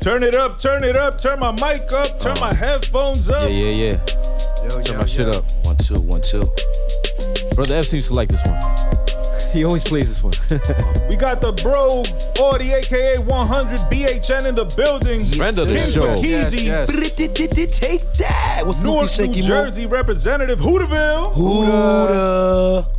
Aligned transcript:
Turn 0.00 0.22
it 0.22 0.34
up, 0.34 0.58
turn 0.58 0.84
it 0.84 0.96
up, 0.96 1.18
turn 1.18 1.40
my 1.40 1.50
mic 1.52 1.90
up, 1.92 2.20
turn 2.20 2.36
my 2.40 2.50
uh-huh. 2.50 2.54
headphones 2.54 3.28
up. 3.28 3.50
yeah, 3.50 3.70
yeah. 3.70 4.06
Yo, 4.62 4.82
Turn 4.82 4.98
my 4.98 5.06
shit 5.06 5.28
up. 5.28 5.44
One, 5.64 5.76
two, 5.76 6.00
one, 6.00 6.22
two. 6.22 6.44
Brother 7.54 7.74
F 7.74 7.86
seems 7.86 8.06
to 8.08 8.14
like 8.14 8.28
this 8.28 8.44
one. 8.44 8.60
He 9.52 9.64
always 9.64 9.84
plays 9.84 10.08
this 10.08 10.22
one. 10.22 10.34
We 11.08 11.16
got 11.16 11.40
the 11.40 11.52
bro, 11.52 12.02
Audi, 12.44 12.72
aka 12.72 13.18
100 13.18 13.78
BHN 13.90 14.46
in 14.46 14.54
the 14.54 14.64
building. 14.76 15.24
Friend 15.24 15.58
of 15.58 15.68
the 15.68 15.76
King 15.76 15.90
show. 15.90 16.14
Keezy, 16.16 16.64
Yes, 16.66 16.92
yes. 16.92 17.78
Take 17.78 18.12
that. 18.14 18.62
What's 18.66 18.78
Snoopy 18.78 19.06
Newark, 19.16 19.36
New 19.36 19.42
Jersey 19.42 19.86
representative, 19.86 20.58
Hooterville. 20.58 21.32
Huda. 21.32 22.95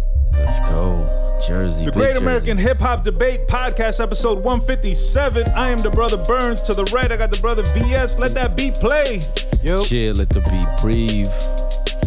Let's 1.48 1.50
go. 1.50 1.56
Jersey. 1.56 1.86
The 1.86 1.92
Great 1.92 2.08
Jersey. 2.14 2.18
American 2.18 2.58
Hip 2.58 2.80
Hop 2.80 3.04
Debate 3.04 3.48
Podcast, 3.48 4.02
episode 4.02 4.44
157. 4.44 5.48
I 5.56 5.70
am 5.70 5.80
the 5.80 5.90
brother 5.90 6.18
Burns. 6.18 6.62
To 6.62 6.74
the 6.74 6.86
right, 6.94 7.12
I 7.12 7.18
got 7.18 7.32
the 7.32 7.40
brother 7.40 7.64
VS. 7.64 8.18
Let 8.20 8.34
that 8.34 8.56
beat 8.58 8.76
play. 8.76 9.22
Yo. 9.64 9.84
Chill, 9.84 10.16
let 10.16 10.30
the 10.30 10.42
beat 10.42 10.82
breathe. 10.82 11.28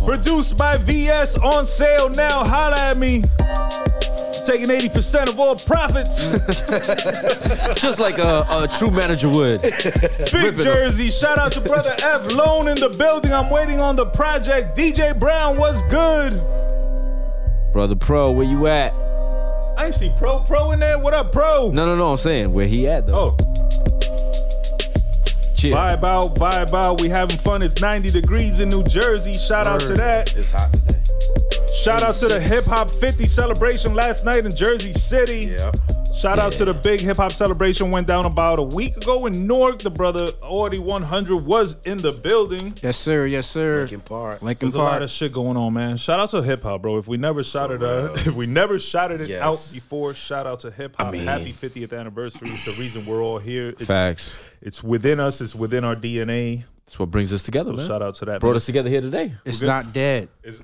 Produced 0.05 0.56
by 0.56 0.77
VS 0.79 1.37
on 1.37 1.66
sale 1.66 2.09
now. 2.10 2.45
Holla 2.45 2.77
at 2.79 2.96
me. 2.96 3.23
Taking 4.46 4.68
80% 4.68 5.29
of 5.29 5.38
all 5.38 5.54
profits. 5.54 6.30
Just 7.80 8.01
like 8.01 8.18
a, 8.18 8.46
a 8.48 8.68
true 8.79 8.91
manager 8.91 9.29
would. 9.29 9.60
Big 10.32 10.57
Jersey. 10.57 11.10
Shout 11.10 11.38
out 11.38 11.52
to 11.52 11.60
brother 11.60 11.95
F 12.02 12.34
Lone 12.34 12.68
in 12.68 12.77
the 12.77 12.88
building. 12.88 13.32
I'm 13.32 13.51
waiting 13.51 13.80
on 13.80 13.96
the 13.96 14.07
project. 14.07 14.77
DJ 14.77 15.18
Brown, 15.18 15.59
what's 15.59 15.82
good? 15.82 16.43
Brother 17.73 17.95
Pro, 17.95 18.32
where 18.32 18.46
you 18.46 18.66
at? 18.66 18.95
I 19.80 19.87
ain't 19.87 19.95
see 19.95 20.12
Pro 20.19 20.41
Pro 20.41 20.73
in 20.73 20.80
there. 20.80 20.98
What 20.98 21.15
up, 21.15 21.33
Pro? 21.33 21.70
No, 21.73 21.87
no, 21.87 21.97
no. 21.97 22.09
I'm 22.09 22.19
saying 22.19 22.52
where 22.52 22.66
he 22.66 22.87
at 22.87 23.07
though. 23.07 23.34
Oh, 23.41 23.55
Chill. 25.57 25.75
vibe 25.75 26.05
out, 26.05 26.35
vibe 26.35 26.74
out. 26.74 27.01
We 27.01 27.09
having 27.09 27.38
fun. 27.38 27.63
It's 27.63 27.80
90 27.80 28.10
degrees 28.10 28.59
in 28.59 28.69
New 28.69 28.82
Jersey. 28.82 29.32
Shout 29.32 29.66
out 29.66 29.80
to 29.80 29.95
that. 29.95 30.37
It's 30.37 30.51
hot 30.51 30.71
today. 30.74 31.01
Shout 31.74 32.02
out 32.02 32.15
to 32.16 32.29
the 32.29 32.40
Hip 32.40 32.65
Hop 32.65 32.90
50 32.90 33.26
celebration 33.26 33.95
last 33.95 34.24
night 34.24 34.45
in 34.45 34.54
Jersey 34.54 34.93
City. 34.93 35.46
Yeah. 35.52 35.73
Shout 36.15 36.38
out 36.38 36.52
to 36.54 36.66
the 36.66 36.74
big 36.74 37.01
hip 37.01 37.16
hop 37.16 37.32
celebration 37.32 37.90
went 37.90 38.07
down 38.07 38.26
about 38.26 38.59
a 38.59 38.63
week 38.63 38.95
ago 38.99 39.24
in 39.24 39.46
Newark. 39.46 39.79
The 39.79 39.88
brother 39.88 40.29
Audi 40.43 40.79
100 40.79 41.37
was 41.37 41.76
in 41.87 41.96
the 41.98 42.13
building. 42.13 42.74
Yes, 42.82 42.98
sir. 42.98 43.24
Yes, 43.24 43.48
sir. 43.48 43.79
Lincoln 43.79 44.01
Park. 44.01 44.43
Lincoln 44.43 44.71
Park. 44.71 44.74
There's 44.74 44.74
a 44.74 44.93
lot 44.93 45.02
of 45.02 45.10
shit 45.10 45.32
going 45.32 45.57
on, 45.57 45.73
man. 45.73 45.96
Shout 45.96 46.21
out 46.21 46.29
to 46.30 46.43
hip 46.43 46.63
hop, 46.65 46.82
bro. 46.82 46.98
If 46.98 47.07
we 47.09 47.16
never 47.16 47.43
shouted 47.43 47.82
uh, 47.82 48.10
if 48.16 48.35
we 48.35 48.45
never 48.45 48.79
shouted 48.79 49.23
it 49.23 49.29
Yes. 49.29 49.41
out 49.41 49.74
before, 49.74 50.13
shout 50.13 50.46
out 50.46 50.60
to 50.60 50.71
hip 50.71 50.96
hop. 50.96 51.13
mean- 51.13 51.24
Happy 51.24 51.52
50th 51.54 51.98
anniversary. 51.98 52.51
It's 52.51 52.65
the 52.66 52.73
reason 52.73 53.07
we're 53.07 53.23
all 53.23 53.38
here. 53.38 53.71
It's, 53.71 53.85
Facts. 53.87 54.35
It's 54.60 54.82
within 54.82 55.21
us. 55.21 55.41
It's 55.41 55.54
within 55.54 55.85
our 55.85 55.96
DNA. 55.96 56.65
That's 56.85 56.98
what 56.98 57.10
brings 57.10 57.32
us 57.32 57.45
together, 57.45 57.71
So 57.71 57.76
man. 57.76 57.87
shout 57.87 58.02
out 58.02 58.15
to 58.16 58.24
that. 58.26 58.41
Brought 58.41 58.51
man. 58.51 58.57
us 58.57 58.66
together 58.66 58.91
here 58.91 59.01
today. 59.01 59.32
It's 59.46 59.63
not 59.63 59.95
dead. 59.95 60.29
It's- 60.43 60.60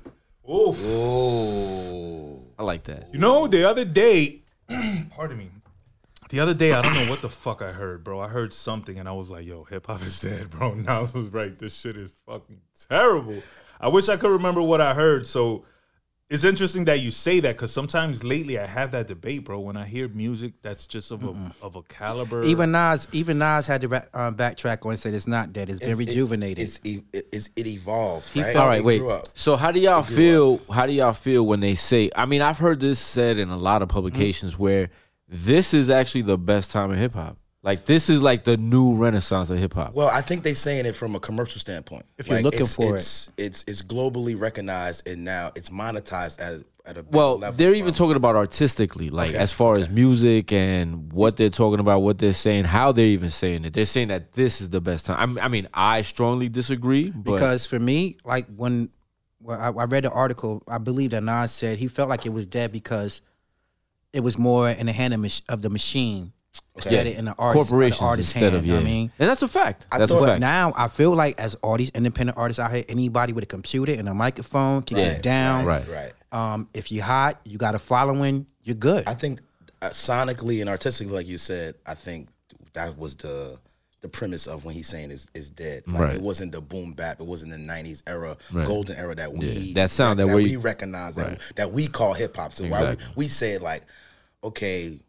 oof. 0.49 0.77
Oh. 0.83 2.43
I 2.57 2.63
like 2.63 2.83
that. 2.85 3.09
You 3.13 3.19
know, 3.19 3.47
the 3.47 3.69
other 3.69 3.85
day, 3.85 4.41
pardon 5.09 5.37
me. 5.37 5.49
The 6.29 6.39
other 6.41 6.53
day, 6.53 6.73
I 6.73 6.81
don't 6.81 6.93
know 6.93 7.09
what 7.09 7.21
the 7.21 7.29
fuck 7.29 7.61
I 7.61 7.71
heard, 7.71 8.03
bro. 8.03 8.19
I 8.19 8.27
heard 8.27 8.53
something 8.53 8.99
and 8.99 9.07
I 9.07 9.13
was 9.13 9.29
like, 9.29 9.45
yo, 9.45 9.63
hip 9.63 9.87
hop 9.87 10.01
is 10.01 10.19
dead, 10.19 10.49
bro. 10.49 10.73
Nas 10.75 11.13
was 11.13 11.29
right. 11.29 11.57
This 11.57 11.77
shit 11.77 11.95
is 11.95 12.13
fucking 12.25 12.59
terrible. 12.89 13.41
I 13.79 13.87
wish 13.87 14.09
I 14.09 14.17
could 14.17 14.31
remember 14.31 14.61
what 14.61 14.81
I 14.81 14.93
heard. 14.93 15.25
So 15.25 15.63
it's 16.29 16.43
interesting 16.43 16.83
that 16.85 16.99
you 16.99 17.09
say 17.09 17.39
that 17.39 17.55
because 17.55 17.71
sometimes 17.71 18.23
lately 18.23 18.59
I 18.59 18.65
have 18.65 18.91
that 18.91 19.07
debate, 19.07 19.45
bro. 19.45 19.59
When 19.61 19.77
I 19.77 19.85
hear 19.85 20.09
music 20.09 20.53
that's 20.61 20.85
just 20.85 21.11
of 21.11 21.23
a 21.23 21.53
of 21.61 21.75
a 21.77 21.81
caliber. 21.83 22.43
Even 22.43 22.71
Nas, 22.71 23.07
even 23.13 23.37
Nas 23.37 23.65
had 23.65 23.81
to 23.81 23.87
ra- 23.87 24.01
uh, 24.13 24.31
backtrack 24.31 24.85
on 24.85 24.91
and 24.91 24.99
said 24.99 25.13
it's 25.13 25.25
not 25.27 25.53
dead. 25.53 25.69
It's 25.69 25.79
been 25.79 25.97
rejuvenated. 25.97 26.63
It's, 26.65 26.79
e- 26.83 27.03
it's 27.13 27.49
it 27.55 27.65
evolved. 27.67 28.29
He 28.29 28.41
right? 28.41 28.51
felt- 28.51 28.63
All 28.63 28.69
right, 28.69 28.79
It 28.79 28.85
wait. 28.85 28.99
grew 28.99 29.11
up. 29.11 29.29
So 29.35 29.55
how 29.55 29.71
do 29.71 29.79
y'all 29.79 30.03
feel? 30.03 30.59
How 30.69 30.85
do 30.85 30.91
y'all 30.91 31.13
feel 31.13 31.45
when 31.45 31.61
they 31.61 31.75
say? 31.75 32.09
I 32.15 32.25
mean, 32.25 32.41
I've 32.41 32.57
heard 32.57 32.81
this 32.81 32.99
said 32.99 33.37
in 33.37 33.49
a 33.49 33.57
lot 33.57 33.81
of 33.81 33.87
publications 33.87 34.59
where 34.59 34.89
this 35.29 35.73
is 35.73 35.89
actually 35.89 36.23
the 36.23 36.37
best 36.37 36.71
time 36.71 36.91
in 36.91 36.97
hip 36.97 37.13
hop. 37.13 37.37
Like 37.67 37.83
this 37.83 38.09
is 38.09 38.21
like 38.21 38.45
the 38.45 38.55
new 38.55 38.95
renaissance 38.95 39.49
of 39.49 39.59
hip 39.59 39.73
hop. 39.73 39.93
Well, 39.93 40.07
I 40.07 40.21
think 40.21 40.43
they're 40.43 40.55
saying 40.55 40.85
it 40.85 40.95
from 40.95 41.15
a 41.15 41.19
commercial 41.19 41.59
standpoint. 41.59 42.05
If 42.17 42.29
you're 42.29 42.41
looking 42.41 42.61
it's, 42.61 42.75
for 42.75 42.95
it. 42.95 42.99
it's, 42.99 43.29
it's 43.35 43.65
it's 43.67 43.81
globally 43.81 44.39
recognized 44.39 45.05
and 45.05 45.25
now 45.25 45.51
it's 45.53 45.67
monetized 45.67 46.39
at 46.39 46.63
at 46.85 46.97
a 46.97 47.03
big 47.03 47.13
Well, 47.13 47.39
level 47.39 47.57
they're 47.57 47.73
even 47.73 47.87
from- 47.93 47.97
talking 47.97 48.15
about 48.15 48.37
artistically, 48.37 49.09
like 49.09 49.31
Okay, 49.31 49.37
as 49.37 49.51
far 49.51 49.77
as 49.77 49.89
music 49.89 50.53
and 50.53 51.11
what 51.11 51.35
they're 51.35 51.49
talking 51.49 51.81
about, 51.81 52.03
what 52.03 52.19
they're 52.19 52.31
saying, 52.31 52.63
how 52.63 52.93
they're 52.93 53.05
even 53.05 53.29
saying 53.29 53.65
it. 53.65 53.73
They're 53.73 53.85
saying 53.85 54.07
that 54.07 54.31
this 54.31 54.61
is 54.61 54.69
the 54.69 54.79
best 54.79 55.05
time. 55.05 55.17
I'm- 55.19 55.37
I 55.41 55.49
mean, 55.49 55.67
I 55.73 56.03
strongly 56.03 56.47
disagree, 56.47 57.09
but 57.09 57.33
because 57.33 57.65
for 57.65 57.79
me, 57.79 58.15
like 58.23 58.47
when, 58.55 58.91
when 59.39 59.59
I, 59.59 59.67
I 59.71 59.83
read 59.83 60.05
the 60.05 60.11
article, 60.11 60.63
I 60.69 60.77
believe 60.77 61.09
that 61.09 61.21
Nas 61.21 61.51
said 61.51 61.79
he 61.79 61.89
felt 61.89 62.07
like 62.07 62.25
it 62.25 62.31
was 62.31 62.45
dead 62.45 62.71
because 62.71 63.19
it 64.13 64.21
was 64.21 64.37
more 64.37 64.69
in 64.69 64.85
the 64.85 64.93
hand 64.93 65.13
of, 65.13 65.19
mach- 65.19 65.43
of 65.49 65.61
the 65.61 65.69
machine 65.69 66.31
instead 66.77 67.07
of 67.07 67.17
in 67.17 67.25
the 67.25 67.35
artist, 67.37 67.69
corporations 67.69 67.99
the 67.99 68.05
artist's 68.05 68.33
instead 68.35 68.53
hand. 68.53 68.55
of 68.57 68.65
you 68.65 68.73
yeah, 68.73 68.79
know 68.79 68.85
I 68.85 68.89
mean. 68.89 69.11
and 69.19 69.29
that's 69.29 69.41
a 69.41 69.47
fact. 69.47 69.85
I 69.91 69.97
That's 69.99 70.11
a 70.11 70.15
thought- 70.15 70.27
fact. 70.27 70.39
Now 70.41 70.73
I 70.75 70.87
feel 70.87 71.13
like 71.15 71.39
as 71.39 71.55
all 71.55 71.77
these 71.77 71.89
independent 71.91 72.37
artists 72.37 72.59
out 72.59 72.71
here, 72.73 72.83
anybody 72.89 73.33
with 73.33 73.43
a 73.43 73.47
computer 73.47 73.91
and 73.93 74.07
a 74.07 74.13
microphone 74.13 74.81
can 74.83 74.97
Yeah, 74.97 75.13
get 75.13 75.23
down. 75.23 75.65
right. 75.65 75.85
right. 75.89 76.13
Um, 76.31 76.69
if 76.73 76.91
you're 76.91 77.03
hot, 77.05 77.39
you 77.45 77.57
got 77.57 77.75
a 77.75 77.79
following, 77.79 78.45
you're 78.63 78.75
good. 78.75 79.07
I 79.07 79.13
think 79.13 79.39
uh, 79.81 79.89
sonically 79.89 80.61
and 80.61 80.69
artistically, 80.69 81.13
like 81.13 81.27
you 81.27 81.37
said, 81.37 81.75
I 81.85 81.93
think 81.95 82.29
that 82.73 82.97
was 82.97 83.15
the 83.15 83.57
the 84.01 84.07
premise 84.09 84.45
of 84.45 84.63
when 84.63 84.75
he's 84.75 84.87
saying 84.87 85.09
is 85.09 85.27
is 85.33 85.49
dead. 85.49 85.81
Like 85.87 85.99
Right. 86.01 86.13
it 86.15 86.21
wasn't 86.21 86.51
the 86.51 86.61
boom 86.61 86.93
bap, 86.93 87.19
it 87.19 87.25
wasn't 87.25 87.51
the 87.51 87.57
'90s 87.57 88.03
era, 88.05 88.37
Right. 88.53 88.67
golden 88.67 88.95
era 88.95 89.15
that 89.15 89.33
we 89.33 89.47
Yeah, 89.47 89.73
that 89.83 89.89
sound 89.89 90.19
that 90.19 90.27
that, 90.27 90.35
we- 90.35 90.43
we 90.43 90.55
recognize 90.55 91.15
that 91.15 91.27
Right. 91.27 91.41
that 91.55 91.71
we 91.73 91.87
call 91.87 92.13
hip 92.13 92.35
hop. 92.37 92.53
So 92.53 92.65
why 92.67 92.91
we, 92.91 92.95
we 93.15 93.27
said 93.27 93.61
like, 93.63 93.83
okay. 94.43 94.99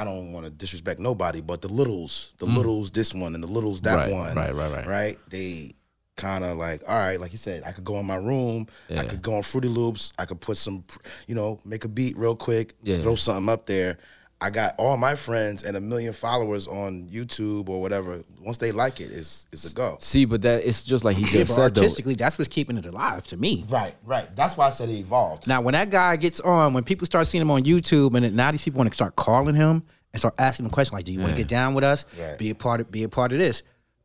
I 0.00 0.04
don't 0.04 0.32
want 0.32 0.46
to 0.46 0.50
disrespect 0.50 0.98
nobody, 0.98 1.42
but 1.42 1.60
the 1.60 1.68
littles, 1.68 2.32
the 2.38 2.46
littles, 2.46 2.90
this 2.90 3.12
one 3.12 3.34
and 3.34 3.44
the 3.44 3.48
littles, 3.48 3.82
that 3.82 3.98
Mm. 3.98 4.02
Right, 4.02 4.12
one, 4.12 4.34
right, 4.36 4.54
right, 4.54 4.72
right. 4.72 4.86
right? 4.86 5.18
They 5.28 5.74
kind 6.16 6.42
of 6.42 6.56
like, 6.56 6.82
all 6.88 6.96
right, 6.96 7.20
like 7.20 7.32
you 7.32 7.38
said, 7.38 7.62
I 7.66 7.72
could 7.72 7.84
go 7.84 7.98
in 7.98 8.06
my 8.06 8.16
room, 8.16 8.66
Yeah. 8.88 9.02
I 9.02 9.04
could 9.04 9.20
go 9.20 9.34
on 9.36 9.42
Fruity 9.42 9.68
Loops, 9.68 10.12
I 10.18 10.24
could 10.24 10.40
put 10.40 10.56
some, 10.56 10.84
you 11.26 11.34
know, 11.34 11.60
make 11.66 11.84
a 11.84 11.88
beat 11.88 12.16
real 12.16 12.34
quick, 12.34 12.74
Yeah. 12.82 13.00
throw 13.00 13.14
something 13.14 13.50
up 13.52 13.66
there. 13.66 13.98
I 14.42 14.48
got 14.48 14.74
all 14.78 14.96
my 14.96 15.16
friends 15.16 15.62
and 15.64 15.76
a 15.76 15.80
million 15.80 16.14
followers 16.14 16.66
on 16.66 17.06
YouTube 17.08 17.68
or 17.68 17.80
whatever. 17.82 18.24
Once 18.40 18.56
they 18.56 18.72
like 18.72 18.98
it, 19.00 19.10
it's 19.12 19.46
it's 19.52 19.70
a 19.70 19.74
go. 19.74 19.98
See, 20.00 20.24
but 20.24 20.40
that 20.42 20.64
it's 20.66 20.82
just 20.82 21.04
like 21.04 21.16
he 21.16 21.24
yeah, 21.24 21.44
just 21.44 21.48
but 21.50 21.54
said 21.56 21.74
though. 21.74 21.82
artistically, 21.82 22.14
that's 22.14 22.38
what's 22.38 22.48
keeping 22.48 22.78
it 22.78 22.86
alive 22.86 23.26
to 23.28 23.36
me. 23.36 23.66
Right, 23.68 23.94
right. 24.04 24.34
That's 24.34 24.56
why 24.56 24.68
I 24.68 24.70
said 24.70 24.88
it 24.88 24.94
evolved. 24.94 25.46
Now, 25.46 25.60
when 25.60 25.72
that 25.72 25.90
guy 25.90 26.16
gets 26.16 26.40
on, 26.40 26.72
when 26.72 26.84
people 26.84 27.04
start 27.06 27.26
seeing 27.26 27.42
him 27.42 27.50
on 27.50 27.64
YouTube, 27.64 28.14
and 28.14 28.24
then 28.24 28.34
now 28.34 28.50
these 28.50 28.62
people 28.62 28.78
want 28.78 28.88
to 28.90 28.94
start 28.94 29.14
calling 29.14 29.54
him 29.54 29.82
and 30.12 30.20
start 30.20 30.34
asking 30.38 30.64
him 30.64 30.70
questions 30.70 30.94
like, 30.94 31.04
"Do 31.04 31.12
you 31.12 31.20
want 31.20 31.32
to 31.32 31.36
Yeah. 31.36 31.42
get 31.42 31.48
down 31.48 31.74
with 31.74 31.84
us? 31.84 32.06
Right. 32.18 32.38
Be 32.38 32.48
a 32.50 32.54
part 32.54 32.80
of, 32.80 32.90
be 32.90 33.02
a 33.02 33.08
part 33.10 33.32
of 33.32 33.38
this." 33.38 33.62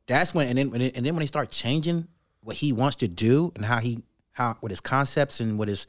That's 0.07 0.33
when, 0.33 0.47
and 0.49 0.57
then, 0.57 0.69
when 0.69 0.81
and 0.81 1.05
then 1.05 1.15
when 1.15 1.21
they 1.21 1.27
start 1.27 1.49
changing 1.49 2.07
what 2.41 2.57
he 2.57 2.73
wants 2.73 2.97
to 2.97 3.07
do 3.07 3.53
and 3.55 3.63
how 3.65 3.79
he, 3.79 4.03
how 4.33 4.57
what 4.59 4.69
his 4.71 4.81
concepts 4.81 5.39
and 5.39 5.57
what 5.57 5.69
his, 5.69 5.87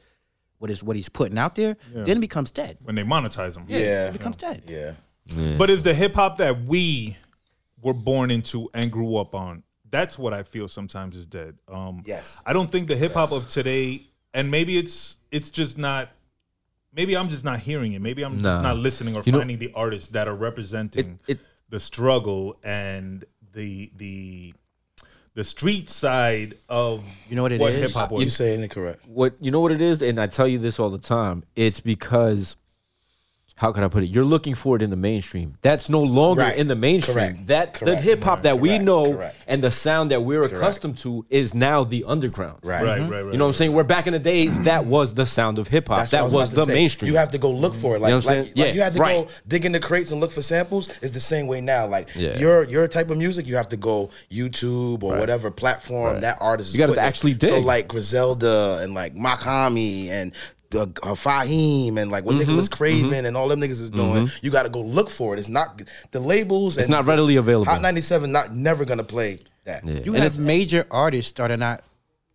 what 0.59 0.71
is 0.71 0.83
what 0.83 0.95
he's 0.95 1.09
putting 1.09 1.37
out 1.37 1.55
there, 1.55 1.77
then 1.93 2.17
it 2.17 2.21
becomes 2.21 2.51
dead. 2.51 2.77
when 2.83 2.95
they 2.95 3.03
monetize 3.03 3.53
them. 3.53 3.65
Yeah. 3.67 4.09
it 4.09 4.13
becomes 4.13 4.37
dead. 4.37 4.63
Yeah. 4.67 4.93
But 5.57 5.69
is 5.69 5.83
the 5.83 5.93
hip 5.93 6.15
hop 6.15 6.37
that 6.37 6.63
we 6.63 7.17
were 7.81 7.93
born 7.93 8.31
into 8.31 8.69
and 8.73 8.91
grew 8.91 9.17
up 9.17 9.35
on? 9.35 9.63
That's 9.89 10.17
what 10.17 10.33
I 10.33 10.43
feel 10.43 10.67
sometimes 10.67 11.15
is 11.15 11.25
dead. 11.25 11.55
Um, 11.67 12.01
Yes. 12.05 12.41
I 12.45 12.53
don't 12.53 12.71
think 12.71 12.87
the 12.87 12.95
hip 12.95 13.13
hop 13.13 13.31
of 13.31 13.47
today, 13.47 14.07
and 14.33 14.49
maybe 14.51 14.77
it's 14.77 15.17
it's 15.31 15.49
just 15.49 15.77
not. 15.77 16.09
Maybe 16.93 17.15
I'm 17.15 17.29
just 17.29 17.43
not 17.43 17.59
hearing 17.59 17.93
it. 17.93 18.01
Maybe 18.01 18.23
I'm 18.23 18.33
just 18.33 18.43
Nah. 18.43 18.61
not 18.61 18.77
listening 18.77 19.15
or 19.15 19.21
You 19.25 19.31
know- 19.33 19.39
finding 19.39 19.59
the 19.59 19.71
artists 19.75 20.09
that 20.09 20.27
are 20.27 20.35
representing 20.35 21.19
It- 21.27 21.33
it- 21.37 21.45
the 21.69 21.79
struggle 21.79 22.57
and 22.63 23.25
the 23.53 23.91
the 23.95 24.53
the 25.37 25.43
street 25.43 25.87
side 25.87 26.55
of 26.67 27.03
You 27.29 27.35
know 27.35 27.43
what 27.43 27.51
it 27.51 27.59
what 27.61 27.71
is? 27.71 27.81
hip 27.81 27.91
hop 27.91 28.09
You 28.11 28.17
was. 28.17 28.35
saying 28.35 28.63
it 28.63 28.71
correct. 28.71 29.05
what 29.07 29.35
you 29.39 29.51
know 29.51 29.59
what 29.59 29.71
it 29.71 29.81
is, 29.81 30.01
and 30.01 30.19
I 30.19 30.25
tell 30.25 30.47
you 30.47 30.57
this 30.57 30.79
all 30.79 30.89
the 30.89 30.97
time. 30.97 31.43
It's 31.55 31.79
because 31.79 32.55
how 33.57 33.71
can 33.71 33.83
I 33.83 33.87
put 33.87 34.03
it? 34.03 34.07
You're 34.11 34.23
looking 34.23 34.53
for 34.53 34.75
it 34.75 34.83
in 34.83 34.91
the 34.91 34.95
mainstream. 34.95 35.57
That's 35.63 35.89
no 35.89 35.99
longer 35.99 36.41
Right. 36.43 36.55
in 36.57 36.67
the 36.67 36.75
mainstream. 36.75 37.15
Correct. 37.15 37.47
That 37.47 37.73
the 37.73 37.95
hip 37.95 38.23
hop 38.23 38.43
that 38.43 38.59
we 38.59 38.77
know 38.77 39.13
Correct. 39.13 39.35
and 39.47 39.63
the 39.63 39.71
sound 39.71 40.11
that 40.11 40.23
we're 40.23 40.43
accustomed 40.43 40.99
to 40.99 41.25
is 41.31 41.55
now 41.55 41.83
the 41.83 42.03
underground. 42.05 42.59
Right. 42.63 42.83
Right, 42.83 43.01
mm-hmm. 43.01 43.09
right, 43.11 43.21
right. 43.23 43.31
You 43.33 43.37
know 43.39 43.45
what 43.45 43.49
I'm 43.49 43.53
saying? 43.55 43.73
Where 43.73 43.83
back 43.83 44.05
in 44.05 44.13
the 44.13 44.19
day, 44.19 44.45
that 44.47 44.85
was 44.85 45.15
the 45.15 45.25
sound 45.25 45.57
of 45.57 45.67
hip 45.67 45.87
hop. 45.87 45.97
That's 45.97 46.11
what 46.11 46.17
I 46.17 46.21
That 46.21 46.23
was, 46.25 46.33
was, 46.33 46.49
the 46.51 46.65
say. 46.65 46.73
mainstream. 46.75 47.11
You 47.11 47.17
have 47.17 47.31
to 47.31 47.39
go 47.39 47.49
look 47.51 47.73
for 47.73 47.95
it. 47.95 47.99
Like, 47.99 48.09
You 48.11 48.19
know 48.19 48.25
like, 48.25 48.25
saying? 48.25 48.45
like 48.45 48.53
Yeah, 48.55 48.65
you 48.73 48.81
had 48.81 48.93
to 48.93 48.99
right. 48.99 49.25
go 49.27 49.31
dig 49.47 49.65
in 49.65 49.71
the 49.71 49.79
crates 49.79 50.11
and 50.11 50.21
look 50.21 50.31
for 50.31 50.43
samples. 50.43 50.89
It's 51.01 51.11
the 51.11 51.19
same 51.19 51.47
way 51.47 51.59
now. 51.59 51.87
Like 51.87 52.09
Yeah. 52.15 52.37
your 52.37 52.63
your 52.63 52.87
type 52.87 53.09
of 53.09 53.17
music, 53.17 53.47
you 53.47 53.55
have 53.55 53.69
to 53.69 53.77
go 53.77 54.11
YouTube 54.31 55.01
or 55.03 55.13
Right. 55.13 55.19
whatever 55.19 55.49
platform 55.49 56.13
Right. 56.13 56.21
that 56.21 56.37
artist. 56.39 56.75
You 56.75 56.83
is 56.83 56.87
gotta 56.87 56.91
putting 56.91 57.03
it. 57.03 57.07
actually 57.07 57.37
So 57.39 57.59
like 57.59 57.87
Griselda 57.87 58.79
and 58.81 58.93
like 58.93 59.15
Mach-Hommy 59.15 60.09
and 60.11 60.31
uh, 60.75 60.81
uh, 60.81 60.85
Fahim 61.15 61.97
and 61.97 62.11
like 62.11 62.25
what 62.25 62.33
Mm-hmm. 62.35 62.39
Nicholas 62.47 62.69
Craven 62.69 63.25
and 63.25 63.35
all 63.37 63.47
them 63.47 63.59
niggas 63.61 63.81
is 63.81 63.89
doing. 63.89 64.29
You 64.41 64.51
got 64.51 64.63
to 64.63 64.69
go 64.69 64.81
look 64.81 65.09
for 65.09 65.33
it. 65.33 65.39
It's 65.39 65.49
not 65.49 65.81
the 66.11 66.19
labels. 66.19 66.77
It's 66.77 66.85
and 66.87 66.91
not 66.91 67.05
readily 67.05 67.35
available. 67.37 67.71
Hot 67.71 67.81
ninety 67.81 68.01
seven 68.01 68.31
not 68.31 68.53
never 68.53 68.85
gonna 68.85 69.03
play 69.03 69.39
that. 69.65 69.85
Yeah. 69.85 69.99
You 70.03 70.13
And 70.15 70.23
have 70.23 70.33
it's- 70.33 70.37
major 70.37 70.85
artists 70.91 71.31
that 71.33 71.51
are 71.51 71.57
not 71.57 71.83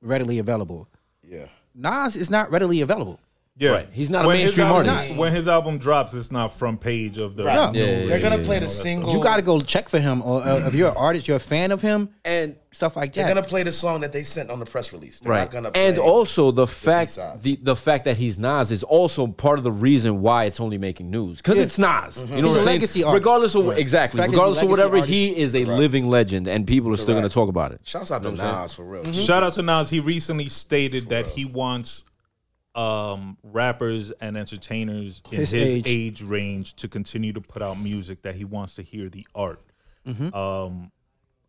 readily 0.01 0.39
available. 0.39 0.89
Yeah. 1.23 1.47
Nas 1.75 2.17
is 2.17 2.29
not 2.31 2.51
readily 2.51 2.81
available. 2.81 3.19
Yeah, 3.63 3.71
Right. 3.71 3.89
He's 3.93 4.11
not 4.11 4.25
a 4.25 4.29
When 4.29 4.39
his 4.39 4.47
mainstream 4.57 4.67
album- 4.67 4.89
artist. 4.91 5.17
When 5.17 5.33
his 5.33 5.49
album 5.49 5.79
drops, 5.79 6.15
it's 6.15 6.31
not 6.33 6.53
front 6.59 6.81
page 6.81 7.19
of 7.19 7.37
the. 7.37 7.45
Right. 7.45 7.55
No. 7.55 7.73
Yeah, 7.73 7.85
yeah, 7.85 8.07
They're 8.07 8.19
yeah, 8.19 8.19
gonna 8.19 8.39
yeah, 8.39 8.47
play 8.47 8.57
yeah. 8.57 8.61
the 8.61 8.69
single. 8.69 9.13
You 9.13 9.23
got 9.23 9.37
to 9.37 9.43
go 9.43 9.61
check 9.61 9.89
for 9.89 10.01
him, 10.01 10.23
or 10.23 10.43
uh, 10.43 10.67
if 10.67 10.75
you're 10.75 10.91
an 10.91 10.97
artist, 10.97 11.29
you're 11.29 11.37
a 11.37 11.41
fan 11.41 11.71
of 11.71 11.81
him, 11.81 12.11
And 12.25 12.57
stuff 12.73 12.97
like 12.97 13.13
that. 13.13 13.27
They're 13.27 13.35
gonna 13.35 13.47
play 13.47 13.63
the 13.63 13.73
song 13.73 14.01
that 14.01 14.13
they 14.13 14.23
sent 14.23 14.51
on 14.51 14.59
the 14.59 14.65
press 14.65 14.93
release. 14.93 15.21
They're 15.21 15.31
right. 15.31 15.41
not 15.41 15.51
gonna 15.51 15.71
play 15.71 15.89
and 15.89 15.99
also 15.99 16.51
the 16.51 16.67
fact 16.67 17.19
the, 17.43 17.57
the 17.63 17.77
fact 17.77 18.07
that 18.07 18.17
he's 18.17 18.39
Nas 18.39 18.71
is 18.71 18.83
also 18.83 19.27
part 19.27 19.59
of 19.59 19.65
the 19.65 19.73
reason 19.73 20.23
why 20.23 20.45
it's 20.45 20.59
only 20.61 20.79
making 20.79 21.11
news 21.11 21.37
because 21.39 21.59
it's 21.59 21.79
Nas. 21.79 22.19
You 22.19 22.27
know 22.27 22.35
He's 22.35 22.43
what 22.43 22.43
a 22.43 22.47
I'm 22.49 22.55
saying? 22.55 22.67
legacy 22.67 23.05
artist. 23.05 23.21
Regardless 23.21 23.55
of 23.55 23.69
exactly, 23.79 24.19
fact 24.19 24.31
that 24.33 24.37
he's 24.37 24.39
a 24.39 24.41
regardless 24.41 24.63
of 24.63 24.71
whatever, 24.71 24.97
legacy 24.97 25.35
he 25.35 25.37
is 25.37 25.55
a 25.55 25.65
living 25.67 26.09
legend, 26.09 26.49
and 26.49 26.67
people 26.67 26.93
are 26.93 26.97
still 26.97 27.15
going 27.15 27.29
to 27.29 27.35
talk 27.35 27.49
about 27.49 27.73
it. 27.73 27.81
Shouts 27.85 28.11
out 28.11 28.23
to 28.23 28.33
Nas 28.33 28.73
for 28.73 28.85
real. 28.85 29.13
Shout 29.13 29.43
out 29.43 29.53
to 29.55 29.63
Nas. 29.63 29.91
He 29.91 30.01
recently 30.01 30.49
stated 30.49 31.09
that 31.11 31.27
he 31.27 31.45
wants 31.45 32.05
um, 32.75 33.37
rappers 33.43 34.11
and 34.21 34.37
entertainers 34.37 35.23
in 35.31 35.39
His 35.39 35.51
his, 35.51 35.63
age. 35.63 35.85
age. 35.89 36.23
range 36.23 36.75
to 36.77 36.89
continue 36.89 37.33
to 37.35 37.41
put 37.41 37.63
out 37.63 37.79
music. 37.81 38.23
That 38.23 38.35
he 38.37 38.45
wants 38.45 38.75
to 38.77 38.83
hear 38.83 39.09
the 39.09 39.27
art. 39.35 39.61
Um, 40.07 40.91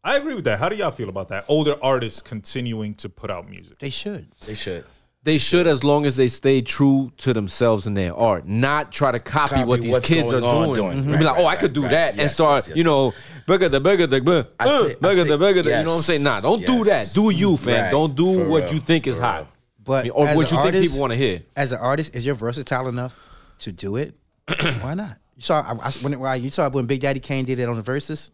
I 0.04 0.18
agree 0.18 0.34
with 0.36 0.44
that. 0.46 0.60
How 0.60 0.70
do 0.70 0.76
y'all 0.76 0.92
feel 0.92 1.10
about 1.10 1.30
that? 1.30 1.46
Older 1.48 1.76
artists 1.82 2.22
continuing 2.22 2.94
to 2.96 3.10
put 3.10 3.32
out 3.32 3.50
music. 3.50 3.80
they 3.80 3.90
should. 3.90 4.28
They 4.46 4.54
should. 4.54 4.84
They 5.26 5.38
should, 5.38 5.68
as 5.68 5.86
long 5.86 6.06
as 6.06 6.18
they 6.18 6.28
stay 6.28 6.60
true 6.62 7.14
to 7.20 7.32
themselves 7.32 7.88
and 7.88 7.96
their 7.96 8.14
art, 8.14 8.46
not 8.46 8.92
try 8.92 9.10
to 9.14 9.20
copy, 9.22 9.56
Copy 9.56 9.66
what 9.66 9.80
these 9.80 9.98
kids 10.02 10.34
are 10.34 10.42
going 10.42 10.70
on 10.72 10.76
doing. 10.76 10.76
doing. 10.76 10.98
And 10.98 11.12
Right, 11.12 11.20
be 11.20 11.24
like, 11.24 11.36
right, 11.38 11.44
oh, 11.46 11.48
I 11.48 11.56
could 11.56 11.72
do 11.72 11.84
right. 11.84 11.92
that, 11.92 12.20
and 12.20 12.30
start, 12.30 12.64
yes, 12.64 12.68
yes. 12.68 12.78
you 12.78 12.84
know, 12.84 13.14
bigger 13.48 13.70
the 13.70 13.80
bigger 13.80 14.06
the 14.06 14.20
bigger, 14.20 14.48
I 14.60 14.68
uh, 14.68 14.84
think- 14.84 14.98
I 15.02 15.10
bigger 15.10 15.24
the 15.24 15.38
bigger 15.38 15.62
the. 15.62 15.70
You 15.70 15.76
know 15.86 15.92
what 15.92 15.96
I'm 15.96 16.02
saying? 16.02 16.24
Nah, 16.24 16.42
don't 16.42 16.66
do 16.68 16.84
that. 16.84 17.10
Do 17.14 17.30
you, 17.30 17.56
fam? 17.56 17.84
Right, 17.86 17.92
Don't 17.92 18.14
do 18.14 18.34
for 18.34 18.50
what 18.50 18.64
real, 18.64 18.74
you 18.74 18.80
think 18.82 19.08
is 19.08 19.16
for 19.16 19.22
hot. 19.22 19.48
Real. 19.86 20.04
But 20.04 20.10
or 20.10 20.26
what 20.36 20.52
an 20.52 20.58
you 20.58 20.72
think 20.72 20.86
people 20.86 21.00
want 21.00 21.12
to 21.12 21.18
hear. 21.18 21.42
As 21.56 21.72
an 21.72 21.80
artist, 21.80 22.16
is 22.16 22.26
you're 22.26 22.36
versatile 22.36 22.88
enough 22.88 23.18
to 23.60 23.72
do 23.72 23.96
it? 23.98 24.16
Why 24.82 24.94
not? 24.94 25.18
You 25.36 25.42
saw 25.42 25.62
I, 25.62 25.88
I, 25.88 25.92
when 26.02 26.20
why 26.20 26.36
you 26.36 26.52
saw 26.52 26.70
when 26.70 26.86
Big 26.86 27.02
Daddy 27.02 27.20
Kane 27.20 27.44
did 27.46 27.58
it 27.60 27.68
on 27.68 27.76
the 27.76 27.82
verses. 27.82 28.32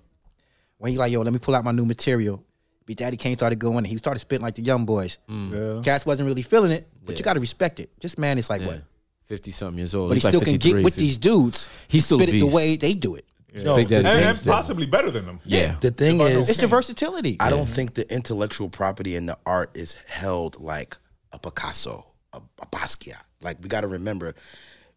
When 0.78 0.92
he 0.92 0.98
like, 0.98 1.12
yo, 1.12 1.22
let 1.22 1.32
me 1.34 1.40
pull 1.40 1.56
out 1.56 1.64
my 1.64 1.72
new 1.72 1.86
material. 1.86 2.44
Big 2.86 2.98
Daddy 2.98 3.18
Kane 3.18 3.36
started 3.36 3.60
going. 3.60 3.78
And 3.80 3.88
he 3.88 3.98
started 3.98 4.20
spitting 4.20 4.44
like 4.44 4.56
the 4.56 4.62
young 4.64 4.86
boys. 4.86 5.18
Mm. 5.30 5.76
Yeah. 5.78 5.82
Cats 5.84 6.06
wasn't 6.06 6.28
really 6.28 6.42
feeling 6.42 6.72
it, 6.72 6.88
but 7.06 7.14
Yeah. 7.14 7.20
you 7.20 7.24
got 7.24 7.34
to 7.34 7.40
respect 7.40 7.80
it. 7.80 7.90
This 8.00 8.18
man 8.18 8.38
is 8.38 8.50
like 8.50 8.62
what? 8.62 8.82
Fifty 9.26 9.52
something 9.52 9.78
years 9.78 9.94
old, 9.94 10.10
But 10.10 10.16
he 10.16 10.18
He's 10.18 10.24
like 10.26 10.32
still 10.32 10.42
can 10.42 10.58
get 10.58 10.76
with 10.78 10.96
50. 10.96 11.00
these 11.02 11.18
dudes. 11.18 11.70
He's 11.88 12.06
still 12.06 12.18
spit 12.20 12.34
it 12.34 12.40
the 12.40 12.48
way 12.48 12.76
they 12.78 12.94
do 12.94 13.16
it. 13.16 13.26
Yo, 13.54 13.76
Big 13.76 13.88
the 13.88 14.02
Daddy 14.04 14.26
And, 14.26 14.38
and 14.38 14.48
possibly 14.48 14.86
better 14.86 15.12
than 15.12 15.26
them. 15.26 15.40
Yeah. 15.46 15.76
The 15.80 15.92
thing 15.92 16.20
is, 16.22 16.50
It's 16.50 16.60
the 16.60 16.68
versatility. 16.68 17.38
I 17.40 17.50
don't 17.50 17.66
think 17.68 17.94
the 17.94 18.12
intellectual 18.14 18.70
property 18.70 19.16
in 19.16 19.26
the 19.28 19.38
art 19.46 19.72
is 19.76 19.96
held 20.08 20.60
like 20.60 20.98
a 21.32 21.40
Picasso, 21.40 22.06
a, 22.34 22.38
a 22.62 22.66
Basquiat. 22.68 23.22
Like 23.42 23.58
we 23.62 23.70
got 23.70 23.82
to 23.82 23.88
remember, 23.88 24.34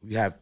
we 0.02 0.14
have 0.14 0.34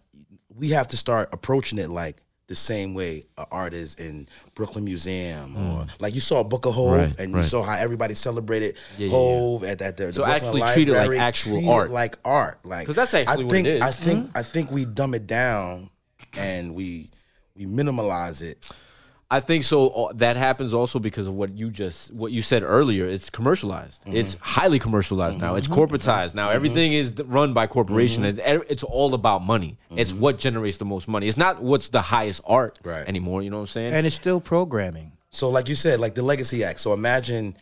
we 0.55 0.71
have 0.71 0.89
to 0.89 0.97
start 0.97 1.29
approaching 1.33 1.79
it 1.79 1.91
like 1.91 2.17
the 2.49 2.55
same 2.57 2.95
way 2.95 3.23
an 3.39 3.45
art 3.53 3.73
is 3.75 3.95
in 3.95 4.27
Brooklyn 4.57 4.85
Museum 4.85 5.57
or 5.57 5.87
like 6.01 6.15
you 6.15 6.21
saw 6.21 6.41
a 6.41 6.45
Book 6.45 6.67
of 6.67 6.75
HOV 6.75 6.91
Mm. 6.91 6.99
Right, 6.99 7.19
and 7.21 7.33
you 7.35 7.43
saw 7.45 7.63
how 7.63 7.75
everybody 7.77 8.15
celebrated 8.15 8.77
Yeah, 8.99 9.07
yeah, 9.07 9.13
Hov 9.13 9.63
at, 9.65 9.81
at 9.81 9.97
the, 9.97 10.07
the 10.07 10.13
So 10.15 10.25
Brooklyn 10.25 10.63
actually 10.63 10.73
treat 10.75 10.89
it 10.89 10.95
like 10.95 11.19
actual 11.21 11.71
art. 11.71 11.91
like 11.93 12.19
art, 12.25 12.59
like 12.67 12.87
'Cause 12.89 12.97
that's 12.97 13.15
actually 13.15 13.33
I 13.33 13.37
what 13.37 13.47
it 13.47 13.51
think, 13.55 13.67
is. 13.69 13.81
I 13.83 13.91
think 13.93 14.31
I 14.35 14.43
think 14.43 14.71
we 14.73 14.85
dumb 14.85 15.15
it 15.15 15.29
down 15.29 15.91
and 16.37 16.75
we 16.75 17.11
we 17.55 17.67
minimalize 17.67 18.43
it. 18.43 18.69
I 19.33 19.39
think 19.41 19.63
so. 19.65 19.89
uh, 19.91 20.13
That 20.15 20.37
happens 20.37 20.75
also 20.75 20.99
because 20.99 21.27
of 21.29 21.35
what 21.35 21.57
you 21.57 21.71
just 21.71 22.13
what 22.13 22.33
you 22.33 22.43
said 22.43 22.63
earlier. 22.65 23.07
It's 23.07 23.31
commercialized. 23.31 24.03
Mm-hmm. 24.05 24.17
It's 24.17 24.37
highly 24.41 24.79
commercialized 24.79 25.39
now. 25.39 25.55
It's 25.55 25.69
corporatized 25.69 26.35
now. 26.35 26.51
Everything 26.51 26.93
is 26.93 27.13
run 27.27 27.53
by 27.53 27.67
corporation. 27.69 28.25
Mm-hmm. 28.25 28.41
It's, 28.41 28.71
it's 28.71 28.83
all 28.83 29.15
about 29.15 29.45
money. 29.45 29.79
It's 29.91 30.13
what 30.13 30.39
generates 30.39 30.79
the 30.79 30.85
most 30.85 31.07
money. 31.07 31.29
It's 31.29 31.37
not 31.39 31.63
what's 31.63 31.91
the 31.91 32.01
highest 32.03 32.41
art 32.45 32.79
Right. 32.83 33.07
anymore. 33.07 33.43
You 33.43 33.51
know 33.51 33.59
what 33.59 33.63
I'm 33.63 33.67
saying? 33.69 33.93
and 33.95 34.07
it's 34.07 34.17
still 34.17 34.41
programming. 34.41 35.13
So, 35.31 35.49
like 35.49 35.69
you 35.69 35.77
said, 35.77 36.01
like 36.01 36.15
the 36.17 36.23
Legacy 36.23 36.65
Act. 36.65 36.81
So 36.81 36.93
imagine 36.93 37.57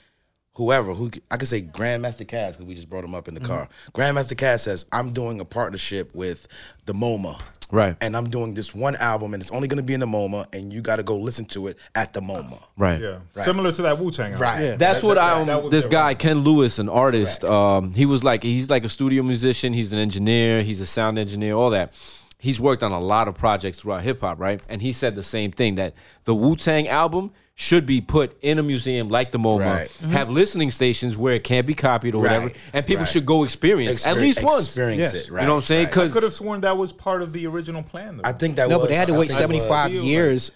whoever 0.54 0.94
who 0.94 1.10
I 1.30 1.36
could 1.36 1.48
say 1.48 1.60
Grandmaster 1.60 2.26
Caz 2.26 2.52
because 2.52 2.64
we 2.64 2.74
just 2.74 2.88
brought 2.88 3.04
him 3.04 3.14
up 3.14 3.28
in 3.28 3.34
the 3.34 3.40
car. 3.40 3.68
Grandmaster 3.92 4.34
Caz 4.34 4.60
says, 4.60 4.86
"I'm 4.90 5.12
doing 5.12 5.38
a 5.40 5.44
partnership 5.44 6.14
with 6.14 6.48
the 6.86 6.94
MoMA." 6.94 7.38
Right. 7.70 7.96
And 8.00 8.16
I'm 8.16 8.28
doing 8.30 8.54
this 8.54 8.74
one 8.74 8.96
album, 8.96 9.34
and 9.34 9.42
it's 9.42 9.52
only 9.52 9.68
going 9.68 9.76
to 9.76 9.82
be 9.82 9.94
in 9.94 10.00
the 10.00 10.06
MoMA, 10.06 10.46
and 10.54 10.72
you 10.72 10.80
got 10.80 10.96
to 10.96 11.02
go 11.02 11.16
listen 11.16 11.44
to 11.46 11.66
it 11.68 11.78
at 11.94 12.12
the 12.12 12.20
MoMA. 12.20 12.58
right. 12.76 13.00
Yeah. 13.00 13.18
Similar 13.44 13.72
to 13.72 13.82
that 13.82 13.98
Wu 13.98 14.10
Tang. 14.10 14.32
Right. 14.34 14.62
Yeah. 14.62 14.74
That's 14.76 15.00
That- 15.00 15.06
what 15.06 15.14
that- 15.16 15.22
I. 15.36 15.44
that 15.44 15.56
Um, 15.58 15.62
was 15.64 15.70
this 15.72 15.84
their 15.84 15.90
guy 15.92 16.14
Ken 16.14 16.38
Lewis, 16.40 16.78
an 16.78 16.88
artist. 16.88 17.44
Um, 17.44 17.92
he 17.92 18.06
was 18.06 18.24
like 18.24 18.42
he's 18.42 18.70
like 18.70 18.84
a 18.84 18.88
studio 18.88 19.22
musician. 19.22 19.72
He's 19.72 19.92
an 19.92 19.98
engineer. 19.98 20.62
He's 20.62 20.80
a 20.80 20.86
sound 20.86 21.18
engineer. 21.18 21.54
All 21.54 21.70
that. 21.70 21.92
He's 22.40 22.60
worked 22.60 22.82
on 22.84 22.92
a 22.92 23.00
lot 23.00 23.26
of 23.26 23.34
projects 23.36 23.80
throughout 23.80 24.02
hip 24.02 24.20
hop, 24.20 24.38
right? 24.38 24.60
And 24.68 24.80
he 24.80 24.92
said 24.92 25.14
the 25.16 25.22
same 25.24 25.50
thing 25.50 25.74
that 25.74 25.94
the 26.24 26.34
Wu 26.34 26.54
Tang 26.56 26.86
album 26.86 27.32
should 27.60 27.84
be 27.86 28.00
put 28.00 28.38
in 28.40 28.60
a 28.60 28.62
museum 28.62 29.08
like 29.08 29.32
the 29.32 29.38
MoMA, 29.38 29.58
Right. 29.58 29.90
have 30.12 30.30
listening 30.30 30.70
stations 30.70 31.16
where 31.16 31.34
it 31.34 31.42
can't 31.42 31.66
be 31.66 31.74
copied 31.74 32.14
or 32.14 32.22
whatever, 32.22 32.52
and 32.72 32.86
people 32.86 33.02
Right. 33.02 33.08
should 33.10 33.26
go 33.26 33.42
experience 33.42 34.06
at 34.06 34.16
Exper- 34.16 34.20
least 34.20 34.44
once. 34.44 34.66
Experience 34.66 35.12
Yes. 35.12 35.14
it. 35.26 35.30
Right. 35.32 35.40
You 35.42 35.48
know 35.48 35.54
what 35.54 35.62
I'm 35.62 35.66
saying? 35.66 35.86
Because 35.86 36.12
I 36.12 36.14
could 36.14 36.22
have 36.22 36.32
sworn 36.32 36.60
that 36.60 36.76
was 36.76 36.92
part 36.92 37.20
of 37.20 37.32
the 37.32 37.48
original 37.48 37.82
plan. 37.82 38.18
Though. 38.18 38.22
I 38.28 38.30
think 38.30 38.54
that 38.56 38.68
No, 38.68 38.76
was, 38.78 38.84
but 38.84 38.90
they 38.90 38.94
had 38.94 39.08
to 39.08 39.14
I 39.14 39.18
wait 39.18 39.30
think 39.30 39.40
that 39.40 39.48
was- 39.48 39.56
75 39.56 39.90
feel 39.90 40.04
years 40.04 40.52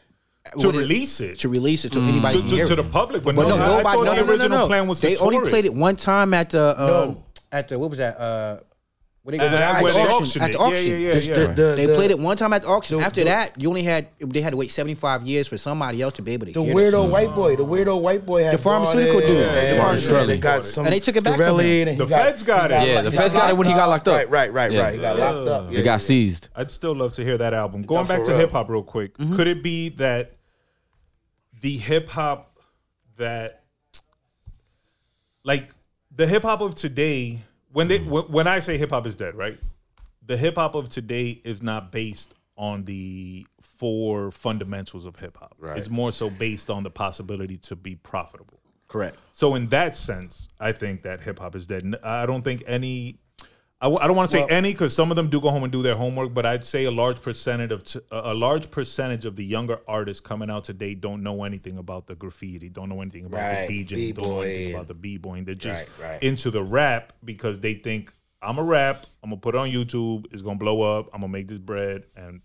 to 0.60 0.66
with 0.69 0.76
it- 0.76 0.78
release 0.78 1.20
it 1.20 1.38
to 1.40 1.49
release 1.49 1.84
it 1.84 1.93
so 1.93 2.00
anybody 2.02 2.40
to, 2.40 2.49
to, 2.49 2.64
to 2.66 2.76
the 2.76 2.84
public. 2.84 3.25
But, 3.25 3.34
But 3.34 3.48
no, 3.48 3.56
no, 3.56 3.64
I- 3.64 3.66
nobody. 3.66 3.88
I 3.88 3.93
thought 3.94 4.05
no, 4.05 4.10
the 4.14 4.16
no, 4.20 4.22
no, 4.26 4.31
original 4.32 4.48
no, 4.50 4.58
no. 4.58 4.66
plan 4.69 4.87
was 4.87 5.00
to 5.00 5.06
they 5.08 5.16
only 5.16 5.38
tour 5.38 5.46
played 5.50 5.64
it 5.64 5.75
one 5.75 5.96
time 5.96 6.32
at 6.32 6.50
the. 6.50 6.81
Um, 6.81 6.87
No. 6.87 7.22
At 7.50 7.66
the 7.69 7.78
what 7.81 7.90
was 7.90 7.98
that? 7.98 8.16
Uh, 8.19 8.58
what 9.24 9.32
they, 9.32 9.38
And- 9.38 9.52
what- 9.52 9.62
and 9.62 9.76
at 9.76 9.82
where 9.84 9.92
the 9.92 9.98
they 9.98 10.04
auction. 10.08 10.42
At 10.42 10.52
the 10.52 10.58
Yeah, 10.58 10.64
auction. 10.64 10.90
yeah, 10.90 10.96
yeah, 10.96 11.14
The- 11.14 11.24
yeah. 11.26 11.34
the- 11.34 11.46
the- 11.52 11.74
They 11.76 11.86
the- 11.86 11.94
played 11.94 12.10
it 12.10 12.19
one 12.19 12.36
time 12.36 12.52
at 12.52 12.62
the 12.62 12.69
auction. 12.69 12.98
the- 12.98 13.04
After 13.04 13.20
the- 13.20 13.26
that, 13.26 13.52
you 13.60 13.69
only 13.69 13.84
had 13.84 14.08
they 14.19 14.40
had 14.40 14.50
to 14.50 14.56
wait 14.56 14.72
seventy 14.72 14.94
five 14.94 15.22
years 15.24 15.46
for 15.46 15.56
somebody 15.56 16.02
else 16.02 16.14
to 16.14 16.22
be 16.22 16.32
able 16.32 16.46
to 16.46 16.52
The 16.52 16.62
hear 16.62 16.74
weirdo 16.74 17.02
that. 17.04 17.10
white 17.10 17.34
boy, 17.34 17.54
the 17.54 17.64
weirdo 17.64 18.00
white 18.00 18.26
boy 18.26 18.42
had 18.42 18.54
The 18.54 18.58
pharmaceutical 18.58 19.20
it, 19.20 19.26
dude. 19.28 19.36
and- 19.46 19.76
The 19.78 19.80
pharmaceutical 19.82 20.26
they 20.26 20.32
dude. 20.34 20.42
got 20.42 20.64
some 20.64 20.86
And 20.86 20.92
they 20.92 20.98
took 21.00 21.14
it 21.16 21.22
back 21.22 21.36
from 21.36 21.46
Shkreli, 21.56 21.82
him. 21.82 21.88
and 21.88 21.90
he 21.90 22.04
The 22.04 22.06
feds 22.08 22.42
got 22.42 22.72
it. 22.72 22.88
Yeah, 22.88 23.00
the 23.02 23.10
he 23.12 23.16
feds 23.16 23.32
got 23.34 23.48
it 23.50 23.56
when 23.56 23.66
he 23.69 23.74
got 23.74 23.88
locked 23.88 24.08
up. 24.08 24.16
Right, 24.16 24.28
right, 24.28 24.52
right, 24.52 24.72
right. 24.72 24.94
He 24.94 25.00
got 25.00 25.19
locked 25.19 25.48
up. 25.48 25.72
It 25.72 25.82
got 25.84 26.00
seized. 26.00 26.48
I'd 26.56 26.70
still 26.72 26.94
love 26.94 27.12
to 27.14 27.24
hear 27.24 27.38
that 27.38 27.54
album. 27.54 27.82
Going 27.82 28.06
back 28.06 28.24
to 28.24 28.36
hip 28.36 28.50
hop 28.50 28.69
real 28.69 28.82
quick. 28.82 29.16
Mm-hmm. 29.19 29.36
Could 29.36 29.46
it 29.46 29.62
be 29.62 29.88
that 29.90 30.32
the 31.60 31.76
hip 31.78 32.08
hop 32.08 32.58
that 33.19 33.62
like 35.44 35.69
the 36.14 36.26
hip 36.26 36.43
hop 36.43 36.60
of 36.60 36.74
today 36.74 37.38
when 37.72 37.88
they 37.88 37.98
when, 37.98 38.24
when 38.24 38.46
I 38.46 38.60
say 38.60 38.79
hip 38.79 38.91
hop 38.91 39.06
is 39.06 39.14
dead, 39.14 39.34
right? 39.34 39.58
The 40.24 40.36
hip 40.36 40.56
hop 40.56 40.74
of 40.74 40.88
today 40.88 41.41
is 41.44 41.62
not 41.62 41.91
based 41.91 42.34
on 42.56 42.84
the 42.84 43.46
four 43.60 44.31
fundamentals 44.31 45.05
of 45.05 45.17
hip 45.17 45.36
hop. 45.38 45.56
Right. 45.58 45.76
It's 45.76 45.91
more 45.91 46.12
so 46.12 46.31
based 46.31 46.70
on 46.70 46.82
the 46.82 46.91
possibility 46.91 47.56
to 47.58 47.76
be 47.76 47.96
profitable. 47.96 48.60
Correct. 48.88 49.19
So 49.32 49.55
in 49.55 49.69
that 49.69 49.96
sense, 49.96 50.48
I 50.60 50.72
think 50.72 51.02
that 51.02 51.22
hip 51.22 51.38
hop 51.38 51.56
is 51.56 51.67
dead. 51.67 51.94
I 52.02 52.26
don't 52.26 52.43
think 52.43 52.62
any. 52.67 53.19
I, 53.82 53.86
w- 53.86 53.98
I 54.01 54.06
don't 54.06 54.15
want 54.17 54.31
to 54.31 54.36
say 54.36 54.46
any 54.48 54.70
because 54.72 54.94
some 54.94 55.10
of 55.10 55.17
them 55.17 55.29
do 55.29 55.41
go 55.41 55.51
home 55.51 55.65
and 55.65 55.72
do 55.72 55.82
their 55.82 55.96
homework, 55.96 56.32
but 56.32 56.46
I'd 56.46 56.65
say 56.65 56.84
a 56.84 56.91
large 56.93 57.20
percentage 57.20 57.72
of 57.72 57.82
t- 57.82 57.98
a 58.12 58.32
large 58.32 58.70
percentage 58.70 59.24
of 59.24 59.34
the 59.34 59.44
younger 59.44 59.81
artists 59.89 60.20
coming 60.20 60.48
out 60.51 60.62
today 60.65 60.94
don't 60.94 61.22
know 61.24 61.43
anything 61.43 61.79
about 61.79 62.06
the 62.06 62.15
graffiti, 62.15 62.69
don't 62.69 62.89
know 62.89 63.01
anything 63.03 63.24
about 63.27 63.41
Right, 63.41 63.67
the 63.67 63.84
DJing, 63.84 64.15
don't 64.15 64.29
know 64.29 64.41
anything 64.41 64.67
b-boy. 64.69 64.74
about 64.77 64.86
the 64.89 64.94
b-boying. 64.94 65.44
They're 65.44 65.55
just 65.56 65.89
Right, 65.98 66.10
right. 66.10 66.22
into 66.22 66.53
the 66.53 66.62
rap 66.62 67.12
because 67.24 67.58
they 67.60 67.74
think 67.74 68.12
I'm 68.41 68.58
a 68.58 68.62
rap, 68.62 69.06
I'm 69.22 69.31
gonna 69.31 69.41
put 69.41 69.55
it 69.56 69.58
on 69.58 69.69
YouTube, 69.69 70.27
it's 70.32 70.43
gonna 70.43 70.58
blow 70.58 70.82
up, 70.98 71.08
I'm 71.12 71.20
gonna 71.20 71.32
make 71.32 71.48
this 71.48 71.58
bread, 71.58 72.05
and 72.17 72.41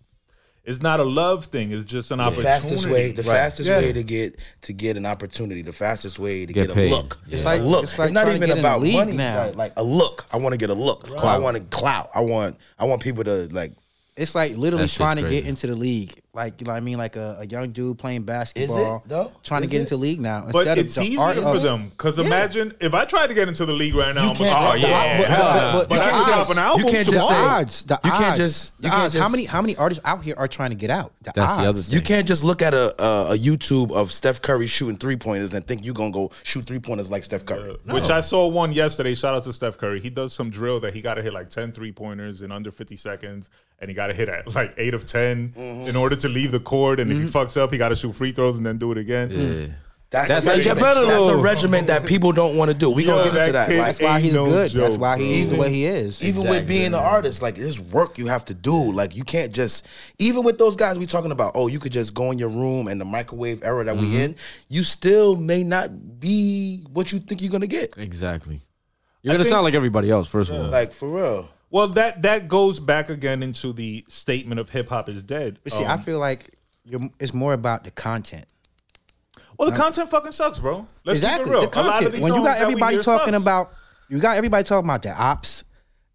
it's 0.67 0.81
not 0.81 1.00
a 1.00 1.03
love 1.03 1.45
thing. 1.45 1.71
It's 1.71 1.86
just 1.86 2.12
an 2.12 2.17
The 2.19 2.25
opportunity. 2.25 2.47
fastest 2.50 2.86
way, 2.88 3.12
the 3.13 3.24
Right. 3.24 3.36
fastest 3.38 3.69
Yeah. 3.69 3.77
way 3.79 3.93
to 3.93 4.03
get 4.03 4.36
to 4.63 4.74
get 4.74 4.97
an 4.97 5.05
opportunity, 5.07 5.63
the 5.63 5.74
fastest 5.74 6.19
way 6.19 6.45
to 6.45 6.53
Get 6.53 6.67
get, 6.67 6.77
a 6.77 6.89
look. 6.89 7.17
It's 7.25 7.36
It's 7.36 7.45
like- 7.45 7.62
like 7.62 7.69
look. 7.69 7.83
it's 7.83 7.93
It's, 7.97 8.12
not 8.12 8.27
even 8.27 8.41
get 8.41 8.50
in 8.50 8.55
the 8.57 8.59
about 8.62 8.81
money. 8.81 9.13
now. 9.13 9.45
Like, 9.45 9.55
like 9.55 9.74
a 9.77 9.83
look. 9.83 10.25
I 10.31 10.38
want 10.38 10.53
to 10.53 10.57
get 10.57 10.69
a 10.69 10.74
look. 10.75 11.09
I 11.17 11.38
want 11.39 11.57
to 11.57 11.63
clout. 11.63 12.09
I 12.13 12.19
want 12.21 12.57
I 12.77 12.86
want 12.86 13.01
people 13.01 13.24
to 13.24 13.47
like 13.51 13.71
It's 14.17 14.33
like 14.36 14.57
literally 14.57 14.83
That 14.83 14.88
shit's 14.89 14.97
trying 14.97 15.17
to 15.17 15.29
get 15.29 15.45
into 15.45 15.67
the 15.67 15.75
league. 15.75 16.15
Like 16.38 16.62
you 16.62 16.65
know 16.67 16.74
what 16.74 16.77
I 16.77 16.82
mean, 16.82 17.00
like 17.00 17.15
a, 17.15 17.38
a 17.39 17.46
young 17.48 17.72
dude 17.72 17.98
playing 17.98 18.22
basketball, 18.22 19.03
though? 19.08 19.32
trying 19.44 19.63
to 19.63 19.67
get 19.67 19.77
it? 19.77 19.82
into 19.82 19.98
league 19.98 20.22
now. 20.22 20.48
But 20.51 20.67
instead 20.67 20.77
of 20.77 20.86
it's 20.86 20.96
the 20.96 21.01
easier 21.01 21.20
art 21.20 21.36
for 21.38 21.41
of- 21.58 21.63
them 21.63 21.89
because 21.89 22.20
imagine 22.20 22.75
if 22.79 22.94
I 22.94 23.06
tried 23.06 23.27
to 23.27 23.34
get 23.34 23.48
into 23.48 23.65
the 23.65 23.74
league 23.74 23.96
right 23.96 24.13
now. 24.13 24.29
I'm 24.29 24.36
can't- 24.36 24.51
like, 24.51 24.70
oh 24.70 24.72
the- 24.74 24.88
yeah, 24.88 25.17
but- 25.17 25.27
hell 25.27 25.72
but- 25.74 25.89
but 25.89 25.96
nah. 25.96 26.01
the 26.01 26.08
I 26.08 26.10
can 26.12 26.25
drop 26.27 26.39
odds- 26.41 26.51
an 26.51 26.58
album 26.60 26.86
you 26.86 26.91
can't 26.94 27.08
just 27.08 27.17
the 27.17 27.25
tomorrow. 27.25 27.36
say- 27.50 27.62
odds, 27.62 27.84
the 27.84 28.00
you 28.06 28.12
can't 28.12 28.38
just- 28.38 28.77
the 28.79 28.88
you 28.88 28.91
can't 28.91 29.03
odds. 29.03 29.13
How 29.15 29.20
just- 29.22 29.32
many 29.32 29.46
how 29.46 29.62
many 29.62 29.75
artists 29.77 30.03
out 30.06 30.24
here 30.24 30.36
are 30.38 30.48
trying 30.48 30.70
to 30.70 30.75
get 30.75 30.91
out? 30.91 31.12
The 31.24 31.32
That's 31.36 31.36
the 31.36 31.41
odds. 31.44 31.67
other 31.67 31.82
thing. 31.82 31.96
You 31.96 32.01
can't 32.03 32.27
just 32.27 32.44
look 32.44 32.62
at 32.62 32.75
a, 32.75 33.03
a, 33.03 33.34
a 33.34 33.38
YouTube 33.38 33.91
of 33.91 34.12
Steph 34.12 34.39
Curry 34.44 34.67
shooting 34.67 34.98
three 34.98 35.15
pointers 35.15 35.56
and 35.56 35.65
think 35.65 35.84
you're 35.86 35.96
gonna 35.96 36.12
go 36.12 36.29
shoot 36.44 36.67
three 36.67 36.79
pointers 36.79 37.10
like 37.10 37.24
Steph 37.24 37.46
Curry. 37.48 37.75
Which 37.86 38.12
I 38.12 38.22
saw 38.22 38.48
one 38.48 38.74
yesterday. 38.74 39.15
Shout 39.15 39.34
out 39.34 39.44
to 39.46 39.53
Steph 39.53 39.79
Curry. 39.79 40.00
He 40.01 40.12
does 40.12 40.34
some 40.34 40.51
drill 40.51 40.79
that 40.82 40.94
he 40.94 41.01
got 41.01 41.15
to 41.15 41.24
hit 41.24 41.34
like 41.34 41.50
10 41.50 41.72
three 41.72 41.91
pointers 41.91 42.44
in 42.44 42.51
under 42.51 42.70
50 42.70 42.96
seconds, 42.96 43.50
and 43.79 43.89
he 43.89 43.96
got 43.96 44.08
to 44.08 44.13
hit 44.13 44.29
at 44.29 44.53
like 44.53 44.75
eight 44.77 44.94
of 44.94 45.03
10 45.08 45.53
Mm-hmm. 45.58 45.89
in 45.89 45.96
order 45.96 46.15
to 46.15 46.26
leave 46.29 46.51
the 46.51 46.60
court. 46.60 47.00
And 47.00 47.12
if 47.12 47.17
he 47.17 47.24
fucks 47.25 47.57
up, 47.57 47.72
he 47.72 47.77
got 47.77 47.89
to 47.89 47.96
shoot 47.96 48.13
free 48.13 48.31
throws 48.31 48.57
and 48.57 48.65
then 48.65 48.77
do 48.77 48.91
it 48.91 48.98
again. 48.98 49.31
Yeah. 49.31 49.74
That's, 50.10 50.29
That's 50.29 50.46
a 50.46 50.50
how 50.51 50.55
you 50.55 50.63
get 50.63 50.75
regiment. 50.77 50.96
better, 50.96 51.05
That's 51.05 51.24
a 51.24 51.27
though. 51.36 51.41
regiment 51.41 51.88
that 51.88 52.05
people 52.05 52.31
don't 52.31 52.55
want 52.55 52.72
to 52.72 52.77
do. 52.77 52.89
We 52.89 53.03
Yo, 53.03 53.10
gonna 53.10 53.24
get 53.25 53.36
into 53.39 53.51
that 53.51 53.51
that. 53.51 53.67
kid 53.67 53.77
Like, 53.77 53.86
That's 53.88 54.00
why 54.01 54.15
Ain't 54.15 54.24
he's 54.24 54.34
no 54.36 54.46
good. 54.46 54.72
That's 54.72 54.93
joke, 54.93 55.01
why 55.01 55.17
he's 55.17 55.48
bro. 55.48 55.55
the 55.55 55.62
way 55.63 55.69
he 55.69 55.86
is. 55.86 56.24
even 56.24 56.48
with 56.48 56.65
being 56.65 56.86
an 56.86 56.93
artist, 56.93 57.41
like 57.41 57.55
there's 57.55 57.77
work 57.81 58.17
you 58.17 58.27
have 58.27 58.46
to 58.46 58.53
do. 58.53 58.93
Like 58.93 59.17
you 59.17 59.25
can't 59.25 59.51
just 59.53 59.86
even 60.17 60.43
with 60.43 60.57
those 60.60 60.77
guys 60.77 60.98
we 60.98 61.07
talking 61.07 61.31
about. 61.34 61.51
Oh, 61.55 61.67
you 61.67 61.77
could 61.79 61.91
just 61.91 62.13
go 62.13 62.31
in 62.31 62.39
your 62.39 62.48
room 62.48 62.88
and 62.88 63.01
the 63.01 63.05
microwave 63.05 63.62
era 63.65 63.84
that 63.84 63.98
Mm-hmm. 63.98 64.12
we 64.13 64.22
in. 64.24 64.36
You 64.69 64.84
still 64.84 65.36
may 65.36 65.65
not 65.65 66.22
be 66.22 66.86
what 66.93 67.12
you 67.12 67.19
think 67.19 67.41
you're 67.41 67.51
gonna 67.51 67.67
get. 67.67 67.98
Exactly. 67.98 68.62
You're 69.24 69.34
gonna 69.34 69.43
think- 69.43 69.51
sound 69.51 69.65
like 69.65 69.74
everybody 69.74 70.10
else. 70.10 70.29
First 70.29 70.51
of 70.51 70.55
all, 70.55 70.72
Like 70.72 70.93
for 70.93 71.10
real. 71.10 71.50
Well, 71.69 71.88
that 71.89 72.21
that 72.21 72.47
goes 72.47 72.79
back 72.79 73.09
again 73.09 73.43
into 73.43 73.74
the 73.74 74.05
statement 74.07 74.59
of 74.59 74.69
hip 74.69 74.89
hop 74.89 75.09
is 75.09 75.21
dead. 75.24 75.59
But 75.63 75.74
see, 75.74 75.83
I 75.83 75.93
Um, 75.95 76.01
feel 76.01 76.19
like 76.19 76.55
you're, 76.86 77.09
it's 77.19 77.33
more 77.33 77.53
about 77.53 77.83
the 77.83 77.91
content. 77.91 78.45
well, 79.57 79.69
the 79.69 79.75
content 79.75 80.09
fucking 80.09 80.31
sucks, 80.31 80.59
bro. 80.59 80.88
Let's 81.03 81.19
exactly. 81.19 81.45
keep 81.45 81.53
it 81.53 81.59
real. 81.59 81.69
The 81.69 81.79
A 81.79 81.81
lot 81.81 81.88
of 81.88 81.93
content. 81.93 82.12
these 82.13 82.21
When 82.21 82.33
you 82.33 82.43
got 82.43 82.57
everybody 82.62 82.97
talking 83.00 83.33
sucks. 83.33 83.43
about, 83.43 83.74
you 84.09 84.19
got 84.19 84.38
everybody 84.38 84.63
talking 84.63 84.86
about 84.88 85.01
the 85.03 85.12
ops, 85.21 85.63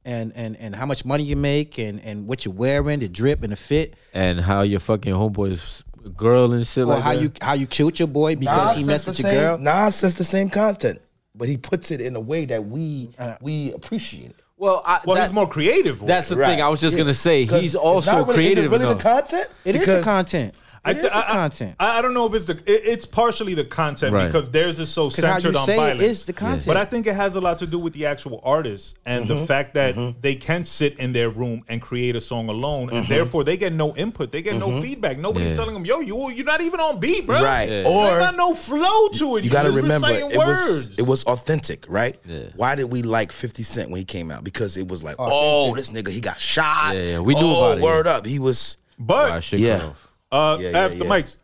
and 0.05 0.33
and 0.35 0.57
and 0.57 0.75
how 0.75 0.87
much 0.87 1.05
money 1.05 1.25
you 1.25 1.37
make, 1.37 1.79
and 1.79 2.01
and 2.01 2.27
what 2.27 2.45
you're 2.45 2.55
wearing, 2.55 3.01
the 3.01 3.09
drip 3.09 3.43
and 3.43 3.53
the 3.53 3.57
fit, 3.57 3.95
and 4.15 4.41
how 4.41 4.63
your 4.63 4.81
fucking 4.81 5.13
homeboy's 5.13 5.85
girl 6.17 6.53
and 6.53 6.67
shit 6.67 6.83
or 6.85 6.87
like 6.87 7.03
how 7.03 7.13
that. 7.15 7.23
you 7.23 7.33
how 7.43 7.53
you 7.53 7.67
killed 7.67 7.99
your 7.99 8.09
boy 8.09 8.35
because 8.37 8.71
Nas 8.73 8.81
he 8.81 8.85
messed 8.87 9.05
the 9.05 9.11
with 9.11 9.21
your 9.21 9.29
same- 9.31 9.39
girl. 9.41 9.59
Nas 9.59 9.95
says 9.97 10.15
the 10.17 10.25
same 10.25 10.49
content, 10.51 11.01
but 11.35 11.49
he 11.49 11.57
puts 11.59 11.91
it 11.91 12.01
in 12.01 12.17
a 12.17 12.21
way 12.21 12.47
that 12.47 12.65
we 12.67 13.11
we 13.43 13.71
appreciate 13.73 14.31
it. 14.31 14.42
Well, 14.63 14.81
I, 14.87 15.01
well, 15.05 15.17
that- 15.17 15.25
he's 15.25 15.33
more 15.33 15.49
creative. 15.49 15.99
That's 16.07 16.31
it. 16.31 16.37
the 16.37 16.41
Right. 16.41 16.51
thing. 16.51 16.63
I 16.63 16.69
was 16.69 16.81
just 16.81 16.97
gonna 16.97 17.13
say. 17.15 17.45
he's 17.47 17.75
it's 17.75 17.75
also 17.75 18.13
not 18.13 18.29
really, 18.29 18.35
creative 18.35 18.59
Is 18.59 18.65
it 18.67 18.71
really 18.71 18.85
enough. 18.85 18.99
the 18.99 19.03
content? 19.03 19.49
It 19.65 19.75
is 19.75 19.87
the 19.87 20.03
content. 20.03 20.55
It 20.85 20.97
is 20.97 21.03
th- 21.03 21.13
the 21.13 21.23
content. 21.23 21.77
I, 21.79 21.99
I 21.99 22.03
don't 22.03 22.13
know 22.13 22.27
if 22.27 22.35
it's 22.35 22.45
the. 22.47 22.55
It, 22.57 22.63
it's 22.67 23.07
partially 23.07 23.55
the 23.55 23.65
content 23.65 24.13
Right. 24.13 24.27
because 24.27 24.51
theirs 24.51 24.81
is 24.81 24.91
so 24.91 25.05
'Cause 25.11 25.25
how 25.25 25.35
centered 25.35 25.55
you 25.55 25.61
on 25.61 25.67
say 25.67 25.77
violence. 25.77 26.03
is 26.03 26.27
the 26.27 26.33
content. 26.33 26.67
But 26.67 26.77
I 26.77 26.85
think 26.85 27.07
it 27.07 27.15
has 27.15 27.37
a 27.37 27.41
lot 27.41 27.59
to 27.59 27.69
do 27.69 27.79
with 27.79 27.93
the 27.93 28.07
actual 28.07 28.41
artist 28.43 28.97
and 29.07 29.27
Mm-hmm. 29.27 29.41
the 29.41 29.47
fact 29.47 29.75
that 29.75 29.95
they 30.21 30.35
can 30.35 30.65
sit 30.65 30.99
in 30.99 31.13
their 31.13 31.31
room 31.31 31.63
and 31.69 31.81
create 31.81 32.17
a 32.17 32.21
song 32.21 32.49
alone, 32.49 32.89
and 32.91 33.05
Mm-hmm. 33.05 33.13
therefore 33.13 33.45
they 33.45 33.57
get 33.57 33.73
no 33.73 33.95
input, 33.95 34.33
they 34.33 34.43
get 34.43 34.57
no 34.57 34.81
feedback. 34.83 35.19
Nobody's 35.19 35.51
Yeah. 35.51 35.57
telling 35.57 35.75
them, 35.75 35.85
"Yo, 35.85 36.01
you 36.01 36.31
you're 36.31 36.45
not 36.45 36.61
even 36.61 36.81
on 36.81 36.99
beat, 36.99 37.27
bro." 37.27 37.41
Right. 37.41 37.63
Yeah. 37.71 37.83
There's 37.85 37.87
Or 37.87 38.19
not 38.19 38.37
no 38.37 38.53
flow 38.57 39.09
to 39.19 39.37
it. 39.37 39.45
you 39.45 39.51
got 39.51 39.63
to 39.63 39.71
remember 39.71 40.09
it 40.11 40.37
words. 40.37 40.61
was 40.61 40.99
it 40.99 41.07
was 41.07 41.23
authentic, 41.25 41.85
right? 41.89 42.19
Yeah. 42.27 42.47
Why 42.57 42.75
did 42.75 42.91
we 42.91 43.03
like 43.03 43.31
50 43.31 43.63
Cent 43.63 43.89
when 43.91 43.99
he 44.01 44.05
came 44.05 44.33
out? 44.33 44.43
Because 44.43 44.77
it 44.77 44.89
was 44.89 45.05
like, 45.05 45.15
oh, 45.21 45.77
this 45.77 45.91
nigga 45.91 46.09
he 46.09 46.21
got 46.21 46.41
shot. 46.41 46.97
Yeah, 46.97 47.03
yeah, 47.03 47.19
we 47.21 47.35
knew 47.35 47.41
oh, 47.47 47.67
about 47.67 47.79
it, 47.79 47.85
Word 47.85 48.09
up, 48.09 48.27
he 48.27 48.41
was. 48.41 48.79
but 48.99 49.31
Wow, 49.31 49.39
shit 49.41 49.61
Yeah. 49.61 49.91
Cut 50.33 50.37
off. 50.39 50.59
uh, 50.59 50.63
Yeah, 50.63 50.71
yeah, 50.71 50.79
after 50.79 50.97
yeah. 50.99 51.05
mics. 51.05 51.37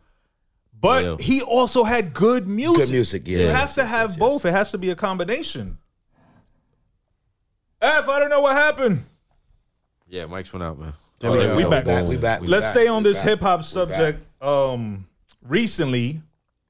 But 0.81 1.03
Yeah. 1.03 1.15
he 1.19 1.41
also 1.41 1.83
had 1.83 2.13
good 2.13 2.47
music. 2.47 2.85
Good 2.85 2.89
music, 2.91 3.23
yes, 3.27 3.33
You 3.39 3.43
yes, 3.47 3.49
have 3.51 3.73
to 3.75 3.81
yes, 3.81 3.89
have 3.91 4.09
yes, 4.11 4.17
both. 4.17 4.45
yes. 4.45 4.53
It 4.53 4.57
has 4.57 4.71
to 4.71 4.77
be 4.77 4.89
a 4.89 4.95
combination. 4.95 5.77
F, 7.81 8.09
I 8.09 8.19
don't 8.19 8.29
know 8.29 8.41
what 8.41 8.55
happened. 8.55 9.03
Yeah, 10.07 10.25
Mike's 10.25 10.51
went 10.51 10.63
out, 10.63 10.79
man. 10.79 10.93
There 11.19 11.31
we 11.31 11.37
go. 11.39 11.55
We 11.55 11.63
back. 11.65 11.85
We 12.07 12.17
back. 12.17 12.41
We 12.41 12.47
Let's 12.47 12.65
back. 12.67 12.73
stay 12.75 12.87
on 12.87 13.03
We 13.03 13.11
this 13.11 13.21
hip 13.21 13.41
hop 13.41 13.63
subject. 13.63 14.23
Um, 14.41 15.05
recently, 15.45 16.21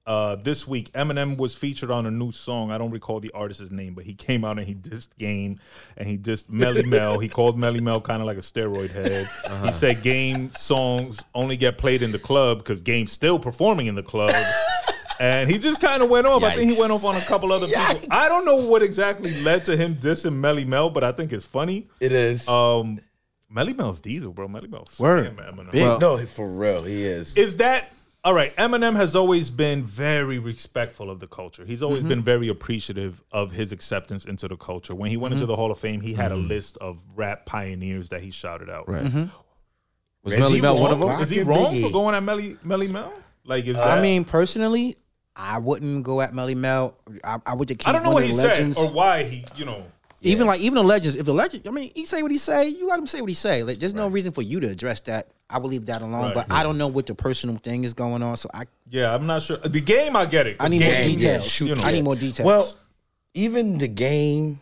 uh, 0.09 0.35
this 0.37 0.67
week, 0.67 0.91
Eminem 0.93 1.37
was 1.37 1.53
featured 1.53 1.91
on 1.91 2.07
a 2.07 2.11
new 2.11 2.31
song. 2.31 2.71
I 2.71 2.79
don't 2.79 2.89
recall 2.89 3.19
the 3.19 3.29
artist's 3.31 3.69
name, 3.69 3.93
but 3.93 4.05
he 4.05 4.15
came 4.15 4.43
out 4.43 4.57
and 4.57 4.67
he 4.67 4.73
dissed 4.73 5.15
Game 5.19 5.59
and 5.95 6.07
he 6.07 6.17
dissed 6.17 6.45
Melle 6.49 6.83
Mel. 6.87 7.19
He 7.19 7.29
called 7.29 7.59
Melle 7.59 7.79
Mel 7.79 8.01
kind 8.01 8.19
of 8.19 8.25
like 8.25 8.37
a 8.37 8.41
steroid 8.41 8.89
head. 8.89 9.29
Uh-huh. 9.45 9.67
He 9.67 9.73
said 9.73 10.01
Game 10.01 10.51
songs 10.55 11.23
only 11.35 11.57
get 11.57 11.77
played 11.77 12.01
in 12.01 12.11
the 12.11 12.17
club 12.17 12.57
because 12.57 12.81
Game's 12.81 13.11
still 13.11 13.37
performing 13.37 13.85
in 13.85 13.93
the 13.93 14.01
club. 14.01 14.31
And 15.19 15.47
he 15.47 15.59
just 15.59 15.79
kind 15.79 16.01
of 16.01 16.09
went 16.09 16.25
off. 16.25 16.41
I 16.41 16.55
think 16.55 16.73
he 16.73 16.79
went 16.79 16.91
off 16.91 17.05
on 17.05 17.15
a 17.15 17.21
couple 17.21 17.51
other 17.51 17.67
people. 17.67 18.07
I 18.09 18.27
don't 18.29 18.45
know 18.45 18.67
what 18.67 18.81
exactly 18.81 19.39
led 19.41 19.65
to 19.65 19.77
him 19.77 19.95
dissing 19.95 20.39
Melle 20.39 20.65
Mel, 20.65 20.89
but 20.89 21.03
I 21.03 21.11
think 21.11 21.31
it's 21.31 21.45
funny. 21.45 21.87
It 21.99 22.13
is. 22.13 22.47
Um, 22.47 22.99
Melle 23.53 23.77
Mel's 23.77 23.99
diesel, 23.99 24.31
bro. 24.33 24.47
Melle 24.47 24.69
Mel's 24.69 24.99
Word. 24.99 25.35
Damn, 25.35 25.55
Eminem. 25.55 25.71
Big. 25.71 25.83
Well- 25.83 25.99
no, 25.99 26.17
for 26.25 26.47
real, 26.47 26.83
he 26.83 27.03
is. 27.03 27.37
Is 27.37 27.57
that 27.57 27.91
all 28.23 28.33
right? 28.33 28.55
Eminem 28.57 28.95
has 28.95 29.15
always 29.15 29.49
been 29.49 29.83
very 29.83 30.39
respectful 30.39 31.09
of 31.09 31.19
the 31.19 31.27
culture. 31.27 31.65
He's 31.65 31.81
always 31.81 31.99
mm-hmm. 31.99 32.09
been 32.09 32.23
very 32.23 32.49
appreciative 32.49 33.23
of 33.31 33.51
his 33.51 33.71
acceptance 33.71 34.25
into 34.25 34.47
the 34.47 34.57
culture. 34.57 34.93
When 34.93 35.09
he 35.09 35.17
went 35.17 35.33
into 35.33 35.43
mm-hmm. 35.43 35.51
the 35.51 35.55
Hall 35.55 35.71
of 35.71 35.77
Fame, 35.77 36.01
he 36.01 36.13
had 36.13 36.31
a 36.31 36.35
mm-hmm. 36.35 36.47
list 36.47 36.77
of 36.77 37.01
rap 37.15 37.45
pioneers 37.45 38.09
that 38.09 38.21
he 38.21 38.31
shouted 38.31 38.69
out. 38.69 38.89
Right. 38.89 39.03
Mm-hmm. 39.03 39.25
Was 40.23 40.33
Reggie 40.33 40.59
Melle 40.59 40.61
Mel 40.61 40.81
one 40.81 40.91
of 40.91 40.99
them? 40.99 41.21
Is 41.21 41.29
he 41.29 41.41
wrong 41.41 41.73
Biggie. 41.73 41.83
for 41.83 41.91
going 41.91 42.15
at 42.15 42.23
Melly 42.23 42.57
Melle 42.65 42.89
Mel? 42.89 43.13
Like, 43.45 43.65
is 43.65 43.77
that, 43.77 43.97
I 43.97 44.01
mean, 44.01 44.25
personally, 44.25 44.97
I 45.35 45.57
wouldn't 45.59 46.03
go 46.03 46.19
at 46.19 46.33
Melle 46.33 46.55
Mel. 46.55 46.95
I, 47.23 47.39
I 47.45 47.55
would 47.55 47.69
just 47.69 47.79
keep 47.79 47.87
I 47.87 47.93
don't 47.93 48.03
know 48.03 48.11
what 48.11 48.23
he 48.23 48.31
the 48.31 48.35
said 48.35 48.77
or 48.77 48.91
why 48.91 49.23
he, 49.23 49.45
you 49.55 49.65
know. 49.65 49.85
Even 50.21 50.47
like 50.47 50.59
even 50.59 50.75
the 50.75 50.83
legends, 50.83 51.15
if 51.15 51.25
the 51.25 51.33
legend, 51.33 51.67
I 51.67 51.71
mean, 51.71 51.91
he 51.95 52.05
say 52.05 52.21
what 52.21 52.31
he 52.31 52.37
say, 52.37 52.67
you 52.67 52.87
let 52.87 52.99
him 52.99 53.07
say 53.07 53.21
what 53.21 53.29
he 53.29 53.33
say. 53.33 53.63
Like, 53.63 53.79
there's 53.79 53.93
no 53.93 54.07
reason 54.09 54.31
for 54.33 54.41
you 54.41 54.59
to 54.59 54.67
address 54.67 54.99
that. 55.01 55.29
I 55.49 55.59
will 55.59 55.69
leave 55.69 55.85
that 55.87 56.01
alone. 56.01 56.25
Right. 56.25 56.33
But 56.33 56.51
I 56.51 56.61
don't 56.63 56.77
know 56.77 56.87
what 56.87 57.05
the 57.07 57.15
personal 57.15 57.55
thing 57.55 57.83
is 57.85 57.93
going 57.93 58.21
on, 58.21 58.35
so 58.37 58.49
I 58.53 58.65
Yeah, 58.89 59.15
I'm 59.15 59.25
not 59.25 59.41
sure. 59.43 59.57
The 59.57 59.81
game, 59.81 60.15
I 60.15 60.25
get 60.25 60.45
it. 60.45 60.57
I 60.59 60.67
need 60.67 60.81
more 60.81 60.91
Game, 60.91 61.15
details. 61.15 61.47
shoot, 61.47 61.67
you 61.69 61.75
know. 61.75 61.83
I 61.83 61.91
need 61.91 62.03
more 62.03 62.15
details. 62.15 62.45
Well, 62.45 62.73
even 63.33 63.77
the 63.77 63.87
game. 63.87 64.59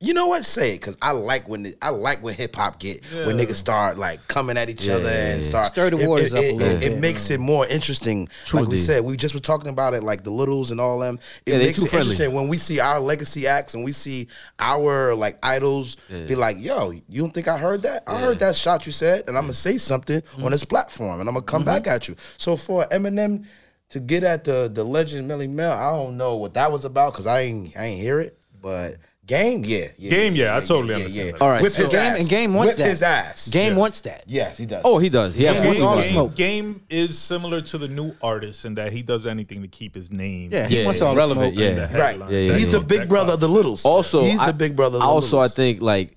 You 0.00 0.14
know 0.14 0.28
what? 0.28 0.44
Say 0.44 0.74
it, 0.76 0.78
cause 0.78 0.96
I 1.02 1.10
like 1.10 1.48
when 1.48 1.64
the, 1.64 1.74
I 1.82 1.88
like 1.88 2.22
when 2.22 2.32
hip 2.34 2.54
hop 2.54 2.78
get 2.78 3.04
when 3.26 3.36
niggas 3.36 3.54
start 3.54 3.98
like 3.98 4.28
coming 4.28 4.56
at 4.56 4.70
each 4.70 4.82
Yeah, 4.86 4.94
other 4.94 5.08
yeah, 5.10 5.32
and 5.32 5.42
start 5.42 5.72
Stir 5.72 5.90
the 5.90 5.98
it- 5.98 6.08
waters 6.08 6.32
it, 6.32 6.36
up 6.38 6.44
a 6.44 6.52
little 6.52 6.76
it- 6.76 6.80
bit. 6.80 6.92
It 6.92 7.00
makes 7.00 7.30
it 7.30 7.40
more 7.40 7.66
interesting. 7.66 8.28
True 8.44 8.60
like 8.60 8.68
we 8.68 8.76
said, 8.76 9.02
we 9.02 9.16
just 9.16 9.34
were 9.34 9.40
talking 9.40 9.68
about 9.70 9.94
it, 9.94 10.04
like 10.04 10.22
the 10.22 10.30
littles 10.30 10.70
and 10.70 10.80
all 10.80 11.00
them. 11.00 11.18
It 11.46 11.52
Yeah, 11.54 11.58
makes 11.58 11.78
it 11.82 11.88
friendly. 11.88 12.12
interesting 12.12 12.32
when 12.32 12.46
we 12.46 12.58
see 12.58 12.78
our 12.78 13.00
legacy 13.00 13.48
acts 13.48 13.74
and 13.74 13.82
we 13.82 13.90
see 13.90 14.28
our 14.60 15.16
like 15.16 15.36
idols 15.42 15.96
be 16.08 16.36
like, 16.36 16.58
"Yo, 16.60 16.90
you 16.92 17.20
don't 17.20 17.34
think 17.34 17.48
I 17.48 17.58
heard 17.58 17.82
that? 17.82 18.04
I 18.06 18.20
heard 18.20 18.38
that 18.38 18.54
shot 18.54 18.86
you 18.86 18.92
said, 18.92 19.24
and 19.26 19.36
I'm 19.36 19.44
gonna 19.44 19.52
say 19.52 19.78
something 19.78 20.20
Mm-hmm. 20.20 20.44
on 20.44 20.52
this 20.52 20.64
platform, 20.64 21.18
and 21.18 21.28
I'm 21.28 21.34
gonna 21.34 21.44
come 21.44 21.64
back 21.64 21.88
at 21.88 22.06
you." 22.06 22.14
So 22.36 22.54
for 22.54 22.86
Eminem 22.92 23.46
to 23.90 23.98
get 23.98 24.22
at 24.22 24.44
the 24.44 24.70
the 24.72 24.84
legend 24.84 25.28
Melle 25.28 25.50
Mel, 25.50 25.72
I 25.72 25.90
don't 25.90 26.16
know 26.16 26.36
what 26.36 26.54
that 26.54 26.70
was 26.70 26.84
about 26.84 27.14
because 27.14 27.26
I 27.26 27.40
ain't 27.40 27.76
I 27.76 27.86
ain't 27.86 28.00
hear 28.00 28.20
it, 28.20 28.38
but. 28.62 28.94
Game, 29.28 29.62
yeah, 29.64 29.88
yeah, 29.98 30.10
Game, 30.10 30.34
yeah, 30.34 30.56
I 30.56 30.60
totally 30.60 30.94
understand 30.94 31.34
that. 31.34 31.40
All 31.42 31.50
right, 31.50 31.62
Whip 31.62 31.72
so- 31.72 31.82
his 31.84 31.92
game 31.92 32.00
ass. 32.00 32.18
and 32.20 32.28
game 32.28 32.54
wants 32.54 32.70
Whip 32.72 32.78
that. 32.78 32.88
his 32.90 33.02
ass. 33.02 33.48
Game 33.48 33.74
Yeah. 33.74 33.78
wants 33.78 34.00
that. 34.00 34.24
Yes, 34.26 34.56
he 34.56 34.66
does. 34.66 34.80
Oh, 34.84 34.98
he 34.98 35.08
does. 35.10 35.38
Yeah, 35.38 35.50
absolutely 35.50 35.82
wants 35.84 35.96
all 35.96 35.96
the 36.02 36.12
smoke. 36.12 36.34
Game 36.34 36.80
is 36.88 37.16
similar 37.18 37.60
to 37.60 37.78
the 37.78 37.88
new 37.88 38.14
artist 38.22 38.64
in 38.64 38.74
that 38.76 38.92
he 38.92 39.02
does 39.02 39.26
anything 39.26 39.60
to 39.62 39.68
keep 39.68 39.94
his 39.94 40.10
name. 40.10 40.50
Yeah, 40.50 40.66
he 40.66 40.78
Yeah, 40.78 40.84
wants 40.86 41.00
all 41.02 41.12
the 41.14 41.18
relevant, 41.18 41.54
smoke. 41.54 41.62
yeah. 41.62 41.86
the 41.86 41.98
right. 41.98 42.18
Yeah, 42.18 42.28
yeah, 42.38 42.56
He's 42.56 42.66
yeah. 42.66 42.72
the 42.72 42.80
big 42.80 43.08
brother 43.08 43.34
of 43.34 43.40
the 43.40 43.48
littles. 43.48 43.84
Also, 43.84 44.24
he's 44.24 44.40
the 44.40 44.52
big 44.54 44.74
brother. 44.74 44.96
Of 44.96 45.02
the 45.02 45.06
Also, 45.06 45.38
I 45.38 45.48
think 45.48 45.82
like 45.82 46.16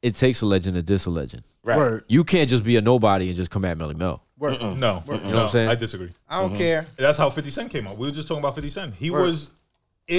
it 0.00 0.14
takes 0.14 0.40
a 0.42 0.46
legend 0.46 0.76
to 0.76 0.82
diss 0.82 1.06
a 1.06 1.10
legend. 1.10 1.42
right. 1.64 1.76
Word. 1.76 2.04
You 2.08 2.22
can't 2.24 2.48
just 2.48 2.62
be 2.64 2.76
a 2.76 2.80
nobody 2.80 3.26
and 3.26 3.36
just 3.36 3.50
come 3.50 3.64
at 3.64 3.76
Melle 3.76 3.94
Mel. 3.96 4.22
Word. 4.38 4.60
No, 4.60 4.74
You 4.74 4.80
no, 4.80 5.02
what 5.06 5.22
I'm 5.24 5.50
saying? 5.50 5.68
I 5.68 5.74
disagree. 5.76 6.10
I 6.28 6.40
don't 6.40 6.50
mm-hmm. 6.50 6.58
care. 6.58 6.86
That's 6.96 7.18
how 7.18 7.28
50 7.30 7.50
Cent 7.50 7.70
came 7.70 7.86
out. 7.86 7.96
We 7.98 8.06
were 8.08 8.12
just 8.12 8.26
talking 8.26 8.40
about 8.40 8.54
50 8.56 8.70
Cent. 8.70 8.94
He 8.94 9.10
Word. 9.10 9.22
was, 9.30 9.50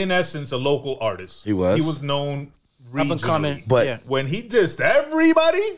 in 0.02 0.12
essence, 0.12 0.52
a 0.52 0.58
local 0.58 0.98
artist. 1.00 1.42
He 1.44 1.54
was. 1.54 1.80
He 1.80 1.86
was 1.86 2.02
known 2.02 2.52
Up 2.98 3.10
and 3.10 3.22
coming. 3.22 3.58
regionally. 3.58 3.68
But 3.68 3.86
Yeah. 3.86 3.98
When 4.08 4.28
he 4.28 4.42
dissed 4.42 4.80
everybody, 4.82 5.78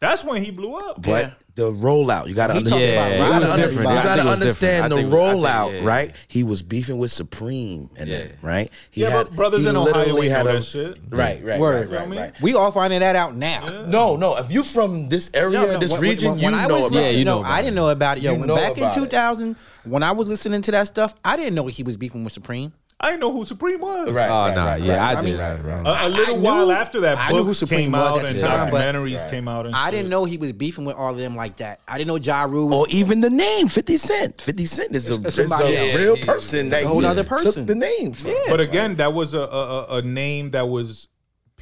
that's 0.00 0.22
when 0.24 0.44
he 0.44 0.50
blew 0.50 0.74
up. 0.74 1.00
but 1.02 1.08
Yeah. 1.24 1.30
the 1.54 1.70
rollout, 1.70 2.26
you 2.28 2.34
gotta 2.34 2.54
understand. 2.54 2.82
Yeah, 2.82 3.06
you 3.08 3.14
it 3.14 3.18
gotta, 3.18 3.40
was 3.40 3.50
under- 3.50 3.70
you 3.70 3.76
gotta 3.78 3.84
think 3.84 3.84
it 3.84 3.84
was 3.94 4.04
different. 4.16 4.28
understand 4.42 4.92
the 4.92 4.96
think- 4.96 5.08
I 5.14 5.16
think, 5.32 5.44
rollout, 5.44 5.72
yeah. 5.82 5.86
right? 5.86 6.12
He 6.28 6.42
was 6.42 6.62
beefing 6.62 6.98
with 6.98 7.10
Supreme, 7.12 7.90
and 7.96 8.10
then 8.10 8.30
right. 8.42 8.70
He 8.90 9.02
Yeah, 9.02 9.10
but 9.22 9.36
brothers 9.36 9.62
he 9.62 9.68
in 9.68 9.76
Ohio 9.76 9.92
literally 9.94 10.26
ain't 10.26 10.36
had 10.36 10.46
know 10.46 10.56
a- 10.56 10.62
shit. 10.62 10.98
Right, 11.10 11.42
right, 11.44 11.58
Word. 11.60 11.88
right, 11.90 12.00
Feel 12.00 12.08
right, 12.10 12.18
right. 12.18 12.32
We 12.42 12.54
all 12.54 12.72
finding 12.72 13.00
that 13.00 13.14
out 13.16 13.36
now. 13.36 13.84
No, 13.86 14.16
no. 14.16 14.36
If 14.36 14.50
you 14.50 14.62
from 14.64 15.08
this 15.08 15.30
area, 15.32 15.60
No, 15.60 15.66
no, 15.72 15.78
this 15.78 15.92
when- 15.92 16.00
region, 16.00 16.30
when- 16.32 16.38
you 16.40 16.44
when 16.46 16.54
I 16.54 16.66
know 16.66 16.78
about 16.78 16.80
Yeah, 16.80 16.86
it. 16.86 16.90
listening- 17.02 17.18
you 17.20 17.24
know 17.24 17.34
no, 17.36 17.40
about 17.40 17.52
I 17.52 17.62
didn't 17.62 17.74
know 17.76 17.88
about 17.88 18.16
it. 18.18 18.22
Yo, 18.24 18.34
when 18.34 18.48
back 18.48 18.76
in 18.76 18.82
about 18.84 18.96
it. 18.96 19.00
2000, 19.00 19.56
when 19.84 20.02
I 20.02 20.12
was 20.12 20.28
listening 20.28 20.60
to 20.62 20.70
that 20.72 20.86
stuff, 20.88 21.14
I 21.24 21.36
didn't 21.36 21.54
know 21.54 21.66
he 21.68 21.82
was 21.84 21.96
beefing 21.96 22.24
with 22.24 22.32
Supreme. 22.32 22.72
I 23.04 23.10
didn't 23.10 23.20
know 23.20 23.32
who 23.32 23.44
Supreme 23.44 23.80
was. 23.80 24.10
Right. 24.10 24.30
Oh 24.30 24.46
right, 24.46 24.54
nah, 24.54 24.64
right, 24.64 24.82
yeah, 24.82 24.96
right, 24.96 25.18
I 25.18 25.22
did. 25.22 25.38
right, 25.38 25.62
right, 25.62 25.82
right. 25.84 26.04
A, 26.04 26.06
a 26.06 26.08
little 26.08 26.36
I 26.36 26.38
while 26.38 26.66
knew- 26.66 26.72
after 26.72 27.00
that, 27.00 27.18
I 27.18 27.30
knew 27.32 27.38
who 27.38 27.44
books 27.44 27.58
Supreme 27.58 27.80
came 27.80 27.92
was 27.92 28.00
out 28.16 28.18
at 28.20 28.24
and 28.30 28.38
the 28.38 28.40
time, 28.40 28.70
but- 28.70 28.82
documentaries 28.82 29.18
Right. 29.22 29.30
came 29.30 29.46
out. 29.48 29.66
And 29.66 29.74
I 29.74 29.84
shit. 29.86 29.92
didn't 29.92 30.08
know 30.10 30.24
he 30.24 30.36
was 30.38 30.52
beefing 30.52 30.84
with 30.86 30.96
all 30.96 31.10
of 31.10 31.16
them 31.18 31.36
like 31.36 31.56
that. 31.58 31.80
I 31.86 31.98
didn't 31.98 32.08
know 32.08 32.16
Ja 32.16 32.44
Rule. 32.44 32.74
Or 32.74 32.86
even 32.88 33.20
the 33.20 33.30
name 33.30 33.68
50 33.68 33.96
Cent. 33.98 34.40
50 34.40 34.64
Cent 34.66 34.96
is 34.96 35.10
a, 35.10 35.14
It's 35.16 35.38
is 35.38 35.50
a 35.52 35.54
else. 35.54 35.96
real 35.96 36.16
Yeah, 36.16 36.24
person 36.24 36.70
that 36.70 36.84
a 36.84 36.88
whole 36.88 37.00
he 37.00 37.06
other 37.06 37.22
took 37.22 37.30
person. 37.30 37.66
the 37.66 37.74
name 37.74 38.12
from. 38.12 38.32
But 38.48 38.60
again, 38.60 38.94
that 38.96 39.12
was 39.12 39.34
a, 39.34 39.40
a 39.40 39.42
a- 39.44 39.86
a 39.98 40.02
name 40.02 40.50
that 40.52 40.68
was 40.68 41.08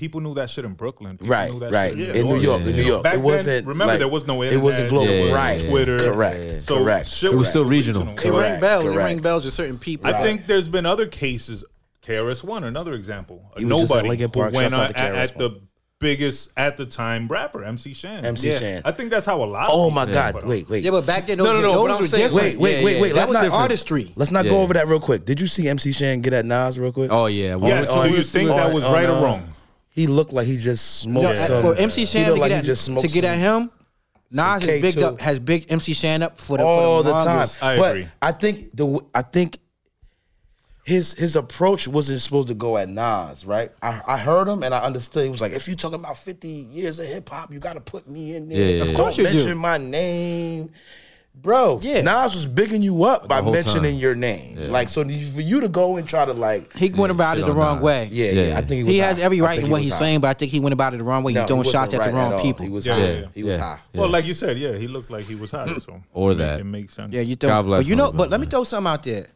people 0.02 0.20
knew 0.20 0.34
that 0.34 0.50
shit 0.50 0.64
in 0.64 0.72
Brooklyn. 0.74 1.16
People 1.16 1.28
Right, 1.28 1.52
knew 1.52 1.60
that 1.60 1.70
right. 1.70 1.96
shit 1.96 2.16
In 2.16 2.26
New 2.28 2.40
York, 2.40 2.62
in 2.62 2.74
New 2.74 2.82
York. 2.82 3.04
Back 3.04 3.14
it 3.14 3.20
wasn't. 3.22 3.46
then, 3.46 3.66
remember 3.66 3.92
like, 3.92 3.98
there 4.00 4.08
was 4.08 4.26
no 4.26 4.42
internet. 4.42 4.60
It 4.60 4.64
wasn't 4.64 4.88
global. 4.88 5.06
there 5.06 5.20
wasn't 5.30 5.36
right. 5.36 5.60
Twitter. 5.60 5.98
Correct. 5.98 6.62
So 6.64 6.78
correct. 6.82 7.06
shit 7.08 7.32
It 7.32 7.36
was 7.36 7.48
still 7.48 7.64
regional. 7.64 8.08
it 8.08 8.16
Correct, 8.16 8.34
rang 8.34 8.60
bells. 8.60 8.84
It 8.86 8.96
rang 8.96 9.18
bells 9.20 9.44
to 9.44 9.52
certain 9.52 9.78
people. 9.78 10.08
I 10.12 10.20
think 10.24 10.48
there's 10.48 10.68
been 10.68 10.86
other 10.86 11.06
cases. 11.06 11.64
KRS 12.04 12.42
One, 12.42 12.64
another 12.64 12.94
example. 12.94 13.52
A 13.54 13.60
He 13.60 13.64
was 13.64 13.82
just 13.82 13.92
at 13.92 13.94
Nobody 14.04 14.08
Lincoln 14.08 14.30
who 14.34 14.40
went 14.58 14.72
Shouts 14.72 14.74
on 14.94 15.00
at, 15.00 15.14
at 15.14 15.38
the 15.38 15.60
biggest 16.00 16.50
at 16.56 16.76
the 16.76 16.84
time 16.84 17.28
rapper 17.28 17.62
MC 17.64 17.94
Shan. 17.94 18.24
MC 18.24 18.48
Yeah. 18.48 18.58
Shan. 18.58 18.82
I 18.84 18.90
think 18.90 19.10
that's 19.12 19.24
how 19.24 19.40
a 19.40 19.46
lot. 19.46 19.68
Oh 19.70 19.88
my 19.88 20.04
people 20.04 20.20
God! 20.20 20.34
put. 20.34 20.46
Wait, 20.46 20.68
wait. 20.68 20.82
Yeah, 20.82 20.90
but 20.90 21.06
back 21.06 21.26
then 21.28 21.38
those, 21.38 21.46
No, 21.46 21.52
no, 21.54 21.60
no, 21.60 21.72
those 21.86 21.90
I'm 21.96 22.02
were 22.02 22.08
saying- 22.08 22.22
different. 22.30 22.42
Wait, 22.44 22.58
wait, 22.58 22.78
Yeah, 22.80 22.84
wait, 22.84 23.00
wait. 23.00 23.08
that 23.10 23.14
Let's 23.14 23.28
was 23.28 23.34
not 23.34 23.42
different. 23.44 23.62
artistry. 23.62 24.12
Let's 24.16 24.32
not 24.32 24.44
Yeah. 24.46 24.50
go 24.50 24.62
over 24.62 24.74
that 24.74 24.88
real 24.88 24.98
quick. 24.98 25.24
Did 25.24 25.40
you 25.40 25.46
see 25.46 25.68
MC 25.68 25.92
Shan 25.92 26.20
get 26.22 26.32
at 26.32 26.44
Nas 26.44 26.76
real 26.76 26.90
quick? 26.90 27.12
Oh 27.12 27.26
yeah. 27.26 27.54
well, 27.54 27.70
Yeah. 27.70 27.84
So 27.84 28.02
do 28.02 28.10
you 28.16 28.24
think 28.24 28.50
that 28.50 28.74
was 28.74 28.82
on, 28.82 28.92
right 28.92 29.08
or 29.08 29.22
wrong? 29.22 29.51
He 29.94 30.06
looked 30.06 30.32
like 30.32 30.46
he 30.46 30.56
just 30.56 31.00
smoked 31.00 31.24
No, 31.24 31.34
some. 31.36 31.62
for 31.62 31.74
MC 31.76 32.06
Shan 32.06 32.26
to 32.26 32.34
like 32.34 32.50
get 32.50 32.66
at 32.68 32.76
to 33.00 33.08
get 33.08 33.24
at 33.24 33.38
him, 33.38 33.70
Nas 34.30 34.62
has 34.62 34.64
K2. 34.64 34.80
bigged 34.82 35.02
up 35.02 35.20
has 35.20 35.38
big 35.38 35.70
MC 35.70 35.92
Shan 35.92 36.22
up 36.22 36.38
for 36.38 36.56
the 36.56 36.64
all 36.64 37.02
for 37.02 37.08
the, 37.10 37.14
the, 37.18 37.24
time. 37.24 37.48
I 37.60 37.76
but 37.76 37.90
agree. 37.96 38.08
I 38.22 38.32
think 38.32 38.74
the 38.74 39.00
I 39.14 39.20
think 39.22 39.58
his 40.84 41.12
his 41.12 41.36
approach 41.36 41.86
wasn't 41.86 42.20
supposed 42.20 42.48
to 42.48 42.54
go 42.54 42.76
at 42.78 42.88
Nas, 42.88 43.44
right? 43.44 43.70
I, 43.82 44.00
I 44.06 44.16
heard 44.16 44.48
him 44.48 44.62
and 44.64 44.74
I 44.74 44.80
understood. 44.80 45.24
He 45.24 45.30
was 45.30 45.40
like, 45.42 45.52
if 45.52 45.68
you 45.68 45.76
talking 45.76 46.00
about 46.00 46.16
fifty 46.16 46.48
years 46.48 46.98
of 46.98 47.06
hip 47.06 47.28
hop, 47.28 47.52
you 47.52 47.60
got 47.60 47.74
to 47.74 47.80
put 47.80 48.08
me 48.10 48.34
in 48.34 48.48
there. 48.48 48.58
Yeah, 48.58 48.66
yeah, 48.76 48.82
of 48.82 48.88
yeah. 48.88 48.94
course, 48.94 49.18
Of 49.18 49.24
course 49.24 49.32
you 49.34 49.38
do. 49.38 49.44
mention 49.44 49.58
my 49.58 49.76
name. 49.78 50.70
Bro, 51.34 51.80
Yeah. 51.82 52.02
Nas 52.02 52.34
was 52.34 52.46
bigging 52.46 52.82
you 52.82 53.02
up 53.02 53.26
by 53.26 53.40
whole 53.40 53.52
mentioning 53.52 53.92
time. 53.94 54.00
your 54.00 54.14
name. 54.14 54.70
Like, 54.70 54.88
so 54.88 55.02
for 55.02 55.10
you 55.10 55.60
to 55.60 55.68
go 55.68 55.96
and 55.96 56.08
try 56.08 56.24
to 56.24 56.32
like, 56.32 56.72
He 56.76 56.90
went 56.90 57.10
about 57.10 57.36
it 57.36 57.40
shit 57.40 57.46
the 57.46 57.52
on 57.52 57.58
wrong 57.58 57.76
Nas. 57.76 57.82
way. 57.84 58.08
yeah, 58.12 58.30
yeah, 58.30 58.42
Yeah. 58.48 58.58
I 58.58 58.60
think 58.60 58.70
he 58.78 58.82
was 58.84 58.92
He 58.92 58.98
has 58.98 59.18
every 59.18 59.40
I 59.40 59.44
right 59.44 59.50
think 59.56 59.60
in 59.62 59.66
he 59.66 59.72
what 59.72 59.78
was 59.78 59.86
he's 59.86 59.92
high. 59.94 59.98
saying, 59.98 60.20
but 60.20 60.28
I 60.28 60.34
think 60.34 60.52
he 60.52 60.60
went 60.60 60.72
about 60.72 60.94
it 60.94 60.98
the 60.98 61.04
wrong 61.04 61.24
way. 61.24 61.32
No, 61.32 61.40
he's 61.40 61.48
throwing 61.48 61.64
he 61.64 61.68
wasn't 61.68 61.82
shots 61.84 61.94
at 61.94 61.98
right 62.00 62.10
the 62.10 62.16
wrong 62.16 62.32
all. 62.34 62.42
people. 62.42 62.64
He 62.64 62.70
was 62.70 62.86
Yeah, 62.86 62.94
high. 62.94 63.00
yeah, 63.00 63.12
yeah. 63.12 63.26
He 63.34 63.42
was 63.42 63.56
Yeah. 63.56 63.62
high. 63.62 63.80
Well, 63.94 64.08
like 64.08 64.24
you 64.24 64.34
said, 64.34 64.56
yeah, 64.58 64.76
he 64.76 64.86
looked 64.86 65.10
like 65.10 65.24
he 65.24 65.34
was 65.34 65.50
high. 65.50 65.66
So 65.66 66.00
Or 66.12 66.30
it 66.32 66.38
ma- 66.38 66.44
that. 66.44 66.60
it 66.60 66.64
makes 66.64 66.94
sense. 66.94 67.12
Yeah, 67.12 67.22
you 67.22 67.34
God 67.34 67.62
bless 67.62 67.78
But 67.80 67.86
you 67.86 67.96
know, 67.96 68.10
him, 68.10 68.16
but 68.18 68.30
let 68.30 68.38
me 68.38 68.44
man. 68.46 68.50
throw 68.50 68.64
something 68.64 68.92
out 68.92 69.02
there. 69.02 69.26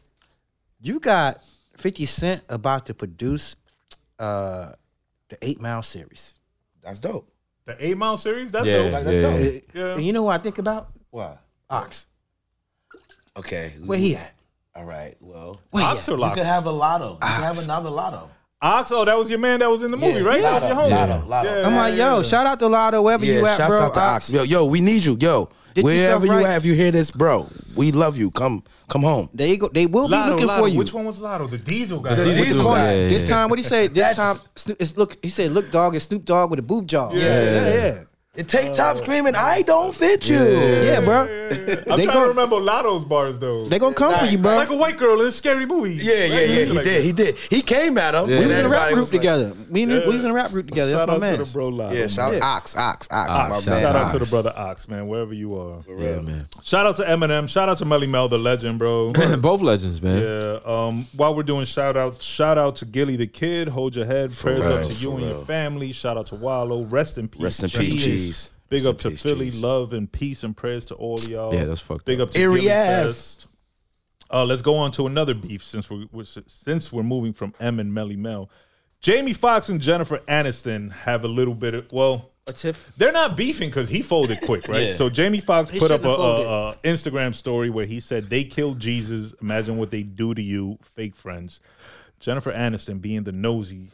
You 0.79 0.99
got 1.01 1.41
Fifty 1.75 2.05
Cent 2.05 2.41
about 2.47 2.85
to 2.85 2.93
produce 2.93 3.55
uh 4.17 4.71
the 5.29 5.37
Eight 5.41 5.59
Mile 5.59 5.83
series. 5.83 6.35
That's 6.81 6.99
dope. 6.99 7.27
the 7.65 7.75
Eight 7.85 7.97
Mile 7.97 8.15
series. 8.17 8.51
That's 8.51 8.65
Yeah, 8.65 8.83
dope. 8.83 8.93
Like, 8.93 9.03
that's 9.03 9.15
yeah. 9.17 9.21
dope. 9.51 9.61
Yeah. 9.73 9.95
And 9.95 10.05
you 10.05 10.13
know 10.13 10.23
what 10.23 10.39
I 10.39 10.43
think 10.43 10.57
about? 10.57 10.87
What? 11.09 11.41
Ox. 11.69 12.05
Okay. 13.35 13.73
Where 13.85 13.97
he 13.99 14.15
at? 14.15 14.33
All 14.75 14.85
right. 14.85 15.15
Well, 15.19 15.59
Where 15.71 15.83
he 15.83 15.89
Ox 15.89 15.99
at? 16.03 16.09
or 16.09 16.11
you 16.15 16.21
Locks? 16.21 16.37
could 16.37 16.45
have 16.45 16.65
a 16.65 16.71
lotto. 16.71 17.13
You 17.13 17.17
could 17.19 17.27
have 17.27 17.59
another 17.63 17.89
lotto. 17.89 18.29
Ox. 18.61 18.91
Oh, 18.91 19.05
that 19.05 19.15
was 19.17 19.29
your 19.29 19.37
man 19.39 19.59
that 19.59 19.69
was 19.69 19.83
in 19.83 19.91
the 19.91 19.97
movie, 19.97 20.21
right? 20.23 20.41
That 20.41 20.61
was 20.61 20.69
your 20.69 20.75
Lotto, 20.89 20.89
homie. 20.95 21.07
lotto, 21.09 21.27
lotto. 21.27 21.59
Yeah. 21.61 21.67
I'm 21.67 21.75
like, 21.75 21.93
yo, 21.95 22.23
shout 22.23 22.47
out 22.47 22.57
to 22.59 22.67
Lotto, 22.67 23.01
wherever 23.03 23.23
Yeah, 23.23 23.33
you 23.39 23.45
at, 23.45 23.57
shouts 23.57 23.69
bro. 23.69 23.81
out 23.81 23.93
to 23.93 23.99
Ox. 23.99 24.29
Yo, 24.31 24.41
yo, 24.43 24.65
we 24.65 24.81
need 24.81 25.05
you. 25.05 25.15
Yo, 25.19 25.49
Get 25.75 25.83
wherever 25.85 26.25
you 26.25 26.31
right. 26.31 26.45
at, 26.47 26.57
if 26.57 26.65
you 26.65 26.73
hear 26.73 26.89
this, 26.89 27.11
bro, 27.11 27.47
we 27.75 27.91
love 27.91 28.17
you. 28.17 28.31
Come, 28.31 28.63
come 28.89 29.03
home. 29.03 29.29
There 29.31 29.47
you 29.47 29.57
go. 29.57 29.67
They 29.71 29.85
will 29.85 30.07
be 30.07 30.15
looking 30.15 30.47
Lotto. 30.47 30.63
for 30.63 30.69
you. 30.69 30.79
Which 30.79 30.91
one 30.91 31.05
was 31.05 31.19
Lotto? 31.19 31.45
The 31.45 31.59
Diesel 31.59 31.99
guy. 31.99 32.15
The 32.15 32.25
right? 32.25 32.35
Diesel 32.35 32.63
Come 32.63 32.73
guy. 32.73 32.93
Yeah, 32.95 33.07
This 33.09 33.29
time, 33.29 33.49
what 33.51 33.59
he 33.59 33.63
say? 33.63 33.87
This 33.89 34.15
time, 34.15 34.39
Snoop- 34.55 34.81
it's 34.81 34.97
look. 34.97 35.17
He 35.21 35.29
said, 35.29 35.51
"Look, 35.51 35.69
dog, 35.69 35.93
it's 35.93 36.05
Snoop 36.05 36.25
Dogg 36.25 36.49
with 36.49 36.57
a 36.57 36.63
boob 36.63 36.87
job." 36.87 37.13
Yeah. 37.13 37.19
yeah, 37.43 37.73
yeah. 37.75 38.03
It 38.37 38.47
take 38.47 38.71
top 38.73 38.97
screaming, 38.97 39.33
I 39.35 39.63
don't 39.63 39.95
fit 39.95 40.29
you. 40.29 40.37
Yeah, 40.37 40.99
bro. 41.01 41.21
I'm 41.21 41.27
They 41.27 42.05
trying 42.05 42.05
gon- 42.05 42.21
to 42.23 42.27
remember 42.29 42.57
Lotto's 42.57 43.03
bars 43.03 43.39
though. 43.39 43.65
They 43.65 43.79
gonna 43.79 43.95
come 43.95 44.17
for 44.17 44.25
you, 44.25 44.37
bro. 44.37 44.55
like 44.55 44.69
a 44.69 44.75
white 44.75 44.97
girl 44.97 45.19
in 45.21 45.27
a 45.27 45.31
scary 45.31 45.65
movie. 45.65 45.95
Yeah, 45.95 46.25
yeah, 46.25 46.39
yeah. 46.41 46.65
He 46.65 46.71
Like 46.71 46.83
did. 46.85 47.03
He 47.03 47.11
did. 47.13 47.35
He 47.49 47.61
came 47.63 47.97
at 47.97 48.13
him. 48.13 48.29
Yeah. 48.29 48.39
we 48.41 48.47
was 48.47 48.57
in 48.57 48.65
a 48.65 48.69
rap 48.69 48.93
group 48.93 49.07
together. 49.09 49.53
We, 49.71 49.81
in, 49.83 49.89
we 49.89 50.07
was 50.13 50.23
in 50.23 50.29
a 50.29 50.33
rap 50.33 50.51
group 50.51 50.65
that. 50.67 50.71
together. 50.71 50.91
That's 50.91 51.07
no 51.07 51.17
man. 51.17 51.19
Shout 51.19 51.19
my 51.19 51.25
out 51.27 51.37
man. 51.37 51.37
to 51.39 51.51
the 51.51 51.53
bro 51.57 51.67
Lotto. 51.69 51.95
Yeah, 51.95 52.07
shout 52.07 52.33
Yeah. 52.33 52.39
Ox, 52.45 52.77
Ox, 52.77 53.07
Ox. 53.09 53.29
Ox, 53.29 53.49
my 53.49 53.59
shout 53.59 53.67
man. 53.67 53.81
Shout 53.81 53.95
out 53.95 54.11
to 54.13 54.19
the 54.19 54.25
brother 54.27 54.53
Ox, 54.55 54.87
man, 54.87 55.07
wherever 55.07 55.33
you 55.33 55.57
are. 55.59 55.79
Yeah, 55.87 56.19
man. 56.21 56.47
Shout 56.61 56.85
out 56.85 56.95
to 56.97 57.03
Eminem. 57.03 57.49
Shout 57.49 57.69
out 57.69 57.77
to 57.79 57.85
Melle 57.85 58.07
Mel, 58.07 58.27
the 58.29 58.37
legend, 58.37 58.77
bro. 58.77 59.13
Both 59.39 59.61
legends, 59.61 59.99
man. 60.01 60.21
Yeah. 60.21 60.59
Um, 60.63 61.07
while 61.15 61.33
we're 61.33 61.41
doing 61.43 61.65
shout 61.65 61.97
outs, 61.97 62.23
shout 62.23 62.59
out 62.59 62.75
to 62.77 62.85
Gillie 62.85 63.17
Da 63.17 63.25
Kid. 63.25 63.67
Hold 63.69 63.95
your 63.95 64.05
head. 64.05 64.31
Prayers 64.33 64.59
real, 64.59 64.73
up 64.73 64.81
to 64.87 64.93
for 64.93 65.01
you 65.01 65.11
and 65.13 65.21
your 65.21 65.29
real. 65.37 65.45
family. 65.45 65.91
Shout 65.91 66.17
out 66.17 66.27
to 66.27 66.35
Wallo. 66.35 66.83
Rest 66.85 67.17
in 67.17 67.27
peace. 67.27 67.41
Rest 67.41 67.63
in 67.63 67.69
peace, 67.71 68.03
Cheese. 68.03 68.26
Big 68.69 68.83
Rest 68.83 68.89
up 68.89 68.97
to 68.99 69.09
peace, 69.11 69.21
Philly. 69.21 69.45
Cheese. 69.45 69.61
Love 69.63 69.93
and 69.93 70.11
peace 70.11 70.43
and 70.43 70.55
prayers 70.55 70.85
to 70.85 70.95
all 70.95 71.15
of 71.15 71.27
y'all. 71.27 71.53
Yeah, 71.53 71.65
that's 71.65 71.79
fucked 71.79 72.05
Big 72.05 72.19
up. 72.19 72.29
up 72.29 72.33
to 72.33 72.39
Erie 72.41 72.65
Fest. 72.65 73.47
Uh, 74.29 74.43
let's 74.43 74.61
go 74.61 74.75
on 74.75 74.91
to 74.91 75.07
another 75.07 75.33
beef 75.33 75.63
since 75.63 75.89
we're, 75.89 76.05
we're 76.11 76.25
since 76.25 76.91
we're 76.91 77.03
moving 77.03 77.31
from 77.31 77.53
M 77.59 77.79
and 77.79 77.93
Melle 77.93 78.17
Mel. 78.17 78.49
Jamie 78.99 79.33
Foxx 79.33 79.69
and 79.69 79.79
Jennifer 79.79 80.17
Aniston 80.27 80.91
have 80.91 81.23
a 81.23 81.27
little 81.27 81.53
bit 81.53 81.73
of 81.75 81.91
well, 81.91 82.31
A 82.47 82.51
tiff. 82.51 82.91
they're 82.97 83.11
not 83.11 83.37
beefing 83.37 83.69
because 83.69 83.87
he 83.87 84.01
folded 84.01 84.39
quick, 84.41 84.67
right? 84.67 84.89
Yeah. 84.89 84.95
So 84.95 85.09
Jamie 85.09 85.39
Foxx 85.39 85.69
He 85.69 85.79
put 85.79 85.91
up 85.91 86.01
a, 86.01 86.03
shouldn't 86.03 86.19
have 86.19 86.47
a, 86.47 86.49
a 86.49 86.75
Instagram 86.83 87.33
story 87.33 87.69
where 87.69 87.85
he 87.85 87.99
said 87.99 88.29
they 88.29 88.43
killed 88.43 88.79
Jesus. 88.79 89.33
Imagine 89.41 89.77
what 89.77 89.91
they 89.91 90.03
do 90.03 90.33
to 90.33 90.41
you, 90.41 90.77
fake 90.81 91.15
friends. 91.15 91.61
Jennifer 92.19 92.51
Aniston 92.51 92.99
being 92.99 93.23
the 93.23 93.31
nosy 93.31 93.91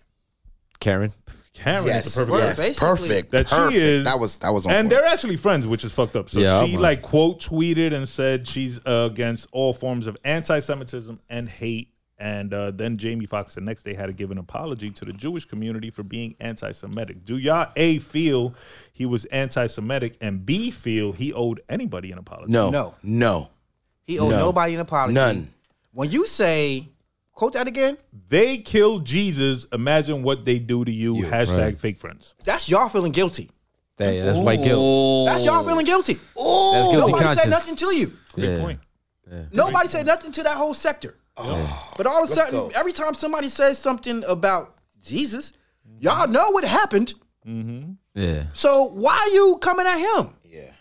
Karen. 0.80 1.14
Karen 1.54 1.86
Yes, 1.86 2.08
is 2.08 2.16
the 2.16 2.26
perfect 2.26 2.38
yes, 2.38 2.58
word. 2.58 2.64
Basically, 2.64 2.88
perfect. 3.08 3.32
that 3.32 3.50
she 3.50 3.56
perfect. 3.56 3.76
is- 3.78 4.06
That 4.06 4.20
was 4.20 4.38
that 4.38 4.50
was 4.54 4.66
on 4.66 4.72
And 4.74 4.86
point. 4.86 4.90
they're 4.90 5.06
actually 5.06 5.38
friends, 5.38 5.68
which 5.68 5.84
is 5.84 5.92
fucked 5.92 6.16
up. 6.16 6.30
So 6.30 6.40
Yeah, 6.40 6.66
she 6.66 6.78
like 6.78 7.02
quote 7.04 7.40
tweeted 7.42 7.94
and 7.94 8.10
said 8.10 8.48
she's 8.48 8.80
uh, 8.86 9.08
against 9.12 9.48
all 9.52 9.72
forms 9.74 10.08
of 10.08 10.18
anti-Semitism 10.24 11.20
and 11.30 11.48
hate. 11.50 11.90
And 12.20 12.54
uh, 12.54 12.72
then 12.72 12.98
Jamie 12.98 13.26
Foxx 13.26 13.54
the 13.56 13.62
next 13.62 13.84
day 13.84 13.94
had 13.94 14.06
to 14.06 14.14
give 14.14 14.32
an 14.32 14.38
apology 14.38 14.90
to 14.92 15.04
the 15.06 15.12
Jewish 15.14 15.46
community 15.46 15.90
for 15.90 16.04
being 16.04 16.36
anti-Semitic. 16.40 17.26
Do 17.26 17.38
y'all 17.38 17.72
a 17.76 18.00
feel 18.00 18.56
he 18.94 19.06
was 19.06 19.26
anti-Semitic 19.26 20.18
and 20.22 20.46
b 20.46 20.72
feel 20.72 21.12
he 21.12 21.34
owed 21.34 21.62
anybody 21.70 22.12
an 22.12 22.18
apology? 22.20 22.52
No, 22.52 22.70
No. 22.70 22.96
no, 23.04 23.50
He 24.06 24.20
owed 24.20 24.32
No. 24.32 24.40
nobody 24.40 24.74
an 24.76 24.80
apology. 24.80 25.14
none. 25.16 25.54
When 25.92 26.10
you 26.12 26.26
say, 26.26 26.88
quote 27.34 27.54
that 27.54 27.68
again. 27.68 27.98
They 28.30 28.58
killed 28.58 29.06
Jesus. 29.06 29.66
Imagine 29.74 30.24
what 30.24 30.46
they 30.46 30.60
do 30.60 30.86
to 30.86 30.92
you. 30.92 31.16
Hashtag 31.26 31.58
Right. 31.58 31.78
fake 31.80 32.00
friends. 32.00 32.34
That's 32.44 32.70
y'all 32.70 32.90
feeling 32.90 33.12
guilty. 33.12 33.50
That, 33.98 34.12
that's 34.24 34.38
white 34.40 34.64
guilt. 34.64 35.28
That's 35.28 35.46
y'all 35.46 35.64
feeling 35.68 35.86
guilty. 35.86 36.14
That's 36.16 36.34
guilty 36.36 36.98
Nobody 36.98 37.18
said 37.20 37.26
conscience. 37.26 37.50
nothing 37.52 37.76
to 37.76 37.96
you. 37.96 38.14
Great 38.34 38.50
Yeah. 38.50 38.60
point. 38.60 38.80
Nobody 39.52 39.88
said 39.88 40.06
nothing 40.06 40.32
to 40.32 40.44
that 40.44 40.58
whole 40.58 40.74
sector. 40.74 41.16
But 41.36 42.06
all 42.08 42.24
of 42.24 42.30
a 42.30 42.34
sudden, 42.34 42.72
every 42.76 42.92
time 42.94 43.14
somebody 43.14 43.50
says 43.50 43.78
something 43.78 44.24
about 44.28 44.76
Jesus, 45.04 45.54
y'all 46.00 46.28
know 46.28 46.50
what 46.52 46.64
happened. 46.64 47.14
Mm-hmm. 47.48 47.94
Yeah, 48.16 48.46
So 48.54 48.84
why 48.86 49.30
you 49.34 49.58
coming 49.60 49.86
at 49.88 49.98
him? 49.98 50.34
Yeah. 50.46 50.72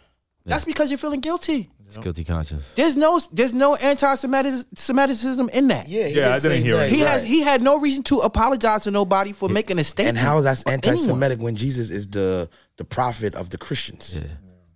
That's 0.44 0.64
because 0.64 0.90
you're 0.90 0.98
feeling 0.98 1.20
guilty. 1.20 1.70
It's 1.96 2.02
guilty 2.04 2.24
conscience. 2.24 2.64
There's 2.74 2.96
no 2.96 3.20
there's 3.32 3.52
no 3.52 3.74
anti-Semitism 3.76 5.48
in 5.50 5.68
that. 5.68 5.88
Yeah, 5.88 6.06
he 6.08 6.16
Yeah, 6.18 6.34
I 6.34 6.38
didn't 6.38 6.64
hear 6.64 6.76
that, 6.76 6.86
it. 6.88 6.92
He 6.92 7.00
has 7.00 7.22
he 7.22 7.42
had 7.42 7.62
no 7.62 7.78
reason 7.78 8.02
to 8.04 8.18
apologize 8.18 8.82
to 8.84 8.90
nobody 8.90 9.32
for 9.32 9.48
making 9.48 9.78
a 9.78 9.84
statement. 9.84 10.18
And 10.18 10.26
how 10.26 10.40
that's 10.40 10.62
or 10.64 10.70
anyone. 10.72 10.88
anti-Semitic 10.94 11.40
when 11.40 11.56
Jesus 11.56 11.90
is 11.90 12.08
the 12.08 12.48
the 12.76 12.84
prophet 12.84 13.34
of 13.34 13.50
the 13.50 13.58
Christians? 13.58 14.18
Yeah. 14.20 14.28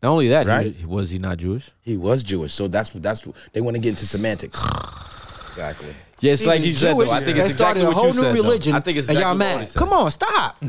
Not 0.03 0.11
only 0.13 0.29
that, 0.29 0.47
Right? 0.47 0.75
he, 0.75 0.85
was 0.87 1.11
he 1.11 1.19
not 1.19 1.39
Jewish? 1.39 1.71
He 1.81 1.97
was 1.97 2.23
Jewish, 2.23 2.53
so 2.53 2.69
that's 2.69 2.93
what 2.95 3.03
that's 3.03 3.27
what 3.27 3.35
they 3.53 3.61
want 3.61 3.77
to 3.77 3.81
get 3.83 3.91
into 3.91 4.07
semantics. 4.07 4.63
exactly. 5.49 5.89
Yeah, 6.21 6.33
it's 6.33 6.43
He 6.43 6.49
like 6.49 6.61
was 6.61 6.69
you 6.69 6.75
said. 6.75 6.93
Jewish 6.95 7.09
Though. 7.09 7.15
I 7.15 7.19
think 7.25 7.29
and 7.29 7.39
it's 7.39 7.51
exactly 7.53 7.83
started 7.83 7.83
a 7.83 7.87
what 7.87 7.95
whole 7.97 8.07
you 8.09 8.13
new 8.13 8.21
said. 8.21 8.35
though. 8.37 8.43
religion. 8.43 8.75
I 8.75 8.81
think 8.81 8.99
it's 8.99 9.09
and 9.09 9.19
y'all 9.19 9.29
what 9.31 9.39
mad. 9.39 9.61
he 9.61 9.67
said. 9.67 9.79
Come 9.79 9.93
on, 9.93 10.11
stop. 10.11 10.63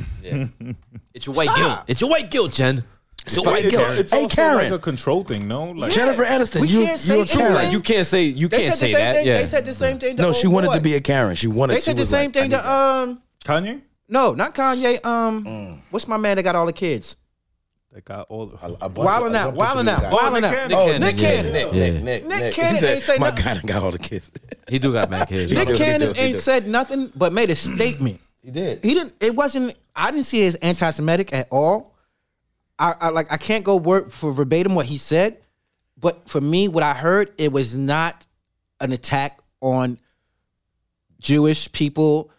It's 1.14 1.26
your 1.26 1.36
white 1.36 1.46
Stop. 1.50 1.58
guilt. 1.58 1.80
It's 1.88 2.02
your 2.02 2.10
white 2.10 2.30
guilt, 2.32 2.52
Jen. 2.54 2.84
So 3.28 3.44
white 3.44 3.66
It's, 3.66 3.76
girl. 3.76 3.92
it's 3.92 4.12
Hey 4.12 4.24
also 4.24 4.36
Karen, 4.36 4.58
like 4.64 4.72
a 4.72 4.80
control 4.80 5.24
thing, 5.24 5.48
no? 5.48 5.66
Like 5.72 5.92
Jennifer 5.92 6.24
Aniston, 6.24 6.62
We 6.62 6.68
you 6.68 6.86
can't 6.86 7.00
say 7.00 7.16
you 7.18 7.22
a. 7.24 7.26
Karen. 7.26 7.54
Like 7.54 7.72
you 7.74 7.80
can't 7.82 8.08
say 8.08 8.24
you 8.24 8.48
They 8.48 8.58
can't 8.64 8.74
say 8.76 8.94
that. 8.94 9.16
thing. 9.16 9.28
Yeah. 9.28 9.38
They 9.40 9.46
said 9.46 9.66
the 9.66 9.74
same 9.74 10.00
thing. 10.00 10.16
to 10.16 10.22
no, 10.22 10.32
she 10.32 10.48
old 10.48 10.54
wanted 10.56 10.68
boy. 10.68 10.76
to 10.76 10.82
be 10.82 10.96
a 10.96 11.02
Karen. 11.02 11.36
She 11.36 11.48
wanted. 11.48 11.74
They 11.74 11.80
she 11.80 11.86
said 11.86 11.98
the 11.98 12.06
same 12.06 12.26
like, 12.28 12.34
thing 12.34 12.50
to 12.52 12.72
um 12.72 13.22
Kanye 13.44 13.82
no, 14.10 14.34
not 14.34 14.56
Kanye. 14.56 15.06
Um, 15.06 15.44
Mm. 15.46 15.80
what's 15.92 16.08
my 16.08 16.16
man 16.18 16.38
that 16.38 16.44
got 16.44 16.56
all 16.56 16.66
the 16.66 16.72
kids? 16.74 17.18
that 17.92 18.06
got 18.06 18.28
all. 18.30 18.58
A- 18.62 18.86
a 18.86 18.90
Wildin' 18.90 19.36
out, 19.36 19.50
a 19.50 19.52
bunch 19.52 19.70
of 19.78 19.86
wildin' 19.86 19.90
out, 19.90 20.02
guys. 20.02 20.14
wildin' 20.14 20.44
out. 20.44 20.70
Nick 20.70 20.78
Oh, 20.78 20.86
Cannon, 20.86 21.02
Nick. 21.02 21.18
Cannon. 21.18 21.54
Nick, 21.54 21.74
Nick, 21.74 21.94
Nick, 21.94 22.04
Nick 22.04 22.26
Nick. 22.40 22.54
Cannon 22.54 22.74
He 22.76 22.80
said, 22.80 22.94
ain't 22.94 23.04
say 23.04 23.18
My 23.18 23.30
nothing. 23.30 23.44
God, 23.46 23.58
I 23.58 23.68
got 23.68 23.84
all 23.84 23.92
the 23.92 24.00
kids. 24.00 24.32
He 24.70 24.80
do 24.80 24.94
got 24.94 25.10
mad 25.10 25.28
kids. 25.28 25.54
Nick 25.54 25.76
Cannon 25.78 26.14
ain't 26.18 26.38
said 26.38 26.68
nothing 26.68 27.12
but 27.16 27.34
made 27.34 27.50
a 27.50 27.56
statement. 27.56 28.20
He 28.44 28.52
did. 28.52 28.84
He 28.84 28.94
didn't. 28.94 29.14
It 29.20 29.36
wasn't. 29.36 29.76
I 29.96 30.12
didn't 30.12 30.26
see 30.26 30.44
it 30.44 30.48
as 30.48 30.56
anti-Semitic 30.56 31.34
at 31.34 31.48
all. 31.52 31.94
I, 32.80 32.96
I 33.00 33.10
like. 33.10 33.32
I 33.32 33.38
can't 33.38 33.64
go 33.64 33.76
word 33.76 34.12
for 34.12 34.32
verbatim 34.32 34.76
what 34.76 34.86
he 34.86 34.98
said, 34.98 35.38
but 35.98 36.30
for 36.30 36.42
me, 36.42 36.68
what 36.68 36.84
I 36.84 36.94
heard, 36.94 37.34
it 37.38 37.52
was 37.52 37.76
not 37.76 38.26
an 38.80 38.92
attack 38.92 39.40
on 39.62 40.00
Jewish 41.20 41.72
people 41.72 42.30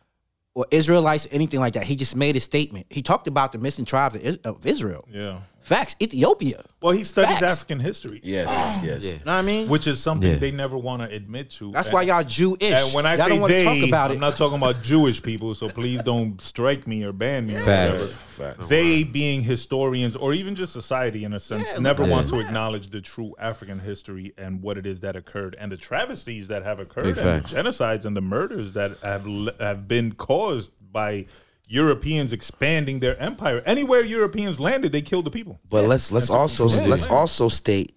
or 0.55 0.66
Israelites, 0.70 1.27
anything 1.31 1.61
like 1.61 1.74
that. 1.74 1.85
He 1.85 1.96
just 1.96 2.14
made 2.14 2.37
a 2.37 2.40
statement. 2.40 2.87
He 2.90 3.03
talked 3.03 3.27
about 3.27 3.53
the 3.53 3.59
missing 3.59 3.85
tribes 3.85 4.16
of 4.16 4.38
of 4.44 4.66
Israel. 4.66 5.07
Yeah. 5.11 5.40
Facts. 5.68 5.96
Ethiopia. 6.00 6.64
Well, 6.81 6.92
he 6.92 7.04
studies 7.04 7.38
Facts. 7.38 7.52
African 7.52 7.81
history, 7.81 8.20
Yes, 8.22 8.48
oh. 8.50 8.81
yes. 8.85 9.04
You 9.07 9.12
know 9.12 9.18
what 9.24 9.28
I 9.33 9.42
mean? 9.42 9.68
which 9.68 9.87
is 9.87 10.00
something 10.00 10.31
Yeah. 10.31 10.37
they 10.38 10.50
never 10.50 10.76
want 10.78 11.02
to 11.02 11.14
admit 11.14 11.50
to. 11.50 11.72
That's 11.72 11.88
And- 11.88 11.94
why 11.94 12.02
y'all 12.02 12.22
Jewish. 12.24 12.62
And 12.62 12.94
when 12.94 13.04
I 13.07 13.16
y'all 13.16 13.24
say 13.24 13.28
don't 13.31 13.40
want 13.40 13.50
to 13.52 13.57
they, 13.57 13.64
talk 13.81 13.88
about 13.88 14.11
I'm 14.11 14.16
it. 14.16 14.20
not 14.20 14.37
talking 14.37 14.57
about 14.59 14.83
Jewish 14.83 15.22
people, 15.22 15.54
so 15.54 15.68
please 15.68 16.02
don't 16.02 16.40
strike 16.40 16.87
me 16.87 17.04
or 17.04 17.12
ban 17.12 17.46
me. 17.46 17.54
Or 17.57 17.61
Facts. 17.61 17.92
whatever. 17.92 18.07
Facts. 18.07 18.68
They, 18.68 19.02
being 19.02 19.42
historians 19.42 20.14
or 20.14 20.33
even 20.33 20.54
just 20.54 20.72
society 20.72 21.24
in 21.24 21.33
a 21.33 21.40
sense, 21.40 21.64
Yeah, 21.72 21.81
never 21.81 22.02
look 22.04 22.09
at 22.11 22.12
wants 22.12 22.31
to 22.31 22.38
acknowledge 22.38 22.90
the 22.90 23.00
true 23.00 23.35
African 23.38 23.81
history 23.81 24.33
and 24.38 24.62
what 24.62 24.78
it 24.78 24.87
is 24.87 25.00
that 25.00 25.16
occurred 25.16 25.57
and 25.59 25.72
the 25.72 25.76
travesties 25.76 26.46
that 26.48 26.62
have 26.62 26.78
occurred 26.78 27.04
Big 27.04 27.18
and 27.18 27.42
fact. 27.42 27.50
the 27.50 27.57
genocides 27.57 28.04
and 28.04 28.16
the 28.16 28.20
murders 28.20 28.72
that 28.74 28.92
have 29.02 29.26
le- 29.26 29.54
have 29.59 29.88
been 29.88 30.12
caused 30.12 30.70
by 30.92 31.26
Europeans 31.68 32.33
expanding 32.33 33.00
their 33.00 33.16
empire. 33.20 33.62
Anywhere 33.66 34.02
Europeans 34.02 34.59
landed, 34.59 34.90
they 34.90 35.02
killed 35.02 35.26
the 35.26 35.31
people. 35.31 35.61
But 35.68 35.85
let's 35.85 36.11
let's 36.11 36.31
also 36.31 36.68
Yeah. 36.68 36.87
let's 36.87 37.07
also 37.07 37.48
state 37.48 37.94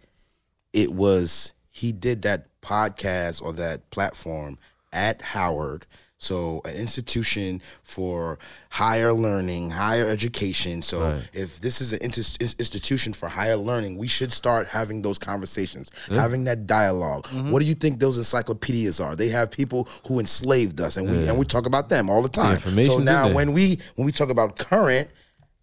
it 0.74 0.92
was 0.94 1.54
he 1.70 1.92
did 1.92 2.22
that 2.24 2.48
podcast 2.62 3.42
or 3.42 3.54
that 3.54 3.90
platform 3.90 4.58
at 4.92 5.22
Howard. 5.22 5.86
So 6.22 6.62
an 6.66 6.76
institution 6.76 7.62
for 7.84 8.38
higher 8.70 9.12
learning, 9.12 9.72
higher 9.72 10.08
education. 10.08 10.84
So 10.84 11.02
Right. 11.02 11.22
if 11.34 11.60
this 11.60 11.82
is 11.82 11.94
an 11.94 12.00
intis- 12.00 12.38
ins- 12.40 12.56
institution 12.60 13.12
for 13.14 13.28
higher 13.28 13.58
learning, 13.58 13.98
we 13.98 14.08
should 14.08 14.32
start 14.32 14.68
having 14.68 15.02
those 15.02 15.18
conversations, 15.18 15.90
having 16.10 16.44
that 16.46 16.68
dialog 16.68 17.26
Mm-hmm. 17.26 17.52
What 17.52 17.60
do 17.60 17.66
you 17.66 17.74
think 17.74 18.00
those 18.00 18.18
encyclopedias 18.18 19.00
are? 19.00 19.16
They 19.16 19.30
have 19.30 19.50
people 19.50 19.88
who 20.08 20.20
enslaved 20.20 20.80
us, 20.80 20.96
and 20.98 21.10
we 21.10 21.28
and 21.28 21.38
we 21.40 21.46
talk 21.46 21.66
about 21.66 21.90
them 21.90 22.10
all 22.10 22.22
the 22.22 22.30
time. 22.30 22.60
so 22.60 22.98
now 23.00 23.28
when 23.34 23.52
we 23.54 23.80
when 23.96 24.06
we 24.06 24.12
talk 24.12 24.30
about 24.30 24.58
current, 24.58 25.10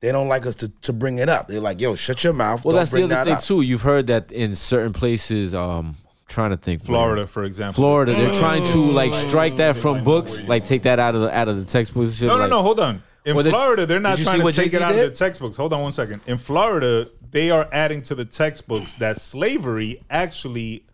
they 0.01 0.11
don't 0.12 0.29
like 0.29 0.44
us 0.47 0.55
to, 0.57 0.68
to 0.83 0.92
bring 0.92 1.18
it 1.18 1.29
up. 1.29 1.47
They're 1.49 1.61
like, 1.61 1.81
"Yo, 1.81 1.94
shut 1.94 2.23
your 2.25 2.33
mouth." 2.33 2.64
Well, 2.64 2.73
don't 2.75 2.81
that's 2.81 2.90
the 2.90 2.99
other 3.05 3.09
that 3.14 3.25
thing 3.25 3.35
up. 3.35 3.42
too. 3.42 3.61
You've 3.62 3.83
heard 3.83 4.07
that 4.09 4.33
in 4.33 4.55
certain 4.55 4.92
places. 4.92 5.55
Um, 5.55 5.97
trying 6.29 6.51
to 6.51 6.57
think. 6.57 6.83
where. 6.83 6.87
Florida, 6.99 7.27
for 7.27 7.45
example. 7.45 7.75
Florida, 7.83 8.12
they're 8.14 8.35
trying 8.35 8.62
to 8.73 8.79
like 8.79 9.14
strike 9.14 9.57
that 9.57 9.77
from 9.77 10.05
books, 10.05 10.43
like 10.45 10.64
take 10.64 10.83
that 10.83 10.99
out 10.99 11.14
of 11.14 11.23
the 11.23 11.37
out 11.37 11.49
of 11.49 11.57
the 11.57 11.64
textbooks. 11.64 12.14
shit, 12.14 12.29
No, 12.29 12.35
no, 12.37 12.41
like- 12.43 12.51
no. 12.51 12.62
Hold 12.62 12.81
on. 12.81 13.03
In 13.25 13.35
Well, 13.37 13.45
Florida, 13.45 13.85
they're 13.85 14.01
not 14.01 14.17
trying 14.19 14.38
to 14.38 14.45
what 14.45 14.55
take 14.55 14.69
it 14.69 14.71
Jay-Z 14.73 14.85
out 14.85 14.91
of 14.93 14.97
the 14.97 15.11
textbooks. 15.11 15.57
Hold 15.59 15.73
on 15.75 15.83
one 15.83 15.93
second. 15.93 16.21
In 16.27 16.38
Florida, 16.38 17.09
they 17.31 17.51
are 17.51 17.69
adding 17.73 18.01
to 18.03 18.14
the 18.14 18.25
textbooks 18.25 18.95
that 18.95 19.21
slavery 19.21 20.01
actually 20.09 20.85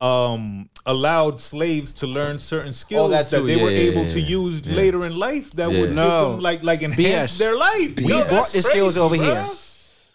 um, 0.00 0.68
allowed 0.86 1.40
slaves 1.40 1.92
to 1.94 2.06
learn 2.06 2.38
certain 2.38 2.72
skills 2.72 3.10
that 3.10 3.30
that 3.30 3.46
they 3.46 3.56
Yeah, 3.56 3.62
were 3.64 3.70
yeah, 3.70 3.78
able 3.90 4.02
yeah, 4.04 4.08
to 4.10 4.20
use 4.20 4.60
Yeah. 4.64 4.74
later 4.76 5.04
in 5.04 5.16
life 5.16 5.50
that 5.52 5.70
Yeah. 5.72 5.80
would 5.80 5.92
No. 5.92 6.02
give 6.04 6.30
them 6.32 6.40
like 6.40 6.62
like 6.62 6.82
enhance 6.82 7.32
BS. 7.34 7.38
their 7.38 7.56
life. 7.56 7.96
We 7.96 8.04
Yo, 8.06 8.24
brought 8.28 8.48
the 8.48 8.62
skills 8.62 8.96
over 8.96 9.16
bro. 9.16 9.24
here. 9.24 9.46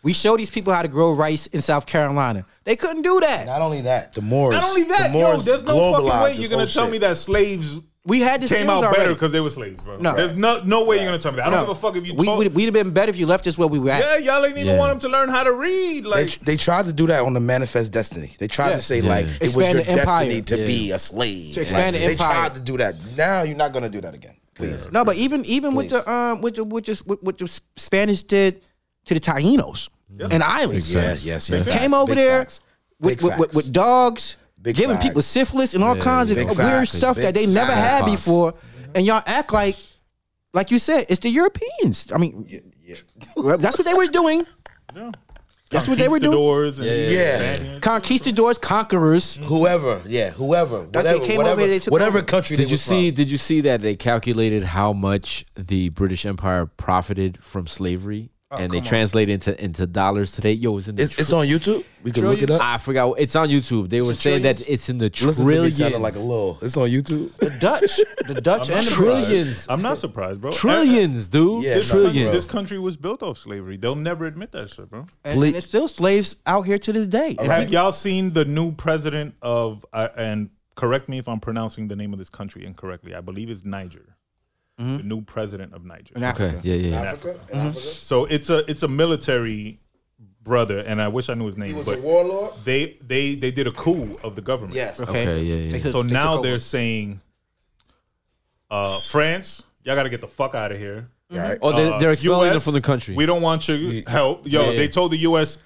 We 0.02 0.13
show 0.13 0.36
these 0.38 0.49
people 0.49 0.73
how 0.73 0.82
to 0.82 0.88
grow 0.88 1.12
rice 1.13 1.47
in 1.47 1.62
South 1.62 1.86
Carolina. 1.86 2.45
They 2.65 2.76
couldn't 2.76 3.02
do 3.02 3.19
that. 3.19 3.45
Not 3.45 3.62
only 3.62 3.82
that, 3.82 4.13
the 4.13 4.21
Moors. 4.21 4.56
Not 4.56 4.63
only 4.63 4.84
that, 4.84 5.12
the 5.12 5.19
yo, 5.19 5.38
there's 5.38 5.63
no 5.63 5.91
fucking 5.93 6.23
way 6.23 6.36
you're 6.38 6.49
gonna 6.49 6.65
tell 6.65 6.86
shit. 6.86 6.91
me 6.93 6.97
that 6.99 7.17
slaves 7.17 7.80
We 8.06 8.19
had 8.21 8.41
the 8.41 8.47
came 8.47 8.69
out 8.69 8.84
already. 8.84 8.97
better 8.97 9.13
because 9.13 9.32
they 9.34 9.39
were 9.41 9.49
slaves, 9.49 9.82
bro. 9.84 9.97
No. 9.97 10.13
There's 10.15 10.34
no 10.34 10.62
no 10.63 10.86
way 10.86 10.97
you're 10.97 11.06
gonna 11.06 11.17
tell 11.17 11.32
me 11.34 11.38
that. 11.38 11.47
I 11.47 11.49
don't 11.49 11.60
No. 11.62 11.65
give 11.67 11.78
a 11.78 11.80
fuck 11.82 11.95
if 11.97 12.06
you 12.08 12.13
we, 12.15 12.26
talk. 12.26 12.38
would, 12.38 12.54
we'd 12.56 12.65
have 12.65 12.73
been 12.73 12.91
better 12.91 13.10
if 13.10 13.17
you 13.17 13.26
left 13.26 13.47
us 13.47 13.58
where 13.58 13.67
we 13.67 13.80
were 13.80 13.91
at. 13.91 13.99
yeah, 14.02 14.17
y'all 14.34 14.45
ain't 14.45 14.56
even 14.58 14.67
Yeah. 14.76 14.78
want 14.78 14.91
them 14.91 14.99
to 14.99 15.17
learn 15.17 15.28
how 15.30 15.43
to 15.43 15.52
read. 15.54 16.06
Like 16.06 16.39
they 16.39 16.56
tried 16.58 16.86
to 16.86 16.93
do 16.93 17.08
that 17.08 17.21
on 17.23 17.34
the 17.34 17.39
Manifest 17.41 17.91
Destiny. 17.91 18.32
They 18.39 18.47
tried 18.47 18.69
Yeah. 18.71 18.76
to 18.78 18.82
say 18.82 18.99
Yeah. 19.02 19.10
like 19.10 19.26
it 19.26 19.41
was 19.41 19.56
Expand 19.56 19.73
your 19.76 19.84
the 19.84 19.89
empire. 19.91 20.26
destiny 20.26 20.41
to 20.41 20.60
Yeah. 20.60 20.65
be 20.65 20.91
a 20.91 20.99
slave. 20.99 21.54
To 21.56 21.62
expand 21.62 21.84
Like, 21.95 22.02
the 22.02 22.08
They 22.08 22.12
empire. 22.13 22.36
tried 22.36 22.56
to 22.56 22.62
do 22.62 22.78
that. 22.78 22.95
Now 23.17 23.43
you're 23.43 23.58
not 23.58 23.73
gonna 23.73 23.89
do 23.89 23.99
that 24.02 24.13
again. 24.13 24.36
Please. 24.56 24.89
No, 24.91 25.04
but 25.04 25.15
even 25.15 25.43
even 25.45 25.73
with 25.76 25.89
the 25.89 26.10
um 26.10 26.41
with 26.41 26.56
the 26.56 26.63
with 26.63 26.86
the, 26.86 27.02
with, 27.06 27.23
what 27.23 27.38
the 27.38 27.47
Spanish 27.76 28.21
did 28.23 28.62
to 29.06 29.13
the 29.13 29.19
Tainos 29.19 29.89
and 30.19 30.43
islands. 30.43 30.93
Yes, 30.93 31.26
yes, 31.26 31.49
yes. 31.49 31.67
Came 31.67 31.93
over 31.93 32.08
Big 32.13 32.17
there 32.17 32.39
facts. 32.39 32.60
with, 32.99 33.17
Big 33.17 33.21
with, 33.23 33.38
with, 33.39 33.47
facts. 33.49 33.56
with 33.56 33.73
dogs, 33.73 34.36
Big 34.62 34.76
giving 34.76 34.97
people 34.97 35.21
syphilis 35.21 35.73
and 35.73 35.84
all 35.84 35.95
Yeah, 35.95 36.02
kinds 36.04 36.32
of 36.32 36.38
big 36.38 36.47
weird 36.47 36.58
facts. 36.58 36.91
stuff 36.91 37.15
Big 37.17 37.26
that 37.26 37.34
they 37.34 37.45
never 37.45 37.71
had 37.73 38.02
facts. 38.06 38.12
before, 38.12 38.54
mm-hmm. 38.54 38.91
and 38.95 39.06
y'all 39.06 39.23
act 39.26 39.52
like, 39.54 39.76
like 40.54 40.71
you 40.71 40.80
said, 40.80 41.06
it's 41.10 41.19
the 41.21 41.30
Europeans. 41.30 42.12
I 42.12 42.17
mean, 42.17 42.45
Yeah. 42.82 42.95
well, 43.38 43.58
that's 43.58 43.78
what 43.78 43.86
they 43.86 43.93
were 43.93 44.08
doing. 44.08 44.43
Yeah. 44.95 45.12
That's 45.69 45.88
what 45.88 45.97
they 45.97 46.08
were 46.08 46.19
doing. 46.19 46.34
Conquistadors 46.38 46.78
and 46.80 46.88
Yeah. 46.88 47.10
Yeah. 47.19 47.36
Spaniards. 47.56 47.80
Conquistadors, 47.84 48.58
conquerors. 48.60 49.38
Mm-hmm. 49.38 49.47
Whoever, 49.47 50.02
yeah, 50.06 50.30
whoever, 50.30 50.82
That's 50.91 50.95
whatever, 51.06 51.19
they 51.19 51.28
came 51.28 51.38
whatever, 51.38 51.62
over, 51.62 51.69
they 51.69 51.80
took 51.80 51.91
whatever 51.91 52.17
over. 52.19 52.28
country. 52.28 52.56
Did 52.56 52.67
they 52.67 52.69
you 52.69 52.73
were 52.76 52.78
see? 52.78 53.10
From. 53.10 53.15
Did 53.15 53.32
you 53.32 53.38
see 53.39 53.62
that 53.62 53.82
they 53.82 53.95
calculated 53.95 54.63
how 54.65 54.93
much 54.93 55.45
the 55.56 55.89
British 55.89 56.28
Empire 56.28 56.67
profited 56.67 57.43
from 57.43 57.65
slavery, 57.65 58.30
and 58.60 58.72
they 58.72 58.78
come 58.78 58.84
on. 58.86 58.89
translated 58.89 59.34
into 59.34 59.63
into 59.63 59.88
dollars 59.88 60.32
today? 60.32 60.54
Yo, 60.54 60.78
it's 60.78 60.88
in 60.88 60.96
the 60.96 61.04
It's, 61.04 61.20
it's 61.20 61.34
on 61.34 61.46
YouTube. 61.48 61.84
We 62.04 62.12
can 62.12 62.26
look 62.28 62.42
it 62.42 62.52
up. 62.52 62.62
I 62.62 62.78
forgot. 62.78 63.13
It's 63.18 63.36
on 63.36 63.48
YouTube. 63.48 63.89
They 63.89 64.02
were 64.02 64.12
It's 64.12 64.20
saying 64.22 64.42
that 64.42 64.68
it's 64.68 64.89
in 64.89 64.98
the 64.98 65.06
Listen 65.06 65.28
to 65.30 65.46
me 65.46 65.54
trillions. 65.72 65.80
like 66.02 66.16
a 66.16 66.20
little. 66.20 66.58
It's 66.62 66.76
on 66.76 66.89
YouTube. 66.89 67.36
The 67.38 67.50
Dutch, 67.62 68.00
the 68.28 68.42
Dutch 68.42 68.70
and 68.70 68.86
the 68.86 68.92
Trillions. 68.92 69.58
surprised. 69.60 69.70
I'm 69.70 69.82
not 69.82 69.98
surprised, 70.00 70.42
bro. 70.42 70.52
trillions, 70.52 71.28
dude. 71.30 71.63
Yeah, 71.63 71.76
This, 71.76 71.94
no, 71.94 72.04
country, 72.04 72.12
trillions. 72.20 72.36
this 72.36 72.46
country 72.46 72.80
was 72.80 72.98
built 72.98 73.24
off 73.24 73.38
slavery. 73.38 73.78
They'll 73.78 73.96
never 73.96 74.26
admit 74.26 74.52
that 74.52 74.70
shit, 74.72 74.89
bro. 74.89 75.06
and, 75.24 75.42
and 75.44 75.54
there's 75.54 75.66
still 75.66 75.88
slaves 75.88 76.36
out 76.46 76.63
here 76.63 76.78
to 76.80 76.92
this 76.92 77.08
day. 77.08 77.36
And 77.39 77.50
Have 77.52 77.70
y'all 77.72 77.94
seen 77.94 78.34
the 78.34 78.44
new 78.46 78.74
president 78.74 79.36
of 79.42 79.86
uh, 79.94 80.10
and 80.18 80.50
correct 80.76 81.08
me 81.08 81.20
if 81.20 81.28
I'm 81.30 81.39
pronouncing 81.39 81.88
the 81.88 81.96
name 81.96 82.12
of 82.13 82.20
this 82.20 82.30
country 82.30 82.66
incorrectly. 82.66 83.13
I 83.16 83.22
believe 83.22 83.50
it's 83.50 83.63
Niger. 83.63 84.18
The 84.77 84.83
new 85.03 85.21
president 85.21 85.73
of 85.73 85.86
Niger. 85.86 86.13
in 86.15 86.23
Okay. 86.23 86.45
Africa. 86.47 86.62
Yeah, 86.63 86.75
yeah. 86.75 86.88
yeah. 87.03 87.12
Africa, 87.12 87.39
in 87.51 87.59
Africa. 87.59 87.79
So 87.86 88.25
it's 88.25 88.49
a 88.49 88.69
it's 88.69 88.83
a 88.83 88.88
military 88.88 89.79
brother, 90.43 90.79
and 90.79 91.01
I 91.01 91.07
wish 91.07 91.29
I 91.29 91.36
knew 91.36 91.45
his 91.45 91.55
name. 91.57 91.69
He 91.69 91.73
was 91.73 91.86
but 91.86 91.99
a 91.99 92.01
warlord. 92.01 92.53
they 92.65 92.97
they 93.05 93.36
they 93.36 93.51
did 93.51 93.67
a 93.67 93.71
coup 93.71 94.17
of 94.23 94.36
the 94.36 94.41
government. 94.41 94.75
Yes. 94.75 94.99
Okay. 94.99 95.09
Okay. 95.21 95.43
Yeah, 95.43 95.55
yeah. 95.55 95.71
They 95.71 95.77
yeah. 95.79 95.91
So 95.91 96.03
they 96.03 96.13
now 96.13 96.41
they're 96.41 96.59
saying, 96.59 97.21
uh, 98.69 98.99
France, 99.01 99.63
y'all 99.83 99.95
got 99.95 100.03
to 100.03 100.09
get 100.09 100.21
the 100.21 100.27
fuck 100.27 100.55
out 100.55 100.71
of 100.71 100.79
here. 100.79 101.09
Right. 101.29 101.57
Oh, 101.62 101.71
they're, 101.71 101.93
Uh, 101.93 101.99
they're 101.99 102.12
expelling 102.12 102.51
them 102.51 102.59
from 102.59 102.73
the 102.73 102.81
country. 102.81 103.15
We 103.15 103.25
don't 103.25 103.41
want 103.41 103.67
your 103.67 104.01
help. 104.07 104.45
Yo, 104.47 104.62
Yeah, 104.65 104.69
yeah. 104.71 104.77
they 104.77 104.88
told 104.88 105.12
the 105.12 105.17
U.S. 105.19 105.57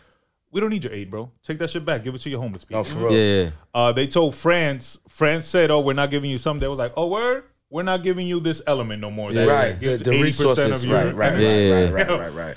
we 0.51 0.61
don't 0.61 0.69
need 0.69 0.83
your 0.83 0.93
aid, 0.93 1.09
bro. 1.09 1.29
Take 1.43 1.57
that 1.59 1.69
shit 1.69 1.83
back. 1.85 2.03
Give 2.03 2.15
it 2.15 2.19
to 2.21 2.29
your 2.29 2.39
homeless 2.39 2.63
people. 2.63 2.79
No, 2.79 2.83
for 2.83 2.99
real. 2.99 3.13
yeah, 3.13 3.43
yeah. 3.43 3.49
Uh, 3.73 3.91
they 3.91 4.07
told 4.07 4.35
France. 4.35 4.99
France 5.07 5.45
said, 5.47 5.71
"Oh, 5.71 5.79
we're 5.81 5.93
not 5.93 6.09
giving 6.09 6.29
you 6.29 6.37
something." 6.37 6.61
They 6.61 6.67
was 6.67 6.77
like, 6.77 6.93
"Oh, 6.95 7.07
word, 7.07 7.43
we're 7.69 7.83
not 7.83 8.03
giving 8.03 8.27
you 8.27 8.39
this 8.39 8.61
element 8.67 9.01
no 9.01 9.11
more." 9.11 9.31
That 9.33 9.47
Right. 9.47 9.79
The, 9.79 9.85
gives 9.85 10.01
the 10.03 10.11
80% 10.11 10.21
resources. 10.23 10.83
of 10.83 10.89
your 10.89 10.97
Right. 10.97 11.15
Right. 11.15 11.33
Right. 11.33 11.39
Yeah. 11.41 11.89
Right. 11.89 11.91
Right. 12.09 12.19
Right. 12.19 12.33
Right. 12.33 12.55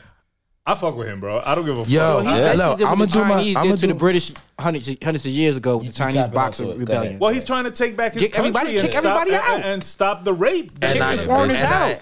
I 0.66 0.74
fuck 0.74 0.94
with 0.94 1.08
him, 1.08 1.18
bro. 1.20 1.40
I 1.44 1.54
don't 1.54 1.64
give 1.64 1.74
a 1.78 1.82
Yo, 1.84 1.84
fuck. 1.84 1.90
So 1.90 2.20
he 2.20 2.28
Yeah. 2.28 2.52
basically 2.52 2.84
Look, 2.84 2.92
I'ma 2.92 3.04
do 3.06 3.18
my- 3.24 3.28
Chinese 3.30 3.56
I'ma 3.56 3.74
do- 3.76 3.86
the 3.88 3.94
British 3.94 4.32
hundreds 4.58 4.88
of, 4.88 4.96
hundreds 5.02 5.24
of 5.26 5.32
years 5.32 5.56
ago 5.56 5.78
with 5.78 5.88
the 5.88 5.92
Chinese 5.94 6.16
tap 6.16 6.32
Boxer 6.32 6.62
onto 6.64 6.72
it. 6.74 6.74
Go 6.74 6.80
Rebellion. 6.80 7.18
Well, 7.18 7.32
he's 7.32 7.44
trying 7.46 7.64
to 7.64 7.70
take 7.70 7.96
back 7.96 8.12
his 8.12 8.22
Kick 8.22 8.34
country 8.34 8.48
everybody- 8.50 8.76
and 8.76 8.82
kick 8.82 8.90
stop, 8.92 9.04
everybody 9.04 9.34
out. 9.34 9.64
and, 9.64 9.82
stop 9.82 10.24
the 10.24 10.32
rape. 10.34 10.78
Kick 10.80 10.90
And 10.90 11.00
the 11.00 11.04
I- 11.04 11.16
foreigners 11.16 11.56
and 11.56 12.00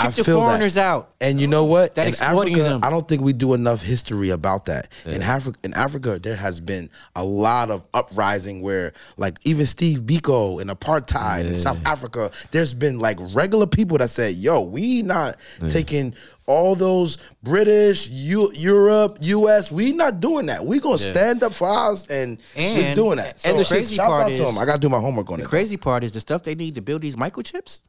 Out. 0.00 0.06
I 0.06 0.10
the 0.10 0.24
feel 0.24 0.40
that. 0.40 0.46
foreigners 0.46 0.76
out. 0.76 1.10
And 1.20 1.40
you 1.40 1.46
know 1.46 1.64
what? 1.64 1.94
That 1.94 2.02
in 2.02 2.08
exploiting 2.08 2.54
Africa, 2.54 2.68
them. 2.70 2.84
I 2.84 2.90
don't 2.90 3.06
think 3.06 3.22
we 3.22 3.32
do 3.32 3.54
enough 3.54 3.82
history 3.82 4.30
about 4.30 4.64
that. 4.66 4.88
In 5.04 5.22
Africa, 5.22 5.58
in 5.62 5.74
Africa, 5.74 6.18
there 6.22 6.36
has 6.36 6.60
been 6.60 6.90
a 7.14 7.24
lot 7.24 7.70
of 7.70 7.84
uprising 7.94 8.60
where, 8.62 8.92
like, 9.16 9.38
even 9.44 9.66
Steve 9.66 10.00
Biko 10.00 10.60
and 10.60 10.70
apartheid 10.70 11.44
in 11.44 11.56
South 11.56 11.80
Africa, 11.84 12.30
there's 12.50 12.74
been 12.74 12.98
like 12.98 13.18
regular 13.34 13.66
people 13.66 13.98
that 13.98 14.10
said, 14.10 14.34
"Yo, 14.36 14.60
we 14.60 15.02
not 15.02 15.36
taking 15.68 16.14
all 16.46 16.74
those 16.74 17.18
British, 17.44 18.08
U- 18.08 18.50
Europe, 18.54 19.18
U.S. 19.20 19.70
We 19.70 19.92
not 19.92 20.18
doing 20.20 20.46
that. 20.46 20.64
We 20.64 20.80
gonna 20.80 20.98
stand 20.98 21.42
up 21.44 21.52
for 21.54 21.68
us 21.68 22.06
and, 22.08 22.40
we're 22.56 22.94
doing 22.94 23.16
that." 23.18 23.40
and 23.44 23.58
the 23.58 23.64
crazy 23.64 23.96
part 23.96 24.30
is-. 24.32 24.40
I 24.58 24.64
gotta 24.64 24.80
do 24.80 24.88
my 24.88 24.98
homework 25.00 25.30
on 25.30 25.38
The 25.38 25.44
it. 25.44 25.48
crazy 25.48 25.76
part 25.76 26.04
is 26.04 26.12
the 26.12 26.20
stuff 26.20 26.42
they 26.42 26.54
need 26.54 26.74
to 26.76 26.80
build 26.82 27.02
these 27.02 27.16
microchips. 27.16 27.80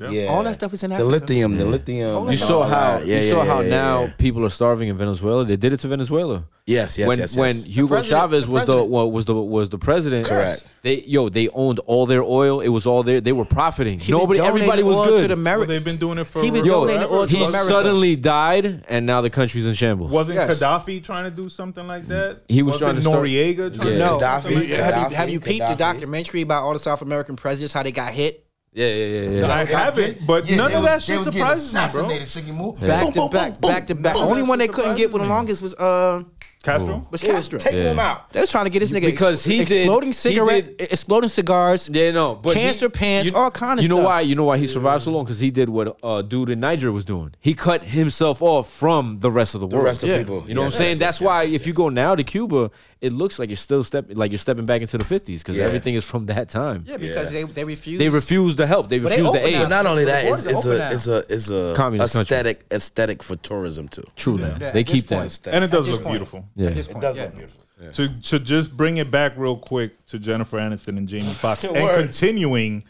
Yeah. 0.00 0.26
All 0.26 0.42
that 0.42 0.54
stuff 0.54 0.72
is 0.74 0.82
in 0.82 0.90
The 0.90 0.96
Africa. 0.96 1.08
lithium, 1.08 1.56
the 1.56 1.64
lithium. 1.64 2.24
You 2.24 2.30
You 2.32 2.36
saw 2.36 2.66
how 2.66 2.98
Yeah, 2.98 3.20
you 3.20 3.26
yeah, 3.26 3.30
saw 3.32 3.44
yeah, 3.44 3.52
how 3.54 3.60
yeah, 3.60 3.68
now 3.68 4.00
yeah. 4.02 4.12
people 4.18 4.44
are 4.44 4.50
starving 4.50 4.88
in 4.88 4.96
Venezuela. 4.98 5.44
They 5.44 5.56
did 5.56 5.72
it 5.72 5.76
to 5.80 5.88
Venezuela. 5.88 6.42
Yes, 6.66 6.98
yes, 6.98 7.06
when 7.06 7.18
yes, 7.18 7.36
when 7.36 7.54
yes. 7.54 7.64
Hugo 7.64 8.02
Chavez 8.02 8.46
the 8.46 8.50
was 8.50 8.62
the 8.62 8.72
president. 8.72 8.90
well, 8.90 9.12
was 9.12 9.24
the 9.26 9.34
was 9.34 9.68
the 9.68 9.78
president. 9.78 10.26
Correct. 10.26 10.64
They 10.82 11.02
yo 11.06 11.28
they 11.28 11.48
owned 11.50 11.78
all 11.80 12.06
their 12.06 12.22
oil. 12.24 12.60
It 12.60 12.68
was 12.70 12.86
all 12.86 13.02
there. 13.04 13.20
They 13.20 13.32
were 13.32 13.44
profiting. 13.44 14.00
He 14.00 14.10
Nobody, 14.10 14.38
donating 14.40 14.62
everybody 14.62 14.82
was 14.82 14.96
oil 14.96 15.04
good. 15.04 15.28
to 15.28 15.36
the 15.36 15.42
Well, 15.44 15.64
they've 15.66 15.84
been 15.84 15.98
doing 15.98 16.18
it 16.18 16.24
for 16.24 16.42
He 16.42 16.50
was 16.50 16.62
forever. 16.62 16.86
donating 16.86 17.08
oil 17.12 17.26
to 17.28 17.36
he 17.36 17.44
America. 17.44 17.68
suddenly 17.68 18.16
died, 18.16 18.84
and 18.88 19.06
now 19.06 19.20
the 19.20 19.30
country's 19.30 19.66
in 19.66 19.74
shambles. 19.74 20.10
Wasn't 20.10 20.34
Yes. 20.34 20.58
Gaddafi 20.60 21.04
trying 21.04 21.24
to 21.24 21.30
do 21.30 21.48
something 21.48 21.86
like 21.86 22.08
that? 22.08 22.40
He 22.48 22.62
was 22.62 22.80
Wasn't 22.80 22.82
trying 22.82 22.96
to 22.96 23.02
start- 23.02 23.24
Noriega 23.24 23.74
trying 23.78 23.92
Yeah. 23.92 23.98
to 23.98 24.04
No, 24.04 24.18
do 24.18 24.24
Gaddafi, 24.24 24.42
something 24.42 24.58
like 24.58 24.68
that? 24.70 24.94
have 24.94 25.10
you 25.12 25.16
have 25.18 25.30
you 25.30 25.40
peeped 25.40 25.68
the 25.68 25.76
documentary 25.76 26.40
about 26.40 26.64
all 26.64 26.72
the 26.72 26.78
South 26.80 27.02
American 27.02 27.36
presidents 27.36 27.72
how 27.74 27.82
they 27.84 27.92
got 27.92 28.12
hit 28.12 28.43
yeah, 28.74 28.86
yeah, 28.88 29.06
yeah, 29.30 29.30
yeah. 29.46 29.52
I 29.54 29.64
haven't, 29.64 30.26
but 30.26 30.50
none 30.50 30.72
of 30.72 30.82
that 30.82 31.02
shit 31.02 31.22
surprises 31.22 31.72
me, 31.74 31.80
bro. 31.92 32.72
back 32.72 33.14
to 33.14 33.28
back, 33.28 33.60
back 33.60 33.86
to 33.86 33.94
back? 33.94 34.16
Only 34.16 34.42
one 34.42 34.58
they 34.58 34.68
couldn't 34.68 34.96
get 34.96 35.10
for 35.10 35.18
the 35.18 35.26
longest 35.26 35.62
was 35.62 35.74
uh 35.74 36.22
Castro. 36.62 37.06
Was 37.10 37.22
was 37.22 37.30
Castro. 37.30 37.58
taking 37.58 37.80
Yeah. 37.80 37.90
him 37.92 37.98
out. 37.98 38.32
They 38.32 38.40
was 38.40 38.50
trying 38.50 38.64
to 38.64 38.70
get 38.70 38.78
this 38.78 38.90
nigga 38.90 39.02
Because 39.02 39.44
he 39.44 39.58
did- 39.66 39.70
exploding 39.82 40.12
he 40.12 40.34
did- 40.62 40.80
exploding 40.92 41.28
cigars. 41.28 41.90
Yeah, 41.92 42.10
no, 42.12 42.36
but 42.36 42.54
Cancer 42.54 42.88
pants, 42.88 43.30
all 43.34 43.50
kind 43.50 43.78
of 43.78 43.82
You 43.82 43.90
know 43.90 43.96
stuff. 43.96 44.06
why? 44.06 44.20
You 44.22 44.34
know 44.34 44.44
why 44.44 44.56
he 44.56 44.66
survived 44.66 45.02
so 45.02 45.10
long? 45.10 45.24
Because 45.24 45.38
he 45.40 45.50
did 45.50 45.68
what 45.68 45.98
uh, 46.02 46.22
dude 46.22 46.48
in 46.48 46.60
Niger 46.60 46.90
was 46.90 47.04
doing. 47.04 47.34
He 47.38 47.52
cut 47.52 47.84
himself 47.84 48.40
off 48.40 48.70
from 48.72 49.18
the 49.20 49.30
rest 49.30 49.54
of 49.54 49.60
the 49.60 49.66
The 49.68 49.76
world. 49.76 49.84
The 49.84 49.90
rest 49.90 50.02
of 50.04 50.08
Yeah. 50.08 50.18
people. 50.18 50.42
You 50.48 50.54
know 50.54 50.62
what 50.62 50.66
I'm 50.68 50.72
saying? 50.72 50.90
yes, 50.92 50.98
That's 51.00 51.20
yes, 51.20 51.26
why 51.26 51.42
yes, 51.42 51.54
if 51.60 51.66
you 51.66 51.74
go 51.74 51.90
now 51.90 52.14
to 52.14 52.24
Cuba, 52.24 52.70
it 53.06 53.12
looks 53.12 53.38
like 53.38 53.48
you're 53.50 53.64
still 53.68 53.84
stepping 53.84 54.16
like 54.16 54.30
you're 54.32 54.38
stepping 54.48 54.66
back 54.66 54.80
into 54.80 54.96
the 54.98 55.04
50s 55.04 55.38
because 55.38 55.56
Yeah. 55.56 55.64
everything 55.68 55.94
is 55.94 56.04
from 56.04 56.26
that 56.26 56.48
time. 56.48 56.84
Yeah, 56.86 56.96
because 56.96 57.32
Yeah. 57.32 57.44
they 57.46 57.52
they 57.52 57.64
refused. 57.64 58.00
They 58.00 58.08
refuse 58.08 58.54
to 58.56 58.66
help. 58.66 58.88
They 58.88 58.98
But 58.98 59.10
they 59.10 59.16
refuse 59.22 59.32
to 59.32 59.38
open 59.40 59.48
aid. 59.48 59.54
now. 59.54 59.62
But 59.64 59.68
not 59.78 59.86
only 59.86 60.04
that, 60.06 60.24
it's, 60.24 60.44
borders 60.44 60.46
are 60.46 60.56
it's 60.56 60.66
a 60.66 60.78
now. 60.78 60.90
it's 60.90 61.06
a 61.06 61.34
it's 61.34 61.50
a 61.50 61.72
Communist 61.76 62.12
country. 62.14 62.34
aesthetic 62.36 62.66
aesthetic 62.72 63.22
for 63.22 63.36
tourism 63.36 63.88
too. 63.88 64.04
True 64.16 64.38
now. 64.38 64.56
Yeah, 64.60 64.70
they 64.72 64.84
keep 64.84 65.08
point. 65.08 65.40
that. 65.44 65.54
And 65.54 65.62
it 65.64 65.70
does 65.70 65.86
look 65.88 66.02
point. 66.02 66.12
beautiful. 66.14 66.44
Yeah. 66.56 66.68
At 66.68 66.74
this 66.74 66.88
It 66.88 67.00
does 67.00 67.16
yeah. 67.16 67.24
look 67.24 67.34
beautiful. 67.36 67.60
To 67.92 68.08
to 68.30 68.38
just 68.38 68.76
bring 68.76 68.96
it 68.96 69.10
back 69.10 69.32
real 69.36 69.56
quick 69.56 70.06
to 70.06 70.18
Jennifer 70.18 70.56
Aniston 70.58 70.96
and 70.96 71.06
Jamie 71.08 71.24
Foxx, 71.44 71.64
and 71.64 71.74
Word. 71.74 72.00
continuing 72.02 72.84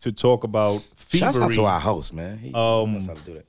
to 0.00 0.10
talk 0.10 0.44
about 0.44 0.82
Shouts 1.08 1.38
out 1.38 1.52
to 1.52 1.64
our 1.64 1.78
host, 1.80 2.12
man. 2.14 2.38
He 2.38 2.48
Um, 2.54 2.92
knows 2.94 3.06
how 3.06 3.14
to 3.14 3.20
do 3.24 3.34
that. 3.34 3.46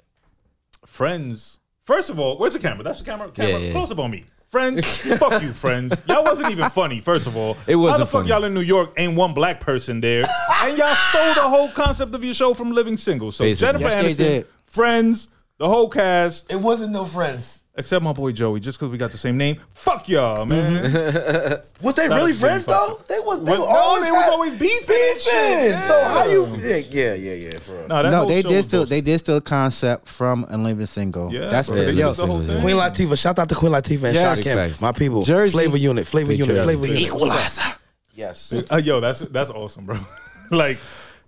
friends. 0.86 1.58
First 1.86 2.10
of 2.10 2.20
all, 2.20 2.38
where's 2.38 2.54
the 2.54 2.60
camera? 2.60 2.84
That's 2.84 3.00
the 3.00 3.06
camera. 3.06 3.30
Camera, 3.32 3.52
Yeah, 3.54 3.58
yeah. 3.68 3.72
close 3.72 3.92
up 3.92 4.00
on 4.00 4.12
me. 4.12 4.24
Friends, 4.52 4.98
fuck 5.18 5.42
you, 5.42 5.54
friends. 5.54 5.94
Y'all 6.10 6.26
wasn't 6.26 6.52
even 6.52 6.70
funny. 6.72 7.00
First 7.00 7.26
of 7.26 7.38
all, 7.38 7.56
It 7.68 7.76
wasn't 7.78 7.92
How 7.94 7.98
the 8.00 8.06
fuck 8.06 8.12
funny. 8.24 8.30
y'all 8.30 8.44
in 8.44 8.54
New 8.54 8.60
York 8.60 8.92
ain't 8.98 9.16
one 9.16 9.34
black 9.34 9.62
person 9.62 10.02
there, 10.02 10.26
and 10.64 10.78
y'all 10.78 10.96
stole 11.10 11.34
the 11.36 11.42
whole 11.50 11.70
concept 11.70 12.14
of 12.14 12.24
your 12.24 12.34
show 12.34 12.54
from 12.54 12.72
Living 12.74 12.98
Single. 12.98 13.32
So 13.32 13.46
Basically. 13.46 13.68
Jennifer 13.80 13.86
Yes, 13.96 14.04
they 14.04 14.12
Aniston, 14.14 14.18
did. 14.18 14.48
friends, 14.66 15.30
the 15.58 15.70
whole 15.70 15.88
cast, 15.90 16.52
It 16.52 16.58
wasn't 16.58 16.92
no 16.92 17.06
friends. 17.06 17.61
Except 17.82 18.04
my 18.04 18.14
boy 18.14 18.32
Joey, 18.32 18.60
just 18.60 18.80
because 18.80 18.90
we 18.92 18.98
got 18.98 19.12
the 19.12 19.18
same 19.18 19.38
name. 19.38 19.58
Fuck 19.76 20.08
y'all, 20.08 20.46
man. 20.46 20.84
Was 21.82 21.96
they 21.96 22.08
Shout 22.08 22.18
really 22.18 22.32
out 22.32 22.38
friends 22.38 22.66
Jamie 22.66 22.78
though? 22.78 23.02
They 23.08 23.20
was 23.20 23.44
they 23.44 23.52
Well, 23.52 23.62
were 23.62 23.66
no, 23.68 23.72
always 23.76 24.04
they 24.06 24.12
was 24.12 24.22
had- 24.22 24.30
always 24.32 24.54
beefing 24.54 24.96
and 24.96 25.20
shit. 25.20 25.80
So 25.82 26.04
how 26.04 26.26
you? 26.26 26.46
Yeah. 26.58 26.76
Yeah, 26.78 26.82
yeah, 26.86 27.14
yeah, 27.16 27.34
yeah. 27.54 27.60
For 27.60 27.72
real. 27.72 27.88
Nah, 27.88 28.02
that 28.04 28.10
No, 28.12 28.18
whole 28.20 28.28
they 28.28 28.42
show 28.44 28.50
did 28.50 28.56
was 28.58 28.66
still 28.68 28.80
bullshit. 28.82 28.90
they 28.90 29.02
did 29.02 29.18
steal 29.20 29.38
a 29.38 29.42
concept 29.42 30.08
from 30.08 30.46
a 30.50 30.58
living 30.58 30.86
single. 30.86 31.34
Yeah, 31.34 31.48
that's 31.50 31.68
bro, 31.70 31.78
what 31.80 31.86
they 31.88 31.92
yo. 31.94 32.08
took 32.10 32.18
the 32.18 32.28
whole 32.28 32.44
thing. 32.44 32.62
Queen 32.62 32.76
Latifah, 32.76 33.20
shout 33.20 33.40
out 33.40 33.50
to 33.50 33.56
Queen 33.56 33.72
Latifah 33.72 34.04
and 34.04 34.16
Yes. 34.16 34.40
Shakim, 34.42 34.56
Respect. 34.58 34.82
my 34.82 34.92
people. 34.92 35.24
Jersey. 35.24 35.52
Flavor 35.54 35.78
unit, 35.78 36.06
flavor 36.06 36.30
Big 36.30 36.40
unit, 36.40 36.64
flavor 36.64 36.86
unit. 36.88 37.02
Equalizer. 37.02 37.76
Yes. 38.14 38.54
Uh, 38.70 38.76
yo, 38.78 39.00
that's 39.00 39.20
that's 39.20 39.50
awesome, 39.50 39.86
bro. 39.86 39.98
like 40.52 40.78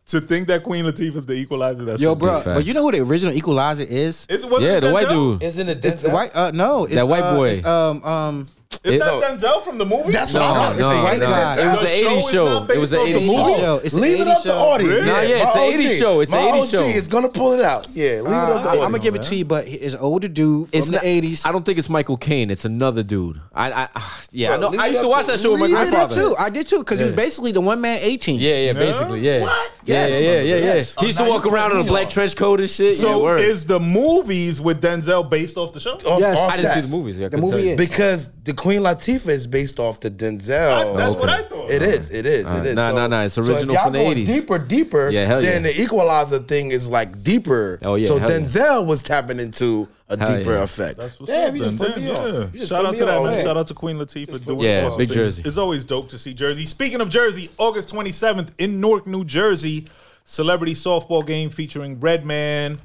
to 0.08 0.22
think 0.22 0.48
that 0.48 0.64
Queen 0.64 0.86
Latifah's 0.86 1.26
the 1.26 1.34
equalizer. 1.34 1.86
That's 1.86 2.02
Yo, 2.02 2.16
bro, 2.16 2.42
but 2.44 2.66
you 2.66 2.74
know 2.74 2.84
who 2.84 2.92
the 2.92 3.00
original 3.02 3.34
equalizer 3.34 3.84
is? 3.84 4.26
Is 4.30 4.44
it 4.44 4.50
wasn't 4.50 4.72
Yeah, 4.72 4.80
the 4.80 4.92
white 4.92 5.10
dude. 5.10 5.42
Isn't 5.44 5.70
it 5.70 5.84
It's 5.86 6.02
the 6.02 6.10
white. 6.10 6.36
Uh, 6.36 6.52
no, 6.52 6.86
it's, 6.86 6.96
That 6.96 7.08
white 7.08 7.24
uh, 7.24 7.36
boy. 7.36 7.50
it's, 7.50 7.66
um, 7.66 8.04
um, 8.04 8.48
Is 8.84 8.96
It- 8.96 9.00
that 9.00 9.06
No. 9.06 9.22
Denzel 9.22 9.64
from 9.64 9.78
the 9.78 9.86
movie? 9.86 10.12
That's 10.12 10.34
No, 10.34 10.40
what 10.42 10.50
I'm 10.50 10.56
no, 10.56 10.62
about 10.62 10.72
to 10.74 10.80
say. 10.80 11.04
white 11.04 11.20
no. 11.20 11.26
guy. 11.30 11.54
It 11.54 11.66
was 11.72 11.80
The 11.80 11.88
an 11.88 12.02
show 12.04 12.10
80s 12.10 12.32
show. 12.32 12.46
not 12.46 12.72
It 12.72 12.78
was 12.80 12.94
an 12.94 13.00
based 13.00 13.08
off 13.08 13.14
the 13.14 13.20
80s 13.20 13.28
movie? 13.38 13.54
show. 13.54 13.60
show. 13.60 13.82
It's 13.84 13.94
an 13.94 14.02
Leave 14.02 14.14
it 14.20 14.28
80s 14.28 14.32
up 14.36 14.42
to 14.44 14.48
show. 14.50 14.58
audience. 14.60 14.94
Really? 14.94 15.08
Nah, 15.08 15.22
yeah, 15.22 15.48
it's 15.48 15.56
an 15.56 15.62
80s 15.62 15.98
show. 16.00 16.20
It's 16.22 16.34
an 16.34 16.40
My 16.44 16.52
80s 16.60 16.72
show. 16.72 16.82
is 16.84 17.08
gonna 17.08 17.30
pull 17.30 17.54
it 17.54 17.62
out. 17.62 17.88
Yeah, 17.94 18.04
leave 18.22 18.26
it 18.26 18.34
up 18.34 18.64
to 18.64 18.70
I'm 18.70 18.78
gonna 18.80 19.00
give 19.00 19.16
it 19.16 19.22
to 19.24 19.36
you, 19.36 19.46
but 19.46 19.68
it's 19.68 19.94
an 19.94 20.00
older 20.00 20.28
dude 20.28 20.70
from 20.70 20.78
It's 20.78 20.88
the 20.88 20.94
not, 20.94 21.04
'80s. 21.04 21.46
I 21.46 21.52
don't 21.52 21.64
think 21.66 21.78
it's 21.80 21.90
Michael 21.90 22.18
Caine. 22.18 22.52
It's 22.52 22.66
another 22.66 23.04
dude. 23.04 23.40
I, 23.54 23.72
I, 23.72 23.88
ah, 23.96 24.22
yeah, 24.32 24.54
I 24.54 24.58
know. 24.58 24.74
I 24.78 24.88
used 24.88 25.02
to 25.02 25.08
watch 25.08 25.26
that 25.28 25.40
show 25.40 25.52
with 25.52 25.60
my 25.62 25.66
I 25.66 25.70
did 25.86 25.92
grandfather. 25.92 26.16
too. 26.16 26.36
I 26.38 26.50
did 26.50 26.68
too, 26.68 26.80
because 26.80 27.00
he 27.00 27.04
was 27.04 27.14
basically 27.14 27.52
the 27.52 27.62
one 27.62 27.80
man 27.82 28.00
18. 28.02 28.40
Yeah, 28.40 28.56
yeah, 28.56 28.72
basically, 28.74 29.22
yeah. 29.22 29.42
What? 29.42 29.72
Yeah, 29.86 30.08
Yes. 30.08 30.10
yeah, 30.12 30.18
yeah, 30.18 30.32
yeah, 30.42 30.56
yeah. 30.56 30.74
Yes. 30.76 30.96
He 31.00 31.06
used 31.08 31.18
to 31.18 31.26
walk 31.26 31.46
around 31.46 31.72
in 31.74 31.78
a 31.78 31.84
black 31.84 32.10
trench 32.10 32.36
coat 32.36 32.60
and 32.62 32.70
shit. 32.70 32.98
So 32.98 33.22
word. 33.24 33.42
is 33.42 33.66
the 33.66 33.80
movies 33.80 34.60
with 34.62 34.82
Denzel 34.82 35.30
based 35.30 35.58
off 35.58 35.74
the 35.74 35.80
show? 35.80 35.98
Yes. 36.20 36.38
off 36.38 36.52
I 36.52 36.58
didn't 36.58 36.72
see 36.74 36.82
the 36.82 36.88
movies. 36.98 37.20
Yeah, 37.20 37.28
The 37.30 37.38
movie 37.38 37.70
is. 37.72 37.78
Because 37.78 38.30
the 38.44 38.54
Queen 38.64 38.80
Latifah 38.82 39.28
is 39.28 39.46
based 39.46 39.78
off 39.80 40.00
the 40.00 40.10
Denzel. 40.10 40.94
I- 40.96 40.98
that's 40.98 41.16
what. 41.16 41.30
I 41.30 41.44
thought. 41.44 41.70
It 41.70 41.82
is. 41.84 42.12
It 42.12 42.26
is. 42.26 42.46
Uh, 42.46 42.56
It 42.58 42.66
is. 42.68 42.76
nah, 42.76 42.90
so, 42.90 42.96
nah, 42.96 43.08
nah, 43.08 43.22
it's 43.24 43.34
so 43.36 43.42
if 43.42 43.48
original 43.50 43.74
y'all 43.76 43.84
from 43.84 43.94
the 43.94 44.00
going 44.00 44.18
80s. 44.20 44.26
Deeper, 44.26 44.58
deeper. 44.60 45.10
Yeah, 45.10 45.26
hell 45.26 45.42
then 45.42 45.64
yeah. 45.66 45.72
the 45.72 45.82
Equalizer 45.82 46.40
thing 46.40 46.72
is 46.72 46.88
like 46.88 47.22
deeper. 47.24 47.80
Oh, 47.82 47.96
yeah, 47.96 48.08
So 48.08 48.18
hell 48.18 48.30
yeah. 48.32 48.40
Denzel 48.40 48.86
was 48.86 49.04
tapping 49.04 49.40
into 49.40 49.88
a 50.08 50.18
Hell 50.18 50.38
deeper 50.38 50.54
yeah. 50.54 50.64
effect. 50.64 50.98
That's 50.98 51.20
what's 51.20 51.30
Damn, 51.32 51.50
up. 51.50 51.56
you 51.56 51.64
just 51.66 51.78
put 51.78 51.96
Damn, 51.96 52.04
me 52.06 52.10
on. 52.12 52.16
yeah. 52.34 52.40
You 52.40 52.48
just 52.60 52.70
Shout 52.70 52.86
out 52.86 52.94
me 52.94 52.98
to 53.00 53.06
that 53.06 53.24
man. 53.24 53.44
Shout 53.44 53.58
out 53.58 53.68
to 53.68 53.74
Queen 53.74 53.98
Latifah 53.98 54.46
doing 54.46 54.60
Yeah, 54.62 54.86
awesome 54.86 54.98
big 54.98 55.10
things. 55.10 55.16
Jersey. 55.18 55.44
It's 55.46 55.58
always 55.58 55.84
dope 55.84 56.08
to 56.10 56.18
see 56.18 56.34
Jersey. 56.34 56.66
Speaking 56.66 57.02
of 57.02 57.10
Jersey, 57.10 57.50
August 57.58 57.94
27th 57.94 58.50
in 58.58 58.80
Newark, 58.80 59.08
New 59.08 59.26
Jersey, 59.26 59.88
celebrity 60.24 60.74
softball 60.74 61.26
game 61.26 61.50
featuring 61.50 62.00
Redman, 62.00 62.80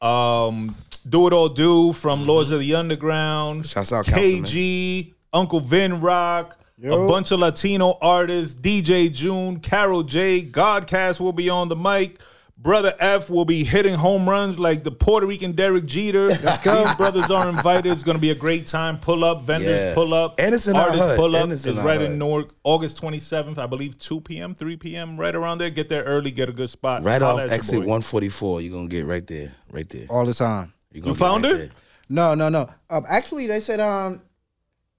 um, 0.00 0.76
Do 1.08 1.26
It 1.26 1.32
All 1.32 1.48
Do 1.48 1.92
from 1.92 2.26
Lords 2.26 2.50
of 2.50 2.60
the 2.60 2.74
Underground. 2.74 3.66
Shouts 3.66 3.92
out, 3.92 4.06
KG, 4.06 5.12
Uncle 5.34 5.60
Vin 5.60 6.00
Rock. 6.00 6.58
A 6.82 6.88
bunch 7.06 7.30
of 7.30 7.38
Latino 7.40 7.96
artists, 8.02 8.58
DJ 8.60 9.10
June, 9.10 9.60
Carol 9.60 10.02
J, 10.02 10.42
Godcast 10.42 11.18
will 11.20 11.32
be 11.32 11.48
on 11.48 11.68
the 11.68 11.76
mic. 11.76 12.20
Brother 12.58 12.94
F 12.98 13.30
will 13.30 13.44
be 13.44 13.62
hitting 13.64 13.94
home 13.94 14.28
runs 14.28 14.58
like 14.58 14.84
the 14.84 14.90
Puerto 14.90 15.26
Rican 15.26 15.52
Derek 15.52 15.86
Jeter. 15.86 16.28
These 16.34 16.94
brothers 16.96 17.30
are 17.30 17.48
invited. 17.48 17.92
It's 17.92 18.02
going 18.02 18.16
to 18.16 18.20
be 18.20 18.30
a 18.30 18.34
great 18.34 18.66
time. 18.66 18.98
Pull 18.98 19.22
up, 19.24 19.42
vendors 19.42 19.82
Yeah. 19.82 19.94
pull 19.94 20.12
up. 20.14 20.34
And 20.38 20.54
it's 20.54 20.66
in 20.66 20.74
our 20.76 20.82
artists 20.82 21.04
hood. 21.06 21.16
pull 21.16 21.36
up. 21.36 21.44
And 21.44 21.52
it's 21.52 21.64
It's, 21.66 21.78
right 21.78 22.00
hood. 22.00 22.10
in 22.12 22.18
Newark, 22.18 22.54
August 22.64 23.00
27th, 23.00 23.56
I 23.58 23.66
believe 23.66 23.98
2 23.98 24.20
p.m., 24.22 24.54
3 24.54 24.76
p.m., 24.76 25.16
right 25.16 25.34
around 25.34 25.58
there. 25.58 25.70
Get 25.70 25.88
there 25.88 26.02
early, 26.04 26.30
get 26.32 26.48
a 26.48 26.52
good 26.52 26.70
spot. 26.70 27.02
Right 27.02 27.22
Holla 27.22 27.44
off 27.46 27.52
exit 27.52 27.78
144. 27.80 28.60
You're 28.62 28.72
going 28.72 28.88
to 28.88 28.94
get 28.96 29.06
right 29.06 29.26
there. 29.26 29.52
Right 29.70 29.88
there. 29.88 30.06
all 30.10 30.24
the 30.26 30.34
time. 30.34 30.72
You're 30.92 31.06
You 31.06 31.14
found 31.14 31.44
right 31.44 31.52
it? 31.52 31.58
there. 31.58 31.68
No, 32.08 32.34
no, 32.34 32.48
no. 32.48 32.68
Um, 32.90 33.04
actually, 33.08 33.46
they 33.46 33.60
said 33.60 33.80
um, 33.80 34.22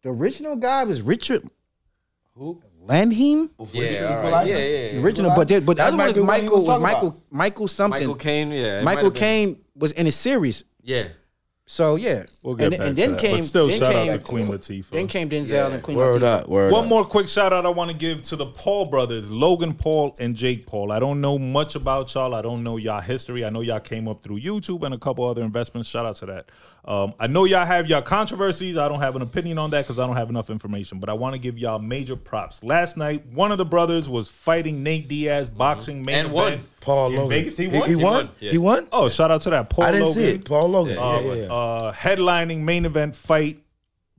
the 0.06 0.12
original 0.12 0.56
guy 0.56 0.84
was 0.84 1.02
Richard. 1.02 1.50
Who? 2.36 2.62
Landheim. 2.86 3.50
Yeah, 3.74 4.22
all 4.24 4.32
right. 4.32 4.46
yeah, 4.48 4.58
yeah, 4.58 4.58
The 4.60 4.94
yeah. 4.98 5.02
original, 5.02 5.36
but 5.36 5.48
they, 5.48 5.60
but 5.60 5.78
the 5.78 5.82
That 5.84 5.88
other 5.88 5.98
might 5.98 6.04
one 6.04 6.10
is 6.12 6.16
be 6.18 6.22
what 6.22 6.36
he 6.36 6.42
Michael. 6.44 6.58
was 6.58 6.68
Was 6.68 6.68
talking 6.68 6.84
Michael? 6.84 7.24
Michael 7.32 7.68
something. 7.68 8.00
Michael 8.02 8.16
Caine. 8.16 8.52
Yeah, 8.52 8.58
it 8.80 8.84
might 8.84 8.96
Michael 8.96 9.04
have 9.06 9.14
been- 9.14 9.20
Caine 9.20 9.60
was 9.76 9.92
in 9.94 10.06
a 10.06 10.12
series. 10.12 10.64
Yeah. 10.84 11.08
So 11.68 11.96
yeah, 11.96 12.26
We'll 12.44 12.54
get 12.54 12.66
and, 12.66 12.78
back 12.78 12.88
and 12.88 12.96
to 12.96 13.02
then 13.02 13.12
that. 13.14 13.20
came 13.20 13.38
But 13.40 13.48
still, 13.48 13.68
then 13.68 13.80
shout 13.80 13.96
out 13.96 14.06
came, 14.06 14.12
to 14.20 14.20
Queen 14.24 14.48
Latifah. 14.50 14.90
Then 14.92 15.08
came 15.08 15.30
Denzel 15.30 15.74
and 15.74 15.82
Queen 15.82 15.98
Word 15.98 16.22
Latifah. 16.22 16.42
up. 16.44 16.48
Word 16.48 16.72
One 16.72 16.84
up. 16.84 16.90
more 16.92 17.04
quick 17.06 17.28
shout 17.28 17.52
out 17.54 17.66
I 17.66 17.70
want 17.70 17.90
to 17.90 17.98
give 17.98 18.22
to 18.22 18.36
the 18.36 18.46
Paul 18.46 18.86
brothers, 18.86 19.32
Logan 19.32 19.74
Paul 19.74 20.16
and 20.20 20.36
Jake 20.36 20.68
Paul. 20.68 20.92
I 20.92 21.00
don't 21.00 21.22
know 21.22 21.40
much 21.40 21.74
about 21.74 22.14
y'all. 22.14 22.36
I 22.36 22.44
don't 22.44 22.62
know 22.62 22.78
y'all 22.78 23.02
history. 23.02 23.44
I 23.44 23.50
know 23.50 23.62
y'all 23.62 23.80
came 23.80 24.08
up 24.08 24.22
through 24.22 24.42
YouTube 24.42 24.84
and 24.86 24.94
a 24.94 25.00
couple 25.00 25.28
other 25.28 25.42
investments. 25.42 25.90
Shout 25.90 26.06
out 26.06 26.18
to 26.18 26.28
that. 26.28 26.50
Um, 26.88 27.16
I 27.20 27.26
know 27.26 27.46
y'all 27.46 27.66
have 27.66 27.88
y'all 27.88 28.04
controversies. 28.04 28.78
I 28.78 28.88
don't 28.88 29.00
have 29.00 29.16
an 29.16 29.24
opinion 29.24 29.58
on 29.58 29.72
that 29.72 29.86
because 29.86 29.98
I 29.98 30.06
don't 30.06 30.16
have 30.16 30.30
enough 30.30 30.52
information. 30.52 31.00
But 31.00 31.10
I 31.10 31.14
want 31.14 31.34
to 31.34 31.40
give 31.40 31.58
y'all 31.58 31.80
major 31.80 32.16
props. 32.16 32.64
Last 32.64 32.96
night, 32.96 33.26
one 33.26 33.52
of 33.52 33.58
the 33.58 33.66
brothers 33.66 34.08
was 34.08 34.28
fighting 34.28 34.84
Nate 34.84 35.08
Diaz, 35.08 35.50
boxing 35.50 36.06
main 36.06 36.26
And 36.26 36.32
won. 36.32 36.54
event 36.54 36.68
Paul 36.82 37.08
in 37.10 37.16
Logan. 37.16 37.30
Vegas. 37.30 37.58
He 37.58 37.68
won. 37.68 37.90
He, 37.90 37.96
won? 37.96 38.04
won, 38.04 38.30
yeah. 38.40 38.52
He 38.52 38.58
won? 38.60 38.88
Oh, 38.92 39.10
shout 39.10 39.32
out 39.32 39.42
to 39.42 39.50
that 39.50 39.70
Paul 39.72 39.86
I 39.86 39.92
didn't 39.94 40.08
Logan. 40.08 40.22
see 40.22 40.30
it. 40.30 40.46
Paul 40.46 40.68
Logan. 40.70 40.98
Uh, 40.98 41.02
yeah, 41.02 41.20
yeah, 41.22 41.34
yeah. 41.34 41.54
uh, 41.54 41.94
headlining 41.94 42.60
main 42.60 42.86
event 42.86 43.16
fight 43.16 43.64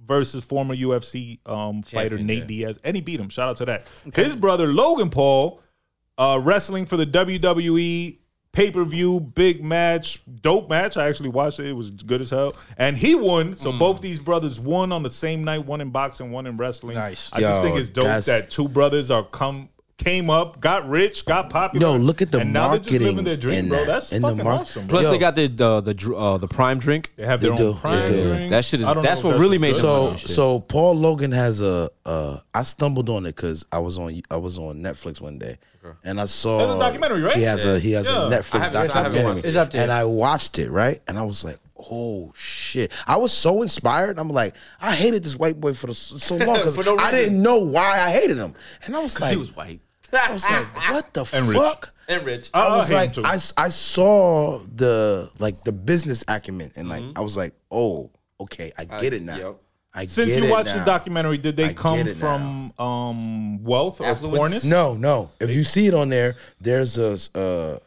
versus 0.05 0.45
former 0.45 0.75
UFC 0.75 1.39
um, 1.47 1.83
fighter 1.83 2.17
Champion, 2.17 2.27
Nate 2.27 2.39
yeah. 2.39 2.67
Diaz, 2.67 2.79
and 2.83 2.97
he 2.97 3.01
beat 3.01 3.21
him. 3.21 3.29
Shout 3.29 3.49
out 3.49 3.57
to 3.59 3.65
that. 3.67 3.87
His 4.13 4.35
brother 4.35 4.69
Logan 4.73 5.11
Paul, 5.11 5.61
uh, 6.19 6.41
wrestling 6.43 6.87
for 6.87 6.97
the 6.97 7.07
WWE 7.07 8.19
pay 8.57 8.71
per 8.71 8.85
view 8.85 9.21
big 9.21 9.62
match, 9.62 10.23
dope 10.40 10.71
match. 10.71 10.97
I 10.97 11.09
actually 11.09 11.29
watched 11.29 11.61
it; 11.61 11.66
it 11.66 11.75
was 11.75 11.90
good 11.90 12.23
as 12.23 12.31
hell, 12.31 12.57
and 12.79 12.97
he 12.97 13.14
won. 13.14 13.55
So 13.55 13.71
Mm. 13.71 13.79
both 13.79 14.01
these 14.01 14.19
brothers 14.19 14.59
won 14.59 14.92
on 14.92 15.03
the 15.03 15.11
same 15.11 15.45
night, 15.45 15.66
one 15.66 15.83
in 15.83 15.90
boxing, 15.90 16.33
one 16.33 16.47
in 16.47 16.57
wrestling. 16.57 16.97
Nice. 16.97 17.31
I 17.35 17.40
just 17.40 17.61
think 17.61 17.77
it's 17.77 17.90
dope 17.90 18.25
that 18.25 18.49
two 18.51 18.66
brothers 18.69 19.11
are 19.11 19.25
come. 19.25 19.69
Came 19.99 20.29
up, 20.29 20.61
got 20.61 20.87
rich, 20.89 21.25
got 21.25 21.49
popular. 21.49 21.87
Yo, 21.87 21.97
look 21.97 22.21
at 22.21 22.31
the 22.31 22.41
and 22.41 22.53
now 22.53 22.69
they're 22.69 22.79
just 22.81 22.91
living 23.01 23.25
their 23.25 23.37
dream, 23.37 23.61
in 23.61 23.69
bro. 23.71 23.79
that- 23.79 23.87
That's 23.87 24.13
in 24.13 24.21
the 24.21 24.29
fucking 24.29 24.45
mar- 24.45 24.61
awesome. 24.61 24.87
Plus, 24.89 25.05
Yo. 25.05 25.11
they 25.11 25.17
got 25.19 25.35
the 25.35 25.49
the 25.49 25.81
the, 25.81 26.15
uh, 26.15 26.37
the 26.37 26.47
prime 26.47 26.79
drink. 26.79 27.13
They 27.17 27.25
have 27.25 27.41
They 27.41 27.49
their 27.49 27.57
do. 27.57 27.69
own 27.69 27.75
They 27.75 27.81
prime 27.81 28.07
do. 28.07 28.23
drink. 28.25 28.51
That 28.51 28.65
shit 28.67 28.81
is- 28.81 28.87
I 28.87 28.93
don't 28.93 29.03
that's 29.03 29.23
what 29.25 29.39
really 29.41 29.57
made 29.57 29.73
good. 29.73 29.83
them 29.83 30.19
so 30.19 30.27
so 30.27 30.61
Paul 30.61 30.97
Logan 30.97 31.33
has 31.33 31.63
a 31.63 31.89
uh 32.05 32.39
I 32.55 32.63
stumbled 32.63 33.09
on 33.09 33.25
it 33.25 33.35
because 33.37 33.65
I 33.73 33.79
was 33.79 33.97
on 33.99 34.21
I 34.31 34.37
was 34.37 34.59
on 34.59 34.83
Netflix 34.83 35.19
one 35.21 35.39
day 35.39 35.57
and 36.05 36.21
I 36.21 36.27
saw 36.27 36.59
That's 36.59 36.77
a 36.77 36.79
documentary, 36.79 37.23
right? 37.23 37.37
He 37.37 37.43
has 37.45 37.65
a 37.65 37.81
he 37.81 37.93
has 37.93 38.07
Yeah. 38.11 38.25
a 38.25 38.27
I 38.27 38.31
Netflix 38.33 38.61
haven't- 38.61 38.77
I 38.77 38.87
documentary. 38.89 39.49
It's 39.49 39.57
up 39.57 39.71
there. 39.71 39.83
and 39.83 39.91
I 39.91 40.05
watched 40.05 40.59
it 40.59 40.71
right, 40.71 41.01
and 41.09 41.19
I 41.19 41.23
was 41.23 41.43
like, 41.43 41.57
oh 41.91 42.33
shit! 42.37 42.93
I 43.07 43.17
was 43.17 43.33
so 43.33 43.63
inspired. 43.63 44.19
I'm 44.19 44.29
like, 44.29 44.55
I 44.81 44.95
hated 44.95 45.25
this 45.25 45.37
white 45.37 45.59
boy 45.61 45.73
for 45.73 45.87
the, 45.87 45.95
so 45.95 46.37
long 46.37 46.57
because 46.59 46.77
no 46.85 46.99
I 46.99 47.11
didn't 47.13 47.41
know 47.41 47.57
why 47.57 47.99
I 48.01 48.11
hated 48.11 48.37
him, 48.37 48.55
and 48.85 48.95
I 48.95 48.99
was 48.99 49.19
like, 49.21 49.31
he 49.31 49.37
was 49.37 49.55
white 49.57 49.81
I 50.17 50.33
was 50.33 50.49
like, 50.51 50.67
what 50.93 51.13
the 51.15 51.25
And 51.33 51.47
rich. 51.49 51.59
fuck? 51.59 51.93
and 52.09 52.25
rich. 52.25 52.51
I, 52.55 52.61
I 52.61 52.67
I 52.67 52.77
was 52.77 52.91
like, 52.93 53.19
I, 53.19 53.23
I, 53.31 53.35
s- 53.35 53.53
I 53.57 53.69
saw 53.69 54.59
the 54.75 55.31
like 55.39 55.65
the 55.65 55.73
business 55.73 56.25
acumen, 56.29 56.71
and 56.77 56.89
Mm-hmm. 56.89 57.07
like 57.09 57.19
I 57.19 57.21
was 57.21 57.37
like, 57.37 57.55
oh, 57.71 58.11
okay, 58.41 58.73
I 58.79 58.85
get 58.99 59.13
it 59.15 59.23
now. 59.23 59.37
yep. 59.37 59.57
I 59.95 60.05
Since 60.05 60.29
get 60.29 60.43
you 60.45 60.51
watched 60.51 60.67
now. 60.67 60.79
the 60.81 60.85
documentary, 60.85 61.39
did 61.39 61.57
they 61.57 61.71
I 61.71 61.73
come 61.73 62.07
from 62.17 62.73
um, 62.79 63.65
wealth 63.65 64.01
or 64.03 64.05
Affluence? 64.07 64.37
poorness? 64.37 64.65
No, 64.65 64.93
no. 64.95 65.31
If 65.41 65.55
you 65.55 65.65
see 65.65 65.87
it 65.87 65.95
on 65.95 66.11
there, 66.11 66.37
there's 66.61 66.99
a 66.99 67.17
uh, 67.35 67.79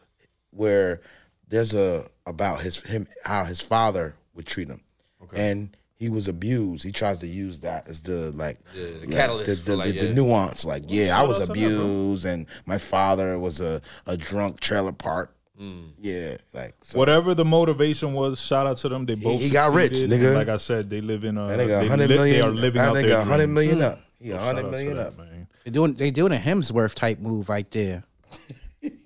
where 0.49 1.01
there's 1.47 1.73
a 1.75 2.07
about 2.25 2.61
his 2.61 2.79
him 2.81 3.07
how 3.23 3.43
his 3.45 3.61
father 3.61 4.15
would 4.33 4.47
treat 4.47 4.67
him, 4.69 4.81
okay. 5.23 5.51
and 5.51 5.75
he 5.99 6.07
was 6.09 6.29
abused. 6.29 6.83
He 6.83 6.91
tries 6.93 7.19
to 7.19 7.27
use 7.27 7.59
that 7.59 7.87
as 7.89 8.01
the 8.01 8.31
like 8.31 8.57
the 8.73 8.99
like, 9.01 9.11
catalyst 9.11 9.49
the, 9.49 9.55
for, 9.57 9.71
the, 9.71 9.77
like, 9.77 9.93
the, 9.93 10.07
the 10.07 10.13
nuance. 10.13 10.63
Like, 10.63 10.83
yeah, 10.87 11.19
I 11.19 11.23
was 11.23 11.39
out 11.39 11.47
to 11.47 11.51
abused, 11.51 12.25
and 12.25 12.47
my 12.65 12.77
father 12.77 13.37
was 13.37 13.59
a 13.59 13.81
a 14.07 14.15
drunk 14.15 14.61
trailer 14.61 14.93
park. 14.93 15.35
Mm. 15.59 15.89
Yeah, 15.97 16.37
like 16.53 16.75
so. 16.81 16.97
Whatever 16.97 17.35
the 17.35 17.43
motivation 17.43 18.13
was, 18.13 18.39
shout 18.39 18.65
out 18.65 18.77
to 18.77 18.89
them. 18.89 19.05
They 19.05 19.15
both 19.15 19.41
he 19.41 19.49
got 19.49 19.73
rich, 19.73 19.91
nigga. 19.91 20.27
and 20.27 20.35
Like 20.35 20.47
I 20.47 20.55
said, 20.55 20.89
they 20.89 21.01
live 21.01 21.25
in 21.25 21.37
a. 21.37 21.47
That 21.47 21.59
nigga 21.59 21.81
they, 21.81 21.87
hundred 21.89 22.09
million. 22.09 22.35
they 22.37 22.41
are 22.41 22.49
living 22.49 22.81
that 22.81 22.89
out 22.89 22.95
nigga 22.95 23.01
their 23.07 23.21
hundred 23.21 23.81
up. 23.81 23.99
He 24.21 24.31
a 24.31 24.35
Shout 24.35 24.43
hundred 24.43 24.59
out 24.59 24.61
to 24.63 24.71
million 24.71 24.97
that, 24.97 25.07
up. 25.07 25.17
man. 25.17 25.47
They 25.65 25.71
doing 25.71 25.93
they 25.95 26.11
doing 26.11 26.31
a 26.31 26.37
Hemsworth 26.37 26.93
type 26.93 27.19
move 27.19 27.49
right 27.49 27.69
there. 27.71 28.03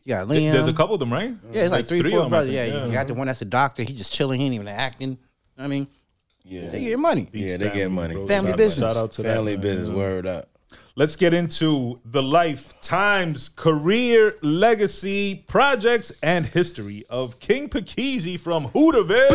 Yeah, 0.06 0.26
Liam. 0.26 0.52
There's 0.52 0.68
a 0.68 0.74
couple 0.74 0.94
of 0.96 1.00
them, 1.00 1.12
right? 1.12 1.34
Yeah, 1.52 1.64
it's 1.64 1.72
like 1.72 1.88
There's 1.88 2.02
three, 2.02 2.10
of 2.10 2.12
four 2.12 2.22
them, 2.22 2.30
brothers. 2.30 2.54
think. 2.54 2.74
Yeah, 2.74 2.86
you 2.86 2.92
got 2.92 3.08
the 3.08 3.14
one 3.14 3.28
that's 3.28 3.42
a 3.42 3.46
doctor. 3.46 3.84
He 3.84 3.94
just 3.94 4.12
chilling. 4.12 4.40
He 4.40 4.46
ain't 4.46 4.56
even 4.56 4.68
acting. 4.68 5.18
I 5.58 5.68
mean, 5.68 5.88
Yeah, 6.46 6.70
they 6.70 6.84
get 6.84 7.00
money. 7.00 7.28
These 7.32 7.44
Yeah, 7.44 7.58
they 7.58 7.70
get 7.72 7.90
money. 7.92 8.16
bro. 8.16 8.28
Family 8.28 8.52
Shout- 8.52 8.58
business. 8.58 8.94
Shout 8.94 9.04
out 9.04 9.12
to 9.14 9.24
that, 9.24 9.36
family 9.36 9.54
man. 9.54 9.62
business. 9.62 9.90
Word 9.90 10.28
up. 10.28 10.50
Let's 10.96 11.16
get 11.16 11.34
into 11.34 12.00
the 12.06 12.22
life, 12.22 12.80
times, 12.80 13.50
career, 13.50 14.36
legacy, 14.44 15.44
projects, 15.48 16.12
and 16.22 16.46
history 16.46 17.04
of 17.10 17.40
King 17.40 17.68
Pikeezy 17.70 18.40
from 18.40 18.68
Hooterville. 18.70 19.30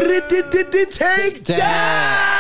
Take 0.91 1.45
that. 1.45 2.35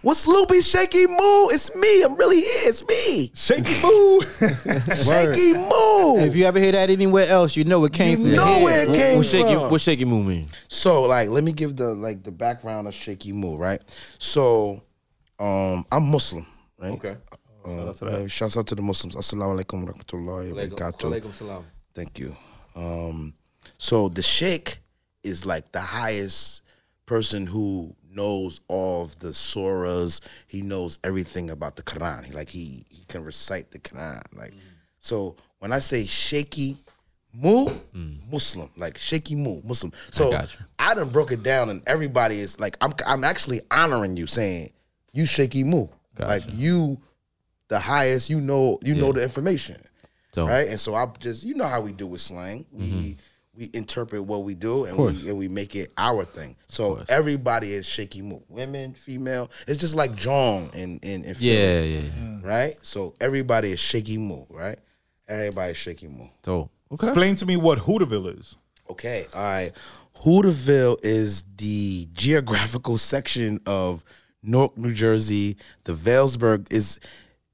That. 0.00 0.06
What's 0.06 0.26
Loopy 0.26 0.60
Shakey 0.60 1.06
Mu? 1.06 1.48
It's 1.50 1.74
me. 1.76 2.02
I'm 2.02 2.14
really 2.16 2.36
here. 2.40 2.68
It's 2.68 2.86
me. 2.86 3.30
Shakey 3.34 3.82
Mu. 3.82 4.20
Shakey 5.04 5.54
Mu. 5.54 6.18
If 6.24 6.36
you 6.36 6.44
ever 6.44 6.58
hear 6.58 6.72
that 6.72 6.90
anywhere 6.90 7.26
else, 7.28 7.56
you 7.56 7.64
know 7.64 7.84
it 7.84 7.92
came 7.92 8.10
You 8.10 8.16
from 8.16 8.30
the 8.30 8.36
know 8.36 8.44
head. 8.44 8.62
where 8.64 8.88
it 8.90 8.94
came 8.94 9.16
what 9.18 9.26
shaky? 9.26 9.54
from. 9.54 9.70
What 9.70 9.80
shaky 9.80 10.04
Moo 10.04 10.22
mean? 10.22 10.46
So, 10.68 11.02
like, 11.02 11.28
let 11.28 11.44
me 11.44 11.52
give 11.52 11.76
the 11.76 11.94
like 11.94 12.22
the 12.22 12.32
background 12.32 12.88
of 12.88 12.94
Shakey 12.94 13.32
Mu, 13.32 13.56
right? 13.56 13.80
So, 14.18 14.82
um, 15.38 15.84
I'm 15.92 16.04
Muslim, 16.10 16.46
right? 16.78 16.92
Okay. 16.92 17.16
Uh, 17.66 17.90
uh, 17.90 18.26
shouts 18.28 18.56
out 18.56 18.66
to 18.68 18.74
the 18.74 18.82
Muslims. 18.82 19.14
Assalamu 19.16 19.60
alaikum 19.62 19.84
wa 19.86 19.92
rahmatullahi 19.92 20.52
wa 20.54 20.62
barakatuh. 20.62 21.20
Alaikum 21.20 21.34
salam. 21.34 21.64
Thank 21.94 22.18
you. 22.18 22.34
Um, 22.76 23.34
so 23.76 24.08
the 24.08 24.22
sheikh 24.22 24.78
is 25.22 25.44
like 25.44 25.72
the 25.72 25.80
highest 25.80 26.62
person 27.04 27.46
who 27.46 27.94
knows 28.18 28.60
all 28.68 29.02
of 29.02 29.18
the 29.20 29.28
surahs. 29.28 30.20
He 30.46 30.60
knows 30.62 30.98
everything 31.04 31.50
about 31.50 31.76
the 31.76 31.82
Quran. 31.82 32.24
He, 32.26 32.32
like 32.32 32.48
he 32.50 32.84
he 32.90 33.04
can 33.12 33.24
recite 33.24 33.70
the 33.70 33.78
Quran. 33.78 34.22
Like 34.36 34.52
so, 34.98 35.36
when 35.60 35.72
I 35.72 35.78
say 35.80 36.04
Shakey 36.06 36.76
Mu, 37.34 37.68
Muslim, 38.30 38.68
like 38.76 38.98
Shakey 38.98 39.36
Mu, 39.36 39.62
Muslim. 39.62 39.92
So 40.10 40.30
you. 40.32 40.38
I 40.78 40.94
done 40.94 41.10
broke 41.10 41.30
it 41.32 41.42
down, 41.42 41.70
and 41.70 41.82
everybody 41.86 42.38
is 42.40 42.58
like, 42.58 42.76
I'm 42.80 42.92
I'm 43.06 43.22
actually 43.24 43.60
honoring 43.70 44.16
you, 44.16 44.26
saying 44.26 44.72
you 45.12 45.24
Shakey 45.24 45.64
Mu, 45.64 45.86
like 46.28 46.44
you, 46.52 46.98
the 47.68 47.78
highest. 47.78 48.28
You 48.30 48.40
know 48.40 48.78
you 48.82 48.94
know 48.94 49.12
the 49.12 49.22
information 49.22 49.76
So, 50.32 50.46
right? 50.46 50.68
And 50.68 50.80
so 50.80 50.94
I 50.94 51.06
just 51.20 51.44
you 51.44 51.54
know 51.54 51.68
how 51.68 51.80
we 51.80 51.92
do 51.92 52.06
with 52.06 52.20
slang. 52.20 52.66
We 52.72 53.16
we 53.58 53.68
interpret 53.74 54.24
what 54.24 54.44
we 54.44 54.54
do 54.54 54.84
and 54.84 54.96
we 54.96 55.28
and 55.28 55.36
we 55.36 55.48
make 55.48 55.74
it 55.74 55.92
our 55.98 56.24
thing. 56.24 56.56
So 56.68 57.02
everybody 57.08 57.72
is 57.74 57.86
shaky 57.86 58.22
move. 58.22 58.42
Women, 58.48 58.94
female. 58.94 59.50
It's 59.66 59.78
just 59.78 59.94
like 59.94 60.14
jawn 60.14 60.70
in 60.74 60.98
in, 61.02 61.24
in 61.24 61.34
Philly, 61.34 61.52
Yeah, 61.52 61.80
yeah, 61.80 62.00
yeah. 62.00 62.38
right? 62.42 62.74
So 62.82 63.14
everybody 63.20 63.72
is 63.72 63.80
shaky 63.80 64.16
move, 64.18 64.46
right? 64.50 64.78
Everybody 65.26 65.72
is 65.72 65.76
shaky 65.76 66.06
move. 66.06 66.28
So, 66.44 66.70
okay. 66.92 67.08
Explain 67.08 67.34
to 67.36 67.46
me 67.46 67.56
what 67.56 67.78
Hooterville 67.80 68.38
is. 68.38 68.54
Okay, 68.88 69.26
all 69.34 69.42
right. 69.42 69.72
Hooterville 70.24 70.96
is 71.02 71.44
the 71.56 72.08
geographical 72.12 72.96
section 72.98 73.60
of 73.66 74.02
Newark, 74.42 74.78
New 74.78 74.94
Jersey. 74.94 75.56
The 75.84 75.92
Vailsburg 75.92 76.72
is 76.72 76.98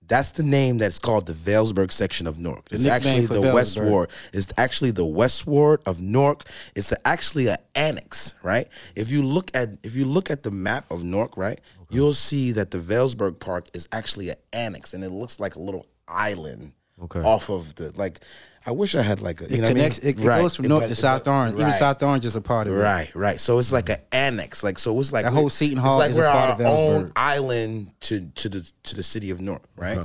that's 0.06 0.30
the 0.32 0.42
name 0.42 0.78
that's 0.78 0.98
called 0.98 1.26
the 1.26 1.32
Vailsburg 1.32 1.90
section 1.90 2.26
of 2.26 2.38
Newark. 2.38 2.68
It's 2.70 2.86
actually 2.86 3.26
the 3.26 3.34
Vailsburg. 3.40 3.54
West 3.54 3.80
Ward. 3.80 4.10
It's 4.32 4.52
actually 4.58 4.90
the 4.90 5.04
West 5.04 5.46
Ward 5.46 5.80
of 5.86 6.00
Newark. 6.00 6.44
It's 6.74 6.92
actually 7.04 7.46
an 7.48 7.58
annex, 7.74 8.34
right? 8.42 8.68
If 8.96 9.10
you 9.10 9.22
look 9.22 9.50
at 9.54 9.70
if 9.82 9.94
you 9.96 10.04
look 10.04 10.30
at 10.30 10.42
the 10.42 10.50
map 10.50 10.84
of 10.90 11.04
Newark, 11.04 11.36
right, 11.36 11.60
you'll 11.90 12.12
see 12.12 12.52
that 12.52 12.70
the 12.70 12.78
Vailsburg 12.78 13.38
Park 13.38 13.68
is 13.74 13.88
actually 13.92 14.28
an 14.30 14.36
annex, 14.52 14.94
and 14.94 15.02
it 15.04 15.10
looks 15.10 15.40
like 15.40 15.54
a 15.56 15.60
little 15.60 15.86
island 16.08 16.72
Okay. 17.02 17.20
off 17.20 17.50
of 17.50 17.74
the 17.76 17.92
like. 17.96 18.20
I 18.66 18.70
wish 18.70 18.94
I 18.94 19.02
had 19.02 19.20
like 19.20 19.40
a 19.42 19.44
you 19.44 19.56
It 19.56 19.60
know 19.60 19.62
what 19.62 19.64
I 19.64 19.68
mean? 19.68 19.76
connects. 19.76 19.98
It, 19.98 20.20
it 20.20 20.24
Right. 20.24 20.40
goes 20.40 20.56
from 20.56 20.64
It- 20.64 20.68
North 20.68 20.82
but- 20.84 20.88
to 20.88 20.94
South 20.94 21.26
Orange. 21.28 21.58
Even. 21.60 21.72
South 21.72 22.02
Orange 22.02 22.24
is 22.24 22.34
a 22.36 22.40
part 22.40 22.66
of 22.66 22.72
it. 22.74 22.76
Right, 22.76 23.14
right. 23.14 23.38
So 23.40 23.58
it's 23.58 23.72
like 23.72 23.88
an 23.90 23.98
annex. 24.12 24.64
Like 24.64 24.78
so, 24.78 24.98
it's 24.98 25.12
like 25.12 25.24
That 25.24 25.32
we're- 25.32 25.40
whole 25.42 25.50
Seton 25.50 25.78
it's 25.78 25.86
Hall 25.86 25.98
like 25.98 26.10
is 26.10 26.16
a 26.16 26.20
we're 26.20 26.32
part 26.32 26.48
our 26.48 26.52
of 26.54 26.58
Ellsberg. 26.60 26.94
own 27.04 27.12
island 27.16 27.90
to 28.00 28.20
to 28.36 28.48
the 28.48 28.70
to 28.84 28.94
the 28.96 29.02
city 29.02 29.30
of 29.30 29.40
North. 29.40 29.66
right? 29.76 29.98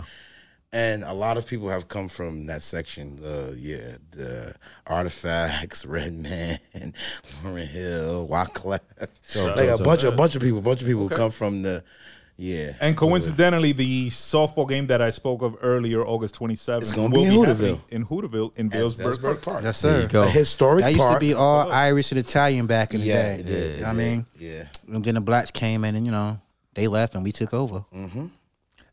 And 0.72 1.04
a 1.04 1.14
lot 1.14 1.38
of 1.38 1.48
people 1.48 1.70
have 1.70 1.88
come 1.88 2.10
from 2.10 2.46
that 2.46 2.62
section. 2.62 3.20
Uh, 3.26 3.54
yeah, 3.58 3.96
the 4.12 4.54
artifacts, 4.86 5.84
Red 5.96 6.14
Man, 6.14 6.60
Lauryn 7.44 7.66
Hill, 7.66 8.28
Wyclef. 8.28 8.80
like 9.36 9.70
a 9.70 9.84
bunch 9.84 10.04
of 10.04 10.14
a 10.14 10.16
bunch 10.18 10.36
of 10.36 10.42
people, 10.44 10.60
a 10.60 10.62
bunch 10.62 10.82
of 10.82 10.88
people 10.88 11.10
come 11.10 11.32
from 11.32 11.64
the 11.64 11.84
yeah. 12.42 12.74
And 12.80 12.96
coincidentally, 12.96 13.74
the 13.74 14.10
softball 14.12 14.68
game 14.68 14.88
that 14.88 15.02
I 15.02 15.10
spoke 15.10 15.42
of 15.42 15.58
earlier, 15.62 16.06
August 16.06 16.36
27th, 16.40 16.78
It's 16.82 16.92
gonna 16.94 17.10
will 17.10 17.24
be 17.24 17.24
in 17.26 17.32
Hooterville. 17.34 17.48
happening 17.48 17.82
In 17.90 18.06
Hooterville, 18.06 18.52
in 18.56 18.68
At 18.68 18.80
Vailsburg 18.80 18.96
Valesburg 19.18 19.22
Park. 19.22 19.42
Park. 19.42 19.64
Yes, 19.66 19.82
There 19.82 20.10
sir. 20.10 20.20
A 20.20 20.30
historic 20.30 20.84
That 20.84 20.92
used 20.92 21.00
park. 21.02 21.16
to 21.16 21.20
be 21.20 21.34
all 21.34 21.70
Irish 21.72 22.12
and 22.14 22.20
Italian 22.20 22.66
back 22.66 22.94
in 22.94 23.02
the 23.02 23.08
yeah, 23.08 23.22
day. 23.36 23.40
it 23.42 23.46
did, 23.46 23.72
You 23.76 23.82
know 23.82 23.88
what 23.88 23.90
I 23.90 23.94
mean, 23.98 24.26
yeah. 24.40 24.64
and 24.88 25.04
then 25.04 25.16
the 25.16 25.22
blacks 25.22 25.52
came 25.52 25.84
in 25.84 25.96
and 25.96 26.06
you 26.06 26.12
know 26.14 26.40
they 26.76 26.88
left 26.88 27.14
and 27.16 27.24
we 27.26 27.32
took 27.34 27.54
over. 27.54 27.84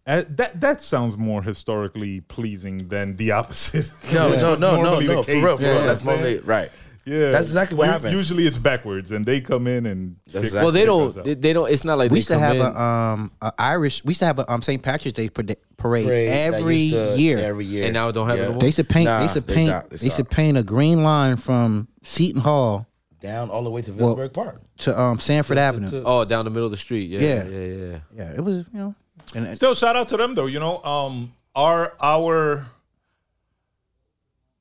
Uh, 0.08 0.22
that 0.30 0.60
that 0.60 0.80
sounds 0.82 1.16
more 1.16 1.42
historically 1.42 2.20
pleasing 2.20 2.86
than 2.88 3.16
the 3.16 3.32
opposite. 3.32 3.90
No, 4.12 4.30
Which 4.30 4.40
no, 4.46 4.54
no, 4.54 4.76
no, 4.76 4.82
normally 4.82 5.06
the 5.08 5.12
no. 5.14 5.22
For 5.24 5.32
case, 5.32 5.42
real, 5.44 5.56
for 5.56 5.62
you 5.62 5.68
know 5.68 5.72
real. 5.72 5.80
what 5.82 5.86
That's 5.88 6.00
I'm 6.00 6.06
saying? 6.06 6.20
normally 6.20 6.40
right. 6.40 6.70
Yeah, 7.08 7.30
That's 7.30 7.46
exactly 7.46 7.76
what 7.78 7.84
U- 7.86 7.92
happened. 7.92 8.14
Usually 8.16 8.48
it's 8.48 8.58
backwards, 8.58 9.12
and 9.12 9.24
they 9.24 9.40
come 9.40 9.68
in 9.68 9.86
and 9.86 10.16
That's 10.32 10.50
kick- 10.50 10.54
Well, 10.60 10.72
they 10.72 10.84
don't. 10.84 11.14
They, 11.22 11.34
they 11.34 11.52
don't. 11.52 11.70
It's 11.70 11.84
not 11.84 11.98
like 11.98 12.10
We 12.10 12.16
they 12.16 12.18
used 12.18 12.28
to 12.28 12.34
come 12.34 12.42
have 12.42 12.56
in. 12.56 12.62
a 12.62 12.74
um 12.76 13.30
a 13.40 13.52
Irish. 13.58 14.02
We 14.04 14.10
used 14.10 14.18
to 14.18 14.26
have 14.26 14.40
a 14.40 14.52
um 14.52 14.60
St. 14.60 14.82
Patrick's 14.82 15.14
Day 15.16 15.28
parade, 15.28 15.56
parade 15.76 16.04
Parade 16.06 16.28
that 16.30 16.54
every 16.54 16.76
used 16.78 16.94
to- 17.16 17.20
year. 17.22 17.38
Every 17.38 17.64
year. 17.64 17.84
And 17.84 17.94
now 17.94 18.08
it 18.08 18.12
don't 18.12 18.28
have 18.28 18.38
it 18.40 18.50
no? 18.50 18.58
They 18.58 18.66
used 18.66 18.76
to 18.78 18.84
paint. 18.84 19.04
Nah, 19.04 19.18
they 19.18 19.22
used 19.22 19.34
to 19.34 19.40
they 19.40 19.54
paint. 19.54 19.68
stopped- 19.68 19.90
They, 19.90 19.96
they 19.98 20.04
used 20.06 20.16
to 20.16 20.22
stopped. 20.24 20.34
paint 20.34 20.58
a 20.58 20.64
green 20.64 21.04
line 21.04 21.36
from 21.36 21.86
Seton 22.02 22.40
Hall 22.40 22.88
down 23.20 23.50
all 23.50 23.62
the 23.62 23.70
way 23.70 23.82
to 23.82 23.92
Well, 23.92 24.16
Vailsburg 24.16 24.32
Park. 24.32 24.60
to 24.78 25.00
um 25.00 25.20
Sanford 25.20 25.58
To- 25.58 25.62
Avenue. 25.62 25.90
to- 25.90 26.02
oh, 26.04 26.24
down 26.24 26.44
the 26.44 26.50
middle 26.50 26.66
of 26.66 26.72
the 26.72 26.76
street. 26.76 27.08
Yeah, 27.08 27.20
Yeah. 27.20 27.44
yeah, 27.44 27.58
yeah. 27.58 27.74
yeah. 27.86 27.98
yeah, 28.16 28.32
it 28.34 28.40
was 28.42 28.56
you 28.72 28.78
know. 28.80 28.94
And 29.32 29.46
it- 29.46 29.54
Still, 29.56 29.74
shout 29.76 29.94
out 29.94 30.08
to 30.08 30.16
them 30.16 30.34
though. 30.34 30.46
You 30.46 30.58
know, 30.58 30.82
um, 30.82 31.32
our 31.54 31.92
our 32.00 32.66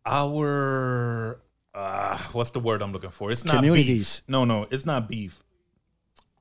our 0.05 1.39
uh, 1.75 2.17
what's 2.31 2.51
the 2.51 2.59
word 2.59 2.81
I'm 2.81 2.91
looking 2.91 3.09
for? 3.09 3.31
It's 3.31 3.43
not 3.45 3.55
Communities. 3.55 4.21
Beef. 4.21 4.29
No, 4.29 4.45
no, 4.45 4.67
it's 4.71 4.85
not 4.85 5.07
beef. 5.09 5.41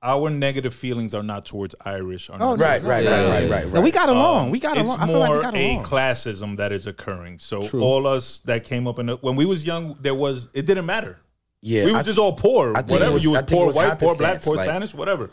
Our 0.03 0.29
negative 0.29 0.75
feelings 0.75 1.15
are 1.15 1.23
not 1.23 1.47
towards 1.47 1.75
Irish. 1.85 2.29
Are 2.29 2.35
Oh, 2.35 2.39
not 2.39 2.59
no, 2.59 2.65
Right, 2.65 2.73
towards 2.83 2.87
right, 2.87 3.05
Yeah, 3.05 3.11
right, 3.11 3.45
yeah, 3.45 3.55
right, 3.55 3.65
right, 3.65 3.73
no, 3.73 3.81
we 3.81 3.91
got 3.91 4.11
along. 4.11 4.47
Um, 4.47 4.51
we 4.51 4.61
got 4.61 4.77
it's 4.77 4.85
along. 4.91 5.01
I 5.01 5.07
feel 5.07 5.15
more 5.17 5.29
like 5.29 5.37
we 5.37 5.43
got 5.43 5.55
a 5.55 5.73
along. 5.73 5.85
classism 5.85 6.57
that 6.59 6.73
is 6.73 6.87
occurring. 6.87 7.39
So 7.39 7.63
True. 7.63 7.83
all 7.83 8.07
us 8.07 8.41
that 8.45 8.65
came 8.65 8.87
up 8.87 8.99
in 8.99 9.07
the, 9.07 9.17
when 9.17 9.35
we 9.35 9.47
was 9.47 9.65
young, 9.65 9.97
there 10.01 10.15
was 10.15 10.49
it 10.53 10.67
didn't 10.67 10.85
matter. 10.87 11.19
Yeah, 11.63 11.87
we 11.87 11.93
were 11.93 11.99
I- 11.99 12.03
just 12.03 12.19
all 12.19 12.35
poor. 12.35 12.73
I 12.77 12.81
think 12.81 12.91
it 12.91 12.93
whatever 12.93 13.13
was- 13.15 13.25
you 13.25 13.31
I 13.35 13.41
was 13.41 13.51
poor 13.51 13.67
was 13.67 13.77
white, 13.77 13.99
poor 13.99 14.15
black, 14.15 14.43
poor 14.43 14.57
like- 14.57 14.69
Spanish, 14.69 14.93
whatever. 14.95 15.31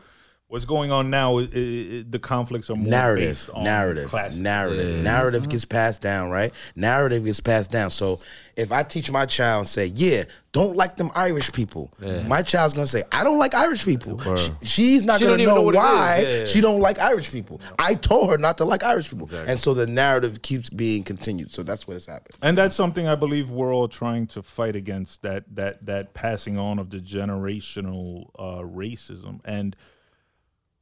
What's 0.52 0.66
going 0.66 0.92
on 0.92 1.10
now? 1.10 1.38
i 1.38 1.44
i 1.44 2.04
the 2.10 2.20
conflicts 2.22 2.70
are 2.70 2.76
more 2.76 2.86
narrative, 2.90 3.30
based 3.30 3.50
on 3.52 3.64
narrative, 3.64 4.10
class. 4.10 4.36
narrative, 4.36 5.02
narrative 5.02 5.48
gets 5.48 5.64
passed 5.64 6.02
down, 6.02 6.30
right? 6.30 6.52
Narrative 6.76 7.24
gets 7.24 7.40
passed 7.40 7.72
down. 7.72 7.90
So 7.90 8.20
if 8.58 8.70
I 8.74 8.84
teach 8.84 9.10
my 9.10 9.26
child 9.26 9.60
and 9.60 9.68
say, 9.70 9.86
"Yeah, 9.86 10.26
don't 10.52 10.76
like 10.76 10.98
them 10.98 11.10
Irish 11.16 11.54
people," 11.54 11.90
my 12.28 12.42
child's 12.42 12.74
gonna 12.74 12.86
say, 12.86 13.04
"I 13.14 13.24
don't 13.24 13.38
like 13.40 13.54
Irish 13.54 13.86
people." 13.86 14.20
She- 14.36 14.52
she's 14.62 15.04
not 15.06 15.20
She 15.20 15.26
gonna 15.26 15.38
know, 15.46 15.56
know 15.56 15.62
what 15.62 15.76
it 15.76 15.78
is. 15.78 15.84
why 15.86 16.20
Yeah, 16.22 16.38
yeah. 16.40 16.46
she 16.46 16.60
don't 16.60 16.82
like 16.82 17.00
Irish 17.00 17.32
people. 17.32 17.62
I 17.80 17.94
told 17.94 18.30
her 18.30 18.38
not 18.38 18.58
to 18.58 18.66
like 18.66 18.84
Irish 18.84 19.10
people, 19.10 19.30
and 19.34 19.58
so 19.58 19.74
the 19.74 19.88
narrative 19.88 20.42
keeps 20.42 20.68
being 20.70 21.04
continued. 21.04 21.54
So 21.54 21.64
that's 21.64 21.88
what 21.88 21.94
has 21.94 22.08
happened. 22.08 22.36
And 22.42 22.58
that's 22.58 22.76
something 22.76 23.08
I 23.08 23.16
believe 23.16 23.50
we're 23.50 23.74
all 23.74 23.88
trying 23.88 24.28
to 24.28 24.44
fight 24.44 24.76
against 24.76 25.22
that 25.22 25.46
that 25.56 25.86
that 25.86 26.14
passing 26.14 26.58
on 26.58 26.78
of 26.78 26.90
the 26.90 26.98
generational 27.00 28.32
uh, 28.38 28.64
racism. 28.64 29.40
And 29.46 29.78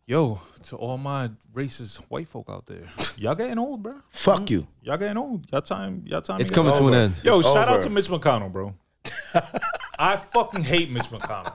yo, 0.10 0.42
to 0.64 0.76
all 0.76 0.98
my 0.98 1.30
racist 1.54 1.98
white 2.10 2.28
folk 2.28 2.48
out 2.50 2.66
there, 2.66 2.90
y'all 3.16 3.36
getting 3.36 3.60
old, 3.60 3.84
bro. 3.84 3.96
Fuck 4.10 4.42
mm-hmm. 4.42 4.54
you. 4.54 4.68
Y'all 4.82 4.98
getting 4.98 5.18
old. 5.18 5.46
Y'all 5.52 5.62
time. 5.62 6.04
Y'all 6.08 6.22
time. 6.22 6.42
It's 6.42 6.50
coming 6.50 6.72
old. 6.72 6.82
to 6.82 6.88
an 6.88 6.94
end. 6.96 7.22
Yo, 7.24 7.40
It's 7.40 7.48
shout 7.48 7.68
out 7.68 7.76
over. 7.76 7.84
to 7.84 7.90
Mitch 7.92 8.08
McConnell, 8.08 8.52
bro. 8.52 8.74
I 10.00 10.18
fucking 10.18 10.64
hate 10.64 10.90
Mitch 10.90 11.04
McConnell. 11.04 11.54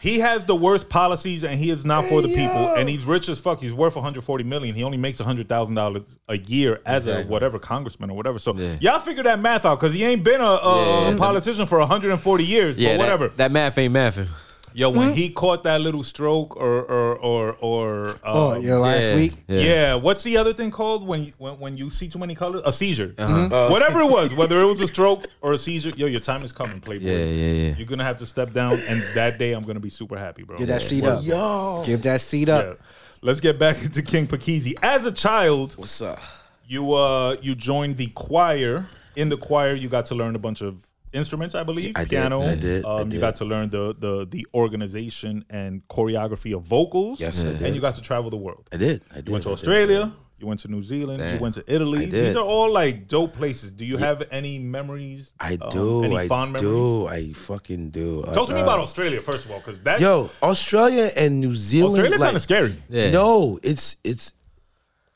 He 0.00 0.20
has 0.20 0.44
the 0.44 0.54
worst 0.54 0.88
policies, 0.88 1.42
and 1.42 1.58
he 1.58 1.70
is 1.70 1.84
not 1.84 2.04
for 2.04 2.22
the 2.22 2.28
people. 2.28 2.76
And 2.76 2.88
he's 2.88 3.04
rich 3.04 3.28
as 3.28 3.40
fuck. 3.40 3.58
He's 3.60 3.72
worth 3.74 3.96
140 3.96 4.44
million. 4.44 4.76
He 4.76 4.84
only 4.84 4.98
makes 4.98 5.18
100 5.18 5.48
thousand 5.48 5.74
dollars 5.74 6.02
a 6.28 6.38
year 6.38 6.80
as 6.86 7.06
a 7.08 7.10
Exactly. 7.10 7.32
whatever 7.32 7.58
congressman 7.58 8.10
or 8.10 8.16
whatever. 8.16 8.38
So 8.38 8.54
Yeah. 8.54 8.76
y'all 8.80 9.00
figure 9.00 9.24
that 9.24 9.40
math 9.40 9.64
out 9.64 9.80
because 9.80 9.94
he 9.96 10.04
ain't 10.04 10.22
been 10.22 10.40
a, 10.40 10.44
a 10.44 11.10
Yeah. 11.10 11.16
politician 11.16 11.66
for 11.66 11.78
140 11.80 12.44
years. 12.44 12.76
Yeah, 12.76 12.90
but 12.90 12.92
that- 12.92 12.98
whatever. 12.98 13.28
That, 13.36 13.50
math 13.50 13.76
ain't 13.78 13.92
mathing. 13.94 14.28
Yo, 14.78 14.90
when 14.90 15.12
he 15.12 15.28
caught 15.28 15.64
that 15.64 15.80
little 15.80 16.04
stroke 16.04 16.54
or 16.56 16.82
or 16.84 17.16
or 17.16 17.56
or 17.60 18.08
um, 18.10 18.16
Oh, 18.24 18.54
yeah, 18.54 18.76
last 18.76 19.08
yeah, 19.08 19.14
week. 19.16 19.32
yeah. 19.48 19.94
what's 19.96 20.22
the 20.22 20.36
other 20.36 20.54
thing 20.54 20.70
called 20.70 21.04
when 21.04 21.24
you, 21.24 21.32
when 21.38 21.58
when 21.58 21.76
you 21.76 21.90
see 21.90 22.06
too 22.06 22.20
many 22.20 22.36
colors? 22.36 22.62
A 22.64 22.72
seizure. 22.72 23.12
Uh-huh. 23.18 23.48
Uh, 23.52 23.68
Whatever 23.70 24.00
it 24.02 24.10
was, 24.10 24.32
whether 24.34 24.60
it 24.60 24.64
was 24.66 24.80
a 24.80 24.86
stroke 24.86 25.24
or 25.40 25.52
a 25.52 25.58
seizure, 25.58 25.90
yo, 25.96 26.06
your 26.06 26.20
time 26.20 26.42
is 26.44 26.52
coming, 26.52 26.78
Playboy. 26.80 27.06
Yeah, 27.10 27.24
yeah, 27.24 27.52
yeah. 27.70 27.74
You're 27.76 27.88
gonna 27.88 28.04
have 28.04 28.18
to 28.18 28.26
step 28.26 28.52
down, 28.52 28.74
and 28.86 29.02
that 29.14 29.36
day 29.38 29.52
I'm 29.52 29.64
gonna 29.64 29.80
be 29.80 29.90
super 29.90 30.16
happy, 30.16 30.44
bro. 30.44 30.56
Give 30.58 30.68
that 30.68 30.82
seat 30.82 31.02
Yeah. 31.02 31.10
up. 31.14 31.24
Yo, 31.24 31.82
Give 31.84 32.00
that 32.02 32.20
seat 32.20 32.48
up. 32.48 32.64
Yeah. 32.64 32.86
Let's 33.20 33.40
get 33.40 33.58
back 33.58 33.82
into 33.82 34.00
King 34.02 34.28
Pikeezy. 34.28 34.74
As 34.80 35.04
a 35.04 35.10
child, 35.12 35.74
what's 35.76 36.00
up? 36.00 36.20
you 36.68 36.92
uh 36.92 37.34
you 37.42 37.56
joined 37.56 37.96
the 37.96 38.06
choir. 38.14 38.86
In 39.16 39.28
the 39.30 39.36
choir, 39.36 39.74
you 39.74 39.88
got 39.88 40.04
to 40.06 40.14
learn 40.14 40.36
a 40.36 40.38
bunch 40.38 40.60
of 40.60 40.76
instruments, 41.12 41.54
I 41.54 41.62
believe. 41.62 41.92
I 41.96 42.00
did, 42.04 42.10
Piano. 42.10 42.40
I 42.42 42.54
did, 42.54 42.84
I 42.84 42.88
Um, 42.88 43.06
You 43.06 43.12
did. 43.12 43.20
got 43.20 43.36
to 43.36 43.44
learn 43.44 43.70
the 43.70 43.94
the 43.98 44.26
the 44.28 44.46
organization 44.54 45.44
and 45.50 45.86
choreography 45.88 46.54
of 46.56 46.62
vocals. 46.62 47.20
Yes, 47.20 47.44
I 47.44 47.52
did. 47.52 47.62
And 47.62 47.74
you 47.74 47.80
got 47.80 47.94
to 47.96 48.02
travel 48.02 48.30
the 48.30 48.36
world. 48.36 48.68
I 48.72 48.76
did. 48.76 49.02
I 49.10 49.16
did. 49.16 49.26
You 49.28 49.32
went 49.32 49.44
to 49.44 49.50
I 49.50 49.52
did. 49.52 49.58
Australia. 49.58 50.12
You 50.40 50.46
went 50.46 50.60
to 50.60 50.68
New 50.68 50.84
Zealand. 50.84 51.18
You 51.34 51.40
went 51.40 51.54
to 51.54 51.64
Italy. 51.66 52.04
I 52.04 52.06
These 52.06 52.36
are 52.36 52.44
all 52.44 52.70
like 52.70 53.08
dope 53.08 53.32
places. 53.32 53.72
Do 53.72 53.84
you 53.84 53.96
have 53.96 54.22
any 54.30 54.60
memories? 54.60 55.34
I 55.40 55.58
um, 55.60 55.68
do. 55.70 56.04
any 56.04 56.16
I 56.16 56.28
fond 56.28 56.52
memories? 56.52 56.62
do. 56.70 57.06
I 57.08 57.32
fucking 57.32 57.90
do. 57.90 58.22
Talk 58.22 58.46
to 58.46 58.54
me 58.54 58.60
Uh, 58.60 58.62
about 58.62 58.78
Australia 58.78 59.20
first 59.20 59.46
of 59.46 59.50
all, 59.50 59.58
because 59.58 59.80
that 59.80 60.00
Yo, 60.00 60.30
Australia 60.40 61.10
and 61.16 61.40
New 61.40 61.56
Zealand. 61.56 61.94
Australia 61.94 62.18
like, 62.20 62.26
kind 62.28 62.36
of 62.36 62.42
scary. 62.42 62.76
Yeah. 62.88 63.10
No, 63.10 63.58
it's 63.64 63.96
it's 64.04 64.32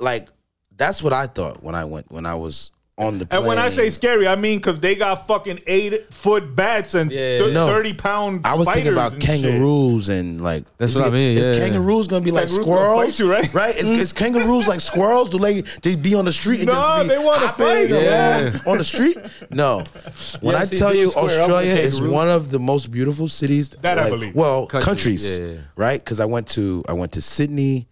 like 0.00 0.28
that's 0.76 1.00
what 1.04 1.12
I 1.12 1.26
thought 1.28 1.62
when 1.62 1.76
I 1.76 1.84
went 1.84 2.10
when 2.10 2.26
I 2.26 2.34
was 2.34 2.72
on 2.98 3.18
the 3.18 3.24
plane. 3.26 3.38
And 3.40 3.48
when 3.48 3.58
I 3.58 3.70
say 3.70 3.88
scary, 3.88 4.28
I 4.28 4.36
mean 4.36 4.58
because 4.58 4.78
they 4.78 4.94
got 4.94 5.26
fucking 5.26 5.60
eight 5.66 6.12
foot 6.12 6.54
bats 6.54 6.92
and 6.94 7.10
Yeah. 7.10 7.38
thir- 7.38 7.50
No. 7.52 7.66
thirty 7.66 7.94
pound. 7.94 8.42
I 8.44 8.54
was 8.54 8.68
thinking 8.68 8.92
about 8.92 9.14
and 9.14 9.22
shit. 9.22 9.40
kangaroos 9.42 10.08
and 10.10 10.42
like 10.42 10.64
That's 10.76 10.92
is 10.92 10.98
what 10.98 11.08
I 11.08 11.10
mean, 11.10 11.38
Is 11.38 11.56
yeah. 11.56 11.64
kangaroos 11.64 12.06
gonna 12.06 12.22
be 12.24 12.30
like 12.30 12.48
Kangaroos 12.48 12.66
squirrels? 12.66 13.04
fight 13.04 13.18
you, 13.18 13.30
right? 13.32 13.54
Right? 13.62 13.74
Is, 13.76 13.88
is 13.90 14.12
kangaroos 14.12 14.68
like 14.68 14.80
squirrels? 14.80 15.30
Do 15.30 15.38
they 15.38 15.62
they 15.82 15.96
be 15.96 16.14
on 16.14 16.26
the 16.26 16.32
street 16.32 16.58
and 16.60 16.66
No, 16.68 16.74
just 16.74 17.02
be 17.04 17.08
they 17.08 17.18
wanna 17.24 17.46
hopping 17.48 17.66
fight. 17.66 17.88
Yeah. 17.88 18.58
on 18.66 18.76
the 18.78 18.84
street? 18.84 19.16
No. 19.50 19.84
When 20.42 20.54
Yeah, 20.54 20.60
I 20.60 20.64
see, 20.66 20.78
tell 20.78 20.94
you 20.94 21.10
square 21.10 21.24
Australia 21.40 21.74
is 21.74 22.00
one 22.02 22.28
of 22.28 22.50
the 22.50 22.58
most 22.58 22.90
beautiful 22.90 23.26
cities 23.26 23.70
That 23.80 23.98
I 23.98 24.10
believe. 24.10 24.34
Well, 24.34 24.66
Countries, 24.66 24.84
countries, 24.86 25.38
yeah, 25.40 25.46
yeah. 25.46 25.58
right? 25.76 25.98
Because 25.98 26.20
I 26.20 26.26
went 26.26 26.46
to 26.48 26.84
I 26.88 26.92
went 26.92 27.12
to 27.12 27.22
Sydney. 27.22 27.88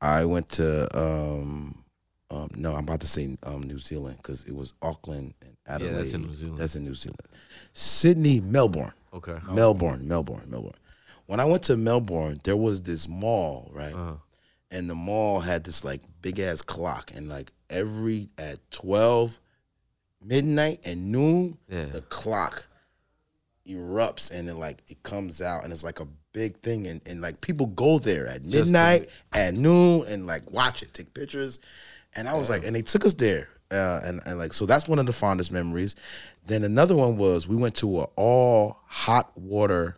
I 0.00 0.24
went 0.24 0.48
to 0.58 0.88
um, 0.98 1.76
um 2.32 2.48
no, 2.56 2.72
I'm 2.74 2.84
about 2.84 3.00
to 3.00 3.06
say 3.06 3.36
um 3.44 3.62
New 3.62 3.78
Zealand 3.78 4.16
because 4.16 4.44
it 4.44 4.54
was 4.54 4.72
Auckland 4.82 5.34
and 5.42 5.56
Adelaide. 5.66 5.94
that's 5.94 6.14
in 6.14 6.22
New 6.22 6.34
Zealand. 6.34 6.58
That's 6.58 6.74
in 6.76 6.84
New 6.84 6.94
Zealand. 6.94 7.20
Sydney, 7.72 8.40
Melbourne. 8.40 8.92
Okay. 9.14 9.38
Melbourne, 9.50 10.08
Melbourne, 10.08 10.46
Melbourne. 10.48 10.72
When 11.26 11.38
I 11.40 11.44
went 11.44 11.62
to 11.64 11.76
Melbourne, 11.76 12.38
there 12.44 12.56
was 12.56 12.82
this 12.82 13.06
mall, 13.08 13.70
right? 13.72 13.94
Uh-huh. 13.94 14.14
And 14.70 14.88
the 14.88 14.94
mall 14.94 15.40
had 15.40 15.64
this 15.64 15.84
like 15.84 16.00
big 16.22 16.40
ass 16.40 16.62
clock, 16.62 17.10
and 17.14 17.28
like 17.28 17.52
every 17.68 18.28
at 18.38 18.58
twelve 18.70 19.38
midnight 20.24 20.80
and 20.84 21.12
noon, 21.12 21.58
Yeah. 21.68 21.86
the 21.86 22.00
clock 22.02 22.64
erupts 23.68 24.32
and 24.36 24.48
then 24.48 24.58
like 24.58 24.82
it 24.88 25.02
comes 25.04 25.40
out 25.40 25.62
and 25.62 25.72
it's 25.72 25.84
like 25.84 26.00
a 26.00 26.08
big 26.32 26.56
thing 26.58 26.86
and, 26.88 27.00
and 27.06 27.20
like 27.20 27.40
people 27.40 27.66
go 27.66 27.98
there 27.98 28.26
at 28.26 28.42
to- 28.42 28.48
midnight 28.48 29.08
at 29.32 29.54
noon 29.54 30.04
and 30.08 30.26
like 30.26 30.50
watch 30.50 30.82
it 30.82 30.92
take 30.92 31.14
pictures 31.14 31.60
and 32.16 32.28
i 32.28 32.34
was 32.34 32.48
like 32.50 32.64
and 32.64 32.74
they 32.76 32.82
took 32.82 33.04
us 33.04 33.14
there 33.14 33.48
uh, 33.70 34.00
and, 34.04 34.20
and 34.26 34.38
like 34.38 34.52
so 34.52 34.66
that's 34.66 34.86
one 34.86 34.98
of 34.98 35.06
the 35.06 35.12
fondest 35.12 35.50
memories 35.50 35.94
then 36.46 36.62
another 36.64 36.94
one 36.94 37.16
was 37.16 37.48
we 37.48 37.56
went 37.56 37.74
to 37.74 38.00
a 38.00 38.04
all 38.16 38.78
hot 38.86 39.30
water 39.38 39.96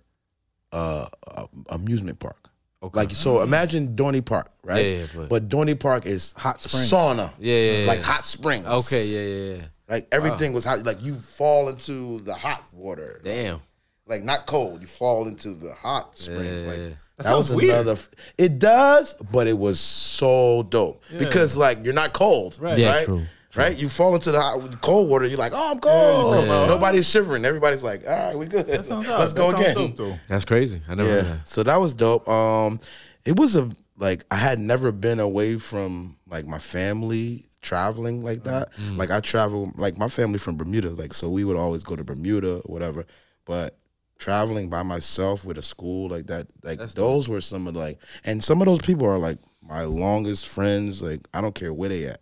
uh, 0.73 1.09
uh 1.29 1.47
amusement 1.71 2.19
park 2.19 2.51
Okay. 2.83 2.99
like 3.01 3.15
so 3.15 3.41
imagine 3.41 3.97
Dorney 3.97 4.23
Park, 4.23 4.51
right? 4.63 4.85
Yeah, 4.85 4.93
yeah, 4.99 5.07
but- 5.17 5.29
but 5.31 5.49
Dorney 5.49 5.79
Park 5.81 6.05
is 6.05 6.35
Hot 6.37 6.61
springs. 6.61 6.91
sauna. 6.93 7.33
Yeah, 7.39 7.57
yeah, 7.57 7.79
yeah. 7.79 7.87
Like 7.87 8.03
hot 8.03 8.27
springs. 8.27 8.67
Okay, 8.67 9.07
yeah, 9.07 9.21
yeah, 9.21 9.57
yeah. 9.57 9.67
Like 9.89 10.09
everything 10.13 10.53
was 10.53 10.67
hot. 10.67 10.85
Like 10.85 11.03
you 11.03 11.15
fall 11.15 11.71
into 11.71 12.21
the 12.21 12.35
hot 12.35 12.63
water. 12.75 13.23
Damn. 13.25 13.61
Like 14.07 14.23
not 14.23 14.45
cold. 14.45 14.83
You 14.83 14.87
fall 14.87 15.27
into 15.29 15.55
the 15.55 15.73
hot 15.73 16.19
spring. 16.19 16.45
Yeah, 16.45 16.71
like 16.71 16.97
yeah, 17.19 17.25
yeah. 17.25 17.31
That 17.31 17.37
was 17.37 17.49
sounds 17.49 17.57
weird. 17.63 17.71
another. 17.75 17.93
f- 17.93 18.09
It 18.39 18.59
does, 18.59 19.15
but 19.33 19.47
it 19.47 19.57
was 19.59 19.79
so 19.81 20.65
dope 20.65 21.03
because 21.19 21.57
like 21.57 21.85
you're 21.85 21.95
not 21.95 22.13
cold, 22.13 22.57
Right. 22.61 22.77
Yeah, 22.79 22.93
right? 22.95 23.05
true, 23.07 23.23
Right? 23.57 23.77
You 23.81 23.89
fall 23.89 24.17
into 24.17 24.33
the 24.33 24.41
hot, 24.41 24.81
cold 24.83 25.09
water. 25.09 25.27
You're 25.27 25.39
like, 25.39 25.53
oh, 25.55 25.71
I'm 25.71 25.79
cold. 25.79 26.45
Yeah. 26.47 26.67
Nobody's 26.67 27.09
shivering. 27.09 27.45
Everybody's 27.45 27.85
like, 27.85 28.03
all 28.05 28.13
right, 28.13 28.37
we 28.37 28.47
good. 28.47 28.67
Let's 28.69 28.89
that 28.89 29.33
go 29.37 29.51
sounds 29.53 29.61
again. 29.61 29.75
dope, 29.77 29.97
though. 29.97 30.17
That's 30.27 30.45
crazy. 30.45 30.83
I 30.89 30.97
never 30.97 31.09
heard 31.09 31.25
Yeah. 31.25 31.31
that. 31.35 31.47
So 31.47 31.63
that 31.63 31.77
was 31.77 31.95
dope. 31.95 32.29
Um, 32.29 32.81
it 33.25 33.39
was 33.39 33.55
a 33.55 33.71
like 33.97 34.25
I 34.29 34.35
had 34.37 34.59
never 34.59 34.91
been 34.91 35.21
away 35.21 35.57
from 35.59 36.17
like 36.29 36.47
my 36.47 36.59
family 36.59 37.45
traveling 37.63 38.23
like 38.25 38.43
that. 38.43 38.73
Mm. 38.73 38.97
Like 38.99 39.13
I 39.13 39.21
travel 39.21 39.71
like 39.77 39.97
my 39.97 40.09
family 40.09 40.39
from 40.41 40.57
Bermuda, 40.57 40.91
like 40.91 41.15
so 41.15 41.31
we 41.31 41.45
would 41.45 41.57
always 41.57 41.85
go 41.85 41.95
to 41.95 42.03
Bermuda 42.03 42.57
whatever. 42.67 43.05
But 43.45 43.79
traveling 44.25 44.71
by 44.71 44.83
myself 44.83 45.45
with 45.45 45.59
a 45.59 45.63
school 45.63 46.09
like 46.09 46.27
that, 46.29 46.47
like 46.63 46.81
those 46.95 47.29
were 47.29 47.43
some 47.43 47.67
of 47.69 47.77
like 47.77 47.99
and 48.25 48.43
some 48.43 48.63
of 48.63 48.67
those 48.67 48.81
people 48.81 49.07
are 49.07 49.19
like 49.19 49.39
my 49.69 49.85
longest 49.85 50.47
friends. 50.49 51.03
Like 51.03 51.21
I 51.33 51.41
don't 51.41 51.55
care 51.55 51.73
where 51.73 51.89
they 51.89 52.07
at. 52.07 52.21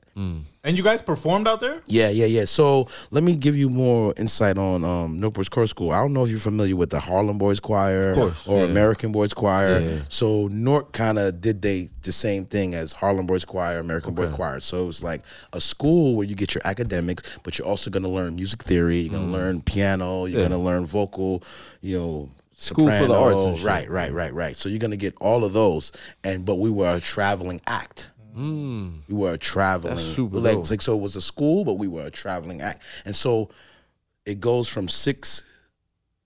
And 0.65 0.77
you 0.77 0.83
guys 0.85 1.01
performed 1.03 1.49
out 1.49 1.61
there? 1.61 1.83
Yeah, 1.87 2.11
yeah, 2.11 2.27
yeah. 2.27 2.45
So 2.45 2.87
let 3.11 3.25
me 3.25 3.35
give 3.35 3.57
you 3.57 3.69
more 3.71 4.13
insight 4.19 4.59
on 4.59 4.85
um, 4.85 5.19
Newport's 5.19 5.49
Chorus 5.49 5.71
School. 5.71 5.91
I 5.91 6.01
don't 6.01 6.13
know 6.13 6.23
if 6.23 6.29
you're 6.31 6.39
familiar 6.39 6.77
with 6.77 6.91
the 6.91 7.01
Harlem 7.01 7.39
Boys 7.39 7.59
Choir 7.59 8.15
or 8.47 8.59
yeah. 8.59 8.65
American 8.65 9.11
Boys 9.11 9.33
Choir. 9.33 9.81
Yeah. 9.81 9.99
So 10.11 10.49
Newark 10.49 10.93
kind 10.93 11.19
of 11.19 11.41
did 11.41 11.63
they 11.63 11.89
the 12.03 12.13
same 12.13 12.45
thing 12.45 12.75
as 12.75 12.93
Harlem 12.93 13.27
Boys 13.27 13.45
Choir, 13.47 13.79
American 13.79 14.13
Boys 14.15 14.33
Choir. 14.35 14.61
So 14.61 14.85
it 14.85 14.87
was 14.87 15.03
like 15.03 15.23
a 15.55 15.61
school 15.61 16.15
where 16.15 16.27
you 16.29 16.37
get 16.37 16.55
your 16.55 16.63
academics, 16.67 17.39
but 17.43 17.59
you're 17.59 17.67
also 17.67 17.91
going 17.91 18.03
to 18.05 18.09
learn 18.11 18.37
music 18.37 18.63
theory. 18.63 18.99
You're 18.99 19.15
going 19.15 19.27
to 19.33 19.33
learn 19.33 19.63
piano. 19.63 20.27
You're 20.27 20.41
Mm. 20.41 20.43
Yeah. 20.43 20.49
going 20.49 20.61
to 20.61 20.65
learn 20.65 20.87
vocal. 20.87 21.43
You 21.81 21.99
know. 21.99 22.29
School 22.63 22.91
for 22.91 23.07
the 23.07 23.15
arts 23.15 23.45
and 23.45 23.57
shit. 23.57 23.67
right, 23.67 23.91
right, 23.91 24.13
right, 24.13 24.33
right. 24.33 24.57
So 24.57 24.69
you're 24.69 24.79
gonna 24.79 24.97
get 24.97 25.15
all 25.21 25.45
of 25.45 25.53
those, 25.53 25.91
and 26.23 26.45
but 26.45 26.57
we 26.57 26.71
were 26.71 26.97
a 26.97 27.01
traveling 27.01 27.61
act. 27.67 28.09
We 29.09 29.17
were 29.17 29.33
a 29.33 29.39
traveling. 29.39 29.97
That's 29.97 30.07
super 30.07 30.39
like, 30.39 30.55
dope. 30.55 30.71
like 30.71 30.81
so, 30.81 30.97
it 30.97 31.01
was 31.01 31.17
a 31.17 31.21
school, 31.21 31.65
but 31.65 31.75
we 31.75 31.89
were 31.89 32.07
a 32.07 32.11
traveling 32.11 32.63
act, 32.63 32.85
and 33.05 33.17
so 33.17 33.51
it 34.25 34.39
goes 34.39 34.69
from 34.69 34.89
sixth 34.89 35.45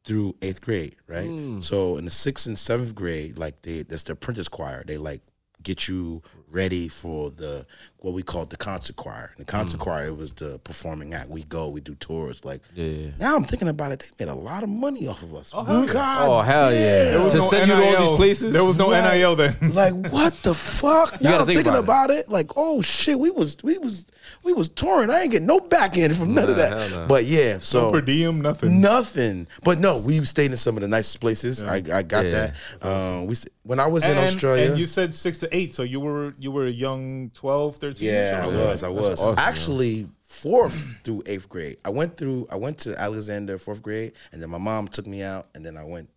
through 0.04 0.36
eighth 0.42 0.60
grade, 0.60 0.96
right? 1.06 1.26
Hmm. 1.26 1.60
So 1.60 1.96
in 1.96 2.04
the 2.04 2.10
sixth 2.10 2.46
and 2.46 2.58
seventh 2.58 2.94
grade, 2.94 3.38
like 3.38 3.62
they 3.62 3.82
that's 3.82 4.02
the 4.02 4.12
apprentice 4.12 4.48
choir. 4.48 4.84
They 4.86 4.98
like 4.98 5.22
get 5.62 5.88
you 5.88 6.22
ready 6.50 6.88
for 6.88 7.30
the 7.30 7.66
what 7.98 8.14
we 8.14 8.22
called 8.22 8.50
the 8.50 8.56
concert 8.56 8.94
choir. 8.94 9.32
The 9.36 9.44
concert 9.44 9.80
choir 9.80 10.06
it 10.06 10.16
was 10.16 10.32
the 10.32 10.60
performing 10.60 11.12
act. 11.12 11.28
We 11.28 11.42
go, 11.44 11.68
we 11.68 11.80
do 11.80 11.96
tours. 11.96 12.44
Like. 12.44 12.62
Yeah, 12.74 12.84
yeah. 12.84 13.10
now, 13.18 13.34
I'm 13.34 13.42
thinking 13.44 13.66
about 13.68 13.90
it. 13.90 14.12
They 14.16 14.24
made 14.26 14.30
a 14.30 14.34
lot 14.34 14.62
of 14.62 14.68
money 14.68 15.08
off 15.08 15.22
of 15.24 15.34
us. 15.34 15.50
hell 15.50 15.66
yeah. 15.86 15.92
God, 15.92 16.30
Oh 16.30 16.40
hell 16.42 16.72
yeah! 16.72 17.04
There 17.10 17.22
was 17.24 17.32
To 17.32 17.38
no 17.40 17.48
send 17.50 17.66
you 17.68 17.74
to 17.74 17.82
all 17.98 18.10
these 18.10 18.16
places. 18.16 18.52
There 18.52 18.64
was 18.64 18.78
no 18.78 18.90
Right. 18.92 19.16
NIL 19.18 19.34
then. 19.34 19.56
like 19.74 19.94
what 20.12 20.34
the 20.42 20.54
fuck? 20.54 21.20
Now 21.20 21.30
gotta 21.30 21.40
I'm 21.40 21.46
think 21.46 21.56
thinking 21.58 21.72
about 21.74 22.06
about 22.06 22.10
it. 22.10 22.28
Like, 22.28 22.50
oh 22.56 22.80
shit, 22.80 23.18
we 23.18 23.30
was 23.30 23.56
we 23.64 23.76
was 23.78 24.06
we 24.44 24.52
was 24.52 24.68
touring. 24.68 25.10
I 25.10 25.22
ain't 25.22 25.32
getting 25.32 25.46
no 25.48 25.58
back 25.58 25.96
end 25.98 26.16
from 26.16 26.32
none 26.34 26.48
of 26.48 26.56
that. 26.56 26.76
hell 26.78 26.88
no. 26.90 27.06
But 27.08 27.24
yeah, 27.24 27.54
No 27.54 27.58
so 27.58 27.90
per 27.90 28.00
diem, 28.00 28.40
nothing. 28.40 28.80
nothing. 28.80 29.48
But 29.64 29.80
no, 29.80 29.98
we 29.98 30.24
stayed 30.24 30.52
in 30.52 30.56
some 30.56 30.76
of 30.76 30.82
the 30.82 30.88
nicest 30.88 31.20
places. 31.20 31.62
I, 31.64 31.76
I 31.92 32.02
got 32.02 32.26
Yeah. 32.26 32.52
that. 32.80 32.86
Um, 32.86 33.26
we 33.26 33.34
when 33.64 33.80
I 33.80 33.88
was 33.88 34.06
in 34.06 34.16
Australia. 34.16 34.70
and 34.70 34.78
you 34.78 34.86
said 34.86 35.12
six 35.12 35.38
to 35.38 35.48
eight, 35.56 35.74
so 35.74 35.82
you 35.82 35.98
were 35.98 36.34
you 36.38 36.50
were 36.50 36.66
a 36.66 36.70
young 36.70 37.30
12, 37.34 37.76
13? 37.76 38.08
yeah, 38.08 38.40
I 38.42 38.46
was. 38.46 38.82
I 38.82 38.88
was 38.88 39.20
awesome, 39.20 39.34
actually 39.38 40.08
fourth 40.22 41.00
through 41.02 41.22
eighth 41.26 41.48
grade. 41.48 41.78
I 41.84 41.90
went 41.90 42.16
through. 42.16 42.46
I 42.50 42.56
went 42.56 42.78
to 42.78 43.00
Alexander 43.00 43.58
fourth 43.58 43.82
grade, 43.82 44.12
and 44.32 44.42
then 44.42 44.50
my 44.50 44.58
mom 44.58 44.88
took 44.88 45.06
me 45.06 45.22
out, 45.22 45.46
and 45.54 45.64
then 45.64 45.76
I 45.76 45.84
went. 45.84 46.08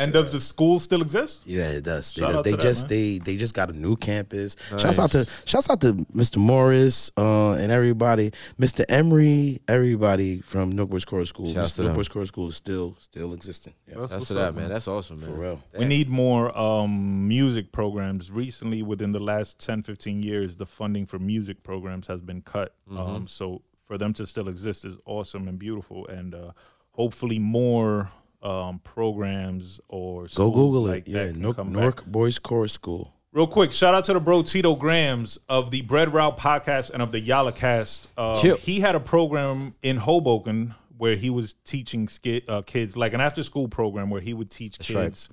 And 0.00 0.12
then 0.12 0.16
I 0.16 0.22
went. 0.22 0.30
And 0.30 0.30
to, 0.30 0.30
does 0.30 0.32
the 0.32 0.40
school 0.40 0.80
still 0.80 1.02
exist? 1.02 1.40
Yeah, 1.44 1.70
it 1.70 1.84
does. 1.84 2.12
They, 2.12 2.22
does. 2.22 2.42
they 2.42 2.50
to 2.50 2.56
that, 2.56 2.62
just 2.62 2.88
they 2.88 3.18
they 3.18 3.36
just 3.36 3.54
got 3.54 3.70
a 3.70 3.72
new 3.72 3.96
campus. 3.96 4.56
Shouts 4.78 4.98
out 4.98 5.10
to 5.12 5.26
shouts 5.44 5.68
out 5.70 5.80
to 5.82 5.92
Mr. 6.14 6.38
Morris 6.38 7.10
uh, 7.16 7.52
and 7.52 7.70
everybody, 7.70 8.30
Mr. 8.58 8.84
Emery, 8.88 9.60
everybody 9.68 10.40
from 10.40 10.72
Northwest 10.72 11.06
Core 11.06 11.24
School. 11.26 11.52
Shouts 11.52 11.72
to. 11.72 11.82
Northwest 11.84 12.10
Core 12.10 12.26
School 12.26 12.48
is 12.48 12.56
still 12.56 12.96
still 12.98 13.34
existing. 13.34 13.74
Yeah, 13.86 13.94
That's 13.98 14.10
That's 14.10 14.20
what's 14.20 14.28
that, 14.30 14.38
up, 14.38 14.54
man. 14.54 14.68
That's 14.68 14.88
awesome, 14.88 15.20
man. 15.20 15.28
for 15.28 15.36
real. 15.36 15.62
We 15.78 15.84
need 15.84 16.08
more 16.08 16.56
um, 16.56 17.28
music 17.28 17.72
programs. 17.72 18.30
Recently, 18.30 18.82
within 18.82 19.12
the 19.12 19.20
last 19.20 19.58
10, 19.58 19.82
15 19.82 20.22
years, 20.22 20.56
the 20.56 20.66
funding 20.66 21.06
for 21.06 21.18
music 21.18 21.62
programs 21.62 22.06
has 22.06 22.20
been 22.20 22.42
cut. 22.42 22.74
Mm-hmm. 22.88 22.98
Um, 22.98 23.26
so 23.26 23.62
for 23.84 23.98
them 23.98 24.12
to 24.14 24.26
still 24.26 24.48
exist 24.48 24.84
is 24.84 24.96
awesome 25.04 25.48
and 25.48 25.58
beautiful. 25.58 26.06
And 26.06 26.34
uh, 26.34 26.52
hopefully 26.92 27.38
more 27.38 28.10
um, 28.42 28.80
programs 28.80 29.80
or 29.88 30.26
Go 30.34 30.50
Google 30.50 30.82
like 30.82 31.08
it. 31.08 31.38
Yeah, 31.38 31.52
can 31.52 31.72
Newark. 31.72 32.04
Boys 32.06 32.38
Core 32.38 32.68
School. 32.68 33.14
Real 33.32 33.46
quick, 33.46 33.70
shout 33.70 33.94
out 33.94 34.04
to 34.04 34.12
the 34.12 34.20
bro 34.20 34.42
Tito 34.42 34.74
Grams 34.74 35.38
of 35.48 35.70
the 35.70 35.82
Bread 35.82 36.12
Route 36.12 36.36
podcast 36.36 36.90
and 36.90 37.00
of 37.00 37.12
the 37.12 37.24
Yala 37.24 37.54
Cast. 37.54 38.08
Uh, 38.16 38.40
he 38.56 38.80
had 38.80 38.96
a 38.96 39.00
program 39.00 39.74
in 39.82 39.98
Hoboken 39.98 40.74
where 40.98 41.14
he 41.16 41.30
was 41.30 41.54
teaching 41.64 42.08
uh, 42.48 42.62
kids, 42.62 42.96
like 42.96 43.14
an 43.14 43.20
after 43.20 43.42
school 43.42 43.68
program 43.68 44.10
where 44.10 44.20
he 44.20 44.34
would 44.34 44.50
teach 44.50 44.78
right. 44.92 45.04
kids 45.04 45.28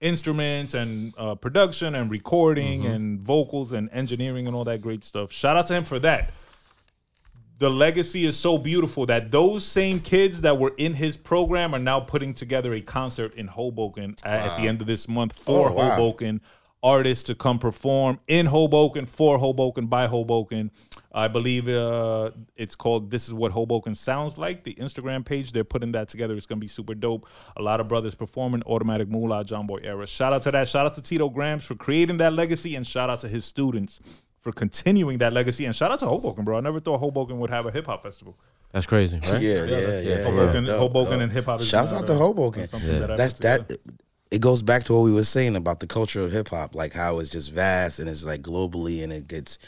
instruments 0.00 0.74
and 0.74 1.12
uh, 1.18 1.34
production 1.34 1.94
and 1.94 2.10
recording 2.10 2.82
Mm-hmm. 2.82 2.90
and 2.92 3.20
vocals 3.20 3.72
and 3.72 3.88
engineering 3.92 4.46
and 4.46 4.54
all 4.54 4.64
that 4.64 4.80
great 4.80 5.02
stuff. 5.02 5.32
Shout 5.32 5.56
out 5.56 5.66
to 5.66 5.74
him 5.74 5.84
for 5.84 5.98
that. 6.00 6.30
The 7.58 7.68
legacy 7.68 8.24
is 8.24 8.36
so 8.36 8.56
beautiful 8.56 9.04
that 9.06 9.32
those 9.32 9.64
same 9.64 9.98
kids 9.98 10.42
that 10.42 10.58
were 10.58 10.74
in 10.76 10.94
his 10.94 11.16
program 11.16 11.74
are 11.74 11.80
now 11.80 11.98
putting 11.98 12.32
together 12.32 12.72
a 12.72 12.80
concert 12.80 13.34
in 13.34 13.48
Hoboken 13.48 14.14
at, 14.22 14.50
at 14.50 14.56
the 14.56 14.68
end 14.68 14.80
of 14.80 14.86
this 14.86 15.08
month 15.08 15.32
for 15.32 15.70
Oh, 15.70 15.72
wow. 15.72 15.90
Hoboken 15.90 16.40
artists 16.80 17.24
to 17.24 17.34
come 17.34 17.58
perform 17.58 18.20
in 18.28 18.46
Hoboken 18.46 19.06
for 19.06 19.38
Hoboken 19.38 19.88
by 19.88 20.06
Hoboken. 20.06 20.70
I 21.12 21.26
believe 21.26 21.66
uh, 21.66 22.30
it's 22.54 22.76
called 22.76 23.10
"This 23.10 23.26
Is 23.26 23.34
What 23.34 23.50
Hoboken 23.50 23.96
Sounds 23.96 24.38
Like." 24.38 24.62
The 24.62 24.74
Instagram 24.74 25.24
page 25.24 25.50
they're 25.50 25.64
putting 25.64 25.90
that 25.92 26.06
together. 26.06 26.36
It's 26.36 26.46
gonna 26.46 26.60
be 26.60 26.68
super 26.68 26.94
dope. 26.94 27.26
A 27.56 27.62
lot 27.62 27.80
of 27.80 27.88
brothers 27.88 28.14
performing 28.14 28.62
Automatic 28.62 29.08
Moolah, 29.08 29.44
John 29.44 29.66
Boy 29.66 29.80
era. 29.82 30.06
Shout 30.06 30.32
out 30.32 30.42
to 30.42 30.52
that. 30.52 30.68
Shout 30.68 30.86
out 30.86 30.94
to 30.94 31.02
Tito 31.02 31.28
Grams 31.28 31.64
for 31.64 31.74
creating 31.74 32.18
that 32.18 32.34
legacy, 32.34 32.76
and 32.76 32.86
shout 32.86 33.10
out 33.10 33.18
to 33.20 33.28
his 33.28 33.44
students 33.44 33.98
for 34.48 34.52
continuing 34.52 35.18
that 35.18 35.32
legacy. 35.32 35.64
And 35.66 35.74
shout 35.76 35.90
out 35.90 35.98
to 36.00 36.06
Hoboken, 36.06 36.44
bro. 36.44 36.56
I 36.56 36.60
never 36.60 36.80
thought 36.80 36.98
Hoboken 36.98 37.38
would 37.38 37.50
have 37.50 37.66
a 37.66 37.70
hip 37.70 37.86
hop 37.86 38.02
festival. 38.02 38.36
That's 38.72 38.86
crazy, 38.86 39.16
right? 39.16 39.40
Yeah, 39.42 39.64
yeah, 39.64 40.00
yeah. 40.00 40.24
Hoboken, 40.24 40.64
Dope, 40.64 40.78
Hoboken 40.78 41.12
dope. 41.14 41.22
and 41.22 41.32
hip 41.32 41.44
hop. 41.46 41.60
is 41.60 41.68
Shouts 41.68 41.92
out 41.92 42.06
to 42.06 42.14
Hoboken. 42.14 42.68
something 42.68 43.00
that 43.00 43.16
That's 43.16 43.34
put 43.34 43.42
together. 43.42 43.64
that. 43.68 43.80
It 44.30 44.40
goes 44.42 44.62
back 44.62 44.84
to 44.84 44.94
what 44.94 45.00
we 45.02 45.12
were 45.12 45.22
saying 45.24 45.56
about 45.56 45.80
the 45.80 45.86
culture 45.86 46.20
of 46.20 46.32
hip 46.32 46.48
hop, 46.48 46.74
like 46.74 46.92
how 46.92 47.18
it's 47.18 47.30
just 47.30 47.50
vast 47.50 47.98
and 47.98 48.08
it's 48.10 48.24
like 48.26 48.42
globally 48.42 49.02
and 49.02 49.12
it 49.12 49.26
gets 49.28 49.58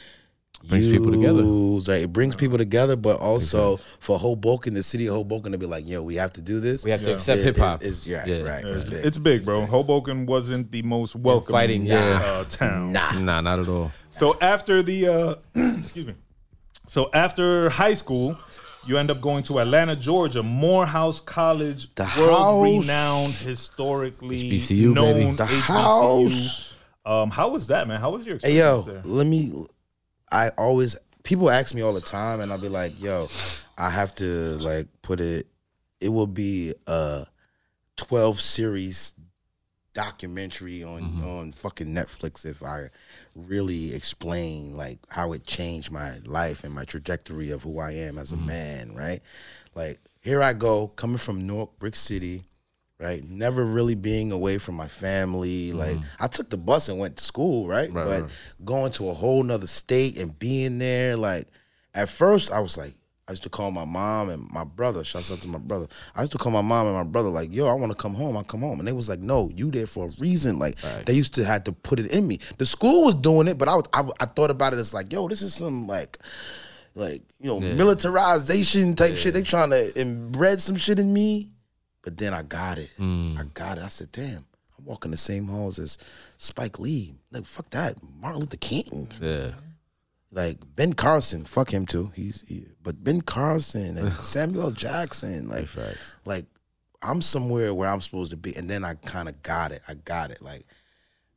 Brings 0.69 0.91
people 0.91 1.11
together. 1.11 1.43
Right? 1.43 2.03
It 2.03 2.13
brings 2.13 2.37
people 2.37 2.59
together, 2.59 2.95
but 2.95 3.19
also 3.19 3.79
for 3.99 4.19
Hoboken, 4.19 4.75
the 4.75 4.83
city 4.83 5.07
of 5.07 5.15
Hoboken, 5.15 5.53
to 5.53 5.59
be 5.59 5.65
like, 5.65 5.89
"Yo, 5.89 6.03
we 6.03 6.17
have 6.17 6.35
to 6.35 6.43
do 6.43 6.61
this." 6.61 6.85
We 6.85 6.91
have 6.91 7.03
to 7.05 7.15
accept 7.15 7.41
hip 7.41 7.57
hop. 7.57 7.81
Is, 7.83 8.01
is, 8.01 8.07
yeah, 8.07 8.27
Yeah. 8.27 8.43
right. 8.43 8.63
It's, 8.67 8.83
It's 8.83 8.91
big. 8.91 9.05
it's 9.07 9.17
big, 9.19 9.45
bro. 9.47 9.65
Hoboken 9.65 10.27
wasn't 10.27 10.71
the 10.71 10.83
most 10.83 11.17
welcoming 11.17 11.53
fighting, 11.59 11.87
yeah. 11.87 12.21
uh, 12.23 12.45
town. 12.45 12.93
Nah. 12.93 13.13
Nah, 13.19 13.41
not 13.41 13.61
at 13.61 13.69
all. 13.69 13.91
So 14.11 14.37
after 14.41 14.83
the 14.83 15.07
uh, 15.09 15.35
excuse 15.79 16.07
me. 16.07 16.15
So 16.89 17.09
after 17.15 17.71
high 17.71 17.95
school, 17.95 18.37
you 18.87 18.99
end 18.99 19.11
up 19.11 19.21
going 19.21 19.45
to 19.45 19.61
Atlanta, 19.61 19.95
Georgia, 19.95 20.43
Morehouse 20.43 21.21
College, 21.21 21.95
The 21.95 22.03
world 22.19 22.43
house. 22.43 22.63
renowned, 22.63 23.33
historically 23.35 24.51
HBCU, 24.59 24.93
known 24.95 25.15
baby. 25.15 25.37
The 25.37 25.45
HBCU. 25.45 25.61
house. 25.61 26.73
Um, 27.05 27.31
how 27.31 27.49
was 27.51 27.69
that, 27.69 27.87
man? 27.89 28.01
How 28.01 28.11
was 28.11 28.27
your 28.27 28.37
Hey 28.43 28.57
experience 28.57 28.87
yo, 28.87 28.93
there? 28.93 29.03
let 29.05 29.27
me. 29.27 29.65
I 30.33 30.49
always 30.59 30.97
people 31.23 31.49
ask 31.51 31.75
me 31.75 31.83
all 31.83 31.93
the 31.93 32.01
time, 32.01 32.41
and 32.41 32.53
I'll 32.53 32.61
be 32.61 32.69
like, 32.69 33.01
"Yo, 33.01 33.29
I 33.79 33.91
have 33.91 34.15
to 34.17 34.25
like 34.59 34.89
put 35.03 35.21
it. 35.21 35.47
It 36.01 36.09
will 36.11 36.27
be 36.27 36.75
a 36.87 37.27
twelve 37.97 38.39
series 38.41 39.15
documentary 39.93 40.83
on 40.85 41.03
Mm-hmm. 41.03 41.27
on 41.29 41.53
fucking 41.53 41.89
Netflix 41.89 42.45
if 42.45 42.63
I 42.63 42.91
really 43.35 43.95
explain 43.95 44.77
like 44.77 44.99
how 45.09 45.33
it 45.33 45.47
changed 45.47 45.91
my 45.91 46.19
life 46.25 46.65
and 46.65 46.75
my 46.75 46.85
trajectory 46.85 47.51
of 47.51 47.63
who 47.63 47.79
I 47.79 47.93
am 47.93 48.19
as 48.19 48.33
a 48.33 48.37
Mm-hmm. 48.37 48.47
man. 48.47 48.95
Right, 48.95 49.21
like 49.75 50.01
here 50.21 50.43
I 50.43 50.53
go 50.53 50.89
coming 50.89 51.19
from 51.19 51.47
Newark, 51.47 51.79
Brick 51.79 51.95
City 51.97 52.45
right? 52.99 53.27
Never 53.27 53.65
really 53.65 53.95
being 53.95 54.31
away 54.31 54.59
from 54.59 54.75
my 54.75 54.87
family. 54.87 55.73
Like 55.73 55.97
I 56.21 56.27
took 56.27 56.51
the 56.51 56.59
bus 56.59 56.91
and 56.91 56.99
went 56.99 57.17
to 57.17 57.25
school, 57.25 57.67
right? 57.67 57.89
Mm-hmm. 57.89 57.97
Right, 57.97 58.05
but 58.05 58.23
right. 58.25 58.31
going 58.63 58.93
to 58.93 59.09
a 59.09 59.15
whole 59.15 59.43
nother 59.43 59.67
state 59.67 60.19
and 60.19 60.39
being 60.39 60.77
there, 60.77 61.17
like 61.17 61.49
at 61.95 62.11
first 62.11 62.53
I 62.53 62.61
was 62.61 62.77
like, 62.77 62.93
I 63.31 63.33
used 63.33 63.45
to 63.45 63.49
call 63.49 63.71
my 63.71 63.85
mom 63.85 64.29
and 64.29 64.51
my 64.51 64.65
brother. 64.65 65.05
Shouts 65.05 65.31
out 65.31 65.39
to 65.39 65.47
my 65.47 65.59
brother. 65.59 65.87
I 66.17 66.23
used 66.23 66.33
to 66.33 66.39
call 66.39 66.51
my 66.51 66.63
mom 66.63 66.89
and 66.89 66.97
my 66.97 67.05
brother 67.05 67.29
like, 67.29 67.53
"Yo, 67.53 67.69
I 67.69 67.75
want 67.75 67.93
to 67.93 67.97
come 67.97 68.13
home. 68.13 68.37
I 68.37 68.43
come 68.43 68.59
home," 68.59 68.81
and 68.81 68.89
they 68.89 68.93
was 68.93 69.09
like, 69.09 69.21
"No, 69.21 69.53
you 69.55 69.71
there 69.71 69.87
for 69.87 70.09
a 70.09 70.11
reason." 70.19 70.59
Like 70.59 70.81
they 71.07 71.13
used 71.13 71.35
to 71.35 71.45
had 71.45 71.65
to 71.67 71.73
put 71.73 72.01
it 72.01 72.11
in 72.11 72.27
me. 72.27 72.41
The 72.59 72.67
school 72.67 73.05
was 73.05 73.15
doing 73.15 73.47
it, 73.47 73.57
but 73.57 73.69
I 73.69 73.77
was 73.77 73.85
I, 73.93 74.03
I 74.19 74.25
thought 74.25 74.51
about 74.51 74.73
it 74.73 74.81
as 74.81 74.93
like, 74.93 75.13
"Yo, 75.13 75.29
this 75.29 75.43
is 75.43 75.55
some 75.55 75.87
like." 75.87 76.19
Like 76.97 77.23
you 77.39 77.47
know, 77.47 77.61
militarization 77.61 78.97
type 78.97 79.15
shit. 79.15 79.33
They 79.33 79.43
trying 79.43 79.71
to 79.71 79.93
embed 79.95 80.59
some 80.59 80.75
shit 80.75 80.99
in 80.99 81.13
me. 81.13 81.53
But 82.03 82.19
then 82.19 82.35
I 82.35 82.43
got 82.43 82.79
it. 82.79 82.91
Mm. 82.99 83.39
I 83.39 83.45
got 83.55 83.79
it. 83.79 83.85
I 83.85 83.89
said, 83.89 84.11
damn, 84.11 84.45
I'm 84.77 84.85
walking 84.85 85.13
the 85.13 85.17
same 85.17 85.47
halls 85.47 85.79
as 85.79 85.99
Spike 86.37 86.81
Lee. 86.81 87.15
Like, 87.31 87.47
fuck 87.47 87.71
that. 87.71 87.97
Martin 88.21 88.41
Luther 88.41 88.57
King. 88.57 89.09
Yeah. 89.23 89.51
Like 90.33 90.59
Ben 90.77 90.93
Carson. 90.93 91.45
Fuck 91.45 91.73
him 91.73 91.87
too. 91.87 92.13
He's 92.15 92.43
he, 92.47 92.67
but 92.83 93.03
Ben 93.03 93.21
Carson 93.21 93.97
and 93.97 94.13
Samuel 94.21 94.71
Jackson. 94.71 95.49
Like, 95.49 95.67
facts. 95.67 96.17
like 96.25 96.47
I'm 97.03 97.21
somewhere 97.23 97.75
where 97.75 97.89
I'm 97.89 98.01
supposed 98.01 98.31
to 98.31 98.37
be. 98.37 98.55
And 98.55 98.69
then 98.69 98.85
I 98.85 98.95
kind 98.95 99.29
of 99.29 99.43
got 99.43 99.73
it. 99.73 99.83
I 99.89 99.95
got 99.95 100.31
it. 100.31 100.41
Like 100.41 100.67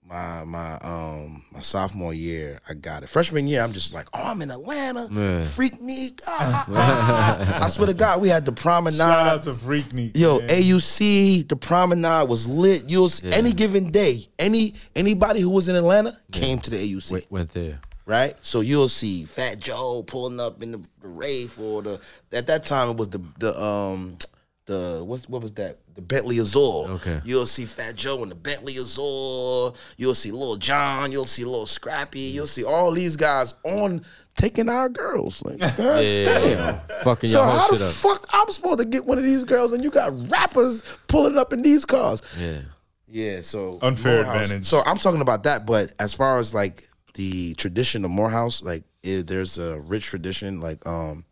my 0.07 0.43
my 0.43 0.77
um 0.79 1.43
my 1.51 1.61
sophomore 1.61 2.13
year, 2.13 2.59
I 2.67 2.73
got 2.73 3.03
it. 3.03 3.09
Freshman 3.09 3.47
year, 3.47 3.61
I'm 3.61 3.73
just 3.73 3.93
like, 3.93 4.07
oh, 4.13 4.21
I'm 4.21 4.41
in 4.41 4.51
Atlanta. 4.51 5.07
Yeah. 5.09 5.41
Freaknik. 5.43 6.21
Ah, 6.27 6.65
ah, 6.69 7.37
ah. 7.61 7.65
I 7.65 7.69
swear 7.69 7.87
to 7.87 7.93
God, 7.93 8.21
we 8.21 8.27
had 8.29 8.45
the 8.45 8.51
promenade. 8.51 8.97
Shout 8.97 9.27
out 9.27 9.41
to 9.43 9.53
Freaknik. 9.53 10.15
Yo, 10.17 10.39
man. 10.39 10.49
AUC, 10.49 11.47
the 11.47 11.55
promenade 11.55 12.27
was 12.27 12.47
lit. 12.47 12.89
You'll 12.89 13.09
see, 13.09 13.31
any 13.31 13.53
given 13.53 13.91
day, 13.91 14.27
any 14.37 14.75
anybody 14.95 15.39
who 15.39 15.49
was 15.49 15.69
in 15.69 15.75
Atlanta 15.75 16.17
came 16.31 16.59
to 16.59 16.69
the 16.69 16.77
AUC, 16.77 17.11
Went, 17.11 17.31
went 17.31 17.49
there. 17.51 17.79
Right? 18.05 18.35
So 18.45 18.59
you'll 18.61 18.89
see 18.89 19.23
Fat 19.23 19.59
Joe 19.59 20.03
pulling 20.03 20.39
up 20.39 20.61
in 20.61 20.73
the, 20.73 20.77
the 21.01 21.07
Wraith 21.07 21.57
or 21.59 21.81
the 21.81 22.01
at 22.33 22.47
that 22.47 22.63
time 22.63 22.89
it 22.89 22.97
was 22.97 23.07
the 23.09 23.21
the 23.39 23.57
um 23.61 24.17
the 24.65 25.01
what's 25.05 25.27
what 25.29 25.41
was 25.41 25.53
that 25.53 25.79
the 25.95 26.01
Bentley 26.01 26.39
Azure. 26.39 26.59
Okay. 26.59 27.21
You'll 27.23 27.45
see 27.45 27.65
Fat 27.65 27.95
Joe 27.95 28.21
in 28.23 28.29
the 28.29 28.35
Bentley 28.35 28.73
Azure. 28.73 29.77
You'll 29.97 30.15
see 30.15 30.31
Lil 30.31 30.57
Jon. 30.57 31.11
You'll 31.11 31.25
see 31.25 31.45
Lil 31.45 31.65
Scrappy. 31.65 32.19
You'll 32.21 32.47
see 32.47 32.63
all 32.63 32.91
these 32.91 33.15
guys 33.15 33.53
on 33.63 34.03
taking 34.35 34.67
our 34.69 34.89
girls. 34.89 35.41
Like, 35.43 35.59
God 35.59 35.77
damn. 35.77 36.79
Fucking 37.03 37.29
So 37.29 37.39
your 37.41 37.51
how 37.51 37.57
whole 37.59 37.77
the 37.77 37.77
shit 37.77 37.87
up. 38.05 38.19
fuck 38.19 38.29
I'm 38.33 38.49
supposed 38.49 38.79
to 38.79 38.85
get 38.85 39.05
one 39.05 39.17
of 39.17 39.23
these 39.23 39.43
girls 39.43 39.71
and 39.71 39.83
you 39.83 39.91
got 39.91 40.11
rappers 40.29 40.81
pulling 41.07 41.37
up 41.37 41.53
in 41.53 41.61
these 41.61 41.85
cars? 41.85 42.21
Yeah. 42.39 42.59
Yeah, 43.07 43.41
so 43.41 43.77
Unfair 43.83 44.23
Morehouse- 44.23 44.45
advantage. 44.47 44.65
So 44.65 44.81
I'm 44.85 44.97
talking 44.97 45.21
about 45.21 45.43
that, 45.43 45.67
but 45.67 45.93
as 45.99 46.15
far 46.15 46.37
as 46.39 46.53
like 46.53 46.83
the 47.13 47.53
tradition 47.55 48.03
of 48.05 48.11
Morehouse, 48.11 48.61
like 48.63 48.83
it, 49.03 49.27
there's 49.27 49.57
a 49.57 49.79
rich 49.81 50.05
tradition. 50.05 50.59
Like 50.59 50.85
um, 50.87 51.25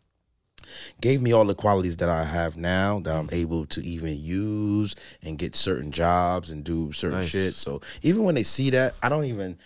gave 1.00 1.20
me 1.20 1.32
all 1.32 1.44
the 1.44 1.54
qualities 1.54 1.96
that 1.98 2.08
I 2.08 2.24
have 2.24 2.56
now 2.56 3.00
that 3.00 3.14
I'm 3.16 3.28
able 3.32 3.66
to 3.66 3.80
even 3.84 4.16
use 4.18 4.94
and 5.24 5.36
get 5.38 5.54
certain 5.54 5.90
jobs 5.90 6.50
and 6.50 6.62
do 6.64 6.92
certain 6.92 7.20
Nice. 7.20 7.28
shit. 7.28 7.54
So 7.54 7.80
even 8.02 8.22
when 8.24 8.34
they 8.36 8.44
see 8.44 8.70
that, 8.70 8.94
I 9.02 9.08
don't 9.08 9.24
even 9.24 9.58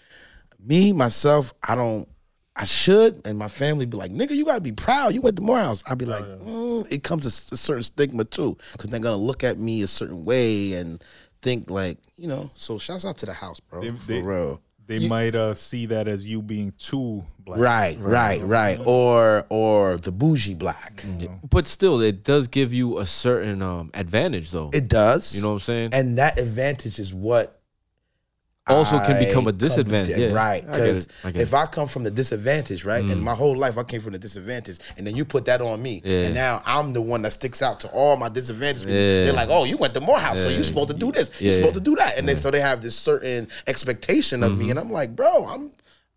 me 0.59 0.93
myself. 0.93 1.53
I 1.62 1.75
don't. 1.75 2.09
I 2.59 2.64
should, 2.64 3.21
and 3.27 3.37
my 3.37 3.49
family 3.49 3.85
be 3.85 3.99
like, 3.99 4.11
"Nigga, 4.11 4.31
you 4.31 4.47
gotta 4.47 4.62
be 4.62 4.73
proud. 4.73 5.12
You 5.12 5.21
went 5.21 5.37
to 5.37 5.43
Morehouse." 5.43 5.83
I'd 5.87 5.99
be 5.99 6.07
like, 6.07 6.25
mm, 6.25 6.91
"It 6.91 7.03
comes 7.03 7.27
a 7.27 7.31
certain 7.31 7.83
stigma 7.83 8.25
too, 8.25 8.57
because 8.73 8.89
they're 8.89 8.99
gonna 8.99 9.17
look 9.19 9.45
at 9.45 9.59
me 9.59 9.83
a 9.83 9.87
certain 9.87 10.25
way 10.25 10.73
and 10.73 11.05
think 11.43 11.69
like, 11.69 11.99
you 12.17 12.27
know." 12.27 12.51
So 12.55 12.79
shouts 12.79 13.05
out 13.05 13.19
to 13.19 13.27
the 13.27 13.35
house, 13.35 13.61
bro, 13.61 13.83
They- 13.83 13.91
for 13.99 14.07
they- 14.07 14.23
real. 14.23 14.62
They 14.87 15.09
might 15.09 15.34
uh, 15.34 15.55
see 15.55 15.87
that 15.87 16.07
as 16.07 16.24
you 16.24 16.43
being 16.43 16.72
too 16.78 17.24
black. 17.41 17.59
Right, 17.59 17.99
right, 18.01 18.43
right, 18.43 18.80
or 18.84 19.45
or 19.49 19.97
the 19.97 20.12
bougie 20.12 20.55
black. 20.55 21.05
But 21.49 21.66
still, 21.66 22.01
it 22.01 22.22
does 22.22 22.47
give 22.47 22.72
you 22.72 22.99
a 22.99 23.07
certain 23.07 23.62
um, 23.62 23.91
advantage, 23.95 24.51
though. 24.53 24.70
It 24.72 24.89
does, 24.89 25.34
you 25.34 25.43
know 25.43 25.49
what 25.49 25.55
I'm 25.55 25.61
saying? 25.61 25.91
and 25.93 26.18
that 26.18 26.39
advantage 26.39 26.99
is 26.99 27.12
what 27.12 27.56
also 28.67 28.99
can 29.01 29.25
become 29.25 29.47
a 29.47 29.53
disadvantage. 29.53 30.17
yeah. 30.17 30.33
Right. 30.33 30.67
Because. 30.67 31.07
I 31.25 31.31
if. 31.31 31.55
I 31.55 31.67
come 31.67 31.89
from 31.89 32.05
the 32.05 32.11
disadvantage, 32.11 32.85
right, 32.85 33.03
and 33.03 33.11
mm. 33.11 33.23
my 33.23 33.35
whole 33.35 33.57
life 33.57 33.79
I 33.79 33.83
came 33.83 34.01
from 34.01 34.12
the 34.12 34.19
disadvantage, 34.19 34.79
and 34.97 35.07
then 35.07 35.17
you 35.17 35.25
put 35.25 35.45
that 35.47 35.61
on 35.62 35.81
me, 35.81 36.03
Yeah. 36.05 36.23
and 36.23 36.35
now 36.35 36.62
I'm 36.67 36.93
the 36.93 37.01
one 37.01 37.23
that 37.23 37.33
sticks 37.33 37.62
out 37.62 37.81
to 37.81 37.89
all 37.89 38.17
my 38.17 38.29
disadvantage 38.29 38.83
people. 38.83 38.95
Yeah. 38.95 39.25
They're 39.25 39.33
like, 39.33 39.49
oh, 39.51 39.64
you 39.64 39.77
went 39.77 39.95
to 39.95 40.01
Morehouse, 40.01 40.43
so 40.43 40.49
you're 40.49 40.64
supposed 40.64 40.89
to 40.89 40.95
do 40.95 41.12
this, 41.12 41.31
you're 41.41 41.53
supposed 41.53 41.75
to 41.75 41.81
do 41.81 41.97
that, 41.97 42.19
and 42.19 42.29
then 42.29 42.37
so 42.37 42.51
they 42.51 42.61
have 42.61 42.83
this 42.83 42.97
certain 42.97 43.49
expectation 43.67 44.43
of 44.43 44.57
me, 44.57 44.64
mm-hmm. 44.64 44.71
and 44.73 44.79
I'm 44.79 44.91
like, 44.91 45.17
bro, 45.17 45.47
I'm 45.47 45.73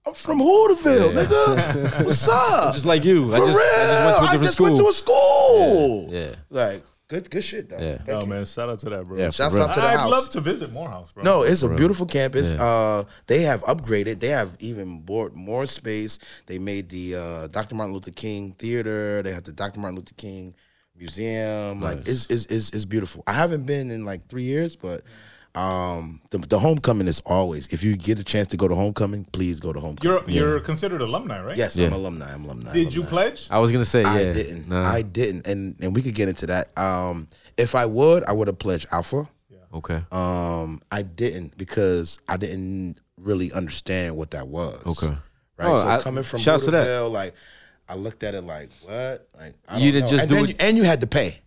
I'm 0.05 0.13
from 0.13 0.39
Hooterville, 0.39 1.13
Yeah. 1.13 1.25
nigga. 1.25 2.05
What's 2.05 2.27
up? 2.27 2.73
Just 2.73 2.85
like 2.85 3.03
you. 3.03 3.27
For 3.27 3.35
I 3.35 3.37
just, 3.39 3.49
real. 3.49 3.59
I 3.59 3.85
just 3.85 4.05
went 4.05 4.17
to 4.17 4.23
a 4.23 4.31
different 4.31 4.53
school. 4.53 4.77
to 4.77 4.87
a 4.87 4.93
school. 4.93 6.09
Yeah, 6.09 6.19
yeah. 6.19 6.35
Like 6.49 6.83
good, 7.09 7.29
good 7.29 7.43
shit 7.43 7.67
though. 7.69 7.77
Yeah. 7.79 7.97
Thank 7.97 8.09
Oh 8.09 8.21
you. 8.21 8.25
man, 8.27 8.45
shout 8.45 8.69
out 8.69 8.79
to 8.79 8.89
that, 8.91 9.05
bro. 9.05 9.17
Yeah, 9.17 9.29
Shouts 9.31 9.59
out 9.59 9.73
to 9.73 9.81
the 9.81 9.85
I'd 9.85 9.97
house. 9.97 10.09
love 10.11 10.29
to 10.29 10.39
visit 10.39 10.71
Morehouse, 10.71 11.11
bro. 11.11 11.23
No, 11.23 11.41
it's 11.43 11.61
a 11.63 11.67
beautiful 11.69 12.05
campus. 12.05 12.53
Uh, 12.53 13.03
they 13.27 13.41
have 13.41 13.61
upgraded. 13.65 14.21
They 14.21 14.27
have 14.29 14.55
even 14.59 15.01
bought 15.01 15.33
more 15.35 15.65
space. 15.65 16.17
They 16.47 16.57
made 16.59 16.87
the 16.89 17.15
uh, 17.15 17.47
Dr. 17.47 17.75
Martin 17.75 17.93
Luther 17.93 18.11
King 18.11 18.53
Theater. 18.57 19.21
They 19.21 19.33
have 19.33 19.43
the 19.43 19.51
Dr. 19.51 19.79
Martin 19.81 19.97
Luther 19.97 20.13
King 20.15 20.55
Museum. 20.97 21.81
Like 21.81 22.07
it's, 22.07 22.25
it's 22.27 22.45
it's 22.45 22.71
it's 22.73 22.85
beautiful. 22.85 23.23
I 23.27 23.33
haven't 23.33 23.65
been 23.65 23.89
in 23.91 24.05
like 24.05 24.27
three 24.27 24.43
years, 24.43 24.75
but 24.75 25.03
um, 25.55 26.21
the 26.31 26.37
the 26.37 26.59
homecoming 26.59 27.07
is 27.07 27.19
always. 27.25 27.67
If 27.73 27.83
you 27.83 27.95
get 27.97 28.19
a 28.19 28.23
chance 28.23 28.47
to 28.49 28.57
go 28.57 28.67
to 28.67 28.75
homecoming, 28.75 29.25
please 29.25 29.59
go 29.59 29.73
to 29.73 29.79
homecoming. 29.79 30.29
You're 30.35 30.49
you're 30.49 30.59
considered 30.59 31.01
alumni, 31.01 31.41
right? 31.41 31.57
yes, 31.57 31.77
I'm 31.77 31.91
alumni. 31.93 32.33
I'm 32.33 32.45
alumni. 32.45 32.73
Did 32.73 32.93
you 32.93 33.03
pledge? 33.03 33.47
I 33.49 33.59
was 33.59 33.71
gonna 33.71 33.85
say, 33.85 34.01
yeah. 34.03 34.11
I 34.11 34.23
didn't. 34.31 34.69
Nah. 34.69 34.89
I 34.89 35.01
didn't. 35.01 35.47
And 35.47 35.75
and 35.81 35.95
we 35.95 36.01
could 36.01 36.15
get 36.15 36.29
into 36.29 36.45
that. 36.47 36.77
Um, 36.77 37.27
if 37.57 37.75
I 37.75 37.85
would, 37.85 38.23
I 38.25 38.31
would 38.31 38.47
have 38.47 38.59
pledged 38.59 38.87
Alpha. 38.91 39.27
Yeah. 39.49 39.57
Okay. 39.73 40.03
Um, 40.11 40.81
I 40.91 41.01
didn't 41.01 41.57
because 41.57 42.19
I 42.27 42.37
didn't 42.37 42.99
really 43.17 43.51
understand 43.51 44.15
what 44.15 44.31
that 44.31 44.47
was. 44.47 44.81
Okay. 45.03 45.15
Right. 45.57 45.67
Oh, 45.67 45.75
so 45.81 45.87
I- 45.87 45.99
coming 45.99 46.23
from 46.23 46.39
shouts 46.39 46.65
to 46.65 46.71
that. 46.71 47.01
Like 47.09 47.33
I 47.89 47.95
looked 47.95 48.23
at 48.23 48.35
it 48.35 48.43
like 48.43 48.69
what? 48.83 49.27
Like 49.37 49.55
I 49.67 49.77
You 49.79 49.91
don't 49.91 50.01
didn't 50.01 50.01
know. 50.05 50.09
just 50.11 50.21
and 50.21 50.29
do 50.29 50.35
then 50.35 50.43
it- 50.45 50.49
you, 50.49 50.55
and 50.59 50.77
you 50.77 50.83
had 50.83 51.01
to 51.01 51.07
pay. 51.07 51.41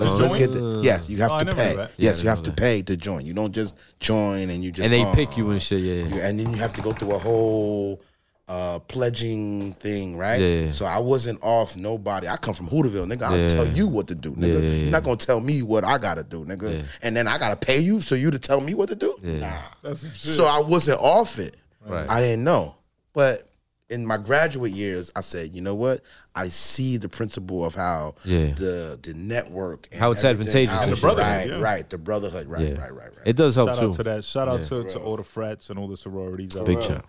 Let's, 0.00 0.14
let's 0.14 0.34
get 0.36 0.52
the 0.52 0.80
yes. 0.82 1.08
You 1.08 1.18
have 1.18 1.30
Oh, 1.30 1.34
I 1.34 1.38
to 1.40 1.44
never 1.44 1.56
pay. 1.56 1.70
knew 1.70 1.76
that. 1.76 1.90
Yeah, 1.96 2.08
Yes, 2.08 2.16
didn't 2.16 2.24
you 2.24 2.28
have 2.30 2.38
know 2.38 2.44
to 2.44 2.50
that. 2.50 2.58
pay 2.58 2.82
to 2.82 2.96
join. 2.96 3.24
You 3.26 3.34
don't 3.34 3.52
just 3.52 3.74
join 4.00 4.50
and 4.50 4.64
you 4.64 4.72
just 4.72 4.84
And 4.84 4.92
they 4.92 5.04
oh, 5.04 5.14
pick 5.14 5.36
you 5.36 5.50
and 5.50 5.60
shit. 5.62 5.80
Yeah. 5.80 6.14
you- 6.14 6.20
and 6.22 6.38
then 6.38 6.50
you 6.50 6.56
have 6.56 6.72
to 6.74 6.82
go 6.82 6.92
through 6.92 7.12
a 7.14 7.18
whole 7.18 8.00
uh, 8.48 8.80
pledging 8.80 9.72
thing, 9.74 10.16
right? 10.16 10.40
Yeah. 10.40 10.70
So 10.72 10.84
I 10.84 10.98
wasn't 10.98 11.38
off 11.42 11.76
nobody. 11.76 12.26
I 12.26 12.36
come 12.36 12.52
from 12.52 12.68
Hooterville, 12.68 13.06
nigga. 13.10 13.22
I'll 13.22 13.38
Yeah. 13.38 13.48
tell 13.48 13.66
you 13.68 13.86
what 13.86 14.08
to 14.08 14.14
do, 14.16 14.32
nigga. 14.32 14.54
Yeah, 14.54 14.68
yeah, 14.68 14.74
You're 14.82 14.90
not 14.90 15.04
gonna 15.04 15.16
tell 15.16 15.40
me 15.40 15.62
what 15.62 15.84
I 15.84 15.98
gotta 15.98 16.24
do, 16.24 16.44
nigga. 16.44 16.84
And 17.02 17.16
then 17.16 17.28
I 17.28 17.38
gotta 17.38 17.54
pay 17.56 17.78
you 17.78 18.00
so 18.00 18.14
you 18.16 18.30
to 18.32 18.38
tell 18.40 18.60
me 18.60 18.74
what 18.74 18.88
to 18.88 18.96
do. 18.96 19.16
Yeah. 19.22 19.62
That's 19.82 20.00
some 20.00 20.10
shit. 20.10 20.18
So 20.18 20.46
I 20.46 20.58
wasn't 20.60 20.98
off 21.00 21.38
it. 21.38 21.56
Right. 21.86 22.08
I 22.10 22.20
didn't 22.20 22.42
know. 22.44 22.74
But 23.12 23.48
in 23.90 24.06
my 24.06 24.16
graduate 24.16 24.72
years, 24.72 25.10
I 25.16 25.20
said, 25.20 25.54
you 25.54 25.60
know 25.60 25.74
what? 25.74 26.00
I 26.34 26.48
see 26.48 26.96
the 26.96 27.08
principle 27.08 27.64
of 27.64 27.74
how 27.74 28.14
Yeah. 28.24 28.52
the 28.54 28.98
the 29.02 29.14
network 29.14 29.88
and 29.90 30.00
How 30.00 30.12
it's 30.12 30.24
advantageous 30.24 30.74
how 30.74 30.82
and 30.82 30.92
it's- 30.92 31.00
brotherhood, 31.00 31.32
right, 31.32 31.48
yeah. 31.50 31.58
right, 31.58 31.90
the 31.90 31.98
brotherhood, 31.98 32.46
right, 32.48 32.62
Yeah. 32.68 32.74
right, 32.74 32.94
right, 32.94 33.16
right. 33.16 33.26
It 33.26 33.36
does 33.36 33.54
help 33.56 33.70
Shout 33.70 33.78
too. 33.80 33.86
out 33.88 33.92
to 33.94 34.02
that. 34.04 34.24
Shout 34.24 34.48
out 34.48 34.60
Yeah. 34.62 34.68
to, 34.82 34.84
to 34.90 34.98
all 35.00 35.16
the 35.16 35.24
frats 35.24 35.70
and 35.70 35.78
all 35.78 35.88
the 35.88 35.96
sororities. 35.96 36.56
out 36.56 36.64
Big 36.66 36.78
there. 36.78 36.88
shout. 36.88 37.04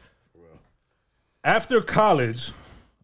After 1.43 1.81
college, 1.81 2.51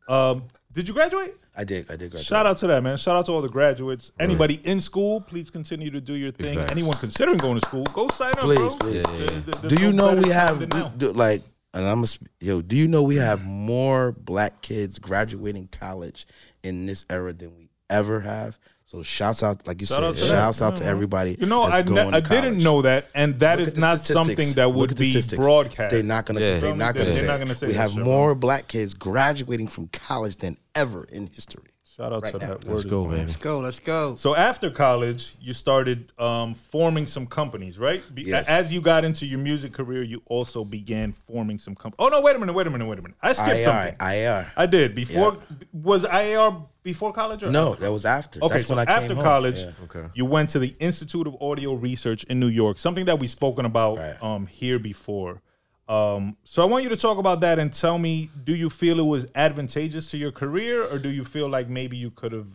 um, 0.08 0.44
did 0.74 0.88
you 0.88 0.94
graduate? 0.94 1.36
I 1.60 1.64
did, 1.64 1.86
I 1.90 1.94
did 1.96 2.12
graduate. 2.12 2.24
Shout 2.26 2.46
out 2.46 2.58
to 2.58 2.68
that, 2.68 2.84
man. 2.84 2.98
Shout 2.98 3.16
out 3.16 3.26
to 3.26 3.32
all 3.32 3.42
the 3.42 3.50
graduates. 3.50 4.12
Anybody 4.20 4.62
in 4.64 4.80
school, 4.80 5.22
please 5.22 5.50
continue 5.50 5.90
to 5.90 6.00
do 6.00 6.14
your 6.14 6.32
thing. 6.32 6.60
facts. 6.60 6.72
Anyone 6.72 6.96
considering 6.98 7.40
going 7.40 7.60
to 7.60 7.68
school, 7.68 7.84
go 7.94 8.08
sign 8.10 8.32
up, 8.34 8.40
Please, 8.42 8.58
bro. 8.58 8.90
please. 8.92 9.04
Yeah, 9.08 9.12
yeah, 9.18 9.20
yeah. 9.22 9.40
The- 9.46 9.58
the- 9.62 9.68
do 9.76 9.84
you 9.84 9.92
know 9.92 10.14
we 10.16 10.30
have 10.30 10.50
funded 10.60 10.70
now. 10.74 10.90
do- 10.98 11.12
like 11.14 11.42
and 11.74 11.86
I'm 11.86 12.04
a, 12.04 12.08
yo, 12.40 12.62
do 12.62 12.76
you 12.76 12.88
know 12.88 13.04
we 13.04 13.18
have 13.18 13.46
more 13.46 14.12
black 14.12 14.62
kids 14.62 15.00
graduating 15.00 15.70
college 15.72 16.26
in 16.64 16.86
this 16.86 17.06
era 17.10 17.34
than 17.34 17.56
we 17.58 17.70
ever 17.90 18.22
have? 18.22 18.58
So 18.86 19.04
shouts 19.04 19.44
out, 19.44 19.68
like 19.68 19.82
you 19.82 19.88
Shout 19.88 20.02
out 20.02 20.16
said, 20.16 20.28
to 20.28 20.32
that. 20.32 20.38
shouts 20.38 20.62
out 20.62 20.76
to 20.78 20.84
mm-hmm. 20.84 20.92
everybody. 20.92 21.36
You 21.38 21.46
know, 21.46 21.64
that's 21.64 21.76
I, 21.76 21.82
going 21.84 22.12
ne- 22.12 22.22
to 22.22 22.38
I 22.38 22.42
didn't 22.42 22.64
know 22.64 22.84
that, 22.84 23.10
and 23.14 23.38
that 23.40 23.60
Look 23.60 23.68
is 23.68 23.78
not 23.78 24.00
statistics. 24.00 24.28
something 24.28 24.54
that 24.56 24.74
would 24.74 24.92
at 24.92 24.98
the 24.98 25.30
be 25.30 25.36
broadcast. 25.36 25.92
They're 25.94 26.04
not 26.04 26.26
gonna 26.26 26.40
Yeah. 26.40 26.46
say. 26.52 26.60
They're 26.62 26.76
not 26.76 26.96
They're 26.96 27.04
gonna 27.04 27.14
say. 27.14 27.28
not 27.28 27.40
gonna 27.40 27.56
say 27.56 27.68
we 27.68 27.74
have 27.74 27.92
shit, 27.92 28.04
more 28.04 28.34
black 28.34 28.70
kids 28.70 28.94
graduating 28.94 29.68
from 29.68 29.90
college 29.90 30.38
than 30.38 30.58
ever 30.74 31.04
in 31.04 31.28
history. 31.28 31.66
Shout 31.98 32.14
out 32.14 32.22
Right 32.22 32.32
to 32.34 32.38
now. 32.38 32.48
that. 32.50 32.64
Let's 32.64 32.84
Word 32.84 32.90
go, 32.92 33.00
born. 33.02 33.10
baby. 33.12 33.22
Let's 33.24 33.36
go. 33.38 33.60
Let's 33.60 33.80
go. 33.80 34.14
So 34.16 34.36
after 34.36 34.70
college, 34.70 35.36
you 35.42 35.54
started 35.54 36.12
um, 36.20 36.54
forming 36.54 37.08
some 37.08 37.26
companies, 37.26 37.80
right? 37.80 38.04
Be- 38.14 38.22
Yes. 38.22 38.48
As 38.48 38.72
you 38.72 38.82
got 38.82 39.04
into 39.04 39.26
your 39.26 39.40
music 39.40 39.74
career, 39.74 40.04
you 40.04 40.22
also 40.28 40.64
began 40.64 41.12
forming 41.12 41.58
some 41.58 41.74
companies. 41.74 41.96
Oh 41.98 42.10
no! 42.10 42.22
Wait 42.22 42.36
a 42.36 42.40
minute! 42.40 42.54
Wait 42.54 42.68
a 42.68 42.70
minute! 42.70 42.86
Wait 42.88 43.00
a 43.00 43.02
minute! 43.02 43.18
I 43.22 43.34
skipped 43.34 43.50
IAR, 43.50 43.64
something. 43.64 43.96
IAR. 43.98 44.52
I 44.56 44.66
did 44.68 44.94
before. 44.94 45.38
Was 45.74 46.04
IAR 46.06 46.68
before 46.84 47.12
college 47.14 47.42
or 47.44 47.50
No, 47.50 47.72
after? 47.72 47.84
that 47.86 47.92
was 47.92 48.06
after. 48.06 48.44
Okay, 48.44 48.58
That's 48.58 48.68
so 48.68 48.76
when 48.76 48.88
I 48.88 48.92
after 48.92 49.08
came 49.08 49.16
home. 49.18 49.26
college, 49.26 49.58
Yeah. 49.58 49.72
Okay. 49.86 50.08
you 50.14 50.26
went 50.26 50.52
to 50.52 50.60
the 50.60 50.76
Institute 50.80 51.26
of 51.26 51.36
Audio 51.42 51.74
Research 51.74 52.26
in 52.26 52.40
New 52.40 52.48
York, 52.48 52.78
something 52.78 53.06
that 53.06 53.18
we've 53.20 53.30
spoken 53.32 53.66
about 53.66 53.98
Right. 53.98 54.22
um, 54.22 54.46
here 54.46 54.78
before. 54.78 55.42
Um, 55.90 56.36
so 56.44 56.62
I 56.62 56.66
want 56.66 56.84
you 56.84 56.90
to 56.90 56.98
talk 56.98 57.18
about 57.18 57.40
that 57.42 57.60
and 57.60 57.74
tell 57.74 57.98
me: 57.98 58.30
Do 58.44 58.56
you 58.56 58.70
feel 58.70 59.00
it 59.00 59.04
was 59.06 59.26
advantageous 59.36 60.10
to 60.12 60.18
your 60.18 60.32
career, 60.32 60.84
or 60.84 60.98
do 61.00 61.10
you 61.10 61.24
feel 61.24 61.48
like 61.50 61.70
maybe 61.70 61.96
you 61.98 62.12
could 62.12 62.32
have 62.34 62.48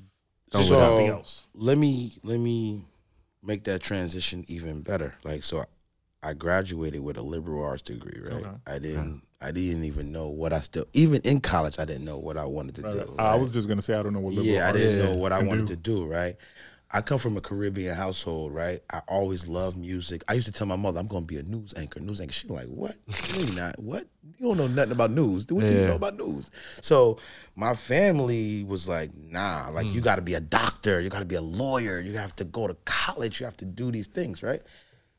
done 0.50 0.62
so 0.62 0.74
something 0.74 1.06
else? 1.08 1.44
let 1.54 1.78
me 1.78 2.12
let 2.22 2.38
me 2.38 2.84
make 3.42 3.64
that 3.64 3.80
transition 3.82 4.44
even 4.48 4.82
better. 4.82 5.14
Like 5.24 5.42
so, 5.42 5.64
I 6.22 6.34
graduated 6.34 7.00
with 7.02 7.16
a 7.16 7.22
liberal 7.22 7.64
arts 7.64 7.82
degree. 7.82 8.20
Right. 8.22 8.44
Okay. 8.44 8.50
I 8.66 8.78
didn't. 8.78 9.22
I 9.40 9.50
didn't 9.50 9.84
even 9.84 10.12
know 10.12 10.28
what 10.28 10.52
I 10.52 10.60
still. 10.60 10.84
Even 10.92 11.20
in 11.22 11.40
college, 11.40 11.78
I 11.80 11.84
didn't 11.84 12.04
know 12.04 12.16
what 12.18 12.36
I 12.36 12.44
wanted 12.44 12.76
to 12.76 12.82
Right, 12.82 12.92
do. 12.92 13.14
right. 13.18 13.32
I 13.32 13.34
was 13.34 13.50
just 13.50 13.66
gonna 13.66 13.82
say 13.82 13.94
I 13.94 14.02
don't 14.02 14.12
know 14.12 14.20
what. 14.20 14.34
liberal 14.34 14.54
yeah, 14.54 14.68
I 14.68 14.72
didn't 14.72 14.98
know 14.98 15.20
what 15.20 15.32
I 15.32 15.42
wanted 15.42 15.66
do. 15.66 15.74
to 15.74 15.76
do. 15.76 16.04
Right. 16.06 16.36
I 16.94 17.00
come 17.00 17.18
from 17.18 17.38
a 17.38 17.40
Caribbean 17.40 17.96
household, 17.96 18.52
right? 18.52 18.80
I 18.92 19.00
always 19.08 19.48
loved 19.48 19.78
music. 19.78 20.22
I 20.28 20.34
used 20.34 20.46
to 20.46 20.52
tell 20.52 20.66
my 20.66 20.76
mother, 20.76 21.00
I'm 21.00 21.06
going 21.06 21.22
to 21.22 21.26
be 21.26 21.38
a 21.38 21.42
news 21.42 21.72
anchor. 21.74 22.00
News 22.00 22.20
anchor. 22.20 22.34
She's 22.34 22.50
like, 22.50 22.66
what? 22.66 22.94
You 23.32 23.40
ain't 23.40 23.56
not. 23.56 23.78
What? 23.78 24.04
You 24.38 24.48
don't 24.48 24.58
know 24.58 24.66
nothing 24.66 24.92
about 24.92 25.10
news. 25.10 25.46
What 25.50 25.66
do 25.66 25.72
you 25.72 25.80
Yeah. 25.80 25.86
know 25.86 25.94
about 25.94 26.18
news? 26.18 26.50
So 26.82 27.18
my 27.56 27.74
family 27.74 28.64
was 28.64 28.88
like, 28.88 29.10
nah, 29.16 29.70
like 29.70 29.86
you 29.86 30.02
mm. 30.02 30.04
got 30.04 30.16
to 30.16 30.22
be 30.22 30.34
a 30.34 30.40
doctor. 30.40 31.00
You 31.00 31.08
got 31.08 31.20
to 31.20 31.24
be 31.24 31.36
a 31.36 31.42
lawyer. 31.42 31.98
You 31.98 32.12
have 32.18 32.36
to 32.36 32.44
go 32.44 32.66
to 32.66 32.74
college. 32.84 33.40
You 33.40 33.46
have 33.46 33.56
to 33.58 33.64
do 33.64 33.90
these 33.90 34.06
things, 34.06 34.42
right? 34.42 34.60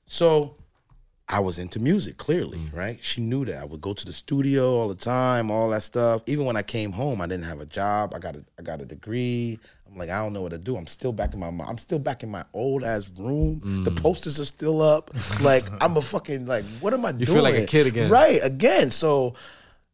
So 0.05 0.57
I 1.28 1.39
was 1.39 1.57
into 1.57 1.80
music, 1.80 2.17
clearly, 2.17 2.59
mm. 2.59 2.76
right? 2.76 2.99
She 3.01 3.21
knew 3.21 3.45
that. 3.45 3.57
I 3.57 3.65
would 3.65 3.82
go 3.82 3.93
to 3.93 4.05
the 4.05 4.13
studio 4.13 4.76
all 4.76 4.89
the 4.89 4.95
time, 4.95 5.49
all 5.49 5.69
that 5.69 5.82
stuff. 5.82 6.21
Even 6.28 6.45
when 6.45 6.55
I 6.57 6.61
came 6.63 6.91
home, 6.91 7.21
I 7.21 7.28
didn't 7.28 7.45
have 7.45 7.61
a 7.61 7.65
job. 7.65 8.13
I 8.13 8.19
got 8.19 8.36
a 8.36 8.43
I 8.59 8.61
got 8.61 8.82
a 8.82 8.86
degree. 8.86 9.59
I'm 9.94 10.00
like, 10.00 10.10
I 10.10 10.24
don't 10.24 10.34
know 10.34 10.41
what 10.41 10.52
to 10.52 10.58
do. 10.58 10.76
I'm 10.76 10.88
still 10.88 11.12
back 11.12 11.34
in 11.34 11.39
my 11.39 11.48
I'm 11.48 11.78
still 11.78 12.00
back 12.00 12.24
in 12.24 12.30
my 12.30 12.44
old 12.54 12.84
ass 12.84 13.08
room. 13.16 13.62
The 13.84 13.91
mm. 13.91 14.02
posters 14.02 14.39
are 14.39 14.46
still 14.46 14.82
up. 14.82 15.12
Like 15.41 15.66
I'm 15.82 15.96
a 15.98 16.02
fucking 16.02 16.48
like, 16.48 16.66
what 16.80 16.94
am 16.94 17.06
I 17.06 17.10
You 17.10 17.14
doing? 17.14 17.28
You 17.28 17.34
feel 17.36 17.44
like 17.44 17.56
a 17.56 17.66
kid 17.66 17.88
again. 17.88 18.10
Right, 18.10 18.39
again. 18.41 18.89
So 18.89 19.36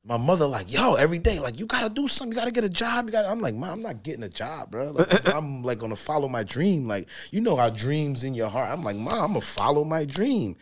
my 0.06 0.16
mother 0.16 0.47
like, 0.47 0.72
yo, 0.72 0.95
every 0.95 1.20
day, 1.20 1.39
like 1.39 1.60
you 1.60 1.66
gotta 1.66 1.89
do 1.89 2.08
something. 2.08 2.32
You 2.32 2.39
gotta 2.39 2.52
get 2.52 2.64
a 2.64 2.70
job. 2.70 3.06
You 3.06 3.12
got. 3.12 3.24
to 3.24 3.30
I'm 3.30 3.41
like, 3.41 3.56
mom, 3.56 3.70
I'm 3.72 3.82
not 3.82 4.04
getting 4.04 4.24
a 4.24 4.30
job, 4.30 4.72
bro. 4.72 4.91
Like, 4.91 5.28
I'm 5.36 5.64
like 5.64 5.80
gonna 5.80 5.97
follow 5.97 6.30
my 6.30 6.43
dream. 6.43 6.88
Like 6.88 7.10
you 7.32 7.41
know 7.41 7.58
how 7.58 7.70
dreams 7.70 8.24
in 8.24 8.34
your 8.34 8.50
heart. 8.50 8.72
I'm 8.72 8.84
like, 8.84 8.95
mom, 8.95 9.14
I'm 9.14 9.28
gonna 9.28 9.41
follow 9.41 9.84
my 9.84 10.06
dream. 10.06 10.56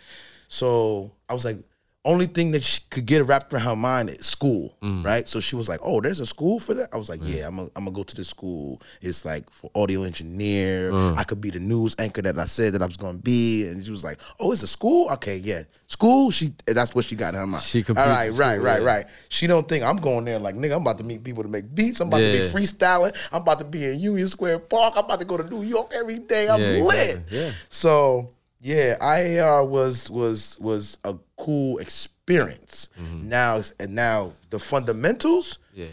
So 0.48 1.12
I 1.30 1.34
was 1.34 1.46
like, 1.46 1.60
only 2.08 2.26
thing 2.26 2.52
that 2.52 2.64
she 2.64 2.80
could 2.90 3.06
get 3.06 3.26
wrapped 3.28 3.54
around 3.54 3.64
her 3.66 3.76
mind 3.76 4.10
is 4.10 4.26
school, 4.26 4.76
Mm. 4.82 5.04
right? 5.06 5.28
So 5.28 5.40
she 5.40 5.56
was 5.56 5.68
like, 5.70 5.80
"Oh, 5.84 6.02
there's 6.02 6.20
a 6.20 6.26
school 6.26 6.60
for 6.60 6.74
that." 6.74 6.90
I 6.94 6.98
was 6.98 7.10
like, 7.10 7.20
"Yeah, 7.24 7.48
I'm 7.48 7.58
gonna 7.58 7.70
I'm 7.76 7.84
gonna 7.86 7.96
go 7.96 8.04
to 8.04 8.16
this 8.16 8.30
school. 8.30 8.82
It's 9.02 9.26
like 9.26 9.44
for 9.52 9.70
audio 9.76 10.04
engineer. 10.04 10.92
Mm. 10.92 11.18
I 11.18 11.24
could 11.24 11.42
be 11.42 11.50
the 11.50 11.60
news 11.60 11.96
anchor 12.00 12.22
that 12.24 12.40
I 12.40 12.46
said 12.46 12.74
that 12.74 12.82
I 12.82 12.86
was 12.86 12.98
gonna 12.98 13.18
be." 13.18 13.68
And 13.68 13.84
she 13.84 13.92
was 13.92 14.04
like, 14.04 14.20
"Oh, 14.40 14.52
it's 14.52 14.64
a 14.64 14.68
school? 14.68 15.10
Okay, 15.12 15.38
yeah, 15.38 15.64
school." 15.88 16.32
She 16.32 16.54
that's 16.66 16.96
what 16.96 17.06
she 17.06 17.16
got 17.16 17.34
in 17.34 17.40
her 17.40 17.48
mind. 17.48 17.64
She 17.64 17.84
All 17.90 17.94
right, 17.96 18.32
for 18.34 18.40
right, 18.42 18.62
right, 18.62 18.82
yeah. 18.82 18.88
right. 18.88 19.06
She 19.30 19.46
don't 19.48 19.68
think 19.68 19.84
I'm 19.84 19.98
going 19.98 20.26
there 20.26 20.40
like 20.40 20.56
nigga. 20.56 20.76
I'm 20.76 20.82
about 20.82 20.98
to 21.00 21.04
meet 21.04 21.24
people 21.24 21.44
to 21.44 21.50
make 21.50 21.74
beats. 21.76 22.00
I'm 22.00 22.08
about 22.08 22.20
to 22.20 22.32
be 22.32 22.40
freestyling. 22.40 23.16
I'm 23.32 23.42
about 23.42 23.60
to 23.60 23.66
be 23.66 23.84
in 23.86 24.00
Union 24.00 24.28
Square 24.28 24.60
Park. 24.60 24.94
I'm 24.96 25.06
about 25.06 25.20
to 25.20 25.26
go 25.26 25.38
to 25.38 25.44
New 25.44 25.64
York 25.64 25.92
every 25.94 26.20
day. 26.20 26.48
I'm 26.48 26.62
Yeah, 26.62 26.84
lit. 26.84 27.10
exactly. 27.10 27.38
Yeah. 27.40 27.52
So 27.70 28.32
yeah, 28.68 28.98
IAR 29.00 29.66
was 29.68 30.10
was 30.10 30.58
was 30.60 30.98
a 31.06 31.16
cool 31.38 31.78
experience. 31.78 32.90
Mm-hmm. 33.00 33.30
Now 33.30 33.62
and 33.80 33.96
now 33.96 34.34
the 34.50 34.60
fundamentals. 34.60 35.60
Yeah. 35.74 35.86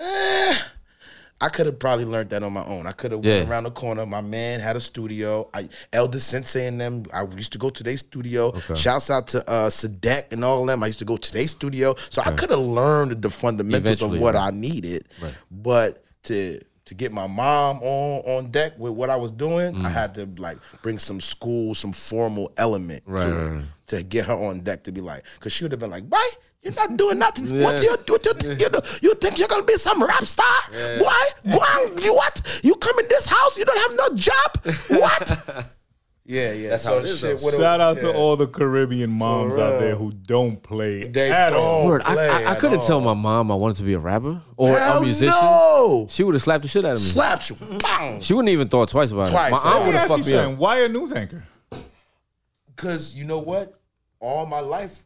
Eh, 0.00 0.54
I 1.40 1.48
could 1.48 1.66
have 1.66 1.78
probably 1.78 2.04
learned 2.04 2.30
that 2.30 2.42
on 2.42 2.52
my 2.52 2.64
own. 2.64 2.86
I 2.86 2.92
could 2.92 3.12
have 3.12 3.24
Yeah. 3.24 3.38
went 3.38 3.48
around 3.50 3.64
the 3.64 3.70
corner. 3.70 4.04
My 4.04 4.20
man 4.20 4.60
had 4.60 4.76
a 4.76 4.80
studio. 4.80 5.48
I 5.54 5.68
Elder 5.92 6.18
Sensei 6.20 6.66
and 6.66 6.78
them. 6.80 7.04
I 7.12 7.22
used 7.36 7.52
to 7.52 7.58
go 7.58 7.70
to 7.70 7.82
their 7.82 7.96
studio. 7.96 8.52
Shouts 8.74 9.08
out 9.10 9.28
to 9.28 9.38
uh 9.48 9.68
Sadek 9.70 10.32
and 10.34 10.44
all 10.44 10.60
of 10.62 10.68
them. 10.68 10.82
I 10.82 10.86
used 10.88 10.98
to 10.98 11.04
go 11.06 11.16
to 11.16 11.32
their 11.32 11.46
studio. 11.48 11.94
So 12.10 12.20
I 12.24 12.32
could 12.32 12.50
have 12.50 12.58
learned 12.60 13.22
the 13.22 13.30
fundamentals 13.30 13.86
Eventually, 14.02 14.18
of 14.18 14.22
what 14.22 14.34
right. 14.34 14.48
I 14.48 14.50
needed. 14.50 15.08
Right. 15.22 15.34
But 15.50 16.04
to 16.24 16.60
to 16.88 16.94
get 16.94 17.12
my 17.12 17.26
mom 17.26 17.78
on 17.82 18.22
on 18.26 18.50
deck 18.50 18.72
with 18.78 18.92
what 18.92 19.08
I 19.10 19.16
was 19.16 19.30
doing, 19.30 19.74
Mm. 19.74 19.84
I 19.84 19.90
had 19.90 20.14
to 20.16 20.28
like 20.38 20.58
bring 20.82 20.98
some 20.98 21.20
school, 21.20 21.74
some 21.74 21.92
formal 21.92 22.50
element 22.56 23.02
Right, 23.06 23.24
to 23.24 23.30
right, 23.34 23.52
right. 23.56 23.64
to 23.88 24.02
get 24.02 24.26
her 24.26 24.34
on 24.34 24.60
deck 24.60 24.84
to 24.84 24.92
be 24.92 25.00
like, 25.00 25.24
because 25.34 25.52
she 25.52 25.64
would 25.64 25.72
have 25.72 25.80
been 25.80 25.90
like, 25.90 26.04
"Why 26.08 26.24
you're 26.62 26.74
not 26.74 26.96
doing 26.96 27.18
nothing? 27.18 27.60
What 27.64 27.80
you 27.82 27.94
do? 28.06 28.16
You, 28.44 28.50
you, 28.62 28.68
do? 28.68 28.80
you 29.02 29.14
think 29.20 29.38
you're 29.38 29.48
gonna 29.48 29.64
be 29.64 29.76
some 29.76 30.02
rap 30.02 30.24
star? 30.24 30.56
Why? 30.98 31.22
Go 31.52 31.58
on, 31.58 31.98
you 32.02 32.14
what? 32.14 32.60
You 32.64 32.74
come 32.76 32.98
in 32.98 33.06
this 33.08 33.26
house, 33.26 33.56
you 33.58 33.64
don't 33.64 33.82
have 33.86 33.94
no 34.02 34.08
job? 34.16 34.50
What? 35.02 35.66
yeah, 36.28 36.52
yeah. 36.52 36.68
That's 36.68 36.84
so 36.84 36.92
how 36.92 36.98
it 36.98 37.06
is, 37.06 37.18
shit. 37.18 37.38
though. 37.38 37.44
what 37.44 37.54
a- 37.54 37.56
Shout 37.56 37.80
out 37.80 37.98
to 37.98 38.14
all 38.14 38.36
the 38.36 38.46
Caribbean 38.46 39.10
moms 39.10 39.54
out 39.54 39.80
there 39.80 39.96
who 39.96 40.12
don't 40.12 40.62
play 40.62 41.04
They 41.08 41.30
at 41.32 41.52
all. 41.54 41.80
don't. 41.80 41.88
Word, 41.88 42.02
I, 42.04 42.14
play 42.14 42.28
I, 42.28 42.42
I 42.42 42.52
at 42.52 42.58
couldn't 42.60 42.82
tell 42.84 43.00
my 43.00 43.14
mom 43.14 43.50
I 43.50 43.54
wanted 43.54 43.78
to 43.78 43.82
be 43.82 43.94
a 43.94 43.98
rapper 43.98 44.40
or 44.56 44.78
Hell 44.78 44.98
a 44.98 45.00
musician. 45.00 45.34
No, 45.34 46.06
She 46.10 46.22
would 46.22 46.34
have 46.34 46.42
slapped 46.42 46.62
the 46.62 46.68
shit 46.68 46.84
out 46.84 46.92
of 46.92 46.98
me. 46.98 47.08
slapped 47.08 47.48
you. 47.50 47.56
Bang. 47.80 48.20
She 48.20 48.34
wouldn't 48.34 48.50
even 48.52 48.68
thought 48.68 48.88
twice 48.90 49.10
about 49.10 49.30
Twice, 49.30 49.52
it. 49.52 49.64
My 49.64 49.70
yeah. 49.70 49.76
aunt 49.76 49.86
would 49.86 49.94
have 49.96 50.08
fucked 50.08 50.26
me 50.26 50.32
you 50.32 50.38
up. 50.38 50.58
Why 50.58 50.80
a 50.80 50.88
news 50.88 51.12
anchor? 51.12 51.44
Because 52.76 53.14
you 53.14 53.24
know 53.24 53.38
what? 53.40 53.74
All 54.20 54.46
my 54.46 54.60
life, 54.60 55.02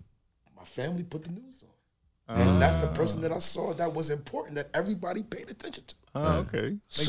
my 0.57 0.65
family 0.65 1.05
put 1.05 1.25
the 1.25 1.31
news 1.31 1.65
on. 2.29 2.37
And 2.41 2.63
that's 2.63 2.77
the 2.77 2.87
person 2.89 3.21
that 3.23 3.33
I 3.33 3.39
saw 3.39 3.75
that 3.75 3.93
was 3.93 4.09
important 4.11 4.55
that 4.57 4.71
everybody 4.73 5.23
paid 5.23 5.51
attention 5.51 5.85
to. 5.87 5.95
Oh, 6.15 6.29
okay. 6.39 6.63
Makes 6.63 6.83
sense. 6.95 7.07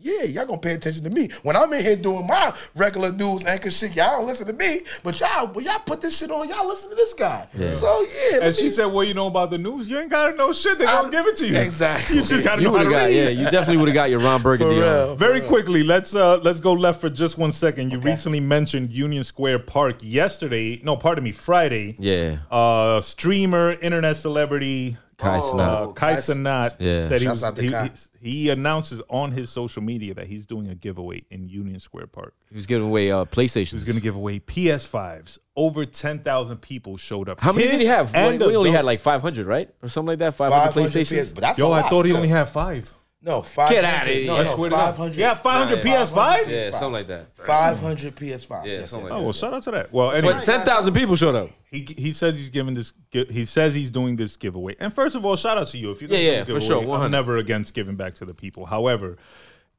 So 0.00 0.10
yeah, 0.10 0.24
y'all 0.24 0.46
gonna 0.46 0.58
pay 0.58 0.74
attention 0.74 1.04
to 1.04 1.10
me 1.10 1.28
when 1.42 1.56
I'm 1.56 1.72
in 1.72 1.82
here 1.84 1.96
doing 1.96 2.26
my 2.26 2.54
regular 2.76 3.10
news 3.12 3.44
anchor 3.44 3.70
shit. 3.70 3.94
Y'all 3.96 4.18
don't 4.18 4.26
listen 4.26 4.46
to 4.46 4.52
me, 4.52 4.80
but 5.02 5.18
y'all, 5.20 5.46
but 5.46 5.62
y'all 5.62 5.78
put 5.80 6.00
this 6.00 6.16
shit 6.18 6.30
on. 6.30 6.48
Y'all 6.48 6.66
listen 6.66 6.90
to 6.90 6.96
this 6.96 7.14
guy. 7.14 7.46
So 7.70 8.04
yeah, 8.32 8.38
And 8.42 8.54
she 8.54 8.64
me- 8.64 8.70
said, 8.70 8.86
"Well, 8.86 9.04
you 9.04 9.14
know 9.14 9.26
about 9.26 9.50
the 9.50 9.58
news. 9.58 9.88
You 9.88 9.98
ain't 9.98 10.10
gotta 10.10 10.36
know 10.36 10.52
shit. 10.52 10.78
They 10.78 10.84
gonna 10.84 11.10
give 11.10 11.26
it 11.26 11.36
to 11.36 11.46
you. 11.48 11.56
Exactly. 11.56 12.16
You 12.16 12.22
just 12.22 12.44
gotta 12.44 12.60
You 12.62 12.68
know 12.68 12.72
would 12.72 12.78
how 12.78 12.84
have 12.84 12.92
to 12.92 12.98
got 12.98 13.06
read. 13.06 13.16
yeah. 13.16 13.28
You 13.44 13.50
definitely 13.50 13.76
would 13.78 13.88
have 13.88 13.94
got 13.94 14.10
your 14.10 14.20
Ron 14.20 14.42
Burgundy 14.42 14.76
For 14.76 14.84
on. 14.86 15.06
real. 15.08 15.16
Very 15.16 15.40
quickly, 15.40 15.82
let's 15.82 16.14
uh 16.14 16.38
let's 16.38 16.60
go 16.60 16.72
left 16.72 17.00
for 17.00 17.10
just 17.10 17.36
one 17.38 17.52
second. 17.52 17.90
You 17.90 17.98
recently 17.98 18.40
mentioned 18.40 18.90
Union 18.90 19.24
Square 19.24 19.60
Park 19.60 19.96
yesterday. 20.00 20.80
No, 20.84 20.96
pardon 20.96 21.24
me, 21.24 21.32
Friday. 21.32 21.96
Yeah. 21.98 22.38
Uh, 22.50 23.00
streamer, 23.00 23.72
internet 23.72 24.16
celebrity. 24.16 24.96
Kai 25.18 25.38
Uh, 25.38 25.42
Cenat. 25.42 25.94
Kai 25.96 26.14
Kai- 26.14 26.20
Cenat 26.20 26.76
Yeah. 26.78 27.08
said 27.08 27.20
he, 27.20 27.26
Shouts 27.26 27.30
was, 27.32 27.42
out 27.42 27.56
to 27.56 27.62
he, 27.62 27.70
Kai. 27.70 27.90
he, 28.20 28.30
he 28.30 28.48
announces 28.50 29.00
on 29.10 29.32
his 29.32 29.50
social 29.50 29.82
media 29.82 30.14
that 30.14 30.28
he's 30.28 30.46
doing 30.46 30.68
a 30.68 30.74
giveaway 30.76 31.22
in 31.30 31.48
Union 31.48 31.80
Square 31.80 32.06
Park. 32.08 32.34
He 32.48 32.56
was 32.56 32.66
giving 32.66 32.86
away 32.86 33.10
uh, 33.10 33.24
PlayStation. 33.24 33.70
He 33.70 33.74
was 33.76 33.84
going 33.84 33.96
to 33.96 34.02
give 34.02 34.14
away 34.16 34.38
PS5s. 34.40 35.38
Over 35.56 35.84
10,000 35.84 36.58
people 36.58 36.96
showed 36.96 37.28
up. 37.28 37.40
How 37.40 37.52
many 37.52 37.66
did 37.66 37.80
he 37.80 37.86
have? 37.86 38.14
And 38.14 38.38
we 38.38 38.44
only 38.54 38.70
adults. 38.70 38.76
had 38.76 38.84
like 38.84 39.00
500, 39.00 39.46
right, 39.46 39.68
or 39.82 39.88
something 39.88 40.08
like 40.08 40.18
that. 40.20 40.34
500, 40.34 40.72
500 40.72 40.88
PlayStations. 40.90 41.24
PS, 41.26 41.32
but 41.32 41.40
that's 41.40 41.58
Yo, 41.58 41.66
a 41.66 41.70
I 41.72 41.80
lot 41.80 41.90
thought 41.90 42.04
he 42.04 42.10
still. 42.12 42.16
only 42.18 42.28
had 42.28 42.48
five. 42.48 42.92
No 43.20 43.42
five. 43.42 43.70
Get 43.70 43.84
outta 43.84 44.10
here. 44.10 44.26
No, 44.28 44.42
no, 44.42 44.54
swear 44.54 44.70
to 44.70 44.76
five 44.76 44.96
hundred. 44.96 45.16
Yeah, 45.16 45.34
500 45.34 45.80
PS 45.80 46.10
Five. 46.10 46.48
Yeah, 46.48 46.70
something 46.70 46.92
like 46.92 47.08
that. 47.08 47.36
Five 47.36 47.80
hundred 47.80 48.14
PS5. 48.14 48.64
Yeah, 48.64 48.72
yes, 48.72 48.90
something 48.90 48.90
yes, 48.90 48.92
Oh, 48.92 48.98
like 49.00 49.10
well, 49.10 49.24
yes, 49.26 49.36
shout 49.38 49.52
out 49.54 49.62
to 49.64 49.70
that. 49.72 49.92
Well, 49.92 50.12
anyway. 50.12 50.34
But 50.34 50.44
10,000 50.44 50.94
people 50.94 51.16
showed 51.16 51.34
up. 51.34 51.50
He 51.70 51.84
he 51.98 52.12
says 52.12 52.34
he's 52.36 52.48
giving 52.48 52.74
this. 52.74 52.92
He 53.10 53.44
says 53.44 53.74
he's 53.74 53.90
doing 53.90 54.14
this 54.14 54.36
giveaway. 54.36 54.76
And 54.78 54.94
first 54.94 55.16
of 55.16 55.26
all, 55.26 55.34
shout 55.34 55.58
out 55.58 55.66
to 55.68 55.78
you 55.78 55.90
if 55.90 56.00
you're 56.00 56.08
gonna 56.08 56.22
Yeah, 56.22 56.44
do 56.44 56.52
yeah, 56.52 56.58
for 56.58 56.64
sure, 56.64 56.78
100. 56.78 57.04
I'm 57.04 57.10
never 57.10 57.36
against 57.38 57.74
giving 57.74 57.96
back 57.96 58.14
to 58.14 58.24
the 58.24 58.34
people. 58.34 58.66
However, 58.66 59.16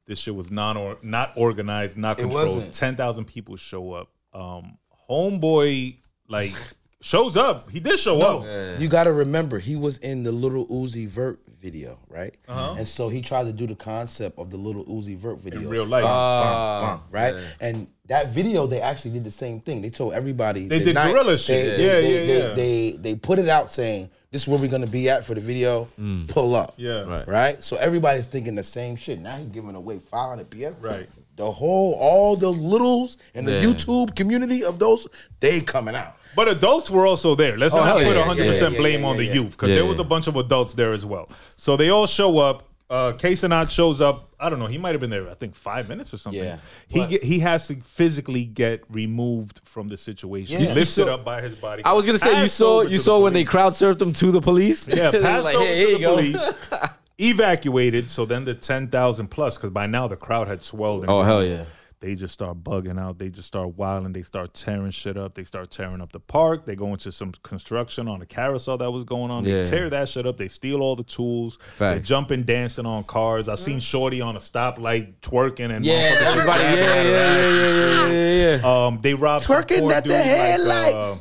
this 0.05 0.19
shit 0.19 0.35
was 0.35 0.51
non 0.51 0.75
or 0.75 0.97
not 1.01 1.31
organized, 1.37 1.97
not 1.97 2.17
controlled. 2.17 2.73
Ten 2.73 2.97
thousand 2.97 3.25
people 3.25 3.55
show 3.55 3.93
up. 3.93 4.09
Um, 4.33 4.77
homeboy 5.09 5.97
like 6.27 6.53
shows 7.01 7.37
up. 7.37 7.69
He 7.71 7.79
did 7.79 7.97
show 7.99 8.21
up. 8.21 8.79
You 8.81 8.87
got 8.89 9.05
to 9.05 9.13
remember, 9.13 9.59
he 9.59 9.75
was 9.75 9.97
in 9.99 10.23
the 10.23 10.31
Lil 10.31 10.67
Uzi 10.67 11.07
Vert 11.07 11.39
video, 11.61 11.99
right? 12.09 12.33
Uh-huh. 12.47 12.75
And 12.77 12.87
so 12.87 13.09
he 13.09 13.21
tried 13.21 13.43
to 13.45 13.53
do 13.53 13.67
the 13.67 13.75
concept 13.75 14.37
of 14.39 14.49
the 14.49 14.57
Lil 14.57 14.85
Uzi 14.85 15.17
Vert 15.17 15.39
video 15.39 15.59
In 15.61 15.69
real 15.69 15.85
life. 15.85 16.03
Bang, 16.03 16.81
bang, 16.81 17.01
right? 17.11 17.43
And 17.59 17.87
that 18.07 18.29
video, 18.29 18.65
they 18.67 18.81
actually 18.81 19.11
did 19.11 19.23
the 19.23 19.31
same 19.31 19.59
thing. 19.59 19.81
They 19.81 19.89
told 19.89 20.13
everybody 20.13 20.67
They 20.67 20.79
the 20.79 20.85
did 20.85 20.95
night- 20.95 21.11
guerrilla 21.11 21.31
they- 21.31 21.37
shit. 21.37 21.77
They, 21.77 21.85
Yeah, 21.85 21.91
they, 22.01 22.11
yeah, 22.11 22.25
they, 22.25 22.47
yeah. 22.49 22.53
They, 22.53 22.91
they 22.97 23.15
put 23.15 23.39
it 23.39 23.47
out 23.49 23.71
saying, 23.71 24.09
"This 24.31 24.43
is 24.43 24.47
where 24.47 24.57
we're 24.59 24.69
gonna 24.69 24.87
be 24.87 25.09
at 25.09 25.25
for 25.25 25.35
the 25.35 25.41
video. 25.41 25.87
Pull 26.29 26.55
up." 26.55 26.73
Yeah. 26.77 27.01
Right. 27.01 27.27
Right. 27.27 27.63
So 27.63 27.77
everybody's 27.77 28.25
thinking 28.25 28.55
the 28.55 28.63
same 28.63 28.95
shit. 28.95 29.19
Now 29.19 29.37
he's 29.37 29.47
giving 29.47 29.75
away 29.75 29.99
500 29.99 30.49
PS. 30.49 30.81
Right. 30.81 31.07
The 31.35 31.49
whole, 31.51 31.93
all 31.93 32.35
the 32.35 32.51
littles 32.51 33.17
in 33.33 33.45
the 33.45 33.53
Yeah. 33.53 33.63
YouTube 33.63 34.15
community 34.15 34.63
of 34.63 34.77
those, 34.79 35.07
they 35.39 35.61
coming 35.61 35.95
out. 35.95 36.15
But 36.35 36.47
adults 36.47 36.89
were 36.89 37.05
also 37.07 37.35
there. 37.35 37.57
Let's 37.57 37.73
Oh, 37.73 37.79
not 37.83 37.97
put 37.97 38.05
yeah, 38.15 38.23
100% 38.23 38.37
yeah, 38.61 38.69
yeah, 38.69 38.77
blame 38.77 39.01
yeah, 39.01 39.07
on 39.07 39.17
the 39.17 39.25
yeah. 39.25 39.33
youth 39.33 39.51
because 39.51 39.69
Yeah, 39.69 39.75
there 39.75 39.85
was 39.85 39.97
yeah. 39.97 40.01
a 40.05 40.07
bunch 40.07 40.27
of 40.27 40.35
adults 40.35 40.73
there 40.73 40.93
as 40.93 41.05
well. 41.05 41.27
So 41.55 41.75
they 41.75 41.89
all 41.89 42.07
show 42.07 42.37
up. 42.39 42.63
Uh, 42.89 43.13
Kai 43.13 43.33
Cenat 43.33 43.69
shows 43.69 44.01
up. 44.01 44.29
I 44.39 44.49
don't 44.49 44.57
know. 44.57 44.65
He 44.65 44.79
might 44.79 44.91
have 44.93 45.01
been 45.01 45.11
there. 45.11 45.29
I 45.29 45.35
think 45.35 45.53
five 45.55 45.87
minutes 45.87 46.11
or 46.13 46.17
something. 46.17 46.41
Yeah, 46.43 46.57
He 46.87 47.05
get, 47.05 47.23
he 47.23 47.37
has 47.39 47.67
to 47.67 47.75
physically 47.81 48.45
get 48.45 48.83
removed 48.89 49.61
from 49.63 49.89
the 49.89 49.97
situation, 49.97 50.61
Yeah. 50.63 50.73
lifted 50.73 51.05
saw- 51.05 51.13
up 51.13 51.23
by 51.23 51.41
his 51.41 51.55
body. 51.55 51.83
I 51.85 51.93
was 51.93 52.05
gonna 52.07 52.17
say 52.17 52.41
you 52.41 52.47
saw 52.47 52.81
you 52.81 52.97
saw 52.97 53.17
the 53.17 53.23
when 53.25 53.33
they 53.33 53.43
crowd 53.43 53.73
surfed 53.73 54.01
him 54.01 54.13
to 54.13 54.31
the 54.31 54.41
police. 54.41 54.87
yeah 54.87 55.11
They 55.11 55.21
passed 55.21 55.45
like, 55.45 55.55
over 55.55 55.65
"Hey, 55.65 55.85
to 55.85 55.93
the 55.97 55.99
go." 55.99 56.15
police. 56.15 56.49
Evacuated. 57.19 58.09
So 58.09 58.25
then 58.25 58.45
the 58.45 58.53
ten 58.53 58.87
thousand 58.87 59.27
plus 59.27 59.55
because 59.55 59.71
by 59.71 59.85
now 59.87 60.07
the 60.07 60.15
crowd 60.15 60.47
had 60.47 60.63
swelled. 60.63 61.05
Oh 61.07 61.21
hell 61.21 61.43
yeah! 61.43 61.65
They 62.01 62.15
just 62.15 62.33
start 62.33 62.63
bugging 62.63 62.97
out. 62.99 63.19
They 63.19 63.29
just 63.29 63.47
start 63.47 63.75
wilding. 63.77 64.13
They 64.13 64.21
start 64.21 64.53
tearing 64.53 64.91
shit 64.91 65.17
up. 65.17 65.35
They 65.35 65.43
start 65.43 65.69
tearing 65.69 65.99
up 65.99 66.11
the 66.13 66.19
park. 66.21 66.65
They 66.65 66.75
go 66.75 66.87
into 66.93 67.11
some 67.11 67.33
construction 67.43 68.07
on 68.07 68.21
a 68.21 68.25
carousel 68.25 68.77
that 68.77 68.89
was 68.89 69.03
going 69.03 69.31
on. 69.31 69.43
Yeah. 69.43 69.63
They 69.63 69.69
tear 69.69 69.89
that 69.89 70.07
shit 70.07 70.25
up. 70.25 70.37
They 70.37 70.47
steal 70.47 70.81
all 70.81 70.95
the 70.95 71.03
tools. 71.03 71.57
They 71.57 71.63
Facts. 71.95 72.07
jumping, 72.07 72.43
dancing 72.43 72.85
on 72.85 73.03
cars. 73.03 73.49
I've 73.49 73.59
seen 73.59 73.79
Shorty 73.81 74.21
on 74.21 74.35
a 74.37 74.39
stoplight 74.39 75.15
twerking 75.21 75.75
and 75.75 75.85
Yeah, 75.85 75.95
motherfuckers 76.15 76.25
everybody. 76.31 76.63
Yeah, 76.63 76.75
grabbing 76.75 77.11
yeah, 77.11 77.13
yeah, 77.13 77.49
yeah, 77.49 78.07
yeah, 78.07 78.11
yeah, 78.11 78.57
yeah. 78.61 78.85
Um, 78.87 78.99
they 79.01 79.13
robbed 79.13 79.43
some 79.43 79.61
Twerking 79.61 79.91
at 79.91 80.03
the 80.03 80.09
dude, 80.09 80.17
like, 80.17 80.25
headlights. 80.25 80.95
uh, 80.95 81.15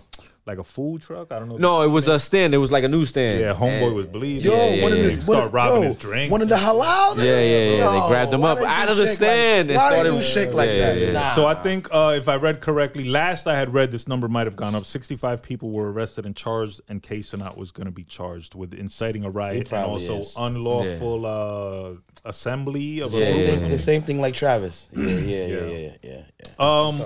like 0.49 0.59
a 0.59 0.65
food 0.65 1.03
truck. 1.03 1.31
I 1.31 1.39
don't 1.39 1.49
know. 1.49 1.57
No, 1.59 1.83
it 1.83 1.89
was 1.89 2.09
a 2.09 2.19
stand. 2.19 2.55
It 2.55 2.59
was 2.59 2.73
like 2.73 2.83
a 2.83 2.89
newsstand. 2.89 3.41
Yeah, 3.41 3.55
homeboy 3.55 3.95
was 3.95 4.07
bleeding. 4.07 4.51
Yo, 4.51 4.53
Yeah, 4.57 4.83
one 4.83 4.93
yeah, 4.93 4.99
of 4.99 5.05
the 5.05 5.11
yeah. 5.11 5.15
one 5.17 5.23
start 5.23 5.45
of, 5.47 5.55
robbing 5.55 5.83
yo, 5.83 5.89
his 5.89 5.97
drink. 5.97 6.33
One 6.33 6.43
of 6.43 6.49
the 6.49 6.55
halal. 6.57 7.15
niggas? 7.15 7.25
Yeah, 7.25 7.41
yeah, 7.41 7.77
yeah. 7.77 8.01
They 8.03 8.09
grabbed 8.09 8.33
him 8.33 8.41
why 8.41 8.51
up 8.51 8.59
they 8.59 8.65
out 8.65 8.87
do 8.87 8.93
of 8.93 8.97
the 8.99 9.07
shake 9.07 9.21
like- 9.21 9.29
stand 9.29 9.71
and 9.71 9.77
why 9.77 9.89
started- 9.91 10.13
they 10.13 10.17
do 10.17 10.23
shake 10.23 10.53
like 10.55 10.69
Yeah, 10.71 10.77
that? 10.79 10.99
yeah. 10.99 11.13
Nah. 11.13 11.35
So 11.35 11.47
I 11.47 11.55
think 11.55 11.89
uh, 11.93 12.15
if 12.17 12.29
I 12.29 12.37
read 12.37 12.61
correctly, 12.61 13.05
last 13.05 13.47
I 13.47 13.57
had 13.59 13.73
read, 13.73 13.93
this 13.93 14.09
number 14.09 14.27
might 14.27 14.47
have 14.47 14.57
gone 14.57 14.75
up. 14.75 14.85
Sixty-five 14.87 15.43
people 15.43 15.71
were 15.71 15.93
arrested 15.93 16.27
and 16.27 16.35
charged, 16.35 16.81
and 16.89 17.03
Kai 17.03 17.17
Cenat 17.19 17.57
was 17.57 17.71
going 17.71 17.87
to 17.87 17.93
be 17.93 18.05
charged 18.05 18.55
with 18.55 18.73
inciting 18.75 19.25
a 19.25 19.31
riot 19.31 19.57
and 19.59 19.69
probably 19.69 20.09
also 20.09 20.19
is. 20.21 20.35
unlawful 20.37 21.27
uh, 21.27 22.29
assembly 22.29 23.01
of 23.01 23.13
Yeah, 23.13 23.19
a 23.21 23.23
Same 23.27 23.37
yeah, 23.41 23.47
thing- 23.47 23.63
yeah. 23.63 23.69
The 23.69 23.79
same 23.79 24.03
thing 24.03 24.21
like 24.21 24.35
Travis. 24.35 24.89
Yeah, 24.93 25.05
yeah, 25.05 25.19
yeah, 25.19 25.47
Yeah. 25.47 25.67
yeah, 25.67 25.91
yeah, 26.03 26.21
yeah. 26.41 26.49
Um, 26.59 27.03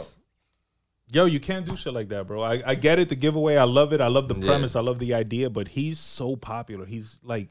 yo, 1.13 1.27
you 1.27 1.39
can't 1.41 1.67
do 1.67 1.77
shit 1.77 1.93
like 1.93 2.09
that, 2.09 2.27
bro. 2.27 2.43
I, 2.43 2.63
I 2.67 2.75
get 2.75 2.99
it, 2.99 3.09
the 3.09 3.15
giveaway. 3.15 3.57
I 3.57 3.65
love 3.65 3.93
it. 3.93 4.01
I 4.01 4.09
love 4.09 4.29
the 4.29 4.35
Yeah. 4.37 4.47
premise. 4.47 4.75
I 4.77 4.81
love 4.81 4.99
the 4.99 5.15
idea. 5.15 5.51
But 5.51 5.69
he's 5.69 5.99
so 5.99 6.37
popular. 6.37 6.87
He's 6.87 7.19
like, 7.23 7.49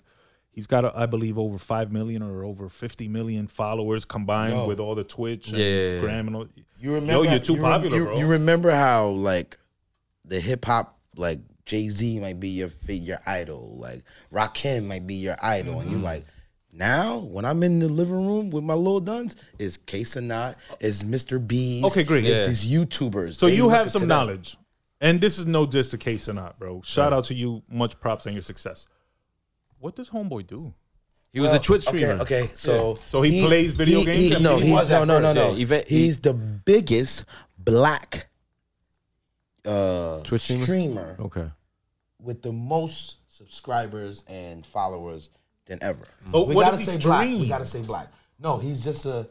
he's 0.51 0.68
got, 0.68 0.95
I 0.95 1.05
believe, 1.05 1.38
over 1.38 1.57
five 1.57 1.91
million 1.91 2.22
or 2.22 2.43
over 2.43 2.68
fifty 2.70 3.07
million 3.07 3.47
followers 3.47 4.03
combined 4.05 4.53
Yo. 4.53 4.68
with 4.68 4.80
all 4.80 4.95
the 4.95 5.03
Twitch 5.03 5.49
and 5.49 5.57
Yeah. 5.57 5.99
Gram 5.99 6.28
and 6.28 6.36
all. 6.36 6.47
You 6.80 6.95
remember? 6.95 7.30
you're 7.30 7.39
too 7.39 7.53
you 7.53 7.62
rem- 7.62 7.72
popular, 7.72 7.97
you, 7.97 8.03
bro. 8.05 8.18
You 8.18 8.28
remember 8.28 8.72
how 8.72 9.09
like 9.09 9.57
the 10.26 10.39
hip 10.39 10.66
hop 10.66 10.97
like 11.16 11.39
Jay 11.66 11.89
Z 11.89 12.20
might 12.20 12.39
be 12.39 12.49
your 12.49 12.70
your 12.88 13.20
idol, 13.26 13.76
like 13.80 14.03
Rakim 14.32 14.86
might 14.86 15.05
be 15.05 15.16
your 15.16 15.38
idol, 15.41 15.80
and 15.80 15.89
you 15.91 15.97
Mm-hmm. 15.97 16.05
like. 16.05 16.26
Now, 16.82 17.19
when 17.19 17.45
I'm 17.45 17.61
in 17.61 17.77
the 17.77 17.88
living 17.88 18.25
room 18.25 18.49
with 18.49 18.63
my 18.63 18.73
little 18.73 18.99
duns, 18.99 19.36
is 19.59 19.77
Kai 19.77 19.99
Cenat? 19.99 20.55
Is 20.79 21.03
Mr. 21.03 21.38
Beast? 21.45 21.86
Okay, 21.86 22.01
great. 22.01 22.25
It's 22.25 22.39
Yeah. 22.39 22.47
these 22.47 22.65
YouTubers. 22.65 23.36
So 23.38 23.45
They 23.45 23.55
you 23.55 23.69
have 23.69 23.91
some 23.91 24.01
to 24.01 24.07
them. 24.07 24.17
knowledge, 24.17 24.57
and 24.99 25.21
this 25.21 25.38
is 25.38 25.45
no 25.45 25.67
diss 25.67 25.89
to 25.89 25.99
Kai 25.99 26.15
Cenat, 26.15 26.57
bro. 26.57 26.82
Shout 26.82 27.13
out 27.13 27.25
to 27.25 27.36
you. 27.36 27.61
Much 27.69 27.99
props 27.99 28.25
on 28.25 28.34
your 28.34 28.41
success. 28.41 28.88
What 29.77 29.95
does 29.95 30.09
Homeboy 30.09 30.47
do? 30.47 30.73
He 31.32 31.39
was 31.39 31.51
a 31.53 31.59
Twitch 31.59 31.84
streamer. 31.84 32.13
Okay, 32.23 32.41
okay. 32.45 32.51
So 32.55 32.97
So 33.11 33.21
he 33.21 33.45
plays 33.45 33.73
video 33.73 34.03
games 34.03 34.32
and 34.32 34.43
no, 34.43 34.57
he 34.57 34.65
he, 34.65 34.71
was 34.73 34.89
no, 34.89 35.03
at 35.03 35.07
no, 35.07 35.19
no, 35.19 35.34
no. 35.34 35.51
yeah. 35.51 35.57
Eva- 35.57 35.86
he- 35.88 36.05
He's 36.05 36.17
the 36.19 36.34
biggest 36.34 37.25
black 37.59 38.27
uh, 39.65 40.21
Twitch 40.23 40.41
streamer? 40.41 40.63
streamer 40.63 41.15
Okay. 41.19 41.47
with 42.19 42.41
the 42.41 42.51
most 42.51 43.17
subscribers 43.27 44.23
and 44.27 44.65
followers 44.65 45.29
than 45.72 45.82
ever. 45.82 46.05
But 46.28 46.47
we 46.47 46.55
what 46.55 46.65
gotta 46.65 46.78
does 46.78 46.86
he 46.86 46.91
say 46.91 46.97
black. 46.97 47.28
We 47.28 47.47
gotta 47.47 47.65
say 47.65 47.82
black. 47.82 48.07
No, 48.39 48.57
he's 48.57 48.84
just 48.84 49.05
a 49.05 49.28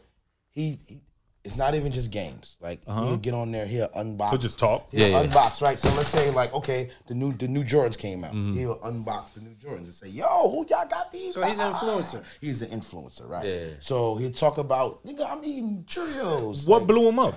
he. 0.50 0.78
he 0.86 1.00
it's 1.42 1.56
not 1.56 1.74
even 1.74 1.90
just 1.90 2.10
games. 2.10 2.58
Like 2.60 2.84
he'll 2.84 3.16
get 3.16 3.32
on 3.32 3.50
there, 3.50 3.64
he'll 3.64 3.88
unbox. 3.88 4.28
He'll 4.28 4.38
just 4.38 4.58
talk? 4.58 4.88
He'll 4.90 5.00
Yeah, 5.00 5.22
yeah. 5.22 5.26
unbox, 5.26 5.62
right? 5.62 5.78
So 5.78 5.88
let's 5.94 6.08
say 6.08 6.30
like, 6.30 6.52
okay, 6.52 6.90
the 7.06 7.14
new 7.14 7.32
the 7.32 7.48
new 7.48 7.64
Jordans 7.64 7.96
came 7.96 8.24
out. 8.24 8.34
Mm-hmm. 8.34 8.58
He'll 8.58 8.78
unbox 8.80 9.32
the 9.32 9.40
new 9.40 9.54
Jordans 9.54 9.84
and 9.84 9.92
say, 9.94 10.08
"Yo, 10.08 10.50
who 10.50 10.66
y'all 10.68 10.86
got 10.86 11.10
these?" 11.10 11.32
So 11.32 11.42
he's 11.42 11.58
an 11.58 11.72
influencer. 11.72 12.24
He's 12.42 12.60
an 12.60 12.78
influencer, 12.78 13.26
right? 13.26 13.46
Yeah. 13.46 13.68
So 13.78 14.16
he'll 14.16 14.32
talk 14.32 14.58
about, 14.58 15.02
nigga, 15.06 15.26
I'm 15.26 15.42
eating 15.42 15.84
Cheerios. 15.88 16.68
What 16.68 16.86
blew 16.86 17.08
him 17.08 17.18
up? 17.18 17.34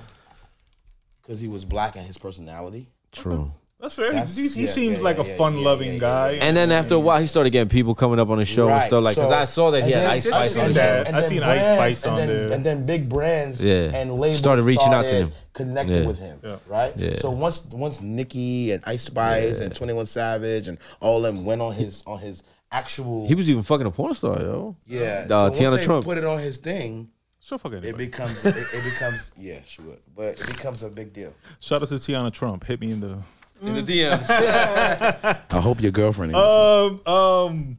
Because 1.22 1.39
he 1.39 1.47
was 1.47 1.64
black 1.64 1.95
and 1.95 2.06
his 2.06 2.18
personality. 2.18 2.89
True. 3.14 3.54
That's 3.84 3.96
fair. 3.96 4.14
That's- 4.14 4.38
he 4.38 4.48
he 4.48 4.62
yeah, 4.62 4.68
seems 4.70 4.98
yeah, 5.00 5.04
like 5.04 5.18
yeah, 5.18 5.24
a 5.24 5.28
yeah, 5.28 5.36
fun-loving 5.36 5.88
yeah, 5.88 5.94
yeah, 5.96 6.00
guy. 6.00 6.32
And 6.36 6.56
then 6.56 6.72
after 6.72 6.96
a 6.96 7.00
while, 7.00 7.20
he 7.20 7.28
started 7.28 7.50
getting 7.50 7.68
people 7.68 7.94
coming 7.94 8.18
up 8.18 8.30
on 8.30 8.38
the 8.38 8.46
show 8.46 8.70
and 8.70 8.82
stuff 8.86 9.04
like. 9.04 9.16
Because 9.18 9.30
So- 9.30 9.36
I 9.38 9.44
saw 9.44 9.72
that 9.72 9.84
he 9.84 9.92
and 9.94 10.02
had 10.04 10.12
Ice 10.12 10.26
I've 10.28 10.34
Spice. 10.34 10.54
seen 10.54 10.64
on 10.64 10.74
that. 10.74 11.06
there. 11.06 11.16
I've 11.16 11.26
seen 11.26 11.40
then 11.42 11.50
Ice 11.50 11.78
Spice 12.00 12.06
on 12.06 12.10
and 12.12 12.18
then, 12.20 12.28
there. 12.48 12.56
And 12.56 12.66
then 12.66 12.86
big 12.86 13.10
brands 13.10 13.62
Yeah. 13.62 13.92
and 13.94 14.14
labels 14.18 14.40
Started 14.40 14.64
reaching 14.64 14.94
out 14.94 15.02
to 15.04 15.12
him. 15.12 15.32
connecting 15.52 15.96
Yeah. 16.04 16.08
with 16.08 16.18
him, 16.20 16.40
Yeah. 16.42 16.56
right? 16.68 16.94
Yeah. 16.96 17.16
So 17.16 17.30
once 17.32 17.68
once 17.74 18.00
Nicki 18.02 18.72
and 18.72 18.82
Ice 18.86 19.04
Spice 19.04 19.60
and 19.60 19.76
Twenty 19.76 19.92
One 19.92 20.06
Savage 20.06 20.70
and 20.70 20.78
all 21.02 21.20
them 21.22 21.44
went 21.44 21.62
on 21.62 21.74
his 21.74 22.04
on 22.08 22.20
his 22.20 22.42
actual 22.72 23.28
He 23.28 23.36
was 23.36 23.50
even 23.50 23.64
fucking 23.64 23.86
a 23.86 23.92
porn 23.92 24.16
star, 24.16 24.40
yo. 24.40 24.78
yeah. 24.88 25.26
Uh, 25.26 25.28
so 25.28 25.44
once 25.44 25.60
Tiana 25.60 25.78
they 25.78 25.84
Trump. 25.84 26.06
put 26.06 26.18
it 26.18 26.24
on 26.24 26.40
his 26.40 26.56
thing. 26.56 27.10
So 27.42 27.58
fucking 27.58 27.84
It 27.84 27.98
becomes 27.98 28.46
it, 28.46 28.56
it 28.56 28.84
becomes 28.86 29.32
yeah, 29.38 29.60
she 29.66 29.82
would, 29.82 30.00
but 30.16 30.40
it 30.40 30.48
becomes 30.48 30.82
a 30.84 30.88
big 30.90 31.12
deal. 31.12 31.34
Shout 31.60 31.82
out 31.82 31.90
to 31.90 31.96
Teanna 31.96 32.32
Trump. 32.32 32.64
Hit 32.66 32.80
me 32.80 32.90
in 32.94 33.02
the. 33.02 33.18
In 33.64 33.76
the 33.76 33.82
DMs. 33.84 34.26
I 35.51 35.59
hope 35.59 35.82
your 35.82 35.91
girlfriend. 35.91 36.36
Um. 36.36 37.01
Um. 37.07 37.78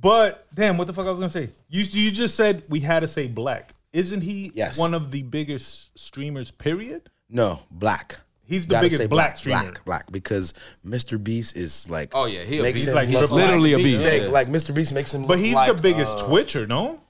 But 0.00 0.46
damn, 0.54 0.76
what 0.76 0.86
the 0.86 0.92
fuck 0.92 1.06
I 1.06 1.10
was 1.10 1.18
gonna 1.18 1.30
say? 1.30 1.50
You 1.68 1.84
you 1.84 2.10
just 2.10 2.34
said 2.34 2.62
we 2.68 2.80
had 2.80 3.00
to 3.00 3.08
say 3.08 3.26
black. 3.26 3.74
Isn't 3.92 4.20
he 4.22 4.50
Yes. 4.54 4.78
one 4.78 4.92
of 4.92 5.10
the 5.10 5.22
biggest 5.22 5.96
streamers? 5.98 6.50
Period. 6.50 7.08
no, 7.30 7.60
black. 7.70 8.18
He's 8.46 8.66
the 8.66 8.72
Gotta 8.72 8.84
biggest 8.86 9.00
say 9.00 9.06
black 9.06 9.38
streamer. 9.38 9.62
Black, 9.62 9.84
black, 9.86 10.12
because 10.12 10.52
Mr. 10.84 11.22
Beast 11.22 11.56
is 11.56 11.88
like. 11.88 12.10
Oh, 12.14 12.26
yeah, 12.26 12.42
he 12.44 12.58
a 12.58 12.62
makes 12.62 12.80
beast. 12.80 12.88
him 12.88 12.94
Like 12.96 13.08
look 13.08 13.18
triple 13.20 13.36
like- 13.38 13.46
Literally 13.46 13.72
a 13.72 13.76
Beast 13.78 14.00
beast, 14.00 14.02
Big, 14.10 14.22
yeah. 14.24 14.28
Like 14.28 14.48
Mr. 14.48 14.74
Beast 14.74 14.92
makes 14.92 15.14
him. 15.14 15.22
But 15.22 15.28
look 15.28 15.38
he's 15.38 15.54
like, 15.54 15.74
the 15.74 15.80
biggest 15.80 16.18
uh, 16.18 16.26
Twitcher, 16.26 16.66
no? 16.66 17.00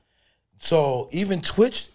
So 0.59 1.09
even 1.11 1.41
Twitch, 1.41 1.89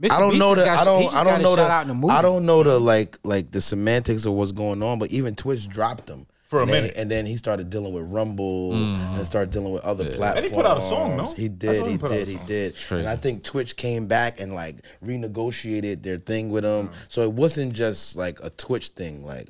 Mr. 0.00 0.10
I 0.12 0.18
don't 0.20 0.30
Beast 0.30 0.38
know 0.40 0.54
just 0.54 0.60
the 0.60 0.64
got- 0.64 0.80
I 0.80 0.84
don't 0.84 1.14
I 1.14 1.24
don't 1.24 1.42
know 1.42 1.56
shout 1.56 1.68
the 1.68 1.72
out 1.72 1.82
in 1.82 1.88
the 1.88 1.94
movie. 1.94 2.12
I 2.14 2.22
don't 2.22 2.46
know 2.46 2.62
the 2.62 2.78
like 2.80 3.18
like 3.22 3.50
the 3.50 3.60
semantics 3.60 4.24
of 4.26 4.32
what's 4.32 4.52
going 4.52 4.82
on, 4.82 4.98
but 4.98 5.10
even 5.10 5.34
Twitch 5.36 5.68
dropped 5.68 6.08
him 6.08 6.26
For 6.48 6.60
a 6.60 6.62
And 6.62 6.70
then- 6.70 6.82
minute. 6.84 6.96
and 6.96 7.10
then 7.10 7.26
he 7.26 7.36
started 7.36 7.68
dealing 7.70 7.92
with 7.92 8.08
Rumble 8.10 8.72
mm. 8.72 9.16
and 9.16 9.26
started 9.26 9.50
dealing 9.52 9.72
with 9.72 9.82
other 9.84 10.04
platforms. 10.06 10.36
And 10.36 10.44
he 10.46 10.50
put 10.52 10.64
out 10.66 10.78
a 10.78 10.80
song, 10.80 11.16
no? 11.18 11.24
He 11.36 11.48
did, 11.48 11.80
saw 11.80 11.84
he 11.86 11.92
him 11.92 11.98
put 11.98 12.10
out 12.12 12.14
did, 12.16 12.28
he 12.28 12.38
did. 12.46 12.74
And 12.90 13.06
I 13.08 13.16
think 13.16 13.44
Twitch 13.44 13.76
came 13.76 14.06
back 14.06 14.40
and 14.40 14.54
like 14.54 14.76
renegotiated 15.04 16.02
their 16.02 16.18
thing 16.18 16.50
with 16.50 16.64
him. 16.64 16.90
So 17.08 17.22
it 17.22 17.32
wasn't 17.32 17.72
just 17.72 18.16
like 18.16 18.38
a 18.42 18.50
Twitch 18.50 18.88
thing, 18.88 19.24
like 19.24 19.48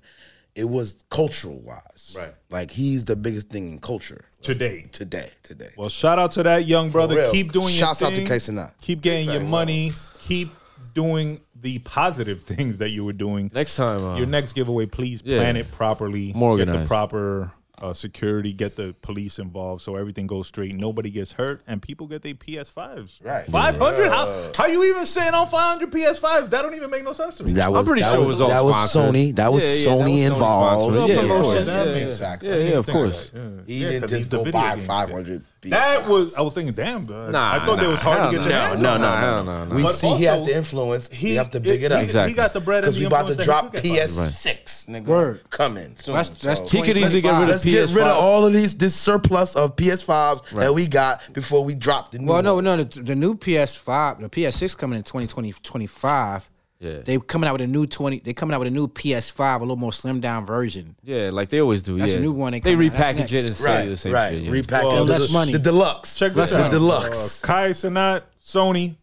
it 0.56 0.68
was 0.68 1.04
cultural 1.10 1.58
wise. 1.60 2.16
Right. 2.18 2.34
Like 2.50 2.70
he's 2.72 3.04
the 3.04 3.14
biggest 3.16 3.48
thing 3.50 3.70
in 3.70 3.78
culture 3.78 4.24
Today. 4.42 4.86
today. 4.90 5.30
Today. 5.42 5.70
Well, 5.76 5.88
shout 5.88 6.18
out 6.18 6.32
to 6.32 6.42
that 6.42 6.66
young 6.66 6.90
brother. 6.90 7.30
Keep 7.30 7.52
doing 7.52 7.68
Shouts 7.68 8.00
your 8.00 8.08
out 8.08 8.14
to 8.14 8.16
thing. 8.16 8.26
Kai 8.26 8.36
Cenat. 8.36 8.72
Keep 8.80 9.00
getting 9.02 9.30
your 9.30 9.40
money. 9.40 9.92
Keep 10.30 10.50
doing 10.94 11.40
the 11.60 11.80
positive 11.80 12.42
things 12.52 12.78
that 12.78 12.90
you 12.90 13.04
were 13.04 13.12
doing. 13.12 13.50
Next 13.52 13.74
time, 13.74 14.04
uh, 14.04 14.16
Your 14.16 14.26
next 14.28 14.52
giveaway, 14.52 14.86
please 14.86 15.22
Yeah. 15.24 15.38
plan 15.38 15.56
it 15.56 15.70
properly. 15.72 16.32
More 16.34 16.56
Get 16.56 16.68
the 16.68 16.86
proper 16.86 17.50
uh, 17.82 17.92
security. 17.94 18.52
Get 18.52 18.76
the 18.76 18.94
police 19.02 19.38
involved 19.40 19.82
so 19.82 19.96
everything 19.96 20.26
goes 20.28 20.46
straight. 20.46 20.74
Nobody 20.76 21.10
gets 21.10 21.32
hurt, 21.32 21.62
and 21.66 21.80
people 21.82 22.06
get 22.06 22.22
their 22.22 22.34
PS5s. 22.34 23.18
Right. 23.24 23.44
Five 23.46 23.76
hundred. 23.78 24.08
How 24.10 24.52
how 24.54 24.66
you 24.66 24.84
even 24.84 25.04
saying 25.06 25.34
on 25.34 25.48
five 25.48 25.78
hundred 25.78 25.90
PS5s? 25.90 26.50
That 26.50 26.62
don't 26.62 26.74
even 26.74 26.90
make 26.90 27.02
no 27.04 27.12
sense 27.14 27.34
to 27.36 27.44
me. 27.44 27.52
That 27.54 27.72
was, 27.72 27.88
pretty 27.88 28.02
that 28.02 28.10
sure 28.12 28.18
was, 28.20 28.26
it 28.28 28.30
was 28.32 28.40
all 28.42 28.48
that 28.50 28.64
was. 28.64 28.94
Sony. 28.94 29.34
That 29.34 29.52
was 29.52 29.64
Yeah, 29.64 29.92
yeah, 29.92 29.96
that 29.96 30.02
was 30.02 30.06
Sony 30.06 30.20
Sony 30.20 30.26
involved. 30.26 30.94
sponsored. 30.94 31.10
Yeah, 31.10 31.14
Yeah, 31.16 31.20
of 31.22 31.26
yeah, 31.26 31.42
course. 31.42 31.66
yeah, 31.66 31.74
yeah, 31.74 31.84
yeah. 31.84 32.54
Yeah, 32.64 32.68
yeah, 32.70 32.78
of 32.78 32.86
course. 32.86 33.30
He 33.66 33.74
Yeah, 33.82 33.88
didn't 33.88 34.08
just 34.10 34.30
go 34.30 34.44
buy 34.50 34.76
game 34.76 34.84
five 34.84 35.08
shit. 35.08 35.16
hundred. 35.16 35.44
That 35.62 36.08
was. 36.08 36.36
I 36.36 36.40
was 36.40 36.54
thinking, 36.54 36.74
damn. 36.74 37.04
Dog. 37.04 37.32
Nah, 37.32 37.54
I 37.62 37.66
thought 37.66 37.76
nah, 37.76 37.84
it 37.84 37.88
was 37.88 38.00
hard 38.00 38.30
to 38.32 38.38
get 38.38 38.44
no. 38.44 38.50
your 38.50 38.58
no, 38.58 38.66
hands 38.68 38.80
no, 38.80 38.90
on. 38.94 39.00
no, 39.02 39.20
no, 39.20 39.42
no. 39.44 39.64
no, 39.66 39.74
We 39.74 39.82
But 39.82 39.92
see 39.92 40.14
he 40.16 40.24
has 40.24 40.46
the 40.46 40.56
influence. 40.56 41.10
He 41.10 41.30
we 41.30 41.34
have 41.34 41.50
to 41.50 41.60
big 41.60 41.82
it- 41.82 41.86
it 41.86 41.92
up 41.92 41.98
He, 41.98 42.04
Exactly. 42.04 42.30
he 42.32 42.36
got 42.36 42.52
the 42.54 42.60
bread 42.60 42.82
because 42.82 42.98
we 42.98 43.04
about 43.04 43.26
to 43.26 43.34
drop 43.34 43.72
that 43.72 43.82
he 43.84 43.90
could 43.90 43.96
get 43.96 44.08
by. 44.16 44.28
PS6, 44.28 44.86
nigga. 44.88 45.04
Word. 45.04 45.42
Coming 45.50 45.94
soon. 45.96 46.14
That's- 46.14 46.38
that's 46.40 46.60
so- 46.60 46.76
He 46.78 46.82
could 46.82 46.96
easily 46.96 47.20
get 47.20 47.32
rid 47.34 47.42
of 47.42 47.48
Let's 47.50 47.64
get 47.64 47.90
rid 47.90 48.04
of 48.06 48.16
all 48.16 48.46
of 48.46 48.52
these 48.54 48.74
this 48.74 48.94
surplus 48.94 49.54
of 49.54 49.76
PS5s 49.76 50.48
that 50.54 50.72
we 50.74 50.86
got 50.86 51.20
before 51.34 51.62
we 51.62 51.74
drop 51.74 52.12
the 52.12 52.20
new. 52.20 52.26
Well, 52.32 52.42
no, 52.42 52.60
no, 52.60 52.76
the, 52.82 53.00
the 53.02 53.14
new 53.14 53.34
PS5, 53.34 54.20
the 54.20 54.28
PS6 54.30 54.76
coming 54.78 54.96
in 54.96 55.02
2020, 55.04 55.52
25. 55.52 56.48
Yeah. 56.80 57.00
They 57.04 57.18
coming 57.18 57.46
out 57.46 57.52
with 57.52 57.60
a 57.60 57.66
new 57.66 57.86
20. 57.86 58.20
They 58.20 58.32
coming 58.32 58.54
out 58.54 58.58
with 58.58 58.68
a 58.68 58.70
new 58.70 58.88
PS5, 58.88 59.56
a 59.56 59.58
little 59.60 59.76
more 59.76 59.92
slim 59.92 60.18
down 60.20 60.46
version. 60.46 60.96
Yeah, 61.04 61.28
like 61.30 61.50
they 61.50 61.60
always 61.60 61.82
do. 61.82 61.98
That's 61.98 62.12
yeah. 62.12 62.18
a 62.18 62.22
new 62.22 62.32
one 62.32 62.52
they 62.52 62.60
They 62.60 62.72
come 62.72 62.82
out. 62.86 62.92
That's 62.92 63.30
repackage 63.30 63.32
it 63.34 63.46
and 63.46 63.56
sell 63.56 63.80
you 63.80 63.84
the 63.84 63.90
right, 63.90 63.98
same 63.98 64.12
right. 64.12 64.30
shit. 64.32 64.42
Yeah. 64.44 64.50
Repack 64.50 64.84
Well, 64.84 65.02
it. 65.02 65.06
The- 65.06 65.18
less 65.18 65.32
money. 65.32 65.52
The 65.52 65.58
deluxe. 65.58 66.18
Check 66.18 66.32
this 66.32 66.54
out. 66.54 66.70
the 66.70 66.78
deluxe. 66.78 67.44
Uh, 67.44 67.46
Kai 67.46 67.70
Cenat, 67.70 68.22
Sony. 68.42 68.96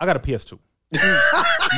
I 0.00 0.06
got 0.06 0.16
a 0.16 0.20
PS2. 0.20 0.58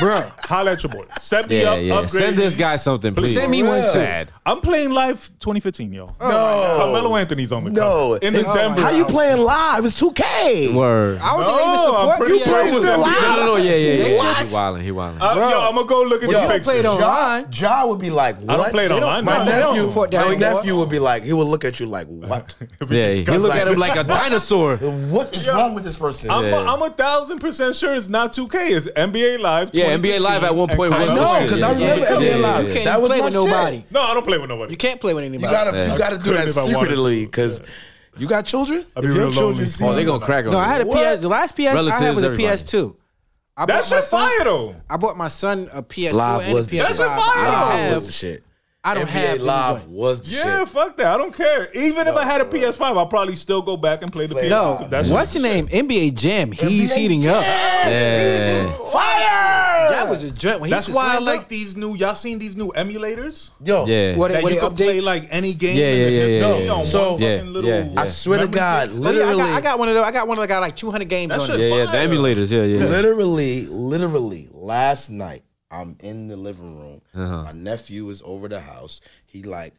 Bro, 0.00 0.30
Holla 0.44 0.70
at 0.72 0.82
your 0.84 0.90
boy. 0.92 1.04
Set 1.20 1.48
me 1.48 1.62
yeah, 1.62 1.70
up. 1.70 1.82
yeah. 1.82 1.94
Upgrade 1.94 2.10
Send 2.24 2.36
this 2.36 2.54
me. 2.54 2.60
guy 2.60 2.76
something, 2.76 3.12
please. 3.12 3.34
Send 3.34 3.50
me 3.50 3.64
one. 3.64 3.82
Sad. 3.82 4.30
I'm 4.46 4.60
playing 4.60 4.90
live 4.92 5.28
2015, 5.40 5.92
yo. 5.92 6.06
No. 6.20 6.74
Carmelo 6.78 7.16
Anthony's 7.16 7.50
on 7.50 7.64
the 7.64 7.70
No. 7.72 7.80
cover. 8.12 8.16
in 8.18 8.34
the 8.34 8.46
Oh, 8.48 8.54
Denver. 8.54 8.80
How 8.80 8.90
you 8.90 9.04
playing 9.04 9.38
live? 9.38 9.84
It's 9.84 10.00
2K. 10.00 10.72
Word. 10.74 11.18
I 11.18 11.32
don't 11.32 11.40
No, 11.40 11.46
think 11.46 11.58
they 11.58 11.64
even 11.64 11.74
I'm 11.74 11.86
support 11.86 12.18
pretty 12.18 12.34
PS2. 12.38 12.44
sure 12.44 12.60
it 12.66 12.72
was 12.72 12.82
still 12.84 13.00
live. 13.00 13.22
No, 13.22 13.36
no, 13.36 13.44
no. 13.46 13.56
Yeah, 13.56 13.74
yeah, 13.74 14.06
yeah. 14.06 14.16
what? 14.16 14.46
He 14.46 14.54
wilding. 14.54 14.82
He 14.84 14.90
wilding. 14.92 15.20
Uh, 15.22 15.34
yo, 15.34 15.60
I'm 15.60 15.74
gonna 15.74 15.86
go 15.88 16.02
look 16.02 16.22
at 16.22 16.28
Well, 16.28 16.36
the 16.38 16.42
you 16.42 16.48
don't 16.48 16.50
picture. 16.50 16.64
play 16.64 16.78
it 16.78 16.86
online. 16.86 17.46
Ja 17.52 17.84
would 17.86 17.98
be 17.98 18.10
like, 18.10 18.40
what? 18.42 18.50
I 18.50 18.56
don't 18.58 18.70
play 18.70 18.84
it 18.86 18.88
They 18.90 19.00
don't- 19.00 19.08
online. 19.08 19.24
no, 19.24 19.44
no. 19.44 19.68
nephew, 19.72 19.82
support 19.88 20.10
that 20.12 20.26
my 20.28 20.34
nephew 20.36 20.76
would 20.76 20.88
be 20.88 20.98
like, 21.00 21.24
he 21.24 21.32
would 21.32 21.48
look 21.48 21.64
at 21.64 21.80
you 21.80 21.86
like, 21.86 22.06
what? 22.06 22.54
Yeah, 22.88 23.12
he 23.12 23.24
look 23.38 23.54
at 23.56 23.66
him 23.66 23.76
like 23.78 23.96
a 23.98 24.04
dinosaur. 24.04 24.76
what 25.10 25.34
is 25.34 25.48
wrong 25.48 25.74
with 25.74 25.82
this 25.82 25.96
person? 25.96 26.30
I'm, 26.30 26.44
Yeah. 26.44 26.60
a, 26.62 26.64
I'm 26.64 26.80
a 26.82 26.90
thousand 26.90 27.40
percent 27.40 27.74
sure 27.74 27.92
it's 27.92 28.08
not 28.08 28.32
2K. 28.32 28.70
It's 28.76 28.86
NBA 29.00 29.38
Live. 29.40 29.70
Yeah, 29.72 29.96
NBA 29.96 30.20
Live 30.20 30.44
at 30.44 30.54
one 30.54 30.68
2015, 30.68 30.76
point 30.76 30.92
and 30.92 31.00
was 31.00 31.08
the 31.08 31.14
no, 31.14 31.38
shit, 31.38 31.42
because 31.42 31.58
yeah, 31.58 31.66
I 31.66 31.72
remember 31.72 32.00
yeah, 32.04 32.10
NBA 32.10 32.40
yeah, 32.40 32.46
Live. 32.48 32.66
You 32.68 32.72
can't 32.72 32.84
That 32.84 33.00
was 33.02 33.08
play 33.10 33.18
my 33.18 33.24
with 33.24 33.34
shit. 33.34 33.44
nobody. 33.44 33.84
No, 33.90 34.00
I 34.02 34.14
don't 34.14 34.26
play 34.26 34.38
with 34.38 34.48
nobody. 34.50 34.70
You 34.72 34.76
can't 34.76 35.00
play 35.00 35.14
with 35.14 35.24
anybody. 35.24 35.46
You 35.46 35.50
gotta, 35.52 35.76
Yeah. 35.76 35.92
you 35.92 35.98
gotta 35.98 36.16
do 36.18 36.22
Couldn't 36.24 36.38
that 36.40 36.48
if 36.48 36.56
I 36.58 36.62
wanted 36.64 36.78
secretly 36.80 37.20
to. 37.20 37.26
because 37.26 37.62
you 38.18 38.26
got 38.28 38.44
children. 38.46 38.84
I'd 38.96 39.00
be 39.02 39.08
If 39.08 39.14
your 39.14 39.24
real 39.24 39.30
children 39.30 39.52
lonely. 39.54 39.64
see 39.66 39.84
Oh, 39.86 39.92
they 39.94 40.04
gonna 40.04 40.24
crack 40.24 40.44
on 40.46 40.52
No, 40.52 40.58
I 40.58 40.68
had 40.68 40.80
a 40.82 40.86
What? 40.86 41.16
PS. 41.16 41.22
The 41.22 41.28
last 41.28 41.54
PS 41.56 41.60
I 41.60 41.62
had 41.70 41.74
Relatives, 41.76 42.14
was 42.16 42.24
a 42.24 42.26
everybody. 42.30 42.56
PS2. 42.56 42.96
I 43.56 43.66
That 43.66 43.74
my 43.74 43.80
shit 43.80 44.04
son- 44.04 44.20
fire 44.30 44.44
though. 44.44 44.74
I 44.88 44.96
bought 44.96 45.16
my 45.16 45.28
son 45.28 45.68
a 45.72 45.82
PS4 45.82 46.12
Live 46.14 46.40
and 46.42 46.52
a 46.52 46.54
was 46.54 46.68
the 46.68 46.78
PS5. 46.78 46.86
shit. 46.88 46.96
That 46.96 46.96
shit 46.96 47.06
fire. 47.06 47.18
I 47.18 47.50
don't 47.50 47.68
Live 47.70 47.80
have. 47.80 47.94
was 47.94 48.06
the 48.06 48.12
shit. 48.12 48.44
I 48.82 48.94
don't 48.94 49.04
NBA 49.06 49.10
have 49.10 49.38
the 49.38 49.44
Live 49.44 49.78
joint. 49.80 49.90
was 49.90 50.20
the 50.22 50.30
Yeah, 50.36 50.58
shit. 50.60 50.68
fuck 50.70 50.96
that. 50.96 51.06
I 51.08 51.18
don't 51.18 51.36
care. 51.36 51.68
Even 51.74 52.08
if 52.08 52.16
I 52.16 52.24
had 52.24 52.40
a 52.40 52.44
PS5, 52.46 52.80
I'll 52.96 53.06
probably 53.06 53.36
still 53.36 53.60
go 53.60 53.76
back 53.76 54.00
and 54.00 54.10
play 54.10 54.26
the 54.26 54.34
Play 54.34 54.44
PS2. 54.48 54.50
No, 54.50 54.86
That's 54.88 55.10
what's 55.10 55.34
your 55.34 55.42
name? 55.42 55.66
NBA 55.68 56.12
Jam. 56.18 56.50
He's 56.50 56.90
NBA 56.90 56.96
heating 56.96 57.26
up. 57.26 57.42
Yeah. 57.44 58.72
Fire! 58.90 59.90
That 59.90 60.06
was 60.08 60.22
a 60.22 60.30
joint. 60.30 60.60
When 60.60 60.70
That's 60.70 60.88
why 60.88 61.04
I 61.08 61.10
slam 61.16 61.24
like 61.24 61.40
up. 61.42 61.48
these 61.48 61.76
new. 61.76 61.94
Y'all 61.94 62.14
seen 62.14 62.38
these 62.38 62.56
new 62.56 62.68
emulators? 62.74 63.50
Yo, 63.62 63.84
Yeah. 63.84 64.16
What 64.16 64.28
they, 64.28 64.34
That 64.36 64.42
what 64.44 64.52
you 64.54 64.60
they 64.60 64.66
can 64.66 64.76
play 64.76 65.00
like 65.02 65.26
any 65.30 65.52
game. 65.52 65.76
Yeah, 65.76 65.86
in 65.88 65.98
yeah, 65.98 66.04
yeah, 66.06 66.10
history 66.10 66.38
yeah, 66.38 66.46
on 66.54 66.64
yeah. 66.64 66.72
one 66.76 66.84
So- 66.86 67.18
Yeah, 67.18 67.42
little 67.44 67.70
yeah, 67.70 67.84
yeah. 67.92 68.00
I 68.00 68.06
swear 68.08 68.38
to 68.38 68.48
God, 68.48 68.90
stick. 68.90 69.02
Oh, 69.02 69.08
I, 69.08 69.12
literally, 69.12 69.36
got, 69.42 69.58
I 69.58 69.60
got 69.60 69.78
one 69.78 69.88
of 69.90 69.94
those. 69.94 70.06
I 70.06 70.12
got 70.12 70.26
one 70.28 70.38
that 70.38 70.48
got 70.48 70.60
like 70.62 70.76
200 70.76 71.06
games 71.08 71.30
That 71.30 71.40
on 71.40 71.46
shit 71.48 71.60
it. 71.60 71.68
Yeah, 71.68 71.76
yeah. 71.76 71.90
The 71.90 71.98
emulators. 72.14 72.50
Yeah, 72.50 72.62
yeah. 72.62 72.86
literally, 72.86 73.66
literally, 73.66 74.48
last 74.52 75.10
night 75.10 75.42
I'm 75.70 75.96
in 76.00 76.28
the 76.28 76.36
living 76.36 76.78
room. 76.78 77.00
Uh-huh. 77.14 77.44
My 77.44 77.52
nephew 77.52 78.08
is 78.10 78.22
over 78.24 78.48
the 78.48 78.60
house. 78.60 79.00
He 79.26 79.42
like, 79.42 79.74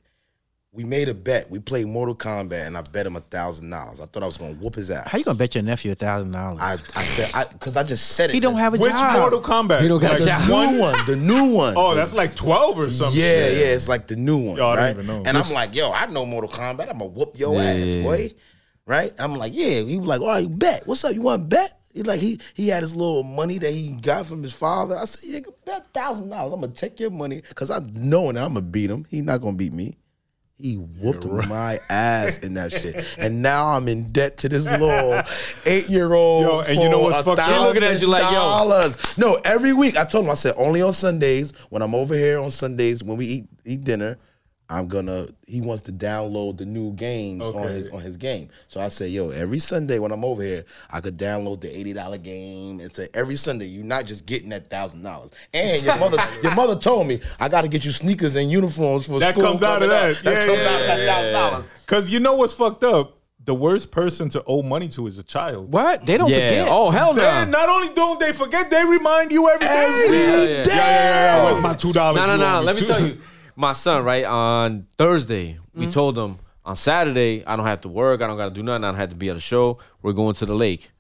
we 0.74 0.86
made 0.86 1.10
a 1.10 1.14
bet. 1.14 1.52
We 1.52 1.60
played 1.60 1.88
Mortal 1.88 2.16
Kombat, 2.16 2.66
and 2.66 2.78
I 2.78 2.82
bet 2.82 3.06
him 3.06 3.18
a 3.18 3.20
thousand 3.20 3.70
dollars. 3.70 4.00
I 4.00 4.06
thought 4.06 4.24
I 4.24 4.26
was 4.26 4.38
gonna 4.38 4.54
whoop 4.54 4.76
his 4.76 4.90
ass. 4.90 5.10
How 5.10 5.18
you 5.18 5.26
gonna 5.26 5.38
bet 5.38 5.54
your 5.54 5.66
nephew 5.66 5.92
a 5.92 5.96
thousand 5.96 6.32
dollars? 6.32 6.62
I, 6.62 6.74
I 6.96 7.04
said, 7.04 7.30
I 7.34 7.44
because 7.44 7.76
I 7.76 7.84
just 7.84 8.08
said 8.14 8.30
it. 8.30 8.34
He 8.36 8.40
don't 8.40 8.56
have 8.56 8.74
a 8.74 8.78
Which 8.78 8.90
job. 8.90 9.20
Mortal 9.20 9.42
Kombat? 9.42 9.82
He 9.82 9.90
don't 9.90 10.00
got 10.00 10.12
like 10.12 10.22
a 10.22 10.26
job. 10.26 10.48
the 10.48 10.54
one. 10.54 10.74
new 10.74 10.80
one. 10.80 11.06
The 11.08 11.16
new 11.18 11.46
one. 11.52 11.74
Oh, 11.76 11.94
that's 11.94 12.14
like 12.14 12.36
twelve 12.36 12.80
or 12.80 12.90
something. 12.90 13.20
Yeah, 13.20 13.50
yeah, 13.50 13.66
it's 13.76 13.90
like 13.90 14.08
the 14.08 14.16
new 14.16 14.38
one, 14.38 14.56
Yo, 14.56 14.66
I 14.70 14.76
don't 14.78 14.84
right? 14.86 14.92
even 14.92 15.08
know. 15.08 15.24
And 15.26 15.38
I'm 15.38 15.52
like, 15.52 15.76
yo, 15.76 15.92
I 15.92 16.06
know 16.06 16.26
Mortal 16.26 16.50
Kombat. 16.50 16.90
I'm 16.90 17.00
gonna 17.00 17.06
whoop 17.08 17.38
your 17.38 17.54
Yeah, 17.56 17.62
ass, 17.64 17.78
yeah, 17.78 17.96
yeah. 17.98 18.04
boy. 18.04 18.28
Right? 18.88 19.12
I'm 19.20 19.36
like, 19.36 19.52
yeah. 19.54 19.82
He 19.82 19.98
was 19.98 20.08
like, 20.08 20.22
all 20.22 20.28
right, 20.28 20.48
bet. 20.50 20.88
What's 20.88 21.04
up? 21.04 21.14
You 21.14 21.22
want 21.22 21.42
to 21.42 21.48
bet? 21.56 21.74
He 21.94 22.04
like 22.04 22.20
he 22.20 22.40
he 22.54 22.68
had 22.68 22.84
his 22.84 22.96
little 22.96 23.24
money 23.24 23.58
that 23.58 23.72
he 23.72 23.92
got 23.92 24.26
from 24.26 24.44
his 24.44 24.54
father. 24.54 24.98
I 24.98 25.06
said, 25.06 25.30
yeah, 25.46 25.52
bet 25.66 25.94
thousand 25.94 26.30
dollars. 26.30 26.54
I'm 26.54 26.62
gonna 26.62 26.74
take 26.74 27.00
your 27.00 27.12
money 27.12 27.42
because 27.50 27.72
I 27.72 27.80
know 27.80 28.32
that 28.32 28.44
I'm 28.44 28.54
gonna 28.54 28.62
beat 28.62 28.90
him. 28.90 29.06
He 29.10 29.22
not 29.22 29.42
gonna 29.42 29.58
beat 29.58 29.74
me. 29.74 29.96
He 30.62 30.76
whooped 30.76 31.26
my 31.26 31.80
ass 31.90 32.38
in 32.38 32.54
that 32.54 32.72
shit, 32.72 33.16
and 33.18 33.42
now 33.42 33.70
I'm 33.70 33.88
in 33.88 34.12
debt 34.12 34.38
to 34.40 34.50
this 34.50 34.66
little 34.66 35.20
eight 35.66 35.90
year 35.90 36.14
old. 36.14 36.44
Yo, 36.44 36.60
and 36.60 36.80
you 36.80 36.88
know 36.88 37.00
what's 37.00 37.26
fucked 37.26 37.40
up? 37.40 37.50
He 37.50 37.60
looking 37.60 37.84
at 37.84 38.00
you 38.00 38.08
like, 38.08 38.24
yo. 38.26 38.34
dollars. 38.34 38.96
No, 39.18 39.40
every 39.44 39.74
week 39.74 39.98
I 39.98 40.06
told 40.06 40.26
him 40.26 40.32
I 40.32 40.36
said 40.36 40.54
only 40.58 40.84
on 40.84 40.94
Sundays 40.94 41.52
when 41.70 41.82
I'm 41.82 41.96
over 41.96 42.14
here 42.14 42.40
on 42.40 42.52
Sundays 42.52 43.04
when 43.04 43.18
we 43.18 43.26
eat 43.26 43.46
eat 43.66 43.84
dinner. 43.84 44.20
I'm 44.72 44.88
gonna. 44.88 45.28
He 45.46 45.60
wants 45.60 45.82
to 45.84 45.92
download 45.92 46.58
the 46.58 46.66
new 46.66 46.94
games 46.94 47.46
on 47.46 47.68
his 47.68 47.90
on 47.90 48.00
his 48.00 48.16
game. 48.16 48.48
So 48.70 48.80
I 48.80 48.88
say, 48.88 49.10
yo, 49.10 49.30
every 49.32 49.60
Sunday 49.60 50.00
when 50.00 50.12
I'm 50.14 50.24
over 50.24 50.42
here, 50.42 50.64
I 50.90 51.02
could 51.02 51.18
download 51.18 51.60
the 51.60 51.76
eighty 51.78 51.92
dollar 51.92 52.18
game 52.18 52.80
and 52.80 52.90
say 52.96 53.10
every 53.14 53.36
Sunday 53.36 53.66
you're 53.66 53.84
not 53.84 54.06
just 54.06 54.26
getting 54.26 54.50
that 54.50 54.68
thousand 54.70 55.04
dollars. 55.04 55.32
And 55.54 55.84
your 55.84 55.98
mother, 55.98 56.26
your 56.44 56.56
mother 56.56 56.78
told 56.78 57.06
me 57.08 57.20
I 57.40 57.50
got 57.50 57.64
to 57.64 57.68
get 57.68 57.84
you 57.84 57.92
sneakers 57.92 58.36
and 58.38 58.50
uniforms 58.50 59.04
for 59.08 59.08
school. 59.08 59.20
That 59.20 59.34
school. 59.36 59.44
comes 59.44 59.64
out 59.64 59.82
of 59.84 59.90
coming 59.90 60.10
up. 60.12 60.16
that. 60.16 60.24
That 60.24 60.42
Yeah, 60.42 60.46
comes 60.46 60.64
yeah, 60.64 60.70
out 60.70 60.82
of 60.82 60.88
that 60.88 61.00
yeah, 61.00 61.06
thousand 61.06 61.34
dollars. 61.34 61.66
Because 61.86 62.10
you 62.10 62.20
know 62.22 62.36
what's 62.36 62.54
fucked 62.54 62.84
up? 62.86 63.18
The 63.44 63.56
worst 63.56 63.90
person 63.90 64.30
to 64.30 64.44
owe 64.46 64.62
money 64.62 64.88
to 64.90 65.08
is 65.08 65.18
a 65.18 65.24
child. 65.24 65.74
What? 65.74 66.06
They 66.06 66.16
don't 66.16 66.30
Yeah. 66.30 66.48
forget. 66.48 66.68
Oh 66.70 66.92
hell 66.92 67.14
no. 67.16 67.22
Then 67.24 67.50
not 67.50 67.68
only 67.68 67.92
don't 67.96 68.20
they 68.20 68.34
forget, 68.34 68.70
they 68.70 68.86
remind 68.86 69.32
you 69.32 69.50
every 69.50 69.66
day. 69.68 70.04
Every 70.06 70.18
Yeah, 70.18 70.26
day. 70.46 70.54
yeah. 70.54 70.64
Yeah, 70.68 70.76
yeah, 71.48 71.54
yeah. 71.56 71.60
My 71.60 71.74
two 71.74 71.92
dollars? 71.92 72.22
No, 72.22 72.28
no, 72.28 72.38
no. 72.38 72.62
Let 72.62 72.76
me 72.76 72.86
tell 72.86 73.06
you, 73.06 73.18
my 73.56 73.74
son. 73.74 74.04
Right 74.04 74.26
on 74.26 74.88
Thursday, 74.98 75.60
we 75.74 75.84
Mm-hmm. 75.84 75.92
told 75.92 76.18
him 76.18 76.40
on 76.66 76.76
Saturday 76.76 77.44
I 77.46 77.56
don't 77.56 77.66
have 77.66 77.82
to 77.82 77.90
work. 77.90 78.22
I 78.22 78.28
don't 78.28 78.38
got 78.38 78.46
to 78.50 78.54
do 78.54 78.64
nothing. 78.64 78.84
I 78.84 78.88
don't 78.90 78.96
have 79.00 79.10
to 79.10 79.16
be 79.16 79.30
at 79.30 79.36
a 79.36 79.40
show. 79.42 79.78
We're 80.02 80.14
going 80.14 80.36
to 80.36 80.46
the 80.46 80.56
lake. 80.56 80.92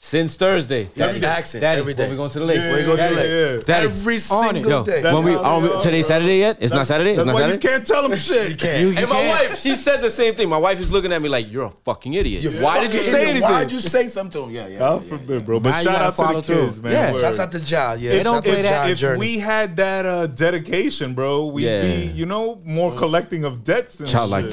Since 0.00 0.36
Thursday, 0.36 0.84
He's 0.94 1.02
asking 1.02 1.60
Daddy, 1.60 1.80
every 1.80 1.92
when 1.92 1.96
day. 1.96 2.10
we 2.10 2.16
going 2.16 2.30
to 2.30 2.38
the 2.38 2.44
lake? 2.44 2.56
Yeah, 2.58 2.70
Where 2.70 2.80
you 2.80 2.86
go 2.86 2.96
to 2.96 3.02
the 3.02 3.10
lake? 3.10 3.58
yeah. 3.58 3.64
Daddy, 3.66 3.86
Every 3.86 4.18
single 4.18 4.56
yo, 4.70 4.84
day. 4.84 5.02
when 5.02 5.24
we, 5.24 5.32
how 5.32 5.56
are 5.56 5.60
we 5.60 5.80
today's. 5.82 6.06
Saturday 6.06 6.38
yet? 6.38 6.56
It's 6.60 6.72
not 6.72 6.86
Saturday. 6.86 7.10
It's 7.10 7.16
That's 7.18 7.26
not 7.26 7.34
why 7.34 7.52
you 7.52 7.58
can't 7.58 7.84
tell 7.84 8.02
them 8.08 8.16
shit. 8.16 8.50
You 8.50 8.56
can't. 8.56 8.80
You- 8.80 8.88
And 8.96 9.08
my 9.08 9.16
can't. 9.16 9.50
wife, 9.50 9.58
she 9.58 9.74
said 9.74 10.00
the 10.00 10.08
same 10.08 10.36
thing. 10.36 10.48
My 10.48 10.56
wife 10.56 10.78
is 10.78 10.92
looking 10.92 11.12
at 11.12 11.20
me 11.20 11.28
like, 11.28 11.50
"You're 11.50 11.64
a 11.64 11.70
fucking 11.84 12.14
idiot. 12.14 12.44
You 12.44 12.50
Why 12.62 12.80
did 12.80 12.94
you 12.94 13.00
say 13.00 13.22
idiot. 13.22 13.28
anything?" 13.30 13.50
Why'd 13.50 13.72
you 13.72 13.80
say 13.80 14.06
something 14.08 14.40
to 14.40 14.46
him? 14.48 14.54
Yeah, 14.54 14.68
yeah. 14.68 14.78
God 14.78 15.04
forbid, 15.04 15.44
bro. 15.44 15.58
But 15.58 15.70
Now 15.70 15.80
shout 15.82 15.94
out 16.00 16.16
to 16.16 16.22
follow 16.22 16.40
the 16.42 16.54
kids, 16.54 16.80
man. 16.80 16.92
Yeah. 16.92 17.12
Word. 17.12 17.20
Shouts 17.20 17.38
out 17.40 17.52
to 17.52 17.58
Ja. 17.58 17.92
Yeah, 17.94 18.10
They 18.12 18.22
don't 18.22 18.42
play 18.44 18.56
to 18.56 18.62
that. 18.62 18.90
If 18.90 18.98
Journey. 18.98 19.18
we 19.18 19.38
had 19.40 19.76
that 19.78 20.06
uh, 20.06 20.26
dedication, 20.28 21.14
bro, 21.14 21.46
we'd 21.46 21.64
be, 21.66 22.12
you 22.14 22.24
know, 22.24 22.60
more 22.64 22.92
collecting 22.96 23.42
of 23.44 23.64
debts. 23.64 24.00
Childlike 24.06 24.44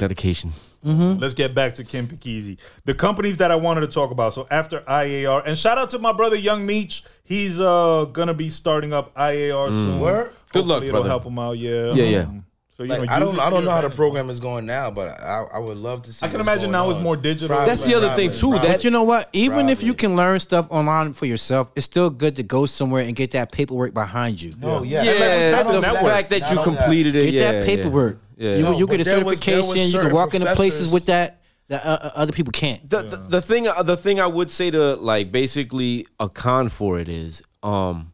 Dedication. 0.86 1.18
Let's 1.20 1.34
get 1.34 1.54
back 1.54 1.74
to 1.74 1.84
King 1.84 2.06
Pikeezy. 2.06 2.58
The 2.84 2.94
companies 2.94 3.36
that 3.38 3.50
I 3.50 3.56
wanted 3.56 3.82
to 3.82 3.88
talk 3.88 4.10
about. 4.10 4.34
So 4.34 4.46
after 4.50 4.80
IAR, 4.80 5.42
and 5.46 5.58
shout 5.58 5.78
out 5.78 5.90
to 5.90 5.98
my 5.98 6.12
brother 6.12 6.36
Young 6.36 6.64
Meech. 6.66 7.02
He's 7.24 7.58
uh 7.60 8.06
gonna 8.12 8.34
be 8.34 8.48
starting 8.50 8.92
up 8.92 9.12
IAR 9.14 9.70
soon. 9.70 10.00
Word? 10.00 10.30
Good 10.52 10.64
luck, 10.64 10.76
Hopefully 10.76 10.88
it'll 10.88 11.00
brother. 11.00 11.08
help 11.08 11.24
him 11.24 11.38
out. 11.38 11.58
Yeah. 11.58 11.92
Yeah, 11.92 12.04
yeah. 12.04 12.18
Um, 12.20 12.44
So 12.76 12.82
you 12.84 12.90
Like, 12.90 13.00
know, 13.08 13.12
I 13.14 13.18
don't 13.18 13.40
I 13.40 13.48
don't 13.50 13.64
know 13.64 13.70
how 13.70 13.80
the 13.80 13.86
advantage. 13.86 13.96
program 13.96 14.28
is 14.30 14.38
going 14.38 14.66
now, 14.66 14.90
but 14.90 15.18
I, 15.20 15.44
I 15.54 15.58
would 15.58 15.78
love 15.78 16.02
to 16.02 16.12
see. 16.12 16.24
I 16.26 16.28
can 16.28 16.40
imagine 16.40 16.70
going 16.70 16.72
now 16.72 16.90
it's 16.90 17.00
more 17.02 17.16
digital. 17.16 17.48
Probably, 17.48 17.66
That's 17.70 17.84
the 17.86 17.94
other 17.94 18.10
thing, 18.14 18.30
too, 18.32 18.50
probably. 18.50 18.68
that- 18.68 18.84
you 18.84 18.90
know 18.90 19.02
what? 19.02 19.28
Even 19.32 19.68
if 19.70 19.82
you 19.82 19.94
can 19.94 20.14
learn 20.14 20.38
stuff 20.40 20.66
online 20.70 21.14
for 21.14 21.24
yourself, 21.26 21.70
it's 21.74 21.86
still 21.86 22.10
good 22.10 22.36
to 22.36 22.42
go 22.42 22.66
somewhere 22.66 23.02
and 23.02 23.16
get 23.16 23.30
that 23.30 23.50
paperwork 23.50 23.94
behind 23.94 24.40
you. 24.42 24.52
no, 24.60 24.82
yeah, 24.82 25.02
Yeah, 25.02 25.10
And 25.12 25.56
like 25.56 25.66
the 25.66 25.72
the 25.72 25.80
network. 25.80 26.12
fact 26.12 26.30
that 26.30 26.40
Not 26.42 26.50
you 26.52 26.58
only 26.58 26.70
that, 26.72 26.78
completed 26.78 27.16
it. 27.16 27.22
Get 27.24 27.34
yeah, 27.34 27.52
that 27.52 27.64
paperwork. 27.64 28.18
Yeah. 28.36 28.56
You. 28.56 28.62
No, 28.64 28.78
you 28.78 28.86
but 28.86 28.98
get 28.98 29.06
a 29.06 29.10
there 29.10 29.24
was- 29.24 29.40
there 29.40 29.56
was 29.56 29.66
certification. 29.66 29.86
You 29.86 29.92
can 29.92 30.00
certain 30.02 30.14
walk 30.14 30.34
into 30.34 30.46
places 30.54 30.88
professors- 30.88 30.92
with 30.92 31.06
that 31.06 31.42
that 31.68 31.84
uh, 31.84 31.88
uh, 32.02 32.10
other 32.16 32.32
people 32.32 32.52
can't. 32.52 32.88
the, 32.88 33.02
the 33.02 33.16
the 33.16 33.42
thing 33.42 33.66
uh, 33.66 33.82
the 33.82 33.96
thing 33.96 34.20
I 34.20 34.26
would 34.26 34.50
say 34.50 34.70
to 34.70 34.94
like 34.96 35.32
basically 35.32 36.06
a 36.20 36.28
con 36.28 36.68
for 36.68 36.98
it 37.00 37.08
is 37.08 37.42
um 37.62 38.12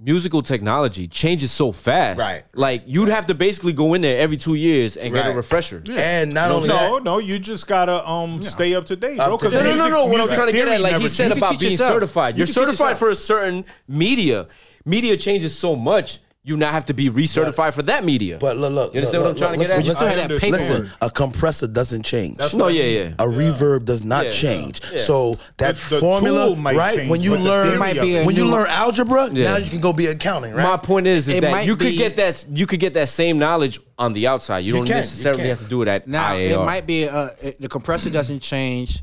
musical 0.00 0.42
technology 0.42 1.06
changes 1.06 1.52
so 1.52 1.70
fast. 1.72 2.18
Right. 2.18 2.42
Like 2.54 2.82
you'd 2.86 3.08
have 3.08 3.26
to 3.26 3.34
basically 3.34 3.72
go 3.72 3.94
in 3.94 4.00
there 4.02 4.18
every 4.18 4.36
two 4.36 4.54
years 4.54 4.96
and 4.96 5.14
get 5.14 5.24
a 5.24 5.28
Right. 5.28 5.36
refresher. 5.36 5.82
and 5.96 6.34
not 6.34 6.50
only 6.50 6.68
no, 6.68 6.94
that, 6.96 7.04
no, 7.04 7.18
you 7.18 7.38
just 7.38 7.66
gotta 7.66 8.06
um 8.08 8.42
stay 8.42 8.74
up 8.74 8.84
to 8.86 8.96
date, 8.96 9.16
bro. 9.16 9.34
Up 9.34 9.40
to 9.40 9.44
'cause 9.50 9.52
date. 9.52 9.62
No, 9.64 9.70
no, 9.70 9.76
no, 9.76 9.84
music- 9.88 9.92
no. 9.94 10.04
What 10.06 10.12
I'm 10.14 10.18
music 10.18 10.34
trying 10.36 10.46
to 10.48 10.52
get 10.52 10.64
theory 10.64 10.74
at, 10.76 10.80
like 10.80 10.96
he 11.00 11.08
said 11.08 11.24
changes. 11.24 11.38
about 11.38 11.50
teach 11.52 11.60
being 11.60 11.72
yourself. 11.72 11.92
certified. 11.94 12.34
You 12.34 12.38
You're 12.38 12.46
can 12.46 12.54
teach 12.54 12.62
certified 12.62 12.80
yourself. 12.90 12.98
for 12.98 13.10
a 13.10 13.14
certain 13.14 13.64
media. 13.86 14.48
Media 14.84 15.16
changes 15.16 15.56
so 15.56 15.76
much. 15.76 16.18
You 16.46 16.58
now 16.58 16.72
have 16.72 16.84
to 16.86 16.92
be 16.94 17.08
recertified 17.08 17.72
for 17.72 17.80
that 17.84 18.04
media. 18.04 18.36
but 18.38 18.58
look, 18.58 18.70
look, 18.70 18.92
You 18.92 18.98
understand 19.00 19.24
look, 19.24 19.34
what 19.36 19.42
I'm 19.42 19.48
trying 19.48 19.52
to 19.54 19.58
look, 19.60 19.68
get 19.68 19.78
at? 19.78 19.84
You 19.86 19.90
listen, 19.92 19.96
still 19.96 20.08
have 20.08 20.18
I 20.18 20.20
that 20.28 20.40
paperwork. 20.40 20.60
understand. 20.60 20.84
Listen, 20.84 20.98
a 21.00 21.10
compressor 21.10 21.66
doesn't 21.66 22.02
change. 22.02 22.38
no, 22.52 22.68
yeah, 22.68 22.84
yeah. 22.84 23.14
a 23.18 23.24
reverb 23.26 23.86
does 23.86 24.04
not 24.04 24.26
Yeah. 24.26 24.30
change. 24.30 24.80
Yeah. 24.92 24.98
So 24.98 25.38
that 25.56 25.76
The- 25.76 25.94
the 25.94 26.00
formula, 26.00 26.54
might 26.54 26.76
right? 26.76 26.96
change, 26.98 27.08
When 27.10 27.22
you 27.22 27.38
learn, 27.38 27.78
might 27.78 27.98
be 27.98 28.16
a 28.18 28.24
when 28.26 28.36
you 28.36 28.46
learn 28.46 28.66
algebra, 28.68 29.30
Yeah. 29.32 29.52
now 29.52 29.56
you 29.56 29.70
can 29.70 29.80
go 29.80 29.94
be 29.94 30.04
accounting, 30.08 30.52
right? 30.52 30.64
My 30.64 30.76
point 30.76 31.06
is, 31.06 31.28
is 31.28 31.36
It 31.36 31.40
that 31.40 31.50
might 31.50 31.66
you 31.66 31.76
could 31.76 31.92
be- 31.92 31.96
get 31.96 32.16
that 32.16 32.44
you 32.52 32.66
could 32.66 32.78
get 32.80 32.92
that 32.92 33.08
same 33.08 33.38
knowledge 33.38 33.80
on 33.98 34.12
the 34.12 34.26
outside. 34.26 34.58
You, 34.58 34.66
You 34.66 34.72
don't 34.80 34.86
can, 34.86 34.96
necessarily 34.96 35.40
can. 35.40 35.48
have 35.48 35.60
to 35.60 35.68
do 35.70 35.80
it 35.80 35.88
at 35.88 36.06
Now 36.06 36.34
IAR. 36.34 36.62
it 36.62 36.66
might 36.66 36.86
be 36.86 37.08
uh, 37.08 37.28
it, 37.42 37.58
the 37.58 37.68
compressor 37.68 38.10
doesn't 38.10 38.40
change, 38.40 39.02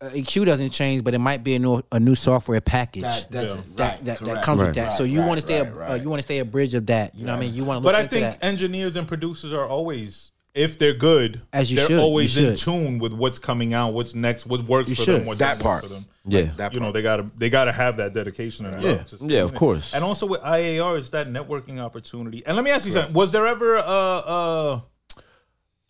EQ 0.00 0.44
doesn't 0.44 0.70
change, 0.70 1.02
but 1.04 1.14
it 1.14 1.18
might 1.18 1.42
be 1.42 1.54
a 1.54 1.58
new 1.58 1.82
a 1.92 1.98
new 2.00 2.14
software 2.14 2.60
package 2.60 3.02
that 3.02 3.30
doesn't, 3.30 3.76
that, 3.76 3.92
right, 3.96 4.04
that, 4.04 4.18
that 4.20 4.42
comes 4.42 4.60
Right. 4.60 4.66
with 4.66 4.74
that. 4.76 4.92
So 4.92 5.04
you 5.04 5.20
right, 5.20 5.28
want 5.28 5.38
to 5.38 5.46
stay 5.46 5.60
right, 5.62 5.68
a, 5.70 5.74
right. 5.74 5.90
Uh, 5.92 5.94
you 5.94 6.08
want 6.10 6.20
to 6.20 6.26
stay 6.26 6.38
a 6.40 6.44
bridge 6.44 6.74
of 6.74 6.86
that. 6.86 7.14
You 7.14 7.24
know 7.26 7.32
what 7.32 7.38
I 7.38 7.46
mean? 7.46 7.54
You 7.54 7.64
want 7.64 7.78
to 7.78 7.80
But 7.84 7.94
I 7.94 8.06
think 8.06 8.22
that. 8.38 8.44
engineers 8.44 8.96
and 8.96 9.08
producers 9.08 9.52
are 9.52 9.66
always, 9.66 10.30
if 10.54 10.78
they're 10.78 10.94
good, 10.94 11.40
As 11.52 11.70
you 11.70 11.76
they're 11.78 11.86
should, 11.86 11.92
you 11.96 12.00
always 12.00 12.36
in 12.36 12.54
tune 12.54 12.98
with 12.98 13.14
what's 13.14 13.38
coming 13.38 13.72
out, 13.72 13.92
what's 13.94 14.14
next, 14.14 14.46
what 14.46 14.62
works 14.64 14.90
You 14.90 14.96
for 14.96 15.02
should. 15.02 15.20
them, 15.20 15.26
what 15.26 15.38
That 15.38 15.54
doesn't 15.58 15.64
work 15.66 15.80
part. 15.80 15.82
for 15.84 15.88
them. 15.88 16.06
yeah. 16.26 16.42
That 16.56 16.74
You 16.74 16.80
know, 16.80 16.92
they 16.92 17.02
gotta 17.02 17.26
they 17.38 17.48
gotta 17.48 17.72
have 17.72 17.96
that 17.96 18.12
dedication 18.14 18.66
and 18.66 18.82
love. 18.82 19.06
to 19.06 19.16
Yeah, 19.20 19.38
of 19.38 19.48
something. 19.48 19.58
course. 19.58 19.94
And 19.94 20.04
also 20.04 20.26
with 20.26 20.40
IAR, 20.42 20.98
it's 20.98 21.08
that 21.10 21.28
networking 21.28 21.78
opportunity. 21.78 22.44
And 22.46 22.56
let 22.56 22.64
me 22.64 22.70
ask 22.70 22.84
you 22.84 22.92
something: 22.92 23.14
Was 23.14 23.32
there 23.32 23.46
ever 23.46 23.76
a 23.76 23.80
a, 23.80 24.84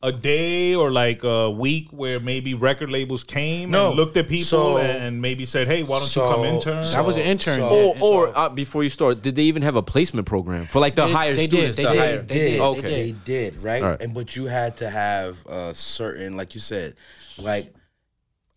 a 0.05 0.13
day 0.13 0.75
or 0.75 0.91
like 0.91 1.25
a 1.25 1.51
week 1.51 1.89
where 1.91 2.21
maybe 2.21 2.53
record 2.53 2.91
labels 2.91 3.25
came 3.25 3.71
No. 3.71 3.87
and 3.89 3.97
looked 3.97 4.17
at 4.19 4.29
people 4.29 4.45
So- 4.45 4.79
and 4.79 5.21
maybe 5.23 5.47
said, 5.47 5.67
"Hey, 5.67 5.83
why 5.83 5.99
don't 5.99 6.07
so- 6.09 6.29
you 6.29 6.35
come 6.37 6.45
intern?" 6.45 6.85
so- 6.85 6.99
I 6.99 7.01
was 7.01 7.17
an 7.17 7.23
intern. 7.23 7.59
so- 7.61 7.69
Or, 7.69 7.97
or 8.29 8.39
uh, 8.39 8.49
before 8.51 8.83
you 8.85 8.91
start, 8.91 9.23
did 9.23 9.35
they 9.35 9.45
even 9.45 9.63
have 9.63 9.77
a 9.77 9.83
placement 9.83 10.27
program 10.27 10.67
for 10.67 10.79
like 10.79 10.95
the 10.95 11.07
They- 11.07 11.13
higher 11.13 11.35
they 11.35 11.47
did, 11.47 11.51
students? 11.75 11.77
they 11.79 11.85
the 11.85 11.91
did. 11.91 11.99
higher- 11.99 12.23
They 12.23 12.35
did. 12.51 12.61
Okay. 12.61 12.81
They 12.83 13.13
did, 13.25 13.63
right? 13.63 13.83
All 13.83 13.89
right. 13.91 14.03
And 14.03 14.13
but 14.13 14.37
you 14.37 14.45
had 14.47 14.77
to 14.77 14.91
have 14.91 15.45
a 15.47 15.73
certain, 15.75 16.37
like 16.37 16.55
you 16.55 16.61
said, 16.61 16.95
like 17.39 17.73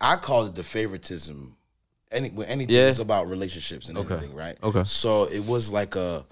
I 0.02 0.18
call 0.18 0.46
it 0.48 0.54
the 0.56 0.64
favoritism. 0.64 1.56
Any 2.12 2.30
when 2.30 2.48
anything 2.48 2.76
Yeah. 2.76 2.88
is 2.88 3.00
about 3.00 3.30
relationships 3.30 3.90
and 3.90 3.98
Okay. 3.98 4.14
everything, 4.14 4.36
right? 4.36 4.58
Okay. 4.62 4.84
So 4.84 5.24
it 5.26 5.46
was 5.46 5.72
like 5.72 5.96
a, 5.96 6.26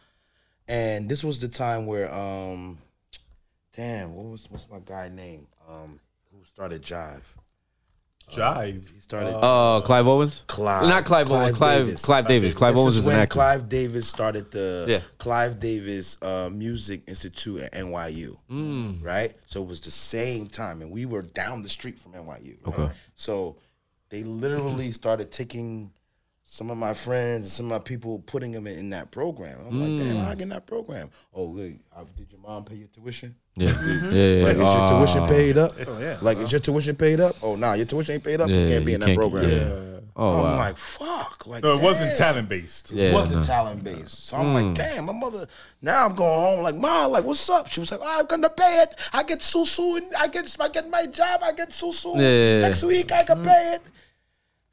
and 0.67 1.07
this 1.09 1.23
was 1.23 1.39
the 1.39 1.47
time 1.47 1.85
where, 1.85 2.13
um, 2.13 2.77
damn, 3.75 4.13
what 4.15 4.25
was 4.25 4.49
what's 4.49 4.69
my 4.69 4.79
guy 4.85 5.09
name? 5.09 5.47
Um, 5.69 5.99
who 6.31 6.43
started 6.45 6.81
Jive? 6.81 7.23
Jive. 8.31 8.91
He 8.91 8.99
started 8.99 9.35
Uh, 9.37 9.81
Clive 9.81 10.07
Owens. 10.07 10.41
Clive, 10.47 10.87
Not 10.87 11.05
Clive 11.05 11.29
Owens, 11.29 11.55
Clive- 11.55 12.01
Clive 12.01 12.25
Davis. 12.25 12.53
Clive 12.55 12.73
This 12.73 12.81
Owens 12.81 12.95
is 12.95 12.99
is 13.01 13.05
an 13.05 13.11
when 13.11 13.19
actor. 13.19 13.33
Clive 13.33 13.69
Davis 13.69 14.07
started 14.07 14.49
the 14.51 14.85
Yeah. 14.87 15.01
Clive 15.19 15.59
Davis 15.59 16.17
uh, 16.23 16.49
Music 16.51 17.03
Institute 17.07 17.61
at 17.61 17.73
NYU, 17.73 18.35
Mm. 18.49 19.03
right? 19.03 19.31
So 19.45 19.61
it 19.61 19.67
was 19.67 19.79
the 19.81 19.91
same 19.91 20.47
time, 20.47 20.81
and 20.81 20.89
we 20.89 21.05
were 21.05 21.21
down 21.21 21.61
the 21.61 21.69
street 21.69 21.99
from 21.99 22.13
NYU. 22.15 22.57
right? 22.65 22.79
Okay. 22.79 22.93
So 23.13 23.57
they 24.09 24.23
literally 24.23 24.91
started 24.91 25.31
taking 25.31 25.91
some 26.47 26.69
of 26.69 26.77
my 26.77 26.93
friends 26.93 27.45
and 27.45 27.51
some 27.51 27.65
of 27.65 27.71
my 27.71 27.79
people, 27.79 28.19
putting 28.19 28.51
them 28.51 28.67
in, 28.67 28.77
in 28.77 28.89
that 28.91 29.09
program. 29.09 29.57
I'm 29.67 29.81
like, 29.81 30.05
damn, 30.05 30.15
Mm. 30.15 30.23
how 30.23 30.29
I 30.31 30.35
get 30.35 30.43
in 30.43 30.49
that 30.49 30.67
program? 30.67 31.09
Oh, 31.33 31.49
wait, 31.49 31.81
uh, 31.95 32.03
did 32.15 32.31
your 32.31 32.39
mom 32.39 32.63
pay 32.65 32.75
your 32.75 32.87
tuition? 32.89 33.35
Yeah, 33.55 33.69
yeah, 34.11 34.11
yeah. 34.11 34.43
Like, 34.43 34.53
is 34.57 34.59
your 34.61 34.67
Uh, 34.77 34.99
tuition 35.05 35.27
paid 35.27 35.57
up? 35.57 35.73
Oh, 35.87 35.99
yeah. 35.99 36.17
Like, 36.21 36.37
is 36.37 36.51
your 36.51 36.61
tuition 36.61 36.95
paid 36.95 37.19
up? 37.19 37.35
Oh, 37.41 37.55
nah, 37.55 37.73
your 37.73 37.87
tuition 37.87 38.13
ain't 38.13 38.23
paid 38.23 38.39
up. 38.41 38.47
Yeah, 38.49 38.57
you 38.57 38.67
can't 38.69 38.85
be 38.85 38.91
you 38.91 38.95
in 38.95 39.01
that 39.01 39.05
can't- 39.07 39.17
program. 39.17 39.49
yeah. 39.49 39.91
Oh 40.17 40.37
I'm 40.37 40.43
wow. 40.43 40.57
like, 40.57 40.77
fuck. 40.77 41.45
Like, 41.45 41.59
So 41.61 41.73
it 41.73 41.81
wasn't 41.81 42.15
talent 42.17 42.47
based. 42.47 42.89
Yeah, 42.91 43.09
It 43.09 43.13
wasn't 43.13 43.41
no. 43.41 43.45
talent 43.45 43.83
based. 43.83 44.27
So 44.27 44.37
I'm 44.37 44.53
like, 44.53 44.73
damn, 44.73 45.05
my 45.07 45.11
mother. 45.13 45.45
Now 45.81 46.05
I'm 46.05 46.15
going 46.15 46.39
home 46.39 46.63
like, 46.63 46.75
mom, 46.75 47.11
like, 47.11 47.25
what's 47.25 47.49
up? 47.49 47.67
She 47.67 47.81
was 47.81 47.91
like, 47.91 47.99
oh, 48.01 48.19
I'm 48.21 48.25
gonna 48.25 48.49
pay 48.49 48.81
it. 48.83 48.95
I 49.11 49.23
get 49.23 49.39
susu 49.39 49.97
and 49.97 50.15
I 50.15 50.27
get 50.27 50.55
I 50.57 50.69
get 50.69 50.89
my 50.89 51.05
job. 51.07 51.41
I 51.43 51.51
get 51.51 51.71
susu 51.71 52.15
Yeah. 52.15 52.61
next 52.61 52.83
week. 52.85 53.11
I 53.11 53.23
can 53.23 53.43
pay 53.43 53.73
it. 53.75 53.81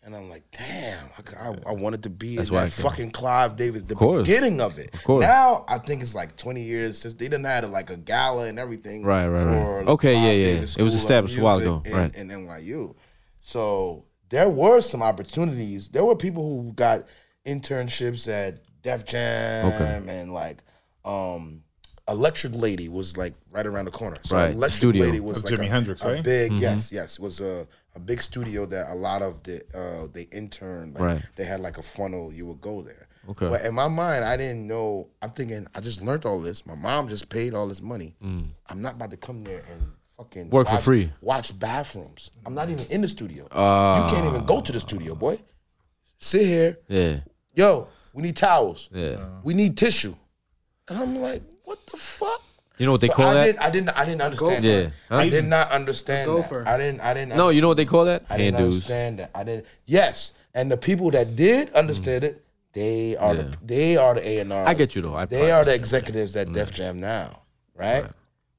And 0.04 0.16
I'm 0.16 0.28
like, 0.28 0.42
damn, 0.50 1.06
I, 1.16 1.48
I, 1.48 1.56
I 1.68 1.72
wanted 1.72 2.02
to 2.02 2.10
be 2.10 2.34
That's 2.36 2.48
in 2.48 2.54
why 2.56 2.64
that 2.64 2.72
fucking 2.72 3.12
Clive 3.12 3.54
Davis, 3.54 3.82
the 3.82 3.94
course. 3.94 4.26
beginning 4.26 4.60
of 4.60 4.76
it. 4.78 4.92
Of 4.94 5.04
course. 5.04 5.22
Now 5.22 5.64
I 5.68 5.78
think 5.78 6.02
it's 6.02 6.14
like 6.14 6.36
20 6.36 6.60
years 6.60 6.98
since 6.98 7.14
they 7.14 7.26
didn't 7.26 7.44
have 7.44 7.70
like 7.70 7.88
a 7.90 7.96
gala 7.96 8.46
and 8.46 8.58
everything. 8.58 9.04
Right, 9.04 9.28
right, 9.28 9.44
right. 9.44 9.86
Okay, 9.86 10.14
Clive 10.14 10.24
yeah, 10.24 10.30
yeah. 10.32 10.54
Davis 10.54 10.76
It 10.76 10.82
was 10.82 10.94
established 10.94 11.38
a 11.38 11.42
while 11.42 11.58
ago, 11.58 11.82
in- 11.84 11.92
right. 11.92 12.14
in 12.16 12.28
NYU. 12.28 12.96
So 13.38 14.04
there 14.28 14.48
were 14.48 14.80
some 14.80 15.02
opportunities. 15.02 15.88
There 15.88 16.04
were 16.04 16.16
people 16.16 16.62
who 16.62 16.72
got 16.72 17.02
internships 17.46 18.26
at 18.28 18.60
Def 18.82 19.04
Jam 19.04 19.66
Okay. 19.66 20.02
and 20.08 20.32
like 20.32 20.58
um 21.04 21.62
Electric 22.08 22.54
Lady 22.56 22.88
was 22.88 23.16
like 23.16 23.34
right 23.52 23.66
around 23.66 23.84
the 23.84 23.90
corner. 23.92 24.18
So 24.24 24.36
Right, 24.36 24.50
Electric 24.52 24.76
studio. 24.78 25.04
Lady 25.04 25.20
was 25.20 25.38
Of 25.38 25.50
like 25.50 25.60
Jimi 25.60 25.66
a, 25.66 25.68
Hendrix, 25.70 26.02
a 26.02 26.12
right? 26.14 26.24
big 26.24 26.50
Mm-hmm. 26.50 26.60
yes, 26.60 26.90
yes, 26.92 27.18
was 27.20 27.40
a, 27.40 27.66
a 27.94 28.00
big 28.00 28.20
studio 28.22 28.66
that 28.66 28.90
a 28.90 28.94
lot 28.94 29.22
of 29.22 29.42
the 29.42 29.60
uh 29.74 30.06
they 30.12 30.22
interned 30.32 30.94
like 30.94 31.02
Right. 31.02 31.22
they 31.36 31.44
had 31.44 31.60
like 31.60 31.78
a 31.78 31.82
funnel 31.82 32.32
you 32.32 32.46
would 32.46 32.60
go 32.60 32.82
there. 32.82 33.06
Okay. 33.28 33.48
But 33.48 33.64
in 33.64 33.74
my 33.74 33.86
mind, 33.86 34.24
I 34.24 34.36
didn't 34.36 34.66
know. 34.66 35.08
I'm 35.22 35.30
thinking, 35.30 35.66
I 35.76 35.80
just 35.80 36.02
learned 36.02 36.24
all 36.26 36.40
this. 36.40 36.66
My 36.66 36.74
mom 36.74 37.06
just 37.08 37.28
paid 37.28 37.54
all 37.54 37.68
this 37.68 37.80
money. 37.80 38.16
I'm 38.68 38.82
not 38.82 38.94
about 38.94 39.10
to 39.12 39.16
come 39.16 39.44
there 39.44 39.62
and 39.70 39.80
fucking 40.16 40.46
Mm. 40.46 40.50
Work 40.50 40.66
for 40.68 40.78
free. 40.78 41.12
Watch 41.20 41.56
bathrooms. 41.58 42.30
I'm 42.44 42.54
not 42.54 42.68
even 42.68 42.84
in 42.86 43.00
the 43.02 43.08
studio. 43.08 43.46
Ah. 43.52 44.08
you 44.08 44.14
can't 44.14 44.26
even 44.26 44.44
go 44.44 44.60
to 44.60 44.72
the 44.72 44.80
studio, 44.80 45.14
boy. 45.14 45.38
Sit 46.18 46.46
here. 46.46 46.78
Yeah, 46.88 47.20
Yo, 47.54 47.88
we 48.12 48.22
need 48.22 48.36
towels. 48.36 48.88
yeah. 48.92 49.18
We 49.44 49.54
need 49.54 49.76
tissue. 49.76 50.14
And 50.88 50.98
I'm 50.98 51.20
like, 51.20 51.42
what 51.64 51.78
the 51.86 51.96
fuck? 51.96 52.42
You 52.82 52.86
know 52.86 52.92
what 52.92 53.00
they 53.00 53.06
So 53.06 53.12
call 53.14 53.28
I 53.28 53.34
that? 53.34 53.44
Did, 53.46 53.56
I 53.58 53.70
didn't. 53.70 53.88
I 53.90 54.04
didn't 54.04 54.22
understand. 54.22 54.64
Yeah. 54.64 54.88
Huh? 55.08 55.16
I 55.18 55.28
did 55.28 55.44
not 55.44 55.70
understand. 55.70 56.26
Gopher. 56.26 56.64
That. 56.64 56.74
I 56.74 56.78
didn't. 56.78 57.00
I 57.00 57.14
didn't. 57.14 57.36
No, 57.36 57.50
you 57.50 57.60
know 57.60 57.68
what 57.68 57.76
they 57.76 57.84
call 57.84 58.06
that? 58.06 58.24
I 58.28 58.36
didn't 58.36 58.58
dues. 58.58 58.74
understand 58.74 59.20
that. 59.20 59.30
I 59.36 59.44
didn't. 59.44 59.66
Yes, 59.86 60.32
and 60.52 60.68
the 60.68 60.76
people 60.76 61.08
that 61.12 61.36
did 61.36 61.72
understand 61.74 62.24
it, 62.24 62.44
they 62.72 63.16
are 63.16 63.36
Yeah. 63.36 63.42
the 63.42 63.58
they 63.62 63.96
are 63.96 64.14
the 64.14 64.26
A 64.26 64.38
and 64.40 64.52
R. 64.52 64.66
I 64.66 64.74
get 64.74 64.96
you 64.96 65.02
though. 65.02 65.14
I 65.14 65.26
They 65.26 65.52
are 65.52 65.64
the 65.64 65.72
executives 65.72 66.34
at 66.34 66.52
Def 66.52 66.72
Jam 66.72 66.98
now, 66.98 67.42
right? 67.76 68.06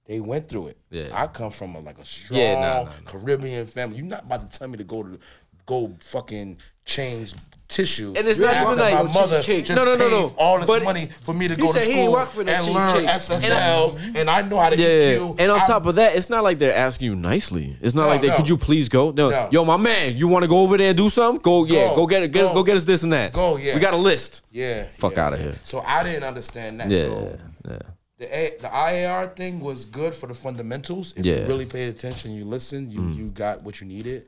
They 0.06 0.22
went 0.22 0.48
through 0.48 0.68
it. 0.68 0.78
Yeah. 0.90 1.10
I 1.12 1.28
come 1.28 1.52
from 1.52 1.76
a, 1.76 1.80
like 1.82 1.98
a 1.98 2.06
strong 2.06 2.40
Yeah, 2.40 2.54
nah, 2.62 2.62
nah, 2.62 2.84
nah. 2.84 2.92
Caribbean 3.12 3.66
family. 3.66 3.98
You're 3.98 4.06
not 4.06 4.24
about 4.24 4.50
to 4.50 4.58
tell 4.58 4.70
me 4.70 4.78
to 4.78 4.86
go 4.86 5.04
to 5.04 5.20
go 5.66 5.94
fucking 6.00 6.60
change 6.86 7.34
tissue. 7.68 8.14
And 8.16 8.28
it's 8.28 8.40
not 8.40 8.56
even 8.56 8.78
like- 8.78 8.94
my 8.94 9.02
mother 9.14 9.38
Cheesecake. 9.38 9.66
just 9.66 9.78
No, 9.78 9.86
no, 9.86 9.96
no, 9.96 10.10
no. 10.10 10.36
all 10.38 10.58
this 10.60 10.68
But- 10.68 10.84
money 10.84 11.10
for 11.22 11.34
me 11.34 11.48
to 11.48 11.56
go 11.56 11.72
to 11.72 11.80
said 11.80 11.88
he 11.88 11.94
ain't 12.02 12.12
school 12.12 12.40
and 12.48 12.68
learn. 12.74 13.06
SSLs, 13.08 13.98
and 14.16 14.30
I 14.30 14.42
know 14.44 14.60
how 14.60 14.70
to 14.70 14.78
Yeah, 14.78 15.16
EQ. 15.18 15.36
and 15.40 15.52
on 15.52 15.62
I- 15.62 15.66
top 15.68 15.86
of 15.86 15.96
that, 15.96 16.16
it's 16.16 16.30
not 16.30 16.44
like 16.44 16.60
they're 16.60 16.76
asking 16.76 17.06
you 17.06 17.16
nicely. 17.16 17.76
It's 17.82 17.96
not 17.96 18.04
No, 18.04 18.08
like 18.10 18.22
they. 18.22 18.28
no. 18.28 18.36
Could 18.38 18.50
you 18.50 18.58
please 18.58 18.90
go? 18.90 19.12
No. 19.12 19.30
No. 19.30 19.50
Yo, 19.52 19.66
my 19.66 19.78
man, 19.78 20.18
you 20.18 20.28
want 20.28 20.44
to 20.44 20.48
go 20.50 20.60
over 20.60 20.78
there 20.78 20.90
and 20.90 20.98
do 20.98 21.10
something? 21.10 21.42
Go, 21.42 21.66
yeah, 21.66 21.90
Go, 21.90 21.96
go 21.98 22.08
get 22.08 22.24
it. 22.24 22.32
Get, 22.32 22.42
go. 22.42 22.54
go 22.54 22.64
get 22.64 22.78
us 22.78 22.86
this 22.86 23.04
and 23.04 23.14
that. 23.14 23.34
Go, 23.34 23.58
yeah. 23.58 23.74
We 23.74 23.80
got 23.80 23.94
a 23.94 23.98
list. 23.98 24.42
Yeah. 24.52 24.84
Fuck 24.98 25.14
yeah, 25.16 25.26
outta 25.28 25.38
yeah. 25.38 25.44
here. 25.44 25.56
So 25.64 25.84
I 25.86 26.04
didn't 26.04 26.24
understand 26.24 26.80
that. 26.80 26.90
Yeah, 26.90 27.00
So 27.02 27.38
yeah. 27.70 27.78
the 28.20 28.38
A, 28.38 28.54
the 28.62 28.68
IAR 28.68 29.36
thing 29.36 29.60
was 29.60 29.86
good 29.86 30.14
for 30.14 30.28
the 30.28 30.34
fundamentals. 30.36 31.14
If 31.18 31.26
Yeah. 31.26 31.36
Mm. 31.36 31.40
you 31.42 31.48
really 31.48 31.66
paid 31.66 31.90
attention, 31.90 32.32
you 32.36 32.46
listened, 32.46 32.94
you 32.94 33.02
you 33.18 33.26
got 33.34 33.64
what 33.64 33.82
you 33.82 33.88
needed. 33.88 34.26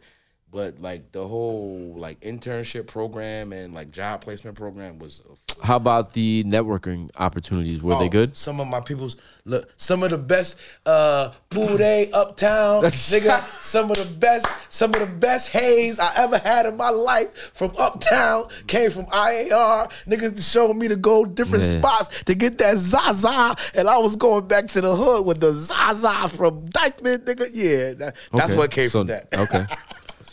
But 0.52 0.80
like 0.80 1.12
the 1.12 1.28
whole 1.28 1.96
like 1.98 2.22
internship 2.22 2.88
program 2.88 3.52
and 3.52 3.74
like 3.74 3.92
job 3.92 4.22
placement 4.22 4.56
program 4.56 5.00
was 5.00 5.22
a 5.60 5.66
How 5.66 5.76
about 5.76 6.14
the 6.14 6.46
networking 6.46 7.10
opportunities? 7.18 7.82
Were 7.82 7.98
they 7.98 8.06
Oh, 8.06 8.10
good? 8.10 8.38
Some 8.38 8.62
of 8.62 8.68
my 8.68 8.80
people's 8.80 9.18
look, 9.44 9.70
some 9.76 10.02
of 10.04 10.12
the 10.12 10.18
best 10.18 10.56
uh 10.86 11.32
pool 11.50 11.76
day 11.78 12.10
uptown, 12.14 12.84
nigga. 12.84 13.44
Some 13.62 13.92
of 13.92 13.98
the 13.98 14.06
best, 14.18 14.48
some 14.72 14.94
of 14.94 15.02
the 15.02 15.08
best 15.08 15.50
haze 15.52 16.00
I 16.00 16.14
ever 16.16 16.38
had 16.38 16.66
in 16.68 16.78
my 16.78 16.90
life 16.90 17.36
from 17.54 17.74
uptown 17.78 18.48
came 18.68 18.92
from 18.92 19.08
IAR. 19.08 19.92
Niggas 20.08 20.50
showed 20.54 20.74
me 20.78 20.88
to 20.88 20.96
go 20.96 21.26
different 21.26 21.66
Yeah. 21.66 21.80
spots 21.80 22.24
to 22.24 22.34
get 22.36 22.60
that 22.60 22.78
Zaza, 22.78 23.56
and 23.74 23.90
I 23.90 23.98
was 23.98 24.16
going 24.16 24.48
back 24.48 24.68
to 24.68 24.80
the 24.80 24.96
hood 24.96 25.26
with 25.26 25.42
the 25.42 25.52
Zaza 25.52 26.30
from 26.30 26.66
Dyckman, 26.70 27.26
nigga. 27.26 27.50
Yeah, 27.52 27.94
that- 27.96 28.16
that's 28.32 28.52
Okay. 28.52 28.58
what 28.58 28.72
came 28.72 28.90
So- 28.90 29.00
from 29.00 29.08
that. 29.08 29.28
Okay. 29.34 29.66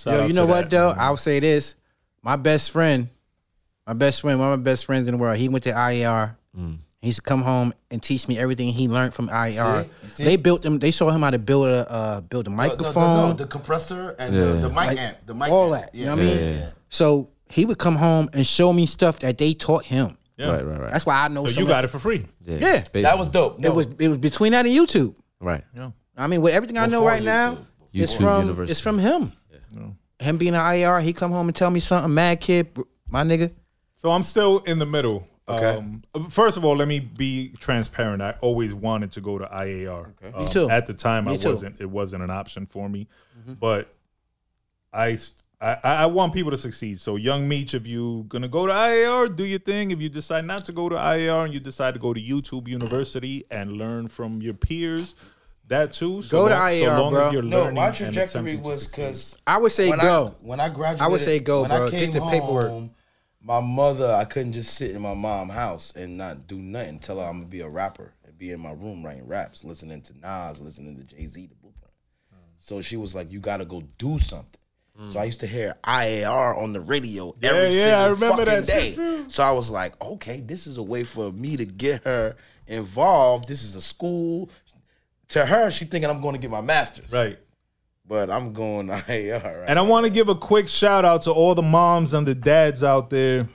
Shout 0.03 0.15
Yo, 0.15 0.21
out 0.23 0.29
you 0.29 0.35
know 0.35 0.47
what 0.47 0.69
that, 0.69 0.71
though? 0.71 0.91
I'll 0.97 1.17
say 1.17 1.41
this. 1.41 1.75
My 2.23 2.37
best 2.37 2.71
friend, 2.71 3.09
my 3.87 3.93
best 3.95 4.21
friend, 4.21 4.39
one 4.39 4.53
of 4.53 4.59
my 4.61 4.63
best 4.65 4.85
friends 4.85 5.09
in 5.09 5.15
the 5.15 5.19
world, 5.19 5.37
he 5.39 5.49
went 5.49 5.65
to 5.65 5.73
IAR. 5.73 6.37
Mm. 6.57 6.79
He 7.01 7.09
used 7.09 7.19
to 7.19 7.23
come 7.23 7.43
home 7.43 7.75
and 7.91 8.01
teach 8.01 8.29
me 8.29 8.39
everything 8.39 8.73
he 8.73 8.87
learned 8.89 9.13
from 9.13 9.29
IAR. 9.29 9.89
You 10.05 10.09
see? 10.09 10.25
They 10.25 10.37
built 10.37 10.65
him. 10.65 10.79
They 10.79 10.93
showed 10.93 11.11
him 11.11 11.23
how 11.23 11.31
to 11.31 11.39
build 11.39 11.67
a 11.67 11.91
uh, 11.91 12.21
build 12.21 12.47
a 12.47 12.51
microphone, 12.51 13.37
The 13.37 13.47
compressor 13.47 14.15
and 14.19 14.37
the- 14.37 14.61
the 14.61 14.69
mic 14.69 14.77
Like, 14.77 14.99
amp, 14.99 15.17
the 15.27 15.35
mic 15.35 15.51
all 15.51 15.71
that. 15.71 15.93
You 15.95 16.05
know 16.07 16.13
what 16.17 16.23
I 16.23 16.27
mean? 16.27 16.65
So 16.91 17.31
he 17.47 17.65
would 17.65 17.79
come 17.79 17.97
home 17.97 18.31
and 18.33 18.47
show 18.47 18.73
me 18.73 18.87
stuff 18.87 19.19
that 19.21 19.37
they 19.39 19.53
taught 19.55 19.85
him. 19.85 20.17
Yeah. 20.37 20.51
Right, 20.51 20.65
right, 20.65 20.81
right. 20.81 20.93
That's 20.93 21.05
why 21.05 21.25
I 21.25 21.29
know. 21.29 21.47
So 21.47 21.61
you 21.61 21.67
got 21.67 21.85
it 21.85 21.89
for 21.89 21.99
free. 21.99 22.25
yeah. 22.47 22.85
Yeah. 22.93 23.03
That 23.03 23.19
was 23.19 23.29
dope. 23.29 23.65
It 23.65 23.75
was 23.75 23.87
it 23.99 24.09
was 24.09 24.19
between 24.19 24.53
that 24.53 24.65
and 24.67 24.75
YouTube. 24.75 25.15
right. 25.41 25.65
Yeah. 25.77 25.91
I 26.17 26.27
mean, 26.27 26.41
with 26.43 26.55
everything 26.55 26.77
I 26.79 26.87
know 26.87 27.01
Before 27.01 27.09
right 27.09 27.23
now, 27.23 27.55
YouTube. 27.55 28.03
it's 28.03 28.15
from 28.15 28.43
University. 28.43 28.71
it's 28.71 28.81
from 28.81 28.99
him. 28.99 29.33
Him 30.19 30.37
being 30.39 30.55
an 30.55 30.75
IR, 30.75 31.01
he 31.01 31.13
come 31.13 31.33
home 31.33 31.49
and 31.49 31.57
tell 31.57 31.71
me 31.71 31.81
something. 31.81 32.13
Mad 32.15 32.41
kid, 32.41 32.77
my 33.09 33.23
nigga. 33.23 33.53
So 33.99 34.11
I'm 34.11 34.23
still 34.23 34.59
in 34.61 34.79
the 34.79 34.87
middle. 34.87 35.27
Okay. 35.49 35.77
Um, 35.77 36.03
first 36.31 36.57
of 36.57 36.65
all, 36.65 36.77
let 36.77 36.87
me 36.89 37.01
be 37.01 37.53
transparent. 37.59 38.23
I 38.23 38.37
always 38.41 38.73
wanted 38.75 39.11
to 39.13 39.21
go 39.21 39.39
to 39.39 39.45
IAR. 39.47 40.13
Um, 40.35 40.45
Me 40.45 40.51
too. 40.51 40.71
At 40.71 40.87
the 40.87 40.95
time, 40.95 41.25
Me 41.25 41.33
I 41.33 41.37
too. 41.37 41.41
Mm-hmm. 41.49 41.55
wasn't. 41.55 41.81
It 41.81 41.91
wasn't 41.91 42.23
an 42.23 42.31
option 42.31 42.67
for 42.67 42.89
me. 42.89 43.09
But 43.47 43.93
I, 44.93 45.19
I, 45.61 45.77
I 45.83 46.07
want 46.07 46.33
people 46.33 46.53
to 46.53 46.57
succeed. 46.59 47.01
So, 47.01 47.17
young 47.17 47.49
Meech, 47.49 47.75
if 47.75 47.87
you 47.87 48.25
gonna 48.29 48.49
go 48.49 48.67
to 48.67 48.73
IAR, 48.73 49.35
do 49.35 49.45
your 49.45 49.59
thing. 49.59 49.91
If 49.91 50.01
you 50.01 50.09
decide 50.09 50.45
not 50.45 50.65
to 50.67 50.73
go 50.73 50.89
to 50.89 50.95
IAR 50.95 51.45
and 51.45 51.53
you 51.55 51.59
decide 51.61 51.95
to 51.95 52.01
go 52.01 52.15
to 52.15 52.21
YouTube 52.21 52.69
University 52.69 53.45
and 53.51 53.73
learn 53.73 54.07
from 54.09 54.41
your 54.43 54.55
peers, 54.55 55.15
that 55.69 55.93
too. 55.93 56.23
So 56.23 56.37
Go 56.39 56.49
to 56.49 56.55
long, 56.55 56.63
IAR, 56.65 56.81
so 56.81 57.03
long 57.03 57.11
bro. 57.13 57.27
As 57.27 57.33
you're 57.33 57.43
No, 57.43 57.59
learning 57.63 57.75
my 57.75 57.87
and 57.89 57.97
trajectory 57.97 58.41
attempting 58.41 58.63
to 58.63 58.69
was 58.69 58.87
because 58.87 59.37
I 59.47 59.59
would 59.59 59.73
say 59.73 59.89
when 59.91 59.99
go. 60.01 60.27
I, 60.29 60.47
when 60.47 60.61
I 60.61 60.69
graduated, 60.69 61.03
I 61.03 61.09
would 61.09 61.21
say 61.21 61.39
go, 61.39 61.63
when 61.63 61.71
bro. 61.71 61.87
I 61.87 61.91
Get 61.91 61.99
came 62.01 62.11
the 62.13 62.21
paperwork. 62.21 62.91
My 63.45 63.59
mother, 63.61 64.13
I 64.13 64.25
couldn't 64.25 64.53
just 64.53 64.75
sit 64.75 64.93
in 64.93 65.03
my 65.03 65.15
mom's 65.15 65.53
house 65.53 65.97
and 65.97 66.17
not 66.17 66.47
do 66.47 66.59
nothing. 66.59 67.01
Tell 67.01 67.19
her 67.19 67.25
I'm 67.25 67.39
gonna 67.39 67.47
be 67.47 67.61
a 67.61 67.69
rapper 67.69 68.13
and 68.25 68.39
be 68.39 68.53
in 68.53 68.61
my 68.61 68.71
room 68.73 69.05
writing 69.05 69.27
raps, 69.27 69.65
listening 69.65 70.01
to 70.03 70.19
Nas, 70.19 70.61
listening 70.61 70.97
to 70.97 71.03
Jay 71.05 71.27
Z, 71.27 71.47
the 71.47 71.55
Blueprint. 71.57 71.91
So 72.57 72.81
she 72.81 72.97
was 72.97 73.15
like, 73.17 73.33
"You 73.33 73.41
got 73.41 73.57
to 73.57 73.65
go 73.65 73.83
do 73.99 74.19
something." 74.21 74.61
So 75.09 75.19
I 75.19 75.25
used 75.25 75.41
to 75.41 75.47
hear 75.49 75.75
IAR 75.83 76.57
on 76.57 76.73
the 76.75 76.81
radio 76.81 77.35
Yeah, 77.41 77.51
every 77.51 77.75
yeah, 77.77 77.83
single 77.85 77.99
I 77.99 78.07
remember 78.09 78.45
fucking 78.45 78.45
that 78.61 78.67
day. 78.67 78.89
shit, 78.91 78.95
too. 78.97 79.25
So 79.29 79.43
I 79.43 79.51
was 79.51 79.69
like, 79.71 80.01
"Okay, 80.05 80.39
this 80.41 80.67
is 80.69 80.77
a 80.77 80.83
way 80.83 81.03
for 81.03 81.33
me 81.33 81.57
to 81.57 81.65
get 81.65 82.05
her 82.05 82.37
involved. 82.69 83.49
This 83.49 83.65
is 83.65 83.75
a 83.75 83.81
school." 83.81 84.51
To 85.29 85.47
her, 85.47 85.71
she 85.71 85.85
thinking 85.85 86.11
I'm 86.11 86.21
going 86.21 86.35
to 86.35 86.41
get 86.41 86.51
my 86.51 86.61
master's, 86.61 87.13
right. 87.13 87.39
But 88.07 88.31
I'm 88.31 88.53
going 88.53 88.87
to 88.89 88.95
IAR. 88.95 89.61
Right? 89.61 89.65
And 89.69 89.79
I 89.79 89.83
want 89.83 90.07
to 90.07 90.13
give 90.13 90.29
a 90.29 90.35
quick 90.35 90.69
shout 90.69 91.05
out 91.05 91.23
to 91.23 91.33
all 91.33 91.55
the 91.55 91.63
moms 91.63 92.13
and 92.13 92.27
the 92.27 92.35
dads 92.35 92.83
out 92.83 93.11
there. 93.11 93.49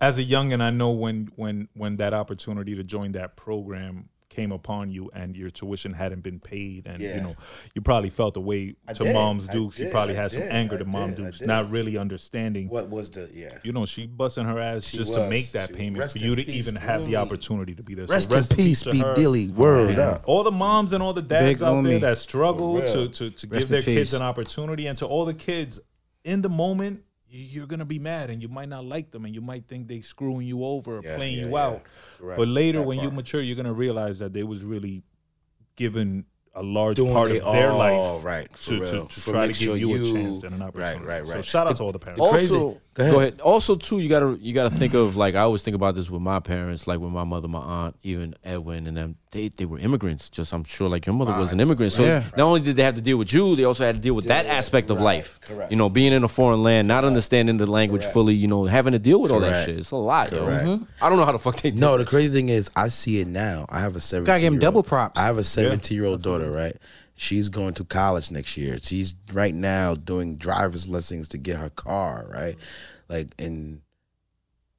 As 0.00 0.16
a 0.16 0.24
youngin, 0.24 0.62
I 0.62 0.70
know 0.70 0.90
when 0.90 1.30
when 1.36 1.68
when 1.74 1.96
that 1.96 2.14
opportunity 2.14 2.74
to 2.74 2.82
join 2.82 3.12
that 3.12 3.36
program 3.36 4.08
came 4.30 4.52
upon 4.52 4.90
you 4.90 5.10
and 5.12 5.36
your 5.36 5.50
tuition 5.50 5.92
hadn't 5.92 6.20
been 6.22 6.38
paid 6.38 6.86
and 6.86 7.00
you 7.02 7.16
know 7.20 7.34
you 7.74 7.82
probably 7.82 8.08
felt 8.08 8.32
the 8.34 8.40
way 8.40 8.74
I 8.88 8.92
to 8.94 9.02
did. 9.02 9.12
mom's 9.12 9.48
I 9.48 9.52
dukes 9.52 9.78
you 9.78 9.90
probably 9.90 10.16
I 10.16 10.22
had 10.22 10.30
some 10.32 10.44
anger 10.50 10.76
I 10.76 10.78
to 10.78 10.84
mom 10.86 11.10
did. 11.10 11.18
I 11.20 11.22
dukes 11.24 11.40
not 11.42 11.68
really 11.70 11.98
understanding 11.98 12.68
What 12.68 12.88
was 12.88 13.10
the 13.10 13.28
yeah? 13.34 13.58
you 13.64 13.72
know 13.72 13.84
she 13.86 14.06
busting 14.06 14.44
her 14.44 14.58
ass 14.60 14.84
She 14.86 14.96
just 14.98 15.12
to 15.14 15.28
make 15.28 15.50
that 15.50 15.70
She- 15.70 15.74
payment 15.74 16.10
for 16.12 16.18
you 16.18 16.36
to 16.36 16.44
peace, 16.44 16.54
even 16.54 16.76
have 16.76 17.04
the 17.06 17.16
opportunity 17.16 17.74
to 17.74 17.82
be 17.82 17.94
there 17.94 18.06
So 18.06 18.12
Rest, 18.14 18.32
in 18.32 18.44
peace, 18.56 18.82
to 18.84 18.92
be 18.92 19.00
her. 19.00 19.14
Dilly. 19.14 19.48
Oh, 19.50 19.60
Word 19.60 19.90
And 19.90 19.98
up. 19.98 20.22
all 20.26 20.44
the 20.44 20.52
moms 20.52 20.92
and 20.92 21.02
all 21.02 21.12
the 21.12 21.22
dads 21.22 21.58
Big 21.58 21.62
out 21.62 21.74
Umi. 21.76 21.90
there 21.90 21.98
that 22.00 22.18
struggle 22.18 22.80
to 22.80 23.08
to, 23.08 23.30
to 23.30 23.46
give 23.48 23.62
in 23.62 23.68
their 23.68 23.82
kids 23.82 24.14
an 24.14 24.22
opportunity, 24.22 24.86
and 24.86 24.96
to 24.98 25.06
all 25.06 25.24
the 25.24 25.34
kids 25.34 25.80
in 26.24 26.42
the 26.42 26.48
moment, 26.48 26.98
you- 26.98 27.02
you're 27.30 27.66
gonna 27.66 27.84
be 27.84 27.98
mad 27.98 28.28
and 28.30 28.42
you 28.42 28.48
might 28.48 28.68
not 28.68 28.84
like 28.84 29.10
them, 29.12 29.24
and 29.24 29.34
you 29.34 29.40
might 29.40 29.66
think 29.68 29.86
they 29.88 30.00
screwing 30.00 30.46
you 30.46 30.64
over, 30.64 30.98
or 30.98 31.02
Yeah, 31.02 31.16
playing 31.16 31.38
yeah, 31.38 31.44
you 31.46 31.50
yeah. 31.52 31.64
out. 31.66 31.82
Correct. 32.18 32.38
But 32.38 32.48
later, 32.48 32.80
That 32.80 32.86
when 32.88 33.00
you 33.00 33.10
mature, 33.10 33.40
you're 33.40 33.56
gonna 33.56 33.72
realize 33.72 34.18
that 34.18 34.32
they 34.32 34.42
was 34.42 34.62
really 34.62 35.02
given 35.76 36.24
a 36.54 36.62
large 36.62 36.96
Doing 36.96 37.12
part 37.12 37.30
of 37.30 37.36
their 37.52 37.70
all 37.70 37.78
life 38.16 38.24
right, 38.24 38.50
to, 38.64 38.80
to, 38.80 39.06
to 39.08 39.20
try 39.30 39.42
to 39.42 39.46
give 39.48 39.56
sure 39.56 39.76
you, 39.76 39.94
you- 39.96 40.10
a 40.10 40.12
chance 40.20 40.42
and 40.42 40.54
an 40.56 40.62
opportunity. 40.62 41.04
right, 41.04 41.24
So 41.26 41.34
right. 41.34 41.44
shout 41.44 41.68
out 41.68 41.76
to 41.76 41.82
all 41.84 41.92
the 41.92 41.98
parents. 42.00 42.20
crazy- 42.30 42.52
Also, 42.54 42.80
Go 42.94 43.02
ahead. 43.04 43.12
go 43.14 43.20
ahead. 43.20 43.40
Also, 43.40 43.76
too, 43.76 44.00
you 44.00 44.08
gotta 44.08 44.36
you 44.40 44.52
gotta 44.52 44.70
think 44.74 44.94
of 44.94 45.14
like 45.16 45.34
I 45.36 45.40
always 45.40 45.62
think 45.62 45.74
about 45.76 45.94
this 45.94 46.10
with 46.10 46.20
my 46.22 46.40
parents, 46.40 46.86
like 46.88 46.98
with 46.98 47.12
my 47.12 47.22
mother, 47.24 47.46
my 47.48 47.60
aunt, 47.60 47.96
even 48.02 48.34
Edwin, 48.44 48.86
and 48.88 48.96
them. 48.96 49.16
They 49.30 49.46
they 49.48 49.64
were 49.64 49.78
immigrants. 49.78 50.28
Just 50.28 50.52
I'm 50.52 50.64
sure, 50.64 50.88
like 50.88 51.06
your 51.06 51.14
mother 51.14 51.38
was 51.38 51.52
an 51.52 51.60
immigrant. 51.60 51.92
So 51.92 52.02
Yeah. 52.04 52.24
not 52.36 52.46
only 52.46 52.60
did 52.60 52.74
they 52.74 52.82
have 52.82 52.96
to 52.96 53.00
deal 53.00 53.16
with 53.16 53.32
you, 53.32 53.54
they 53.54 53.62
also 53.62 53.84
had 53.84 53.94
to 53.94 54.00
deal 54.00 54.14
with 54.14 54.24
that 54.24 54.44
Yeah, 54.44 54.54
aspect 54.54 54.90
of 54.90 54.96
right, 54.96 55.04
life. 55.04 55.38
correct. 55.40 55.70
You 55.70 55.76
know, 55.76 55.88
being 55.88 56.12
in 56.12 56.24
a 56.24 56.28
foreign 56.28 56.64
land, 56.64 56.88
not 56.88 57.04
understanding 57.04 57.56
the 57.56 57.66
language 57.68 58.02
Correct. 58.02 58.12
fully. 58.12 58.34
You 58.34 58.48
know, 58.48 58.64
having 58.64 58.92
to 58.92 58.98
deal 58.98 59.20
with 59.22 59.30
all 59.30 59.38
that 59.38 59.66
shit. 59.66 59.78
It's 59.78 59.92
a 59.92 59.96
lot, 59.96 60.32
yo. 60.32 60.44
Correct. 60.44 60.64
Mhm. 60.66 60.86
I 61.00 61.08
don't 61.08 61.16
know 61.18 61.24
how 61.24 61.30
the 61.30 61.38
fuck 61.38 61.54
they 61.56 61.70
No, 61.70 61.96
the 61.96 62.04
crazy 62.04 62.30
thing 62.32 62.48
is, 62.48 62.68
I 62.74 62.88
see 62.88 63.20
it 63.20 63.28
now. 63.28 63.66
I 63.68 63.78
have 63.78 63.94
a 63.94 64.00
seventeen. 64.00 64.26
Gotta 64.26 64.40
give 64.40 64.52
him 64.52 64.58
double 64.58 64.78
old- 64.78 64.86
props. 64.88 65.16
I 65.20 65.22
have 65.26 65.38
a 65.38 65.44
seventeen 65.44 65.96
year 65.96 66.06
old 66.06 66.22
daughter. 66.22 66.50
Right, 66.50 66.74
she's 67.20 67.50
going 67.50 67.74
to 67.74 67.84
college 67.84 68.30
next 68.30 68.56
year. 68.56 68.78
She's 68.80 69.14
right 69.32 69.54
now 69.54 69.94
doing 69.94 70.36
driver's 70.36 70.88
lessons 70.88 71.28
to 71.28 71.38
get 71.38 71.58
her 71.58 71.70
car. 71.70 72.26
Right, 72.30 72.56
like 73.08 73.28
and 73.38 73.82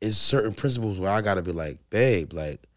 it's 0.02 0.18
certain 0.18 0.54
principles 0.54 1.00
where 1.00 1.12
I 1.12 1.22
gotta 1.22 1.42
be 1.42 1.52
like, 1.52 1.80
babe, 1.90 2.34
like. 2.34 2.68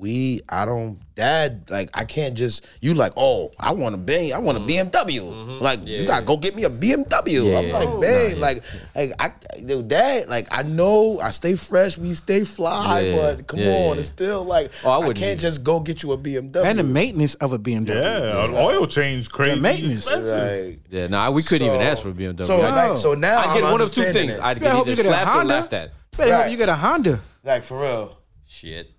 We, 0.00 0.40
I 0.48 0.64
don't, 0.64 0.98
dad, 1.14 1.68
like, 1.68 1.90
I 1.92 2.06
can't 2.06 2.34
just, 2.34 2.66
you 2.80 2.94
like, 2.94 3.12
oh, 3.18 3.50
I 3.60 3.72
want 3.72 3.94
a 3.94 3.98
bang 3.98 4.32
I 4.32 4.38
want 4.38 4.56
a 4.56 4.62
mm-hmm. 4.62 4.88
BMW. 4.88 5.20
Mm-hmm. 5.20 5.62
Like, 5.62 5.86
you 5.86 6.06
gotta 6.06 6.24
go 6.24 6.38
get 6.38 6.56
me 6.56 6.64
a 6.64 6.70
BMW. 6.70 7.50
Yeah, 7.50 7.58
I'm 7.58 7.70
like, 7.70 8.00
babe, 8.00 8.38
nah, 8.38 8.40
like, 8.40 8.62
like, 8.94 9.12
I, 9.18 9.32
yo, 9.58 9.82
dad, 9.82 10.30
like, 10.30 10.48
I 10.50 10.62
know 10.62 11.20
I 11.20 11.28
stay 11.28 11.54
fresh, 11.54 11.98
we 11.98 12.14
stay 12.14 12.44
fly, 12.44 13.00
Yeah, 13.00 13.16
but 13.16 13.46
come 13.46 13.60
yeah, 13.60 13.66
on, 13.66 13.94
yeah. 13.94 14.00
it's 14.00 14.08
still 14.08 14.42
like, 14.42 14.72
Oh, 14.82 15.02
I 15.02 15.06
I, 15.06 15.12
can't 15.12 15.38
just 15.38 15.62
go 15.62 15.80
get 15.80 16.02
you 16.02 16.12
a 16.12 16.18
BMW. 16.18 16.64
And 16.64 16.78
the 16.78 16.84
maintenance 16.84 17.34
of 17.34 17.52
a 17.52 17.58
BMW. 17.58 17.88
Yeah, 17.88 18.46
an 18.46 18.54
oil 18.54 18.86
change 18.86 19.30
crazy. 19.30 19.60
maintenance. 19.60 20.06
expensive. 20.06 20.66
Like, 20.66 20.80
Yeah, 20.88 21.08
nah, 21.08 21.30
we 21.30 21.42
couldn't 21.42 21.66
even 21.66 21.82
ask 21.82 22.02
for 22.02 22.08
a 22.08 22.14
BMW. 22.14 22.46
So, 22.46 22.62
I'd, 22.62 22.88
like, 22.88 22.96
so 22.96 23.12
now 23.12 23.40
I'd 23.40 23.54
get 23.54 23.64
I'm 23.64 23.72
one 23.72 23.82
of 23.82 23.92
two 23.92 24.04
things. 24.04 24.38
I'd 24.38 24.56
You 24.56 24.62
get 24.62 24.72
better 24.72 24.90
either 24.90 25.02
a 25.02 25.04
slapped 25.04 25.26
or 25.26 25.30
Honda. 25.30 25.54
laughed 25.54 25.72
at. 25.74 25.92
Better 26.16 26.36
hope 26.36 26.50
you 26.50 26.56
get 26.56 26.70
a 26.70 26.74
Honda. 26.74 27.20
like 27.44 27.64
for 27.64 27.82
real. 27.82 28.16
Shit. 28.46 28.90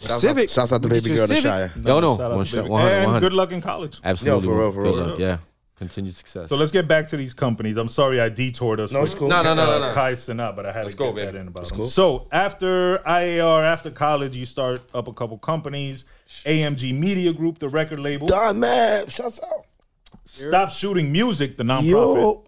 Shouts 0.00 0.20
Civic. 0.22 0.44
Out, 0.44 0.50
shouts 0.50 0.72
out 0.72 0.82
to 0.82 0.88
We 0.88 1.00
baby 1.00 1.14
girl 1.14 1.26
the 1.26 1.36
Civic. 1.36 1.42
Shire. 1.42 1.72
No, 1.76 2.00
no. 2.00 2.16
Shout 2.16 2.30
One 2.30 2.40
to 2.40 2.46
shot, 2.46 2.56
Baby. 2.62 2.70
100, 2.72 2.92
and 2.96 3.04
100. 3.06 3.20
good 3.20 3.32
luck 3.34 3.52
in 3.52 3.60
college. 3.60 4.00
Absolutely. 4.02 4.46
for 4.46 4.58
real, 4.58 4.72
for 4.72 4.82
real. 4.82 4.96
luck, 4.96 5.18
Yeah. 5.18 5.38
Continued 5.76 6.14
success. 6.14 6.48
So 6.50 6.56
let's 6.56 6.70
get 6.72 6.86
back 6.86 7.06
to 7.08 7.16
these 7.16 7.32
companies. 7.32 7.78
I'm 7.78 7.88
sorry 7.88 8.20
I 8.20 8.28
detoured 8.28 8.80
us. 8.80 8.92
No, 8.92 9.00
with, 9.00 9.12
it's 9.12 9.18
cool. 9.18 9.28
No, 9.28 9.42
no, 9.42 9.54
no, 9.54 9.64
no, 9.64 9.76
uh, 9.82 9.88
no. 9.88 9.94
Kai 9.94 10.12
Cenat, 10.12 10.54
but 10.54 10.66
I 10.66 10.72
had 10.72 10.82
Let's 10.82 10.92
to 10.92 10.98
go, 10.98 11.06
get 11.06 11.14
baby. 11.14 11.32
that 11.32 11.38
in 11.40 11.48
about 11.48 11.60
It's 11.62 11.70
them. 11.70 11.78
cool. 11.78 11.86
So 11.86 12.28
after 12.32 12.98
IAR, 12.98 13.62
after 13.62 13.90
college, 13.90 14.36
you 14.36 14.44
start 14.44 14.82
up 14.92 15.08
a 15.08 15.12
couple 15.14 15.38
companies. 15.38 16.04
AMG 16.44 16.92
Media 16.98 17.32
Group, 17.32 17.60
the 17.60 17.68
record 17.70 17.98
label. 17.98 18.26
Don 18.26 18.60
man, 18.60 19.06
shouts 19.08 19.40
out. 19.42 19.64
Stop 20.26 20.70
Shooting 20.70 21.10
Music, 21.12 21.56
the 21.56 21.62
nonprofit. 21.64 21.84
Yo. 21.90 22.44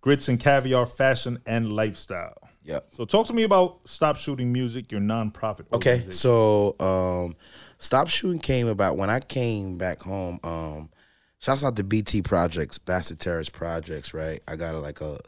Grits 0.00 0.28
and 0.28 0.40
Caviar 0.40 0.86
Fashion 0.86 1.38
and 1.46 1.72
Lifestyle. 1.72 2.36
Yeah. 2.62 2.80
So 2.88 3.04
talk 3.04 3.26
to 3.28 3.32
me 3.32 3.42
about 3.44 3.80
Stop 3.84 4.16
Shooting 4.16 4.52
Music, 4.52 4.92
your 4.92 5.00
nonprofit. 5.00 5.66
Okay, 5.72 6.04
so 6.10 6.76
um, 6.78 7.34
Stop 7.78 8.08
Shooting 8.08 8.38
came 8.38 8.66
about 8.66 8.96
when 8.96 9.08
I 9.08 9.20
came 9.20 9.76
back 9.78 10.02
home. 10.02 10.38
Um, 10.44 10.90
shouts 11.38 11.64
out 11.64 11.76
to 11.76 11.84
BT 11.84 12.22
Projects, 12.22 12.78
Baxter 12.78 13.16
Terrace 13.16 13.48
Projects, 13.48 14.12
right? 14.12 14.42
I 14.46 14.56
got 14.56 14.74
a, 14.74 14.78
like 14.78 15.00
a 15.00 15.18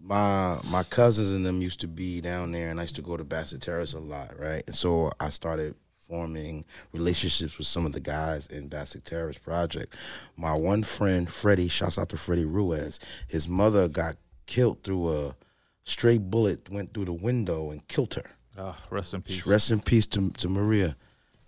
my 0.00 0.58
my 0.70 0.82
cousins 0.82 1.32
and 1.32 1.46
them 1.46 1.62
used 1.62 1.80
to 1.80 1.88
be 1.88 2.20
down 2.20 2.52
there, 2.52 2.70
and 2.70 2.78
I 2.78 2.82
used 2.82 2.96
to 2.96 3.02
go 3.02 3.16
to 3.16 3.24
Baxter 3.24 3.58
Terrace 3.58 3.94
a 3.94 4.00
lot, 4.00 4.38
right? 4.38 4.62
And 4.66 4.76
so 4.76 5.12
I 5.18 5.30
started 5.30 5.74
forming 5.96 6.66
relationships 6.92 7.56
with 7.56 7.66
some 7.66 7.86
of 7.86 7.92
the 7.92 8.00
guys 8.00 8.46
in 8.48 8.68
Baxter 8.68 9.00
Terrace 9.00 9.38
Project. 9.38 9.96
My 10.36 10.52
one 10.52 10.82
friend, 10.82 11.28
Freddie, 11.28 11.68
shouts 11.68 11.98
out 11.98 12.10
to 12.10 12.18
Freddie 12.18 12.44
Ruiz. 12.44 13.00
His 13.26 13.48
mother 13.48 13.88
got 13.88 14.16
killed 14.46 14.82
through 14.82 15.10
a 15.10 15.36
stray 15.84 16.18
bullet, 16.18 16.68
went 16.70 16.92
through 16.92 17.06
the 17.06 17.12
window 17.12 17.70
and 17.70 17.86
killed 17.88 18.14
her. 18.14 18.30
Ah, 18.58 18.78
rest 18.90 19.14
in 19.14 19.22
peace. 19.22 19.46
Rest 19.46 19.70
in 19.70 19.80
peace 19.80 20.06
to, 20.08 20.30
to 20.30 20.48
Maria. 20.48 20.96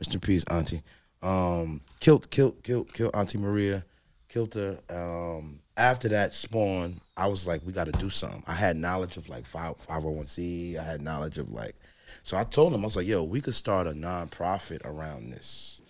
Rest 0.01 0.15
in 0.15 0.21
peace, 0.21 0.45
Auntie. 0.45 0.83
Um, 1.23 1.81
killed, 2.01 2.31
killed, 2.31 2.63
killed, 2.63 2.93
killed 2.93 3.15
Auntie 3.15 3.39
Maria. 3.39 3.85
Killed 4.29 4.55
her. 4.55 4.79
Um, 4.91 5.61
after 5.77 6.09
that 6.09 6.35
spawn, 6.35 7.01
I 7.17 7.29
was 7.29 7.47
like, 7.47 7.63
we 7.65 7.73
got 7.73 7.85
to 7.85 7.93
do 7.93 8.11
something. 8.11 8.43
I 8.47 8.55
had 8.55 8.77
knowledge 8.77 9.17
of 9.17 9.29
like 9.29 9.47
five 9.47 9.77
five 9.77 10.03
hundred 10.03 10.17
one 10.17 10.27
c. 10.27 10.77
I 10.77 10.83
had 10.83 11.01
knowledge 11.01 11.39
of 11.39 11.53
like, 11.53 11.77
so 12.23 12.37
I 12.37 12.45
told 12.45 12.75
him 12.75 12.81
I 12.81 12.85
was 12.85 12.97
like, 12.97 13.07
yo, 13.07 13.23
we 13.23 13.41
could 13.41 13.55
start 13.55 13.87
a 13.87 13.93
nonprofit 13.93 14.85
around 14.85 15.31
this, 15.31 15.81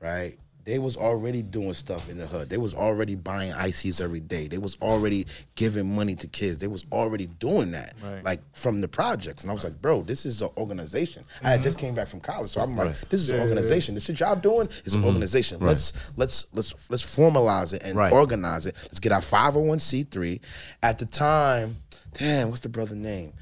right? 0.00 0.36
They 0.66 0.80
was 0.80 0.96
already 0.96 1.42
doing 1.42 1.74
stuff 1.74 2.10
in 2.10 2.18
the 2.18 2.26
hood. 2.26 2.48
They 2.48 2.58
was 2.58 2.74
already 2.74 3.14
buying 3.14 3.52
ICs 3.52 4.00
every 4.00 4.18
day. 4.18 4.48
They 4.48 4.58
was 4.58 4.76
already 4.82 5.28
giving 5.54 5.94
money 5.94 6.16
to 6.16 6.26
kids. 6.26 6.58
They 6.58 6.66
was 6.66 6.84
already 6.90 7.26
doing 7.26 7.70
that, 7.70 7.94
Right. 8.02 8.24
like 8.24 8.40
from 8.52 8.80
the 8.80 8.88
projects. 8.88 9.44
And 9.44 9.50
I 9.52 9.54
was 9.54 9.62
like, 9.62 9.80
bro, 9.80 10.02
this 10.02 10.26
is 10.26 10.42
an 10.42 10.50
organization. 10.56 11.24
I 11.40 11.50
had 11.50 11.54
mm-hmm. 11.60 11.64
just 11.64 11.78
came 11.78 11.94
back 11.94 12.08
from 12.08 12.18
college, 12.18 12.50
so 12.50 12.60
I'm 12.60 12.76
like, 12.76 12.98
this 13.10 13.20
is 13.20 13.30
an 13.30 13.38
organization. 13.40 13.94
The 13.94 14.00
shit 14.00 14.18
y'all 14.18 14.34
doing 14.34 14.68
is 14.84 14.94
an 14.94 15.00
mm-hmm. 15.00 15.08
organization. 15.08 15.60
Let's 15.60 15.92
let's 16.16 16.48
let's 16.52 16.90
let's 16.90 17.16
formalize 17.16 17.72
it 17.72 17.84
and 17.84 17.96
Right. 17.96 18.12
organize 18.12 18.66
it. 18.66 18.76
Let's 18.82 18.98
get 18.98 19.12
our 19.12 19.20
501c3. 19.20 20.40
At 20.82 20.98
the 20.98 21.06
time, 21.06 21.76
damn, 22.14 22.48
what's 22.48 22.62
the 22.62 22.68
brother 22.68 22.96
name? 22.96 23.34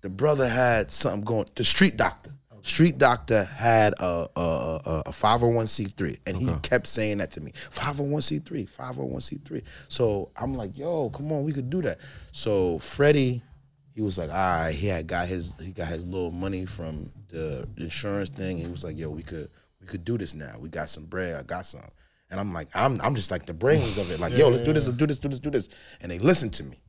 The 0.00 0.08
brother 0.08 0.48
had 0.48 0.90
something 0.90 1.24
going. 1.24 1.46
The 1.54 1.64
street 1.64 1.98
doctor. 1.98 2.30
Street 2.62 2.98
doctor 2.98 3.44
had 3.44 3.94
a 3.98 4.28
a, 4.36 4.40
a, 4.40 5.02
a 5.06 5.10
501c3, 5.10 6.18
and 6.26 6.36
he 6.36 6.52
kept 6.62 6.86
saying 6.86 7.18
that 7.18 7.30
to 7.32 7.40
me. 7.40 7.52
501c3, 7.70 8.68
501c3. 8.68 9.62
So 9.88 10.30
I'm 10.36 10.54
like, 10.54 10.76
yo, 10.76 11.10
come 11.10 11.32
on, 11.32 11.44
we 11.44 11.52
could 11.52 11.70
do 11.70 11.82
that. 11.82 11.98
So 12.32 12.78
Freddie, 12.78 13.42
he 13.94 14.02
was 14.02 14.18
like, 14.18 14.30
all 14.30 14.36
right, 14.36 14.72
he 14.74 14.86
had 14.86 15.06
got 15.06 15.26
his 15.28 15.54
he 15.60 15.72
got 15.72 15.88
his 15.88 16.06
little 16.06 16.30
money 16.30 16.66
from 16.66 17.10
the 17.28 17.68
insurance 17.76 18.28
thing. 18.28 18.56
He 18.56 18.66
was 18.66 18.84
like, 18.84 18.98
yo, 18.98 19.10
we 19.10 19.22
could 19.22 19.48
we 19.80 19.86
could 19.86 20.04
do 20.04 20.18
this 20.18 20.34
now. 20.34 20.56
We 20.58 20.68
got 20.68 20.88
some 20.88 21.04
bread. 21.04 21.36
I 21.36 21.42
got 21.42 21.66
some. 21.66 21.82
And 22.30 22.38
I'm 22.38 22.52
like, 22.52 22.68
I'm 22.74 23.00
I'm 23.00 23.14
just 23.16 23.30
like 23.30 23.46
the 23.46 23.52
brains 23.52 23.98
of 23.98 24.10
it. 24.10 24.20
Like, 24.20 24.32
yo, 24.38 24.48
let's 24.48 24.62
do 24.62 24.72
this, 24.72 24.86
let's 24.86 24.96
do 24.98 25.06
this, 25.06 25.18
do 25.18 25.28
this, 25.28 25.38
do 25.40 25.50
this. 25.50 25.68
And 26.00 26.12
they 26.12 26.18
listened 26.18 26.52
to 26.54 26.64
me. 26.64 26.80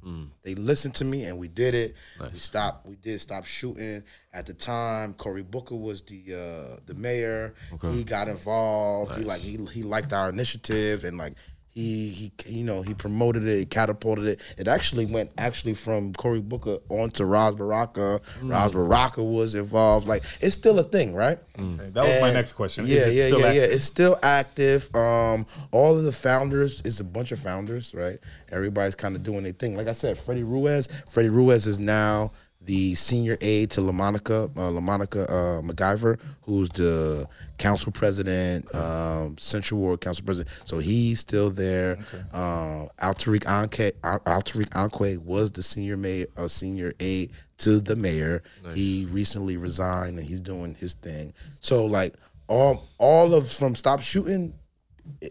They 0.43 0.55
listened 0.55 0.93
to 0.95 1.05
me 1.05 1.23
and 1.25 1.37
we 1.39 1.47
did 1.47 1.73
it. 1.75 1.95
We 2.33 2.37
stopped, 2.39 2.85
we 2.87 2.95
did 2.95 3.19
stop 3.21 3.45
shooting. 3.45 4.03
At 4.33 4.45
the 4.45 4.53
time, 4.53 5.13
Cory 5.15 5.41
Booker 5.43 5.75
was 5.75 6.01
the 6.03 6.23
uh 6.33 6.79
the 6.85 6.93
mayor. 6.93 7.53
He 7.93 8.03
got 8.03 8.27
involved. 8.29 9.15
He 9.15 9.23
like 9.23 9.41
he 9.41 9.57
he 9.71 9.83
liked 9.83 10.13
our 10.13 10.29
initiative 10.29 11.03
and 11.05 11.17
like 11.17 11.33
he 11.73 12.09
he 12.09 12.31
you 12.47 12.63
know 12.63 12.81
he 12.81 12.93
promoted 12.93 13.47
it, 13.47 13.59
he 13.59 13.65
catapulted 13.65 14.25
it. 14.25 14.41
It 14.57 14.67
actually 14.67 15.05
went 15.05 15.31
actually 15.37 15.73
from 15.73 16.13
Cory 16.13 16.41
Booker 16.41 16.77
on 16.89 17.11
to 17.11 17.25
Ras 17.25 17.55
Baraka. 17.55 18.19
Ras 18.41 18.71
Baraka 18.71 19.23
was 19.23 19.55
involved. 19.55 20.07
Like 20.07 20.23
it's 20.41 20.55
still 20.55 20.79
a 20.79 20.83
thing, 20.83 21.13
right? 21.13 21.39
Okay, 21.57 21.89
that 21.91 22.03
was 22.05 22.21
my 22.21 22.33
next 22.33 22.53
question. 22.53 22.85
Yeah, 22.87 23.07
yeah, 23.07 23.27
yeah, 23.27 23.51
yeah. 23.51 23.61
It's 23.61 23.85
still 23.85 24.19
active. 24.21 24.93
Um, 24.95 25.45
all 25.71 25.97
of 25.97 26.03
the 26.03 26.11
founders 26.11 26.81
is 26.81 26.99
a 26.99 27.03
bunch 27.05 27.31
of 27.31 27.39
founders, 27.39 27.93
right? 27.95 28.19
Everybody's 28.51 28.95
kind 28.95 29.15
of 29.15 29.23
doing 29.23 29.43
their 29.43 29.53
thing. 29.53 29.77
Like 29.77 29.87
I 29.87 29.93
said, 29.93 30.17
Freddie 30.17 30.43
Ruiz. 30.43 30.87
Freddie 31.09 31.29
Ruiz 31.29 31.67
is 31.67 31.79
now 31.79 32.31
the 32.65 32.93
senior 32.95 33.37
aide 33.41 33.71
to 33.71 33.81
LaMonica, 33.81 34.45
uh, 34.55 34.69
LaMonica 34.69 35.23
uh, 35.29 35.61
McIver, 35.61 36.19
who's 36.43 36.69
the 36.69 37.27
council 37.57 37.91
president, 37.91 38.73
um, 38.75 39.37
Central 39.37 39.79
Ward 39.79 40.01
council 40.01 40.23
president. 40.25 40.55
So 40.65 40.77
he's 40.77 41.19
still 41.19 41.49
there. 41.49 41.97
Uh, 42.31 42.85
Altariq 43.01 43.43
Anke, 43.43 43.93
Al- 44.03 44.19
Altariq 44.21 44.69
Anque 44.69 45.17
was 45.17 45.49
the 45.51 45.63
senior 45.63 45.97
mayor, 45.97 46.27
uh, 46.37 46.47
senior 46.47 46.93
aide 46.99 47.31
to 47.57 47.79
the 47.79 47.95
mayor. 47.95 48.43
He 48.73 49.07
recently 49.09 49.57
resigned 49.57 50.19
and 50.19 50.27
he's 50.27 50.41
doing 50.41 50.75
his 50.75 50.93
thing. 50.93 51.33
So 51.59 51.85
like 51.85 52.15
all 52.47 52.87
all 52.97 53.33
of 53.33 53.51
from 53.51 53.75
stop 53.75 54.01
shooting 54.01 54.53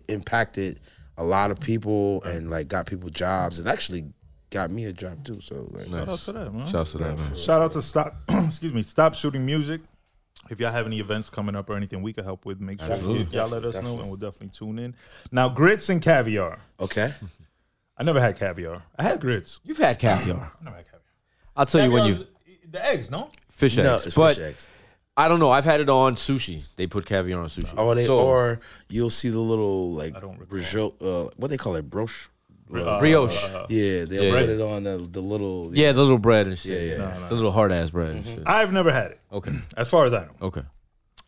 impacted 0.09 0.81
a 1.17 1.25
lot 1.25 1.51
of 1.51 1.61
people 1.61 2.23
and 2.25 2.51
like 2.51 2.67
got 2.69 2.87
people 2.87 3.11
jobs 3.11 3.59
and 3.59 3.69
actually 3.69 4.05
got 4.51 4.71
me 4.71 4.85
a 4.87 4.93
job 4.93 5.25
too. 5.25 5.41
So 5.41 5.69
like 5.71 5.89
Shout 5.89 6.09
out 6.09 6.19
to 6.21 6.33
that, 6.33 6.53
man. 6.55 6.67
Shout 6.67 6.75
out 6.81 6.87
to 6.87 6.99
that, 6.99 7.19
man. 7.19 7.37
Shout 7.37 7.63
out 7.63 7.73
to 7.73 7.83
stop. 7.83 8.17
excuse 8.29 8.75
me. 8.75 8.83
Stop 8.83 9.15
shooting 9.15 9.45
music. 9.47 9.81
If 10.49 10.59
y'all 10.59 10.73
have 10.73 10.87
any 10.87 10.99
events 10.99 11.31
coming 11.31 11.55
up 11.55 11.71
or 11.71 11.77
anything 11.77 12.03
we 12.03 12.13
could 12.13 12.25
help 12.25 12.45
with, 12.45 12.61
make 12.61 12.81
sure 12.81 12.93
Absolutely. 12.93 13.37
y'all 13.37 13.49
let 13.49 13.65
us 13.65 13.75
know, 13.85 13.99
and 14.01 14.09
we'll 14.09 14.17
definitely 14.17 14.49
tune 14.49 14.79
in. 14.81 14.95
Now, 15.31 15.49
grits 15.49 15.89
and 15.91 16.03
caviar. 16.03 16.59
okay. 16.81 17.13
I 17.97 18.03
never 18.03 18.21
had 18.21 18.37
caviar. 18.37 18.83
I 18.99 19.03
had 19.03 19.21
grits. 19.21 19.61
You've 19.63 19.79
had 19.79 19.99
caviar. 19.99 20.51
I 20.61 20.65
never 20.65 20.77
had 20.77 20.87
caviar. 20.87 21.03
I'll 21.55 21.67
tell 21.67 21.85
you 21.85 21.91
when 21.91 22.05
Caviar's 22.05 22.27
you 22.47 22.55
the 22.71 22.85
eggs, 22.85 23.11
no? 23.11 23.29
fish 23.51 23.77
No, 23.77 23.95
eggs, 23.97 24.07
it's 24.07 24.17
but 24.17 24.37
fish 24.37 24.45
eggs. 24.45 24.69
I 25.17 25.29
don't 25.29 25.39
know. 25.39 25.51
I've 25.51 25.67
had 25.67 25.81
it 25.81 25.91
on 25.91 26.15
sushi. 26.17 26.63
They 26.77 26.87
put 26.87 27.05
caviar 27.05 27.39
on 27.41 27.49
sushi. 27.49 27.77
Or 27.79 27.95
they 27.95 28.07
So, 28.07 28.19
or 28.19 28.61
you'll 28.89 29.11
see 29.11 29.29
the 29.29 29.39
little 29.39 29.93
like 29.93 30.17
I 30.17 30.21
don't 30.21 30.39
recall. 30.39 30.47
brioche, 30.47 30.93
uh, 31.03 31.29
what 31.37 31.51
they 31.51 31.59
call 31.59 31.77
it, 31.77 31.91
broche. 31.91 32.29
Uh, 32.73 32.99
brioche. 32.99 33.43
Yeah, 33.69 34.05
they'll 34.05 34.25
Yeah. 34.25 34.31
put 34.41 34.49
it 34.49 34.61
on 34.61 34.83
the, 34.85 34.99
the 35.11 35.21
little 35.21 35.71
yeah, 35.75 35.93
the 35.93 36.01
little 36.03 36.19
bread 36.19 36.47
and 36.47 36.59
shit. 36.59 36.73
Yeah, 36.73 36.97
yeah, 36.99 37.21
yeah. 37.21 37.27
The 37.29 37.35
little 37.35 37.53
hard 37.53 37.73
ass 37.73 37.91
bread 37.91 38.11
and 38.15 38.25
shit. 38.27 38.43
I've 38.47 38.73
never 38.73 38.93
had 38.93 39.11
it, 39.13 39.21
Okay, 39.33 39.53
as 39.77 39.89
far 39.89 40.07
as 40.07 40.13
I 40.13 40.25
know. 40.27 40.33
okay. 40.43 40.63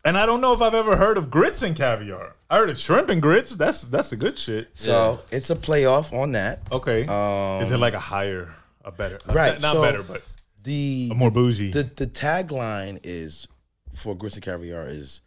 And 0.05 0.17
I 0.17 0.25
don't 0.25 0.41
know 0.41 0.51
if 0.53 0.61
I've 0.61 0.73
ever 0.73 0.97
heard 0.97 1.17
of 1.17 1.31
grits 1.31 1.61
and 1.61 1.75
caviar. 1.77 2.35
I 2.49 2.57
heard 2.57 2.69
of 2.69 2.77
shrimp 2.77 3.07
and 3.09 3.21
grits. 3.21 3.51
That's 3.55 3.81
that's 3.81 4.09
the 4.09 4.17
good 4.17 4.37
shit. 4.37 4.69
So 4.73 5.21
it's 5.31 5.49
a 5.49 5.55
playoff 5.55 6.11
on 6.11 6.33
that. 6.33 6.59
Okay. 6.71 7.05
Um, 7.07 7.63
Is 7.65 7.71
it 7.71 7.77
like 7.77 7.93
a 7.93 7.99
higher, 7.99 8.53
a 8.83 8.91
better? 8.91 9.17
Right, 9.27 9.61
Not 9.61 9.73
so- 9.73 9.81
better, 9.81 10.03
but 10.03 10.21
The 10.61 11.09
a 11.11 11.15
more 11.15 11.31
bougie. 11.31 11.71
the 11.71 11.83
the 11.83 12.07
tagline 12.07 12.99
is 13.03 13.47
for 13.93 14.13
grits 14.15 14.35
and 14.35 14.43
caviar 14.43 14.87
is 14.87 15.21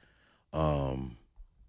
um 0.53 1.17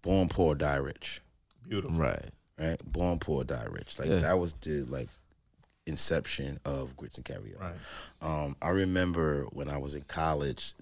born 0.02 0.28
poor 0.28 0.54
die 0.54 0.76
rich 0.76 1.20
Beautiful. 1.66 1.96
Right. 1.98 2.30
Right 2.58 2.80
born 2.92 3.18
poor 3.18 3.44
die 3.44 3.66
rich 3.70 3.98
like 3.98 4.08
Yeah. 4.08 4.18
that 4.18 4.38
was 4.38 4.52
the 4.60 4.84
like 4.84 5.08
inception 5.86 6.58
of 6.64 6.96
grits 6.96 7.16
and 7.16 7.24
caviar 7.24 7.58
Right. 7.60 7.74
um 8.20 8.56
i 8.60 8.68
remember 8.68 9.44
when 9.52 9.68
i 9.68 9.78
was 9.78 9.94
in 9.94 10.02
college 10.02 10.74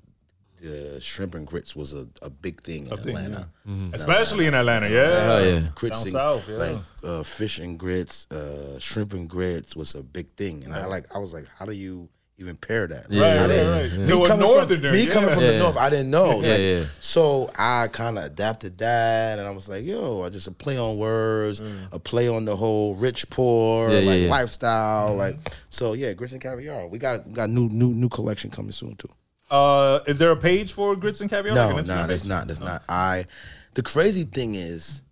the 0.60 0.98
shrimp 1.00 1.34
and 1.34 1.46
grits 1.46 1.76
was 1.76 1.92
a, 1.92 2.08
a 2.22 2.30
big 2.30 2.62
thing 2.62 2.86
in 2.86 2.96
thing, 2.96 3.14
atlanta 3.16 3.48
Especially 3.92 4.46
in 4.46 4.54
Atlanta, 4.54 4.88
yeah. 4.88 5.24
Hell 5.24 5.46
yeah. 5.46 5.68
grits 5.74 6.04
Down 6.04 6.06
and 6.06 6.12
south, 6.44 6.48
yeah. 6.48 6.56
like 6.56 6.78
uh, 7.04 7.22
fish 7.22 7.58
and 7.58 7.78
grits 7.78 8.26
uh 8.30 8.78
shrimp 8.78 9.12
and 9.12 9.28
grits 9.28 9.76
was 9.76 9.94
a 9.94 10.02
big 10.02 10.28
thing 10.36 10.64
and 10.64 10.74
i 10.74 10.86
like 10.86 11.14
i 11.14 11.18
was 11.18 11.32
like 11.34 11.46
how 11.58 11.66
do 11.66 11.72
you 11.72 12.08
even 12.38 12.54
pair 12.56 12.86
that 12.86 13.06
Yeah, 13.10 13.20
Right, 13.22 13.34
yeah, 13.34 13.40
right, 13.40 13.50
yeah, 13.50 13.68
right. 13.70 13.90
yeah. 13.92 13.98
me 13.98 14.04
So 14.04 14.26
coming 14.26 14.40
northerner, 14.46 14.80
from, 14.82 14.92
me 14.92 15.06
yeah. 15.06 15.12
coming 15.12 15.30
from 15.30 15.42
Yeah. 15.42 15.50
the 15.52 15.58
north, 15.58 15.76
I 15.76 15.90
didn't 15.90 16.10
know. 16.10 16.42
Yeah, 16.42 16.48
Like, 16.50 16.60
yeah. 16.60 16.84
So 17.00 17.50
I 17.56 17.88
kind 17.88 18.18
of 18.18 18.24
adapted 18.24 18.78
that, 18.78 19.38
and 19.38 19.48
I 19.48 19.50
was 19.52 19.68
like, 19.68 19.84
"Yo, 19.86 20.22
I 20.22 20.28
just 20.28 20.46
a 20.46 20.52
play 20.52 20.76
on 20.76 20.98
words, 20.98 21.60
a 21.92 21.98
play 21.98 22.28
on 22.28 22.44
the 22.44 22.54
whole 22.56 22.94
rich 22.94 23.28
poor 23.30 23.88
Mm. 23.88 23.92
Yeah, 23.92 23.98
yeah, 24.00 24.10
like 24.10 24.20
yeah. 24.22 24.30
lifestyle, 24.30 25.14
like 25.16 25.36
so." 25.70 25.94
Yeah, 25.94 26.12
grits 26.12 26.32
and 26.34 26.42
caviar. 26.42 26.86
We 26.88 26.98
got 26.98 27.26
we 27.26 27.32
got 27.32 27.48
new 27.50 27.68
new 27.70 27.94
new 27.94 28.08
collection 28.08 28.50
coming 28.50 28.72
soon 28.72 28.96
too. 28.96 29.08
Uh, 29.50 30.00
is 30.06 30.18
there 30.18 30.32
a 30.32 30.36
page 30.36 30.72
for 30.72 30.96
grits 30.96 31.20
and 31.20 31.30
caviar? 31.30 31.54
No, 31.54 31.66
Like 31.68 31.74
no, 31.74 31.80
an 31.80 31.86
nah, 32.00 32.06
there's 32.06 32.24
not. 32.24 32.46
There's 32.48 32.60
not. 32.60 32.82
I. 32.88 33.26
The 33.74 33.82
crazy 33.82 34.24
thing 34.24 34.54
is, 34.56 35.02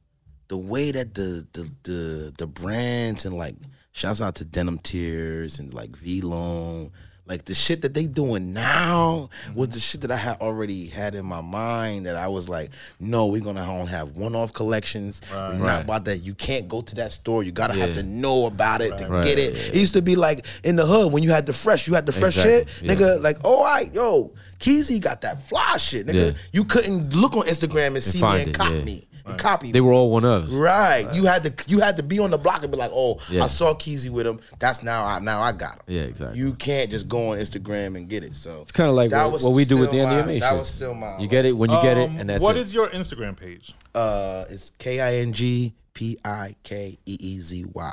the 0.49 0.57
way 0.57 0.91
that 0.91 1.15
the 1.15 1.47
the 1.53 1.71
the 1.85 2.33
the 2.39 2.47
brands 2.47 3.25
and 3.25 3.37
like 3.37 3.55
shouts 3.93 4.21
out 4.21 4.35
to 4.37 4.45
Denim 4.45 4.79
Tears 4.79 5.59
and 5.61 5.73
like 5.73 5.93
Vlone, 5.93 6.91
like 7.27 7.47
the 7.47 7.55
shit 7.55 7.81
that 7.83 7.95
they 7.95 8.07
doing 8.07 8.53
now 8.53 9.31
was 9.55 9.69
mm-hmm. 9.69 9.73
the 9.75 9.81
shit 9.81 10.01
that 10.03 10.11
I 10.11 10.17
had 10.17 10.41
already 10.41 10.87
had 10.87 11.15
in 11.15 11.25
my 11.25 11.41
mind 11.41 12.05
that 12.05 12.17
I 12.17 12.29
was 12.29 12.49
like, 12.51 12.71
no, 13.01 13.27
we're 13.27 13.41
gonna 13.41 13.65
only 13.65 13.91
have 13.91 14.17
one 14.17 14.35
off 14.35 14.53
collections. 14.53 15.23
We're 15.33 15.55
not 15.55 15.61
Right. 15.65 15.81
about 15.85 16.05
that. 16.05 16.19
You 16.19 16.35
can't 16.35 16.69
go 16.69 16.83
to 16.83 16.95
that 16.97 17.13
store. 17.13 17.43
You 17.43 17.51
gotta 17.51 17.77
Yeah. 17.77 17.87
have 17.87 17.95
to 17.97 18.03
know 18.03 18.45
about 18.45 18.83
it 18.83 18.99
to 18.99 19.07
Right, 19.07 19.25
get 19.25 19.39
it. 19.39 19.55
yeah. 19.55 19.63
It 19.69 19.75
used 19.77 19.95
to 19.95 20.03
be 20.03 20.17
like 20.17 20.45
in 20.65 20.77
the 20.77 20.85
hood 20.85 21.13
when 21.13 21.23
you 21.23 21.31
had 21.31 21.47
the 21.47 21.55
fresh, 21.55 21.87
you 21.87 21.95
had 21.95 22.05
the 22.05 22.13
fresh 22.13 22.37
Exactly, 22.37 22.73
shit, 22.73 22.83
yeah. 22.83 22.95
nigga. 22.95 23.23
Like, 23.23 23.39
oh, 23.43 23.63
I 23.63 23.91
yo, 23.95 24.33
Keezy 24.59 25.01
got 25.01 25.23
that 25.23 25.49
fly 25.49 25.77
shit, 25.79 26.07
nigga. 26.07 26.37
You 26.53 26.65
couldn't 26.65 27.15
look 27.15 27.37
on 27.37 27.45
Instagram 27.45 27.95
and 27.95 28.03
see 28.03 28.21
me 28.21 28.41
and 28.41 28.51
it, 28.51 28.55
copy 28.55 29.09
yeah. 29.25 29.31
me 29.31 29.33
and 29.33 29.39
copy 29.41 29.73
They 29.73 29.81
were 29.81 29.93
all 29.93 30.11
one 30.11 30.23
ofs. 30.23 30.49
Right. 30.51 31.09
You 31.15 31.25
had 31.25 31.43
to 31.45 31.53
you 31.71 31.81
had 31.81 31.97
to 31.97 32.03
be 32.03 32.19
on 32.19 32.31
the 32.31 32.39
block 32.39 32.63
and 32.63 32.71
be 32.71 32.77
like, 32.79 32.91
oh, 32.93 33.19
Yeah. 33.31 33.45
I 33.45 33.47
saw 33.47 33.75
Keezy 33.75 34.11
with 34.11 34.27
him. 34.27 34.41
That's 34.59 34.83
now 34.83 35.05
I 35.05 35.19
now 35.19 35.43
I 35.43 35.53
got 35.53 35.77
him. 35.77 35.83
Yeah, 35.87 36.03
exactly. 36.03 36.39
You 36.39 36.55
can't 36.55 36.91
just 36.91 37.09
go 37.09 37.31
on 37.33 37.39
Instagram 37.39 37.97
and 37.97 38.09
get 38.09 38.23
it. 38.25 38.35
So 38.35 38.63
It's 38.63 38.73
kind 38.73 38.91
of 38.91 38.97
like 38.97 39.11
that 39.11 39.25
what, 39.25 39.33
was 39.35 39.45
what 39.45 39.53
we 39.55 39.65
do 39.65 39.77
with 39.79 39.91
the 39.91 39.97
still 40.07 40.27
my- 40.27 40.39
That 40.39 40.53
was 40.55 40.69
still 40.69 40.95
my 40.95 41.19
You 41.19 41.27
get 41.29 41.45
it 41.47 41.53
when 41.57 41.71
you 41.71 41.81
get 41.83 41.97
it, 41.97 42.09
Um, 42.11 42.19
and 42.19 42.29
that's 42.31 42.43
what 42.43 42.57
it. 42.57 42.61
is 42.61 42.75
your 42.75 42.89
Instagram 42.91 43.37
page? 43.37 43.75
uh 43.95 44.45
it's 44.51 44.71
K 44.79 45.01
I 45.01 45.15
N 45.17 45.33
G 45.33 45.75
P 45.95 46.19
I 46.25 46.55
K 46.63 46.99
E 47.07 47.17
E 47.21 47.39
Z 47.41 47.65
Y. 47.73 47.93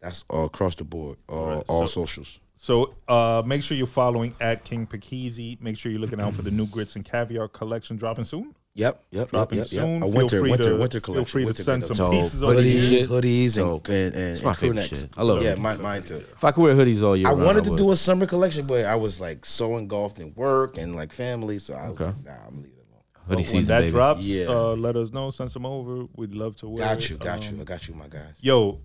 That's 0.00 0.24
all 0.28 0.46
across 0.46 0.74
the 0.74 0.84
board. 0.84 1.16
All, 1.28 1.46
Right, 1.56 1.64
all 1.68 1.86
so- 1.86 2.04
socials. 2.04 2.38
So 2.56 2.94
uh, 3.08 3.42
make 3.44 3.64
sure 3.64 3.76
you're 3.76 3.88
following 3.88 4.34
at 4.40 4.64
King 4.64 4.86
Pikeezy. 4.86 5.60
Make 5.60 5.76
sure 5.76 5.90
you're 5.90 6.00
looking 6.00 6.20
out 6.20 6.32
for 6.34 6.42
the 6.42 6.50
new 6.52 6.66
grits 6.66 6.94
and 6.94 7.04
caviar 7.04 7.48
collection 7.48 7.96
dropping 7.96 8.24
soon. 8.24 8.54
Yep, 8.74 8.94
yep, 9.10 9.20
yep, 9.20 9.28
Dropping 9.30 9.58
yep, 9.58 9.66
yep. 9.70 9.82
soon. 9.82 9.96
A 10.02 10.06
Feel 10.06 10.10
winter, 10.16 10.40
free 10.40 10.50
winter, 10.50 10.64
to, 10.70 10.76
winter 10.76 11.00
Feel 11.00 11.14
collection. 11.14 11.24
free 11.26 11.44
to 11.52 11.62
send 11.62 11.84
some 11.84 11.96
Dope. 11.96 12.12
pieces 12.12 12.42
over 12.42 12.54
Hoodies. 12.54 12.64
here. 12.88 13.06
hoodies, 13.06 13.08
hoodies, 13.22 13.56
and 13.58 13.66
Dope. 13.66 13.88
and, 13.88 14.14
and, 14.14 14.42
my 14.42 14.48
and 14.50 14.58
crew 14.58 14.72
necks. 14.72 15.00
shit. 15.00 15.10
I 15.14 15.22
love 15.22 15.42
it. 15.42 15.44
Yeah, 15.44 15.54
mine, 15.56 15.82
mine 15.82 16.02
too. 16.04 16.24
If 16.34 16.42
I 16.42 16.52
could 16.52 16.62
wear 16.62 16.74
hoodies 16.74 17.02
all 17.02 17.14
year, 17.14 17.26
I 17.28 17.32
round, 17.32 17.44
wanted 17.44 17.64
to 17.64 17.70
would. 17.70 17.76
do 17.76 17.90
a 17.92 17.96
summer 17.96 18.24
collection, 18.24 18.66
but 18.66 18.86
I 18.86 18.96
was 18.96 19.20
like 19.20 19.44
so 19.44 19.76
engulfed 19.76 20.20
in 20.20 20.32
work 20.34 20.78
and 20.78 20.96
like 20.96 21.12
family, 21.12 21.58
so 21.58 21.74
I 21.74 21.90
was 21.90 22.00
Okay. 22.00 22.06
like, 22.06 22.24
nah, 22.24 22.32
I'm 22.48 22.56
leaving 22.62 22.70
it 22.78 22.86
alone. 22.90 23.02
hoodie 23.28 23.36
when 23.36 23.44
season, 23.44 23.66
that 23.68 23.80
baby. 23.80 23.90
drops, 23.90 24.20
Yeah. 24.22 24.46
uh, 24.48 24.74
let 24.74 24.96
us 24.96 25.10
know. 25.12 25.30
Send 25.30 25.50
some 25.50 25.66
over. 25.66 26.06
We'd 26.16 26.32
love 26.34 26.56
to 26.56 26.68
wear 26.68 26.82
Got 26.86 27.10
you, 27.10 27.18
got 27.18 27.46
Um, 27.46 27.56
you, 27.56 27.60
I 27.60 27.64
got 27.64 27.86
you, 27.88 27.94
my 27.94 28.08
guys. 28.08 28.38
Yo, 28.40 28.80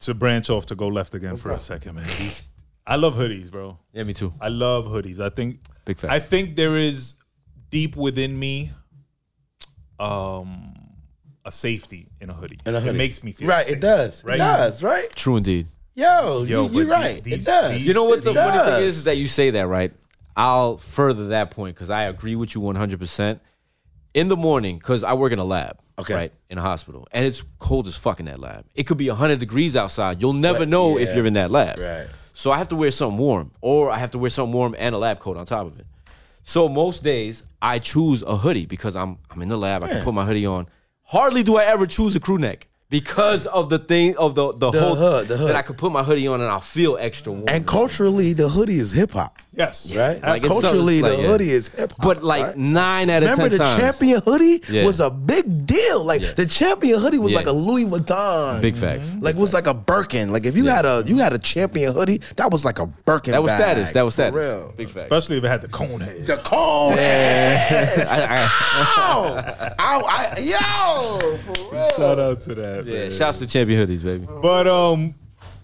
to 0.00 0.14
branch 0.14 0.48
off 0.48 0.64
to 0.66 0.74
go 0.74 0.88
left 0.88 1.14
again 1.14 1.36
for 1.36 1.50
a 1.50 1.58
second, 1.58 1.96
man. 1.96 2.06
I 2.86 2.96
love 2.96 3.16
hoodies, 3.16 3.50
bro. 3.50 3.78
Yeah, 3.92 4.04
me 4.04 4.14
too. 4.14 4.32
I 4.40 4.48
love 4.48 4.86
hoodies. 4.86 5.20
I 5.20 5.28
think 5.28 5.60
Big 5.84 5.98
fact. 5.98 6.10
I 6.12 6.20
think 6.20 6.56
there 6.56 6.78
is 6.78 7.16
deep 7.70 7.96
within 7.96 8.38
me 8.38 8.70
um 10.00 10.74
a 11.46 11.52
safety 11.52 12.08
in 12.20 12.30
a 12.30 12.32
hoodie. 12.32 12.58
And 12.64 12.74
a 12.74 12.78
It 12.78 12.84
hoodie. 12.84 12.98
makes 12.98 13.22
me 13.22 13.32
feel 13.32 13.48
right. 13.48 13.66
safe, 13.66 13.76
It 13.76 13.80
does. 13.80 14.24
right? 14.24 14.34
It 14.36 14.38
does. 14.38 14.82
Right. 14.82 15.14
True 15.14 15.36
indeed. 15.36 15.66
Yo, 15.94 16.42
Yo, 16.42 16.62
you, 16.62 16.68
but 16.68 16.74
you're 16.78 16.86
right. 16.86 17.22
these- 17.22 17.34
it 17.34 17.44
does. 17.44 17.72
these- 17.72 17.86
You 17.86 17.92
know 17.94 18.04
what 18.04 18.24
the 18.24 18.30
It 18.30 18.34
funny 18.34 18.50
thing 18.58 18.66
does. 18.66 18.82
is, 18.82 18.96
is 18.98 19.04
that 19.04 19.16
you 19.18 19.28
say 19.28 19.50
that, 19.50 19.66
right? 19.66 19.92
I'll 20.36 20.78
further 20.78 21.28
that 21.28 21.50
point 21.50 21.76
because 21.76 21.90
I 21.90 22.04
agree 22.04 22.34
with 22.34 22.54
you 22.54 22.60
100%. 22.62 23.40
In 24.14 24.28
the 24.28 24.36
morning, 24.36 24.78
because 24.78 25.04
I 25.04 25.12
work 25.14 25.32
in 25.32 25.38
a 25.38 25.44
lab, 25.44 25.76
Okay. 25.98 26.14
right, 26.14 26.32
in 26.48 26.56
a 26.56 26.60
hospital, 26.62 27.06
and 27.12 27.24
it's 27.26 27.44
cold 27.58 27.86
as 27.88 27.94
fuck 27.96 28.20
in 28.20 28.26
that 28.26 28.40
lab. 28.40 28.64
It 28.74 28.84
could 28.84 28.96
be 28.96 29.08
100 29.10 29.38
degrees 29.38 29.76
outside. 29.76 30.20
You'll 30.22 30.32
never 30.32 30.60
But, 30.60 30.68
know 30.68 30.98
if 30.98 31.14
you're 31.14 31.26
in 31.26 31.34
that 31.34 31.50
lab. 31.50 31.78
Right. 31.78 32.06
So 32.32 32.50
I 32.52 32.58
have 32.58 32.68
to 32.68 32.76
wear 32.76 32.90
something 32.90 33.18
warm, 33.18 33.50
or 33.60 33.90
I 33.90 33.98
have 33.98 34.10
to 34.12 34.18
wear 34.18 34.30
something 34.30 34.52
warm 34.52 34.74
and 34.78 34.94
a 34.94 34.98
lab 34.98 35.18
coat 35.20 35.36
on 35.36 35.46
top 35.46 35.66
of 35.66 35.78
it. 35.78 35.86
So 36.46 36.68
most 36.68 37.02
days 37.02 37.42
I 37.62 37.78
choose 37.78 38.22
a 38.22 38.36
hoodie 38.36 38.66
because 38.66 38.94
I'm 38.96 39.18
I'm 39.30 39.40
in 39.42 39.48
the 39.48 39.56
lab. 39.56 39.82
I 39.82 39.88
can 39.88 40.04
put 40.04 40.12
my 40.14 40.24
hoodie 40.26 40.44
on. 40.46 40.68
Hardly 41.04 41.42
do 41.42 41.56
I 41.56 41.64
ever 41.64 41.86
choose 41.86 42.14
a 42.16 42.20
crew 42.20 42.36
neck 42.38 42.68
because 42.90 43.46
of 43.46 43.70
the 43.70 43.78
thing 43.78 44.14
of 44.18 44.34
the 44.34 44.52
the, 44.52 44.70
The 44.70 44.80
whole 44.80 44.94
hood, 44.94 45.28
the 45.28 45.36
hood. 45.38 45.48
that 45.48 45.56
I 45.56 45.62
could 45.62 45.78
put 45.78 45.90
my 45.90 46.02
hoodie 46.02 46.28
on 46.28 46.40
and 46.42 46.50
I'll 46.50 46.60
feel 46.60 46.98
extra 47.00 47.32
warm. 47.32 47.44
And 47.48 47.66
culturally, 47.66 48.34
the 48.34 48.48
hoodie 48.50 48.78
is 48.78 48.92
hip 48.92 49.12
hop, 49.12 49.38
Yes. 49.56 49.92
right? 49.94 50.20
Like, 50.22 50.42
it's 50.44 50.52
so- 50.52 50.60
culturally, 50.60 50.98
it's 50.98 51.02
like, 51.04 51.16
the 51.16 51.22
yeah. 51.22 51.28
hoodie 51.28 51.50
is 51.50 51.68
hip 51.68 51.92
hop. 51.92 52.02
But 52.02 52.24
like 52.24 52.42
right? 52.46 52.56
nine 52.56 53.08
out 53.10 53.22
of 53.22 53.30
Remember 53.30 53.48
ten 53.50 53.58
the 53.58 53.64
times, 53.64 53.80
champion 53.80 54.20
hoodie 54.22 54.62
Yeah. 54.68 54.84
was 54.84 54.98
a 55.00 55.10
big 55.10 55.66
deal. 55.66 56.02
Like 56.04 56.22
Yeah. 56.22 56.32
the 56.32 56.46
champion 56.46 57.00
hoodie 57.00 57.18
was 57.18 57.32
Yeah. 57.32 57.38
like 57.38 57.46
a 57.46 57.52
Louis 57.52 57.86
Vuitton. 57.86 58.60
big 58.60 58.76
facts. 58.76 59.14
Like 59.20 59.36
it 59.36 59.40
was 59.40 59.52
like 59.54 59.66
a 59.66 59.74
Birkin. 59.74 60.32
Like 60.32 60.44
if 60.44 60.56
you 60.56 60.66
had 60.66 60.84
a 60.86 61.02
you 61.06 61.18
had 61.18 61.32
a 61.32 61.38
champion 61.38 61.94
hoodie, 61.94 62.20
that 62.36 62.50
was 62.50 62.64
like 62.64 62.78
a 62.80 62.86
Birkin. 62.86 63.32
That 63.32 63.42
was 63.42 63.52
bag, 63.52 63.60
status. 63.60 63.92
That 63.92 64.02
was 64.04 64.14
for 64.14 64.22
status. 64.22 64.34
real. 64.34 64.72
Big 64.76 64.88
facts. 64.90 65.04
Especially 65.04 65.38
if 65.38 65.44
it 65.44 65.48
had 65.48 65.60
the 65.60 65.68
cone 65.68 66.00
head. 66.00 66.26
The 66.26 66.36
cone. 66.38 66.98
I- 66.98 68.48
I- 68.48 68.64
Yo, 68.96 69.74
I, 69.78 70.02
I, 70.36 70.38
yo, 70.40 71.36
for 71.38 71.72
real. 71.72 71.90
Shout 71.96 72.18
out 72.18 72.40
to 72.40 72.54
that. 72.56 72.86
yeah, 72.86 72.98
man. 73.02 73.10
shouts 73.10 73.38
to 73.38 73.46
champion 73.46 73.86
hoodies, 73.86 74.02
baby. 74.02 74.26
But 74.42 74.66
um, 74.66 75.14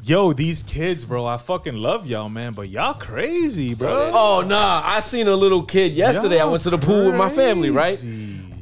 yo, 0.02 0.32
these 0.32 0.62
kids, 0.62 1.04
bro, 1.04 1.26
I 1.26 1.36
fucking 1.36 1.74
love 1.74 2.06
y'all, 2.06 2.28
man. 2.28 2.52
But 2.52 2.68
y'all 2.68 2.94
crazy, 2.94 3.74
bro. 3.74 4.10
Oh 4.12 4.42
nah, 4.46 4.82
I 4.84 5.00
seen 5.00 5.28
a 5.28 5.36
little 5.36 5.62
kid 5.62 5.94
yesterday. 5.94 6.36
I 6.36 6.44
Y'all 6.44 6.50
went 6.52 6.62
to 6.64 6.70
the 6.70 6.78
pool 6.78 7.06
with 7.06 7.16
my 7.16 7.28
family, 7.28 7.70
right? 7.70 7.98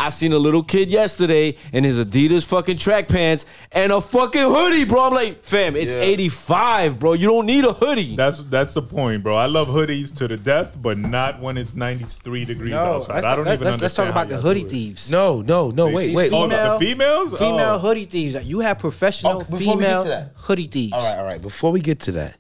I 0.01 0.11
seen 0.11 0.33
a 0.33 0.39
little 0.39 0.63
kid 0.63 0.89
yesterday 0.91 1.57
in 1.73 1.83
his 1.85 1.99
Adidas 1.99 2.45
fucking 2.45 2.77
track 2.77 3.09
pants 3.09 3.45
and 3.73 3.91
a 3.93 4.01
fucking 4.01 4.41
hoodie, 4.43 4.85
bro. 4.85 5.07
I'm 5.09 5.13
like, 5.13 5.45
fam, 5.45 5.75
it's 5.77 5.93
85, 5.93 6.99
bro. 6.99 7.15
You 7.15 7.27
don't 7.29 7.47
need 7.47 7.65
a 7.65 7.73
hoodie. 7.73 8.15
That's 8.17 8.39
that's 8.45 8.75
the 8.75 8.83
point, 8.83 9.23
bro. 9.23 9.35
I 9.37 9.47
love 9.47 9.69
hoodies 9.69 10.15
to 10.17 10.29
the 10.29 10.37
death, 10.37 10.77
but 10.81 10.99
not 10.99 11.41
when 11.41 11.57
it's 11.59 11.75
93 11.75 12.45
degrees 12.45 12.71
No, 12.71 12.79
outside. 12.79 13.15
let's, 13.15 13.27
I 13.27 13.37
don't 13.37 13.45
let's, 13.47 13.55
even 13.57 13.65
let's, 13.73 13.83
let's 13.83 13.95
talk 13.95 14.09
about 14.09 14.29
the 14.29 14.39
hoodie 14.41 14.65
thieves. 14.65 15.11
No, 15.11 15.43
no, 15.43 15.71
no. 15.71 15.91
Wait, 15.91 16.15
wait. 16.15 16.33
Oh, 16.33 16.43
Female- 16.49 16.79
the 16.79 16.85
females? 16.87 17.39
Female 17.39 17.75
Oh. 17.75 17.79
hoodie 17.79 18.05
thieves. 18.05 18.37
You 18.45 18.61
have 18.61 18.79
professional 18.79 19.33
Oh, 19.33 19.39
before 19.41 19.59
we 19.59 19.65
get 19.65 19.73
female 19.75 20.05
to 20.05 20.31
hoodie 20.37 20.67
thieves. 20.67 20.93
All 20.93 21.01
right, 21.01 21.19
all 21.19 21.25
right. 21.25 21.43
Before 21.43 21.73
we 21.73 21.81
get 21.81 22.01
to 22.01 22.13
that, 22.13 22.39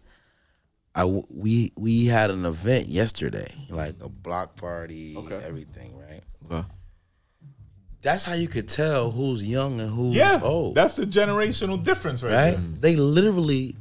I 0.94 1.00
w- 1.02 1.24
we 1.30 1.72
we 1.76 2.06
had 2.06 2.30
an 2.30 2.44
event 2.44 2.86
yesterday, 2.88 3.52
like 3.70 3.94
a 4.02 4.08
block 4.08 4.56
party, 4.56 5.16
everything, 5.44 5.96
right? 5.98 6.22
Okay. 6.50 6.66
That's 8.02 8.24
how 8.24 8.34
you 8.34 8.46
could 8.48 8.68
tell 8.68 9.10
who's 9.10 9.44
young 9.44 9.80
and 9.80 9.90
who's 9.90 10.14
Yeah, 10.14 10.40
old. 10.42 10.74
that's 10.76 10.94
the 10.94 11.04
generational 11.04 11.82
difference, 11.82 12.22
right? 12.22 12.32
right. 12.32 12.52
there. 12.56 12.60
They 12.80 12.96
literally. 12.96 13.76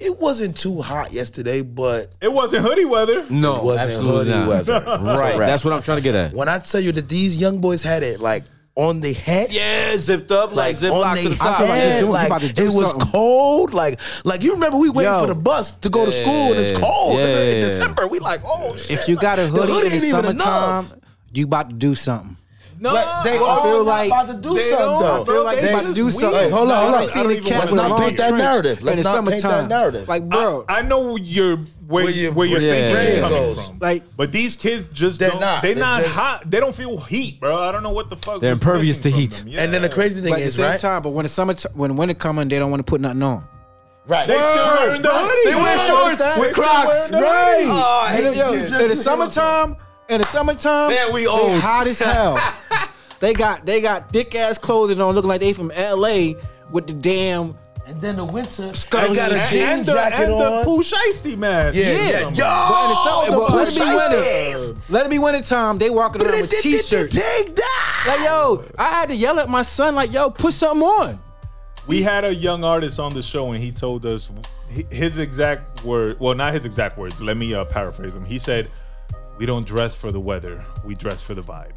It 0.00 0.18
wasn't 0.18 0.56
too 0.56 0.80
hot 0.82 1.12
yesterday, 1.12 1.62
but 1.62 2.08
It 2.20 2.32
wasn't 2.32 2.64
hoodie 2.64 2.84
weather. 2.86 3.24
No, 3.30 3.56
it 3.58 3.62
wasn't 3.62 3.90
absolutely 3.90 4.18
hoodie 4.32 4.38
not. 4.40 4.48
weather. 4.48 4.72
Right, 5.20 5.34
Correct. 5.36 5.48
that's 5.48 5.64
what 5.64 5.72
I'm 5.74 5.82
trying 5.82 5.98
to 5.98 6.02
get 6.02 6.14
at. 6.16 6.32
when 6.32 6.48
I 6.48 6.58
tell 6.58 6.80
you 6.80 6.90
that 6.92 7.08
these 7.08 7.36
young 7.40 7.60
boys 7.60 7.82
had 7.82 8.02
it 8.02 8.18
like 8.18 8.42
on 8.74 9.00
the 9.00 9.12
head, 9.12 9.52
Yeah, 9.52 9.96
zipped 9.98 10.32
up 10.32 10.56
like, 10.56 10.78
zip 10.78 10.92
on 10.92 11.00
lock 11.02 11.18
to 11.18 11.28
the 11.28 11.34
top. 11.36 11.58
feel 11.58 11.68
like 11.68 11.78
they're 11.78 11.90
head, 11.92 12.00
doing- 12.00 12.12
like, 12.12 12.26
about 12.26 12.40
to 12.40 12.52
do 12.52 12.62
it 12.64 12.72
was 12.72 12.88
something. 12.90 13.08
cold. 13.10 13.74
Like, 13.74 14.00
like 14.24 14.42
you 14.42 14.54
remember 14.54 14.78
we 14.78 14.88
waiting 14.90 15.12
Yo. 15.12 15.20
for 15.20 15.26
the 15.28 15.34
bus 15.36 15.72
to 15.72 15.90
go 15.90 16.04
to 16.06 16.10
school 16.10 16.50
and 16.50 16.58
it's 16.58 16.72
Yeah. 16.72 16.80
cold 16.84 17.20
in, 17.20 17.28
Yeah. 17.28 17.40
in 17.56 17.60
December. 17.60 18.08
We 18.08 18.18
like, 18.18 18.40
oh 18.44 18.74
shit. 18.74 18.90
If 18.92 19.08
you 19.08 19.14
got 19.16 19.38
a 19.38 19.42
like, 19.44 19.52
the 19.52 19.60
hoodie, 19.74 19.86
in 19.88 19.92
ain't 19.92 20.00
the 20.02 20.08
even 20.08 20.22
summertime, 20.36 20.84
enough. 20.86 20.92
you 21.34 21.44
about 21.44 21.68
to 21.68 21.76
do 21.76 21.94
something. 21.94 22.36
No, 22.82 22.92
But 22.94 23.22
they 23.22 23.36
I 23.36 23.40
all 23.40 23.62
feel 23.62 23.78
not 23.78 23.86
like 23.86 24.10
about 24.10 24.26
to 24.26 24.34
do 24.34 24.54
they 24.56 24.60
something 24.70 24.86
don't, 24.86 25.02
though. 25.02 25.22
I 25.22 25.24
feel 25.24 25.44
like 25.44 25.56
They 25.60 25.66
they 25.66 25.72
about 25.72 25.84
to 25.84 25.94
do 25.94 26.10
something. 26.10 26.32
weird. 26.40 26.52
Hold 26.52 26.70
on, 26.72 26.82
hold 26.82 26.94
I 26.94 26.96
on. 26.96 27.02
I 27.02 27.06
seen 27.12 27.22
don't 27.22 27.32
the 27.32 27.40
cat 27.40 27.58
wanna 27.58 27.70
with 27.70 27.80
a 27.80 27.88
long 27.88 28.00
paint 28.00 28.16
that 28.18 28.34
narrative. 28.34 28.82
Let's 28.82 28.96
in 28.98 29.04
not 29.04 29.28
paint 29.28 29.42
that 29.42 29.68
narrative. 29.68 30.08
Like, 30.08 30.28
bro, 30.28 30.64
I, 30.68 30.78
I 30.78 30.82
know 30.82 31.16
your 31.16 31.58
where, 31.86 32.04
Where 32.04 32.12
your 32.12 32.32
where 32.32 32.46
your 32.48 32.58
brain 32.60 32.86
thinking 32.88 32.96
is 33.14 33.20
coming 33.20 33.38
goes. 33.38 33.66
from. 33.68 33.78
Like- 33.78 34.02
but 34.16 34.32
these 34.32 34.56
kids 34.56 34.86
just 34.92 35.18
They're 35.20 35.30
don't. 35.30 35.40
not. 35.40 35.62
They're, 35.62 35.74
They're 35.74 35.84
not 35.84 36.02
just- 36.02 36.14
hot. 36.14 36.50
They 36.50 36.58
don't 36.58 36.74
feel 36.74 36.98
heat, 36.98 37.38
bro. 37.38 37.56
I 37.56 37.70
don't 37.70 37.84
know 37.84 37.90
what 37.90 38.10
the 38.10 38.16
fuck. 38.16 38.40
They're 38.40 38.52
impervious 38.52 38.98
to 39.02 39.10
heat. 39.10 39.30
them. 39.32 39.48
And 39.56 39.72
then 39.72 39.82
the 39.82 39.88
crazy 39.88 40.20
thing 40.20 40.30
but 40.30 40.40
at 40.40 40.42
the 40.42 40.46
is, 40.46 40.56
same 40.56 40.66
right? 40.66 40.80
time, 40.80 41.02
but 41.02 41.10
when 41.10 41.22
the 41.22 41.28
summer, 41.28 41.54
when 41.74 41.94
winter 41.96 42.14
coming, 42.14 42.48
they 42.48 42.58
don't 42.58 42.70
want 42.72 42.84
to 42.84 42.90
put 42.90 43.00
nothing 43.00 43.22
on. 43.22 43.46
Right. 44.08 44.26
They 44.26 44.34
still 44.34 44.66
wearing 44.76 45.02
the 45.02 45.10
hoodie. 45.12 45.50
They 45.50 45.54
wear 45.54 45.78
shorts 45.78 46.38
with 46.40 46.54
Crocs. 46.54 47.12
Right. 47.12 47.66
Oh, 47.68 48.00
I 48.04 48.12
hate 48.12 48.36
yo, 48.36 48.52
in 48.52 48.88
the 48.88 48.96
summertime, 48.96 49.76
in 50.12 50.20
the 50.20 50.26
summertime, 50.26 50.90
Man, 50.90 51.12
we 51.12 51.22
they 51.22 51.26
old. 51.26 51.60
hot 51.60 51.86
as 51.86 51.98
hell. 51.98 52.38
they 53.20 53.32
got 53.34 53.64
they 53.66 53.80
got 53.80 54.10
thick 54.10 54.34
ass 54.34 54.58
clothing 54.58 55.00
on, 55.00 55.14
looking 55.14 55.28
like 55.28 55.40
they 55.40 55.52
from 55.52 55.70
L.A. 55.72 56.34
with 56.70 56.86
the 56.86 56.92
damn 56.92 57.56
And 57.86 58.00
then 58.00 58.16
the 58.16 58.24
winter, 58.24 58.72
Scully 58.74 59.16
got 59.16 59.32
a 59.32 59.40
and- 59.40 59.50
jean 59.50 59.62
and 59.62 59.86
the, 59.86 59.92
jacket 59.94 60.20
and 60.24 60.32
the 60.32 60.52
on. 60.58 60.64
Pooh 60.64 60.82
Shiesty 60.82 61.36
mask. 61.36 61.76
Yeah, 61.76 61.84
Yeah. 61.92 61.98
yeah. 62.10 62.18
Yo, 62.20 62.28
Yo, 62.30 62.68
But 62.68 62.82
in 62.84 62.88
the 62.90 62.94
summer, 62.94 63.30
the 63.30 63.36
but 63.38 63.54
let 63.54 63.68
it 63.68 63.74
be 63.74 63.80
Shiesties. 63.80 64.70
winter. 64.70 64.80
Let 64.92 65.06
it 65.06 65.10
be 65.10 65.18
winter 65.18 65.42
time. 65.42 65.78
They 65.78 65.90
walking 65.90 66.22
around 66.22 66.40
with 66.42 66.50
t-shirts. 66.50 67.14
Take 67.14 67.56
that. 67.56 68.04
Like 68.06 68.20
yo, 68.20 68.64
I 68.78 68.84
had 68.90 69.08
to 69.08 69.14
yell 69.16 69.38
at 69.40 69.48
my 69.48 69.62
son 69.62 69.94
like, 69.94 70.12
yo, 70.12 70.30
put 70.30 70.52
something 70.54 70.82
on. 70.82 71.18
We 71.88 72.02
had 72.02 72.24
a 72.24 72.32
young 72.34 72.62
artist 72.62 73.00
on 73.00 73.12
the 73.14 73.22
show, 73.22 73.50
and 73.52 73.62
he 73.62 73.72
told 73.72 74.06
us 74.06 74.30
hi- 74.72 74.86
his 74.90 75.18
exact 75.18 75.84
word. 75.84 76.18
Well, 76.20 76.34
not 76.36 76.54
his 76.54 76.64
exact 76.64 76.96
words. 76.96 77.20
Let 77.20 77.36
me 77.36 77.52
uh, 77.54 77.64
paraphrase 77.64 78.14
him. 78.14 78.24
He 78.24 78.38
said, 78.38 78.70
"We 79.38 79.46
don't 79.46 79.66
dress 79.66 79.94
for 79.94 80.12
the 80.12 80.20
weather. 80.20 80.64
We 80.84 80.94
dress 80.94 81.20
for 81.22 81.34
the 81.34 81.42
vibe." 81.42 81.76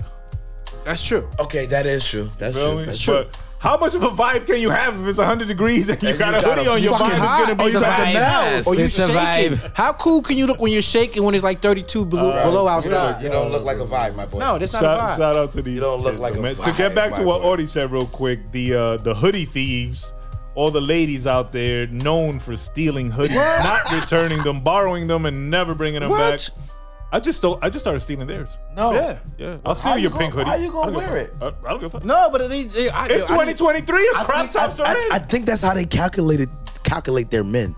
That's 0.84 1.02
true. 1.06 1.28
Okay, 1.40 1.66
that 1.68 1.86
is 1.86 2.08
true. 2.08 2.30
That's 2.38 2.56
Feel 2.56 2.72
true. 2.72 2.80
me? 2.82 2.86
That's 2.86 3.00
true. 3.00 3.14
But 3.26 3.36
how 3.58 3.78
much 3.78 3.96
of 3.96 4.04
a 4.04 4.10
vibe 4.10 4.46
can 4.46 4.62
you 4.62 4.70
have 4.70 5.00
if 5.02 5.08
it's 5.08 5.18
100 5.18 5.48
degrees 5.48 5.90
and 5.90 6.02
you 6.04 6.10
And 6.10 6.20
got 6.20 6.34
you 6.34 6.38
a 6.38 6.42
got 6.42 6.58
hoodie 6.58 6.68
a 6.70 6.72
on? 6.74 6.84
Your 6.84 6.92
fucking 6.98 7.18
vibe 7.18 7.40
is 7.42 7.46
gonna 7.48 7.56
be 7.56 7.64
Oh, 7.64 7.68
you 7.68 7.74
got 7.74 7.98
the 7.98 8.04
vibe. 8.04 8.14
mask. 8.14 8.68
Or 8.68 8.76
you 8.76 8.84
It's 8.86 8.96
shaking. 8.96 9.58
vibe. 9.58 9.72
How 9.74 9.94
cool 9.94 10.22
can 10.22 10.38
you 10.38 10.46
look 10.46 10.62
when 10.62 10.72
you're 10.72 10.84
shaking 10.84 11.24
when 11.24 11.34
it's 11.34 11.44
like 11.44 11.60
32 11.62 12.06
below, 12.06 12.32
below 12.34 12.48
You 12.48 12.54
don't, 12.54 12.68
outside? 12.70 13.24
you 13.24 13.30
don't 13.30 13.52
look 13.52 13.64
like 13.64 13.78
a 13.78 13.86
vibe, 13.86 14.16
my 14.16 14.28
boy. 14.28 14.38
No, 14.40 14.60
that's 14.60 14.74
not 14.74 14.84
a 14.84 14.86
Shout, 14.86 15.00
vibe. 15.00 15.18
shout 15.18 15.36
out 15.36 15.52
to 15.54 15.62
these. 15.64 15.74
You 15.76 15.80
don't 15.82 16.02
look 16.04 16.20
like 16.20 16.36
a 16.36 16.42
man. 16.42 16.54
To 16.56 16.72
get 16.74 16.94
back 16.94 17.14
to 17.14 17.24
what 17.24 17.42
boy. 17.42 17.48
Audie 17.48 17.66
said 17.68 17.92
real 17.92 18.06
quick, 18.06 18.52
the 18.52 18.76
uh, 18.76 18.98
the 18.98 19.16
hoodie 19.16 19.46
thieves, 19.46 20.14
all 20.54 20.70
the 20.70 20.82
ladies 20.82 21.26
out 21.26 21.52
there 21.52 21.88
known 21.88 22.38
for 22.40 22.56
stealing 22.56 23.12
hoodies, 23.12 23.34
not 23.64 23.92
returning 23.92 24.44
them, 24.44 24.62
borrowing 24.62 25.08
them, 25.08 25.26
and 25.26 25.50
never 25.50 25.74
bringing 25.74 26.02
them 26.02 26.12
What? 26.12 26.52
back. 26.54 26.75
I 27.12 27.20
just 27.20 27.38
stole, 27.38 27.60
I 27.62 27.70
just 27.70 27.84
started 27.84 28.00
stealing 28.02 28.28
theirs. 28.28 28.58
no. 28.76 28.94
Yeah. 28.94 29.20
Yeah, 29.38 29.58
I'll 29.66 29.76
steal 29.76 29.92
How 29.92 29.96
you 29.96 30.02
your 30.04 30.12
gon- 30.12 30.20
pink 30.20 30.34
hoodie. 30.34 30.50
how 30.50 30.56
you 30.56 30.72
gonna 30.72 30.82
I 30.82 30.92
don't 30.92 31.02
give 31.02 31.10
a 31.10 31.14
wear 31.14 31.28
fuck. 31.40 31.56
I, 31.64 31.68
I 31.68 31.72
don't 31.72 31.80
give 31.80 31.88
a 31.88 31.92
fuck. 32.00 32.06
No, 32.06 32.30
but 32.32 32.42
it 32.42 32.52
is. 32.52 32.76
It, 32.76 32.94
I, 32.94 33.06
It's 33.08 33.24
I- 33.26 33.28
2023. 33.28 33.96
I 34.16 34.24
crop 34.26 34.40
think- 34.42 34.52
tops 34.52 34.80
I, 34.80 34.84
are 34.84 34.98
I, 34.98 35.06
in. 35.06 35.12
I 35.14 35.20
think 35.20 35.46
that's 35.46 35.62
how 35.62 35.74
they 35.74 35.86
calculated 35.86 36.50
calculate 36.84 37.32
their 37.32 37.44
men. 37.44 37.76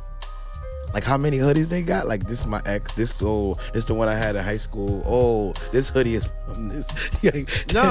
Like 0.93 1.03
how 1.03 1.17
many 1.17 1.37
hoodies 1.37 1.67
they 1.67 1.83
got? 1.83 2.07
Like 2.07 2.25
this 2.25 2.39
is 2.39 2.47
my 2.47 2.61
ex. 2.65 2.91
This 2.93 3.21
oh, 3.23 3.57
this 3.73 3.83
the 3.85 3.93
one 3.93 4.07
I 4.07 4.13
had 4.15 4.35
in 4.37 4.43
high 4.43 4.57
school. 4.57 5.03
Oh, 5.05 5.53
this 5.71 5.89
hoodie 5.89 6.15
is 6.15 6.31
from 6.45 6.69
this. 6.69 6.87
Nah, 7.73 7.83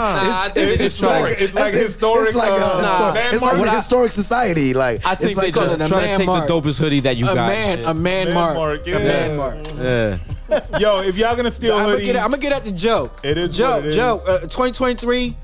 I 0.45 0.51
think 0.53 0.71
they 0.71 0.77
just 0.79 0.99
try 0.99 1.35
to- 1.35 1.43
it's 1.45 1.55
like 1.55 1.75
historic, 1.75 2.29
It's 2.29 2.37
like, 2.37 2.51
uh, 2.51 2.55
a, 2.55 2.83
nah. 2.83 3.15
histor- 3.15 3.33
it's 3.35 3.43
like 3.43 3.53
landmark. 3.53 3.69
a 3.73 3.77
historic 3.77 4.13
society. 4.13 4.73
Like 4.75 5.05
I 5.07 5.15
think 5.15 5.33
it's 5.33 5.37
like 5.39 5.55
they 5.55 5.61
just 5.61 5.75
a 5.75 5.79
try 5.79 5.89
to 5.89 5.95
man 6.07 6.19
take 6.19 6.27
mark. 6.27 6.49
the 6.49 6.55
dopest 6.55 6.79
hoodie 6.79 7.01
that 7.01 7.17
you 7.19 7.29
a 7.29 7.35
got. 7.35 7.47
man, 7.49 7.85
a 7.85 7.95
man, 7.95 8.27
Man 8.29 8.35
mark, 8.35 8.57
mark, 8.57 8.87
yeah. 8.87 8.97
a 8.97 8.99
man 9.01 9.37
mark. 9.37 9.57
Yeah. 9.77 10.19
Yo, 10.81 11.01
if 11.03 11.17
y'all 11.17 11.35
gonna 11.37 11.51
steal 11.51 11.75
I'm 11.77 11.85
gonna 11.87 11.99
hoodies, 11.99 12.05
get. 12.05 12.17
I'm 12.17 12.31
gonna 12.31 12.39
get 12.39 12.53
at 12.53 12.65
the 12.65 12.73
joke. 12.73 13.21
It 13.25 13.37
is 13.39 13.57
Joe. 13.57 13.71
what 13.77 13.85
it 13.85 13.89
is. 13.91 13.97
Joe. 13.97 14.21
Uh, 14.27 14.39
2023. 14.41 15.37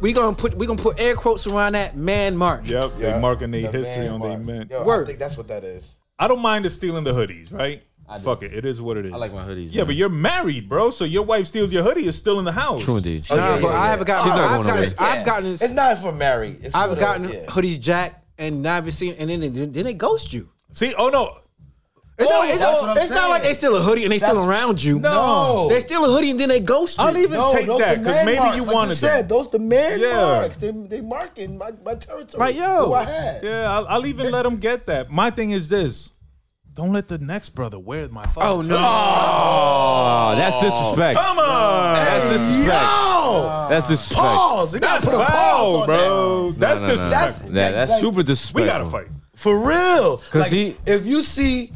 We 0.00 0.12
gonna 0.12 0.34
put. 0.36 0.54
We 0.54 0.66
gonna 0.66 0.80
put 0.80 1.00
air 1.00 1.14
quotes 1.14 1.46
around 1.46 1.72
that 1.72 1.96
man 1.96 2.36
mark. 2.36 2.62
Yep, 2.66 2.92
Yeah. 2.98 3.12
they 3.14 3.20
marking 3.20 3.50
their 3.50 3.70
The 3.70 3.78
history 3.84 4.08
on 4.08 4.20
their 4.20 4.30
mark. 4.30 4.42
men. 4.42 4.68
Yo, 4.70 4.88
I 4.88 5.04
think 5.04 5.18
that's 5.18 5.36
what 5.36 5.48
that 5.48 5.64
is. 5.64 5.92
I 6.18 6.28
don't 6.28 6.40
mind 6.40 6.64
the 6.64 6.70
stealing 6.70 7.04
the 7.04 7.12
hoodies, 7.12 7.52
right? 7.52 7.82
do. 8.16 8.18
Fuck 8.20 8.42
it, 8.42 8.52
it 8.52 8.64
is 8.64 8.80
what 8.82 8.96
it 8.96 9.06
is. 9.06 9.12
I 9.12 9.16
like 9.16 9.32
my 9.32 9.44
hoodies. 9.44 9.68
Yeah, 9.70 9.82
man. 9.82 9.86
but 9.88 9.94
you're 9.96 10.08
married, 10.08 10.68
bro. 10.68 10.90
So 10.90 11.04
your 11.04 11.22
wife 11.22 11.46
steals 11.46 11.70
your 11.70 11.82
hoodie, 11.84 12.08
it's 12.08 12.16
still 12.18 12.38
in 12.40 12.44
the 12.44 12.50
house. 12.52 12.82
True 12.84 12.96
indeed. 12.96 13.24
Oh, 13.30 13.36
Nah, 13.36 13.54
yeah, 13.54 13.60
but 13.60 13.68
yeah, 13.68 13.80
I 13.80 13.86
haven't 13.88 14.06
gotten. 14.06 14.24
She's 14.24 14.34
not 14.34 14.50
I've 14.50 14.50
going 14.50 14.66
gotten. 14.66 14.84
away. 14.84 15.18
I've 15.18 15.24
gotten. 15.26 15.48
It's 15.52 15.68
not 15.70 15.98
for 15.98 16.12
Mary. 16.12 16.56
It's 16.60 16.74
I've 16.74 16.88
for 16.90 16.94
the- 16.96 17.00
gotten 17.00 17.28
yeah. 17.28 17.46
hoodies 17.46 17.78
jack 17.80 18.24
and 18.38 18.62
never 18.62 18.90
seen, 18.90 19.14
and 19.18 19.28
then 19.30 19.40
then 19.40 19.70
then 19.72 19.84
they 19.84 19.94
ghost 19.94 20.32
you. 20.32 20.48
See, 20.72 20.92
oh 20.98 21.08
no, 21.08 21.38
It's, 22.20 22.30
not, 22.30 22.48
it's, 22.48 22.58
that's 22.58 23.00
it's 23.02 23.10
not 23.10 23.30
like 23.30 23.42
they 23.42 23.48
saying. 23.48 23.54
steal 23.56 23.76
a 23.76 23.80
hoodie 23.80 24.02
and 24.04 24.12
they 24.12 24.18
still 24.18 24.48
around 24.48 24.82
you. 24.82 24.98
No. 25.00 25.68
They 25.70 25.80
steal 25.80 26.04
a 26.04 26.08
hoodie 26.08 26.30
and 26.30 26.38
then 26.40 26.48
they 26.48 26.60
ghost 26.60 26.98
you. 26.98 27.04
I'll 27.04 27.16
even 27.16 27.32
No, 27.38 27.52
take 27.52 27.66
that 27.66 27.98
because 27.98 28.24
maybe 28.26 28.38
marks, 28.38 28.56
you 28.56 28.64
like 28.64 28.74
wanted 28.74 28.94
said, 28.96 29.28
them. 29.28 29.38
those 29.38 29.50
the 29.50 29.58
man 29.58 30.00
Yeah. 30.00 30.14
marks. 30.16 30.56
They 30.56 30.70
they 30.70 31.00
marking 31.00 31.58
my, 31.58 31.70
my 31.84 31.94
territory. 31.94 32.38
Like, 32.38 32.56
yo. 32.56 32.86
who 32.86 32.94
I 32.94 33.04
had. 33.04 33.42
Yeah, 33.44 33.70
I'll, 33.72 33.86
I'll 33.88 34.06
even 34.06 34.30
let 34.30 34.42
them 34.42 34.56
get 34.58 34.86
that. 34.86 35.10
My 35.10 35.30
thing 35.30 35.50
is 35.52 35.68
this: 35.68 36.10
don't 36.74 36.92
let 36.92 37.08
the 37.08 37.18
next 37.18 37.50
brother 37.50 37.78
wear 37.78 38.08
my 38.08 38.24
fucking. 38.26 38.42
Oh 38.48 38.62
no! 38.62 38.76
Oh, 38.78 40.34
that's 40.36 40.60
disrespect. 40.60 41.18
Come 41.18 41.38
on, 41.38 41.94
That's 41.94 42.24
disrespect. 42.24 42.82
Yo, 42.82 43.66
That's 43.70 43.88
disrespect. 43.88 44.20
pause. 44.20 44.74
You 44.74 44.80
gotta 44.80 45.06
that's 45.06 45.14
put 45.16 45.22
a 45.22 45.26
pause 45.26 45.86
bro. 45.86 45.96
No, 45.98 46.52
That's 46.52 46.80
no, 46.80 46.86
no. 46.86 46.96
That- 46.96 47.50
that's 47.50 47.90
like, 47.90 48.00
super 48.00 48.22
disrespectful. 48.22 48.60
We 48.60 48.66
gotta 48.66 48.86
fight 48.86 49.06
that. 49.08 49.38
For 49.38 49.56
real. 49.58 50.18
'Cause 50.18 50.42
Like, 50.42 50.50
he- 50.52 50.76
if 50.86 51.06
you 51.06 51.22
see 51.22 51.72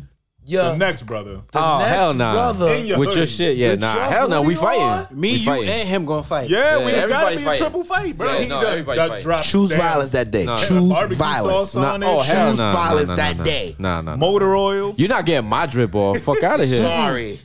your 0.47 0.65
the 0.65 0.77
next 0.77 1.05
brother. 1.07 1.41
the 1.53 1.59
Oh, 1.59 1.79
next 1.79 1.91
hell 1.91 2.15
nah. 2.15 2.33
brother 2.33 2.75
In 2.75 2.87
your 2.87 2.99
With 2.99 3.09
your 3.11 3.19
hoodie. 3.21 3.27
shit, 3.31 3.57
yeah, 3.57 3.71
With 3.71 3.81
nah. 3.81 3.95
your 3.95 4.05
Hell 4.05 4.29
no, 4.29 4.43
we 4.43 4.55
hoodie 4.55 4.67
on? 4.79 5.05
fighting. 5.05 5.21
Me, 5.21 5.31
we 5.33 5.37
you, 5.39 5.45
fighting. 5.47 5.69
and 5.71 5.89
him 5.89 6.05
gonna 6.05 6.23
fight. 6.23 6.51
Yeah, 6.51 6.79
Yeah, 6.79 6.85
we 6.85 6.93
gotta 6.93 7.03
everybody 7.03 7.37
be 7.37 7.43
a 7.43 7.47
fighting. 7.47 7.59
triple 7.63 7.85
fight, 7.85 8.17
bro. 8.17 8.27
Yeah, 8.33 8.39
he 8.41 8.49
no, 8.49 8.61
the- 8.61 8.69
everybody 8.69 9.01
the 9.01 9.09
fighting. 9.09 9.23
drop 9.25 9.43
choose 9.43 9.71
down. 9.71 9.79
violence 9.81 10.11
that 10.11 10.31
day. 10.31 10.45
No, 10.45 10.59
choose 10.59 10.91
barbecue 10.91 11.17
violence. 11.17 11.71
sauce 11.71 11.77
on 11.77 12.01
Nah, 12.01 12.07
it. 12.07 12.11
oh 12.11 12.21
hell 12.21 12.51
Choose 12.51 12.59
no, 12.59 12.73
violence 12.73 13.09
no, 13.11 13.15
no, 13.15 13.23
that 13.23 13.37
no. 13.39 13.45
day. 13.45 13.77
Nah, 13.79 14.01
nah, 14.01 14.11
nah. 14.13 14.17
Motor 14.17 14.57
oil. 14.57 14.95
You're 14.99 15.09
not 15.09 15.25
getting 15.27 15.49
my 15.49 15.67
drip 15.67 15.95
off. 15.95 16.19
Fuck 16.21 16.43
out 16.43 16.61
of 16.61 16.67
here. 16.69 16.83
Sorry. 16.83 17.41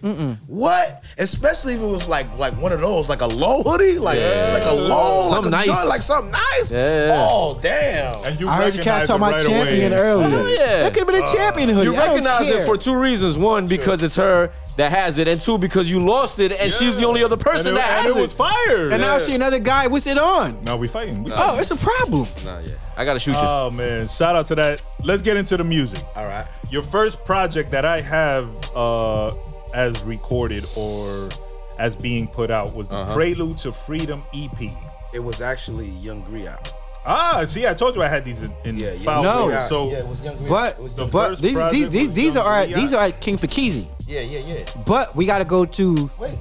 What? 0.48 1.04
Especially 1.18 1.74
if 1.76 1.82
it 1.82 1.86
was 1.86 2.08
like 2.08 2.38
like 2.38 2.54
one 2.62 2.72
of 2.72 2.82
those, 2.82 3.10
like 3.10 3.22
a 3.22 3.28
low 3.28 3.64
hoodie, 3.64 4.00
like 4.00 4.18
it's 4.20 4.52
like 4.52 4.64
a 4.66 4.72
low, 4.72 5.30
Something 5.32 5.52
like 5.52 5.66
a 5.66 5.70
nice. 5.70 5.78
joint, 5.78 5.90
like 5.90 6.02
something 6.02 6.32
nice. 6.32 6.72
Yeah. 6.72 7.28
Oh 7.30 7.60
damn. 7.62 8.24
And 8.26 8.40
you 8.40 8.48
I 8.50 8.58
heard 8.58 8.74
you 8.76 8.80
recognize 8.82 9.00
guys 9.00 9.08
talking 9.08 9.24
about 9.24 9.34
right 9.36 9.46
champion 9.46 9.94
away. 9.94 10.02
earlier. 10.02 10.30
Hell 10.30 10.50
yeah. 10.50 10.66
That 10.84 10.94
could 10.94 11.00
have 11.00 11.08
been 11.08 11.24
a 11.24 11.26
uh, 11.26 11.34
champion 11.34 11.70
hoodie. 11.70 11.86
You 11.86 11.94
I 11.94 11.98
don't 11.98 12.08
recognize 12.10 12.46
care. 12.48 12.62
it 12.62 12.66
for 12.66 12.78
two 12.90 13.00
reasons. 13.00 13.38
One, 13.38 13.68
because 13.68 14.02
it's 14.04 14.16
her 14.16 14.52
that 14.78 14.92
has 14.92 15.18
it, 15.18 15.28
and 15.28 15.40
two, 15.42 15.58
because 15.58 15.90
you 15.90 16.00
lost 16.00 16.40
it, 16.40 16.52
and 16.52 16.72
she's 16.74 16.96
the 16.98 17.06
only 17.06 17.24
other 17.24 17.38
person 17.38 17.68
and 17.68 17.78
it, 17.78 17.80
that 17.80 17.90
and 18.00 18.08
has 18.08 18.16
it 18.18 18.22
was 18.22 18.34
fire. 18.34 18.90
And 18.90 19.02
now 19.02 19.16
I 19.16 19.20
see 19.20 19.36
another 19.36 19.60
guy 19.60 19.88
with 19.88 20.08
it 20.08 20.18
on. 20.18 20.64
No, 20.64 20.78
we 20.78 20.88
fighting. 20.88 21.24
We 21.24 21.32
Oh, 21.34 21.60
it's 21.60 21.72
a 21.72 21.76
problem. 21.76 22.28
Nah, 22.46 22.60
yeah. 22.60 22.74
I 22.98 23.06
gotta 23.06 23.20
shoot 23.20 23.32
you. 23.34 23.38
Oh 23.42 23.70
man, 23.72 24.08
shout 24.08 24.36
out 24.36 24.46
to 24.48 24.56
that. 24.56 24.82
Let's 25.04 25.22
get 25.22 25.38
into 25.38 25.56
the 25.58 25.64
music. 25.64 26.00
All 26.16 26.26
right. 26.26 26.46
Your 26.70 26.84
first 26.84 27.24
project 27.26 27.72
that 27.72 27.86
I 27.86 28.02
have 28.02 28.48
uh 28.76 29.32
as 29.74 30.02
recorded 30.04 30.66
or 30.76 31.30
as 31.78 31.96
being 31.96 32.28
put 32.28 32.50
out 32.52 32.76
was 32.76 32.88
the 32.90 32.96
Uh-huh. 32.96 33.14
Prelude 33.16 33.58
to 33.60 33.72
Freedom 33.72 34.24
EP. 34.34 34.72
It 35.14 35.20
was 35.24 35.40
actually 35.42 35.88
Young 36.02 36.24
Griot. 36.24 36.74
Ah, 37.06 37.46
see, 37.48 37.66
I 37.66 37.74
told 37.74 37.96
you 37.96 38.04
I 38.04 38.08
had 38.08 38.26
these 38.26 38.42
in, 38.44 38.54
in 38.66 38.78
Yeah, 38.78 38.92
yeah. 38.92 39.00
file 39.06 39.24
No. 39.24 39.44
order. 39.46 39.62
So 39.68 39.90
yeah, 39.90 40.00
it 40.00 40.08
was 40.08 40.22
Young 40.24 40.36
Griot. 40.38 40.50
But 40.50 40.74
it 40.78 40.82
was 40.84 40.96
the 40.96 41.06
but 41.06 41.28
first 41.30 41.42
these 41.42 41.58
these 41.72 41.90
these, 41.90 42.14
these 42.14 42.36
are 42.38 42.58
at, 42.60 42.70
these 42.70 42.94
are 42.94 43.04
at 43.04 43.20
King 43.22 43.38
Pikeezy. 43.38 43.88
yeah, 44.08 44.22
yeah, 44.22 44.40
yeah. 44.40 44.66
But 44.86 45.16
we 45.16 45.26
got 45.26 45.40
to 45.40 45.46
go 45.46 45.66
to 45.66 46.10
Wait. 46.20 46.38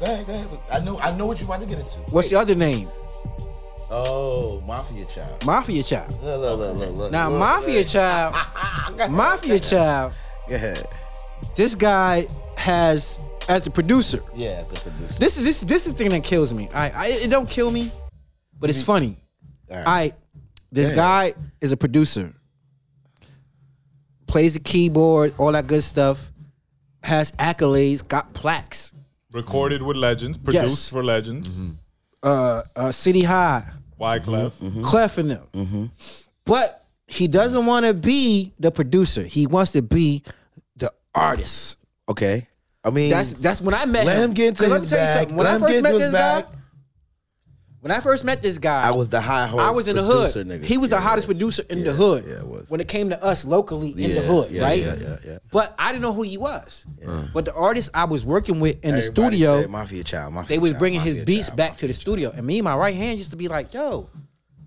Go 0.00 0.04
ahead, 0.06 0.26
go 0.26 0.32
ahead. 0.34 0.48
I 0.70 0.80
know 0.80 0.98
I 0.98 1.16
know 1.16 1.26
what 1.26 1.40
you 1.40 1.46
want 1.46 1.62
to 1.62 1.68
get 1.68 1.78
into. 1.78 1.98
what's 2.10 2.28
the 2.30 2.36
other 2.36 2.54
name? 2.54 2.88
Oh, 3.88 4.60
Mafia 4.66 5.04
Child. 5.04 5.44
Mafia 5.46 5.82
Child. 5.82 6.10
Look, 6.22 6.40
look, 6.40 6.58
look, 6.58 6.76
look, 6.78 6.94
look. 6.96 7.12
Now 7.12 7.28
look, 7.28 7.38
Mafia 7.38 7.78
look. 7.78 7.86
Child, 7.88 8.34
Mafia 9.10 9.58
Child. 9.60 10.18
Go 10.48 10.54
ahead. 10.56 10.86
This 11.54 11.74
guy 11.74 12.26
has 12.56 13.20
as 13.48 13.62
the 13.62 13.70
producer. 13.70 14.20
Yeah, 14.34 14.48
as 14.62 14.68
the 14.68 14.80
producer. 14.90 15.18
This 15.20 15.36
is 15.36 15.44
this 15.44 15.60
this 15.60 15.86
is 15.86 15.92
the 15.92 15.98
thing 15.98 16.10
that 16.10 16.24
kills 16.24 16.52
me. 16.52 16.68
I, 16.74 16.90
I 16.90 17.06
it 17.08 17.30
don't 17.30 17.48
kill 17.48 17.70
me, 17.70 17.92
but 18.58 18.70
it's 18.70 18.82
funny. 18.82 19.16
All 19.70 19.76
right. 19.76 19.86
I 19.86 20.12
this 20.72 20.90
Yeah. 20.90 20.94
guy 20.96 21.34
is 21.60 21.72
a 21.72 21.76
producer. 21.76 22.32
Plays 24.26 24.54
the 24.54 24.60
keyboard, 24.60 25.34
all 25.38 25.52
that 25.52 25.66
good 25.66 25.82
stuff. 25.84 26.32
Has 27.02 27.32
accolades, 27.32 28.06
got 28.06 28.32
plaques. 28.34 28.92
recorded 29.32 29.82
with 29.82 29.96
legends, 29.98 30.38
produced 30.38 30.64
Yes. 30.64 30.88
for 30.88 31.04
legends. 31.04 31.50
Uh, 32.22 32.62
uh 32.74 32.90
City 32.90 33.22
High, 33.22 33.64
Wyclef. 34.00 34.50
Mm-hmm. 34.52 34.82
Clef 34.82 35.18
and 35.18 35.30
them. 35.30 35.90
But 36.46 36.84
he 37.06 37.28
doesn't 37.28 37.66
want 37.66 37.84
to 37.86 37.92
be 37.92 38.52
the 38.58 38.70
producer. 38.70 39.24
He 39.24 39.46
wants 39.46 39.72
to 39.72 39.82
be 39.82 40.22
the 40.76 40.90
artist. 41.14 41.76
Okay. 42.08 42.48
I 42.82 42.90
mean, 42.90 43.10
That's 43.10 43.34
that's 43.34 43.60
when 43.60 43.74
I 43.74 43.84
met 43.84 44.06
let 44.06 44.16
him. 44.16 44.24
him 44.30 44.32
get 44.34 44.48
into 44.48 44.62
'Cause 44.62 44.70
let 44.70 44.80
his 44.80 44.90
me 44.90 44.96
tell 44.96 45.00
you 45.00 45.06
bag. 45.06 45.18
something. 45.18 45.36
When 45.36 45.44
Let 45.44 45.50
I 45.52 45.54
him 45.56 45.60
first 45.60 45.72
get 45.74 45.82
met 45.82 45.88
into 45.88 45.98
this 45.98 46.06
his 46.06 46.12
guy, 46.14 46.40
bag. 46.42 46.46
When 47.86 47.96
I 47.96 48.00
first 48.00 48.24
met 48.24 48.42
this 48.42 48.58
guy, 48.58 48.82
I 48.82 48.90
was 48.90 49.08
the 49.10 49.20
high 49.20 49.46
horse. 49.46 49.62
I 49.62 49.70
was 49.70 49.86
in 49.86 49.94
the 49.94 50.02
producer, 50.02 50.40
hood. 50.40 50.48
Nigga. 50.48 50.64
He 50.64 50.76
was 50.76 50.90
the 50.90 50.98
hottest 50.98 51.28
yeah. 51.28 51.34
producer 51.34 51.62
in 51.70 51.84
the 51.84 51.92
hood. 51.92 52.24
yeah, 52.26 52.38
it 52.38 52.46
was. 52.46 52.68
When 52.68 52.80
it 52.80 52.88
came 52.88 53.10
to 53.10 53.22
us 53.22 53.44
locally 53.44 53.90
in 53.90 54.16
the 54.16 54.22
hood, 54.22 54.50
yeah, 54.50 54.62
right? 54.62 54.80
yeah, 54.82 54.96
yeah, 54.96 55.16
yeah. 55.24 55.38
But 55.52 55.72
I 55.78 55.92
didn't 55.92 56.02
know 56.02 56.12
who 56.12 56.22
he 56.22 56.36
was. 56.36 56.84
But 57.32 57.44
the 57.44 57.54
artist 57.54 57.90
I 57.94 58.06
was 58.06 58.24
working 58.24 58.58
with 58.58 58.84
in 58.84 58.96
the 58.96 59.02
studio, 59.02 59.60
said 59.60 59.70
Mafia 59.70 60.02
Child. 60.02 60.34
Mafia 60.34 60.56
they 60.56 60.58
was 60.58 60.72
Child, 60.72 60.78
bringing 60.80 61.00
his 61.00 61.24
beats 61.24 61.46
Child, 61.46 61.56
back 61.56 61.70
Mafia 61.74 61.80
to 61.80 61.86
the 61.86 61.92
Child. 61.92 62.00
studio, 62.00 62.30
and 62.34 62.44
me, 62.44 62.60
my 62.60 62.74
right 62.74 62.96
hand 62.96 63.18
used 63.18 63.30
to 63.30 63.36
be 63.36 63.46
like, 63.46 63.72
"Yo, 63.72 64.10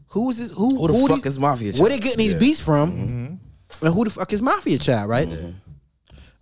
who 0.07 0.29
is 0.29 0.37
this? 0.37 0.51
Who, 0.51 0.77
Who 0.77 0.87
the 0.87 0.93
who 0.93 1.07
fuck 1.09 1.23
the- 1.23 1.27
is 1.27 1.37
Mafia 1.37 1.73
Child? 1.73 1.81
Where 1.81 1.89
they 1.89 1.95
Child? 1.97 2.03
getting 2.03 2.17
these 2.19 2.27
Yeah. 2.31 2.35
Mm-hmm. 2.37 2.45
beats 2.45 2.61
from? 2.61 3.39
And 3.81 3.93
who 3.93 4.05
the 4.05 4.11
fuck 4.11 4.31
is 4.31 4.41
Mafia 4.41 4.77
Child? 4.77 5.09
Right? 5.09 5.29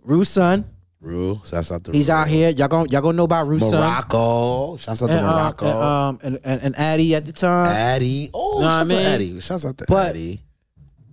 Rue's 0.04 0.28
son, 0.28 0.64
Rule. 1.00 1.40
Shouts 1.44 1.70
out 1.70 1.84
to 1.84 1.92
he's 1.92 2.08
Rule. 2.08 2.16
out 2.16 2.28
here. 2.28 2.50
Y'all 2.50 2.66
gonna 2.68 2.88
y'all 2.90 3.00
gonna 3.02 3.16
know 3.16 3.24
about 3.24 3.46
Rue's 3.46 3.60
son 3.62 3.72
Morocco. 3.80 4.76
Shouts 4.78 5.02
out 5.02 5.06
to 5.06 5.12
and, 5.12 5.26
uh, 5.26 5.30
Morocco. 5.32 5.66
and, 5.66 5.74
um, 5.78 6.18
and, 6.22 6.40
and 6.44 6.62
and 6.62 6.78
Addy 6.78 7.14
at 7.14 7.24
the 7.24 7.32
time. 7.32 7.68
Addy. 7.68 8.30
Oh, 8.34 8.58
Know 8.60 8.64
what 8.64 8.64
I 8.66 8.78
shouts 8.78 8.88
mean? 8.88 8.98
out 8.98 9.02
to 9.02 9.08
Addy. 9.14 9.40
Shouts 9.40 9.64
out 9.64 9.78
to 9.78 9.84
But- 9.88 10.08
Addy. 10.08 10.42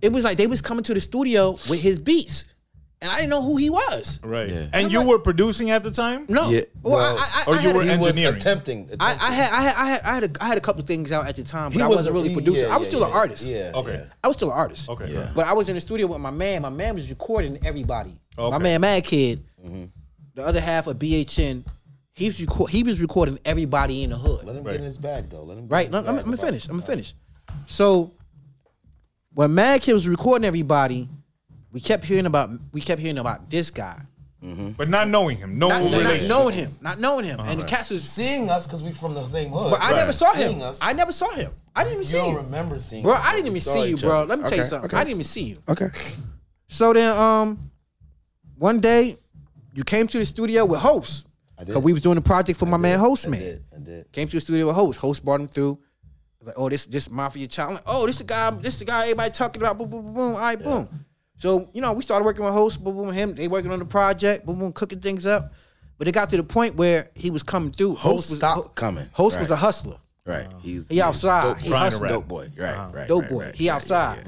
it 0.02 0.12
was 0.12 0.24
like 0.24 0.38
they 0.38 0.46
was 0.48 0.60
coming 0.60 0.82
to 0.84 0.94
the 0.94 1.00
studio 1.00 1.52
with 1.70 1.80
his 1.80 2.00
beats, 2.00 2.46
and 3.00 3.10
I 3.12 3.16
didn't 3.16 3.30
know 3.30 3.42
who 3.42 3.56
he 3.58 3.70
was. 3.70 4.18
Right. 4.24 4.48
Yeah. 4.50 4.66
And 4.72 4.90
you 4.90 5.02
were 5.06 5.20
producing 5.20 5.70
at 5.70 5.84
the 5.84 5.90
time? 5.92 6.26
No, 6.28 6.50
Yeah, 6.50 6.62
well, 6.82 6.96
well, 6.98 7.16
I, 7.18 7.42
I, 7.46 7.50
or 7.50 7.54
I 7.54 7.60
you 7.60 7.66
had 7.68 7.76
were 7.76 7.82
a- 7.82 7.84
in- 7.84 7.90
engineering. 7.90 8.34
attempting. 8.36 8.90
I, 8.98 9.12
I 9.12 9.32
had 9.32 9.52
I 9.52 9.62
had 9.62 9.74
I 9.76 9.86
had 9.86 10.00
I 10.02 10.14
had 10.14 10.24
a, 10.24 10.30
I 10.44 10.48
had 10.48 10.58
a 10.58 10.60
couple 10.60 10.80
of 10.82 10.88
things 10.88 11.12
out 11.12 11.28
at 11.28 11.36
the 11.36 11.44
time, 11.44 11.70
but 11.70 11.76
He 11.76 11.82
I 11.82 11.86
was 11.86 11.98
wasn't 11.98 12.16
a- 12.16 12.18
really 12.18 12.32
producing. 12.34 12.64
yeah, 12.68 12.74
I 12.74 12.76
was 12.78 12.88
still 12.88 13.00
yeah. 13.00 13.06
an 13.06 13.12
artist. 13.12 13.48
Yeah. 13.50 13.72
Okay. 13.74 13.92
yeah. 13.92 14.04
I 14.24 14.26
was 14.26 14.36
still 14.36 14.50
an 14.50 14.56
artist. 14.56 14.88
Okay. 14.90 15.12
Yeah. 15.12 15.30
But 15.34 15.46
I 15.46 15.52
was 15.52 15.68
in 15.68 15.76
the 15.76 15.80
studio 15.80 16.08
with 16.08 16.18
my 16.20 16.32
man. 16.32 16.62
My 16.62 16.70
man 16.70 16.94
was 16.96 17.08
recording 17.08 17.58
everybody. 17.64 18.18
My 18.38 18.58
man, 18.58 18.80
Mad 18.80 19.04
Kid, 19.04 19.42
Mm-hmm. 19.64 19.84
the 20.34 20.44
other 20.44 20.60
half 20.60 20.86
of 20.86 20.96
BHN, 20.98 21.64
he 22.12 22.26
was 22.26 22.40
record, 22.40 22.70
he 22.70 22.82
was 22.82 23.00
recording 23.00 23.38
everybody 23.44 24.02
in 24.04 24.10
the 24.10 24.16
hood. 24.16 24.44
Let 24.44 24.56
him 24.56 24.62
Right. 24.64 24.72
get 24.72 24.80
in 24.80 24.86
his 24.86 24.98
bag 24.98 25.28
though. 25.30 25.42
Let 25.42 25.58
him. 25.58 25.68
Right? 25.68 25.86
in 25.86 25.92
No, 25.92 25.98
I'm, 25.98 26.16
gonna 26.16 26.36
finish. 26.36 26.66
I'm 26.66 26.76
gonna 26.76 26.86
finish. 26.86 27.14
So 27.66 28.12
when 29.34 29.54
Mad 29.54 29.80
Kid 29.82 29.92
was 29.94 30.06
recording 30.08 30.44
everybody, 30.46 31.08
we 31.72 31.80
kept 31.80 32.04
hearing 32.04 32.26
about 32.26 32.50
we 32.72 32.80
kept 32.80 33.00
hearing 33.00 33.18
about 33.18 33.50
this 33.50 33.70
guy. 33.70 34.00
But 34.76 34.88
not 34.88 35.08
knowing 35.08 35.38
him. 35.38 35.58
No 35.58 35.68
Not, 35.68 35.82
not 35.90 36.22
knowing 36.28 36.54
him. 36.54 36.76
Not 36.80 37.00
knowing 37.00 37.24
him. 37.24 37.40
and 37.40 37.60
the 37.60 37.64
cats 37.64 37.90
was 37.90 38.08
Seeing 38.08 38.48
us 38.48 38.64
because 38.66 38.80
we 38.80 38.92
from 38.92 39.14
the 39.14 39.26
same 39.26 39.50
hood. 39.50 39.72
But 39.72 39.80
I 39.80 39.88
Right. 39.90 39.96
never 39.96 40.12
saw 40.12 40.32
him. 40.34 40.62
Us. 40.62 40.78
I 40.80 40.92
never 40.92 41.10
saw 41.10 41.30
him. 41.32 41.50
I 41.74 41.82
didn't 41.82 41.94
even 41.94 42.04
see 42.04 42.16
You 42.16 42.22
see 42.22 42.26
don't 42.26 42.32
you. 42.32 42.38
remember 42.38 42.78
seeing, 42.78 43.02
Bro, 43.02 43.14
I 43.14 43.34
didn't 43.34 43.48
even 43.48 43.60
see 43.60 43.86
you, 43.88 43.96
bro. 43.96 44.20
other. 44.20 44.26
Let 44.28 44.38
me 44.40 44.48
tell 44.48 44.58
you 44.58 44.64
something. 44.64 44.86
okay. 44.88 44.96
I 44.98 45.00
didn't 45.00 45.10
even 45.16 45.24
see 45.24 45.42
you. 45.42 45.62
Okay. 45.68 45.88
So 46.68 46.92
then, 46.92 47.10
um, 47.16 47.70
one 48.58 48.80
day 48.80 49.16
you 49.74 49.84
came 49.84 50.06
to 50.08 50.18
the 50.18 50.26
studio 50.26 50.64
with 50.64 50.80
host. 50.80 51.26
I 51.58 51.64
did. 51.64 51.72
Cause 51.74 51.82
we 51.82 51.92
was 51.92 52.02
doing 52.02 52.18
a 52.18 52.22
project 52.22 52.58
for 52.58 52.66
my 52.66 52.76
man 52.76 52.98
Host 52.98 53.26
I 53.26 53.30
Man. 53.30 53.40
did. 53.40 53.64
I 53.74 53.78
did. 53.78 54.12
Came 54.12 54.28
to 54.28 54.36
the 54.36 54.40
studio 54.40 54.66
with 54.66 54.74
host. 54.76 54.98
Host 54.98 55.24
brought 55.24 55.40
him 55.40 55.48
through. 55.48 55.78
Like, 56.42 56.54
oh, 56.58 56.68
this 56.68 56.86
this 56.86 57.10
mafia 57.10 57.46
child. 57.46 57.68
I'm 57.68 57.74
like, 57.76 57.84
oh, 57.86 58.06
this 58.06 58.18
the 58.18 58.24
guy. 58.24 58.50
This 58.50 58.78
the 58.78 58.84
guy. 58.84 59.02
Everybody 59.04 59.30
talking 59.30 59.62
about. 59.62 59.78
Boom, 59.78 59.88
boom, 59.88 60.04
boom, 60.06 60.14
boom. 60.14 60.32
All 60.34 60.38
right, 60.38 60.62
boom. 60.62 60.88
So 61.38 61.68
you 61.72 61.80
know, 61.80 61.92
we 61.92 62.02
started 62.02 62.24
working 62.24 62.44
with 62.44 62.52
host. 62.54 62.82
Boom, 62.84 62.94
boom. 62.96 63.10
Him. 63.12 63.34
They 63.34 63.48
working 63.48 63.70
on 63.72 63.78
the 63.78 63.84
project. 63.86 64.44
Boom, 64.46 64.58
boom. 64.58 64.72
Cooking 64.72 65.00
things 65.00 65.26
up. 65.26 65.52
But 65.98 66.08
it 66.08 66.12
got 66.12 66.28
to 66.28 66.36
the 66.36 66.44
point 66.44 66.76
where 66.76 67.10
he 67.14 67.30
was 67.30 67.42
coming 67.42 67.72
through. 67.72 67.94
Host 67.94 68.30
was 68.30 68.38
stopped 68.38 68.74
coming. 68.74 69.06
Host 69.12 69.38
was 69.38 69.50
a 69.50 69.56
hustler. 69.56 69.96
Right. 70.26 70.46
He's 70.60 70.88
He 70.88 71.00
outside. 71.00 71.42
Dope, 71.42 71.58
He 71.58 71.70
boy. 71.70 71.76
hustling. 71.76 72.10
dope 72.10 72.28
boy. 72.28 72.50
Right. 72.56 72.70
Uh-huh. 72.70 72.90
Right. 72.92 73.08
dope 73.08 73.28
boy. 73.28 73.44
right. 73.46 73.54
He 73.56 73.64
Yeah, 73.64 73.72
yeah, 73.72 73.76
outside. 73.76 74.26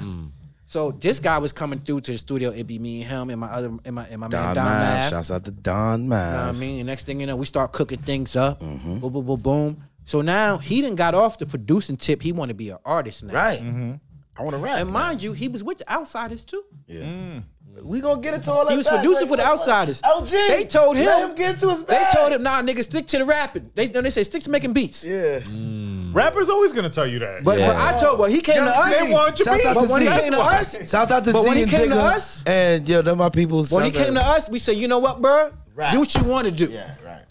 Yeah. 0.69 0.73
So 0.73 0.91
this 0.93 1.19
guy 1.19 1.39
was 1.39 1.53
coming 1.53 1.81
through 1.81 2.03
to 2.03 2.13
the 2.13 2.19
studio. 2.19 2.51
It'd 2.51 2.67
be 2.67 2.79
me 2.79 3.03
and 3.03 3.11
him 3.11 3.31
and 3.31 3.41
my 3.41 3.49
other 3.49 3.73
and 3.85 3.95
my 3.95 4.07
and 4.07 4.21
my 4.21 4.29
man 4.29 4.31
Don 4.31 4.55
Don 4.55 4.65
Mav. 4.65 5.01
Mav. 5.01 5.11
Shouts 5.11 5.31
out 5.31 5.45
to 5.45 5.51
Don 5.51 6.03
You 6.03 6.09
know 6.09 6.17
what 6.17 6.23
I 6.23 6.53
mean? 6.53 6.81
And 6.81 6.87
next 6.87 7.07
thing 7.07 7.21
you 7.21 7.27
know, 7.27 7.37
we 7.37 7.47
start 7.47 7.73
cooking 7.73 7.99
things 7.99 8.37
up. 8.37 8.61
Mm-hmm. 8.61 8.99
Boom, 8.99 9.13
boom, 9.13 9.27
boom, 9.27 9.41
boom. 9.41 9.85
So 10.05 10.23
now 10.23 10.57
he 10.57 10.81
didn't 10.81 10.97
got 10.97 11.15
off 11.15 11.37
the 11.37 11.45
producing 11.45 11.97
tip. 11.97 12.23
He 12.23 12.33
want 12.33 12.49
to 12.49 12.55
be 12.55 12.71
an 12.71 12.79
artist 12.85 13.23
now. 13.23 13.35
Right. 13.35 13.61
Mm-hmm. 13.61 13.95
I 14.39 14.43
want 14.43 14.55
to 14.55 14.63
rap. 14.63 14.79
And 14.81 14.91
mind 14.91 15.23
you, 15.23 15.33
he 15.33 15.49
was 15.49 15.65
with 15.65 15.79
the 15.79 15.91
Outsiders 15.91 16.45
too. 16.45 16.63
Yeah. 16.87 17.01
Mm. 17.03 17.43
We 17.83 18.01
gonna 18.01 18.21
get 18.21 18.35
into 18.35 18.51
all 18.51 18.65
that. 18.65 18.73
He 18.73 18.77
was 18.77 18.87
back. 18.89 18.97
producing 19.05 19.29
Like, 19.29 19.39
for 19.39 19.45
the 19.45 19.47
Outsiders. 19.49 20.03
LG. 20.03 20.31
They 20.49 20.65
told 20.65 20.97
him. 20.97 21.05
Let 21.07 21.29
him 21.31 21.37
get 21.37 21.55
into 21.55 21.71
his 21.71 21.85
They 21.85 22.05
told 22.13 22.33
him, 22.33 22.43
nah, 22.43 22.61
nigga, 22.63 22.83
stick 22.83 23.07
to 23.09 23.19
the 23.19 23.25
rapping. 23.25 23.71
They 23.75 23.87
they 23.87 24.11
say 24.11 24.25
stick 24.25 24.43
to 24.45 24.51
making 24.51 24.73
beats. 24.73 25.05
Yeah. 25.05 25.41
Mm. 25.41 26.13
Rappers 26.15 26.49
always 26.49 26.73
gonna 26.73 26.91
tell 26.91 27.07
you 27.07 27.19
that. 27.21 27.45
But, 27.45 27.59
but 27.59 27.77
I 27.77 27.97
told, 28.01 28.19
well, 28.19 28.29
he 28.29 28.41
came 28.41 28.57
to 28.57 28.63
us. 28.63 28.99
they 28.99 29.13
want 29.13 29.39
your 29.39 29.45
Shouts 29.47 29.65
out 29.67 29.75
beats. 29.75 29.75
to 29.75 29.81
But 29.81 29.91
when 29.91 30.03
he 30.03 30.09
came 30.09 30.33
to 30.33 30.41
us, 30.41 30.91
Shout 30.91 31.11
out 31.13 31.25
to 31.25 31.33
But 31.33 31.43
Z 31.43 31.49
when 31.49 31.57
he 31.57 31.63
and 31.65 31.71
came 31.71 31.91
to 31.91 31.97
us- 31.97 32.43
and 32.47 32.89
yo, 32.89 33.03
them 33.03 33.19
my 33.19 33.29
people. 33.29 33.63
when 33.67 33.85
he 33.85 33.91
came 33.93 34.17
out- 34.17 34.23
to 34.23 34.29
us, 34.31 34.51
we 34.51 34.59
said, 34.59 34.77
you 34.77 34.89
know 34.89 34.99
what, 34.99 35.21
bro? 35.23 35.51
Rap. 35.77 35.93
Do 35.93 36.01
what 36.01 36.15
you 36.17 36.25
want 36.25 36.47
to 36.49 36.53
do. 36.53 36.73
Yeah. 36.73 36.91
Right. 37.05 37.25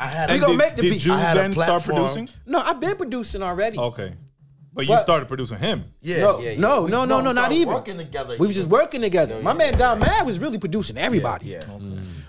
I 0.00 0.06
had. 0.08 0.30
We 0.30 0.38
gonna 0.40 0.54
did, 0.54 0.58
make 0.58 0.74
the 0.76 0.82
did 0.82 0.90
beats. 0.94 1.04
you 1.04 1.12
I 1.12 1.18
had 1.20 1.36
a 1.36 1.40
then 1.40 1.52
start 1.52 1.66
platform. 1.84 1.96
producing? 2.14 2.28
No, 2.46 2.58
I've 2.58 2.80
been 2.80 2.96
producing 2.96 3.42
already. 3.42 3.78
Okay. 3.78 4.14
But 4.74 4.84
you 4.84 4.88
But- 4.88 5.02
started 5.02 5.26
producing 5.28 5.58
him. 5.58 5.84
Yeah, 6.00 6.20
no, 6.20 6.40
yeah, 6.40 6.50
yeah. 6.52 6.60
no, 6.60 6.82
We- 6.84 6.90
no, 6.90 7.04
no, 7.04 7.18
we 7.18 7.22
no, 7.24 7.32
not 7.32 7.40
started 7.42 7.54
even. 7.56 7.74
Working 7.74 7.98
together. 7.98 8.36
We 8.38 8.46
was 8.46 8.56
just 8.56 8.70
working 8.70 9.02
together. 9.02 9.36
Yeah, 9.36 9.42
My 9.42 9.52
yeah, 9.52 9.58
man 9.58 9.78
Don 9.78 10.00
yeah. 10.00 10.06
Mav 10.18 10.26
was 10.26 10.38
really 10.38 10.58
producing 10.58 10.96
everybody. 10.96 11.46
Yeah, 11.48 11.64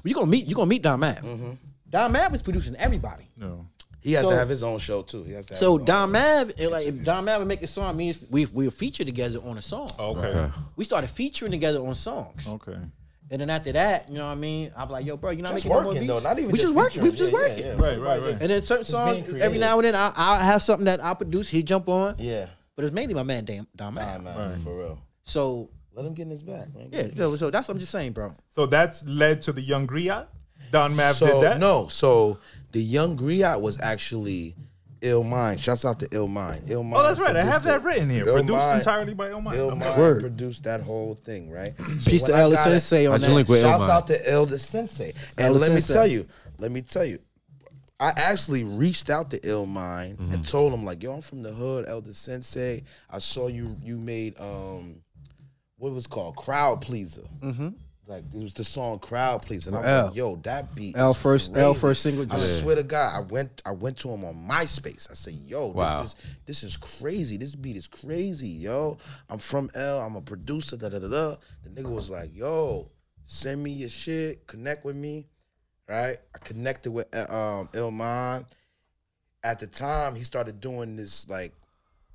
You 0.04 0.14
gonna 0.14 0.26
meet 0.28 0.46
you 0.48 0.56
gonna 0.56 0.68
meet 0.68 0.82
Don 0.82 1.00
Mav. 1.00 1.18
Mm-hmm. 1.20 1.52
Don 1.90 2.12
Mav 2.12 2.32
was 2.32 2.42
producing 2.42 2.76
everybody. 2.76 3.30
No. 3.38 3.66
he 4.02 4.12
has 4.14 4.24
So- 4.24 4.32
to 4.32 4.36
have 4.36 4.50
his 4.50 4.64
own 4.64 4.80
show 4.80 5.02
too. 5.04 5.24
He 5.24 5.32
has 5.32 5.46
to. 5.46 5.54
Have 5.54 5.60
So 5.60 5.72
his 5.74 5.80
own- 5.80 5.86
Don 5.86 6.12
Mav, 6.12 6.52
it, 6.58 6.70
like 6.70 6.86
if 6.88 7.02
Don 7.04 7.24
Mav 7.24 7.40
would 7.40 7.48
make 7.48 7.62
a 7.64 7.68
song, 7.68 7.96
me 7.96 8.14
we 8.30 8.46
we'll 8.48 8.70
feature 8.72 9.06
together 9.06 9.40
on 9.46 9.58
a 9.58 9.62
song. 9.62 9.88
Okay. 9.98 10.28
Okay. 10.28 10.52
We 10.76 10.84
started 10.84 11.10
featuring 11.10 11.52
together 11.52 11.80
on 11.80 11.96
songs, 11.96 12.46
Okay. 12.48 12.76
And 13.34 13.42
then 13.42 13.50
after 13.50 13.72
that, 13.72 14.08
you 14.10 14.20
know 14.20 14.28
what 14.28 14.32
I 14.34 14.36
mean? 14.36 14.72
I'm 14.78 14.90
like, 14.90 15.08
yo, 15.08 15.18
bro, 15.18 15.32
you 15.32 15.42
not 15.42 15.54
Just 15.54 15.66
making 15.66 15.72
no 15.72 15.82
more 15.82 15.92
working 15.92 16.08
though, 16.08 16.14
beats? 16.18 16.24
not 16.24 16.38
even 16.38 16.52
working. 16.52 16.52
we 16.52 16.60
just 16.60 16.74
working. 16.76 17.02
We 17.02 17.10
just 17.10 17.32
featuring. 17.32 17.42
working. 17.50 17.66
Yeah, 17.66 17.74
yeah, 17.74 17.82
Right, 17.82 18.00
right, 18.00 18.22
right. 18.22 18.42
And 18.42 18.52
then 18.52 18.62
certain 18.62 18.84
Just 18.84 18.92
songs, 18.92 19.34
every 19.42 19.58
now 19.58 19.80
and 19.80 19.86
then, 19.86 19.96
I, 19.96 20.14
I'll 20.16 20.40
have 20.40 20.62
something 20.62 20.86
that 20.86 21.04
I 21.04 21.16
produce. 21.16 21.50
He 21.50 21.64
jump 21.64 21.90
on, 21.90 22.14
Yeah, 22.20 22.46
but 22.76 22.86
it's 22.86 22.94
mainly 22.94 23.16
my 23.16 23.24
man 23.24 23.44
Don, 23.44 23.66
Don 23.76 23.96
nah, 23.96 24.20
Mav. 24.20 24.24
man, 24.24 24.60
for 24.62 24.78
real. 24.78 25.00
So 25.24 25.72
Let 25.96 26.06
him 26.06 26.14
get 26.14 26.24
in 26.24 26.30
his 26.30 26.44
back, 26.44 26.76
man. 26.76 26.90
yeah, 26.92 27.08
so, 27.16 27.36
so 27.36 27.50
that's 27.50 27.68
what 27.68 27.74
I'm 27.74 27.80
just 27.80 27.92
saying, 27.92 28.12
bro. 28.12 28.36
So 28.52 28.68
that's 28.68 29.04
led 29.06 29.42
to 29.42 29.52
the 29.52 29.62
young 29.62 29.88
Griot. 29.88 30.28
Don 30.72 30.96
Mav 30.96 31.16
so, 31.16 31.26
did 31.26 31.44
that. 31.44 31.60
No, 31.60 31.88
so 31.88 32.38
the 32.72 32.82
young 32.84 33.18
griot 33.18 33.62
was 33.62 33.80
actually 33.80 34.56
Illmind. 35.04 35.60
Shouts 35.60 35.86
out 35.86 36.00
to 36.00 36.08
Illmind. 36.08 36.70
Ill 36.70 36.84
Mind. 36.84 37.00
Oh, 37.00 37.04
that's 37.08 37.20
right. 37.20 37.36
I 37.36 37.44
have 37.44 37.64
that 37.64 37.84
written 37.84 38.10
here. 38.10 38.24
Ill 38.26 38.36
Produced 38.36 38.58
Mind- 38.58 38.80
entirely 38.80 39.14
by 39.14 39.28
it. 39.28 39.32
Illmind. 39.34 39.56
Ill 39.58 39.76
Mind 39.76 39.98
Word. 40.00 40.22
produced 40.22 40.64
that 40.64 40.82
whole 40.82 41.16
thing, 41.16 41.52
right? 41.52 41.74
So 42.00 42.10
Peace 42.12 42.22
when 42.24 42.32
to 42.32 42.38
I 42.38 42.40
Elder 42.42 42.56
Sensei 42.58 43.06
on 43.06 43.20
How'd 43.22 43.30
you 43.30 43.36
link 43.36 43.48
that. 43.48 43.62
Shouts 43.62 43.84
Illmind? 43.84 43.90
out 43.90 44.08
to 44.08 44.30
Elder 44.32 44.58
Sensei. 44.58 45.14
And 45.38 45.48
Elder 45.48 45.60
let 45.60 45.72
me 45.74 45.82
tell 45.82 46.08
you, 46.08 46.26
let 46.58 46.72
me 46.72 46.82
tell 46.82 47.06
you, 47.06 47.20
I 48.00 48.12
actually 48.18 48.64
reached 48.64 49.10
out 49.10 49.30
to 49.32 49.40
Illmind 49.40 50.18
Mm-hmm. 50.18 50.32
and 50.34 50.48
told 50.48 50.74
him 50.74 50.84
like, 50.84 51.02
"Yo, 51.04 51.14
I'm 51.14 51.22
from 51.22 51.42
the 51.44 51.52
hood, 51.54 51.86
Elder 51.88 52.12
Sensei. 52.14 52.84
I 53.10 53.18
saw 53.20 53.48
you. 53.48 53.78
You 53.82 53.98
made 53.98 54.40
um, 54.40 55.04
what 55.78 55.92
was 55.94 56.06
it 56.06 56.10
called 56.10 56.36
crowd 56.36 56.82
pleaser. 56.82 57.24
Mm-hmm. 57.42 57.70
Like 58.06 58.26
it 58.34 58.42
was 58.42 58.52
the 58.54 58.66
song 58.66 59.00
crowd 59.00 59.44
pleaser. 59.44 59.70
And 59.70 59.78
I'm 59.80 59.86
L. 59.86 60.06
like, 60.08 60.16
"Yo, 60.16 60.36
that 60.38 60.76
beat 60.76 60.98
L 60.98 61.12
is 61.12 61.18
first- 61.18 61.56
L 61.56 61.74
first 61.74 62.02
single 62.02 62.26
I 62.26 62.38
joint. 62.38 62.42
swear 62.42 62.76
to 62.76 62.84
God, 62.84 63.16
I 63.16 63.22
went. 63.22 63.62
I 63.66 63.72
went 63.72 63.98
to 64.00 64.10
him 64.10 64.26
on 64.26 64.36
MySpace. 64.46 65.10
I 65.10 65.14
said, 65.14 65.36
"Yo, 65.36 65.68
Wow. 65.68 66.02
this 66.02 66.10
is 66.10 66.16
this 66.46 66.64
is 66.64 66.76
crazy. 66.78 67.38
This 67.38 67.56
beat 67.56 67.78
is 67.78 67.88
crazy, 67.88 68.50
yo. 68.50 68.98
I'm 69.30 69.40
from 69.40 69.70
L. 69.74 70.02
I'm 70.02 70.18
a 70.18 70.22
producer. 70.22 70.76
Da 70.76 70.90
da 70.90 71.00
da 71.00 71.08
da." 71.08 71.36
The 71.64 71.70
nigga 71.82 71.90
was 71.90 72.10
like, 72.10 72.36
"Yo, 72.36 72.90
send 73.24 73.64
me 73.64 73.72
your 73.72 73.90
shit. 73.90 74.48
Connect 74.48 74.84
with 74.84 74.98
me." 74.98 75.28
Right? 75.88 76.18
I 76.36 76.38
connected 76.40 76.92
with 76.92 77.08
uh, 77.16 77.26
um 77.34 77.68
Illmind. 77.70 78.48
At 79.46 79.60
the 79.60 79.68
time, 79.68 80.16
he 80.16 80.24
started 80.24 80.60
doing 80.60 80.98
this 80.98 81.28
like 81.30 81.54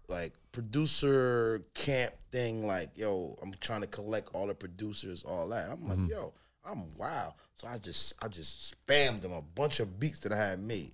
like 0.07 0.35
producer 0.59 1.63
camp 1.73 2.13
thing. 2.33 2.67
Like, 2.67 2.91
yo, 2.97 3.39
I'm 3.41 3.55
trying 3.61 3.83
to 3.83 3.87
collect 3.87 4.31
all 4.35 4.49
the 4.49 4.55
producers, 4.55 5.23
all 5.23 5.47
that. 5.51 5.71
I'm 5.71 5.89
like, 5.89 5.99
mm-hmm. 5.99 6.11
yo, 6.11 6.33
I'm 6.69 6.93
wild. 6.97 7.35
So 7.55 7.69
I 7.69 7.79
just 7.79 8.15
I 8.21 8.27
just 8.27 8.75
spammed 8.75 9.23
him 9.23 9.33
a 9.33 9.41
bunch 9.41 9.79
of 9.79 10.01
beats 10.01 10.19
that 10.21 10.33
I 10.33 10.37
had 10.37 10.59
made. 10.59 10.91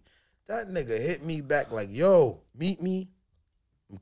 That 0.48 0.68
nigga 0.68 1.00
hit 1.00 1.24
me 1.24 1.40
back 1.40 1.72
like, 1.72 1.88
yo, 1.90 2.42
meet 2.54 2.82
me, 2.82 3.08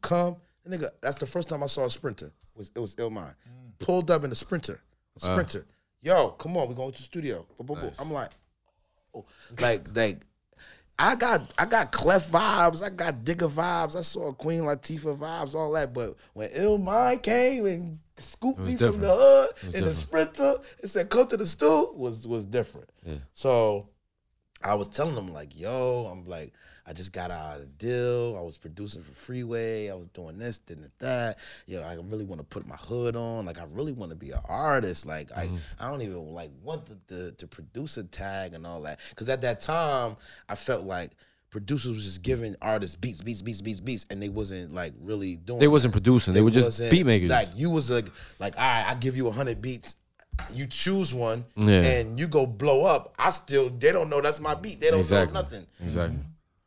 come. 0.01 0.34
That 0.64 0.80
nigga, 0.80 0.89
that's 1.01 1.18
the 1.18 1.26
first 1.26 1.48
time 1.48 1.62
I 1.62 1.66
saw 1.66 1.84
a 1.84 1.90
sprinter. 1.90 2.26
It 2.26 2.59
Was 2.59 2.72
it 2.74 2.80
was 2.80 2.97
Illmind. 2.97 3.36
Mm. 3.48 3.78
Pulled 3.78 4.10
up 4.10 4.24
in 4.24 4.32
a 4.32 4.34
sprinter. 4.34 4.80
A 5.16 5.20
sprinter. 5.20 5.64
Yo, 6.01 6.30
come 6.30 6.56
on, 6.56 6.68
we 6.68 6.74
going 6.74 6.90
to 6.90 6.98
the 6.98 7.05
studio. 7.05 7.47
Boom. 7.60 7.93
I'm 8.01 8.12
like, 8.12 8.30
oh, 9.14 9.24
like, 9.60 9.86
like, 9.94 10.26
I 10.98 11.16
got 11.16 11.52
I 11.59 11.66
got 11.66 11.90
Clef 11.93 12.31
vibes, 12.31 12.82
I 12.82 12.90
got 12.90 13.24
Digger 13.24 13.48
vibes, 13.48 13.97
I 13.97 14.02
saw 14.02 14.32
Queen 14.32 14.62
Latifah 14.62 15.19
vibes, 15.19 15.55
all 15.55 15.73
that. 15.73 15.93
But 15.93 16.16
when 16.35 16.51
Illmind 16.51 17.23
came 17.23 17.66
and 17.66 17.98
scooped 18.19 18.60
me 18.60 18.77
from 18.77 19.01
the 19.01 19.14
hood 19.14 19.74
in 19.74 19.85
the 19.85 19.94
sprinter 19.94 20.56
and 20.81 20.90
said, 20.90 21.10
"Come 21.10 21.27
to 21.28 21.36
the 21.36 21.47
stool," 21.47 21.94
was 21.97 22.27
was 22.27 22.44
different. 22.44 22.90
Yeah. 23.05 23.16
So 23.32 23.89
I 24.62 24.74
was 24.74 24.89
telling 24.89 25.14
them 25.14 25.32
like, 25.32 25.59
"Yo, 25.59 26.06
I'm 26.10 26.24
like, 26.27 26.52
I 26.84 26.92
just 26.92 27.12
got 27.12 27.30
out 27.30 27.56
of 27.56 27.60
the 27.60 27.66
deal. 27.66 28.36
I 28.36 28.42
was 28.42 28.59
producing 28.59 29.02
for 29.02 29.12
Freeway. 29.12 29.88
I 29.88 29.94
was 29.94 30.09
doing 30.09 30.36
this, 30.38 30.59
then 30.66 30.84
that. 30.98 31.38
Yo, 31.66 31.80
I 31.82 31.94
really 31.94 32.24
want 32.24 32.40
to 32.40 32.44
put 32.44 32.66
my 32.66 32.74
hood 32.76 33.14
on. 33.14 33.46
Like, 33.46 33.59
I 33.59 33.64
really 33.70 33.92
want 33.92 34.10
to 34.10 34.16
be 34.16 34.32
an 34.32 34.40
artist. 34.48 35.06
Like, 35.06 35.28
Mm-hmm. 35.30 35.56
I 35.78 35.86
I 35.86 35.90
don't 35.90 36.02
even 36.02 36.32
like 36.34 36.50
want 36.62 36.86
the 36.86 36.98
the, 37.14 37.34
the 37.38 37.46
producer 37.46 38.02
tag 38.02 38.54
and 38.54 38.66
all 38.66 38.80
that. 38.82 38.98
Because 39.10 39.28
at 39.28 39.42
that 39.42 39.60
time, 39.60 40.16
I 40.48 40.54
felt 40.54 40.84
like." 40.84 41.12
Producers 41.50 41.92
was 41.92 42.04
just 42.04 42.22
giving 42.22 42.56
artists 42.62 42.96
beats, 42.96 43.20
beats, 43.20 43.42
beats, 43.42 43.60
beats, 43.60 43.78
beats, 43.78 44.06
and 44.09 44.22
they 44.22 44.30
wasn't 44.30 44.72
like 44.72 44.94
really 45.02 45.36
doing. 45.36 45.59
They 45.60 45.68
wasn't 45.68 45.92
that. 45.92 46.00
producing. 46.00 46.32
They 46.32 46.40
were 46.40 46.50
just 46.50 46.80
beat 46.90 47.04
makers. 47.04 47.28
Like 47.28 47.48
you 47.54 47.68
was 47.68 47.90
like, 47.90 48.06
like, 48.38 48.56
all 48.56 48.62
right, 48.64 48.86
I 48.88 48.94
give 48.94 49.18
you 49.18 49.30
hundred 49.30 49.60
beats, 49.60 49.96
you 50.54 50.66
choose 50.66 51.12
one, 51.12 51.44
Yeah. 51.56 51.82
and 51.82 52.18
you 52.18 52.26
go 52.26 52.46
blow 52.46 52.86
up. 52.86 53.14
I 53.18 53.28
still, 53.28 53.68
they 53.68 53.92
don't 53.92 54.09
know 54.09 54.22
that's 54.22 54.40
my 54.40 54.54
beat. 54.54 54.80
They 54.80 54.88
don't 54.90 55.00
Exactly. 55.00 55.34
know 55.34 55.40
nothing, 55.42 55.66
Exactly. 55.84 56.18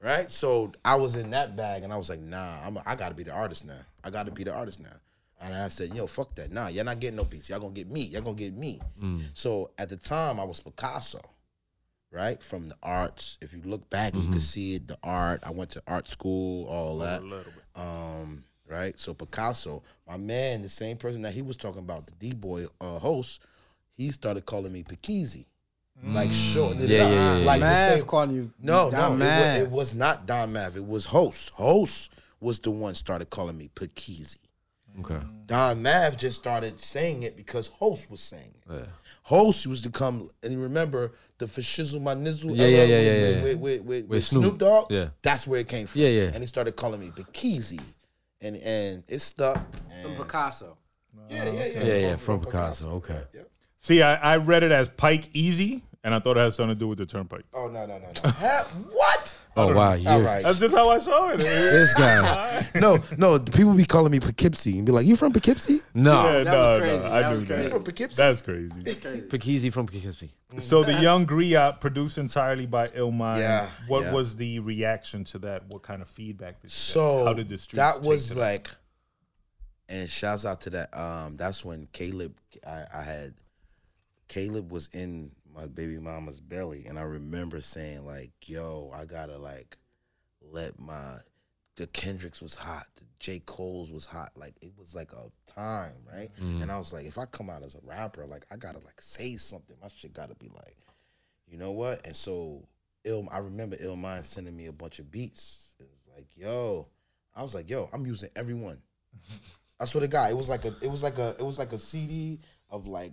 Right? 0.05 0.29
So 0.29 0.71
I 0.85 0.95
was 0.95 1.15
in 1.15 1.31
that 1.31 1.55
bag, 1.55 1.81
and 1.83 1.91
I 1.91 1.97
was 1.97 2.09
like, 2.09 2.19
nah, 2.19 2.59
I'm, 2.63 2.77
I 2.85 2.95
got 2.95 3.09
to 3.09 3.15
be 3.15 3.23
the 3.23 3.31
artist 3.31 3.65
now. 3.65 3.79
I 4.03 4.11
got 4.11 4.27
to 4.27 4.31
be 4.31 4.43
the 4.43 4.53
artist 4.53 4.79
now. 4.79 4.93
And 5.41 5.53
I 5.53 5.67
said, 5.67 5.95
yo, 5.95 6.05
fuck 6.05 6.35
that. 6.35 6.51
Nah, 6.51 6.67
you're 6.67 6.83
not 6.83 6.99
getting 6.99 7.17
no 7.17 7.23
beats. 7.23 7.49
Y'all 7.49 7.59
gonna 7.59 7.73
get 7.73 7.89
me. 7.89 8.01
Y'all 8.03 8.21
gonna 8.21 8.35
get 8.37 8.55
me. 8.55 8.79
Mm. 9.01 9.21
So 9.33 9.71
at 9.79 9.89
the 9.89 9.97
time, 9.97 10.39
I 10.39 10.43
was 10.43 10.59
Picasso, 10.61 11.19
right? 12.11 12.41
From 12.41 12.69
the 12.69 12.75
arts. 12.83 13.37
If 13.41 13.53
you 13.53 13.61
look 13.65 13.89
back, 13.89 14.13
Mm-hmm. 14.13 14.25
you 14.27 14.31
can 14.31 14.39
see 14.39 14.75
it. 14.75 14.87
The 14.87 14.97
art. 15.03 15.41
I 15.43 15.49
went 15.51 15.71
to 15.71 15.83
art 15.87 16.07
school. 16.07 16.67
All 16.67 16.99
that. 16.99 17.21
A 17.21 17.25
little 17.25 17.51
bit. 17.51 17.63
Um, 17.75 18.43
right. 18.69 18.97
So 18.97 19.13
Picasso, 19.13 19.83
my 20.07 20.17
man, 20.17 20.61
the 20.61 20.69
same 20.69 20.97
person 20.97 21.21
that 21.23 21.33
he 21.33 21.41
was 21.41 21.57
talking 21.57 21.79
about, 21.81 22.05
the 22.07 22.13
D 22.13 22.33
boy 22.33 22.67
uh, 22.79 22.99
host, 22.99 23.41
he 23.97 24.11
started 24.11 24.45
calling 24.45 24.71
me 24.71 24.83
Pikeezy. 24.83 25.45
Like 26.03 26.31
short, 26.33 26.77
Mm. 26.77 26.87
Yeah, 26.89 26.97
yeah, 26.97 27.09
yeah, 27.09 27.37
yeah. 27.37 27.45
like 27.45 27.59
the 27.61 27.65
Mav 27.65 27.93
same. 27.97 28.05
calling 28.05 28.35
you 28.35 28.51
No, 28.61 28.91
Don 28.91 29.17
no, 29.17 29.25
it 29.25 29.29
was, 29.29 29.57
it 29.63 29.71
was 29.71 29.93
not 29.93 30.25
Don 30.25 30.53
Mav. 30.53 30.75
It 30.75 30.85
was 30.85 31.05
host. 31.05 31.49
Host 31.51 32.11
was 32.39 32.59
the 32.59 32.69
one 32.71 32.93
started 32.93 33.29
calling 33.29 33.57
me 33.57 33.69
Pikeezy. 33.73 34.37
Okay. 34.99 35.19
Don 35.45 35.81
Mav 35.81 36.15
just 36.17 36.39
started 36.39 36.79
saying 36.79 37.23
it 37.23 37.35
because 37.35 37.67
host 37.67 38.09
was 38.11 38.21
saying 38.21 38.53
it. 38.55 38.71
Yeah. 38.73 38.79
Host 39.23 39.65
used 39.65 39.83
to 39.85 39.89
come 39.89 40.29
and 40.43 40.53
you 40.53 40.59
remember 40.61 41.11
the 41.37 41.47
for 41.47 41.61
shizzle 41.61 42.01
my 42.01 42.13
nizzle 42.13 42.55
Yeah, 42.55 42.65
era 42.65 42.71
yeah, 42.71 42.83
yeah, 42.83 42.97
with, 42.97 43.05
yeah, 43.05 43.11
with, 43.23 43.35
yeah. 43.37 43.43
with, 43.43 43.57
with, 43.57 43.81
with, 43.83 44.05
with 44.07 44.23
Snoop. 44.25 44.43
Snoop 44.43 44.57
Dogg. 44.59 44.91
Yeah. 44.91 45.07
that's 45.21 45.47
where 45.47 45.59
it 45.59 45.67
came 45.67 45.87
from. 45.87 46.01
Yeah, 46.01 46.09
yeah. 46.09 46.31
And 46.33 46.37
he 46.37 46.45
started 46.45 46.75
calling 46.75 46.99
me 46.99 47.09
Pikeezy, 47.09 47.81
and 48.41 48.55
and 48.57 49.03
it 49.07 49.19
stuck. 49.19 49.57
And 49.91 50.15
Picasso. 50.17 50.77
yeah, 51.29 51.45
yeah, 51.45 51.51
yeah, 51.65 51.83
Yeah, 51.83 51.95
yeah, 51.95 52.15
from 52.17 52.41
Picasso, 52.41 52.91
okay. 52.97 53.21
Yeah. 53.33 53.41
See, 53.85 54.01
I, 54.01 54.33
I 54.33 54.37
read 54.37 54.63
it 54.63 54.71
as 54.71 54.89
Pike 54.89 55.29
Easy, 55.33 55.83
and 56.03 56.15
I 56.15 56.19
thought 56.19 56.37
it 56.37 56.39
had 56.39 56.53
something 56.55 56.75
to 56.75 56.79
do 56.79 56.87
with 56.87 56.97
the 56.97 57.05
turnpike. 57.05 57.45
Oh 57.53 57.67
no, 57.67 57.85
no, 57.85 57.99
no, 57.99 58.07
no. 58.23 58.29
Ha- 58.31 58.67
what? 58.91 59.35
Oh 59.57 59.73
wow, 59.73 59.91
All 59.91 59.97
you. 59.97 60.05
That's 60.23 60.59
just 60.59 60.73
how 60.75 60.89
I 60.89 60.97
saw 60.97 61.29
it. 61.29 61.37
this 61.37 61.93
guy. 61.93 62.67
no, 62.75 62.97
no. 63.17 63.37
People 63.39 63.73
be 63.75 63.85
calling 63.85 64.11
me 64.11 64.19
Poughkeepsie 64.19 64.77
and 64.77 64.85
be 64.87 64.91
like, 64.91 65.05
"You 65.05 65.15
from 65.15 65.31
Poughkeepsie? 65.33 65.81
No, 65.93 66.25
Yeah, 66.25 66.43
that 66.43 66.51
no, 66.51 66.71
was 66.71 66.79
crazy. 66.81 66.97
no, 66.97 67.11
I 67.11 67.21
That 67.21 67.29
knew 67.29 67.35
was 67.35 67.45
that. 67.45 67.63
You 67.63 67.69
from 67.69 67.83
Poughkeepsie?" 67.83 68.15
That's 68.17 68.41
crazy. 68.41 68.69
Pikeezy 69.29 69.71
from 69.71 69.85
Poughkeepsie. 69.85 70.31
So 70.59 70.83
the 70.83 70.93
young 70.93 71.27
Griot 71.27 71.79
produced 71.79 72.17
entirely 72.17 72.65
by 72.65 72.87
Illmind. 72.87 73.37
Yeah, 73.39 73.69
What 73.87 74.05
yeah. 74.05 74.13
was 74.13 74.35
the 74.35 74.59
reaction 74.59 75.23
to 75.25 75.39
that? 75.39 75.67
What 75.67 75.83
kind 75.83 76.01
of 76.01 76.09
feedback 76.09 76.55
did 76.61 76.63
you 76.65 76.69
So 76.69 77.19
get? 77.19 77.27
How 77.27 77.33
did 77.33 77.49
the 77.49 77.57
streets 77.59 77.77
that 77.77 78.01
was 78.01 78.29
to 78.29 78.33
that? 78.33 78.39
like, 78.41 78.69
and 79.87 80.09
shouts 80.09 80.43
out 80.45 80.61
to 80.61 80.69
that. 80.71 80.97
Um, 80.97 81.37
that's 81.37 81.63
when 81.63 81.87
Caleb, 81.93 82.35
I, 82.67 82.83
I 82.93 83.01
had, 83.03 83.33
Caleb 84.27 84.71
was 84.71 84.89
in 84.93 85.31
my 85.53 85.67
baby 85.67 85.97
mama's 85.99 86.39
belly, 86.39 86.85
and 86.87 86.99
I 86.99 87.03
remember 87.03 87.61
saying 87.61 88.05
like, 88.05 88.31
"Yo, 88.45 88.91
I 88.93 89.05
gotta 89.05 89.37
like, 89.37 89.77
let 90.41 90.79
my." 90.79 91.19
The 91.77 91.87
Kendricks 91.87 92.41
was 92.41 92.55
hot. 92.55 92.85
The 92.95 93.03
J. 93.19 93.41
Cole's 93.45 93.91
was 93.91 94.05
hot. 94.05 94.31
Like 94.37 94.53
it 94.61 94.71
was 94.77 94.95
like 94.95 95.11
a 95.11 95.29
time, 95.51 95.95
right? 96.09 96.29
Mm. 96.41 96.61
And 96.61 96.71
I 96.71 96.77
was 96.77 96.93
like, 96.93 97.05
if 97.05 97.17
I 97.17 97.25
come 97.25 97.49
out 97.49 97.63
as 97.63 97.75
a 97.75 97.79
rapper, 97.83 98.25
like 98.25 98.45
I 98.49 98.55
gotta 98.55 98.79
like 98.79 99.01
say 99.01 99.35
something. 99.35 99.75
My 99.81 99.89
shit 99.89 100.13
gotta 100.13 100.35
be 100.35 100.47
like, 100.47 100.77
you 101.47 101.57
know 101.57 101.71
what? 101.71 102.05
And 102.05 102.15
so 102.15 102.65
ill 103.03 103.27
I 103.31 103.39
remember 103.39 103.75
Illmind 103.77 104.23
sending 104.23 104.55
me 104.55 104.67
a 104.67 104.71
bunch 104.71 104.99
of 104.99 105.11
beats. 105.11 105.75
It 105.79 105.87
was 105.89 106.15
like, 106.15 106.27
yo, 106.35 106.87
I 107.35 107.41
was 107.41 107.53
like, 107.53 107.69
yo, 107.69 107.89
I'm 107.93 108.05
using 108.05 108.29
everyone. 108.35 108.81
I 109.79 109.85
swear 109.85 110.01
to 110.01 110.07
God, 110.07 110.31
it 110.31 110.37
was 110.37 110.49
like 110.49 110.65
a 110.65 110.73
it 110.81 110.89
was 110.89 111.03
like 111.03 111.17
a 111.17 111.35
it 111.37 111.45
was 111.45 111.59
like 111.59 111.73
a 111.73 111.79
CD 111.79 112.39
of 112.69 112.87
like 112.87 113.11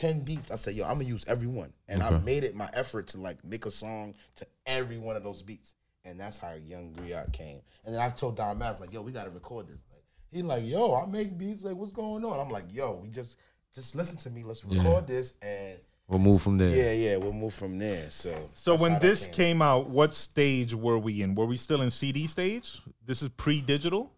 10 0.00 0.20
beats. 0.20 0.50
I 0.50 0.56
said, 0.56 0.74
yo, 0.74 0.84
I'm 0.84 0.94
gonna 0.94 1.04
use 1.04 1.26
every 1.28 1.46
one. 1.46 1.72
And 1.86 2.02
I 2.02 2.16
made 2.18 2.42
it 2.42 2.54
my 2.54 2.70
effort 2.72 3.06
to 3.08 3.18
like 3.18 3.44
make 3.44 3.66
a 3.66 3.70
song 3.70 4.14
to 4.36 4.46
every 4.64 4.96
one 4.96 5.14
of 5.14 5.22
those 5.22 5.42
beats. 5.42 5.74
And 6.06 6.18
that's 6.18 6.38
how 6.38 6.54
Young 6.54 6.94
Griot 6.94 7.34
came. 7.34 7.60
And 7.84 7.94
then 7.94 8.00
I 8.00 8.08
told 8.08 8.36
Don 8.36 8.58
Mav, 8.58 8.80
like, 8.80 8.94
yo, 8.94 9.02
we 9.02 9.12
gotta 9.12 9.28
record 9.28 9.68
this. 9.68 9.82
Like, 9.92 10.02
he 10.32 10.40
like, 10.42 10.64
yo, 10.64 10.94
I 10.94 11.04
make 11.04 11.36
beats. 11.36 11.62
Like, 11.62 11.76
what's 11.76 11.92
going 11.92 12.24
on? 12.24 12.40
I'm 12.40 12.50
like, 12.50 12.64
yo, 12.72 12.94
we 13.02 13.10
just 13.10 13.36
just 13.74 13.94
listen 13.94 14.16
to 14.16 14.30
me. 14.30 14.42
Let's 14.42 14.64
record 14.64 15.06
this 15.06 15.34
and 15.42 15.78
We'll 16.08 16.18
move 16.18 16.42
from 16.42 16.58
there. 16.58 16.70
yeah, 16.70 16.92
yeah, 16.92 17.16
we'll 17.18 17.32
move 17.32 17.54
from 17.54 17.78
there. 17.78 18.10
So 18.10 18.34
So 18.52 18.74
when 18.74 18.92
how 18.92 18.98
that 18.98 19.06
this 19.06 19.28
came 19.28 19.62
out, 19.62 19.90
what 19.90 20.14
stage 20.14 20.74
were 20.74 20.98
we 20.98 21.22
in? 21.22 21.36
Were 21.36 21.46
we 21.46 21.56
still 21.56 21.82
in 21.82 21.90
CD 21.90 22.26
stage? 22.26 22.80
This 23.06 23.22
is 23.22 23.28
pre-digital. 23.28 24.10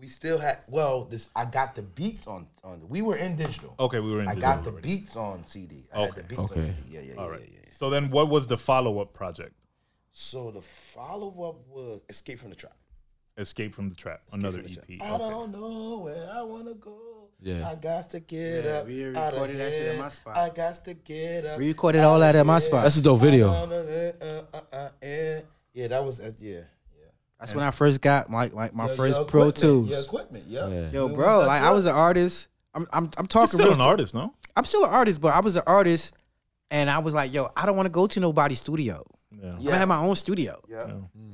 We 0.00 0.06
still 0.06 0.38
had 0.38 0.58
well 0.68 1.04
this 1.04 1.28
I 1.36 1.44
got 1.44 1.74
the 1.74 1.82
beats 1.82 2.26
on 2.26 2.46
on 2.64 2.88
we 2.88 3.02
were 3.02 3.16
in 3.16 3.36
digital. 3.36 3.74
Okay, 3.78 4.00
we 4.00 4.10
were 4.12 4.22
in 4.22 4.28
I 4.28 4.34
digital 4.34 4.54
got 4.54 4.64
the 4.64 4.70
already. 4.70 4.88
beats 4.98 5.16
on 5.16 5.44
CD. 5.46 5.84
I 5.94 6.00
had 6.00 6.14
the 6.14 6.22
Okay. 6.22 6.36
on 6.36 6.44
Okay. 6.44 6.62
CD. 6.62 6.74
Yeah, 6.88 7.00
yeah, 7.00 7.12
yeah, 7.14 7.20
All 7.20 7.30
right. 7.30 7.40
yeah, 7.40 7.58
yeah. 7.64 7.70
So 7.78 7.90
then, 7.90 8.10
what 8.10 8.28
was 8.28 8.46
the 8.46 8.58
follow 8.58 9.00
up 9.00 9.12
project? 9.14 9.54
So 10.12 10.50
the 10.50 10.62
follow 10.62 11.28
up 11.48 11.66
was 11.68 12.00
Escape 12.08 12.38
from 12.40 12.50
the 12.50 12.56
Trap. 12.56 12.74
Escape 13.38 13.74
from 13.74 13.88
the 13.88 13.94
Trap, 13.94 14.20
Escape 14.28 14.40
another 14.42 14.62
the 14.62 14.70
EP. 14.70 14.98
Trap. 14.98 15.10
I 15.10 15.14
Okay. 15.14 15.30
don't 15.30 15.52
know 15.52 15.98
where 15.98 16.30
I 16.32 16.42
wanna 16.42 16.74
go. 16.74 17.28
Yeah. 17.42 17.70
I 17.70 17.74
got 17.76 18.10
to 18.10 18.20
get 18.20 18.64
Yeah, 18.64 18.70
up. 18.72 18.86
we 18.86 19.06
out 19.06 19.16
of 19.16 19.32
recorded 19.32 19.56
that 19.60 19.72
shit 19.72 19.86
at 19.86 19.92
here. 19.94 20.02
my 20.02 20.08
spot. 20.10 20.36
I 20.36 20.50
got 20.50 20.84
to 20.84 20.92
get 20.94 21.46
up. 21.46 21.58
We 21.58 21.68
recorded 21.68 22.02
all 22.02 22.18
that 22.20 22.36
at 22.36 22.44
my 22.44 22.58
spot. 22.58 22.82
That's 22.82 22.96
a 22.96 23.00
dope 23.00 23.20
video. 23.20 23.50
here. 23.66 24.12
Uh, 24.20 24.42
uh, 24.52 24.88
uh, 25.02 25.40
Yeah, 25.72 25.88
that 25.88 26.04
was 26.04 26.20
uh, 26.20 26.32
yeah. 26.38 26.62
That's 27.40 27.54
when 27.54 27.64
I 27.64 27.70
first 27.70 28.00
got 28.00 28.28
my 28.30 28.48
my, 28.50 28.70
my 28.72 28.86
Your- 28.86 28.94
first 28.94 29.16
your 29.16 29.24
Pro 29.26 29.50
Tools. 29.50 29.88
Your 29.88 30.00
equipment, 30.00 30.44
yeah. 30.46 30.68
Yeah. 30.68 30.90
Yo, 30.90 31.08
bro, 31.08 31.40
like 31.40 31.62
up 31.62 31.68
I 31.68 31.70
was 31.72 31.86
an 31.86 31.94
artist. 31.94 32.46
I'm 32.74 32.86
I'm 32.92 33.04
I'm 33.04 33.10
You're 33.18 33.26
talking 33.26 33.46
still 33.48 33.58
real 33.60 33.68
an 33.70 33.74
stu- 33.76 33.82
artist, 33.82 34.14
no? 34.14 34.34
I'm 34.56 34.64
still 34.64 34.84
an 34.84 34.90
artist, 34.90 35.20
but 35.20 35.34
I 35.34 35.40
was 35.40 35.56
an 35.56 35.62
artist, 35.66 36.12
and 36.70 36.88
I 36.90 36.98
was 36.98 37.14
like, 37.14 37.32
yo, 37.32 37.50
I 37.56 37.66
don't 37.66 37.76
want 37.76 37.86
to 37.86 37.90
go 37.90 38.06
to 38.06 38.20
nobody's 38.20 38.60
studio. 38.60 39.04
Yeah. 39.32 39.50
I'm 39.52 39.64
gonna 39.64 39.78
have 39.78 39.88
my 39.88 39.98
own 39.98 40.16
studio. 40.16 40.60
Yeah, 40.68 40.86
yeah. 40.86 40.92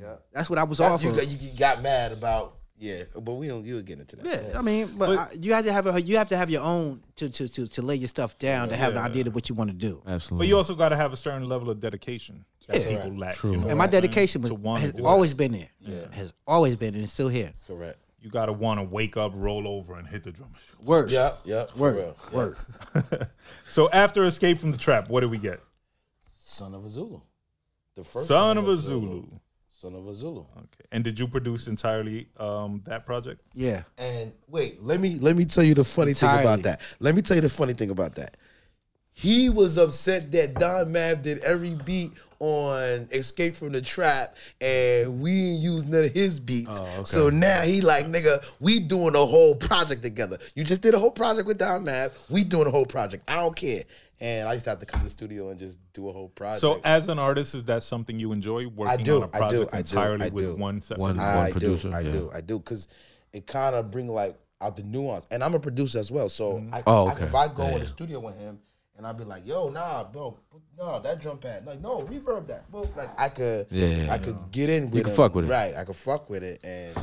Mm. 0.08 0.18
That's 0.32 0.48
what 0.48 0.58
I 0.58 0.64
was 0.64 0.78
That's, 0.78 0.94
off 0.94 1.02
you, 1.02 1.12
got, 1.12 1.26
you 1.26 1.58
got 1.58 1.82
mad 1.82 2.12
about 2.12 2.54
yeah, 2.78 3.04
but 3.14 3.32
we 3.32 3.48
don't. 3.48 3.64
You'll 3.64 3.80
get 3.82 3.98
into 4.00 4.16
that. 4.16 4.26
Yeah, 4.52 4.58
I 4.58 4.60
mean, 4.62 4.86
but, 4.98 5.06
But- 5.08 5.18
I, 5.18 5.28
you 5.40 5.54
have 5.54 5.64
to 5.64 5.72
have 5.72 5.86
a 5.86 6.00
you 6.00 6.18
have 6.18 6.28
to 6.28 6.36
have 6.36 6.50
your 6.50 6.62
own 6.62 7.02
to 7.16 7.28
to 7.30 7.48
to, 7.48 7.66
to 7.66 7.82
lay 7.82 7.96
your 7.96 8.08
stuff 8.08 8.36
down 8.38 8.68
to 8.68 8.76
have 8.76 8.94
Yeah. 8.94 9.00
the 9.00 9.06
idea 9.08 9.24
of 9.26 9.34
what 9.34 9.48
you 9.48 9.54
want 9.54 9.70
to 9.70 9.76
do. 9.76 10.02
Absolutely. 10.06 10.44
But 10.44 10.48
you 10.48 10.56
also 10.58 10.74
got 10.74 10.90
to 10.90 10.96
have 10.96 11.12
a 11.12 11.16
certain 11.16 11.48
level 11.48 11.70
of 11.70 11.80
dedication 11.80 12.44
that 12.66 12.80
Yeah. 12.80 12.96
people 13.02 13.18
lack. 13.18 13.34
True. 13.36 13.52
You 13.52 13.56
know 13.58 13.68
And 13.68 13.78
my 13.78 13.84
what 13.84 13.88
I'm 13.88 13.90
saying? 13.92 14.02
dedication 14.02 14.42
was 14.42 14.50
To 14.50 14.54
wanna 14.54 14.80
has 14.80 14.92
do 14.92 15.02
it. 15.02 15.06
always 15.06 15.34
been 15.34 15.52
there. 15.52 15.68
Yeah. 15.80 16.06
Has 16.12 16.32
always 16.46 16.76
been 16.76 16.94
and 16.94 17.02
it's 17.04 17.12
still 17.12 17.28
here. 17.28 17.52
correct. 17.66 17.98
You 18.20 18.30
got 18.30 18.46
to 18.46 18.52
want 18.52 18.80
to 18.80 18.82
wake 18.82 19.16
up, 19.16 19.30
roll 19.36 19.68
over, 19.68 19.94
and 19.96 20.08
hit 20.08 20.24
the 20.24 20.32
drum. 20.32 20.48
Word. 20.82 21.12
Yeah, 21.12 21.34
yeah. 21.44 21.66
for 21.66 21.78
Word. 21.78 21.96
real. 21.96 22.16
Yeah. 22.32 22.36
Word. 22.36 22.56
So 23.68 23.88
after 23.90 24.24
Escape 24.24 24.58
from 24.58 24.72
the 24.72 24.78
Trap, 24.78 25.08
what 25.08 25.20
did 25.20 25.30
we 25.30 25.38
get? 25.38 25.60
Son 26.36 26.74
of 26.74 26.84
a 26.84 26.88
Zulu. 26.88 27.20
The 27.94 28.02
first 28.04 28.26
Son 28.28 28.58
of 28.58 28.68
a 28.68 28.76
Zulu. 28.76 29.26
Son 29.70 29.94
of 29.94 30.08
a 30.08 30.14
Zulu. 30.14 30.40
Okay. 30.56 30.84
And 30.90 31.04
did 31.04 31.18
you 31.18 31.28
produce 31.28 31.68
entirely 31.68 32.28
um, 32.38 32.82
that 32.86 33.06
project? 33.06 33.42
Yeah. 33.54 33.82
And 33.98 34.32
wait, 34.48 34.82
let 34.82 34.98
me 35.00 35.18
let 35.20 35.36
me 35.36 35.44
tell 35.44 35.62
you 35.64 35.74
the 35.74 35.84
funny 35.84 36.14
thing 36.14 36.28
about 36.30 36.62
that. 36.62 36.80
Let 36.98 37.14
me 37.14 37.22
tell 37.22 37.36
you 37.36 37.42
the 37.42 37.48
funny 37.50 37.74
thing 37.74 37.90
about 37.90 38.14
that. 38.16 38.36
He 39.18 39.48
was 39.48 39.78
upset 39.78 40.30
that 40.32 40.54
Don 40.54 40.92
Mav 40.92 41.22
did 41.22 41.38
every 41.38 41.74
beat 41.74 42.12
on 42.38 43.08
Escape 43.10 43.56
from 43.56 43.72
the 43.72 43.80
Trap, 43.80 44.36
and 44.60 45.22
we 45.22 45.30
didn't 45.32 45.60
use 45.62 45.84
none 45.86 46.04
of 46.04 46.12
his 46.12 46.38
beats. 46.38 46.68
Oh, 46.70 47.02
so 47.02 47.30
now 47.30 47.62
he 47.62 47.80
like, 47.80 48.04
nigga, 48.08 48.44
we 48.60 48.78
doing 48.78 49.14
a 49.14 49.24
whole 49.24 49.54
project 49.54 50.02
together. 50.02 50.36
You 50.54 50.64
just 50.64 50.82
did 50.82 50.92
a 50.92 50.98
whole 50.98 51.10
project 51.10 51.48
with 51.48 51.56
Don 51.56 51.84
Mav. 51.86 52.12
We 52.28 52.44
doing 52.44 52.66
a 52.66 52.70
whole 52.70 52.84
project. 52.84 53.24
I 53.26 53.36
don't 53.36 53.56
care. 53.56 53.84
And 54.20 54.46
I 54.46 54.52
used 54.52 54.64
to 54.66 54.70
have 54.70 54.80
to 54.80 54.86
come 54.86 55.00
to 55.00 55.04
the 55.06 55.10
studio 55.10 55.48
and 55.48 55.58
just 55.58 55.78
do 55.94 56.10
a 56.10 56.12
whole 56.12 56.28
project. 56.28 56.60
So 56.60 56.78
as 56.84 57.08
an 57.08 57.18
artist, 57.18 57.54
is 57.54 57.64
that 57.64 57.84
something 57.84 58.18
you 58.18 58.32
enjoy 58.32 58.66
working 58.68 59.02
do, 59.02 59.22
on 59.22 59.30
a 59.32 59.36
I 59.44 59.48
do, 59.48 59.64
project 59.64 59.70
I 59.74 59.76
do, 59.76 59.78
entirely 59.78 60.26
I 60.26 60.28
with 60.28 60.44
do. 60.44 60.54
one 60.56 60.80
set? 60.82 60.98
One- 60.98 61.18
I 61.18 61.52
producer, 61.52 61.88
do, 61.88 61.94
I 61.94 62.00
yeah. 62.00 62.12
do, 62.12 62.30
I 62.34 62.40
do, 62.42 62.58
because 62.58 62.86
it 63.32 63.46
kind 63.46 63.74
of 63.74 63.90
bring 63.90 64.08
like 64.08 64.36
out 64.60 64.76
the 64.76 64.82
nuance. 64.82 65.26
And 65.30 65.42
I'm 65.42 65.54
a 65.54 65.60
producer 65.60 65.98
as 65.98 66.10
well, 66.10 66.28
so 66.28 66.54
mm-hmm. 66.54 66.74
I, 66.74 66.82
Oh, 66.86 67.06
I- 67.06 67.12
okay. 67.14 67.24
if 67.24 67.34
I 67.34 67.48
go 67.48 67.62
Yeah, 67.62 67.68
in 67.68 67.72
yeah. 67.74 67.78
the 67.80 67.86
studio 67.86 68.20
with 68.20 68.38
him 68.38 68.58
and 68.96 69.06
I'd 69.06 69.16
be 69.16 69.24
like, 69.24 69.46
"Yo, 69.46 69.68
nah, 69.68 70.04
bro, 70.04 70.38
no, 70.78 71.00
that 71.00 71.20
drum 71.20 71.38
pad, 71.38 71.66
like, 71.66 71.80
no, 71.80 72.02
reverb 72.02 72.46
that." 72.48 72.64
Well, 72.70 72.88
like 72.96 73.10
I 73.18 73.28
could, 73.28 73.66
Yeah, 73.70 73.86
yeah, 73.86 74.02
I 74.02 74.04
yeah. 74.06 74.18
could 74.18 74.38
get 74.52 74.70
in 74.70 74.90
with 74.90 75.04
can 75.04 75.10
him, 75.10 75.16
fuck 75.16 75.34
with 75.34 75.44
it. 75.46 75.48
right? 75.50 75.74
I 75.76 75.84
could 75.84 75.96
fuck 75.96 76.28
with 76.30 76.42
it, 76.42 76.60
and 76.64 76.94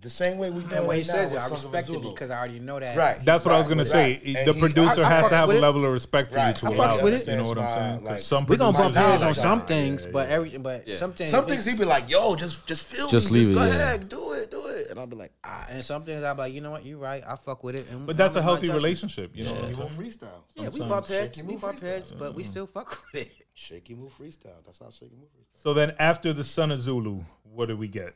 the 0.00 0.10
same 0.10 0.38
way 0.38 0.48
we 0.50 0.60
do 0.62 0.66
And 0.76 0.86
when 0.86 0.88
right 0.90 0.96
he 0.98 1.02
says 1.02 1.32
now 1.32 1.38
it, 1.38 1.40
I 1.40 1.50
with 1.50 1.58
Sons 1.58 1.64
of 1.64 1.72
respect 1.72 1.90
it 1.90 2.02
because 2.08 2.30
I 2.30 2.38
already 2.38 2.60
know 2.60 2.78
that. 2.78 2.96
right. 2.96 3.18
That's 3.24 3.44
what 3.44 3.52
I 3.52 3.58
was 3.58 3.66
gonna 3.66 3.82
right. 3.82 3.90
say. 3.90 4.20
And 4.36 4.46
The 4.46 4.52
he- 4.52 4.60
producer 4.60 5.00
I- 5.02 5.06
I 5.06 5.08
has 5.08 5.28
to 5.28 5.34
have 5.34 5.48
a 5.50 5.54
level 5.54 5.84
of 5.84 5.92
respect 5.92 6.30
for 6.30 6.36
Right. 6.36 6.48
you 6.48 6.54
to 6.54 6.66
I 6.66 6.68
allow 6.76 6.94
that. 6.96 7.02
with 7.04 7.14
it. 7.14 7.26
You 7.28 7.36
know 7.38 7.48
what 7.48 7.58
I'm 7.58 7.78
saying? 7.78 8.04
like, 8.04 8.20
some 8.22 8.46
We're 8.46 8.56
gonna 8.58 8.78
bump 8.78 8.94
heads 8.94 9.22
on 9.24 9.34
some 9.34 9.62
things, 9.66 10.04
Yeah, 10.04 10.10
but 10.12 10.28
yeah. 10.28 10.34
every 10.36 10.56
but 10.58 10.88
some 10.98 11.12
things 11.14 11.30
Some 11.30 11.46
things 11.46 11.64
he'd 11.64 11.78
be 11.78 11.84
like, 11.84 12.08
"Yo, 12.08 12.36
just 12.36 12.64
just 12.66 12.86
feel 12.86 13.08
Just 13.08 13.26
me, 13.32 13.38
leave 13.38 13.46
just 13.48 13.50
it, 13.50 13.54
go 13.60 13.64
yeah. 13.66 13.72
ahead, 13.72 14.08
do 14.08 14.32
it, 14.34 14.50
do 14.52 14.62
it," 14.68 14.90
and 14.90 15.00
I'll 15.00 15.06
be 15.08 15.16
like, 15.16 15.32
"Ah." 15.42 15.66
and 15.68 15.84
some 15.84 16.04
things 16.04 16.22
I'm 16.22 16.36
like, 16.36 16.52
you 16.52 16.60
know 16.60 16.70
what, 16.70 16.84
you're 16.84 16.98
right. 16.98 17.24
I 17.26 17.34
fuck 17.34 17.64
with 17.64 17.74
it. 17.74 17.90
And 17.90 18.06
But 18.06 18.16
that's 18.16 18.36
a 18.36 18.38
I'm 18.38 18.44
my 18.44 18.52
healthy 18.52 18.70
relationship. 18.70 19.32
You 19.34 19.44
know 19.44 19.52
what 19.52 19.64
I'm 19.64 19.70
You 19.70 19.76
saying? 19.76 19.88
move 19.88 19.98
freestyle. 19.98 20.28
Yeah, 20.54 20.68
we 20.68 20.78
Sometimes 20.78 20.88
bump 20.90 21.08
heads, 21.08 21.36
we 21.42 21.42
move 21.54 21.60
bump 21.60 21.76
freestyle. 21.78 21.80
heads, 21.82 22.12
but 22.16 22.34
we 22.36 22.44
still 22.44 22.66
fuck 22.68 22.90
with 22.90 23.07
it. 23.14 23.32
Shakey 23.54 23.94
Mu 23.94 24.08
freestyle. 24.08 24.64
That's 24.64 24.78
how 24.78 24.90
Shakey 24.90 25.16
Mu 25.16 25.24
freestyle. 25.26 25.60
So 25.62 25.74
then 25.74 25.94
after 25.98 26.32
the 26.32 26.44
Son 26.44 26.70
of 26.70 26.80
Zulu, 26.80 27.24
what 27.42 27.66
do 27.66 27.76
we 27.76 27.88
get? 27.88 28.14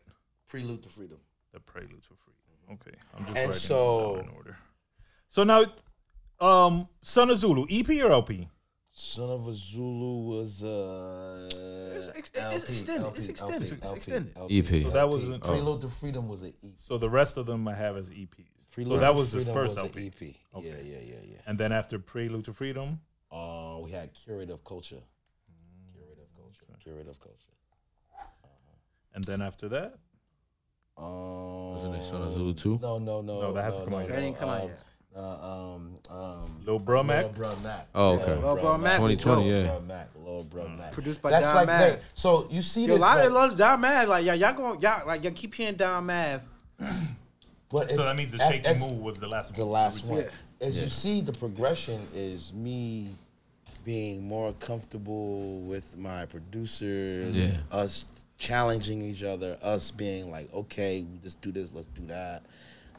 Prelude 0.49 0.83
to 0.85 0.89
freedom. 0.89 1.19
The 1.53 1.61
Prelude 1.61 2.03
to 2.03 2.09
Freedom. 2.09 2.81
Okay, 2.81 2.97
I'm 3.17 3.25
just 3.27 3.37
And 3.39 3.49
writing 3.49 3.53
so- 3.53 4.07
them 4.17 4.21
down 4.25 4.31
in 4.31 4.37
order. 4.37 4.57
So 5.29 5.45
now, 5.45 5.65
um, 6.41 6.89
Son 7.03 7.31
of 7.31 7.39
Zulu, 7.39 7.67
EP 7.69 7.89
or 8.03 8.13
LP? 8.13 8.49
Son 8.95 9.31
of 9.31 9.49
a 9.49 9.55
Zulu 9.55 10.23
was 10.29 10.63
uh 10.63 11.49
It's- 11.51 12.09
it's 12.09 12.19
extended. 12.19 12.57
It's 12.57 12.69
extended. 13.29 13.73
It's 13.73 13.93
extended. 13.93 14.37
EP. 14.51 14.83
So 14.83 14.91
that 14.91 15.09
was 15.09 15.27
an- 15.29 15.41
Prelude 15.41 15.81
to 15.81 15.89
Freedom 15.89 16.29
was 16.29 16.43
an 16.43 16.49
EP. 16.63 16.75
So 16.79 16.99
the 16.99 17.09
rest 17.11 17.37
of 17.39 17.47
them 17.47 17.67
I 17.67 17.75
have 17.75 17.97
as 17.97 18.11
EPs. 18.11 18.49
Prelude 18.71 18.97
so 18.97 19.01
that 19.01 19.15
was 19.15 19.33
his 19.33 19.45
first 19.47 19.77
was 19.77 19.79
an 19.79 19.85
LP. 19.87 20.07
EP. 20.07 20.37
Okay. 20.55 20.69
Yeah, 20.69 20.99
yeah, 20.99 21.15
yeah, 21.15 21.21
yeah. 21.33 21.39
And 21.47 21.59
then 21.59 21.73
after 21.73 21.99
Prelude 21.99 22.45
to 22.45 22.53
Freedom, 22.53 23.01
Uh, 23.31 23.37
we 23.83 23.91
had 23.91 24.11
Curative 24.15 24.65
Culture. 24.65 25.03
Curative 25.93 26.29
Culture. 26.37 26.67
Curative 26.83 27.19
Culture. 27.21 27.37
and 29.15 29.25
then 29.25 29.43
after 29.43 29.69
that, 29.69 29.95
Um, 30.97 31.05
Wasn't 31.75 31.95
it 31.97 32.11
Son 32.11 32.23
of 32.23 32.35
Zulu 32.35 32.55
too? 32.55 32.79
No, 32.83 32.99
no, 32.99 33.23
no. 33.23 33.41
No, 33.41 33.53
that 33.55 33.65
has 33.65 33.79
to 33.79 33.85
come 33.85 33.95
out 33.95 34.01
yet. 34.01 34.09
That 34.11 34.23
ain't 34.23 34.37
come 34.39 34.49
out 34.51 34.61
um, 34.63 34.69
yet. 34.69 34.79
Uh, 35.17 35.21
um, 35.21 35.99
um, 36.11 36.61
Lil 36.65 36.79
Bro 36.79 37.03
Mac? 37.05 37.25
Lil 37.25 37.33
Bro 37.33 37.57
Mac. 37.63 37.87
Oh, 37.95 38.11
okay. 38.21 38.35
Lil 38.35 38.57
Bro 38.57 38.79
Mac 38.79 38.97
2020, 38.99 39.17
dope. 39.19 39.45
yeah. 39.51 39.71
Bro 39.73 39.81
Mac. 39.81 40.09
Lil 40.23 40.45
Bro 40.45 40.69
Mac. 40.69 40.93
Produced 40.93 41.21
by 41.23 41.31
That's 41.31 41.47
Don 41.47 41.55
like 41.57 41.67
Mav. 41.67 41.81
that. 41.93 42.01
So 42.15 42.47
you 42.51 42.63
see 42.63 42.85
Yo, 42.85 42.97
a 42.97 42.99
lot 42.99 43.17
like, 43.17 43.27
of 43.27 43.33
love 43.33 43.57
Don 43.57 43.81
Mav, 43.81 44.09
like 44.09 44.25
y'all, 44.27 44.35
y'all 44.35 44.53
going, 44.53 44.81
y'all 44.83 45.07
like 45.07 45.25
y'all 45.25 45.33
keep 45.33 45.55
hearing 45.55 45.75
Don 45.77 46.05
Mav. 46.07 46.43
but 47.71 47.91
so 47.91 48.03
it- 48.03 48.05
that 48.05 48.17
means 48.17 48.31
the 48.33 48.43
as- 48.43 48.49
shaky 48.49 48.79
move 48.87 49.01
was 49.01 49.19
the 49.19 49.27
last 49.29 49.55
the 49.55 49.63
one. 49.65 49.73
last 49.73 50.05
one. 50.05 50.19
Yeah. 50.21 50.29
As 50.67 50.81
you 50.81 50.89
see, 50.91 51.21
the 51.23 51.33
progression 51.33 52.07
is 52.15 52.53
me 52.53 53.15
being 53.85 54.23
more 54.27 54.53
comfortable 54.55 55.61
with 55.61 55.97
my 55.97 56.25
producers, 56.27 57.39
Yeah. 57.39 57.53
us 57.71 58.05
challenging 58.39 59.03
each 59.03 59.23
other, 59.23 59.57
us 59.63 59.91
being 59.91 60.31
like, 60.31 60.53
okay, 60.53 61.05
let's 61.23 61.35
do 61.37 61.53
this, 61.53 61.73
let's 61.73 61.87
do 61.89 62.03
that. 62.07 62.43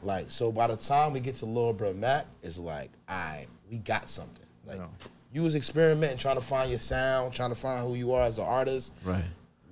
Like, 0.02 0.30
so 0.30 0.50
by 0.52 0.66
the 0.66 0.76
time 0.76 1.12
we 1.12 1.20
get 1.20 1.36
to 1.36 1.46
Lil 1.46 1.72
Bro 1.72 1.94
Mac, 1.94 2.26
it's 2.42 2.58
like, 2.58 2.90
all 3.08 3.16
right, 3.16 3.46
we 3.70 3.78
got 3.78 4.08
something. 4.08 4.44
Like, 4.66 4.78
Yeah. 4.78 4.86
you 5.32 5.42
was 5.42 5.54
experimenting, 5.54 6.18
trying 6.18 6.36
to 6.36 6.40
find 6.42 6.70
your 6.70 6.78
sound, 6.78 7.32
trying 7.34 7.50
to 7.50 7.54
find 7.54 7.86
who 7.86 7.94
you 7.94 8.12
are 8.12 8.22
as 8.22 8.38
an 8.38 8.44
artist 8.44 8.92
Right. 9.04 9.24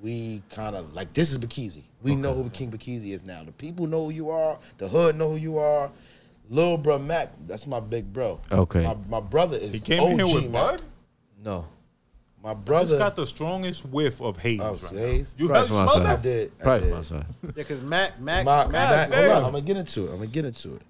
we 0.03 0.43
kind 0.51 0.75
of 0.77 0.95
like 0.95 1.13
this 1.13 1.31
is 1.33 1.39
Pikeezy. 1.39 1.85
We 2.03 2.15
know 2.17 2.35
who 2.35 2.51
King 2.51 2.71
Pikeezy 2.73 3.13
is 3.13 3.25
now. 3.25 3.45
The 3.45 3.53
people 3.53 3.87
know 3.87 4.07
who 4.07 4.11
you 4.11 4.31
are. 4.31 4.59
The 4.79 4.89
hood 4.89 5.17
know 5.17 5.31
who 5.31 5.37
you 5.37 5.59
are. 5.59 5.91
Lil 6.51 6.77
bro 6.77 6.99
Mac, 6.99 7.31
that's 7.47 7.67
my 7.67 7.79
big 7.81 8.13
bro. 8.13 8.41
Okay. 8.51 8.83
My, 8.85 8.97
my 9.09 9.21
brother 9.21 9.57
is 9.57 9.73
He 9.73 9.81
came 9.81 10.01
OG 10.03 10.11
in 10.11 10.19
here 10.19 10.35
with 10.35 10.51
Mac. 10.51 10.53
Bud. 10.79 10.83
No. 11.43 11.67
My 12.43 12.55
Just 12.55 12.65
brother. 12.65 12.99
got 12.99 13.15
the 13.17 13.27
strongest 13.27 13.85
whiff 13.87 14.21
of 14.21 14.37
haze. 14.39 14.59
Oh, 14.61 14.73
right 14.83 14.93
haze? 14.93 15.35
You 15.39 15.47
Probably 15.49 15.61
have 15.61 15.69
from 15.69 15.89
smelled 15.89 16.07
outside. 16.07 16.19
I 16.19 16.23
did. 16.23 16.53
I 16.61 16.63
Probably 16.65 16.89
did. 16.91 17.11
Yeah, 17.13 17.23
because 17.55 17.83
Mac, 17.83 18.21
Mac, 18.21 18.45
My, 18.45 18.67
Mac, 18.67 19.11
Mac, 19.11 19.13
hold 19.13 19.31
on, 19.31 19.37
I'm 19.45 19.53
gonna 19.53 19.61
get 19.61 19.77
into 19.77 20.03
it. 20.07 20.11
I'm 20.11 20.17
gonna 20.17 20.27
get 20.27 20.45
into 20.45 20.75
it. 20.75 20.83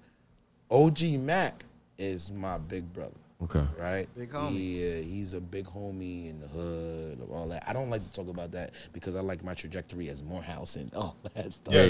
OG 0.71 1.01
Mac 1.19 1.63
is 1.99 2.31
my 2.31 2.57
big 2.57 2.91
brother. 2.91 3.11
Okay. 3.43 3.63
right? 3.77 4.07
Big 4.17 4.29
homie. 4.31 4.51
He, 4.51 4.91
uh, 4.99 5.01
he's 5.03 5.33
a 5.33 5.41
big 5.41 5.65
homie 5.65 6.29
in 6.29 6.39
the 6.39 6.47
hood, 6.47 7.19
of 7.21 7.29
all 7.29 7.45
that. 7.49 7.63
I 7.67 7.73
don't 7.73 7.89
like 7.89 8.01
to 8.03 8.13
talk 8.13 8.29
about 8.29 8.51
that 8.53 8.71
because 8.93 9.15
I 9.15 9.19
like 9.19 9.43
my 9.43 9.53
trajectory 9.53 10.07
as 10.09 10.23
Morehouse 10.23 10.77
and 10.77 10.93
all 10.95 11.17
that 11.35 11.51
stuff. 11.51 11.73
Yeah, 11.73 11.83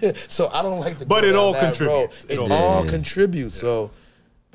yeah. 0.00 0.12
so 0.28 0.48
I 0.54 0.62
don't 0.62 0.78
like 0.78 0.98
to. 0.98 1.06
But 1.06 1.22
go 1.22 1.26
it 1.28 1.32
down 1.32 1.40
all 1.40 1.52
that 1.54 1.74
contributes. 1.74 2.22
road. 2.24 2.30
It 2.30 2.34
It, 2.34 2.38
all- 2.38 2.52
all 2.52 2.84
contributes. 2.86 3.56
So, 3.56 3.90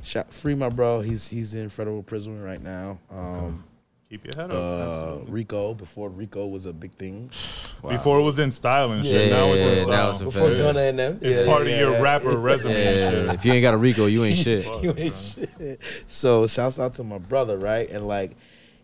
shout, 0.03 0.33
free 0.33 0.55
my 0.55 0.69
bro. 0.69 1.01
He's 1.01 1.27
he's 1.27 1.53
in 1.53 1.69
federal 1.69 2.03
prison 2.03 2.41
right 2.41 2.61
now. 2.61 2.99
Um, 3.11 3.63
Keep 4.09 4.23
your 4.23 4.35
head 4.41 4.51
up. 4.51 4.57
uh, 4.57 5.03
Absolutely. 5.09 5.31
Rico 5.33 5.73
before 5.73 6.09
Rico 6.09 6.47
was 6.47 6.65
a 6.65 6.71
big 6.71 6.93
thing. 6.93 7.29
Wow. 7.81 7.89
Before 7.91 8.19
it 8.19 8.23
was 8.23 8.39
in 8.39 8.53
style 8.53 8.93
and 8.93 9.05
shit. 9.05 9.29
Yeah, 9.29 9.35
now 9.37 9.51
it's 9.51 9.61
yeah, 9.61 9.67
in 9.67 9.77
yeah, 9.79 9.83
style. 9.83 10.09
it's 10.11 10.19
in 10.21 10.25
Before 10.27 10.41
federal. 10.49 10.59
Gunna 10.61 10.79
and 10.79 10.99
them. 10.99 11.19
It's 11.21 11.37
Yeah, 11.39 11.45
part 11.45 11.67
yeah, 11.67 11.73
of 11.73 11.79
your 11.81 11.91
yeah. 11.91 12.01
rapper 12.01 12.37
resume 12.37 12.71
and 12.73 12.99
Yeah, 12.99 13.09
shit. 13.09 13.35
if 13.35 13.43
you 13.45 13.51
ain't 13.51 13.63
got 13.63 13.73
a 13.73 13.77
Rico, 13.77 14.05
you 14.05 14.23
ain't 14.23 14.37
shit. 14.45 14.65
You 14.81 14.93
ain't 14.95 15.13
shit. 15.13 15.81
So 16.07 16.47
shouts 16.47 16.79
out 16.79 16.93
to 16.95 17.03
my 17.03 17.17
brother, 17.17 17.57
right? 17.57 17.89
And 17.89 18.07
like 18.07 18.37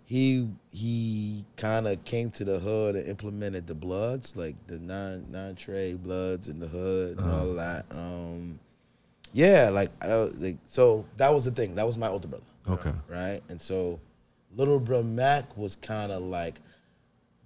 he 0.04 0.50
he 0.74 1.46
kind 1.56 1.88
of 1.88 2.04
came 2.04 2.30
to 2.32 2.44
the 2.44 2.60
hood 2.60 2.96
and 2.98 3.08
implemented 3.08 3.66
the 3.66 3.76
bloods, 3.76 4.36
like 4.36 4.56
the 4.68 4.78
non 4.78 5.28
non 5.32 5.56
trade 5.56 6.04
bloods 6.04 6.50
in 6.50 6.60
the 6.60 6.68
hood 6.68 7.18
and 7.18 7.32
all 7.32 7.54
that. 7.54 7.86
Um, 7.92 8.60
yeah, 9.34 9.70
like 9.70 9.92
I 10.02 10.08
don't- 10.08 10.42
like 10.42 10.58
so 10.66 11.06
that 11.18 11.34
was 11.34 11.46
the 11.46 11.52
thing. 11.52 11.76
That 11.76 11.86
was 11.86 11.98
my 11.98 12.08
older 12.08 12.28
brother, 12.28 12.46
Okay. 12.70 12.94
right? 13.10 13.42
And 13.50 13.60
so 13.60 14.00
little 14.56 14.80
bro 14.80 15.02
Mac 15.04 15.58
was 15.58 15.76
kind 15.76 16.12
of 16.12 16.22
like 16.24 16.56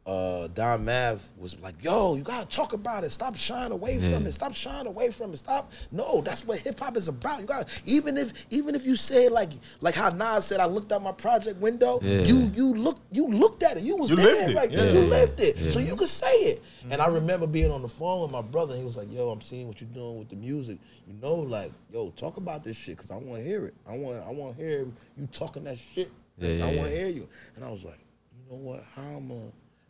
uh, 0.07 0.47
Don 0.53 0.85
Mav 0.85 1.21
was 1.37 1.59
like, 1.59 1.83
"Yo, 1.83 2.15
you 2.15 2.23
gotta 2.23 2.47
talk 2.47 2.71
about 2.71 3.03
it. 3.03 3.11
Stop 3.11 3.35
shying 3.35 3.73
away 3.73 3.99
from 3.99 4.25
it. 4.25 4.31
Stop 4.31 4.53
shying 4.53 4.87
away 4.87 5.11
from 5.11 5.33
it. 5.33 5.37
Stop. 5.37 5.71
No, 5.91 6.21
that's 6.21 6.45
what 6.45 6.59
hip 6.59 6.79
hop 6.79 6.95
is 6.95 7.09
about. 7.09 7.41
You 7.41 7.45
got 7.45 7.67
even 7.83 8.17
if 8.17 8.31
even 8.49 8.73
if 8.73 8.85
you 8.85 8.95
say 8.95 9.27
like 9.27 9.49
like 9.81 9.95
how 9.95 10.07
Nas 10.09 10.45
said, 10.45 10.61
I 10.61 10.65
looked 10.65 10.93
out 10.93 11.03
my 11.03 11.11
project 11.11 11.59
window. 11.59 11.99
Yeah. 12.01 12.19
You 12.21 12.49
you 12.55 12.73
looked 12.73 13.01
you 13.13 13.27
looked 13.27 13.63
at 13.63 13.75
it. 13.75 13.83
You 13.83 13.97
was 13.97 14.09
You 14.09 14.15
there 14.15 14.25
lived 14.25 14.51
it. 14.51 14.55
right 14.55 14.71
Yeah. 14.71 14.77
there. 14.77 14.93
You 14.93 15.01
Yeah. 15.01 15.07
lived 15.07 15.39
it. 15.41 15.71
So 15.73 15.79
you 15.79 15.95
could 15.97 16.07
say 16.07 16.33
it. 16.51 16.63
And 16.89 17.01
I 17.01 17.07
remember 17.07 17.45
being 17.45 17.69
on 17.69 17.81
the 17.81 17.89
phone 17.89 18.21
with 18.21 18.31
my 18.31 18.41
brother. 18.41 18.75
And 18.75 18.79
he 18.79 18.85
was 18.85 18.95
like, 18.95 19.11
"Yo, 19.11 19.29
I'm 19.29 19.41
seeing 19.41 19.67
what 19.67 19.81
you're 19.81 19.89
doing 19.89 20.19
with 20.19 20.29
the 20.29 20.37
music. 20.37 20.77
You 21.05 21.15
know, 21.21 21.35
like, 21.35 21.73
yo, 21.91 22.11
talk 22.11 22.37
about 22.37 22.63
this 22.63 22.77
shit 22.77 22.95
because 22.95 23.11
I 23.11 23.15
want 23.15 23.41
to 23.41 23.43
hear 23.43 23.65
it. 23.65 23.73
I 23.85 23.97
want 23.97 24.23
I 24.25 24.31
want 24.31 24.55
to 24.57 24.63
hear 24.63 24.85
you 25.17 25.27
talking 25.33 25.65
that 25.65 25.77
shit. 25.93 26.09
Yeah, 26.37 26.49
yeah, 26.51 26.63
I 26.65 26.75
want 26.75 26.87
to 26.87 26.93
yeah. 26.93 26.99
hear 26.99 27.07
you." 27.09 27.27
And 27.57 27.65
I 27.65 27.69
was 27.69 27.83
like, 27.83 27.99
"You 28.37 28.49
know 28.51 28.57
what? 28.63 28.85
How 28.95 29.01
am 29.03 29.31
I?" 29.33 29.35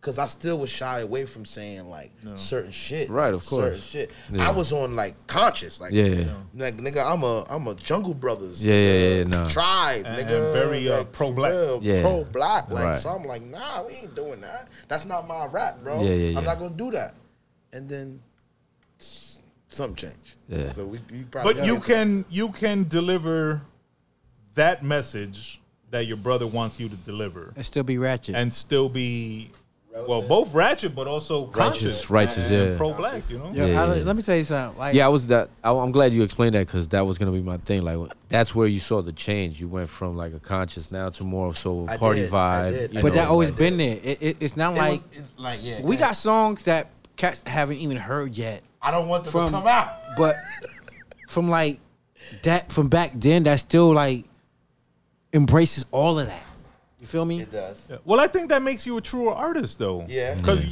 Because 0.08 0.20
I 0.20 0.26
still 0.28 0.58
was 0.58 0.70
shy 0.70 1.02
away 1.02 1.26
from 1.26 1.44
saying 1.44 1.90
like 1.90 2.14
certain 2.36 2.72
shit. 2.72 3.10
Right, 3.10 3.34
of 3.34 3.46
course. 3.46 3.50
Certain 3.62 3.72
course. 3.74 3.86
shit. 3.90 4.12
Yeah. 4.32 4.48
I 4.48 4.54
was 4.54 4.72
on 4.72 4.96
like 4.96 5.16
conscious, 5.28 5.82
like, 5.82 5.92
Yeah, 5.92 6.06
yeah. 6.06 6.34
like 6.56 6.78
nigga, 6.78 7.06
I'm 7.06 7.24
a 7.24 7.44
I'm 7.50 7.68
a 7.68 7.76
Jungle 7.76 8.14
Brothers. 8.14 8.66
Yeah, 8.66 8.74
yeah, 8.74 8.80
nigga, 8.80 9.18
yeah, 9.18 9.24
nah. 9.42 9.48
Tribe, 9.50 10.06
And- 10.06 10.16
nigga. 10.18 10.46
and 10.46 10.54
very, 10.54 10.90
uh, 10.90 11.00
like, 11.00 11.08
for 11.08 11.14
pro-black. 11.34 11.80
Yeah. 11.82 12.02
Pro-black. 12.04 12.70
Like, 12.72 12.86
Right. 12.86 12.98
so 12.98 13.10
I'm 13.10 13.26
like, 13.26 13.42
nah, 13.42 13.84
we 13.86 13.96
ain't 13.96 14.16
doing 14.16 14.40
that. 14.40 14.70
That's 14.88 15.04
not 15.04 15.28
my 15.28 15.46
rap, 15.48 15.84
bro. 15.84 16.02
Yeah, 16.02 16.14
yeah, 16.14 16.38
I'm 16.40 16.46
not 16.46 16.58
gonna 16.58 16.74
do 16.74 16.90
that. 16.92 17.14
And 17.74 17.90
then 17.90 18.22
s- 19.02 19.40
something 19.68 19.98
changed. 20.10 20.36
Yeah. 20.48 20.72
So 20.72 20.86
we, 20.86 21.02
we 21.12 21.24
probably 21.24 21.54
But 21.54 21.66
you 21.66 21.82
can 21.82 22.24
you 22.30 22.48
can 22.54 22.88
deliver 22.88 23.62
that 24.54 24.86
message 24.86 25.60
that 25.92 26.08
your 26.08 26.16
brother 26.16 26.48
wants 26.48 26.80
you 26.80 26.88
to 26.88 26.96
deliver 26.96 27.52
And 27.58 27.66
still 27.66 27.84
be 27.84 27.98
ratchet. 27.98 28.36
and 28.36 28.54
still 28.54 28.88
be 28.88 29.52
well 30.08 30.22
both 30.22 30.54
ratchet 30.54 30.94
but 30.96 31.08
also 31.08 31.46
conscious, 31.48 32.10
righteous, 32.10 32.50
and 32.50 32.72
yeah. 32.72 32.78
pro 32.78 32.94
black. 32.94 33.28
You 33.30 33.40
know. 33.40 33.52
Yo, 33.52 33.66
Yeah, 33.66 33.84
I- 33.84 33.96
yeah. 33.96 34.04
let 34.04 34.16
me 34.16 34.22
tell 34.22 34.36
you 34.38 34.44
something. 34.44 34.78
Like, 34.78 34.94
Yeah, 34.96 35.06
I 35.06 35.10
was 35.10 35.28
that. 35.28 35.50
I, 35.64 35.72
I'm 35.72 35.92
glad 35.92 36.14
you 36.14 36.24
explained 36.24 36.56
that 36.56 36.68
because 36.68 36.88
that 36.90 37.06
was 37.06 37.18
gonna 37.18 37.32
be 37.32 37.42
my 37.42 37.58
thing. 37.58 37.84
Like 37.84 37.98
that's 38.30 38.54
where 38.54 38.68
you 38.68 38.80
saw 38.80 39.02
the 39.02 39.12
change. 39.14 39.60
You 39.60 39.68
went 39.68 39.90
from 39.90 40.16
like 40.16 40.34
a 40.34 40.40
conscious 40.40 40.92
now 40.92 41.10
to 41.10 41.24
more 41.24 41.56
so 41.56 41.88
I 41.88 41.98
party 41.98 42.22
did, 42.22 42.32
vibe. 42.32 42.70
did, 42.70 42.94
but 42.96 43.04
know? 43.06 43.10
that 43.12 43.28
always 43.30 43.52
been 43.52 43.78
there. 43.78 44.00
It, 44.04 44.22
it, 44.22 44.38
it's 44.40 44.56
not 44.56 44.76
It 44.76 44.78
like 44.80 44.92
was- 44.92 45.18
it- 45.18 45.24
like 45.38 45.60
yeah. 45.64 45.82
we 45.82 45.96
yeah. 45.96 46.02
got 46.08 46.16
songs 46.16 46.64
that 46.64 46.90
cats 47.16 47.42
haven't 47.48 47.78
even 47.78 47.98
heard 47.98 48.36
yet. 48.38 48.62
I 48.82 48.92
don't 48.92 49.08
want 49.08 49.24
them 49.24 49.32
from- 49.32 49.52
to 49.52 49.58
come 49.60 49.68
out. 49.68 49.90
But 50.18 50.36
from 51.28 51.50
like 51.50 51.80
that 52.44 52.72
from 52.72 52.88
back 52.90 53.12
then, 53.16 53.44
that 53.44 53.60
still 53.60 53.94
like 53.94 54.26
embraces 55.34 55.86
all 55.92 56.20
of 56.20 56.28
that. 56.28 56.44
You 56.99 57.06
feel 57.07 57.26
me? 57.26 57.41
It 57.41 57.52
does. 57.52 57.88
Yeah. 57.90 57.98
Well, 58.06 58.19
I 58.19 58.28
think 58.28 58.49
that 58.49 58.61
makes 58.61 58.86
you 58.86 58.98
a 58.98 59.02
truer 59.02 59.32
artist, 59.32 59.78
though. 59.80 60.06
Yeah. 60.07 60.32
Mm-hmm. 60.34 60.41
Because 60.41 60.65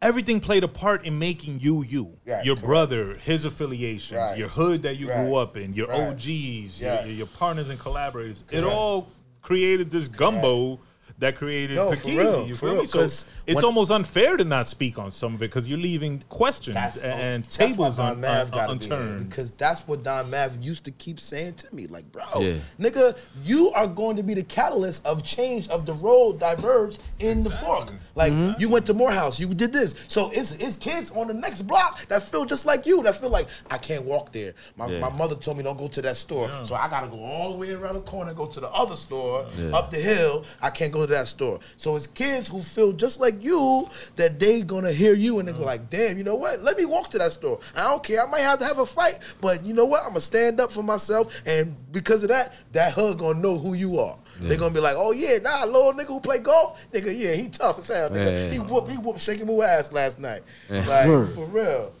everything 0.00 0.40
played 0.40 0.62
a 0.62 0.68
part 0.68 1.04
in 1.04 1.18
making 1.18 1.60
you 1.60 1.82
you. 1.82 2.16
Right, 2.24 2.44
your 2.44 2.54
correct. 2.54 2.66
brother, 2.66 3.14
his 3.16 3.44
affiliations, 3.44 4.18
Right. 4.18 4.38
your 4.38 4.48
hood 4.48 4.82
that 4.82 4.96
you 4.96 5.06
grew 5.06 5.34
up 5.36 5.56
in, 5.56 5.72
your 5.72 5.88
Right. 5.88 6.00
OGs, 6.08 6.80
Yeah. 6.80 7.04
your, 7.04 7.14
your 7.14 7.26
partners 7.26 7.68
and 7.68 7.78
collaborators. 7.80 8.44
It 8.50 8.62
all 8.64 9.08
created 9.42 9.90
this 9.90 10.08
gumbo 10.08 10.78
that 11.18 11.36
created 11.36 11.76
No, 11.76 11.90
for 11.90 11.96
Pikeezy, 11.96 12.18
real, 12.18 12.46
You 12.46 12.54
for 12.54 12.60
feel 12.66 12.72
real, 12.72 12.82
me? 12.82 12.86
So 12.86 12.98
'cause 12.98 13.26
it's 13.46 13.56
when- 13.56 13.64
almost 13.64 13.90
unfair 13.90 14.36
to 14.36 14.44
not 14.44 14.68
speak 14.68 14.98
on 14.98 15.10
some 15.10 15.34
of 15.34 15.42
it 15.42 15.46
because 15.48 15.66
you're 15.66 15.78
leaving 15.78 16.22
questions 16.28 16.76
and 16.98 17.42
that's 17.44 17.58
why 17.58 17.66
tables 17.66 17.96
Don 17.96 18.06
un, 18.12 18.20
Mav 18.20 18.52
un, 18.52 18.66
be 18.66 18.72
unturned. 18.72 19.28
because 19.30 19.50
that's 19.52 19.80
what 19.88 20.02
Don 20.02 20.28
Mav 20.30 20.62
used 20.62 20.84
to 20.84 20.90
keep 20.90 21.18
saying 21.18 21.54
to 21.54 21.74
me, 21.74 21.86
like, 21.86 22.10
bro, 22.12 22.22
Yeah. 22.38 22.54
nigga, 22.78 23.16
you 23.44 23.70
are 23.72 23.86
going 23.86 24.16
to 24.16 24.22
be 24.22 24.34
the 24.34 24.42
catalyst 24.42 25.06
of 25.06 25.22
change 25.22 25.68
of 25.68 25.86
the 25.86 25.94
road 25.94 26.38
diverge 26.38 26.98
in 27.18 27.42
the 27.44 27.50
fork. 27.50 27.92
Like 28.14 28.32
mm-hmm. 28.32 28.60
you 28.60 28.68
went 28.68 28.84
to 28.86 28.94
Morehouse, 28.94 29.40
you 29.40 29.46
did 29.54 29.72
this, 29.72 29.94
so 30.08 30.30
it's 30.30 30.52
it's 30.52 30.76
kids 30.76 31.10
on 31.10 31.28
the 31.28 31.34
next 31.34 31.62
block 31.62 32.06
that 32.08 32.22
feel 32.22 32.44
just 32.44 32.66
like 32.66 32.86
you, 32.86 33.02
that 33.04 33.16
feel 33.20 33.30
like 33.30 33.48
I 33.70 33.78
can't 33.78 34.04
walk 34.04 34.32
there. 34.32 34.54
My, 34.76 34.86
Yeah. 34.86 35.00
my 35.00 35.10
mother 35.10 35.34
told 35.34 35.56
me 35.56 35.62
don't 35.62 35.78
go 35.78 35.88
to 35.88 36.02
that 36.02 36.16
store, 36.16 36.50
so 36.64 36.74
I 36.74 36.88
gotta 36.88 37.06
go 37.08 37.18
all 37.18 37.52
the 37.52 37.58
way 37.58 37.72
around 37.72 37.94
the 37.94 38.00
corner, 38.02 38.34
go 38.34 38.46
to 38.46 38.60
the 38.60 38.68
other 38.68 38.96
store, 38.96 39.46
Yeah. 39.58 39.70
up 39.76 39.90
the 39.90 39.98
hill. 39.98 40.44
I 40.60 40.70
can't 40.70 40.92
go 40.92 41.05
to 41.06 41.12
that 41.14 41.28
store. 41.28 41.60
So 41.76 41.96
it's 41.96 42.06
kids 42.06 42.48
who 42.48 42.60
feel 42.60 42.92
just 42.92 43.20
like 43.20 43.42
you 43.42 43.88
that 44.16 44.38
they 44.38 44.62
gonna 44.62 44.92
hear 44.92 45.14
you 45.14 45.38
and 45.38 45.48
they 45.48 45.52
go 45.52 45.60
like, 45.60 45.88
damn, 45.90 46.18
you 46.18 46.24
know 46.24 46.34
what? 46.34 46.62
Let 46.62 46.76
me 46.76 46.84
walk 46.84 47.10
to 47.10 47.18
that 47.18 47.32
store. 47.32 47.58
I 47.76 47.84
don't 47.84 48.02
care. 48.02 48.26
I 48.26 48.30
might 48.30 48.40
have 48.40 48.58
to 48.60 48.64
have 48.64 48.78
a 48.78 48.86
fight, 48.86 49.18
but 49.40 49.64
you 49.64 49.74
know 49.74 49.84
what? 49.84 50.02
I'm 50.02 50.08
gonna 50.10 50.20
stand 50.20 50.60
up 50.60 50.70
for 50.72 50.82
myself, 50.82 51.40
and 51.46 51.74
because 51.92 52.22
of 52.22 52.28
that, 52.30 52.54
that 52.72 52.92
hood 52.92 53.18
gonna 53.18 53.38
know 53.40 53.58
who 53.58 53.74
you 53.74 53.98
are. 54.00 54.16
They're 54.40 54.58
gonna 54.58 54.74
be 54.74 54.80
like, 54.80 54.96
oh 54.98 55.12
yeah, 55.12 55.38
nah, 55.38 55.64
little 55.64 55.92
nigga 55.94 56.08
who 56.08 56.20
play 56.20 56.38
golf, 56.38 56.86
nigga, 56.92 57.16
yeah, 57.18 57.32
he 57.32 57.48
tough 57.48 57.78
as 57.78 57.88
hell, 57.88 58.10
nigga. 58.10 58.32
Yeah. 58.32 58.50
He 58.50 58.58
whooped, 58.58 58.90
he 58.90 58.98
whooped 58.98 59.20
shaking 59.20 59.46
Moo 59.46 59.62
ass 59.62 59.90
last 59.92 60.18
night. 60.18 60.42
Yeah. 60.70 60.86
Like 60.86 61.06
Word. 61.08 61.34
for 61.34 61.46
real. 61.46 61.92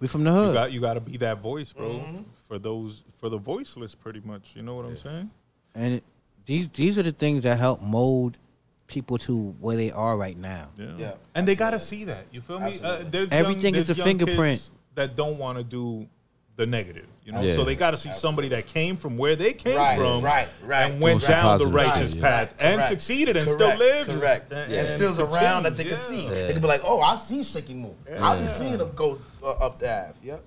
We 0.00 0.08
from 0.08 0.24
the 0.24 0.30
You 0.30 0.36
hood. 0.36 0.54
got 0.54 0.72
you 0.72 0.80
got 0.80 0.94
to 0.94 1.00
be 1.00 1.16
that 1.18 1.38
voice, 1.40 1.72
bro, 1.72 1.88
Mm-hmm. 1.88 2.22
for 2.48 2.58
those 2.58 3.02
for 3.20 3.28
the 3.28 3.36
voiceless, 3.38 3.94
pretty 3.94 4.20
much. 4.24 4.52
You 4.54 4.62
know 4.62 4.74
what 4.74 4.86
I'm 4.86 4.96
saying? 4.98 5.30
and 5.74 5.94
it, 5.94 6.04
these 6.46 6.70
these 6.70 6.98
are 6.98 7.02
the 7.02 7.12
things 7.12 7.42
that 7.44 7.58
help 7.58 7.82
mold 7.82 8.38
people 8.86 9.18
to 9.18 9.50
where 9.60 9.76
they 9.76 9.90
are 9.90 10.16
right 10.16 10.36
now. 10.38 10.68
Yeah. 10.78 10.86
Yeah, 10.96 11.14
And 11.34 11.46
they 11.46 11.56
gotta 11.56 11.80
see 11.80 12.04
that. 12.04 12.26
You 12.30 12.40
feel 12.40 12.60
me? 12.60 12.78
Uh, 12.82 13.02
there's 13.04 13.32
Everything 13.32 13.74
young, 13.74 13.80
is 13.80 13.90
a 13.90 13.94
fingerprint. 13.96 14.70
that 14.94 15.16
don't 15.16 15.38
want 15.38 15.58
to 15.58 15.64
do 15.64 16.06
the 16.54 16.64
negative. 16.66 17.06
You 17.24 17.32
know, 17.32 17.42
Yeah. 17.42 17.56
so 17.56 17.64
they 17.64 17.74
gotta 17.74 17.98
see 17.98 18.12
somebody 18.12 18.48
that 18.50 18.66
came 18.66 18.96
from 18.96 19.18
where 19.18 19.34
they 19.34 19.52
came 19.52 19.76
Right, 19.76 19.98
from, 19.98 20.22
right, 20.22 20.48
right. 20.64 20.90
and 20.92 21.00
went 21.00 21.20
Goes 21.20 21.28
down 21.28 21.58
the 21.58 21.66
righteous 21.66 22.12
shit, 22.12 22.22
path 22.22 22.52
Right, 22.52 22.66
and 22.66 22.76
correct. 22.76 22.90
succeeded 22.92 23.36
and 23.36 23.46
Correct, 23.48 23.76
still 23.76 23.78
lives. 23.88 24.08
Correct. 24.08 24.52
And, 24.52 24.72
and 24.72 24.88
still's 24.88 25.18
around 25.18 25.64
that 25.64 25.76
they 25.76 25.84
can 25.84 25.98
see. 25.98 26.22
Yeah. 26.24 26.30
They 26.30 26.52
can 26.52 26.62
be 26.62 26.68
like, 26.68 26.82
oh, 26.84 27.00
I 27.00 27.16
see 27.16 27.42
Shakey 27.42 27.74
Mu. 27.74 27.90
I 28.18 28.40
be 28.40 28.46
seeing 28.46 28.78
him 28.78 28.88
go 28.94 29.18
uh, 29.42 29.50
up 29.66 29.80
the 29.80 29.90
Ave. 29.92 30.14
Yep. 30.22 30.44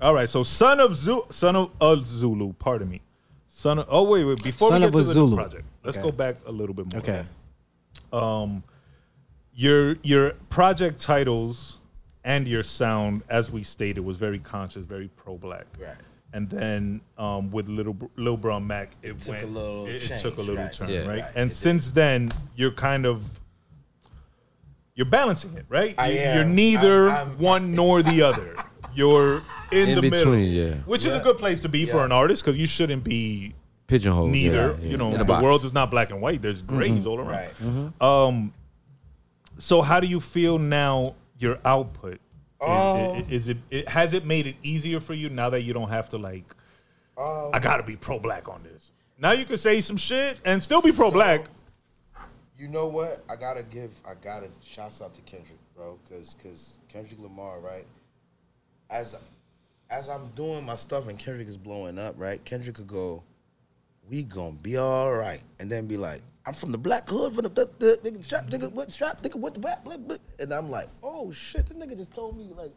All 0.00 0.14
right, 0.14 0.28
so 0.28 0.42
son 0.42 0.80
of 0.80 0.96
Zulu, 0.96 1.22
son 1.30 1.54
of 1.54 1.70
uh, 1.80 1.94
Zulu, 2.00 2.52
pardon 2.54 2.90
me, 2.90 3.00
son 3.62 3.78
of. 3.78 3.86
Oh 3.88 4.02
wait, 4.02 4.24
wait. 4.24 4.42
Before 4.42 4.70
Son 4.70 4.80
we 4.80 4.86
get 4.86 4.92
to 4.92 5.02
the 5.04 5.12
Zulu. 5.12 5.36
project, 5.36 5.64
let's 5.84 5.96
Okay. 5.96 6.06
go 6.06 6.12
back 6.12 6.36
a 6.46 6.52
little 6.52 6.74
bit 6.74 6.86
more. 6.92 7.00
Okay. 7.00 7.24
your 9.54 9.96
your 10.02 10.32
project 10.50 10.98
titles 11.00 11.78
and 12.24 12.46
your 12.46 12.62
sound, 12.62 13.22
as 13.28 13.50
we 13.50 13.62
stated, 13.62 14.00
was 14.00 14.16
very 14.16 14.38
conscious, 14.38 14.84
very 14.84 15.08
pro 15.16 15.36
black. 15.36 15.66
Right. 15.78 15.94
And 16.34 16.48
then 16.48 17.00
um, 17.18 17.50
with 17.50 17.68
little 17.68 17.94
Lil 18.16 18.36
Bro 18.38 18.60
Mac, 18.60 18.92
it, 19.02 19.18
took 19.18 19.28
went 19.28 19.42
a 19.44 19.46
little 19.46 19.86
it, 19.86 19.96
it 19.96 20.00
change, 20.00 20.22
took 20.22 20.36
a 20.38 20.40
little 20.40 20.56
right. 20.56 20.72
turn, 20.72 20.88
Yeah. 20.88 21.00
right? 21.00 21.08
Right, 21.08 21.24
And 21.34 21.50
it 21.50 21.54
did. 21.54 21.56
since 21.58 21.90
then, 21.90 22.30
you're 22.56 22.70
kind 22.72 23.04
of 23.06 23.22
you're 24.94 25.06
balancing 25.06 25.54
it, 25.54 25.66
right? 25.68 25.94
I 25.98 26.10
You- 26.12 26.18
am. 26.20 26.36
You're 26.36 26.54
neither 26.54 27.08
I'm- 27.10 27.28
I'm- 27.28 27.38
one 27.38 27.72
nor 27.74 28.02
the 28.02 28.22
other. 28.22 28.54
You're 28.94 29.42
in, 29.70 29.88
In 29.90 29.94
the 29.96 30.10
middle, 30.10 30.36
yeah. 30.36 30.74
which 30.86 31.04
is 31.04 31.12
a 31.12 31.20
good 31.20 31.38
place 31.38 31.60
to 31.60 31.68
be 31.68 31.86
for 31.86 32.04
an 32.04 32.12
artist 32.12 32.44
because 32.44 32.56
you 32.58 32.66
shouldn't 32.66 33.04
be 33.04 33.54
Pigeonhole. 33.86 34.28
neither. 34.28 34.76
yeah, 34.78 34.84
yeah. 34.84 34.90
You 34.90 34.96
know, 34.96 35.12
In 35.12 35.18
the 35.18 35.24
box. 35.24 35.42
world 35.42 35.64
is 35.64 35.72
not 35.72 35.90
black 35.90 36.10
and 36.10 36.20
white. 36.20 36.42
There's 36.42 36.62
grays 36.62 37.06
all 37.06 37.18
around. 37.18 37.50
Right. 38.00 38.02
Um, 38.02 38.52
so 39.58 39.82
how 39.82 40.00
do 40.00 40.06
you 40.06 40.20
feel 40.20 40.58
now? 40.58 41.14
Your 41.38 41.58
output 41.64 42.20
is, 42.60 42.68
Um, 42.68 43.24
is 43.28 43.48
it, 43.48 43.56
it 43.70 43.88
has 43.88 44.12
it 44.14 44.24
made 44.24 44.46
it 44.46 44.54
easier 44.62 45.00
for 45.00 45.12
you 45.14 45.28
now 45.28 45.50
that 45.50 45.62
you 45.62 45.72
don't 45.72 45.88
have 45.88 46.08
to 46.10 46.18
like? 46.18 46.44
Um, 47.18 47.50
I 47.52 47.58
gotta 47.58 47.82
be 47.82 47.96
pro 47.96 48.20
black 48.20 48.48
on 48.48 48.62
this. 48.62 48.92
Now 49.18 49.32
you 49.32 49.44
can 49.44 49.58
say 49.58 49.80
some 49.80 49.96
shit 49.96 50.38
and 50.44 50.62
still 50.62 50.80
be 50.82 50.92
pro 50.92 51.10
black. 51.10 51.46
You 52.56 52.68
know 52.68 52.86
what? 52.86 53.24
I 53.28 53.34
gotta 53.34 53.64
give. 53.64 53.90
I 54.08 54.14
gotta 54.14 54.48
shouts 54.64 55.02
out 55.02 55.14
to 55.14 55.20
Kendrick, 55.22 55.58
bro, 55.74 55.98
because 56.04 56.34
because 56.34 56.78
Kendrick 56.88 57.18
Lamar, 57.20 57.58
right? 57.58 57.84
As 58.92 59.16
as 59.90 60.08
I'm 60.08 60.28
doing 60.36 60.64
my 60.64 60.76
stuff 60.76 61.08
and 61.08 61.18
Kendrick 61.18 61.48
is 61.48 61.56
blowing 61.56 61.98
up, 61.98 62.14
right? 62.18 62.44
Kendrick 62.44 62.76
could 62.76 62.86
go, 62.86 63.24
"We 64.08 64.22
gonna 64.22 64.56
be 64.62 64.76
all 64.76 65.12
right," 65.14 65.42
and 65.58 65.72
then 65.72 65.86
be 65.86 65.96
like, 65.96 66.22
"I'm 66.46 66.54
from 66.54 66.72
the 66.72 66.78
black 66.78 67.08
hood, 67.08 67.32
from 67.32 67.42
the, 67.44 67.68
the, 67.78 67.98
nigga 68.04 68.22
strap, 68.22 68.46
nigga 68.48 68.70
what 68.70 68.92
strap, 68.92 69.22
nigga 69.22 69.36
what 69.36 69.54
the 69.54 69.60
what, 69.60 69.82
blah, 69.82 69.96
blah." 69.96 70.16
and 70.38 70.52
I'm 70.52 70.70
like, 70.70 70.88
"Oh 71.02 71.32
shit!" 71.32 71.66
This 71.66 71.76
nigga 71.76 71.96
just 71.96 72.12
told 72.12 72.36
me 72.36 72.52
like. 72.54 72.72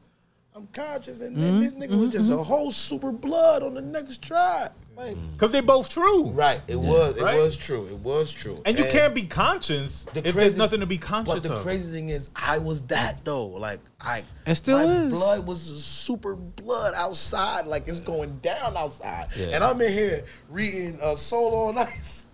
I'm 0.55 0.67
conscious, 0.67 1.19
and 1.19 1.35
then 1.35 1.59
mm-hmm, 1.59 1.59
this 1.59 1.73
nigga 1.73 1.99
was 1.99 2.11
just 2.11 2.29
mm-hmm. 2.31 2.39
a 2.39 2.43
whole 2.43 2.71
super 2.71 3.11
blood 3.11 3.61
on 3.61 3.73
the 3.73 3.81
next 3.81 4.21
track. 4.21 4.71
Like, 4.95 5.17
mm. 5.17 5.37
Cause 5.37 5.51
they 5.51 5.59
both 5.59 5.89
true. 5.89 6.29
right? 6.29 6.61
It 6.69 6.77
was, 6.77 7.17
it 7.17 7.23
Right? 7.23 7.37
was 7.37 7.57
true. 7.57 7.85
It 7.87 7.97
was 7.97 8.31
true. 8.31 8.61
And 8.65 8.79
you 8.79 8.85
can't 8.85 9.13
be 9.13 9.25
conscious 9.25 10.05
The 10.13 10.19
if 10.19 10.23
crazy- 10.23 10.39
there's 10.39 10.55
nothing 10.55 10.79
to 10.79 10.85
be 10.85 10.97
conscious 10.97 11.33
But 11.33 11.43
the 11.43 11.55
of. 11.55 11.61
crazy 11.63 11.91
thing 11.91 12.07
is, 12.07 12.29
I 12.33 12.59
was 12.59 12.83
that 12.83 13.25
though. 13.25 13.47
Like 13.47 13.81
I, 13.99 14.23
It 14.47 14.55
still 14.55 14.77
my 14.77 14.85
is. 14.85 15.11
Blood 15.11 15.45
was 15.45 15.59
super 15.61 16.37
blood 16.37 16.93
outside, 16.95 17.67
like 17.67 17.89
it's 17.89 17.99
going 17.99 18.37
down 18.37 18.77
outside. 18.77 19.27
Yeah. 19.37 19.47
And 19.47 19.61
I'm 19.65 19.81
in 19.81 19.91
here 19.91 20.23
reading 20.49 20.97
uh, 21.03 21.15
Soul 21.15 21.53
on 21.67 21.77
Ice. 21.77 22.24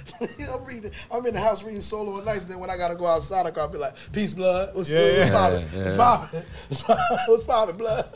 I'm 0.52 0.64
reading. 0.64 0.90
I'm 1.10 1.24
in 1.26 1.34
the 1.34 1.40
house 1.40 1.62
reading 1.62 1.80
Soul 1.80 2.08
on 2.20 2.28
Ice. 2.28 2.42
And 2.42 2.50
then 2.50 2.58
when 2.60 2.70
I 2.70 2.76
gotta 2.76 2.94
go 2.94 3.06
outside, 3.06 3.46
I 3.46 3.50
gotta 3.50 3.72
be 3.72 3.78
like, 3.78 3.94
"Peace, 4.12 4.32
blood. 4.32 4.74
What's 4.74 4.90
Yeah, 4.90 4.98
good? 4.98 5.18
What's 5.18 5.30
yeah. 5.30 5.38
poppin'? 5.38 5.68
Yeah, 5.74 5.82
What's 5.82 6.82
yeah. 6.88 6.96
poppin'? 6.96 7.18
What's 7.28 7.44
poppin', 7.44 7.76
blood?" 7.76 8.08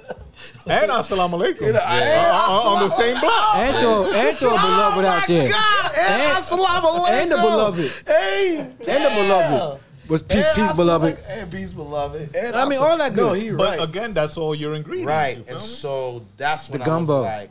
and 0.66 0.90
assalamu 0.90 1.31
alaikum 1.40 1.61
You 1.66 1.73
know, 1.73 1.78
and 1.81 2.27
Uh, 2.27 2.47
uh, 2.48 2.70
on 2.70 2.89
the 2.89 2.94
same 2.97 3.19
block. 3.20 3.57
And 3.57 3.77
to, 3.78 4.19
and 4.19 4.39
to 4.39 4.47
a 4.48 4.51
beloved 4.51 5.05
out 5.05 5.27
there. 5.27 5.48
God, 5.51 5.90
and, 5.97 6.23
And- 6.23 6.32
assalamu 6.39 6.98
alaikum. 6.98 7.11
and 7.23 7.32
the 7.32 7.36
beloved. 7.36 7.93
Hey, 8.07 8.59
And 8.59 9.05
the 9.05 9.11
beloved. 9.23 9.81
Was 10.09 10.23
peace, 10.23 10.44
And 10.44 10.55
peace, 10.55 10.65
assalamu- 10.66 10.77
beloved. 10.77 11.19
And 11.28 11.51
peace, 11.51 11.73
beloved. 11.73 12.36
And 12.36 12.55
I 12.55 12.69
mean, 12.69 12.78
all 12.78 12.97
that 12.97 13.15
No, 13.16 13.31
good. 13.31 13.43
he 13.43 13.51
But 13.51 13.78
right. 13.78 13.89
again, 13.89 14.15
that's 14.15 14.36
all 14.36 14.55
your 14.55 14.74
ingredients. 14.74 15.09
Right, 15.09 15.36
you 15.39 15.44
and 15.48 15.57
me? 15.57 15.66
so 15.66 16.23
that's 16.36 16.69
when 16.69 16.78
The 16.81 16.85
I 16.85 16.86
gumbo. 16.86 17.15
was 17.16 17.24
like, 17.24 17.51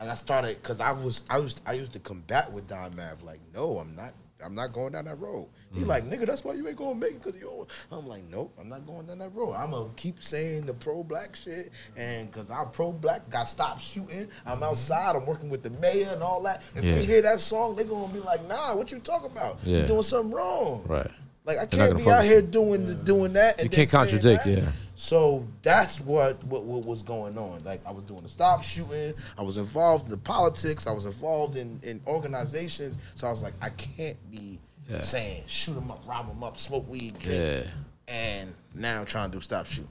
and 0.00 0.10
I 0.10 0.14
started 0.14 0.60
because 0.62 0.80
I 0.80 0.92
was 0.92 1.22
I 1.28 1.38
used 1.38 1.60
I 1.66 1.72
used 1.74 1.92
to 1.92 1.98
combat 1.98 2.52
with 2.52 2.68
Don 2.68 2.94
Mav 2.96 3.22
like, 3.22 3.40
no, 3.54 3.78
I'm 3.78 3.94
not. 3.94 4.14
I'm 4.44 4.54
not 4.54 4.72
going 4.72 4.92
down 4.92 5.06
that 5.06 5.18
road. 5.18 5.48
He 5.74 5.80
mm. 5.80 5.88
like, 5.88 6.08
nigga, 6.08 6.24
that's 6.24 6.44
why 6.44 6.54
you 6.54 6.68
ain't 6.68 6.76
gonna 6.76 6.94
make 6.94 7.14
it 7.14 7.24
because 7.24 7.40
you. 7.40 7.66
I'm 7.90 8.06
like, 8.06 8.22
nope, 8.30 8.54
I'm 8.60 8.68
not 8.68 8.86
going 8.86 9.06
down 9.06 9.18
that 9.18 9.34
road. 9.34 9.54
I'm 9.54 9.72
gonna 9.72 9.88
keep 9.96 10.22
saying 10.22 10.64
the 10.64 10.74
pro 10.74 11.02
black 11.02 11.34
shit, 11.34 11.70
and 11.96 12.30
because 12.30 12.48
I'm 12.48 12.70
pro 12.70 12.92
black, 12.92 13.28
got 13.30 13.48
stopped 13.48 13.82
shooting. 13.82 14.28
I'm 14.46 14.54
mm-hmm. 14.54 14.62
outside. 14.62 15.16
I'm 15.16 15.26
working 15.26 15.50
with 15.50 15.64
the 15.64 15.70
mayor 15.70 16.10
and 16.12 16.22
all 16.22 16.40
that. 16.42 16.62
If 16.76 16.84
Yeah. 16.84 16.94
they 16.94 17.04
hear 17.04 17.20
that 17.22 17.40
song, 17.40 17.74
they 17.74 17.82
gonna 17.82 18.12
be 18.12 18.20
like, 18.20 18.46
nah, 18.46 18.76
what 18.76 18.92
you 18.92 19.00
talking 19.00 19.32
about? 19.32 19.58
Yeah. 19.64 19.80
You 19.80 19.86
doing 19.88 20.02
something 20.02 20.30
wrong. 20.30 20.84
Right. 20.86 21.10
Like 21.48 21.58
I 21.58 21.64
They're 21.64 21.78
not 21.78 21.86
can't 21.86 22.04
gonna 22.04 22.04
be 22.04 22.10
out 22.10 22.24
here 22.24 22.40
you. 22.40 22.46
doing 22.46 22.86
the, 22.86 22.94
doing 22.94 23.32
that. 23.32 23.58
And 23.58 23.64
You 23.64 23.70
can't 23.70 23.90
contradict, 23.90 24.44
that. 24.44 24.58
yeah. 24.58 24.70
So 24.94 25.46
that's 25.62 25.98
what, 26.00 26.42
what 26.44 26.62
what 26.64 26.84
was 26.84 27.02
going 27.02 27.38
on. 27.38 27.58
Like 27.64 27.80
I 27.86 27.90
was 27.90 28.04
doing 28.04 28.20
the 28.22 28.28
stop 28.28 28.62
shooting. 28.62 29.14
I 29.38 29.42
was 29.42 29.56
involved 29.56 30.04
in 30.04 30.10
the 30.10 30.18
politics. 30.18 30.86
I 30.86 30.92
was 30.92 31.06
involved 31.06 31.56
in 31.56 31.80
in 31.82 32.00
organizations. 32.06 32.98
So 33.14 33.26
I 33.26 33.30
was 33.30 33.42
like, 33.42 33.54
I 33.62 33.70
can't 33.70 34.18
be 34.30 34.58
Yeah. 34.88 35.00
saying 35.00 35.42
shoot 35.46 35.72
them 35.74 35.90
up, 35.90 36.02
rob 36.06 36.28
them 36.28 36.42
up, 36.44 36.56
smoke 36.58 36.86
weed, 36.88 37.18
drink, 37.18 37.40
Yeah. 37.40 38.14
and 38.14 38.52
now 38.74 39.00
I'm 39.00 39.06
trying 39.06 39.30
to 39.30 39.36
do 39.38 39.40
stop 39.40 39.66
shooting. 39.66 39.88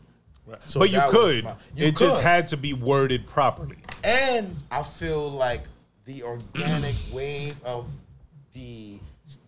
So 0.68 0.80
but 0.80 0.92
you 0.92 1.02
could. 1.10 1.44
my- 1.44 1.56
you 1.76 1.88
it 1.88 1.98
just 1.98 2.22
had 2.22 2.48
to 2.50 2.58
be 2.58 2.74
worded 2.74 3.26
properly. 3.28 3.78
And 4.04 4.56
I 4.72 4.82
feel 4.84 5.30
like 5.30 5.64
the 6.06 6.24
organic 6.24 6.96
wave 7.12 7.62
of 7.66 7.90
the 8.54 8.98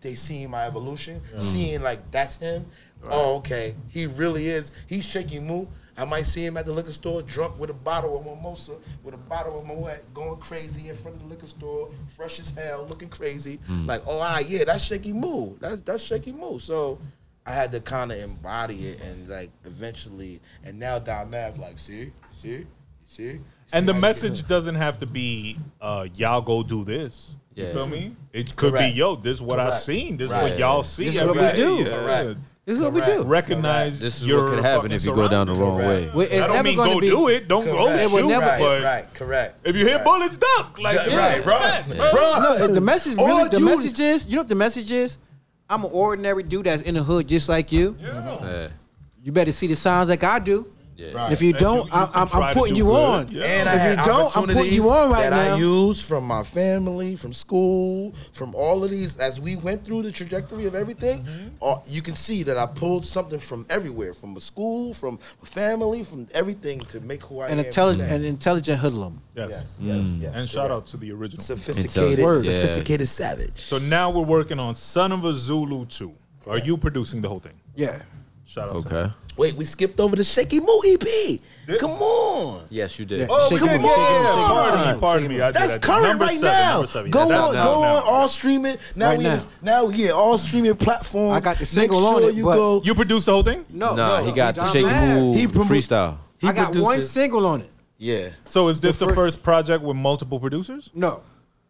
they 0.00 0.14
seeing 0.14 0.50
my 0.50 0.66
evolution, 0.66 1.20
seeing 1.36 1.82
like 1.82 2.10
that's 2.10 2.36
him. 2.36 2.66
Oh, 3.10 3.36
okay. 3.36 3.74
He 3.88 4.06
really 4.06 4.48
is. 4.48 4.72
He's 4.86 5.04
shaking 5.04 5.46
moo. 5.46 5.66
I 5.96 6.04
might 6.04 6.24
see 6.24 6.44
him 6.44 6.56
at 6.56 6.64
the 6.64 6.72
liquor 6.72 6.92
store, 6.92 7.20
drunk 7.20 7.58
with 7.58 7.68
a 7.68 7.74
bottle 7.74 8.18
of 8.18 8.24
mimosa, 8.24 8.72
with 9.02 9.12
a 9.12 9.18
bottle 9.18 9.58
of 9.58 9.66
Moet, 9.66 9.98
going 10.14 10.40
crazy 10.40 10.88
in 10.88 10.96
front 10.96 11.16
of 11.16 11.22
the 11.22 11.28
liquor 11.28 11.46
store, 11.46 11.90
fresh 12.08 12.40
as 12.40 12.48
hell, 12.50 12.86
looking 12.88 13.10
crazy. 13.10 13.58
Like, 13.68 14.02
oh, 14.06 14.18
ah, 14.18 14.38
yeah, 14.38 14.64
that's 14.64 14.82
Shakey 14.84 15.12
Mu. 15.12 15.56
That's 15.58 15.82
that's 15.82 16.02
Shakey 16.02 16.32
Mu. 16.32 16.58
So 16.58 16.98
I 17.44 17.52
had 17.52 17.70
to 17.72 17.80
kind 17.80 18.12
of 18.12 18.18
embody 18.18 18.88
it 18.88 19.02
and 19.02 19.28
like 19.28 19.50
eventually, 19.66 20.40
and 20.64 20.78
now 20.78 20.98
Don 20.98 21.30
Mav 21.30 21.58
like, 21.58 21.78
see, 21.78 22.12
see, 22.30 22.66
see. 23.10 23.40
And 23.72 23.88
the 23.88 23.94
message 23.94 24.46
doesn't 24.48 24.74
have 24.74 24.98
to 24.98 25.06
be, 25.06 25.56
uh, 25.80 26.06
y'all 26.14 26.40
go 26.40 26.62
do 26.62 26.84
this. 26.84 27.30
You 27.54 27.64
Yeah. 27.64 27.72
feel 27.72 27.86
me? 27.86 28.16
It 28.32 28.56
could 28.56 28.72
Correct. 28.72 28.94
be, 28.94 28.98
yo, 28.98 29.16
this 29.16 29.34
is 29.36 29.42
what 29.42 29.58
I 29.60 29.66
Correct. 29.70 29.82
seen. 29.82 30.16
This 30.16 30.26
is 30.26 30.32
Right. 30.32 30.42
what 30.42 30.58
y'all 30.58 30.82
see. 30.82 31.04
This 31.06 31.16
is 31.16 31.22
what 31.22 31.34
we 31.36 31.40
day. 31.42 31.56
do. 31.56 31.76
Yeah. 31.78 31.84
Correct. 31.90 32.38
This 32.66 32.74
is 32.76 32.80
what 32.82 32.92
we 32.92 33.00
do. 33.00 33.06
Correct. 33.06 33.24
Recognize 33.28 33.98
This 34.00 34.16
is 34.20 34.26
your 34.26 34.44
what 34.44 34.54
could 34.54 34.62
happen 34.64 34.82
fucking 34.82 34.96
if 34.96 35.04
you 35.04 35.14
go 35.14 35.26
down 35.28 35.46
the 35.48 35.54
wrong 35.54 35.78
way. 35.78 35.82
surroundings. 35.84 36.14
Well, 36.14 36.26
it's 36.26 36.34
I 36.34 36.38
don't 36.38 36.50
never 36.56 36.62
mean 36.68 36.76
gonna 36.76 36.94
go 36.94 37.00
be- 37.00 37.08
do 37.10 37.28
it. 37.28 37.48
Don't 37.48 37.64
go 37.64 37.72
Correct. 37.86 38.02
It 38.02 38.10
will 38.12 38.18
shoot. 38.20 38.28
never- 38.28 38.46
right, 38.46 38.60
but 38.60 38.82
right, 38.82 39.14
correct. 39.14 39.58
if 39.66 39.76
you 39.76 39.84
hit 39.86 39.96
Right. 39.96 40.04
bullets, 40.04 40.36
duck. 40.36 40.78
Like, 40.80 40.94
Yeah, 40.96 41.06
yeah, 41.08 41.16
right, 41.16 41.46
right, 41.46 41.84
yeah. 41.88 42.02
right. 42.04 42.58
No, 42.60 42.66
the 42.68 42.80
message 42.80 43.18
All 43.18 43.26
really, 43.26 43.48
the 43.48 43.58
you- 43.58 43.64
message 43.64 43.98
is, 44.00 44.26
you 44.26 44.36
know 44.36 44.40
what 44.42 44.48
the 44.48 44.54
message 44.54 44.92
is? 44.92 45.18
I'm 45.68 45.84
an 45.84 45.90
ordinary 45.92 46.42
dude 46.44 46.66
that's 46.66 46.82
in 46.82 46.94
the 46.94 47.02
hood 47.02 47.26
just 47.28 47.48
like 47.48 47.72
you. 47.72 47.96
Yeah. 48.00 48.68
You 49.22 49.32
better 49.32 49.52
see 49.52 49.66
the 49.66 49.76
signs 49.76 50.08
like 50.08 50.22
I 50.24 50.38
do. 50.38 50.66
Yeah. 51.00 51.12
Right. 51.12 51.32
If 51.32 51.40
you 51.40 51.52
don't, 51.54 51.78
you- 51.78 51.84
you 51.84 51.90
I'm, 51.92 52.08
I'm, 52.14 52.42
I'm 52.42 52.54
putting 52.54 52.74
do 52.74 52.78
you 52.78 52.84
good. 52.84 53.04
on. 53.04 53.28
Yeah. 53.30 53.44
And 53.44 53.68
I 53.68 53.74
If 53.92 53.98
you 53.98 54.04
don't, 54.04 54.36
I'm 54.36 54.44
putting 54.46 54.72
you 54.74 54.90
on 54.90 55.10
right 55.10 55.30
that 55.30 55.48
now. 55.48 55.54
I 55.54 55.58
used 55.58 56.04
from 56.04 56.24
my 56.24 56.42
family, 56.42 57.16
from 57.16 57.32
school, 57.32 58.12
from 58.32 58.54
all 58.54 58.84
of 58.84 58.90
these. 58.90 59.18
As 59.18 59.40
we 59.40 59.56
went 59.56 59.84
through 59.84 60.02
the 60.02 60.12
trajectory 60.12 60.66
of 60.66 60.74
everything, 60.74 61.20
Mm-hmm. 61.20 61.48
uh, 61.62 61.76
you 61.86 62.02
can 62.02 62.14
see 62.14 62.42
that 62.44 62.56
I 62.58 62.66
pulled 62.66 63.04
something 63.06 63.38
from 63.38 63.66
everywhere, 63.70 64.12
from 64.14 64.36
a 64.36 64.40
school, 64.40 64.92
from 64.94 65.18
a 65.42 65.46
family, 65.46 66.04
from 66.04 66.26
everything 66.34 66.80
to 66.92 67.00
make 67.00 67.22
who 67.24 67.40
I 67.40 67.48
An 67.48 67.58
am. 67.60 67.64
intelligent, 67.64 68.04
today. 68.08 68.16
an 68.16 68.24
intelligent 68.24 68.78
hoodlum. 68.80 69.20
Yes. 69.34 69.50
Yes, 69.50 69.76
yes, 69.80 70.04
yes. 70.20 70.32
And 70.36 70.48
shout 70.48 70.70
out 70.70 70.86
to 70.88 70.96
the 70.98 71.10
original. 71.12 71.42
sophisticated, 71.42 72.18
Intelligent. 72.18 72.54
Yeah. 72.54 72.60
sophisticated 72.60 73.08
savage. 73.08 73.58
So 73.60 73.78
now 73.78 74.10
we're 74.10 74.22
working 74.38 74.58
on 74.58 74.74
Son 74.74 75.12
of 75.12 75.24
a 75.24 75.32
Zulu 75.32 75.86
2. 75.86 76.12
Are 76.46 76.58
you 76.58 76.76
producing 76.76 77.20
the 77.20 77.28
whole 77.28 77.40
thing? 77.40 77.58
Yeah. 77.74 78.02
Shout 78.44 78.68
out 78.68 78.80
to 78.82 78.88
Okay. 78.88 79.12
Me. 79.36 79.42
Wait, 79.42 79.54
we 79.56 79.64
skipped 79.64 80.00
over 80.00 80.16
the 80.16 80.24
Shakey 80.24 80.60
Mu 80.60 80.80
EP. 80.86 81.40
Come 81.78 81.92
on. 81.92 82.64
Yes, 82.68 82.98
you 82.98 83.04
did. 83.04 83.20
Yeah. 83.20 83.26
Oh, 83.30 83.48
we 83.50 83.58
Shake 83.58 83.68
did. 83.68 83.80
it, 83.80 83.82
Yeah, 83.82 83.88
shake 83.88 83.96
yeah. 83.96 84.46
Pardon 84.48 84.94
me. 84.94 85.00
Pardon 85.00 85.28
me. 85.28 85.40
I 85.40 85.52
did, 85.52 85.56
I 85.56 85.60
That's 85.60 85.72
did. 85.74 85.82
current 85.82 86.02
Number 86.02 86.24
right 86.24 86.38
seven, 86.40 86.52
now. 86.52 86.72
number 86.72 86.86
seven. 86.88 87.10
Go 87.12 87.18
Yeah, 87.20 87.24
that's 87.26 87.40
on, 87.40 87.56
out 87.56 87.62
go 87.64 87.80
now. 87.82 87.96
on, 87.96 88.02
all 88.02 88.28
streaming. 88.28 88.78
Now 88.96 89.06
Right 89.10 89.18
we 89.18 89.24
now. 89.24 89.34
just- 89.36 89.48
now 89.62 89.88
yeah, 89.88 90.10
all 90.10 90.36
streaming 90.38 90.74
platforms. 90.76 91.36
I 91.36 91.40
got 91.40 91.56
the 91.56 91.60
Make 91.62 91.68
single 91.68 92.00
sure 92.00 92.16
on 92.16 92.22
it, 92.24 92.34
you 92.34 92.44
but- 92.44 92.56
go. 92.56 92.82
You 92.84 92.94
produced 92.94 93.26
the 93.26 93.32
whole 93.32 93.42
thing? 93.44 93.64
No, 93.70 93.94
Nah, 93.94 94.18
no, 94.18 94.24
he 94.26 94.32
got 94.32 94.54
the 94.56 94.62
don't 94.62 94.72
Shake 94.72 94.86
have. 94.86 95.16
Move 95.18 95.36
He 95.36 95.46
promo- 95.46 95.64
freestyle. 95.66 96.16
He 96.38 96.48
I 96.48 96.52
got 96.52 96.64
produced 96.66 96.84
one 96.84 96.98
it. 96.98 97.02
single 97.02 97.46
on 97.46 97.60
it. 97.60 97.70
Yeah. 97.98 98.30
So 98.46 98.66
is 98.68 98.80
this 98.80 98.96
the, 98.96 99.06
fir- 99.08 99.14
first 99.14 99.42
project 99.42 99.84
with 99.84 99.96
multiple 99.96 100.40
producers? 100.40 100.90
No. 100.94 101.20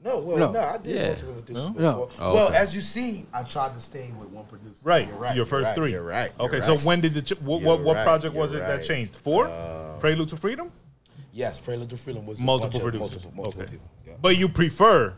No, 0.03 0.19
well, 0.19 0.39
No. 0.39 0.53
no, 0.53 0.61
I 0.61 0.79
did 0.79 0.95
Yeah. 0.97 1.09
multiple 1.09 1.35
producers 1.35 1.65
No? 1.77 1.93
before. 2.07 2.09
Oh, 2.19 2.35
well, 2.35 2.47
okay. 2.49 2.57
as 2.57 2.75
you 2.75 2.81
see, 2.81 3.27
I 3.35 3.43
tried 3.43 3.75
to 3.75 3.81
stay 3.81 4.11
with 4.19 4.31
one 4.31 4.47
producer. 4.47 4.77
Right. 4.83 5.07
You're 5.07 5.17
right. 5.17 5.29
Your 5.31 5.37
you're 5.37 5.47
first 5.47 5.67
right, 5.67 5.75
three. 5.75 5.91
You're 5.93 6.03
right. 6.03 6.33
you're 6.39 6.49
Okay. 6.49 6.59
right. 6.61 6.65
So 6.67 6.79
when 6.79 7.01
did 7.03 7.13
the 7.15 7.23
ch- 7.23 7.39
what 7.41 7.61
what, 7.63 7.81
what 7.81 8.03
project 8.03 8.35
you're 8.35 8.43
was 8.43 8.55
it 8.55 8.61
that. 8.61 8.81
Uh, 8.81 8.83
changed? 8.83 9.17
Four. 9.17 9.47
Prelude 10.01 10.29
to 10.31 10.37
Freedom. 10.39 10.73
Yes, 11.33 11.59
Prelude 11.59 11.91
to 11.91 11.97
Freedom 11.99 12.25
was 12.27 12.41
a 12.41 12.45
Multiple 12.45 12.71
bunch 12.71 12.77
of 12.77 12.83
producers. 12.83 13.01
multiple, 13.25 13.33
multiple 13.37 13.63
okay. 13.63 13.71
people. 13.73 13.87
Yeah. 14.07 14.15
But 14.23 14.37
you 14.39 14.49
prefer 14.49 15.13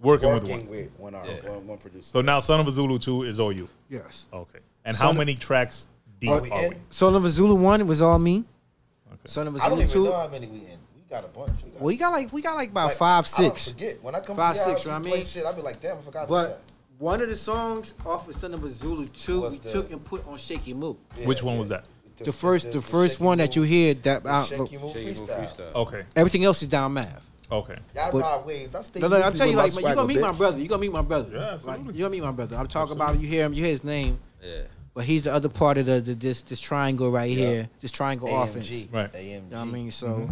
working, 0.00 0.32
with 0.34 0.48
one. 0.48 0.66
with 0.68 0.90
one, 0.98 1.14
art- 1.14 1.28
Yeah. 1.44 1.50
one, 1.50 1.66
one 1.68 1.78
producer. 1.78 2.10
So 2.12 2.20
now 2.20 2.40
Son 2.40 2.58
of 2.58 2.66
a 2.66 2.72
Zulu 2.72 2.98
two 2.98 3.22
is 3.22 3.38
all 3.38 3.52
you. 3.52 3.68
Yes. 3.88 4.26
Okay. 4.32 4.58
And 4.84 4.96
how 4.96 5.08
Son- 5.10 5.16
many 5.16 5.36
tracks 5.36 5.86
deep 6.20 6.30
Are 6.30 6.38
are 6.38 6.42
we 6.42 6.50
we? 6.70 6.74
Son 6.90 7.14
of 7.14 7.24
a 7.24 7.28
Zulu 7.28 7.54
one 7.54 7.86
was 7.86 8.02
all 8.02 8.18
me. 8.18 8.44
Son 9.26 9.46
of 9.46 9.54
a 9.56 9.62
I 9.62 9.68
don't 9.68 9.78
Zulu 9.78 9.82
even 9.82 9.92
two. 9.92 10.04
know 10.04 10.12
how 10.16 10.28
many 10.28 10.46
we 10.48 10.58
in. 10.58 10.77
We 11.08 11.14
got 11.16 11.24
a 11.24 11.28
bunch. 11.28 11.62
We 11.64 11.70
got 11.70 11.80
Well, 11.80 11.90
you 11.90 11.98
got 11.98 12.12
like 12.12 12.32
we 12.32 12.42
got 12.42 12.56
like 12.56 12.70
about 12.70 12.88
like, 12.88 12.96
five, 12.98 13.28
I 13.38 13.42
don't 13.42 13.56
six. 13.56 13.72
forget 13.72 14.02
when 14.02 14.14
I 14.14 14.20
come 14.20 14.36
Five, 14.36 14.54
to 14.54 14.58
your 14.58 14.64
six, 14.68 14.78
house, 14.80 14.84
you 14.84 14.90
know 14.90 14.98
what 14.98 15.06
I 15.06 15.08
play 15.08 15.16
mean? 15.18 15.26
shit. 15.26 15.46
I 15.46 15.52
be 15.52 15.62
like, 15.62 15.80
damn, 15.80 15.98
I 15.98 16.00
forgot. 16.02 16.20
to 16.22 16.26
do 16.26 16.32
But 16.34 16.48
that. 16.48 16.60
one 16.98 17.22
of 17.22 17.28
the 17.28 17.36
songs 17.36 17.94
off 18.04 18.28
of 18.28 18.36
Son 18.36 18.52
of 18.52 18.62
a 18.64 18.68
Zulu 18.68 19.06
two, 19.08 19.40
Was 19.40 19.52
we 19.52 19.58
the- 19.58 19.72
took 19.72 19.90
and 19.90 20.04
put 20.04 20.26
on 20.28 20.36
Shakey 20.36 20.74
Mu. 20.74 20.94
Yeah, 21.16 21.26
Which 21.26 21.42
one 21.42 21.54
yeah. 21.54 21.60
was 21.60 21.68
that? 21.70 21.84
The 22.18 22.32
first, 22.32 22.72
the 22.72 22.82
first 22.82 23.20
one 23.20 23.38
that 23.38 23.54
you 23.56 23.62
hear 23.62 23.94
that 23.94 24.24
The 24.24 24.28
uh, 24.28 24.44
Shake 24.44 24.72
You 24.72 24.80
Move 24.80 24.92
Shake 24.92 25.06
Move 25.06 25.28
freestyle. 25.30 25.56
freestyle. 25.56 25.74
Okay. 25.74 26.04
everything 26.16 26.44
else 26.44 26.60
is 26.62 26.68
down 26.68 26.92
math. 26.92 27.24
Okay. 27.50 27.76
Y'all 27.94 28.12
But- 28.12 28.20
ride 28.22 28.44
waves. 28.44 28.74
I 28.74 28.82
stay. 28.82 29.00
No, 29.00 29.06
look, 29.06 29.24
I'm 29.24 29.32
telling 29.32 29.52
you, 29.52 29.56
like, 29.56 29.72
my 29.74 29.80
man, 29.80 29.90
you 29.90 29.94
gonna 29.96 30.08
meet 30.08 30.20
my 30.20 30.32
brother. 30.32 30.58
You 30.58 30.68
gonna 30.68 30.80
meet 30.82 30.92
my 30.92 31.02
brother. 31.02 31.30
Yeah. 31.34 31.58
Like, 31.62 31.78
you 31.86 31.92
gonna 31.92 32.10
meet 32.10 32.22
my 32.22 32.32
brother. 32.32 32.56
I'm 32.56 32.66
talking 32.68 32.94
about 32.96 33.18
you 33.20 33.26
hear 33.28 33.44
him, 33.46 33.54
you 33.54 33.62
hear 33.62 33.70
his 33.70 33.84
name, 33.84 34.18
Yeah. 34.42 34.62
but 34.92 35.04
he's 35.04 35.22
the 35.24 35.32
other 35.32 35.48
part 35.48 35.78
of 35.78 35.86
the, 35.86 36.00
the 36.02 36.14
this 36.14 36.42
this 36.42 36.60
triangle 36.60 37.10
right 37.10 37.30
here, 37.34 37.70
this 37.80 37.92
triangle 37.92 38.28
offense. 38.42 38.68
You 38.68 38.86
AMG. 38.88 38.92
Right. 38.92 39.12
AMG. 39.14 39.50
know 39.50 39.56
what 39.60 39.68
I 39.68 39.70
mean? 39.70 39.90
So 39.92 40.28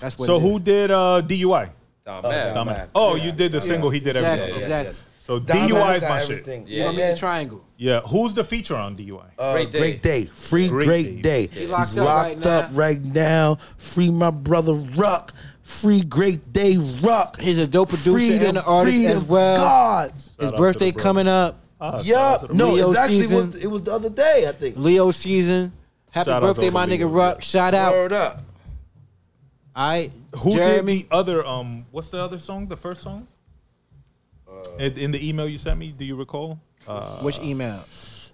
that's 0.00 0.18
what. 0.18 0.26
So 0.26 0.36
it 0.36 0.40
who 0.40 0.56
is. 0.58 0.62
did 0.64 0.90
uh, 0.90 1.22
DUI? 1.24 1.70
Dom 2.04 2.24
Oh, 2.24 2.28
Mav. 2.30 2.54
Dom 2.54 2.66
Dumbass. 2.68 2.78
Mav. 2.78 2.88
Oh, 2.94 3.14
Yeah. 3.16 3.24
you 3.24 3.32
did 3.32 3.52
the 3.52 3.58
Yeah. 3.58 3.64
single. 3.64 3.90
He 3.90 4.00
did 4.00 4.16
Exactly. 4.16 4.42
everything. 4.48 4.62
Exactly. 4.62 4.94
So 5.26 5.38
Dom 5.38 5.56
DUI 5.68 5.72
Mav 5.78 5.96
is 5.96 6.00
got 6.00 6.08
my 6.10 6.20
shit. 6.20 6.30
everything. 6.30 6.66
You 6.66 6.78
gonna 6.78 6.92
meet 6.92 6.98
then, 6.98 7.10
the 7.12 7.18
triangle. 7.18 7.60
Yeah. 7.76 8.00
Who's 8.00 8.32
the 8.34 8.44
feature 8.44 8.76
on 8.76 8.96
DUI? 8.96 9.24
Uh, 9.38 9.52
Great 9.52 9.70
great, 9.70 10.02
Day. 10.02 10.22
day. 10.22 10.24
Free 10.32 10.68
Great 10.68 10.86
great, 10.86 11.22
Day. 11.22 11.46
day. 11.48 11.60
He 11.60 11.66
locked 11.66 11.88
He's 11.90 11.98
up 11.98 12.04
locked 12.06 12.28
right 12.28 12.46
up 12.46 12.70
now. 12.72 12.76
right 12.78 13.04
now. 13.04 13.58
Free 13.76 14.10
my 14.10 14.30
brother 14.30 14.72
Ruck. 14.72 15.34
Free 15.62 16.00
great 16.00 16.50
day 16.54 16.78
Ruck. 17.02 17.38
He's 17.38 17.58
a 17.58 17.66
dope 17.66 17.90
producer 17.90 18.12
Free 18.12 18.32
and 18.32 18.40
the- 18.42 18.48
an 18.48 18.56
artist 18.58 18.96
free 18.96 19.06
as 19.06 19.22
well. 19.22 19.56
God. 19.58 20.12
His 20.40 20.48
out 20.48 20.52
to 20.52 20.56
birthday 20.56 20.90
brother. 20.92 21.02
coming 21.02 21.28
up. 21.28 21.60
Ah, 21.80 21.90
shout 21.98 22.06
Yeah. 22.06 22.16
out 22.26 22.40
to 22.40 22.46
the 22.48 22.54
No, 22.54 22.72
Leo 22.72 22.90
it 22.92 22.96
actually 22.96 23.20
season. 23.20 23.50
was. 23.52 23.56
It 23.56 23.66
was 23.70 23.82
the 23.82 23.92
other 23.92 24.08
day. 24.08 24.46
I 24.48 24.52
think. 24.52 24.76
Leo 24.78 25.10
season. 25.10 25.72
Happy 26.10 26.30
Shout 26.30 26.36
out 26.36 26.40
to 26.40 26.46
birthday, 26.54 26.66
all 26.68 26.72
my 26.72 26.86
the 26.86 26.96
nigga 26.96 27.00
Leos, 27.00 27.12
Ruck. 27.12 27.42
Shout 27.42 27.74
out. 27.74 27.92
Word 27.92 28.12
up. 28.14 28.40
I 29.78 30.10
Who 30.38 30.54
Jeremy. 30.54 31.02
did 31.02 31.10
the 31.10 31.14
other? 31.14 31.46
Um, 31.46 31.86
what's 31.92 32.10
the 32.10 32.18
other 32.20 32.38
song? 32.40 32.66
The 32.66 32.76
first 32.76 33.00
song? 33.02 33.28
in, 34.78 34.98
in 34.98 35.10
the 35.12 35.28
email 35.28 35.46
you 35.48 35.58
sent 35.58 35.78
me, 35.78 35.92
do 35.96 36.04
you 36.04 36.16
recall? 36.16 36.58
Uh, 36.86 37.18
Which 37.20 37.38
email? 37.38 37.84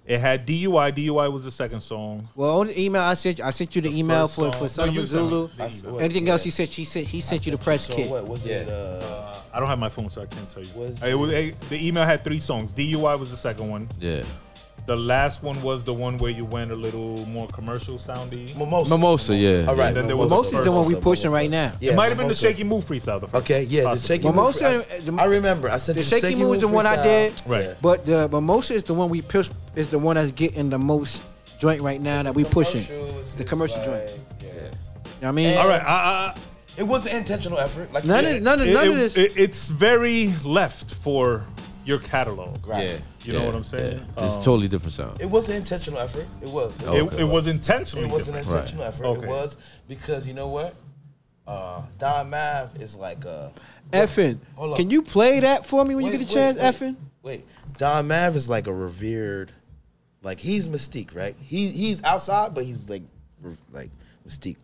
it 0.06 0.20
had 0.20 0.46
DUI. 0.46 0.92
DUI 0.94 1.30
was 1.32 1.44
the 1.44 1.50
second 1.50 1.80
song. 1.80 2.28
Well, 2.34 2.60
on 2.60 2.68
the 2.68 2.80
email 2.80 3.02
I 3.02 3.14
sent 3.14 3.38
you, 3.38 3.44
I 3.44 3.50
sent 3.50 3.74
you 3.76 3.82
the, 3.82 3.98
email 3.98 4.26
first 4.28 4.36
for 4.36 4.50
song- 4.52 4.60
for 4.60 4.68
Son 4.68 4.86
No, 4.86 4.90
of 4.90 4.96
you 4.96 5.06
sent 5.06 5.22
me 5.24 5.28
Zulu. 5.28 5.48
the 5.48 5.88
email. 5.88 6.00
Anything 6.00 6.28
else 6.30 6.44
he 6.44 6.50
said? 6.50 6.68
He 6.68 6.84
sent 6.84 7.06
he 7.08 7.20
sent 7.20 7.44
you 7.46 7.52
the 7.52 7.58
press 7.58 7.86
So 7.86 7.94
kit. 7.94 8.10
what 8.10 8.26
was 8.26 8.46
it? 8.46 8.66
Yeah. 8.66 8.72
Uh, 8.72 9.36
I 9.52 9.60
don't 9.60 9.68
have 9.68 9.78
my 9.78 9.88
phone, 9.90 10.08
so 10.10 10.22
I 10.22 10.26
can't 10.26 10.48
tell 10.48 10.62
you. 10.62 10.72
Was 10.74 11.02
it 11.02 11.14
was, 11.14 11.30
eh, 11.32 11.50
the 11.68 11.86
email 11.86 12.04
had 12.04 12.22
three 12.24 12.40
songs. 12.40 12.72
DUI 12.72 13.18
was 13.18 13.30
the 13.30 13.36
second 13.36 13.68
one. 13.68 13.88
Yeah. 14.00 14.22
The 14.86 14.96
last 14.96 15.42
one 15.42 15.60
was 15.62 15.82
the 15.82 15.94
one 15.94 16.18
where 16.18 16.30
you 16.30 16.44
went 16.44 16.70
a 16.70 16.74
little 16.76 17.16
more 17.26 17.48
commercial 17.48 17.98
soundy. 17.98 18.54
Mimosa. 18.58 18.90
Mimosa, 18.90 19.34
yeah. 19.34 19.64
All 19.66 19.74
right. 19.74 19.88
And 19.88 19.96
then 19.96 20.06
there 20.08 20.16
was 20.16 20.28
the 20.28 20.58
is 20.58 20.64
the 20.64 20.70
one 20.70 20.82
we 20.86 20.88
Mimosa, 20.92 21.00
pushing 21.00 21.30
Mimosa. 21.30 21.30
right 21.30 21.50
now. 21.50 21.72
Yeah, 21.80 21.92
it 21.92 21.96
might 21.96 22.08
have 22.10 22.18
been 22.18 22.28
the 22.28 22.34
Mimosa. 22.34 22.46
Shakey 22.48 22.64
Mu 22.64 22.80
freestyle. 22.82 23.20
The 23.22 23.28
first 23.28 23.34
Okay, 23.44 23.62
yeah, 23.62 23.80
the 23.82 23.86
Possibly. 23.88 24.16
shaky 24.16 24.28
Mimosa, 24.28 24.72
Move. 24.72 25.06
the- 25.16 25.22
I 25.22 25.24
remember. 25.24 25.70
I 25.70 25.78
said 25.78 25.94
The 25.96 26.00
the 26.02 26.20
shaky 26.20 26.34
move 26.34 26.56
is 26.56 26.60
the 26.60 26.68
one 26.68 26.84
I 26.84 26.96
freestyle. 26.98 27.02
did. 27.04 27.42
Right. 27.46 27.76
But 27.80 28.02
the 28.04 28.28
mimosa 28.28 28.74
is 28.74 28.82
the 28.84 28.92
one 28.92 29.08
we 29.08 29.22
push 29.22 29.48
is 29.74 29.88
the 29.88 29.98
one 29.98 30.16
that's 30.16 30.32
getting 30.32 30.68
the 30.68 30.78
most 30.78 31.22
joint 31.58 31.80
right 31.80 32.00
now 32.00 32.22
that 32.22 32.34
we 32.34 32.44
pushing. 32.44 32.82
The 32.84 33.20
is 33.20 33.36
commercial 33.48 33.78
like, 33.78 33.86
joint. 33.86 34.20
Yeah. 35.22 35.28
I 35.28 35.32
mean, 35.32 35.56
All 35.56 35.66
right, 35.66 35.82
I, 35.82 36.34
I, 36.34 36.34
It 36.76 36.82
was 36.82 37.06
an 37.06 37.16
intentional 37.16 37.58
effort. 37.58 37.90
Like 37.90 38.04
none 38.04 38.24
yeah, 38.24 38.30
of 38.32 38.42
none 38.42 38.60
of 38.60 38.68
it- 38.68 38.74
none 38.74 38.88
of 38.88 38.92
it- 38.96 38.98
this. 38.98 39.16
it- 39.16 39.32
it's 39.36 39.68
very 39.68 40.34
left 40.44 40.92
for 40.92 41.46
your 41.84 41.98
catalog. 41.98 42.66
Right. 42.66 42.88
Yeah. 42.90 42.96
You 43.24 43.32
know 43.34 43.46
what 43.46 43.54
I'm 43.54 43.64
saying? 43.64 43.98
yeah. 44.16 44.24
It's 44.24 44.34
Um, 44.34 44.40
a 44.40 44.44
totally 44.44 44.68
different 44.68 44.92
sound. 44.94 45.20
It 45.20 45.30
was 45.30 45.48
an 45.48 45.56
intentional 45.56 46.00
effort. 46.00 46.26
It 46.42 46.48
was. 46.48 46.76
Oh, 46.86 46.94
It, 46.96 47.02
Okay. 47.02 47.20
it 47.20 47.24
was 47.24 47.46
intentionally 47.46 48.06
It 48.08 48.12
was 48.12 48.28
an 48.28 48.34
different. 48.34 48.56
intentional 48.70 48.84
effort. 48.86 49.04
Okay. 49.06 49.22
It 49.22 49.28
was 49.28 49.56
because 49.88 50.26
you 50.26 50.34
know 50.34 50.48
what? 50.48 50.74
Uh, 51.46 51.82
Don 51.98 52.30
Mav 52.30 52.80
is 52.80 52.96
like 52.96 53.24
a 53.26 53.52
Effin, 53.92 54.38
Hold 54.56 54.72
up. 54.72 54.76
can 54.78 54.88
you 54.88 55.02
play 55.02 55.40
that 55.40 55.66
for 55.66 55.84
me 55.84 55.94
when 55.94 56.06
you 56.06 56.10
Wait, 56.12 56.18
get 56.20 56.30
a 56.30 56.34
wait, 56.34 56.56
chance, 56.56 56.56
wait, 56.58 56.64
Effin? 56.92 56.96
Wait, 57.22 57.44
Don 57.76 58.08
Mav 58.08 58.34
is 58.34 58.48
like 58.48 58.66
a 58.66 58.72
revered, 58.72 59.52
like 60.22 60.40
he's 60.40 60.68
Mystique, 60.68 61.14
right? 61.14 61.36
He 61.38 61.68
he's 61.68 62.02
outside, 62.02 62.54
but 62.54 62.64
he's 62.64 62.88
like 62.88 63.02
re- 63.42 63.56
like 63.72 63.90
Mystique. 64.26 64.56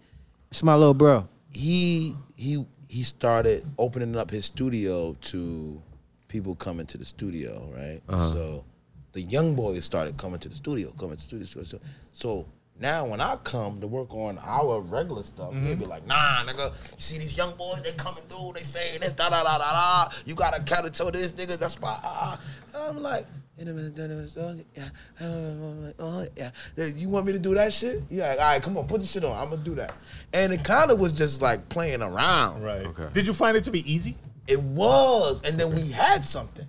It's 0.50 0.62
my 0.62 0.74
little 0.74 0.94
bro. 0.94 1.28
He 1.52 2.16
he 2.34 2.64
he 2.88 3.02
started 3.02 3.62
opening 3.78 4.16
up 4.16 4.30
his 4.30 4.46
studio 4.46 5.14
to 5.20 5.82
people 6.30 6.54
coming 6.54 6.86
to 6.86 6.96
the 6.96 7.04
studio, 7.04 7.68
right? 7.76 8.00
So 8.16 8.64
the 9.12 9.20
young 9.20 9.54
boys 9.56 9.84
started 9.84 10.16
coming 10.16 10.38
to 10.38 10.48
the 10.48 10.54
studio, 10.54 10.92
coming 10.92 11.16
to 11.16 11.22
the 11.22 11.22
studio, 11.22 11.44
studio, 11.44 11.64
studio. 11.64 11.86
So 12.12 12.46
now 12.80 13.04
when 13.04 13.20
I 13.20 13.36
come 13.42 13.80
to 13.80 13.88
work 13.88 14.14
on 14.14 14.38
our 14.38 14.80
regular 14.80 15.24
stuff, 15.24 15.52
they'll 15.52 15.76
be 15.76 15.84
like, 15.84 16.06
nah, 16.06 16.44
nigga, 16.44 16.70
you 16.70 16.96
see 16.96 17.18
these 17.18 17.36
young 17.36 17.54
boys, 17.56 17.82
they 17.82 17.92
coming 17.92 18.22
through, 18.28 18.52
they 18.54 18.62
saying 18.62 19.00
this, 19.00 19.12
da 19.12 19.28
da 19.28 19.42
da 19.42 19.58
da 19.58 19.72
da. 19.72 20.14
You 20.24 20.34
gotta 20.36 20.62
counter 20.62 20.88
to 20.88 21.10
this 21.10 21.32
nigga, 21.32 21.58
that's 21.58 21.80
why 21.80 21.98
uh, 22.02 22.36
I'm 22.74 23.02
like, 23.02 23.26
in 23.58 23.68
a 23.68 23.72
minute, 23.74 23.94
then 23.94 24.10
it 24.10 24.16
was, 24.16 24.38
oh, 24.38 24.56
yeah, 24.74 24.88
uh, 25.20 25.92
oh, 25.98 26.26
yeah. 26.36 26.50
You 26.76 27.10
want 27.10 27.26
me 27.26 27.32
to 27.32 27.38
do 27.38 27.52
that 27.54 27.72
shit? 27.74 28.02
Yeah, 28.08 28.30
all 28.30 28.38
right, 28.38 28.62
come 28.62 28.78
on, 28.78 28.86
put 28.86 29.02
the 29.02 29.06
shit 29.06 29.24
on. 29.24 29.36
I'm 29.36 29.50
gonna 29.50 29.62
do 29.62 29.74
that. 29.74 29.92
And 30.32 30.52
it 30.52 30.64
kind 30.64 30.90
of 30.90 30.98
was 30.98 31.12
just 31.12 31.42
like 31.42 31.68
playing 31.68 32.00
around. 32.00 32.62
Right. 32.62 32.86
Okay. 32.86 33.08
Did 33.12 33.26
you 33.26 33.34
find 33.34 33.56
it 33.56 33.64
to 33.64 33.70
be 33.70 33.92
easy? 33.92 34.16
It 34.46 34.60
was, 34.60 35.42
and 35.42 35.58
then 35.58 35.74
we 35.74 35.88
had 35.90 36.24
something. 36.26 36.66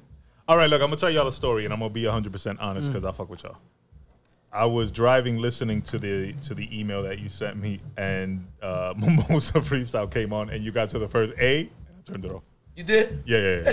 All 0.47 0.57
right, 0.57 0.69
look, 0.69 0.81
I'm 0.81 0.87
gonna 0.87 0.97
tell 0.97 1.09
y'all 1.09 1.27
a 1.27 1.31
story, 1.31 1.65
and 1.65 1.73
I'm 1.73 1.79
gonna 1.79 1.93
be 1.93 2.05
100 2.05 2.31
percent 2.31 2.59
honest 2.59 2.87
Mm. 2.89 2.93
because 2.93 3.05
I 3.07 3.11
fuck 3.11 3.29
with 3.29 3.43
y'all. 3.43 3.57
I 4.53 4.65
was 4.65 4.91
driving, 4.91 5.37
listening 5.37 5.81
to 5.83 5.97
the 5.97 6.33
to 6.47 6.53
the 6.53 6.67
email 6.77 7.03
that 7.03 7.19
you 7.19 7.29
sent 7.29 7.55
me, 7.57 7.79
and 7.97 8.45
uh, 8.61 8.93
Mimosa 8.97 9.59
Freestyle 9.61 10.11
came 10.11 10.33
on, 10.33 10.49
and 10.49 10.63
you 10.63 10.71
got 10.71 10.89
to 10.89 10.99
the 10.99 11.07
first 11.07 11.33
A, 11.39 11.61
and 11.61 11.69
I 12.07 12.11
turned 12.11 12.25
it 12.25 12.31
off. 12.31 12.43
You 12.75 12.83
did? 12.83 13.21
Yeah, 13.25 13.37
yeah, 13.37 13.71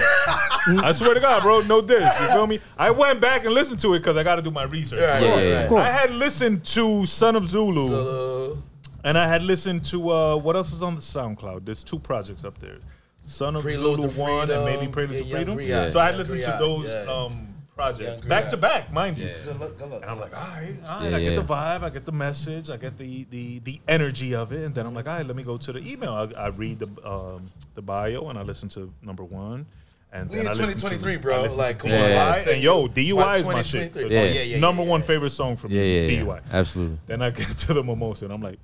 yeah. 0.69 0.81
I 0.83 0.91
swear 0.93 1.15
to 1.15 1.20
God, 1.20 1.43
bro, 1.43 1.61
no 1.62 1.81
diss. 1.81 2.03
You 2.20 2.27
feel 2.29 2.47
me? 2.49 2.59
I 2.77 2.91
went 2.91 3.20
back 3.20 3.45
and 3.45 3.55
listened 3.55 3.79
to 3.81 3.95
it 3.95 4.01
because 4.01 4.16
I 4.16 4.25
got 4.25 4.37
to 4.37 4.43
do 4.43 4.51
my 4.51 4.65
research. 4.65 5.01
Right, 5.01 5.23
Yeah, 5.23 5.35
right, 5.35 5.47
yeah, 5.47 5.55
right. 5.55 5.62
Of 5.62 5.69
course. 5.69 5.85
I 5.87 5.91
had 5.93 6.11
listened 6.11 6.65
to 6.66 7.07
Son 7.07 7.37
of 7.37 7.47
Zulu, 7.47 7.89
So, 7.89 8.59
and 9.05 9.16
I 9.16 9.29
had 9.29 9.43
listened 9.45 9.85
to 9.87 10.11
uh, 10.11 10.37
what 10.37 10.57
else 10.57 10.73
is 10.73 10.83
on 10.83 10.97
the 10.97 11.01
SoundCloud? 11.01 11.65
There's 11.65 11.85
two 11.85 11.99
projects 12.01 12.45
up 12.45 12.59
there. 12.59 12.79
Son 13.28 13.56
of 13.56 13.62
Prelude 13.62 14.00
Zulu 14.00 14.09
to 14.12 14.20
one 14.20 14.50
and 14.50 14.64
maybe 14.64 14.90
Freedom, 14.90 14.92
Prelude 14.92 15.14
yeah, 15.16 15.20
to 15.22 15.28
Young 15.46 15.56
Freedom. 15.56 15.59
Griot, 15.86 15.90
So 15.92 16.00
I 16.00 16.06
had 16.06 16.16
listened 16.16 16.40
to 16.40 16.56
those 16.59 16.86
yeah. 16.88 17.12
um, 17.12 17.48
projects 17.76 18.20
back 18.22 18.48
to 18.48 18.56
back, 18.56 18.92
mind 18.92 19.18
you. 19.18 19.32
Good 19.44 19.60
look, 19.60 19.78
good 19.78 19.90
look. 19.90 20.02
And 20.02 20.10
I'm 20.10 20.18
like, 20.18 20.34
all 20.36 20.42
right, 20.48 20.74
all 20.88 21.00
right, 21.00 21.10
Yeah, 21.10 21.16
I 21.16 21.20
get 21.20 21.32
yeah. 21.34 21.38
the 21.40 21.44
vibe, 21.44 21.82
I 21.82 21.90
get 21.90 22.05
the 22.06 22.12
message, 22.12 22.70
I 22.70 22.76
get 22.76 22.96
the 22.98 23.24
the 23.30 23.59
the 23.60 23.80
energy 23.86 24.34
of 24.34 24.52
it, 24.52 24.64
and 24.64 24.74
then 24.74 24.86
I'm 24.86 24.94
like, 24.94 25.06
all 25.06 25.16
right, 25.16 25.26
let 25.26 25.36
me 25.36 25.42
go 25.42 25.56
to 25.59 25.72
the 25.72 25.78
email. 25.80 26.12
I, 26.14 26.40
I 26.40 26.46
read 26.48 26.78
the 26.78 26.88
um, 27.09 27.50
the 27.74 27.82
bio 27.82 28.28
and 28.30 28.38
I 28.38 28.42
listen 28.42 28.68
to 28.70 28.92
number 29.02 29.22
one, 29.24 29.66
and 30.12 30.30
we 30.30 30.40
in 30.40 30.48
I 30.48 30.52
to- 30.52 30.59
2023, 30.59 31.16
bro. 31.18 31.42
listen 31.42 31.56
Like, 31.59 31.78
come 31.80 31.90
Yeah, 31.90 32.02
on. 32.05 32.10
yeah. 32.10 32.24
I 32.32 32.38
DUI, 32.38 32.42
said 32.42 32.55
and 32.55 32.62
yo, 32.62 32.88
DUI 32.88 33.36
is 33.36 33.44
my 33.44 33.62
shit. 33.62 33.94
Yeah. 33.94 34.02
Oh, 34.02 34.09
yeah, 34.09 34.22
yeah, 34.42 34.59
number 34.59 34.82
yeah, 34.82 34.88
one 34.88 35.00
yeah. 35.02 35.06
favorite 35.06 35.30
song 35.30 35.56
from 35.56 35.70
Yeah, 35.70 35.82
yeah, 35.82 36.06
yeah. 36.09 36.22
DUI. 36.24 36.40
Absolutely. 36.50 36.98
Then 37.06 37.20
I 37.22 37.30
get 37.30 37.46
to 37.59 37.74
the 37.74 37.84
mimosa, 37.84 38.24
and 38.24 38.32
I'm 38.34 38.40
like, 38.42 38.59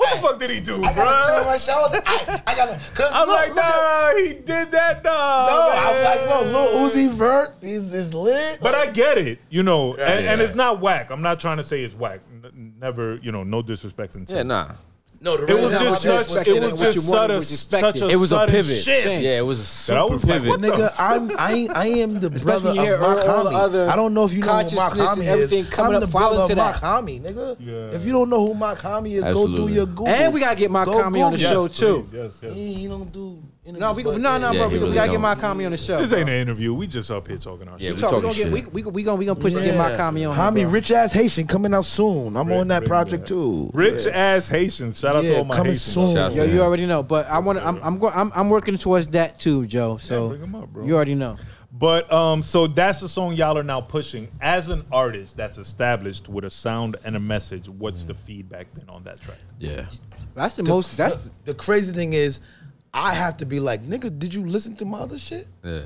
what 0.00 0.14
the 0.14 0.20
fuck 0.22 0.38
did 0.38 0.50
he 0.50 0.60
do, 0.60 0.82
I 0.82 0.94
got 0.94 1.06
a 1.08 1.26
chip 1.26 1.34
on 1.36 1.42
bro? 1.42 1.50
my 1.52 1.58
shoulder. 1.58 2.00
I, 2.06 2.42
I 2.46 2.54
got 2.56 2.68
a. 2.70 2.80
Cause 2.94 3.10
I'm 3.12 3.28
look, 3.28 3.36
like, 3.36 3.48
look 3.54 3.64
at- 3.64 4.14
nah, 4.14 4.22
he 4.22 4.32
did 4.34 4.70
that, 4.72 5.04
nah. 5.04 5.46
No, 5.46 5.70
I'm 5.72 6.04
like, 6.04 6.28
no, 6.28 6.44
man." 6.44 6.52
Lil 6.54 6.88
Uzi 6.88 7.10
Vert, 7.12 7.54
he's, 7.60 7.92
he's 7.92 8.14
lit. 8.14 8.58
But 8.62 8.74
I 8.74 8.86
get 8.86 9.18
it, 9.18 9.38
you 9.50 9.62
know, 9.62 9.92
and, 9.94 10.26
and 10.26 10.40
yeah. 10.40 10.46
it's 10.46 10.54
not 10.54 10.80
whack. 10.80 11.10
I'm 11.10 11.22
not 11.22 11.38
trying 11.38 11.58
to 11.58 11.64
say 11.64 11.82
it's 11.82 11.94
whack. 11.94 12.20
N- 12.42 12.74
never, 12.80 13.16
you 13.22 13.30
know, 13.30 13.42
no 13.44 13.60
disrespect 13.62 14.14
into 14.16 14.34
Yeah, 14.34 14.42
nah. 14.42 14.72
No, 15.22 15.36
the 15.36 15.54
It 15.54 15.60
was 15.62 15.70
just 15.72 16.02
such. 16.02 16.28
was 16.30 16.48
It 16.48 16.62
was 16.62 16.80
just 16.80 17.06
such 17.06 17.30
a 17.30 17.34
was 17.36 17.48
such 17.48 18.00
a 18.00 18.08
It 18.08 18.16
was 18.16 18.32
a 18.32 18.46
pivot. 18.46 18.82
shift. 18.82 19.06
Yeah, 19.06 19.36
it 19.36 19.44
was 19.44 19.58
a 19.60 19.62
That 19.92 19.98
I 19.98 20.02
super 20.02 20.12
was 20.14 20.24
like, 20.24 20.32
pivot. 20.42 20.48
what 20.48 20.62
the 20.62 20.68
Nigga, 20.68 20.94
I'm 20.98 21.30
I 21.38 21.68
I 21.74 21.86
am 21.88 22.20
the 22.20 22.30
brother 22.30 22.68
when 22.68 22.74
you 22.76 22.80
hear 22.80 22.94
of 22.94 23.00
Mark 23.02 23.28
all 23.28 23.44
the 23.44 23.50
other 23.50 23.88
I 23.90 23.96
don't 23.96 24.14
know 24.14 24.24
if 24.24 24.32
you 24.32 24.40
know 24.40 24.46
who 24.46 24.76
Mark 24.76 24.92
consciousness 24.94 25.12
and 25.12 25.22
Hami 25.22 25.26
everything 25.26 25.64
is. 25.64 25.70
coming 25.70 25.90
I'm 25.96 26.02
up 26.02 26.08
the 26.08 26.12
following 26.12 26.36
brother 26.36 26.54
to 26.54 26.60
of 26.60 26.64
Mark 26.64 26.80
that. 26.80 27.04
Hami, 27.04 27.20
nigga. 27.20 27.56
Yeah. 27.60 27.96
If 27.98 28.04
you 28.06 28.12
don't 28.12 28.30
know 28.30 28.46
who 28.46 28.54
Mach-Hommy 28.54 29.14
is, 29.16 29.24
go 29.24 29.28
Absolutely. 29.28 29.66
do 29.68 29.74
your 29.74 29.86
Google. 29.86 30.08
And 30.08 30.32
we 30.32 30.40
gotta 30.40 30.56
get 30.56 30.70
my 30.70 30.84
Go 30.86 31.02
on 31.02 31.12
the 31.12 31.18
Google. 31.18 31.36
show 31.36 31.64
Yes, 31.66 31.76
too. 31.76 32.08
Yes, 32.12 32.38
yes. 32.42 32.54
He, 32.54 32.74
he 32.74 32.88
don't 32.88 33.12
do. 33.12 33.42
No, 33.78 33.92
we 33.92 34.02
go, 34.02 34.16
no, 34.16 34.38
no, 34.38 34.52
Yeah, 34.52 34.58
bro. 34.60 34.68
he 34.68 34.78
We, 34.78 34.88
we 34.88 34.94
gotta 34.94 35.08
get 35.08 35.12
don't. 35.14 35.22
my 35.22 35.34
comedy 35.34 35.64
on 35.66 35.72
the 35.72 35.78
show. 35.78 35.98
This 36.00 36.10
bro. 36.10 36.18
ain't 36.18 36.28
an 36.28 36.36
interview. 36.36 36.74
We 36.74 36.86
just 36.86 37.10
up 37.10 37.26
here 37.28 37.36
talking 37.38 37.68
our 37.68 37.76
Yeah, 37.78 37.90
shit. 37.90 37.94
we 37.96 38.00
So 38.00 38.06
we 38.06 38.10
talking 38.10 38.22
gonna 38.22 38.34
get 38.34 38.64
shit. 38.64 38.72
we 38.74 38.82
we 38.82 38.90
we 38.90 39.02
gonna 39.02 39.16
we 39.18 39.24
gonna 39.26 39.40
push 39.40 39.54
to 39.54 39.60
get 39.60 39.76
my 39.76 39.94
comedy 39.96 40.24
on. 40.24 40.34
here, 40.36 40.64
Hami, 40.66 40.72
rich 40.72 40.90
ass 40.90 41.12
Haitian, 41.12 41.46
coming 41.46 41.72
out 41.74 41.84
soon. 41.84 42.36
I'm 42.36 42.46
Bring- 42.46 42.60
on 42.60 42.68
that 42.68 42.80
bring 42.80 42.88
project 42.88 43.22
that. 43.22 43.28
too. 43.28 43.70
Rich 43.74 44.06
Yeah. 44.06 44.12
ass 44.12 44.48
Haitian. 44.48 44.92
Shout 44.92 45.16
out 45.16 45.24
Yeah, 45.24 45.30
to 45.30 45.38
all 45.38 45.44
my 45.44 45.54
coming 45.56 45.72
Haitians. 45.72 45.82
soon. 45.92 46.14
Yo, 46.36 46.44
you 46.44 46.60
already 46.62 46.86
know, 46.86 47.02
but 47.02 47.26
I 47.28 47.38
want 47.38 47.58
to. 47.58 47.66
I'm 47.66 47.80
I'm, 47.82 47.98
go, 47.98 48.08
I'm 48.08 48.32
I'm 48.34 48.48
working 48.50 48.76
towards 48.76 49.06
that 49.08 49.38
too, 49.38 49.66
Joe. 49.66 49.96
So 49.98 50.30
bring 50.30 50.42
'em 50.42 50.54
up, 50.54 50.68
bro. 50.68 50.84
you 50.84 50.94
already 50.96 51.14
know. 51.14 51.36
But 51.72 52.12
um, 52.12 52.42
so 52.42 52.66
that's 52.66 53.00
the 53.00 53.08
song 53.08 53.34
y'all 53.34 53.56
are 53.56 53.62
now 53.62 53.80
pushing 53.80 54.28
as 54.40 54.68
an 54.68 54.84
artist 54.90 55.36
that's 55.36 55.56
established 55.56 56.28
with 56.28 56.44
a 56.44 56.50
sound 56.50 56.96
and 57.04 57.14
a 57.14 57.20
message. 57.20 57.68
What's 57.68 58.02
the 58.04 58.14
feedback 58.14 58.74
been 58.74 58.88
on 58.90 59.04
that 59.04 59.20
track? 59.20 59.38
Yeah. 59.60 59.86
That's 60.34 60.56
the 60.56 60.64
most. 60.64 60.96
That's 60.96 61.24
the, 61.24 61.30
the 61.44 61.54
crazy 61.54 61.92
thing 61.92 62.12
is, 62.12 62.40
I 62.92 63.14
have 63.14 63.36
to 63.38 63.46
be 63.46 63.60
like, 63.60 63.82
nigga, 63.84 64.16
did 64.18 64.34
you 64.34 64.44
listen 64.46 64.74
to 64.76 64.84
my 64.84 64.98
other 64.98 65.18
shit? 65.18 65.46
Yeah. 65.64 65.82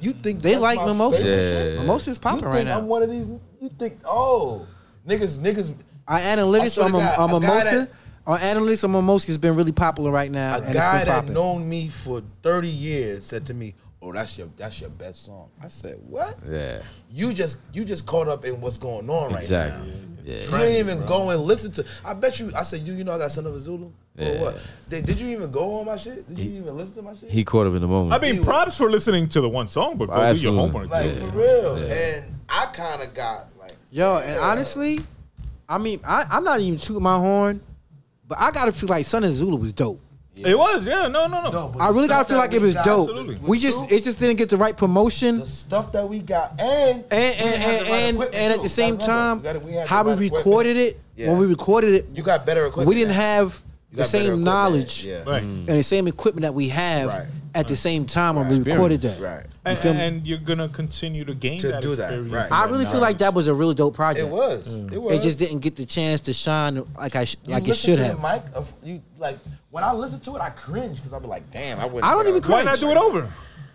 You 0.00 0.12
think 0.12 0.42
They 0.42 0.56
like 0.56 0.78
my 0.78 0.86
Mimosa. 0.86 1.22
favorite 1.22 1.74
Yeah. 1.74 1.80
Mimosa's 1.80 2.16
You 2.16 2.20
popping 2.20 2.44
right 2.44 2.64
now. 2.64 2.78
I'm 2.78 2.86
one 2.86 3.02
of 3.02 3.10
these? 3.10 3.26
You 3.60 3.68
think, 3.78 3.98
oh, 4.04 4.66
niggas, 5.06 5.38
niggas. 5.38 5.74
Our 6.06 6.16
I 6.18 6.20
analytics 6.22 6.70
swear 6.72 6.86
on, 6.86 6.92
to 6.92 6.98
Mim- 6.98 7.06
God, 7.06 7.18
on 7.18 7.30
a 7.30 7.36
uh, 7.36 7.38
guy 7.40 7.48
Mimosa. 7.48 7.76
that- 7.78 7.90
Our 8.26 8.38
analytics 8.38 8.84
on 8.84 8.92
Mimosa 8.92 9.26
has 9.28 9.38
been 9.38 9.56
really 9.56 9.72
popular 9.72 10.10
right 10.10 10.30
now, 10.30 10.54
A 10.56 10.60
and 10.60 10.74
guy 10.74 10.98
it's 10.98 11.04
been 11.04 11.14
that 11.14 11.20
popping. 11.22 11.32
known 11.34 11.68
me 11.68 11.88
for 11.88 12.22
30 12.42 12.68
years 12.68 13.24
said 13.24 13.46
to 13.46 13.54
me, 13.54 13.74
"Oh, 14.02 14.12
that's 14.12 14.36
your 14.38 14.48
that's 14.56 14.80
your 14.80 14.90
best 14.90 15.24
song." 15.24 15.48
I 15.62 15.68
said, 15.68 15.98
"What? 16.06 16.36
Yeah. 16.48 16.82
You 17.10 17.32
just 17.32 17.58
you 17.72 17.84
just 17.84 18.06
caught 18.06 18.28
up 18.28 18.44
in 18.44 18.60
what's 18.60 18.78
going 18.78 19.08
on 19.10 19.32
right 19.32 19.42
Exactly. 19.42 19.90
now." 19.90 19.96
Yeah. 20.24 20.34
You 20.42 20.50
didn't 20.50 20.76
even 20.76 21.06
go 21.06 21.30
and 21.30 21.42
listen 21.42 21.70
to. 21.72 21.86
I 22.04 22.12
bet 22.12 22.38
you. 22.38 22.50
I 22.54 22.62
said, 22.62 22.80
"You, 22.80 22.92
you 22.94 23.04
know, 23.04 23.12
I 23.12 23.18
got 23.18 23.30
Son 23.30 23.46
of 23.46 23.54
a 23.54 23.58
Zulu." 23.58 23.90
Yeah. 24.16 24.28
Or 24.28 24.40
what? 24.40 24.60
Did, 24.90 25.06
did 25.06 25.20
you 25.20 25.28
even 25.28 25.50
go 25.50 25.78
on 25.78 25.86
my 25.86 25.96
shit? 25.96 26.28
Did 26.28 26.38
you 26.44 26.60
even 26.60 26.76
listen 26.76 26.96
to 26.96 27.02
my 27.02 27.14
shit? 27.14 27.30
He 27.30 27.44
caught 27.44 27.66
up 27.66 27.74
in 27.74 27.80
the 27.80 27.88
moment. 27.88 28.12
I 28.12 28.18
mean, 28.32 28.42
props 28.42 28.76
for 28.76 28.90
listening 28.90 29.28
to 29.28 29.40
the 29.40 29.48
one 29.48 29.68
song, 29.68 29.96
but 29.96 30.06
go 30.06 30.14
do 30.14 30.20
your 30.20 30.28
Absolutely. 30.52 30.60
homework. 30.60 30.90
like 30.90 31.12
too. 31.14 31.20
for 31.20 31.26
real. 31.28 31.78
Yeah. 31.78 31.94
And 31.94 32.24
I 32.48 32.66
kind 32.66 33.00
of 33.02 33.14
got 33.14 33.46
like, 33.58 33.72
Yo, 33.90 34.18
and 34.18 34.34
yeah. 34.34 34.40
honestly, 34.40 34.98
I 35.68 35.78
mean, 35.78 36.00
I, 36.04 36.26
I'm 36.30 36.44
not 36.44 36.60
even 36.60 36.78
tooting 36.78 37.02
my 37.02 37.16
horn, 37.18 37.60
but 38.26 38.38
I 38.38 38.50
gotta 38.50 38.72
feel 38.72 38.88
like 38.88 39.06
Son 39.06 39.24
of 39.24 39.32
Zulu 39.32 39.56
was 39.56 39.72
dope. 39.72 40.00
It 40.44 40.56
was, 40.58 40.86
yeah. 40.86 41.08
No, 41.08 41.26
no, 41.26 41.42
no. 41.42 41.50
No, 41.50 41.74
I 41.80 41.88
really 41.90 42.08
gotta 42.08 42.24
feel 42.24 42.38
like 42.38 42.52
it 42.54 42.60
was 42.62 42.74
got- 42.74 42.84
dope. 42.84 43.08
Absolutely. 43.10 43.36
We 43.42 43.58
just 43.58 43.80
it 43.90 44.04
just 44.04 44.18
didn't 44.18 44.36
get 44.36 44.48
the 44.48 44.56
right 44.56 44.76
promotion. 44.76 45.40
the 45.40 45.46
stuff 45.46 45.92
that 45.92 46.08
we 46.08 46.20
got, 46.20 46.60
and 46.60 47.04
And 47.10 47.10
we 47.10 47.16
and 47.16 47.62
and, 47.62 48.18
right 48.18 48.26
and, 48.26 48.34
and 48.34 48.52
at 48.54 48.62
the 48.62 48.68
same 48.68 48.98
time, 48.98 49.38
we 49.38 49.42
gotta- 49.44 49.58
we 49.60 49.72
how 49.74 50.02
the 50.02 50.10
we 50.10 50.14
right 50.14 50.26
equipment. 50.26 50.46
recorded 50.46 50.76
it 50.76 51.00
Yeah. 51.16 51.30
when 51.30 51.38
we 51.40 51.46
recorded 51.46 51.94
it, 51.94 52.06
you 52.14 52.22
got 52.22 52.46
better 52.46 52.66
equipment. 52.66 52.88
we 52.88 52.94
didn't 52.94 53.14
have 53.14 53.62
the 53.92 54.04
same 54.04 54.44
knowledge 54.44 55.04
Yeah. 55.04 55.22
Right. 55.26 55.42
and 55.42 55.66
the 55.66 55.82
same 55.82 56.06
equipment 56.08 56.42
that 56.42 56.54
we 56.54 56.68
have 56.68 57.08
Right. 57.08 57.26
At 57.58 57.66
the 57.66 57.76
same 57.76 58.04
time 58.06 58.36
when 58.36 58.48
we 58.48 58.58
recorded 58.60 59.00
that. 59.02 59.20
Right. 59.20 59.42
You 59.44 59.48
And, 59.64 59.78
feel 59.78 59.94
me? 59.94 60.00
and 60.00 60.26
you're 60.26 60.38
gonna 60.38 60.68
continue 60.68 61.24
to 61.24 61.34
gain 61.34 61.58
To 61.60 61.68
that 61.68 61.82
do 61.82 61.94
that, 61.96 62.04
experience 62.12 62.32
right. 62.32 62.52
I 62.52 62.66
that 62.66 62.72
really 62.72 62.86
feel 62.86 63.00
like 63.00 63.18
that 63.18 63.34
was 63.34 63.48
a 63.48 63.54
really 63.54 63.74
dope 63.74 63.94
project. 63.94 64.26
It 64.26 64.30
was. 64.30 64.80
It 64.92 64.96
was. 65.02 65.14
It 65.16 65.22
just 65.22 65.38
didn't 65.38 65.58
get 65.58 65.76
the 65.76 65.84
chance 65.84 66.22
to 66.22 66.32
shine 66.32 66.82
like 66.96 67.16
I 67.16 67.24
sh- 67.24 67.36
You 67.46 67.52
like 67.54 67.64
it 67.64 67.68
listen 67.70 67.90
should 67.92 67.98
to 67.98 68.04
have. 68.06 68.22
The 68.22 68.28
mic 68.28 68.42
of, 68.54 68.72
you 68.84 69.02
like 69.18 69.38
when 69.70 69.84
I 69.84 69.92
listen 69.92 70.20
to 70.20 70.36
it, 70.36 70.40
I 70.40 70.50
cringe 70.50 70.96
because 70.96 71.12
I'll 71.12 71.20
be 71.20 71.26
like, 71.26 71.50
damn, 71.50 71.78
I 71.80 71.84
wouldn't. 71.86 72.04
I 72.04 72.14
don't 72.14 72.28
even 72.28 72.40
Why 72.42 72.62
cringe. 72.62 72.64
not 72.66 72.78
do 72.80 72.90
it 72.90 72.96
over? 72.96 73.30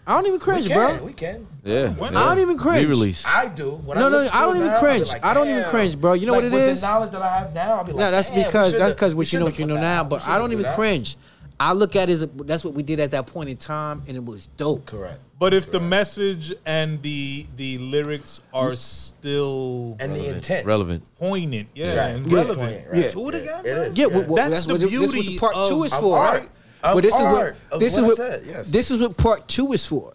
I 0.06 0.14
don't 0.16 0.24
even 0.26 0.34
We 0.34 0.40
cringe, 0.40 0.68
can. 0.68 0.98
bro. 0.98 1.06
We 1.06 1.14
can. 1.14 1.48
yeah. 1.64 1.90
Why 1.92 2.10
yeah. 2.12 2.20
I 2.20 2.26
don't 2.36 2.40
even 2.40 2.58
cringe. 2.58 2.84
Re-release. 2.84 3.24
I 3.26 3.48
do. 3.48 3.72
When 3.72 3.98
No, 3.98 4.10
no, 4.10 4.18
listen 4.18 4.32
to 4.34 4.38
I 4.38 4.42
don't 4.42 4.56
it 4.56 4.60
even 4.60 4.68
now, 4.68 4.74
I'll 4.76 4.82
be 4.82 4.86
cringe. 4.88 5.08
like, 5.10 5.24
I 5.26 5.34
don't 5.34 5.48
even 5.48 5.62
damn. 5.62 5.70
cringe, 5.70 6.02
bro. 6.02 6.12
You 6.14 6.26
know 6.26 6.34
Like, 6.34 6.42
what 6.44 6.48
it 6.48 6.52
with 6.52 6.64
is? 6.64 6.82
The 6.82 6.88
knowledge 6.88 7.12
that 7.12 7.22
I 7.22 7.38
have 7.38 7.54
now, 7.54 7.74
I'll 7.76 7.84
be 7.86 7.92
like, 7.94 8.00
No, 8.00 8.12
that's 8.12 8.28
damn, 8.30 8.38
we 8.40 8.44
because 8.44 8.66
shouldn't 8.72 8.80
that's 8.80 8.94
because 8.96 9.12
have- 9.12 9.18
what 9.18 9.32
you 9.32 9.40
know 9.40 9.46
shouldn't 9.46 9.54
what 9.54 9.60
you 9.60 9.64
have 9.64 9.70
know 9.70 9.76
put 9.76 9.82
now. 9.82 9.94
that 9.94 10.00
out. 10.02 10.10
But 10.10 10.20
We 10.20 10.34
I 10.34 10.38
don't 10.38 10.44
shouldn't 10.50 10.54
even 10.54 10.64
that. 10.64 10.76
cringe. 10.76 11.18
I 11.64 11.72
look 11.72 11.96
at 11.96 12.10
it 12.10 12.14
as 12.14 12.28
that's 12.46 12.64
what 12.66 12.74
we 12.74 12.84
did 12.84 13.00
at 13.00 13.12
that 13.12 13.26
point 13.28 13.50
in 13.50 13.56
time, 13.58 14.04
and 14.08 14.18
it 14.18 14.26
was 14.26 14.48
dope. 14.58 14.86
Correct. 14.86 15.20
But 15.40 15.54
if 15.54 15.72
the 15.72 15.80
message 15.80 16.54
and 16.66 17.02
the 17.02 17.46
the 17.56 17.78
lyrics 17.78 18.42
are 18.54 18.72
mm. 18.72 18.78
still 18.78 19.96
And 20.00 20.14
the 20.16 20.28
intent. 20.36 20.66
Relevant. 20.66 21.04
poignant, 21.18 21.70
yeah, 21.74 21.96
Right. 21.96 22.10
and 22.16 22.30
Yeah. 22.32 22.38
relevant, 22.38 22.88
Right. 22.92 23.12
do 23.14 23.30
it 23.30 23.36
again. 23.36 23.60
It 23.66 23.74
bro. 23.76 23.82
is. 23.84 23.98
Yeah, 23.98 24.06
well, 24.08 24.26
well, 24.28 24.36
That's 24.36 24.50
that's, 24.50 24.66
the 24.66 24.74
what, 24.74 24.82
this 24.82 24.92
is 24.94 25.00
what 25.02 25.12
beauty 25.14 25.28
the 25.30 25.40
part 25.40 25.54
two 25.70 25.80
of- 25.82 25.86
is 25.86 25.94
for. 25.94 26.18
art. 26.20 26.50
Of 26.84 26.96
But 26.96 27.02
this 27.04 27.16
is 27.16 27.22
what 27.22 27.56
this 27.80 27.94
what 27.94 28.02
is 28.04 28.08
what 28.08 28.18
said, 28.18 28.42
yes. 28.46 28.72
this 28.72 28.92
is 28.92 29.00
what 29.00 29.16
part 29.16 29.48
two 29.48 29.72
is 29.72 29.86
for. 29.86 30.14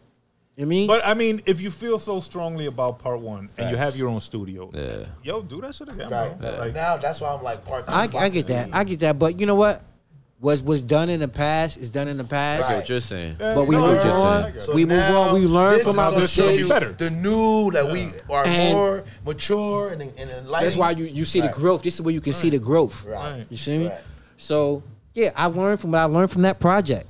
You 0.57 0.67
mean? 0.67 0.87
But 0.87 1.07
I 1.07 1.15
mean, 1.15 1.41
if 1.47 1.61
you 1.61 1.71
feel 1.71 1.99
so 1.99 2.21
strongly 2.21 2.67
about 2.67 2.99
part 2.99 3.21
one 3.21 3.49
and 3.57 3.71
you 3.71 3.77
have 3.77 3.97
your 3.97 4.09
own 4.09 4.21
studio, 4.21 4.71
Yeah. 4.75 5.07
yo, 5.23 5.41
do 5.41 5.61
that 5.63 5.75
shit 5.75 5.89
again, 5.89 6.11
Right. 6.11 6.39
bro. 6.39 6.59
Like, 6.59 6.75
Now 6.75 6.97
that's 6.99 7.21
why 7.23 7.33
I'm 7.33 7.43
like 7.43 7.65
part 7.65 7.87
two. 7.87 7.93
I, 7.93 8.09
I 8.19 8.29
get 8.29 8.47
that. 8.49 8.67
be- 8.67 8.73
I 8.73 8.85
get 8.85 8.99
that. 9.01 9.19
But 9.19 9.39
you 9.41 9.47
know 9.47 9.55
what? 9.55 9.83
Was 10.41 10.63
was 10.63 10.81
done 10.83 11.09
in 11.09 11.19
the 11.19 11.27
past 11.29 11.77
is 11.79 11.91
done 11.91 12.07
in 12.07 12.17
the 12.17 12.25
past. 12.25 12.69
I 12.69 12.73
get 12.75 12.79
what 12.79 12.89
you're 12.89 13.01
saying. 13.01 13.37
Yeah, 13.41 13.55
But 13.55 13.67
we 13.67 13.75
no, 13.75 13.81
move 13.89 13.99
I 13.99 14.03
get 14.03 14.07
it, 14.07 14.13
on. 14.13 14.43
I 14.43 14.47
get 14.47 14.57
it. 14.57 14.61
So 14.63 14.75
we 14.75 14.85
move 14.85 15.03
on, 15.03 15.35
we 15.35 15.41
learn 15.47 15.81
from 15.81 15.99
our 15.99 16.13
mistakes. 16.13 16.61
you 16.61 16.69
Better. 16.69 16.93
The 16.93 17.11
new 17.11 17.71
that 17.73 17.91
we 17.91 18.11
are 18.31 18.45
And- 18.47 18.73
more 18.73 19.05
mature 19.25 19.89
and, 19.91 20.01
and 20.03 20.13
enlightened. 20.31 20.67
That's 20.67 20.77
why 20.77 20.93
you, 20.93 21.05
you 21.07 21.25
see 21.25 21.41
the 21.41 21.49
growth. 21.49 21.83
This 21.83 21.95
is 21.95 22.03
where 22.03 22.15
you 22.15 22.21
can 22.21 22.33
see 22.33 22.51
the 22.51 22.59
growth. 22.61 23.05
Right. 23.05 23.47
You 23.51 23.57
see 23.57 23.79
me? 23.79 23.89
Right. 23.89 23.99
So 24.37 24.83
yeah, 25.15 25.31
I 25.35 25.47
learned 25.47 25.81
from 25.81 25.91
what 25.91 25.99
I 25.99 26.05
learned 26.05 26.31
from 26.31 26.43
that 26.43 26.61
project. 26.61 27.09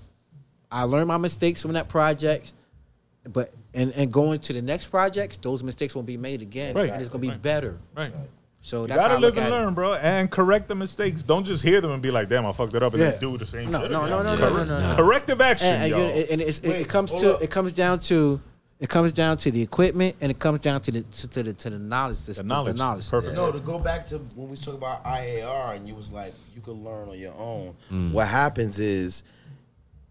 I 0.70 0.84
learned 0.84 1.08
my 1.08 1.18
mistakes 1.18 1.60
from 1.60 1.72
that 1.72 1.88
project, 1.90 2.52
but 3.30 3.52
and 3.74 3.92
and 3.92 4.10
going 4.10 4.38
to 4.40 4.52
the 4.54 4.62
next 4.62 4.86
projects, 4.86 5.36
those 5.36 5.62
mistakes 5.62 5.94
won't 5.94 6.06
be 6.06 6.16
made 6.16 6.40
again, 6.40 6.74
Right. 6.74 6.88
and 6.90 7.00
it's 7.00 7.10
gonna 7.10 7.20
be 7.20 7.28
Right. 7.28 7.42
better. 7.42 7.76
Right. 7.94 8.12
So 8.60 8.82
You 8.82 8.88
that's 8.88 9.00
how 9.02 9.08
gotta 9.08 9.14
I 9.14 9.20
look 9.20 9.36
live 9.36 9.44
and 9.44 9.54
at 9.54 9.58
it. 9.60 9.64
learn, 9.64 9.74
bro, 9.74 9.94
and 9.94 10.30
correct 10.30 10.68
the 10.68 10.74
mistakes. 10.74 11.22
Don't 11.22 11.44
just 11.44 11.62
hear 11.62 11.80
them 11.80 11.92
and 11.92 12.02
be 12.02 12.10
like, 12.10 12.28
"Damn, 12.28 12.44
I 12.44 12.52
fucked 12.52 12.74
it 12.74 12.82
up," 12.82 12.92
and 12.92 13.02
Yeah. 13.02 13.10
then 13.12 13.20
do 13.20 13.38
the 13.38 13.46
same. 13.46 13.70
No, 13.70 13.82
shit 13.82 13.90
no, 13.92 14.02
again. 14.04 14.10
no, 14.10 14.22
no, 14.22 14.36
no, 14.36 14.50
no, 14.50 14.64
no, 14.64 14.88
no. 14.90 14.96
Corrective 14.96 15.40
action, 15.40 15.68
and, 15.68 15.82
and, 15.84 15.90
y'all. 15.90 16.00
you- 16.16 16.26
and 16.30 16.40
it's, 16.40 16.58
it, 16.58 16.68
Wait, 16.68 16.80
it 16.82 16.88
comes 16.88 17.10
hold 17.10 17.22
to 17.22 17.34
up. 17.36 17.42
it 17.42 17.50
comes 17.50 17.72
down 17.72 18.00
to 18.00 18.40
it 18.80 18.88
comes 18.88 19.12
down 19.12 19.36
to 19.38 19.50
the 19.50 19.60
equipment 19.62 20.14
and 20.20 20.30
it 20.30 20.38
comes 20.38 20.60
down 20.60 20.80
to 20.82 20.90
the 20.92 21.02
to, 21.02 21.28
to 21.28 21.42
the 21.44 21.52
to 21.52 21.70
the 21.70 21.78
knowledge 21.78 22.20
the, 22.26 22.32
the 22.34 22.42
knowledge, 22.44 23.08
perfect. 23.08 23.34
No, 23.34 23.50
to 23.52 23.58
go 23.60 23.78
back 23.78 24.06
to 24.06 24.18
when 24.36 24.48
we 24.48 24.56
talk 24.56 24.74
about 24.74 25.02
IAR 25.04 25.74
and 25.76 25.88
you 25.88 25.94
was 25.94 26.12
like 26.12 26.34
you 26.54 26.60
can 26.60 26.84
learn 26.84 27.08
on 27.08 27.18
your 27.18 27.34
own. 27.38 27.74
Mm. 27.92 28.12
What 28.12 28.26
happens 28.28 28.78
is 28.78 29.22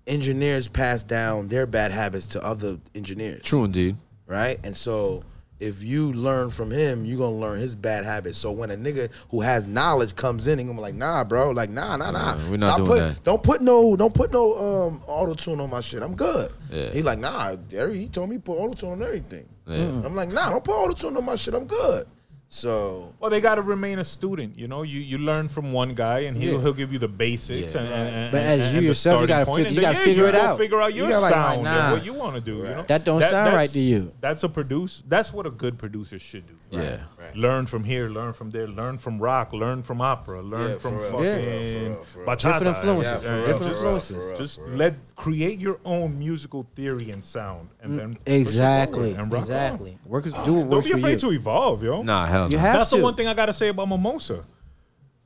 engineers 0.05 0.67
pass 0.67 1.03
down 1.03 1.47
their 1.49 1.65
bad 1.65 1.91
habits 1.91 2.25
to 2.27 2.43
other 2.45 2.77
engineers. 2.95 3.41
True 3.43 3.65
indeed. 3.65 3.97
Right? 4.25 4.57
And 4.63 4.75
so 4.75 5.23
if 5.59 5.83
you 5.83 6.13
learn 6.13 6.49
from 6.49 6.69
him, 6.69 7.05
you're 7.05 7.17
gonna 7.17 7.35
learn 7.35 7.59
his 7.59 7.75
bad 7.75 8.05
habits. 8.05 8.37
So 8.37 8.51
when 8.51 8.69
a 8.71 8.77
nigga 8.77 9.11
who 9.29 9.41
has 9.41 9.65
knowledge 9.65 10.15
comes 10.15 10.47
in, 10.47 10.59
and 10.59 10.67
gonna 10.67 10.77
be 10.77 10.81
like, 10.81 10.95
nah, 10.95 11.23
bro, 11.23 11.51
like 11.51 11.69
nah, 11.69 11.95
nah, 11.97 12.11
nah. 12.11 12.37
we're 12.49 12.57
not 12.57 12.77
doing 12.77 12.87
put, 12.87 12.99
that. 12.99 13.23
Don't 13.23 13.41
put 13.41 13.61
no, 13.61 13.95
don't 13.95 14.13
put 14.13 14.31
no 14.31 14.55
um 14.57 15.01
auto 15.07 15.33
tune 15.33 15.59
on 15.59 15.69
my 15.69 15.81
shit. 15.81 16.03
I'm 16.03 16.15
good. 16.15 16.51
Yeah. 16.71 16.91
He 16.91 17.01
like, 17.01 17.19
nah, 17.19 17.55
he 17.69 18.07
told 18.09 18.29
me 18.29 18.37
put 18.37 18.57
auto 18.57 18.73
tune 18.73 18.91
on 18.91 19.03
everything. 19.03 19.47
Yeah. 19.65 20.01
I'm 20.05 20.15
like, 20.15 20.29
nah, 20.29 20.49
don't 20.49 20.63
put 20.63 20.73
auto 20.73 20.93
tune 20.93 21.17
on 21.17 21.25
my 21.25 21.35
shit. 21.35 21.53
I'm 21.53 21.65
good. 21.65 22.05
So 22.49 23.13
Well, 23.19 23.29
they 23.29 23.41
got 23.41 23.55
to 23.55 23.61
remain 23.61 23.99
a 23.99 24.05
student. 24.05 24.57
You 24.57 24.67
know, 24.69 24.83
you 24.83 25.01
you 25.01 25.17
learn 25.17 25.49
from 25.49 25.73
one 25.73 25.93
guy, 25.93 26.19
and 26.19 26.37
he'll 26.37 26.53
Yeah. 26.53 26.61
he'll 26.61 26.73
give 26.73 26.93
you 26.93 26.99
the 26.99 27.07
basics. 27.09 27.73
Yeah. 27.73 27.81
And, 27.81 27.93
and, 27.93 28.15
and, 28.15 28.31
But 28.31 28.41
as 28.41 28.59
and 28.61 28.75
you 28.75 28.81
the 28.81 28.87
yourself, 28.87 29.21
you 29.21 29.27
gotta 29.27 29.45
point, 29.45 29.69
you 29.69 29.81
gotta 29.81 29.97
yeah, 29.97 30.03
figure 30.03 30.25
it 30.27 30.35
out. 30.35 30.57
Figure 30.57 30.81
out 30.81 30.93
You 30.93 31.01
your 31.01 31.09
gotta 31.09 31.21
like, 31.23 31.33
sound 31.33 31.63
nah. 31.63 31.83
and 31.85 31.93
what 31.93 32.05
you 32.05 32.13
want 32.13 32.35
to 32.35 32.41
do. 32.41 32.57
You 32.57 32.63
know, 32.63 32.83
That 32.87 33.03
don't 33.03 33.21
sound 33.21 33.53
right 33.53 33.69
to 33.69 33.79
you. 33.79 34.13
That's 34.21 34.43
a 34.43 34.49
produce. 34.49 35.03
That's 35.07 35.33
what 35.33 35.45
a 35.45 35.51
good 35.51 35.77
producer 35.77 36.19
should 36.19 36.47
do. 36.47 36.53
Yeah. 36.71 36.99
Learn 37.35 37.65
from 37.65 37.83
here, 37.83 38.07
learn 38.09 38.31
from 38.33 38.51
there, 38.51 38.67
learn 38.67 38.97
from 38.97 39.19
rock, 39.19 39.51
learn 39.51 39.81
from 39.81 39.99
opera, 40.01 40.41
learn 40.41 40.71
Yeah, 40.71 40.77
from 40.77 40.99
fucking 40.99 41.95
for 41.95 42.03
for 42.05 42.05
for 42.05 42.25
bachata. 42.25 42.59
Different 42.59 42.77
influences. 42.77 43.23
Yeah, 43.23 43.29
for 43.29 43.45
Different 43.47 43.63
just, 43.63 43.67
for 43.67 43.71
influences. 43.73 44.23
for 44.31 44.37
just 44.37 44.55
for 44.55 44.67
let 44.75 45.15
create 45.15 45.59
your 45.59 45.79
own 45.83 46.17
musical 46.17 46.63
theory 46.63 47.09
and 47.11 47.23
sound, 47.23 47.69
and 47.81 47.99
then 47.99 48.13
push 48.13 48.19
Mm, 48.33 48.39
Exactly. 48.41 48.97
forward 49.13 49.19
and 49.19 49.31
rock 49.33 49.41
on. 49.41 49.47
Exactly. 49.49 49.97
Work 50.05 50.25
is 50.27 50.33
do 50.45 50.53
what 50.53 50.69
Don't 50.69 50.85
be 50.85 50.91
afraid 50.91 51.19
to 51.19 51.31
evolve, 51.31 51.83
yo. 51.83 52.01
Nah, 52.03 52.25
hell 52.37 52.49
no. 52.49 52.51
You 52.51 52.57
have 52.57 52.73
That's 52.77 52.89
to. 52.91 52.97
the 52.97 53.03
one 53.03 53.15
thing 53.15 53.27
I 53.27 53.33
gotta 53.33 53.53
say 53.53 53.67
about 53.69 53.87
Mimosa. 53.89 54.43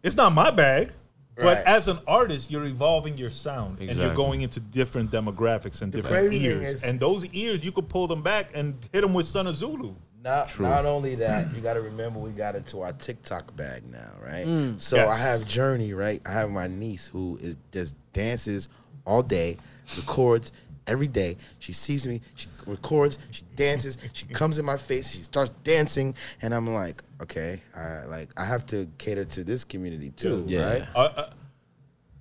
It's 0.04 0.16
not 0.16 0.32
my 0.34 0.50
bag, 0.52 0.92
but 1.36 1.44
Right. 1.46 1.64
as 1.66 1.88
an 1.88 2.00
artist, 2.08 2.50
you're 2.52 2.66
evolving 2.66 3.18
your 3.18 3.30
sound 3.30 3.80
and 3.80 3.98
you're 3.98 4.14
going 4.16 4.42
into 4.42 4.60
different 4.60 5.12
demographics 5.12 5.82
and 5.82 5.92
different 5.92 6.34
ears. 6.34 6.76
is- 6.78 6.84
and 6.84 7.00
those 7.00 7.26
ears, 7.28 7.64
you 7.64 7.72
could 7.72 7.88
pull 7.90 8.08
them 8.08 8.22
back 8.22 8.50
and 8.54 8.76
hit 8.92 9.02
them 9.02 9.14
with 9.14 9.28
Son 9.28 9.48
of 9.48 9.56
Zulu. 9.56 9.94
Not 10.24 10.60
not 10.60 10.86
only 10.86 11.16
that, 11.16 11.56
you 11.56 11.62
got 11.62 11.74
to 11.74 11.82
remember 11.82 12.20
we 12.20 12.30
got 12.32 12.56
into 12.56 12.82
our 12.82 12.94
TikTok 12.94 13.56
bag 13.56 13.84
now, 13.92 14.12
right? 14.24 14.46
Mm. 14.46 14.80
So 14.80 14.98
Yes. 14.98 15.10
I 15.10 15.16
have 15.18 15.48
Journey, 15.48 15.94
right? 15.94 16.22
I 16.26 16.32
have 16.32 16.52
my 16.52 16.68
niece 16.68 17.08
who 17.08 17.40
is 17.42 17.58
just 17.72 17.96
dances 18.14 18.68
all 19.04 19.24
day, 19.24 19.58
records 19.98 20.52
every 20.88 21.08
day. 21.08 21.38
She 21.60 21.74
sees 21.74 22.06
me, 22.08 22.22
she 22.36 22.48
records, 22.66 23.18
she 23.32 23.44
dances, 23.56 23.98
she 24.14 24.26
comes 24.26 24.58
in 24.58 24.66
my 24.66 24.78
face, 24.78 25.12
she 25.12 25.22
starts 25.22 25.52
dancing, 25.64 26.16
and 26.42 26.54
I'm 26.54 26.68
like, 26.74 27.02
okay, 27.22 27.62
I 27.76 28.06
like 28.06 28.30
I 28.38 28.46
have 28.46 28.66
to 28.68 28.88
cater 28.98 29.26
to 29.26 29.44
this 29.44 29.64
community 29.64 30.10
too, 30.12 30.44
Yeah. 30.48 30.66
right? 30.72 30.88
Uh, 30.96 31.00
uh, 31.00 31.30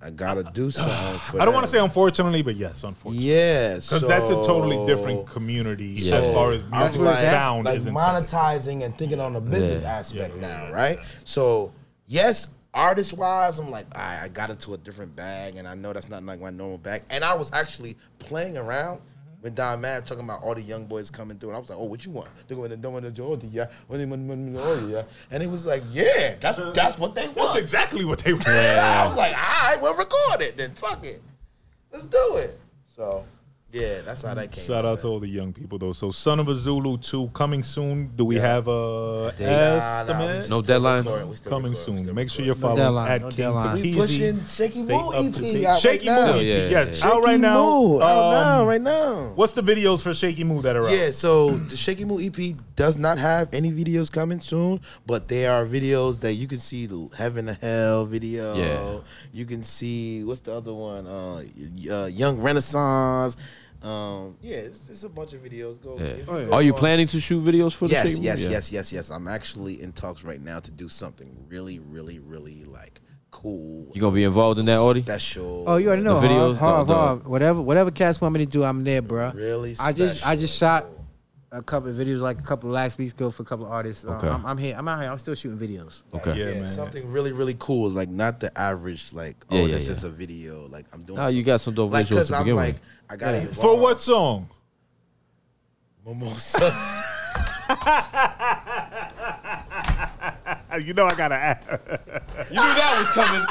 I 0.03 0.09
gotta 0.09 0.43
do 0.43 0.71
something 0.71 1.19
for. 1.19 1.39
I 1.41 1.45
don't 1.45 1.53
want 1.53 1.65
to 1.65 1.71
say 1.71 1.77
unfortunately, 1.79 2.41
but 2.41 2.55
yes, 2.55 2.83
unfortunately. 2.83 3.27
yeah, 3.29 3.75
Because 3.75 4.07
that's 4.07 4.29
a 4.31 4.35
totally 4.35 4.83
different 4.87 5.27
community 5.27 5.93
Yeah. 5.95 6.15
as 6.17 6.33
far 6.33 6.51
as 6.53 6.63
I'm 6.71 6.79
musical 6.79 7.05
where 7.05 7.13
it's 7.13 7.21
at. 7.21 7.31
sound 7.31 7.65
like 7.65 7.77
is 7.77 7.85
intended. 7.85 8.25
monetizing 8.27 8.83
and 8.83 8.97
thinking 8.97 9.19
on 9.19 9.33
the 9.33 9.41
business 9.41 9.83
Yeah. 9.83 9.91
aspect 9.97 10.35
Yeah, 10.37 10.41
now, 10.41 10.63
yeah, 10.69 10.71
right? 10.71 10.97
yeah. 10.97 11.05
So 11.23 11.71
yes, 12.07 12.47
artist 12.73 13.13
wise, 13.13 13.59
I'm 13.59 13.69
like, 13.69 13.85
I, 13.95 14.23
I 14.23 14.27
got 14.27 14.49
into 14.49 14.73
a 14.73 14.77
different 14.77 15.15
bag, 15.15 15.55
and 15.55 15.67
I 15.67 15.75
know 15.75 15.93
that's 15.93 16.09
not 16.09 16.23
like 16.23 16.39
my 16.39 16.49
normal 16.49 16.77
bag. 16.77 17.03
And 17.09 17.23
I 17.23 17.33
was 17.33 17.51
actually 17.53 17.97
playing 18.19 18.57
around. 18.57 19.01
With 19.41 19.55
Don 19.55 19.81
Mav 19.81 20.05
talking 20.05 20.23
about 20.23 20.43
all 20.43 20.53
the 20.53 20.61
young 20.61 20.85
boys 20.85 21.09
coming 21.09 21.39
through, 21.39 21.49
and 21.49 21.57
I 21.57 21.59
was 21.59 21.71
like, 21.71 21.79
"Oh, 21.79 21.85
what 21.85 22.05
you 22.05 22.11
want? 22.11 22.29
They're 22.47 22.55
going 22.55 22.79
to 22.79 22.89
want 22.91 23.05
to 23.05 23.09
Jordy, 23.09 23.47
yeah, 23.47 23.71
Jordy, 23.89 24.91
yeah." 24.91 25.01
And 25.31 25.41
it 25.41 25.49
was 25.49 25.65
like, 25.65 25.81
"Yeah, 25.89 26.35
that's 26.39 26.59
that's 26.75 26.99
what 26.99 27.15
they 27.15 27.23
want." 27.23 27.35
That's 27.35 27.47
want." 27.47 27.57
exactly 27.57 28.05
what 28.05 28.19
they 28.19 28.33
want. 28.33 28.47
I 28.47 29.03
was 29.03 29.17
like, 29.17 29.35
"All 29.35 29.41
right, 29.41 29.79
we'll 29.81 29.95
record 29.95 30.41
it 30.41 30.57
then. 30.57 30.75
Fuck 30.75 31.03
it, 31.07 31.23
let's 31.91 32.05
do 32.05 32.35
it." 32.35 32.59
So, 32.95 33.25
yeah, 33.73 34.01
that's 34.01 34.21
how 34.23 34.33
that 34.33 34.51
came. 34.51 34.63
Shout 34.65 34.85
out 34.85 34.99
to 34.99 35.07
all 35.07 35.19
the 35.19 35.27
young 35.27 35.53
people 35.53 35.77
though. 35.77 35.93
So 35.93 36.11
Son 36.11 36.39
of 36.39 36.47
a 36.47 36.55
Zulu 36.55 36.97
2 36.97 37.29
coming 37.33 37.63
soon. 37.63 38.11
Do 38.15 38.25
we 38.25 38.35
Yeah. 38.35 38.41
have 38.41 38.67
a 38.67 38.71
Nah, 38.71 39.23
nah, 39.29 39.29
we 39.29 39.45
estimate? 39.45 40.35
just 40.37 40.49
No 40.49 40.61
deadline? 40.61 40.97
recording, 41.03 41.29
we 41.29 41.35
still 41.37 41.49
coming 41.49 41.71
recording, 41.73 42.05
soon. 42.05 42.15
Make 42.15 42.29
sure 42.29 42.43
you're 42.45 42.55
No 42.55 42.61
following 42.61 42.77
deadline, 42.83 43.11
at 43.11 43.21
no 43.21 43.27
King 43.29 43.37
deadline. 43.37 43.77
Pikeezy. 43.77 43.83
We 43.83 43.95
pushing 43.95 44.45
Shaky 44.45 44.83
Stay 44.83 44.93
Moo 44.93 45.11
EP 45.13 45.31
date. 45.33 45.65
out 45.65 45.79
Shaky 45.79 46.07
right 46.09 46.19
Moo 46.19 46.25
now. 46.33 46.37
EP, 46.39 46.43
Yeah, 46.45 46.69
yes, 46.69 46.99
yeah. 46.99 47.07
out 47.07 47.23
right 47.23 47.39
now. 47.39 47.63
Moo, 47.63 48.01
out 48.01 48.23
Um, 48.25 48.31
now, 48.33 48.65
right 48.67 48.81
now. 48.81 49.31
What's 49.35 49.53
the 49.53 49.63
videos 49.63 50.01
for 50.01 50.13
Shakey 50.13 50.43
Mu 50.43 50.61
that 50.63 50.75
are 50.75 50.87
out? 50.87 50.93
Yeah, 50.93 51.11
so 51.11 51.51
the 51.51 51.77
Shakey 51.77 52.03
Mu 52.05 52.19
EP 52.19 52.55
does 52.75 52.97
not 52.97 53.17
have 53.19 53.47
any 53.53 53.71
videos 53.71 54.11
coming 54.11 54.39
soon, 54.39 54.81
but 55.05 55.27
there 55.27 55.51
are 55.51 55.65
videos 55.65 56.19
that 56.21 56.33
you 56.33 56.47
can 56.47 56.59
see 56.59 56.85
the 56.87 57.07
Heaven 57.17 57.45
to 57.45 57.53
Hell 57.53 58.05
video. 58.05 58.55
Yeah. 58.55 58.97
You 59.31 59.45
can 59.45 59.63
see 59.63 60.23
what's 60.23 60.41
the 60.41 60.53
other 60.53 60.73
one? 60.73 61.07
Uh, 61.07 61.43
uh 61.89 62.05
Young 62.07 62.41
Renaissance. 62.41 63.35
Um, 63.83 64.37
yeah, 64.41 64.57
it's, 64.57 64.89
it's 64.89 65.03
a 65.03 65.09
bunch 65.09 65.33
of 65.33 65.41
videos. 65.43 65.81
Go. 65.81 65.97
Yeah. 65.97 66.05
if 66.05 66.29
Oh, 66.29 66.37
yeah. 66.37 66.45
go 66.45 66.53
Are 66.53 66.61
you 66.61 66.73
on- 66.73 66.79
planning 66.79 67.07
to 67.07 67.19
shoot 67.19 67.43
videos 67.43 67.73
for 67.73 67.87
the 67.87 67.93
Yes, 67.93 68.07
Shakey 68.09 68.19
Mu? 68.19 68.25
yes, 68.25 68.43
Yeah. 68.43 68.49
yes, 68.51 68.71
yes, 68.71 68.93
yes. 68.93 69.09
I'm 69.09 69.27
actually 69.27 69.81
in 69.81 69.91
talks 69.91 70.23
right 70.23 70.39
now 70.41 70.59
to 70.59 70.71
do 70.71 70.87
something 70.87 71.35
really, 71.49 71.79
really, 71.79 72.19
really 72.19 72.63
like 72.65 73.01
cool. 73.31 73.87
You 73.93 74.01
gonna 74.01 74.13
be 74.15 74.23
involved 74.23 74.59
in 74.59 74.65
that, 74.67 74.77
Audie? 74.79 75.01
Special. 75.01 75.63
Oh, 75.65 75.77
you 75.77 75.87
already 75.87 76.03
know. 76.03 76.19
The 76.19 76.27
videos, 76.27 76.57
Harv, 76.57 76.87
the- 76.87 76.93
the- 76.93 76.99
Harv. 76.99 77.25
Whatever, 77.25 77.61
whatever 77.61 77.89
cats 77.89 78.19
want 78.21 78.33
me 78.33 78.39
to 78.41 78.45
do, 78.45 78.63
I'm 78.63 78.83
there, 78.83 79.01
bro. 79.01 79.31
Really 79.33 79.75
I 79.79 79.93
just, 79.93 80.27
I 80.27 80.35
just 80.35 80.55
shot 80.57 80.85
a 81.53 81.61
couple 81.61 81.89
of 81.89 81.95
videos, 81.97 82.19
like 82.19 82.39
a 82.39 82.43
couple 82.43 82.69
of 82.69 82.73
last 82.73 82.97
weeks 82.97 83.11
ago 83.13 83.29
for 83.29 83.43
a 83.43 83.45
couple 83.45 83.65
of 83.65 83.71
artists. 83.71 84.05
Uh, 84.05 84.13
Okay. 84.13 84.27
I'm, 84.29 84.45
I'm 84.45 84.57
here. 84.57 84.75
I'm 84.77 84.87
out 84.87 85.01
here. 85.01 85.11
I'm 85.11 85.17
still 85.17 85.35
shooting 85.35 85.57
videos. 85.57 86.01
Okay. 86.13 86.33
Yeah, 86.37 86.45
Yeah, 86.45 86.53
man. 86.55 86.65
something 86.65 87.11
really, 87.11 87.31
really 87.33 87.55
cool 87.59 87.87
is 87.87 87.93
like 87.93 88.09
not 88.09 88.39
the 88.39 88.57
average 88.57 89.11
like 89.13 89.35
oh 89.49 89.55
Yeah, 89.57 89.61
yeah, 89.63 89.67
this 89.73 89.85
yeah. 89.87 89.91
is 89.91 90.03
a 90.05 90.09
video 90.09 90.67
like 90.67 90.85
I'm 90.93 91.03
doing. 91.03 91.19
Nah, 91.19 91.27
you 91.27 91.43
got 91.43 91.59
some 91.61 91.73
dope 91.73 91.91
like 91.91 92.07
visuals 92.07 92.27
to 92.29 92.35
I'm 92.37 92.43
begin 92.43 92.55
like 92.55 92.75
with. 92.75 92.81
I 93.09 93.15
got 93.17 93.33
it. 93.35 93.43
Yeah. 93.43 93.53
For 93.53 93.77
what 93.79 93.99
song? 93.99 94.49
Mimosa. 96.05 96.59
You 100.79 100.93
know 100.93 101.05
I 101.05 101.15
gotta 101.15 101.35
ask. 101.35 101.61
You 102.49 102.55
knew 102.55 102.73
that 102.75 102.97
was 102.99 103.09
coming. 103.09 103.45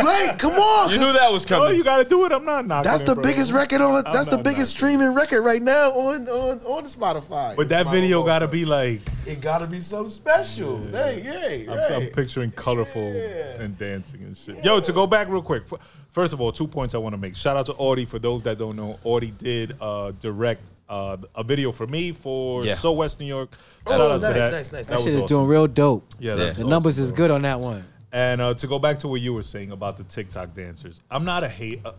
Wait, 0.04 0.38
come 0.38 0.52
on. 0.52 0.90
You 0.90 0.96
'cause 0.98 1.06
knew 1.06 1.12
that 1.12 1.32
was 1.32 1.44
coming. 1.44 1.62
Oh, 1.62 1.66
coming. 1.66 1.78
you 1.78 1.84
gotta 1.84 2.04
do 2.08 2.24
it. 2.26 2.32
I'm 2.32 2.44
not 2.44 2.66
knocking. 2.66 2.90
That's 2.90 3.02
the 3.02 3.14
bro. 3.14 3.22
biggest 3.24 3.52
record 3.52 3.80
on. 3.80 4.06
I'm 4.06 4.12
That's 4.12 4.28
the 4.28 4.36
biggest 4.38 4.58
knocking 4.58 4.64
streaming 4.98 5.14
record 5.14 5.42
right 5.42 5.62
now 5.62 5.90
on 5.92 6.28
on 6.28 6.58
on 6.60 6.84
Spotify. 6.84 7.56
But 7.56 7.68
that 7.70 7.82
It's 7.82 7.90
video 7.90 8.18
Mimosa. 8.20 8.26
gotta 8.26 8.48
be 8.48 8.64
like. 8.64 9.00
It 9.26 9.40
gotta 9.40 9.66
be 9.66 9.80
something 9.80 10.10
special. 10.10 10.78
Hey, 10.90 11.20
hey, 11.20 11.66
I'm, 11.68 11.76
right. 11.78 11.92
I'm 11.92 12.06
picturing 12.08 12.50
colorful 12.52 13.12
Yeah. 13.12 13.60
and 13.62 13.76
dancing 13.78 14.22
and 14.22 14.36
shit. 14.36 14.64
Yo, 14.64 14.80
to 14.80 14.92
go 14.92 15.06
back 15.06 15.28
real 15.28 15.42
quick. 15.42 15.64
First 16.10 16.32
of 16.32 16.40
all, 16.40 16.50
two 16.52 16.66
points 16.66 16.94
I 16.94 16.98
want 16.98 17.12
to 17.14 17.18
make. 17.18 17.36
Shout 17.36 17.56
out 17.56 17.66
to 17.66 17.74
Audie. 17.74 18.04
For 18.06 18.18
those 18.18 18.42
that 18.42 18.58
don't 18.58 18.76
know, 18.76 18.98
Audie 19.04 19.30
did 19.36 19.76
uh, 19.80 20.12
direct 20.18 20.62
uh, 20.90 21.16
a 21.34 21.42
video 21.44 21.72
for 21.72 21.86
me 21.86 22.12
for 22.12 22.64
Yeah. 22.64 22.74
So 22.74 22.92
West 22.92 23.18
New 23.20 23.26
York. 23.26 23.56
Oh, 23.86 23.90
Shout 23.92 24.00
out 24.00 24.20
nice, 24.20 24.32
to 24.34 24.38
that. 24.38 24.52
nice, 24.52 24.72
nice, 24.72 24.86
That 24.86 24.90
That 24.90 24.94
was 24.96 25.04
shit 25.04 25.14
is 25.14 25.22
awesome. 25.22 25.36
doing 25.36 25.46
real 25.48 25.66
dope. 25.66 26.12
Yeah, 26.18 26.32
Yeah. 26.32 26.36
that's 26.36 26.56
The 26.56 26.62
awesome, 26.62 26.70
numbers 26.70 26.98
is 26.98 27.12
good 27.12 27.30
on 27.30 27.42
that 27.42 27.60
one. 27.60 27.84
And 28.12 28.40
uh, 28.40 28.54
to 28.54 28.66
go 28.66 28.78
back 28.80 28.98
to 29.00 29.08
what 29.08 29.20
you 29.20 29.32
were 29.32 29.44
saying 29.44 29.70
about 29.70 29.96
the 29.96 30.02
TikTok 30.04 30.54
dancers, 30.54 31.00
I'm 31.10 31.24
not 31.24 31.44
a 31.44 31.48
hate. 31.48 31.80
Uh, 31.84 31.92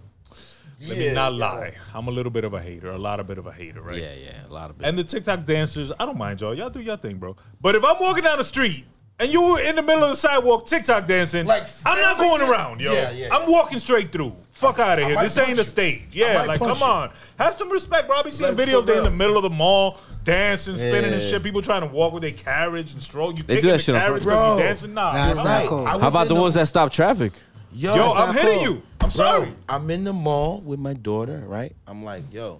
let 0.87 0.97
me 0.97 1.05
Yeah, 1.05 1.13
not 1.13 1.33
yeah. 1.35 1.45
lie. 1.45 1.73
I'm 1.93 2.07
a 2.07 2.11
little 2.11 2.31
bit 2.31 2.43
of 2.43 2.53
a 2.53 2.61
hater, 2.61 2.89
a 2.91 2.97
lot 2.97 3.19
of 3.19 3.27
bit 3.27 3.37
of 3.37 3.47
a 3.47 3.51
hater, 3.51 3.81
right? 3.81 3.97
Yeah, 4.01 4.13
yeah, 4.13 4.47
a 4.47 4.51
lot 4.51 4.69
of. 4.71 4.77
bit. 4.77 4.87
And 4.87 4.97
the 4.97 5.03
TikTok 5.05 5.45
dancers, 5.45 5.91
I 5.99 6.05
don't 6.05 6.17
mind 6.17 6.41
y'all. 6.41 6.53
Y'all 6.53 6.69
do 6.69 6.81
your 6.81 6.97
thing, 6.97 7.17
bro. 7.17 7.35
But 7.61 7.75
if 7.75 7.83
I'm 7.85 7.95
walking 7.99 8.23
down 8.23 8.39
the 8.39 8.43
street 8.43 8.85
and 9.21 9.31
you 9.31 9.41
were 9.41 9.61
in 9.61 9.75
the 9.77 9.81
middle 9.81 10.03
of 10.03 10.09
the 10.09 10.15
sidewalk 10.17 10.65
TikTok 10.65 11.07
dancing, 11.07 11.45
Like, 11.45 11.63
I'm 11.85 11.99
not 12.01 12.17
going 12.17 12.41
around, 12.41 12.81
yo. 12.81 12.91
Yeah, 12.91 13.11
yeah. 13.11 13.29
I'm 13.33 13.49
walking 13.49 13.79
straight 13.79 14.11
through. 14.11 14.35
Fuck 14.51 14.79
out 14.79 14.99
of 14.99 15.07
here. 15.07 15.17
This 15.21 15.37
ain't 15.37 15.47
punch 15.47 15.57
the 15.59 15.63
stage. 15.63 16.01
Yeah, 16.11 16.43
like 16.43 16.59
come 16.59 16.77
you. 16.77 16.83
on. 16.85 17.11
Have 17.39 17.57
some 17.57 17.71
respect, 17.71 18.07
bro. 18.07 18.17
I 18.17 18.23
be 18.23 18.31
seeing 18.31 18.55
Like, 18.55 18.67
videos 18.67 18.81
for 18.81 18.87
they 18.87 18.97
in 18.97 19.03
the 19.05 19.09
middle 19.11 19.37
of 19.37 19.43
the 19.43 19.49
mall 19.49 19.97
dancing, 20.23 20.77
spinning 20.77 21.13
and 21.13 21.21
shit. 21.21 21.41
People 21.41 21.61
trying 21.61 21.81
to 21.81 21.87
walk 21.87 22.13
with 22.13 22.21
their 22.23 22.31
carriage 22.31 22.91
and 22.93 23.01
stroll. 23.01 23.33
You 23.33 23.41
They 23.43 23.55
do 23.61 23.67
that 23.69 23.73
the 23.73 23.79
shit 23.79 23.95
on 23.95 24.01
carriage 24.01 24.23
purpose. 24.23 24.35
because 24.35 24.49
you 24.49 24.55
Bro. 24.57 24.59
dancing? 24.59 24.93
Nah, 24.93 25.13
Nah, 25.13 25.27
it's 25.29 25.37
not 25.37 25.45
like- 25.45 25.67
cool. 25.69 25.85
How 25.85 26.07
about 26.07 26.27
the 26.27 26.35
ones 26.35 26.53
that 26.55 26.67
stop 26.67 26.91
traffic? 26.91 27.31
Yo, 27.73 27.95
Yo, 27.95 28.11
I'm 28.13 28.33
hitting 28.35 28.53
cool. 28.59 28.63
you. 28.63 28.81
I'm 28.99 29.07
Bro, 29.09 29.09
sorry. 29.09 29.53
I'm 29.69 29.89
in 29.89 30.03
the 30.03 30.13
mall 30.13 30.59
with 30.61 30.79
my 30.79 30.93
daughter, 30.93 31.43
right? 31.47 31.73
I'm 31.87 32.03
like, 32.03 32.23
yo, 32.31 32.59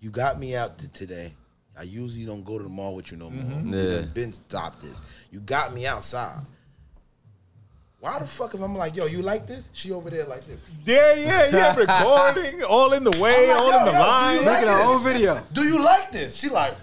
you 0.00 0.10
got 0.10 0.38
me 0.38 0.54
out 0.54 0.78
today. 0.92 1.32
I 1.78 1.82
usually 1.82 2.24
don't 2.24 2.44
go 2.44 2.58
to 2.58 2.64
the 2.64 2.70
mall 2.70 2.94
with 2.94 3.10
you 3.10 3.16
no 3.16 3.30
more. 3.30 3.56
Mm-hmm. 3.56 3.74
Yeah. 3.74 4.00
done 4.00 4.10
been 4.14 4.32
stopped 4.32 4.80
this. 4.80 5.02
You 5.30 5.40
got 5.40 5.74
me 5.74 5.86
outside. 5.86 6.40
Why 8.00 8.18
the 8.18 8.26
fuck 8.26 8.52
if 8.54 8.60
I'm 8.60 8.76
like, 8.76 8.94
yo, 8.94 9.06
you 9.06 9.22
like 9.22 9.46
this? 9.46 9.68
She 9.72 9.90
over 9.90 10.10
there 10.10 10.26
like 10.26 10.46
this. 10.46 10.60
Yeah, 10.84 11.14
yeah, 11.14 11.48
yeah. 11.50 11.74
Recording, 11.76 12.62
all 12.62 12.92
in 12.92 13.02
the 13.02 13.18
way, 13.18 13.48
like, 13.48 13.58
all 13.58 13.70
yo, 13.70 13.78
in 13.78 13.84
the 13.86 13.92
yo, 13.92 13.96
do 13.96 13.96
you 13.96 14.02
line. 14.02 14.44
like 14.44 14.60
Look 14.60 14.70
our 14.70 14.94
own 14.94 15.02
video. 15.02 15.42
Do 15.52 15.64
you 15.64 15.82
like 15.82 16.12
this? 16.12 16.36
She 16.36 16.50
like, 16.50 16.74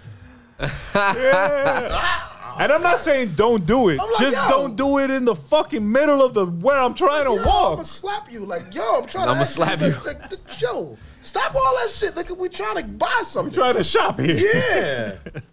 Yeah. 0.95 2.27
And 2.59 2.71
I'm 2.71 2.81
not 2.81 2.99
saying 2.99 3.33
don't 3.35 3.65
do 3.65 3.89
it. 3.89 3.97
Like, 3.97 4.17
Just 4.19 4.35
yo. 4.35 4.49
don't 4.49 4.75
do 4.75 4.99
it 4.99 5.09
in 5.09 5.25
the 5.25 5.35
fucking 5.35 5.89
middle 5.89 6.23
of 6.23 6.33
the 6.33 6.45
where 6.45 6.77
I'm 6.77 6.93
trying 6.93 7.25
to 7.25 7.31
yo, 7.31 7.37
I'm 7.37 7.45
gonna 7.45 7.85
slap 7.85 8.31
you. 8.31 8.45
Like, 8.45 8.73
yo, 8.73 9.01
I'm 9.01 9.07
trying 9.07 9.27
to 9.27 9.31
I'ma 9.31 9.43
slap 9.45 9.79
like, 9.79 9.93
you. 9.93 9.99
Like, 10.05 10.29
the, 10.29 10.37
yo, 10.59 10.97
stop 11.21 11.55
all 11.55 11.75
that 11.77 11.89
shit. 11.89 12.15
Like, 12.15 12.29
we 12.37 12.49
trying 12.49 12.77
to 12.77 12.83
buy 12.83 13.21
something. 13.25 13.51
We 13.51 13.55
trying 13.55 13.75
to 13.75 13.83
shop 13.83 14.19
here. 14.19 14.37
yeah. 14.37 15.41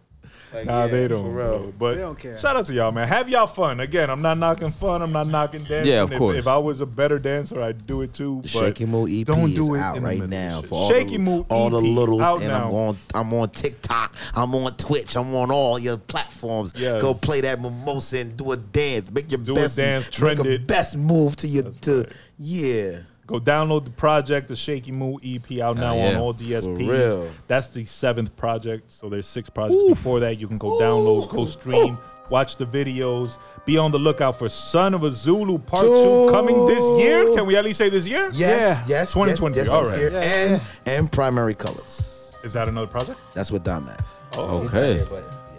Like, 0.50 0.64
Nah, 0.64 0.84
yeah, 0.84 0.86
they 0.86 1.08
don't. 1.08 1.24
For 1.26 1.30
bro. 1.30 1.50
real. 1.58 1.72
But 1.78 1.94
They 1.96 2.00
don't 2.00 2.18
care. 2.18 2.38
shout 2.38 2.56
out 2.56 2.64
to 2.64 2.72
y'all, 2.72 2.90
man. 2.90 3.06
Have 3.06 3.28
y'all 3.28 3.46
fun. 3.46 3.80
Again, 3.80 4.08
I'm 4.08 4.22
not 4.22 4.38
knocking 4.38 4.70
fun. 4.70 5.02
I'm 5.02 5.12
not 5.12 5.26
knocking 5.26 5.64
dancing. 5.64 5.92
Yeah, 5.92 6.00
of 6.04 6.10
If- 6.12 6.16
course. 6.16 6.38
If, 6.38 6.46
I 6.46 6.56
was 6.56 6.80
a 6.80 6.86
better 6.86 7.18
dancer, 7.18 7.60
I'd 7.60 7.86
do 7.86 8.00
it 8.00 8.14
too. 8.14 8.36
But 8.40 8.48
Shakey 8.50 8.86
Mu 8.86 9.06
EP 9.06 9.26
don't 9.26 9.50
is 9.50 9.54
do 9.56 9.74
it 9.74 9.80
out 9.80 10.00
right 10.00 10.26
now 10.26 10.62
for 10.62 10.76
all 10.76 10.88
Shaky 10.88 11.18
the, 11.18 11.22
Moo 11.22 11.44
all 11.50 11.68
the 11.68 11.82
littles, 11.82 12.22
out 12.22 12.38
and 12.38 12.48
now. 12.48 12.68
I'm 12.68 12.74
on 12.74 12.96
I'm 13.14 13.34
on 13.34 13.50
TikTok, 13.50 14.14
I'm 14.34 14.54
on 14.54 14.74
Twitch, 14.78 15.16
I'm 15.18 15.34
on 15.34 15.50
all 15.50 15.78
your 15.78 15.98
platforms. 15.98 16.72
Yes. 16.78 17.02
Go 17.02 17.12
play 17.12 17.42
that 17.42 17.60
mimosa 17.60 18.20
and 18.20 18.34
do 18.34 18.52
a 18.52 18.56
dance, 18.56 19.10
make 19.10 19.30
your 19.30 19.42
Do 19.42 19.52
a 19.52 19.56
best 19.56 19.76
dance, 19.76 20.06
make 20.06 20.12
trend 20.38 20.46
a 20.46 20.56
best 20.56 20.96
move 20.96 21.36
to 21.36 21.46
your 21.46 21.64
to 21.82 22.06
yeah. 22.38 23.00
Go 23.28 23.38
download 23.38 23.84
the 23.84 23.90
project, 23.90 24.48
the 24.48 24.56
Shakey 24.56 24.90
Mu 24.90 25.16
EP, 25.22 25.60
out 25.60 25.76
now 25.76 25.94
yeah. 25.94 26.08
on 26.08 26.16
all 26.16 26.32
DSPs. 26.32 26.88
real. 26.88 27.28
That's 27.46 27.68
the 27.68 27.84
seventh 27.84 28.34
project. 28.36 28.90
So 28.90 29.10
there's 29.10 29.26
six 29.26 29.50
projects 29.50 29.82
before 29.86 30.18
that. 30.20 30.40
You 30.40 30.48
can 30.48 30.56
go 30.56 30.78
download, 30.80 31.28
go 31.30 31.44
stream, 31.44 31.98
watch 32.30 32.56
the 32.56 32.64
videos. 32.64 33.36
Be 33.66 33.76
on 33.76 33.90
the 33.90 33.98
lookout 33.98 34.38
for 34.38 34.48
Son 34.48 34.94
of 34.94 35.04
a 35.04 35.10
Zulu 35.10 35.58
Part 35.58 35.82
Two 35.84 36.28
coming 36.30 36.66
this 36.68 36.82
year. 37.02 37.34
Can 37.34 37.44
we 37.46 37.54
at 37.54 37.66
least 37.66 37.76
say 37.76 37.90
this 37.90 38.08
year? 38.08 38.30
Yes, 38.32 38.80
Yeah. 38.88 39.00
yes, 39.00 39.12
2020, 39.12 39.56
yes, 39.58 39.66
yes, 39.66 39.74
all 39.74 39.82
yes, 39.82 39.90
right. 39.90 39.98
here. 40.00 40.10
Yeah, 40.10 40.20
and 40.22 40.62
and 40.86 41.12
primary 41.12 41.54
colors. 41.54 42.34
Is 42.42 42.54
that 42.54 42.66
another 42.66 42.86
project? 42.86 43.20
That's 43.34 43.52
what 43.52 43.62
Dom 43.62 43.88
have. 43.88 44.06
Oh, 44.32 44.64
Okay. 44.64 45.04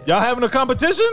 Y'all 0.06 0.20
having 0.20 0.44
a 0.44 0.48
competition? 0.48 1.06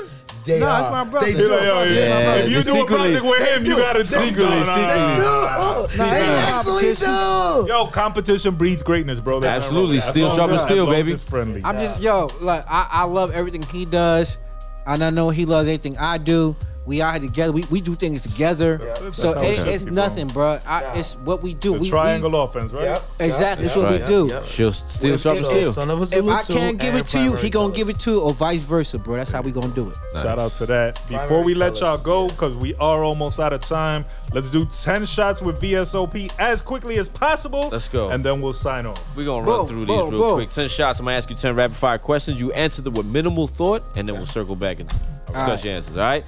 They 0.45 0.59
No, 0.61 0.67
are. 0.67 0.79
it's 0.79 0.89
my 0.89 1.03
brother. 1.03 1.25
They 1.25 1.33
do. 1.33 1.39
You're 1.39 1.49
like, 1.57 1.63
yo, 1.63 1.83
Yeah, 1.83 1.89
yeah. 1.89 2.19
yeah, 2.19 2.35
If 2.35 2.49
you 2.51 2.61
they 2.63 2.71
do 2.71 2.81
a 2.81 2.85
project 2.87 3.25
with 3.25 3.47
him, 3.49 3.65
you 3.65 3.75
gotta 3.75 4.05
Secretly, 4.05 4.43
Nah, 4.45 4.49
nah, 4.49 4.65
nah, 4.65 4.65
secretly. 4.65 5.25
nah, 5.25 5.57
nah. 5.57 5.81
Nah, 5.97 6.11
They 6.13 6.25
actually 6.25 6.93
do. 6.95 7.67
Yo, 7.73 7.87
competition 7.87 8.55
breeds 8.55 8.81
greatness, 8.81 9.19
bro. 9.19 9.41
That's 9.41 9.65
Absolutely. 9.65 9.99
Steel 9.99 10.29
long 10.29 10.37
sharpens 10.37 10.61
steel, 10.61 10.85
baby. 10.87 11.17
friendly. 11.17 11.61
I'm 11.65 11.75
just 11.75 11.99
yo, 12.01 12.31
like 12.39 12.63
I, 12.69 12.87
I 12.89 13.03
love 13.03 13.31
everything 13.31 13.63
he 13.63 13.83
does, 13.85 14.37
and 14.85 15.03
I 15.03 15.09
know 15.09 15.29
he 15.31 15.45
loves 15.45 15.67
everything 15.67 15.97
I 15.97 16.17
do. 16.17 16.55
We 16.87 17.01
out 17.01 17.19
here 17.19 17.29
together. 17.29 17.51
We, 17.51 17.65
we 17.65 17.81
do 17.81 17.95
things 17.95 18.21
together. 18.23 18.79
So 19.11 19.39
it 19.41 19.59
it, 19.59 19.67
it's 19.67 19.85
nothing, 19.85 20.27
bro. 20.29 20.59
I, 20.65 20.93
It's 20.97 21.15
what 21.15 21.43
we 21.43 21.53
do. 21.53 21.73
the 21.73 21.79
we, 21.79 21.89
triangle 21.89 22.31
we 22.31 22.37
offense, 22.39 22.71
right? 22.71 22.83
Yep. 22.83 23.03
exactly. 23.19 23.65
It's 23.65 23.75
Yep. 23.75 23.85
what 23.85 23.99
we 24.01 24.07
do. 24.07 24.27
Yep. 24.29 24.45
She'll 24.45 24.71
still 24.71 25.15
If- 25.15 25.21
sharpen 25.21 25.43
if- 25.45 25.73
Son 25.73 25.89
of 25.89 25.99
a 25.99 26.03
If 26.03 26.09
Zulu 26.09 26.31
I 26.31 26.43
can't 26.43 26.79
give 26.79 26.95
it 26.95 27.07
to 27.07 27.21
you, 27.21 27.35
he 27.35 27.49
gonna 27.49 27.73
give 27.73 27.89
it 27.89 27.99
to 27.99 28.11
you, 28.11 28.21
or 28.21 28.33
vice 28.33 28.63
versa, 28.63 28.97
bro. 28.97 29.17
That's 29.17 29.31
how 29.31 29.41
we 29.41 29.51
gonna 29.51 29.67
do 29.67 29.89
it. 29.89 29.95
Shout 30.13 30.39
out 30.39 30.53
to 30.53 30.65
that. 30.67 30.93
Before 31.07 31.27
Primary 31.27 31.43
we 31.43 31.53
let 31.55 31.75
colors, 31.75 31.81
y'all 31.81 31.97
go, 31.97 32.27
because 32.29 32.55
we 32.55 32.73
are 32.75 33.03
almost 33.03 33.39
out 33.39 33.51
of 33.51 33.61
time, 33.61 34.05
let's 34.33 34.49
do 34.49 34.65
10 34.65 35.05
shots 35.05 35.41
with 35.41 35.59
VSOP 35.61 36.31
as 36.39 36.61
quickly 36.61 36.97
as 36.99 37.09
possible. 37.09 37.67
Let's 37.69 37.89
go. 37.89 38.09
And 38.11 38.23
then 38.23 38.39
we'll 38.41 38.53
sign 38.53 38.85
off. 38.85 39.03
We're 39.15 39.25
gonna 39.25 39.45
run 39.45 39.59
Boom, 39.59 39.67
through 39.67 39.85
these 39.87 39.97
boom, 39.97 40.09
real 40.11 40.19
boom. 40.19 40.35
quick. 40.35 40.51
Ten 40.51 40.69
shots. 40.69 40.99
I'm 40.99 41.05
gonna 41.05 41.17
ask 41.17 41.29
you 41.29 41.35
ten 41.35 41.53
rapid 41.53 41.75
fire 41.75 41.97
questions. 41.97 42.39
You 42.39 42.53
answer 42.53 42.81
them 42.81 42.93
with 42.93 43.05
minimal 43.05 43.45
thought, 43.47 43.83
and 43.97 44.07
then 44.07 44.15
we'll 44.15 44.25
circle 44.25 44.55
back 44.55 44.79
and 44.79 44.89
discuss 45.27 45.65
your 45.65 45.73
answers. 45.75 45.97
All 45.97 46.03
right. 46.03 46.23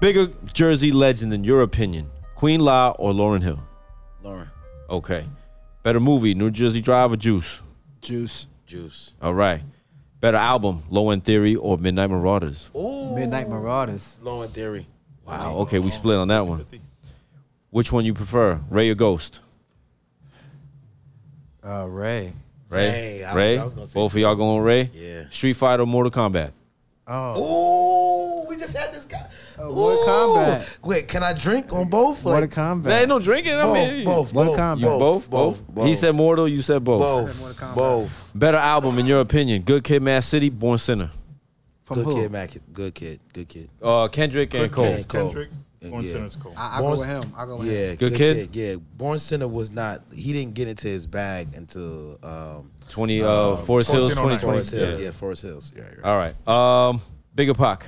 Bigger 0.00 0.28
Jersey 0.52 0.92
legend 0.92 1.32
in 1.32 1.44
your 1.44 1.62
opinion, 1.62 2.10
Queen 2.34 2.60
La 2.60 2.90
or 2.98 3.12
Lauryn 3.12 3.42
Hill? 3.42 3.60
Lauryn, 4.22 4.48
Okay. 4.90 5.24
Better 5.82 6.00
movie, 6.00 6.34
New 6.34 6.50
Jersey 6.50 6.80
Drive 6.80 7.12
or 7.12 7.16
Juice? 7.16 7.60
Juice. 8.00 8.46
juice. 8.66 9.12
All 9.22 9.34
right. 9.34 9.60
Better 10.20 10.36
album, 10.38 10.82
Low 10.90 11.10
End 11.10 11.24
Theory 11.24 11.54
or 11.56 11.76
Midnight 11.76 12.08
Marauders? 12.10 12.70
Ooh. 12.74 13.14
Midnight 13.14 13.48
Marauders. 13.48 14.16
Low 14.22 14.42
in 14.42 14.50
theory. 14.50 14.86
Wow. 15.26 15.56
Okay, 15.60 15.78
we 15.78 15.90
split 15.90 16.16
on 16.16 16.28
that 16.28 16.46
one. 16.46 16.64
Which 17.70 17.92
one 17.92 18.04
you 18.04 18.14
prefer, 18.14 18.60
Ray 18.70 18.90
or 18.90 18.94
Ghost? 18.94 19.40
Uh, 21.62 21.86
Ray. 21.88 22.32
Ray. 22.68 22.88
Ray, 22.88 23.24
I- 23.24 23.34
Ray. 23.34 23.58
I 23.58 23.64
was 23.64 23.74
say 23.74 23.94
Both 23.94 24.12
of 24.14 24.18
y'all 24.18 24.34
going 24.34 24.62
Ray? 24.62 24.90
Yeah. 24.94 25.28
Street 25.30 25.54
Fighter 25.54 25.82
or 25.82 25.86
Mortal 25.86 26.10
Kombat? 26.12 26.52
Oh, 27.06 27.38
Ooh, 27.38 28.13
Uh, 29.58 29.64
Mortal 29.64 30.04
Kombat. 30.06 30.76
Wait, 30.82 31.08
can 31.08 31.22
I 31.22 31.32
drink 31.32 31.72
on 31.72 31.88
both? 31.88 32.24
Mortal 32.24 32.42
Like, 32.42 32.50
Kombat. 32.50 32.82
Man, 32.84 33.00
ain't 33.00 33.08
no 33.08 33.18
drinking. 33.18 33.54
I 33.54 33.62
both, 33.62 33.74
mean, 33.74 34.04
both, 34.04 34.34
Mortal 34.34 34.52
both, 34.54 34.58
Kombat. 34.58 34.78
You 34.80 34.86
both, 34.86 35.30
both, 35.30 35.68
both. 35.68 35.86
He 35.86 35.94
said 35.94 36.14
Mortal. 36.14 36.48
You 36.48 36.62
said 36.62 36.82
both. 36.82 37.00
both, 37.00 37.74
both. 37.74 38.30
Better 38.34 38.58
album 38.58 38.98
in 38.98 39.06
your 39.06 39.20
opinion, 39.20 39.62
Good 39.62 39.84
Kid, 39.84 40.02
Mad 40.02 40.20
City, 40.24 40.50
Born 40.50 40.78
Sinner. 40.78 41.10
From 41.84 41.96
Good 41.96 42.04
who? 42.06 42.22
kid, 42.22 42.32
Mac. 42.32 42.50
Good 42.72 42.94
kid, 42.94 43.20
good 43.32 43.48
kid. 43.48 43.68
Uh, 43.82 44.08
Kendrick 44.08 44.54
and 44.54 44.72
Cole. 44.72 44.96
Kid, 44.96 45.06
Cole. 45.08 45.26
Kendrick, 45.26 45.50
Born 45.82 46.02
Yeah. 46.02 46.12
Sinner's 46.12 46.36
Cole. 46.36 46.54
I, 46.56 46.78
I 46.78 46.80
go 46.80 46.90
with 46.92 47.06
him. 47.06 47.32
I 47.36 47.44
go 47.44 47.56
with 47.56 47.68
him. 47.68 47.74
Yeah, 47.74 47.94
Good 47.96 48.14
kid? 48.14 48.56
Yeah, 48.56 48.76
Born 48.96 49.18
Sinner 49.18 49.46
was 49.48 49.70
not. 49.70 50.02
He 50.14 50.32
didn't 50.32 50.54
get 50.54 50.66
into 50.66 50.88
his 50.88 51.06
bag 51.06 51.48
until 51.54 52.18
um, 52.22 52.70
Twenty. 52.88 53.22
Uh, 53.22 53.56
Forest 53.56 53.90
Hills, 53.90 54.14
twenty 54.14 54.36
twenty. 54.38 54.38
Forest 54.38 54.70
Hills. 54.70 54.98
Yeah. 54.98 55.04
Yeah, 55.04 55.10
Forest 55.10 55.42
Hills. 55.42 55.72
Yeah, 55.76 55.82
yeah. 55.98 56.10
All 56.10 56.16
right. 56.16 56.48
Um, 56.48 57.02
Bigger 57.34 57.54
Pac. 57.54 57.86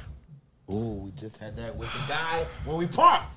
Ooh, 0.70 1.02
we 1.04 1.10
just 1.12 1.36
had 1.38 1.56
that 1.56 1.76
with 1.76 1.88
the 1.92 1.98
guy 2.08 2.46
when 2.64 2.76
we 2.78 2.86
parked. 2.86 3.34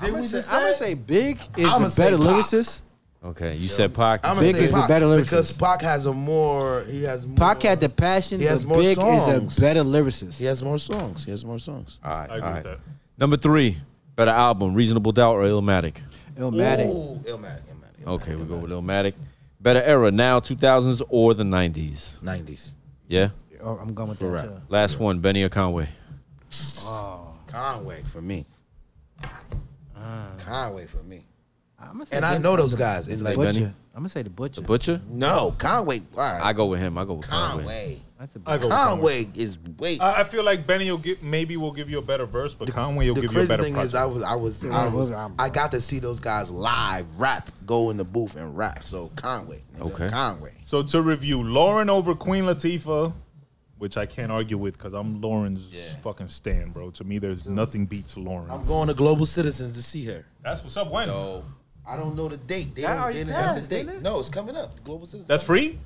I'm 0.00 0.10
gonna 0.10 0.22
we 0.22 0.26
say, 0.28 0.38
just 0.38 0.52
I'm 0.52 0.60
gonna 0.62 0.74
say? 0.74 0.90
say 0.90 0.94
Big 0.94 1.38
is 1.56 1.66
I'ma 1.66 1.78
the 1.78 1.90
say 1.90 2.04
better 2.04 2.18
Pac. 2.18 2.26
lyricist. 2.26 2.82
Okay, 3.24 3.56
you 3.56 3.68
said 3.68 3.94
Pac. 3.94 4.20
I'm 4.24 4.38
Big 4.38 4.54
gonna 4.54 4.58
say 4.58 4.64
is 4.66 4.70
the 4.72 4.78
Pac, 4.80 4.88
better 4.88 5.06
lyricist. 5.06 5.20
because 5.22 5.52
Pac 5.56 5.82
has 5.82 6.06
a 6.06 6.12
more. 6.12 6.84
He 6.84 7.02
has 7.04 7.26
more. 7.26 7.36
Pac 7.36 7.62
had 7.62 7.80
the 7.80 7.88
passion, 7.88 8.38
He 8.40 8.46
has 8.46 8.64
but 8.64 8.68
more 8.68 8.78
Big 8.78 8.96
songs. 8.96 9.52
is 9.52 9.58
a 9.58 9.60
better 9.60 9.82
lyricist. 9.82 10.38
He 10.38 10.44
has 10.44 10.62
more 10.62 10.78
songs. 10.78 11.24
He 11.24 11.30
has 11.30 11.44
more 11.44 11.58
songs. 11.58 11.98
All 12.04 12.10
right. 12.10 12.30
I 12.30 12.36
agree 12.36 12.40
all 12.48 12.54
right. 12.54 12.64
with 12.64 12.72
that. 12.72 12.80
Number 13.18 13.36
three. 13.36 13.78
Better 14.16 14.30
album, 14.30 14.74
Reasonable 14.74 15.10
Doubt 15.10 15.34
or 15.34 15.42
Illmatic? 15.42 15.96
Illmatic. 16.36 16.86
Ooh, 16.86 17.18
Illmatic, 17.28 17.62
Illmatic, 17.66 18.04
Illmatic, 18.04 18.06
Okay, 18.06 18.36
we 18.36 18.44
go 18.44 18.58
with 18.58 18.70
Illmatic. 18.70 19.14
Better 19.60 19.82
era, 19.82 20.12
now 20.12 20.38
2000s 20.38 21.02
or 21.08 21.34
the 21.34 21.42
90s? 21.42 22.20
90s. 22.20 22.74
Yeah. 23.08 23.30
Oh, 23.60 23.76
I'm 23.76 23.92
going 23.92 24.10
with 24.10 24.18
For 24.20 24.26
that 24.26 24.32
rap. 24.32 24.44
too. 24.44 24.60
Last 24.68 25.00
one, 25.00 25.18
Benny 25.18 25.42
or 25.42 25.48
Conway? 25.48 25.88
Oh. 26.86 27.34
Conway 27.46 28.02
for 28.04 28.20
me. 28.20 28.46
Uh. 29.96 30.28
Conway 30.44 30.86
for 30.86 31.02
me. 31.02 31.24
I'm 31.80 31.92
gonna 31.92 32.06
say 32.06 32.16
And 32.16 32.24
I 32.24 32.38
know 32.38 32.56
those 32.56 32.74
guys. 32.74 33.08
It's 33.08 33.20
like, 33.20 33.36
Butcher. 33.36 33.52
Benny? 33.52 33.64
I'm 33.94 34.00
gonna 34.00 34.08
say 34.08 34.22
the 34.22 34.30
Butcher. 34.30 34.60
The 34.60 34.66
Butcher? 34.66 35.00
no, 35.08 35.54
Conway. 35.58 36.02
All 36.16 36.20
right. 36.32 36.42
I 36.42 36.52
go 36.52 36.66
with 36.66 36.80
him. 36.80 36.96
I 36.98 37.04
go 37.04 37.14
with 37.14 37.28
Conway. 37.28 37.62
Conway. 37.62 37.98
That's 38.18 38.36
a 38.36 38.40
I 38.46 38.58
go 38.58 38.68
Conway 38.68 39.28
is 39.34 39.58
wait. 39.78 40.00
I, 40.00 40.20
I 40.20 40.24
feel 40.24 40.44
like 40.44 40.66
Benny 40.66 40.90
will 40.90 40.98
get 40.98 41.22
maybe 41.22 41.56
will 41.56 41.72
give 41.72 41.90
you 41.90 41.98
a 41.98 42.02
better 42.02 42.26
verse, 42.26 42.54
but 42.54 42.72
Conway 42.72 43.08
will 43.08 43.16
the 43.16 43.22
give 43.22 43.32
you 43.32 43.38
a 43.38 43.40
crazy 43.40 43.48
better 43.48 43.62
thing 43.64 43.74
project. 43.74 43.88
is, 43.90 43.94
I 43.94 44.04
was, 44.06 44.22
I 44.22 44.34
was, 44.34 44.64
I 44.64 44.86
was, 44.88 45.10
I'm- 45.10 45.34
I 45.38 45.48
got 45.48 45.72
to 45.72 45.80
see 45.80 45.98
those 45.98 46.20
guys 46.20 46.50
live 46.50 47.06
rap, 47.16 47.50
go 47.66 47.90
in 47.90 47.96
the 47.96 48.04
booth 48.04 48.36
and 48.36 48.56
rap. 48.56 48.82
So 48.84 49.10
Conway, 49.16 49.62
nigga, 49.76 49.92
Okay. 49.92 50.08
Conway. 50.08 50.54
so 50.64 50.82
to 50.82 51.02
review, 51.02 51.40
Lauryn 51.40 51.88
over 51.88 52.14
Queen 52.14 52.44
Latifah, 52.44 53.12
which 53.84 53.98
I 53.98 54.06
can't 54.06 54.32
argue 54.32 54.56
with 54.56 54.78
because 54.78 54.94
I'm 54.94 55.20
Lauryn's 55.20 55.66
fucking 56.02 56.28
stand, 56.28 56.72
bro. 56.72 56.90
To 56.92 57.04
me, 57.04 57.18
there's 57.18 57.46
nothing 57.46 57.84
beats 57.84 58.14
Lauryn. 58.14 58.48
I'm 58.48 58.64
going 58.64 58.88
to 58.88 58.94
Global 58.94 59.26
Citizens 59.26 59.76
to 59.76 59.82
see 59.82 60.06
her. 60.06 60.24
That's 60.42 60.62
what's 60.62 60.78
up. 60.78 60.90
When? 60.90 61.10
I 61.10 61.98
don't 61.98 62.16
know 62.16 62.28
the 62.28 62.38
date. 62.38 62.74
They 62.74 62.80
don't. 62.80 63.12
They 63.12 63.18
didn't 63.18 63.34
have 63.34 63.60
the 63.60 63.68
date. 63.68 63.86
it? 63.86 64.00
No, 64.00 64.20
it's 64.20 64.30
coming 64.30 64.56
up. 64.56 64.82
Global 64.84 65.04
Citizens. 65.04 65.28
That's 65.28 65.42
free. 65.42 65.78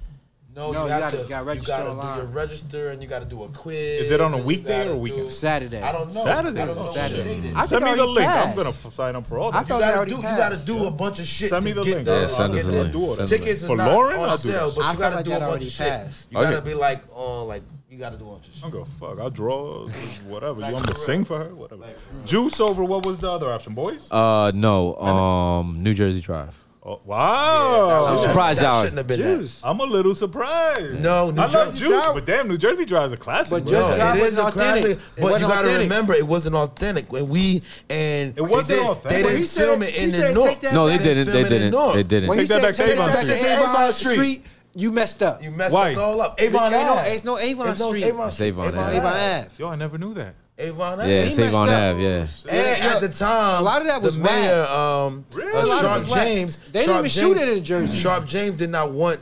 No, 0.58 0.72
No, 0.72 0.80
you, 0.80 0.84
you 0.86 0.90
have 0.90 1.00
gotta- 1.00 1.16
to. 1.18 1.22
you 1.22 1.28
gotta 1.28 1.44
register 1.44 1.70
you 1.72 1.78
gotta 1.78 1.90
online. 1.90 2.14
do 2.16 2.22
your 2.22 2.30
register 2.32 2.88
and 2.88 3.00
you 3.00 3.08
got 3.08 3.20
to 3.20 3.24
do 3.26 3.44
a 3.44 3.48
quiz. 3.48 4.02
Is 4.02 4.10
it 4.10 4.20
on 4.20 4.34
a 4.34 4.38
weekday 4.38 4.88
or 4.88 4.92
a 4.92 4.96
weekend? 4.96 5.28
do- 5.28 5.30
Saturday. 5.30 5.80
I 5.80 5.92
don't 5.92 6.12
know. 6.12 6.24
Saturday. 6.24 6.60
I 6.60 6.66
don't 6.66 6.76
know 6.76 6.92
Saturday. 6.92 7.34
the 7.36 7.40
date. 7.48 7.56
I 7.56 7.66
Send 7.66 7.84
me 7.84 7.90
think 7.90 7.96
the 7.98 8.02
already 8.08 8.26
link. 8.26 8.28
I'm 8.48 8.56
gonna 8.56 8.68
f- 8.70 8.92
sign 8.92 9.14
up 9.14 9.26
for 9.28 9.38
all 9.38 9.50
I 9.50 9.60
that. 9.60 9.66
thought 9.68 9.74
You 9.76 9.80
gotta 9.82 9.96
already 9.98 10.10
do. 10.10 10.16
You 10.16 10.22
gotta 10.22 10.54
passed. 10.56 10.66
do 10.66 10.86
a 10.86 10.90
bunch 10.90 11.20
of 11.20 11.26
shit 11.26 11.50
Send 11.50 11.64
me 11.64 11.74
to 11.74 11.80
the 11.80 11.86
get 11.86 11.94
link. 11.94 12.06
the, 12.06 12.12
Yeah, 12.12 12.18
uh, 12.24 12.28
send 12.28 12.54
us 12.56 12.62
the 12.64 12.70
the 12.72 12.78
link. 12.82 12.92
Do 12.92 12.98
all 13.02 13.06
that. 13.06 13.14
Send 13.16 13.22
us 13.22 13.30
the 13.30 13.38
tickets. 13.38 13.60
For 13.62 13.72
is 13.74 13.78
not 13.78 13.88
Lauryn, 13.90 14.18
on 14.18 14.38
sale, 14.38 14.72
but 14.74 14.92
you 14.92 14.98
gotta 14.98 15.22
do 15.22 15.30
that 15.30 15.36
a 15.36 15.38
bunch 15.38 15.42
already 15.50 15.66
of 15.68 15.72
shit. 15.72 16.26
You 16.30 16.40
gotta 16.42 16.60
be 16.62 16.74
like, 16.74 17.02
oh, 17.14 17.44
like 17.44 17.62
you 17.88 17.98
gotta 17.98 18.16
do 18.16 18.28
a 18.28 18.32
bunch 18.32 18.48
of 18.48 18.54
shit. 18.54 18.64
I'm 18.64 18.70
gonna 18.70 18.84
fuck. 18.98 19.20
I'll 19.20 19.30
draw 19.30 19.86
whatever. 20.26 20.60
Like, 20.60 20.70
you 20.70 20.74
want 20.74 20.88
me 20.88 20.92
to 20.92 20.98
sing 20.98 21.24
for 21.24 21.38
her? 21.38 21.54
Whatever. 21.54 21.84
Juice 22.24 22.58
over 22.60 22.82
what 22.82 23.06
was 23.06 23.18
the 23.20 23.30
other 23.30 23.52
option, 23.52 23.74
boys? 23.74 24.10
Uh, 24.10 24.50
no. 24.56 24.96
Um, 24.96 25.84
New 25.84 25.94
Jersey 25.94 26.20
Drive. 26.20 26.64
Oh, 26.90 27.00
wow. 27.04 28.06
I'm 28.06 28.18
surprised 28.18 28.62
y'all- 28.62 28.80
shouldn't 28.82 28.96
have 28.96 29.06
been 29.06 29.18
Juice. 29.18 29.60
I'm 29.62 29.78
a 29.80 29.84
little 29.84 30.14
surprised. 30.14 31.00
No, 31.02 31.30
New 31.30 31.42
I 31.42 31.46
love 31.46 31.52
Jersey 31.74 31.78
Juice, 31.84 32.02
Drive- 32.02 32.14
but 32.14 32.24
damn, 32.24 32.48
New 32.48 32.56
Jersey 32.56 32.86
Drive 32.86 33.08
is 33.08 33.12
a 33.12 33.16
classic. 33.18 33.50
But 33.50 33.64
bro. 33.64 33.72
Jersey 33.72 33.96
Drive 33.98 34.16
it 34.16 34.18
is 34.18 34.22
wasn't 34.22 34.38
a 34.38 34.48
authentic. 34.48 34.82
classic, 34.84 34.98
It 34.98 35.20
but 35.20 35.20
you 35.20 35.24
wasn't 35.32 35.42
got 35.42 35.48
to 35.48 35.68
authentic. 35.68 35.90
remember 35.90 36.14
it 36.14 36.26
wasn't 36.26 36.54
authentic. 36.56 37.12
When 37.12 37.28
we 37.28 37.62
and 37.90 38.38
It 38.38 38.40
wasn't 38.40 38.80
they, 38.80 38.86
authentic. 38.86 39.08
They 39.10 39.22
Well, 39.22 39.30
didn't 39.32 39.38
he 39.38 39.44
said- 39.44 39.64
film 39.64 39.82
it 39.82 39.90
he 39.94 40.04
in 40.04 40.10
said 40.10 40.30
the 40.30 40.34
north. 40.34 40.48
take 40.48 40.60
that 40.60 40.72
No, 40.72 40.86
they 40.86 40.94
back. 40.94 41.02
didn't. 41.04 41.26
They 41.26 41.32
film 41.32 41.44
it 41.44 41.46
in 41.46 41.52
didn't. 41.58 41.70
North. 41.72 41.94
They 41.94 42.02
didn't. 42.04 42.30
Take 42.30 42.38
he 42.40 42.44
that 42.46 42.54
said 42.54 42.62
back 42.62 42.74
to 42.74 42.82
take 42.82 42.92
Avon 42.94 43.06
that 43.06 43.14
back 43.14 43.24
Street. 43.24 43.38
to 43.42 43.62
Avon 43.62 43.92
Street, 43.92 44.46
you 44.74 44.92
messed 44.92 45.22
up. 45.22 45.42
You 45.42 45.50
messed 45.50 45.74
Why? 45.74 45.90
us 45.90 45.96
all 45.98 46.20
up. 46.22 46.40
Avon 46.40 46.72
Ain't 46.72 46.86
no- 46.86 46.92
Ave. 46.94 47.10
ain't 47.10 47.24
no 47.26 47.38
Avon 47.38 47.68
It's 47.68 47.80
no 47.80 47.88
Street. 47.88 48.04
Avon 48.04 48.26
It's 48.28 48.36
Street. 48.36 48.46
Avon 48.48 48.66
Avon 48.68 48.78
Ave. 48.84 48.96
Avon 48.96 49.12
Ave. 49.12 49.36
Ave. 49.40 49.46
Yo, 49.58 49.68
I 49.68 49.76
never 49.76 49.98
knew 49.98 50.14
that. 50.14 50.34
Avon 50.58 50.98
Yeah, 50.98 51.04
Ave. 51.04 51.26
it's 51.28 51.38
Avon 51.38 51.66
messed. 51.66 51.82
Ave. 51.82 52.02
Yeah. 52.02 52.26
And 52.48 52.84
Yeah, 52.84 52.94
at 52.94 53.00
the 53.00 53.08
time, 53.08 53.60
a 53.60 53.62
lot 53.62 53.80
of 53.80 53.86
that 53.86 54.02
was 54.02 54.16
the 54.16 54.22
mayor, 54.24 54.64
um, 54.66 55.24
Really? 55.32 55.52
uh, 55.52 55.64
A 55.64 55.66
lot 55.66 55.84
of 55.84 55.84
it 55.84 55.86
Sharpe 55.86 56.02
was. 56.04 56.12
James. 56.14 56.58
They 56.72 56.80
didn't 56.80 56.86
Sharpe 56.86 56.98
even 56.98 57.10
shoot 57.10 57.36
it 57.36 57.56
in 57.58 57.64
Jersey. 57.64 57.96
Sharpe 57.96 58.26
James 58.26 58.56
did 58.56 58.70
not 58.70 58.90
want 58.92 59.20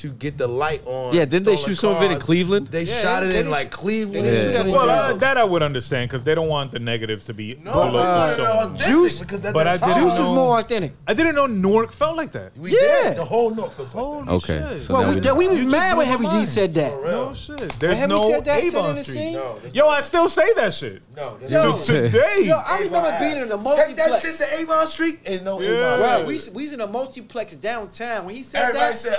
to 0.00 0.08
get 0.12 0.38
the 0.38 0.46
light 0.48 0.82
on. 0.86 1.14
Yeah, 1.14 1.24
didn't 1.24 1.44
they 1.44 1.56
stolen 1.56 1.74
shoot 1.74 1.80
some 1.80 1.96
of 1.96 2.02
it 2.02 2.10
in. 2.12 2.18
Cleveland? 2.20 2.68
They 2.68 2.82
Yeah, 2.84 3.00
shot 3.02 3.22
it 3.22 3.26
in 3.26 3.32
didn't- 3.32 3.50
like 3.50 3.70
Cleveland. 3.70 4.24
they 4.26 4.34
Yeah. 4.36 4.42
shoot 4.44 4.52
that 4.52 4.66
in 4.66 4.72
Well, 4.72 4.88
uh, 4.90 5.12
that 5.14 5.36
I 5.36 5.44
would 5.44 5.62
understand 5.62 6.10
because 6.10 6.22
they 6.22 6.34
don't 6.34 6.48
want 6.48 6.72
the 6.72 6.78
negatives 6.78 7.24
to 7.26 7.34
be 7.34 7.56
No, 7.62 7.72
below 7.72 7.98
uh, 7.98 8.36
the 8.36 8.68
no, 8.68 8.74
Juice- 8.76 9.18
because 9.20 9.44
at 9.44 9.54
but 9.54 9.64
that 9.64 9.82
I 9.82 9.94
Juice 10.00 10.12
is 10.14 10.28
more 10.30 10.58
authentic. 10.60 10.94
I 11.06 11.14
didn't 11.14 11.34
know 11.34 11.46
Newark 11.46 11.92
felt 11.92 12.16
like 12.16 12.32
that. 12.32 12.52
We 12.56 12.72
Yeah. 12.72 13.08
did. 13.10 13.16
The 13.18 13.24
whole 13.24 13.50
North 13.50 13.78
was 13.78 13.94
like 13.94 14.04
Holy 14.04 14.24
that. 14.24 14.32
Okay, 14.32 14.64
shit. 14.72 14.82
so 14.82 14.94
Well, 14.94 15.08
we, 15.14 15.20
we 15.20 15.32
we 15.38 15.48
was 15.48 15.62
mad 15.64 15.96
when 15.96 16.06
Heavy 16.06 16.26
D 16.28 16.44
said 16.44 16.74
that. 16.74 16.92
For 16.92 17.00
real. 17.02 17.26
No 17.28 17.34
shit. 17.34 17.78
There's 17.80 18.06
no 18.08 18.30
said 18.30 18.44
that, 18.44 18.54
said 18.56 18.62
in 18.64 18.68
Avon 18.74 18.94
the 18.94 19.02
Street. 19.02 19.14
scene. 19.14 19.32
No, 19.34 19.56
Yo, 19.74 19.88
I 19.88 20.00
still 20.02 20.28
say 20.28 20.52
that 20.56 20.74
shit. 20.74 21.02
no. 21.16 21.36
Yo. 21.48 21.72
today. 21.76 22.42
Yo, 22.42 22.56
I 22.56 22.78
remember 22.80 23.16
being 23.20 23.36
in 23.42 23.50
a 23.50 23.54
Ave. 23.54 23.62
multiplex. 23.62 23.86
Take 23.88 23.96
that 23.96 24.22
shit 24.22 24.34
to 24.36 24.60
Avon 24.60 24.86
Street. 24.86 25.20
Ain't 25.26 25.44
no 25.44 25.60
Avon 25.60 25.98
Bro, 25.98 26.24
Street. 26.34 26.52
we 26.52 26.58
we 26.58 26.62
was 26.64 26.72
in 26.72 26.80
a 26.80 26.86
multiplex 26.86 27.54
downtown. 27.54 28.26
When 28.26 28.34
he 28.34 28.42
said 28.42 28.60
that. 28.60 28.68
Everybody 28.68 28.92
that, 28.92 28.98
said, 28.98 29.18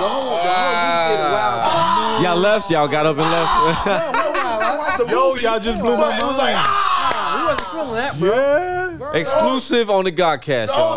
the 0.00 0.08
whole 0.08 0.30
the 0.30 0.52
whole 0.52 0.76
group 1.06 2.18
did. 2.18 2.24
Y'all 2.24 2.36
left. 2.36 2.70
Y'all 2.70 2.88
got 2.88 3.06
up 3.06 3.18
and 3.18 3.30
left. 3.30 3.52
No, 4.16 4.32
no, 4.32 4.58
no, 4.60 4.76
Watch 4.78 4.98
the 4.98 5.06
Yo, 5.10 5.30
movie. 5.30 5.42
y'all 5.42 5.60
just 5.60 5.80
blew 5.80 5.96
my 5.96 6.02
But 6.10 6.20
it 6.20 6.26
was 6.26 6.36
like, 6.38 6.54
ah. 6.56 7.36
we 7.36 7.44
wasn't 7.46 7.68
feeling 7.70 7.94
that, 7.94 8.18
bro. 8.18 9.12
Yeah. 9.12 9.20
Exclusive 9.20 9.90
on 9.90 10.04
the 10.04 10.12
Godcast, 10.12 10.68
y'all. 10.68 10.96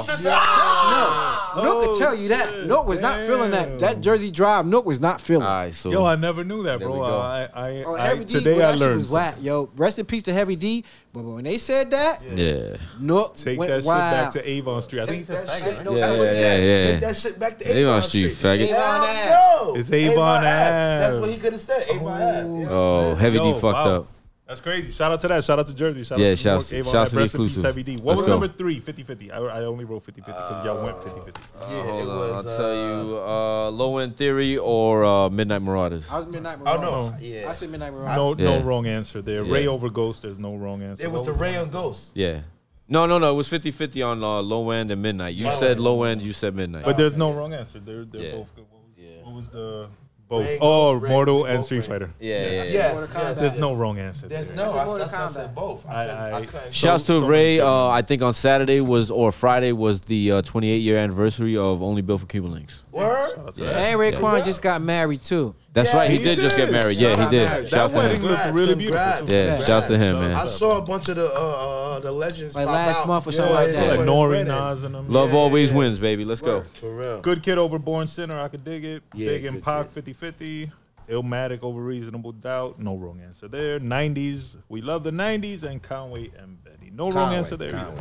Shit. 1.60 1.64
No, 1.66 1.74
Nook 1.74 1.82
could 1.82 1.90
oh, 1.96 2.00
tell 2.00 2.16
you 2.16 2.28
that. 2.30 2.50
shit. 2.50 2.66
Nook 2.68 2.88
was 2.88 3.00
not 3.00 3.20
feeling 3.28 3.52
that. 3.52 3.80
That 3.80 4.02
Jersey 4.02 4.32
Drive, 4.32 4.66
Nook 4.66 4.86
was 4.86 5.00
not 5.00 5.22
feeling. 5.22 5.44
All 5.46 5.54
right, 5.56 5.74
so 5.74 5.92
Yo, 5.92 6.06
I 6.06 6.16
never 6.16 6.44
knew 6.44 6.64
that, 6.64 6.80
bro. 6.80 7.02
I, 7.02 7.44
I, 7.54 7.84
Oh, 7.86 7.96
I, 7.96 8.08
Heavy 8.08 8.26
D, 8.26 8.34
today 8.36 8.58
well, 8.58 8.72
I 8.72 8.76
learned. 8.76 8.96
was 8.96 9.08
whack, 9.08 9.36
yo. 9.42 9.70
Rest 9.76 10.00
in 10.00 10.06
peace 10.06 10.24
to 10.24 10.34
Heavy 10.34 10.56
D. 10.56 10.84
But 11.12 11.24
when 11.24 11.44
they 11.44 11.58
said 11.58 11.90
that, 11.92 12.22
yeah. 12.24 12.78
Nook 13.00 13.34
Take 13.36 13.58
went 13.58 13.70
that 13.72 13.84
shit 13.84 13.90
back 13.92 14.32
to 14.34 14.48
Avon 14.50 14.82
Street. 14.84 15.02
I 15.02 15.06
think 15.08 15.26
Take 15.28 15.38
he 15.40 15.46
said 15.46 15.48
that 15.48 15.76
shit. 15.76 15.84
No, 15.84 15.96
Yeah, 15.96 16.08
that's 16.08 16.18
what 16.20 16.30
he 16.30 16.36
yeah, 16.36 16.42
said. 16.42 16.64
yeah. 16.86 16.92
Take 16.92 17.02
that 17.02 17.16
shit 17.18 17.40
back 17.40 17.58
to 17.60 17.66
Avon 17.68 17.78
Avon 17.82 18.02
Street, 18.04 18.36
Street. 18.36 18.60
faggot. 18.60 18.68
Avon 18.70 19.72
Ave. 19.72 19.80
It's 19.80 19.92
Avon 19.92 20.38
Ave. 20.38 20.44
That's 20.46 21.16
what 21.16 21.30
he 21.32 21.38
could 21.38 21.54
have 21.54 21.62
said. 21.62 21.88
Avon 21.90 22.22
Ave. 22.22 22.68
Oh, 22.70 22.70
oh 23.12 23.16
Heavy 23.16 23.40
D 23.40 23.54
fucked 23.60 23.88
up. 23.88 24.08
That's 24.50 24.62
crazy. 24.62 24.90
Shout 24.92 25.12
out 25.12 25.20
to 25.20 25.28
that. 25.28 25.44
Shout 25.44 25.60
out 25.60 25.68
to 25.68 25.76
Jersey. 25.76 26.04
Shout 26.04 26.18
Yeah, 26.18 26.30
out 26.30 26.30
to 26.32 26.36
shouts- 26.38 26.72
New 26.72 26.78
York, 26.80 26.88
Avon 26.88 26.92
shouts 26.92 27.10
Ave. 27.10 27.10
to 27.12 27.16
the 27.16 27.22
Rest 27.22 27.36
in 27.36 27.40
peace, 27.42 27.46
exclusive. 27.52 27.64
Heavy 27.66 27.84
D. 27.84 27.96
What 27.98 28.06
Let's 28.06 28.18
was 28.22 28.26
go. 28.26 28.34
number 28.34 28.48
three? 28.48 28.80
50 28.80 29.04
50. 29.04 29.32
I, 29.32 29.38
I 29.38 29.64
only 29.66 29.86
wrote 29.86 30.04
50 30.04 30.22
50 30.22 30.32
because 30.32 30.66
y'all 30.66 30.84
went 30.84 31.04
50 31.04 31.20
50. 31.22 31.42
Yeah, 31.60 31.68
Hold 31.84 31.86
it 31.86 32.10
on, 32.10 32.18
was, 32.18 32.46
I'll 32.48 32.52
uh, 32.52 32.58
tell 32.58 32.76
you. 32.76 33.18
Uh, 33.20 33.70
Low 33.70 33.98
End 34.00 34.18
Theory 34.18 34.58
or 34.58 35.06
uh, 35.06 35.30
Midnight 35.30 35.62
Marauders. 35.62 36.10
I 36.10 36.18
was 36.18 36.28
Midnight 36.34 36.60
Marauders. 36.64 36.90
Oh 36.90 37.10
no, 37.12 37.16
yeah. 37.20 37.48
I 37.48 37.54
said 37.54 37.70
Midnight 37.70 37.94
Marauders. 37.94 38.38
No, 38.40 38.44
Yeah. 38.52 38.58
no 38.60 38.66
wrong 38.66 38.88
answer 38.88 39.22
there. 39.22 39.44
Yeah. 39.46 39.54
Ray 39.54 39.68
over 39.68 39.88
Ghost. 39.88 40.24
There's 40.24 40.40
no 40.40 40.56
wrong 40.56 40.82
answer. 40.82 41.04
It 41.04 41.12
was 41.12 41.22
What 41.22 41.26
the 41.28 41.34
Ray 41.34 41.56
on 41.56 41.70
Ghost. 41.70 42.10
Yeah. 42.16 42.42
No, 42.88 43.06
no, 43.06 43.20
no. 43.20 43.32
It 43.32 43.36
was 43.36 43.48
50 43.48 43.70
50 43.70 44.02
on 44.02 44.24
uh, 44.24 44.42
Low 44.42 44.72
End 44.72 44.90
and 44.90 45.00
Midnight. 45.00 45.36
You 45.36 45.46
Low 45.46 45.60
said 45.60 45.72
End. 45.74 45.80
Low 45.82 46.02
End, 46.02 46.24
you 46.24 46.34
said 46.34 46.56
Midnight. 46.56 46.86
But 46.86 46.98
there's 46.98 47.16
no 47.16 47.32
wrong 47.32 47.54
answer. 47.54 47.80
They're 47.80 48.04
they're 48.04 48.32
both 48.32 48.48
good. 48.56 48.66
What 48.72 48.82
was, 48.82 48.92
Yeah. 48.98 49.24
what 49.24 49.36
was 49.36 49.48
the 49.50 49.90
both? 50.30 50.46
Ray 50.46 50.58
oh, 50.62 51.00
Ghost, 51.00 51.10
Mortal 51.12 51.44
we 51.44 51.50
and 51.50 51.64
Street 51.66 51.80
Ray. 51.80 51.88
Fighter. 51.88 52.12
yeah, 52.20 52.36
yeah, 52.38 52.52
yeah. 52.52 52.64
Yes, 52.64 52.94
Mortal 52.96 53.22
yes, 53.22 53.40
There's 53.40 53.60
no 53.60 53.76
wrong 53.76 54.00
answer. 54.00 54.28
There's 54.28 54.48
there. 54.48 54.56
no. 54.56 54.64
That's 54.64 54.76
a 54.76 54.80
I, 54.80 54.86
Mortal 54.86 55.02
I, 55.02 55.10
I 55.10 55.12
Kombat. 55.26 55.30
said 55.30 55.56
both. 55.56 55.86
I 55.88 55.90
I- 55.90 56.06
couldn't. 56.06 56.18
I, 56.18 56.38
I- 56.38 56.46
couldn't. 56.46 56.74
Shouts 56.74 57.04
So- 57.06 57.20
to 57.20 57.26
so 57.26 57.28
Ray. 57.28 57.60
Uh. 57.60 57.88
I 57.90 58.02
think 58.04 58.22
on 58.22 58.34
Saturday 58.34 58.80
was 58.80 59.10
or 59.12 59.32
Friday 59.32 59.72
was 59.72 60.02
the 60.02 60.32
uh, 60.32 60.42
28 60.44 60.78
year 60.78 60.98
anniversary 60.98 61.58
of 61.58 61.82
Only 61.82 62.02
Built 62.02 62.22
for 62.22 62.28
Cuban 62.28 62.52
Links. 62.52 62.84
Word. 62.92 63.32
That's 63.46 63.60
Yeah. 63.60 63.68
right. 63.68 63.76
And 63.78 64.00
Raekwon 64.00 64.38
Yeah. 64.40 64.44
just 64.46 64.62
got 64.62 64.82
married 64.82 65.22
too. 65.22 65.56
That's 65.74 65.90
Yeah, 65.90 65.98
right. 65.98 66.10
He, 66.10 66.18
he 66.18 66.24
did, 66.24 66.40
just 66.40 66.58
get 66.58 66.72
married. 66.72 66.98
Yeah, 66.98 67.10
he 67.26 67.30
did. 67.30 67.48
That 67.48 67.70
Shouts 67.70 67.94
to 67.94 68.00
wedding 68.00 68.22
him. 68.22 68.26
looked 68.28 68.54
really 68.54 68.76
beautiful. 68.76 69.00
Yeah, 69.00 69.18
congrats. 69.22 69.66
shouts 69.68 69.88
to 69.88 69.98
him, 69.98 70.20
man. 70.20 70.32
I 70.32 70.46
saw 70.46 70.78
a 70.78 70.82
bunch 70.82 71.08
of 71.10 71.16
the 71.18 71.28
uh, 71.32 71.40
uh, 71.40 72.00
the 72.00 72.12
legends 72.12 72.56
Like 72.56 72.66
pop 72.66 72.74
last 72.74 73.00
out. 73.02 73.08
month 73.08 73.28
or 73.28 73.32
something 73.32 73.54
like 73.54 73.68
that. 73.68 73.74
yeah, 73.74 73.82
Like 73.82 74.00
for 74.00 74.34
his 74.34 74.46
Nori. 74.48 74.74
Nas, 74.76 74.84
and 74.84 74.96
them. 74.96 75.10
Love 75.12 75.32
Yeah, 75.32 75.38
always 75.38 75.70
yeah. 75.70 75.78
wins, 75.78 76.00
baby. 76.00 76.26
Let's 76.26 76.42
go. 76.42 76.64
For 76.80 76.90
real. 76.96 77.22
Good 77.22 77.44
kid 77.44 77.58
over 77.60 77.78
Born 77.78 78.08
Sinner. 78.08 78.40
I 78.42 78.48
could 78.48 78.64
dig 78.64 78.84
it. 78.84 79.04
Yeah, 79.14 79.30
Big 79.30 79.46
and 79.46 79.58
good 79.58 79.64
Pac 79.64 79.92
50 79.92 80.14
50. 80.14 80.72
Illmatic 81.10 81.64
over 81.64 81.82
Reasonable 81.82 82.32
Doubt. 82.32 82.80
No 82.80 82.96
wrong 82.96 83.20
answer 83.26 83.48
there. 83.48 83.80
90s. 83.80 84.58
We 84.70 84.82
love 84.82 85.04
the 85.04 85.12
90s. 85.12 85.64
And 85.64 85.82
Conway 85.82 86.32
and 86.38 86.64
Benny. 86.64 86.92
No 86.94 87.10
wrong 87.12 87.34
answer 87.34 87.58
there. 87.58 87.76
either. 87.76 87.94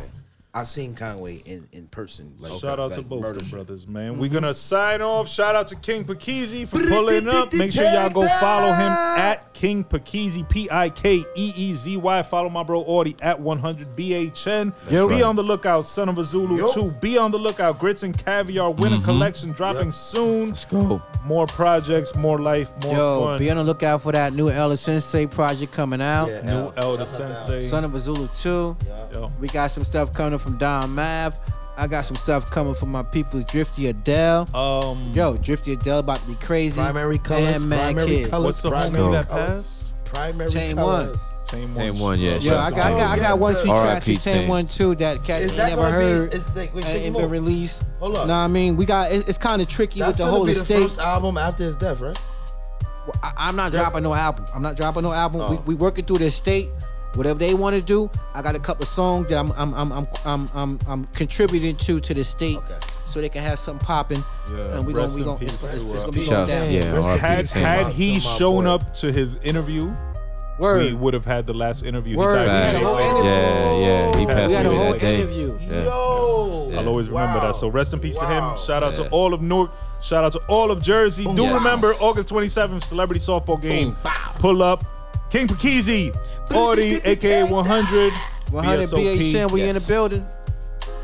Conway. 0.51 0.61
I 0.61 0.63
seen 0.63 0.95
Conway 0.95 1.35
in, 1.45 1.67
in 1.71 1.87
person. 1.87 2.35
Like, 2.39 2.59
Shout 2.59 2.79
out 2.79 2.91
like 2.91 2.99
to 2.99 3.05
both 3.05 3.37
the 3.37 3.45
brothers, 3.45 3.87
man. 3.87 4.17
We're 4.17 4.29
gonna 4.29 4.49
mm-hmm. 4.49 4.55
sign 4.55 5.01
off. 5.01 5.27
Shout 5.27 5.55
out 5.55 5.67
to 5.67 5.75
King 5.75 6.05
Pikeezy 6.05 6.67
for 6.67 6.79
pulling 6.87 7.27
up. 7.27 7.53
Make 7.53 7.71
sure 7.71 7.83
y'all 7.83 8.09
go 8.09 8.27
follow 8.39 8.73
him 8.73 8.91
at 8.91 9.53
King 9.53 9.83
Pikeezy, 9.83 10.47
P 10.49 10.67
I 10.71 10.89
K 10.89 11.23
E 11.35 11.53
E 11.55 11.75
Z 11.75 11.97
Y. 11.97 12.23
Follow 12.23 12.49
my 12.49 12.63
bro 12.63 12.81
Audie 12.81 13.15
at 13.21 13.39
100 13.39 13.95
BHN. 13.95 14.73
Yo. 14.89 15.07
Be 15.07 15.15
right. 15.15 15.23
on 15.23 15.35
the 15.35 15.43
lookout, 15.43 15.85
Son 15.85 16.09
of 16.09 16.17
a 16.17 16.23
Zulu 16.23 16.57
Yo. 16.57 16.73
2. 16.73 16.91
Be 16.99 17.17
on 17.17 17.31
the 17.31 17.39
lookout, 17.39 17.79
Grits 17.79 18.03
and 18.03 18.17
Caviar 18.17 18.71
Winter 18.71 18.97
mm-hmm. 18.97 19.05
Collection 19.05 19.51
dropping 19.51 19.91
soon. 19.91 20.49
Let's 20.49 20.65
go. 20.65 21.01
More 21.25 21.45
projects, 21.45 22.15
more 22.15 22.39
life, 22.39 22.71
more 22.83 22.95
Yo, 22.95 23.23
fun. 23.25 23.39
be 23.39 23.51
on 23.51 23.57
the 23.57 23.63
lookout 23.63 24.01
for 24.01 24.11
that 24.13 24.33
new 24.33 24.49
Ella 24.49 24.77
Sensei 24.77 25.27
project 25.27 25.71
coming 25.71 26.01
out. 26.01 26.27
Yeah. 26.27 26.41
New 26.41 26.73
Elder 26.75 27.05
Sensei. 27.05 27.67
Son 27.67 27.83
of 27.83 27.93
a 27.93 27.99
Zulu 27.99 28.27
2. 28.29 28.77
Yo. 29.13 29.31
We 29.39 29.47
got 29.49 29.67
some 29.67 29.83
stuff 29.83 30.13
coming 30.13 30.38
from 30.39 30.57
Don 30.57 30.95
Mav. 30.95 31.39
I 31.77 31.87
got 31.87 32.03
some 32.05 32.17
stuff 32.17 32.49
coming 32.51 32.75
from 32.75 32.89
my 32.91 33.03
people's 33.03 33.45
Drifty 33.45 33.87
Adele. 33.87 34.53
Um, 34.55 35.11
Yo, 35.13 35.37
Drifty 35.37 35.73
Adele 35.73 35.99
about 35.99 36.19
to 36.21 36.27
be 36.27 36.35
crazy. 36.35 36.75
Primary 36.75 37.17
colors. 37.19 37.61
And 37.61 37.69
Mad 37.69 37.93
primary 37.93 38.07
Kid. 38.23 38.29
colors. 38.29 38.45
what's 38.45 38.61
the 38.61 38.69
primary 38.69 39.03
homie 39.05 39.11
that 39.13 39.29
colors. 39.29 39.49
passed? 39.49 40.05
Primary 40.05 40.51
Chain 40.51 40.75
colors. 40.75 41.21
Same 41.49 41.73
one. 41.73 41.83
Same 41.85 41.99
one, 41.99 42.19
yeah. 42.19 42.37
Yo, 42.37 42.57
I 42.57 42.69
got, 42.71 42.79
I 42.79 42.91
got, 42.97 43.17
I 43.17 43.19
got 43.19 43.39
one 43.39 43.53
Yes, 43.53 43.61
feature 43.63 43.75
R.I.P. 43.75 44.17
Chain. 44.17 44.47
1 44.49 44.67
2 44.67 44.95
that 44.95 45.23
cat 45.23 45.41
ain't 45.41 45.55
that 45.55 45.69
never 45.69 45.89
heard. 45.89 46.31
be? 46.31 46.37
Is, 46.37 46.55
like, 46.55 46.75
wait, 46.75 46.83
and 46.83 46.93
say 46.93 47.03
ain't 47.05 47.15
been 47.15 47.29
released. 47.29 47.83
Hold 47.99 48.15
up. 48.17 48.27
No, 48.27 48.33
I 48.33 48.47
mean 48.47 48.75
we 48.75 48.85
got. 48.85 49.11
It, 49.11 49.27
it's 49.29 49.37
kind 49.37 49.61
of 49.61 49.67
tricky 49.67 49.99
That's 49.99 50.09
with 50.09 50.17
the 50.17 50.23
gonna 50.23 50.31
whole 50.31 50.45
be 50.45 50.53
the 50.53 50.61
estate. 50.61 50.81
first 50.83 50.99
album 50.99 51.37
after 51.37 51.63
his 51.63 51.75
death, 51.75 52.01
right? 52.01 52.17
I, 53.23 53.33
I'm 53.37 53.55
not 53.55 53.71
dropping 53.71 54.03
no 54.03 54.13
album. 54.13 54.45
I'm 54.53 54.61
not 54.61 54.75
dropping 54.75 55.03
no 55.03 55.13
album. 55.13 55.41
Oh. 55.41 55.51
We, 55.51 55.57
we 55.73 55.75
working 55.75 56.05
through 56.05 56.19
the 56.19 56.25
estate. 56.25 56.69
Whatever 57.15 57.39
they 57.39 57.53
want 57.55 57.75
to 57.75 57.81
do, 57.81 58.09
I 58.35 58.41
got 58.41 58.55
a 58.55 58.59
couple 58.59 58.85
songs 58.85 59.27
that 59.29 59.37
I'm 59.39 59.51
I'm 59.53 59.73
I'm 59.73 59.91
I'm 59.91 60.07
I'm, 60.25 60.49
I'm, 60.53 60.79
I'm 60.87 61.05
contributing 61.05 61.75
to 61.77 61.99
to 61.99 62.13
the 62.13 62.23
state, 62.23 62.57
Okay. 62.57 62.77
so 63.09 63.19
they 63.19 63.29
can 63.29 63.43
have 63.43 63.57
something 63.59 63.85
popping. 63.85 64.23
Yeah, 64.51 64.77
and 64.77 64.85
we 64.85 64.93
rest 64.93 65.13
gonna 65.13 65.15
we 65.15 65.21
in 65.21 65.25
gonna 65.25 65.45
it's, 65.45 65.57
gonna- 65.57 65.73
it's, 65.73 65.83
it's 65.83 66.01
gonna 66.03 66.11
be 66.11 66.25
going 66.25 66.47
down. 66.47 66.71
yeah, 66.71 66.93
Rest 66.93 67.07
in 67.09 67.19
Had, 67.19 67.39
peace. 67.41 67.53
Chain. 67.53 67.63
had 67.63 67.83
To 67.87 67.91
he 67.93 68.19
shown 68.19 68.63
boy. 68.65 68.69
up 68.71 68.93
to 68.95 69.11
his 69.11 69.35
interview, 69.37 69.91
Word. 70.59 70.83
we 70.85 70.93
would 70.93 71.13
have 71.15 71.25
had 71.25 71.47
the 71.47 71.53
last 71.53 71.83
interview. 71.83 72.15
Word. 72.17 72.37
He 72.39 72.45
died 72.45 72.55
We 72.55 72.61
had 72.61 72.75
a 72.75 72.79
whole 72.87 72.97
interview. 72.99 73.23
Yeah, 73.31 73.79
yeah. 73.79 74.11
He 74.19 74.25
We 74.25 74.31
passed 74.33 74.47
we 74.47 74.53
had 74.53 74.65
a 74.65 74.69
whole 74.69 74.93
interview. 74.93 75.57
Yeah. 75.61 75.83
Yo. 75.85 76.71
I'll 76.77 76.87
always 76.87 77.07
remember 77.09 77.39
Wow. 77.39 77.51
that. 77.51 77.55
So 77.59 77.67
rest 77.69 77.93
in 77.93 77.99
peace 77.99 78.17
to 78.17 78.25
him. 78.27 78.55
Shout 78.57 78.83
out 78.83 78.95
Yeah. 78.97 79.05
to 79.05 79.09
all 79.09 79.33
of 79.33 79.41
Newark. 79.41 79.71
Shout 80.01 80.23
out 80.23 80.31
to 80.33 80.39
all 80.47 80.69
of 80.71 80.81
Jersey. 80.83 81.25
Oh, 81.27 81.35
do 81.35 81.41
Yes. 81.41 81.55
remember 81.55 81.93
August 81.99 82.29
27th, 82.29 82.83
celebrity 82.85 83.19
softball 83.19 83.59
game. 83.61 83.89
Boom. 84.03 84.11
Pull 84.37 84.61
up. 84.63 84.83
King 85.29 85.47
Pikeezy, 85.47 86.15
Audie, 86.51 87.01
aka 87.03 87.43
100. 87.43 88.13
100 88.51 88.89
VSOP. 88.89 89.33
BHN, 89.33 89.51
we 89.51 89.61
in 89.61 89.75
the 89.75 89.81
building. 89.81 90.25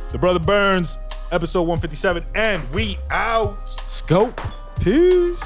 The 0.10 0.18
Brother 0.18 0.40
Burns, 0.40 0.98
episode 1.32 1.64
157. 1.64 2.26
And 2.34 2.68
we 2.74 2.98
out. 3.12 3.70
Let's. 3.88 4.34
Peace. 4.82 5.44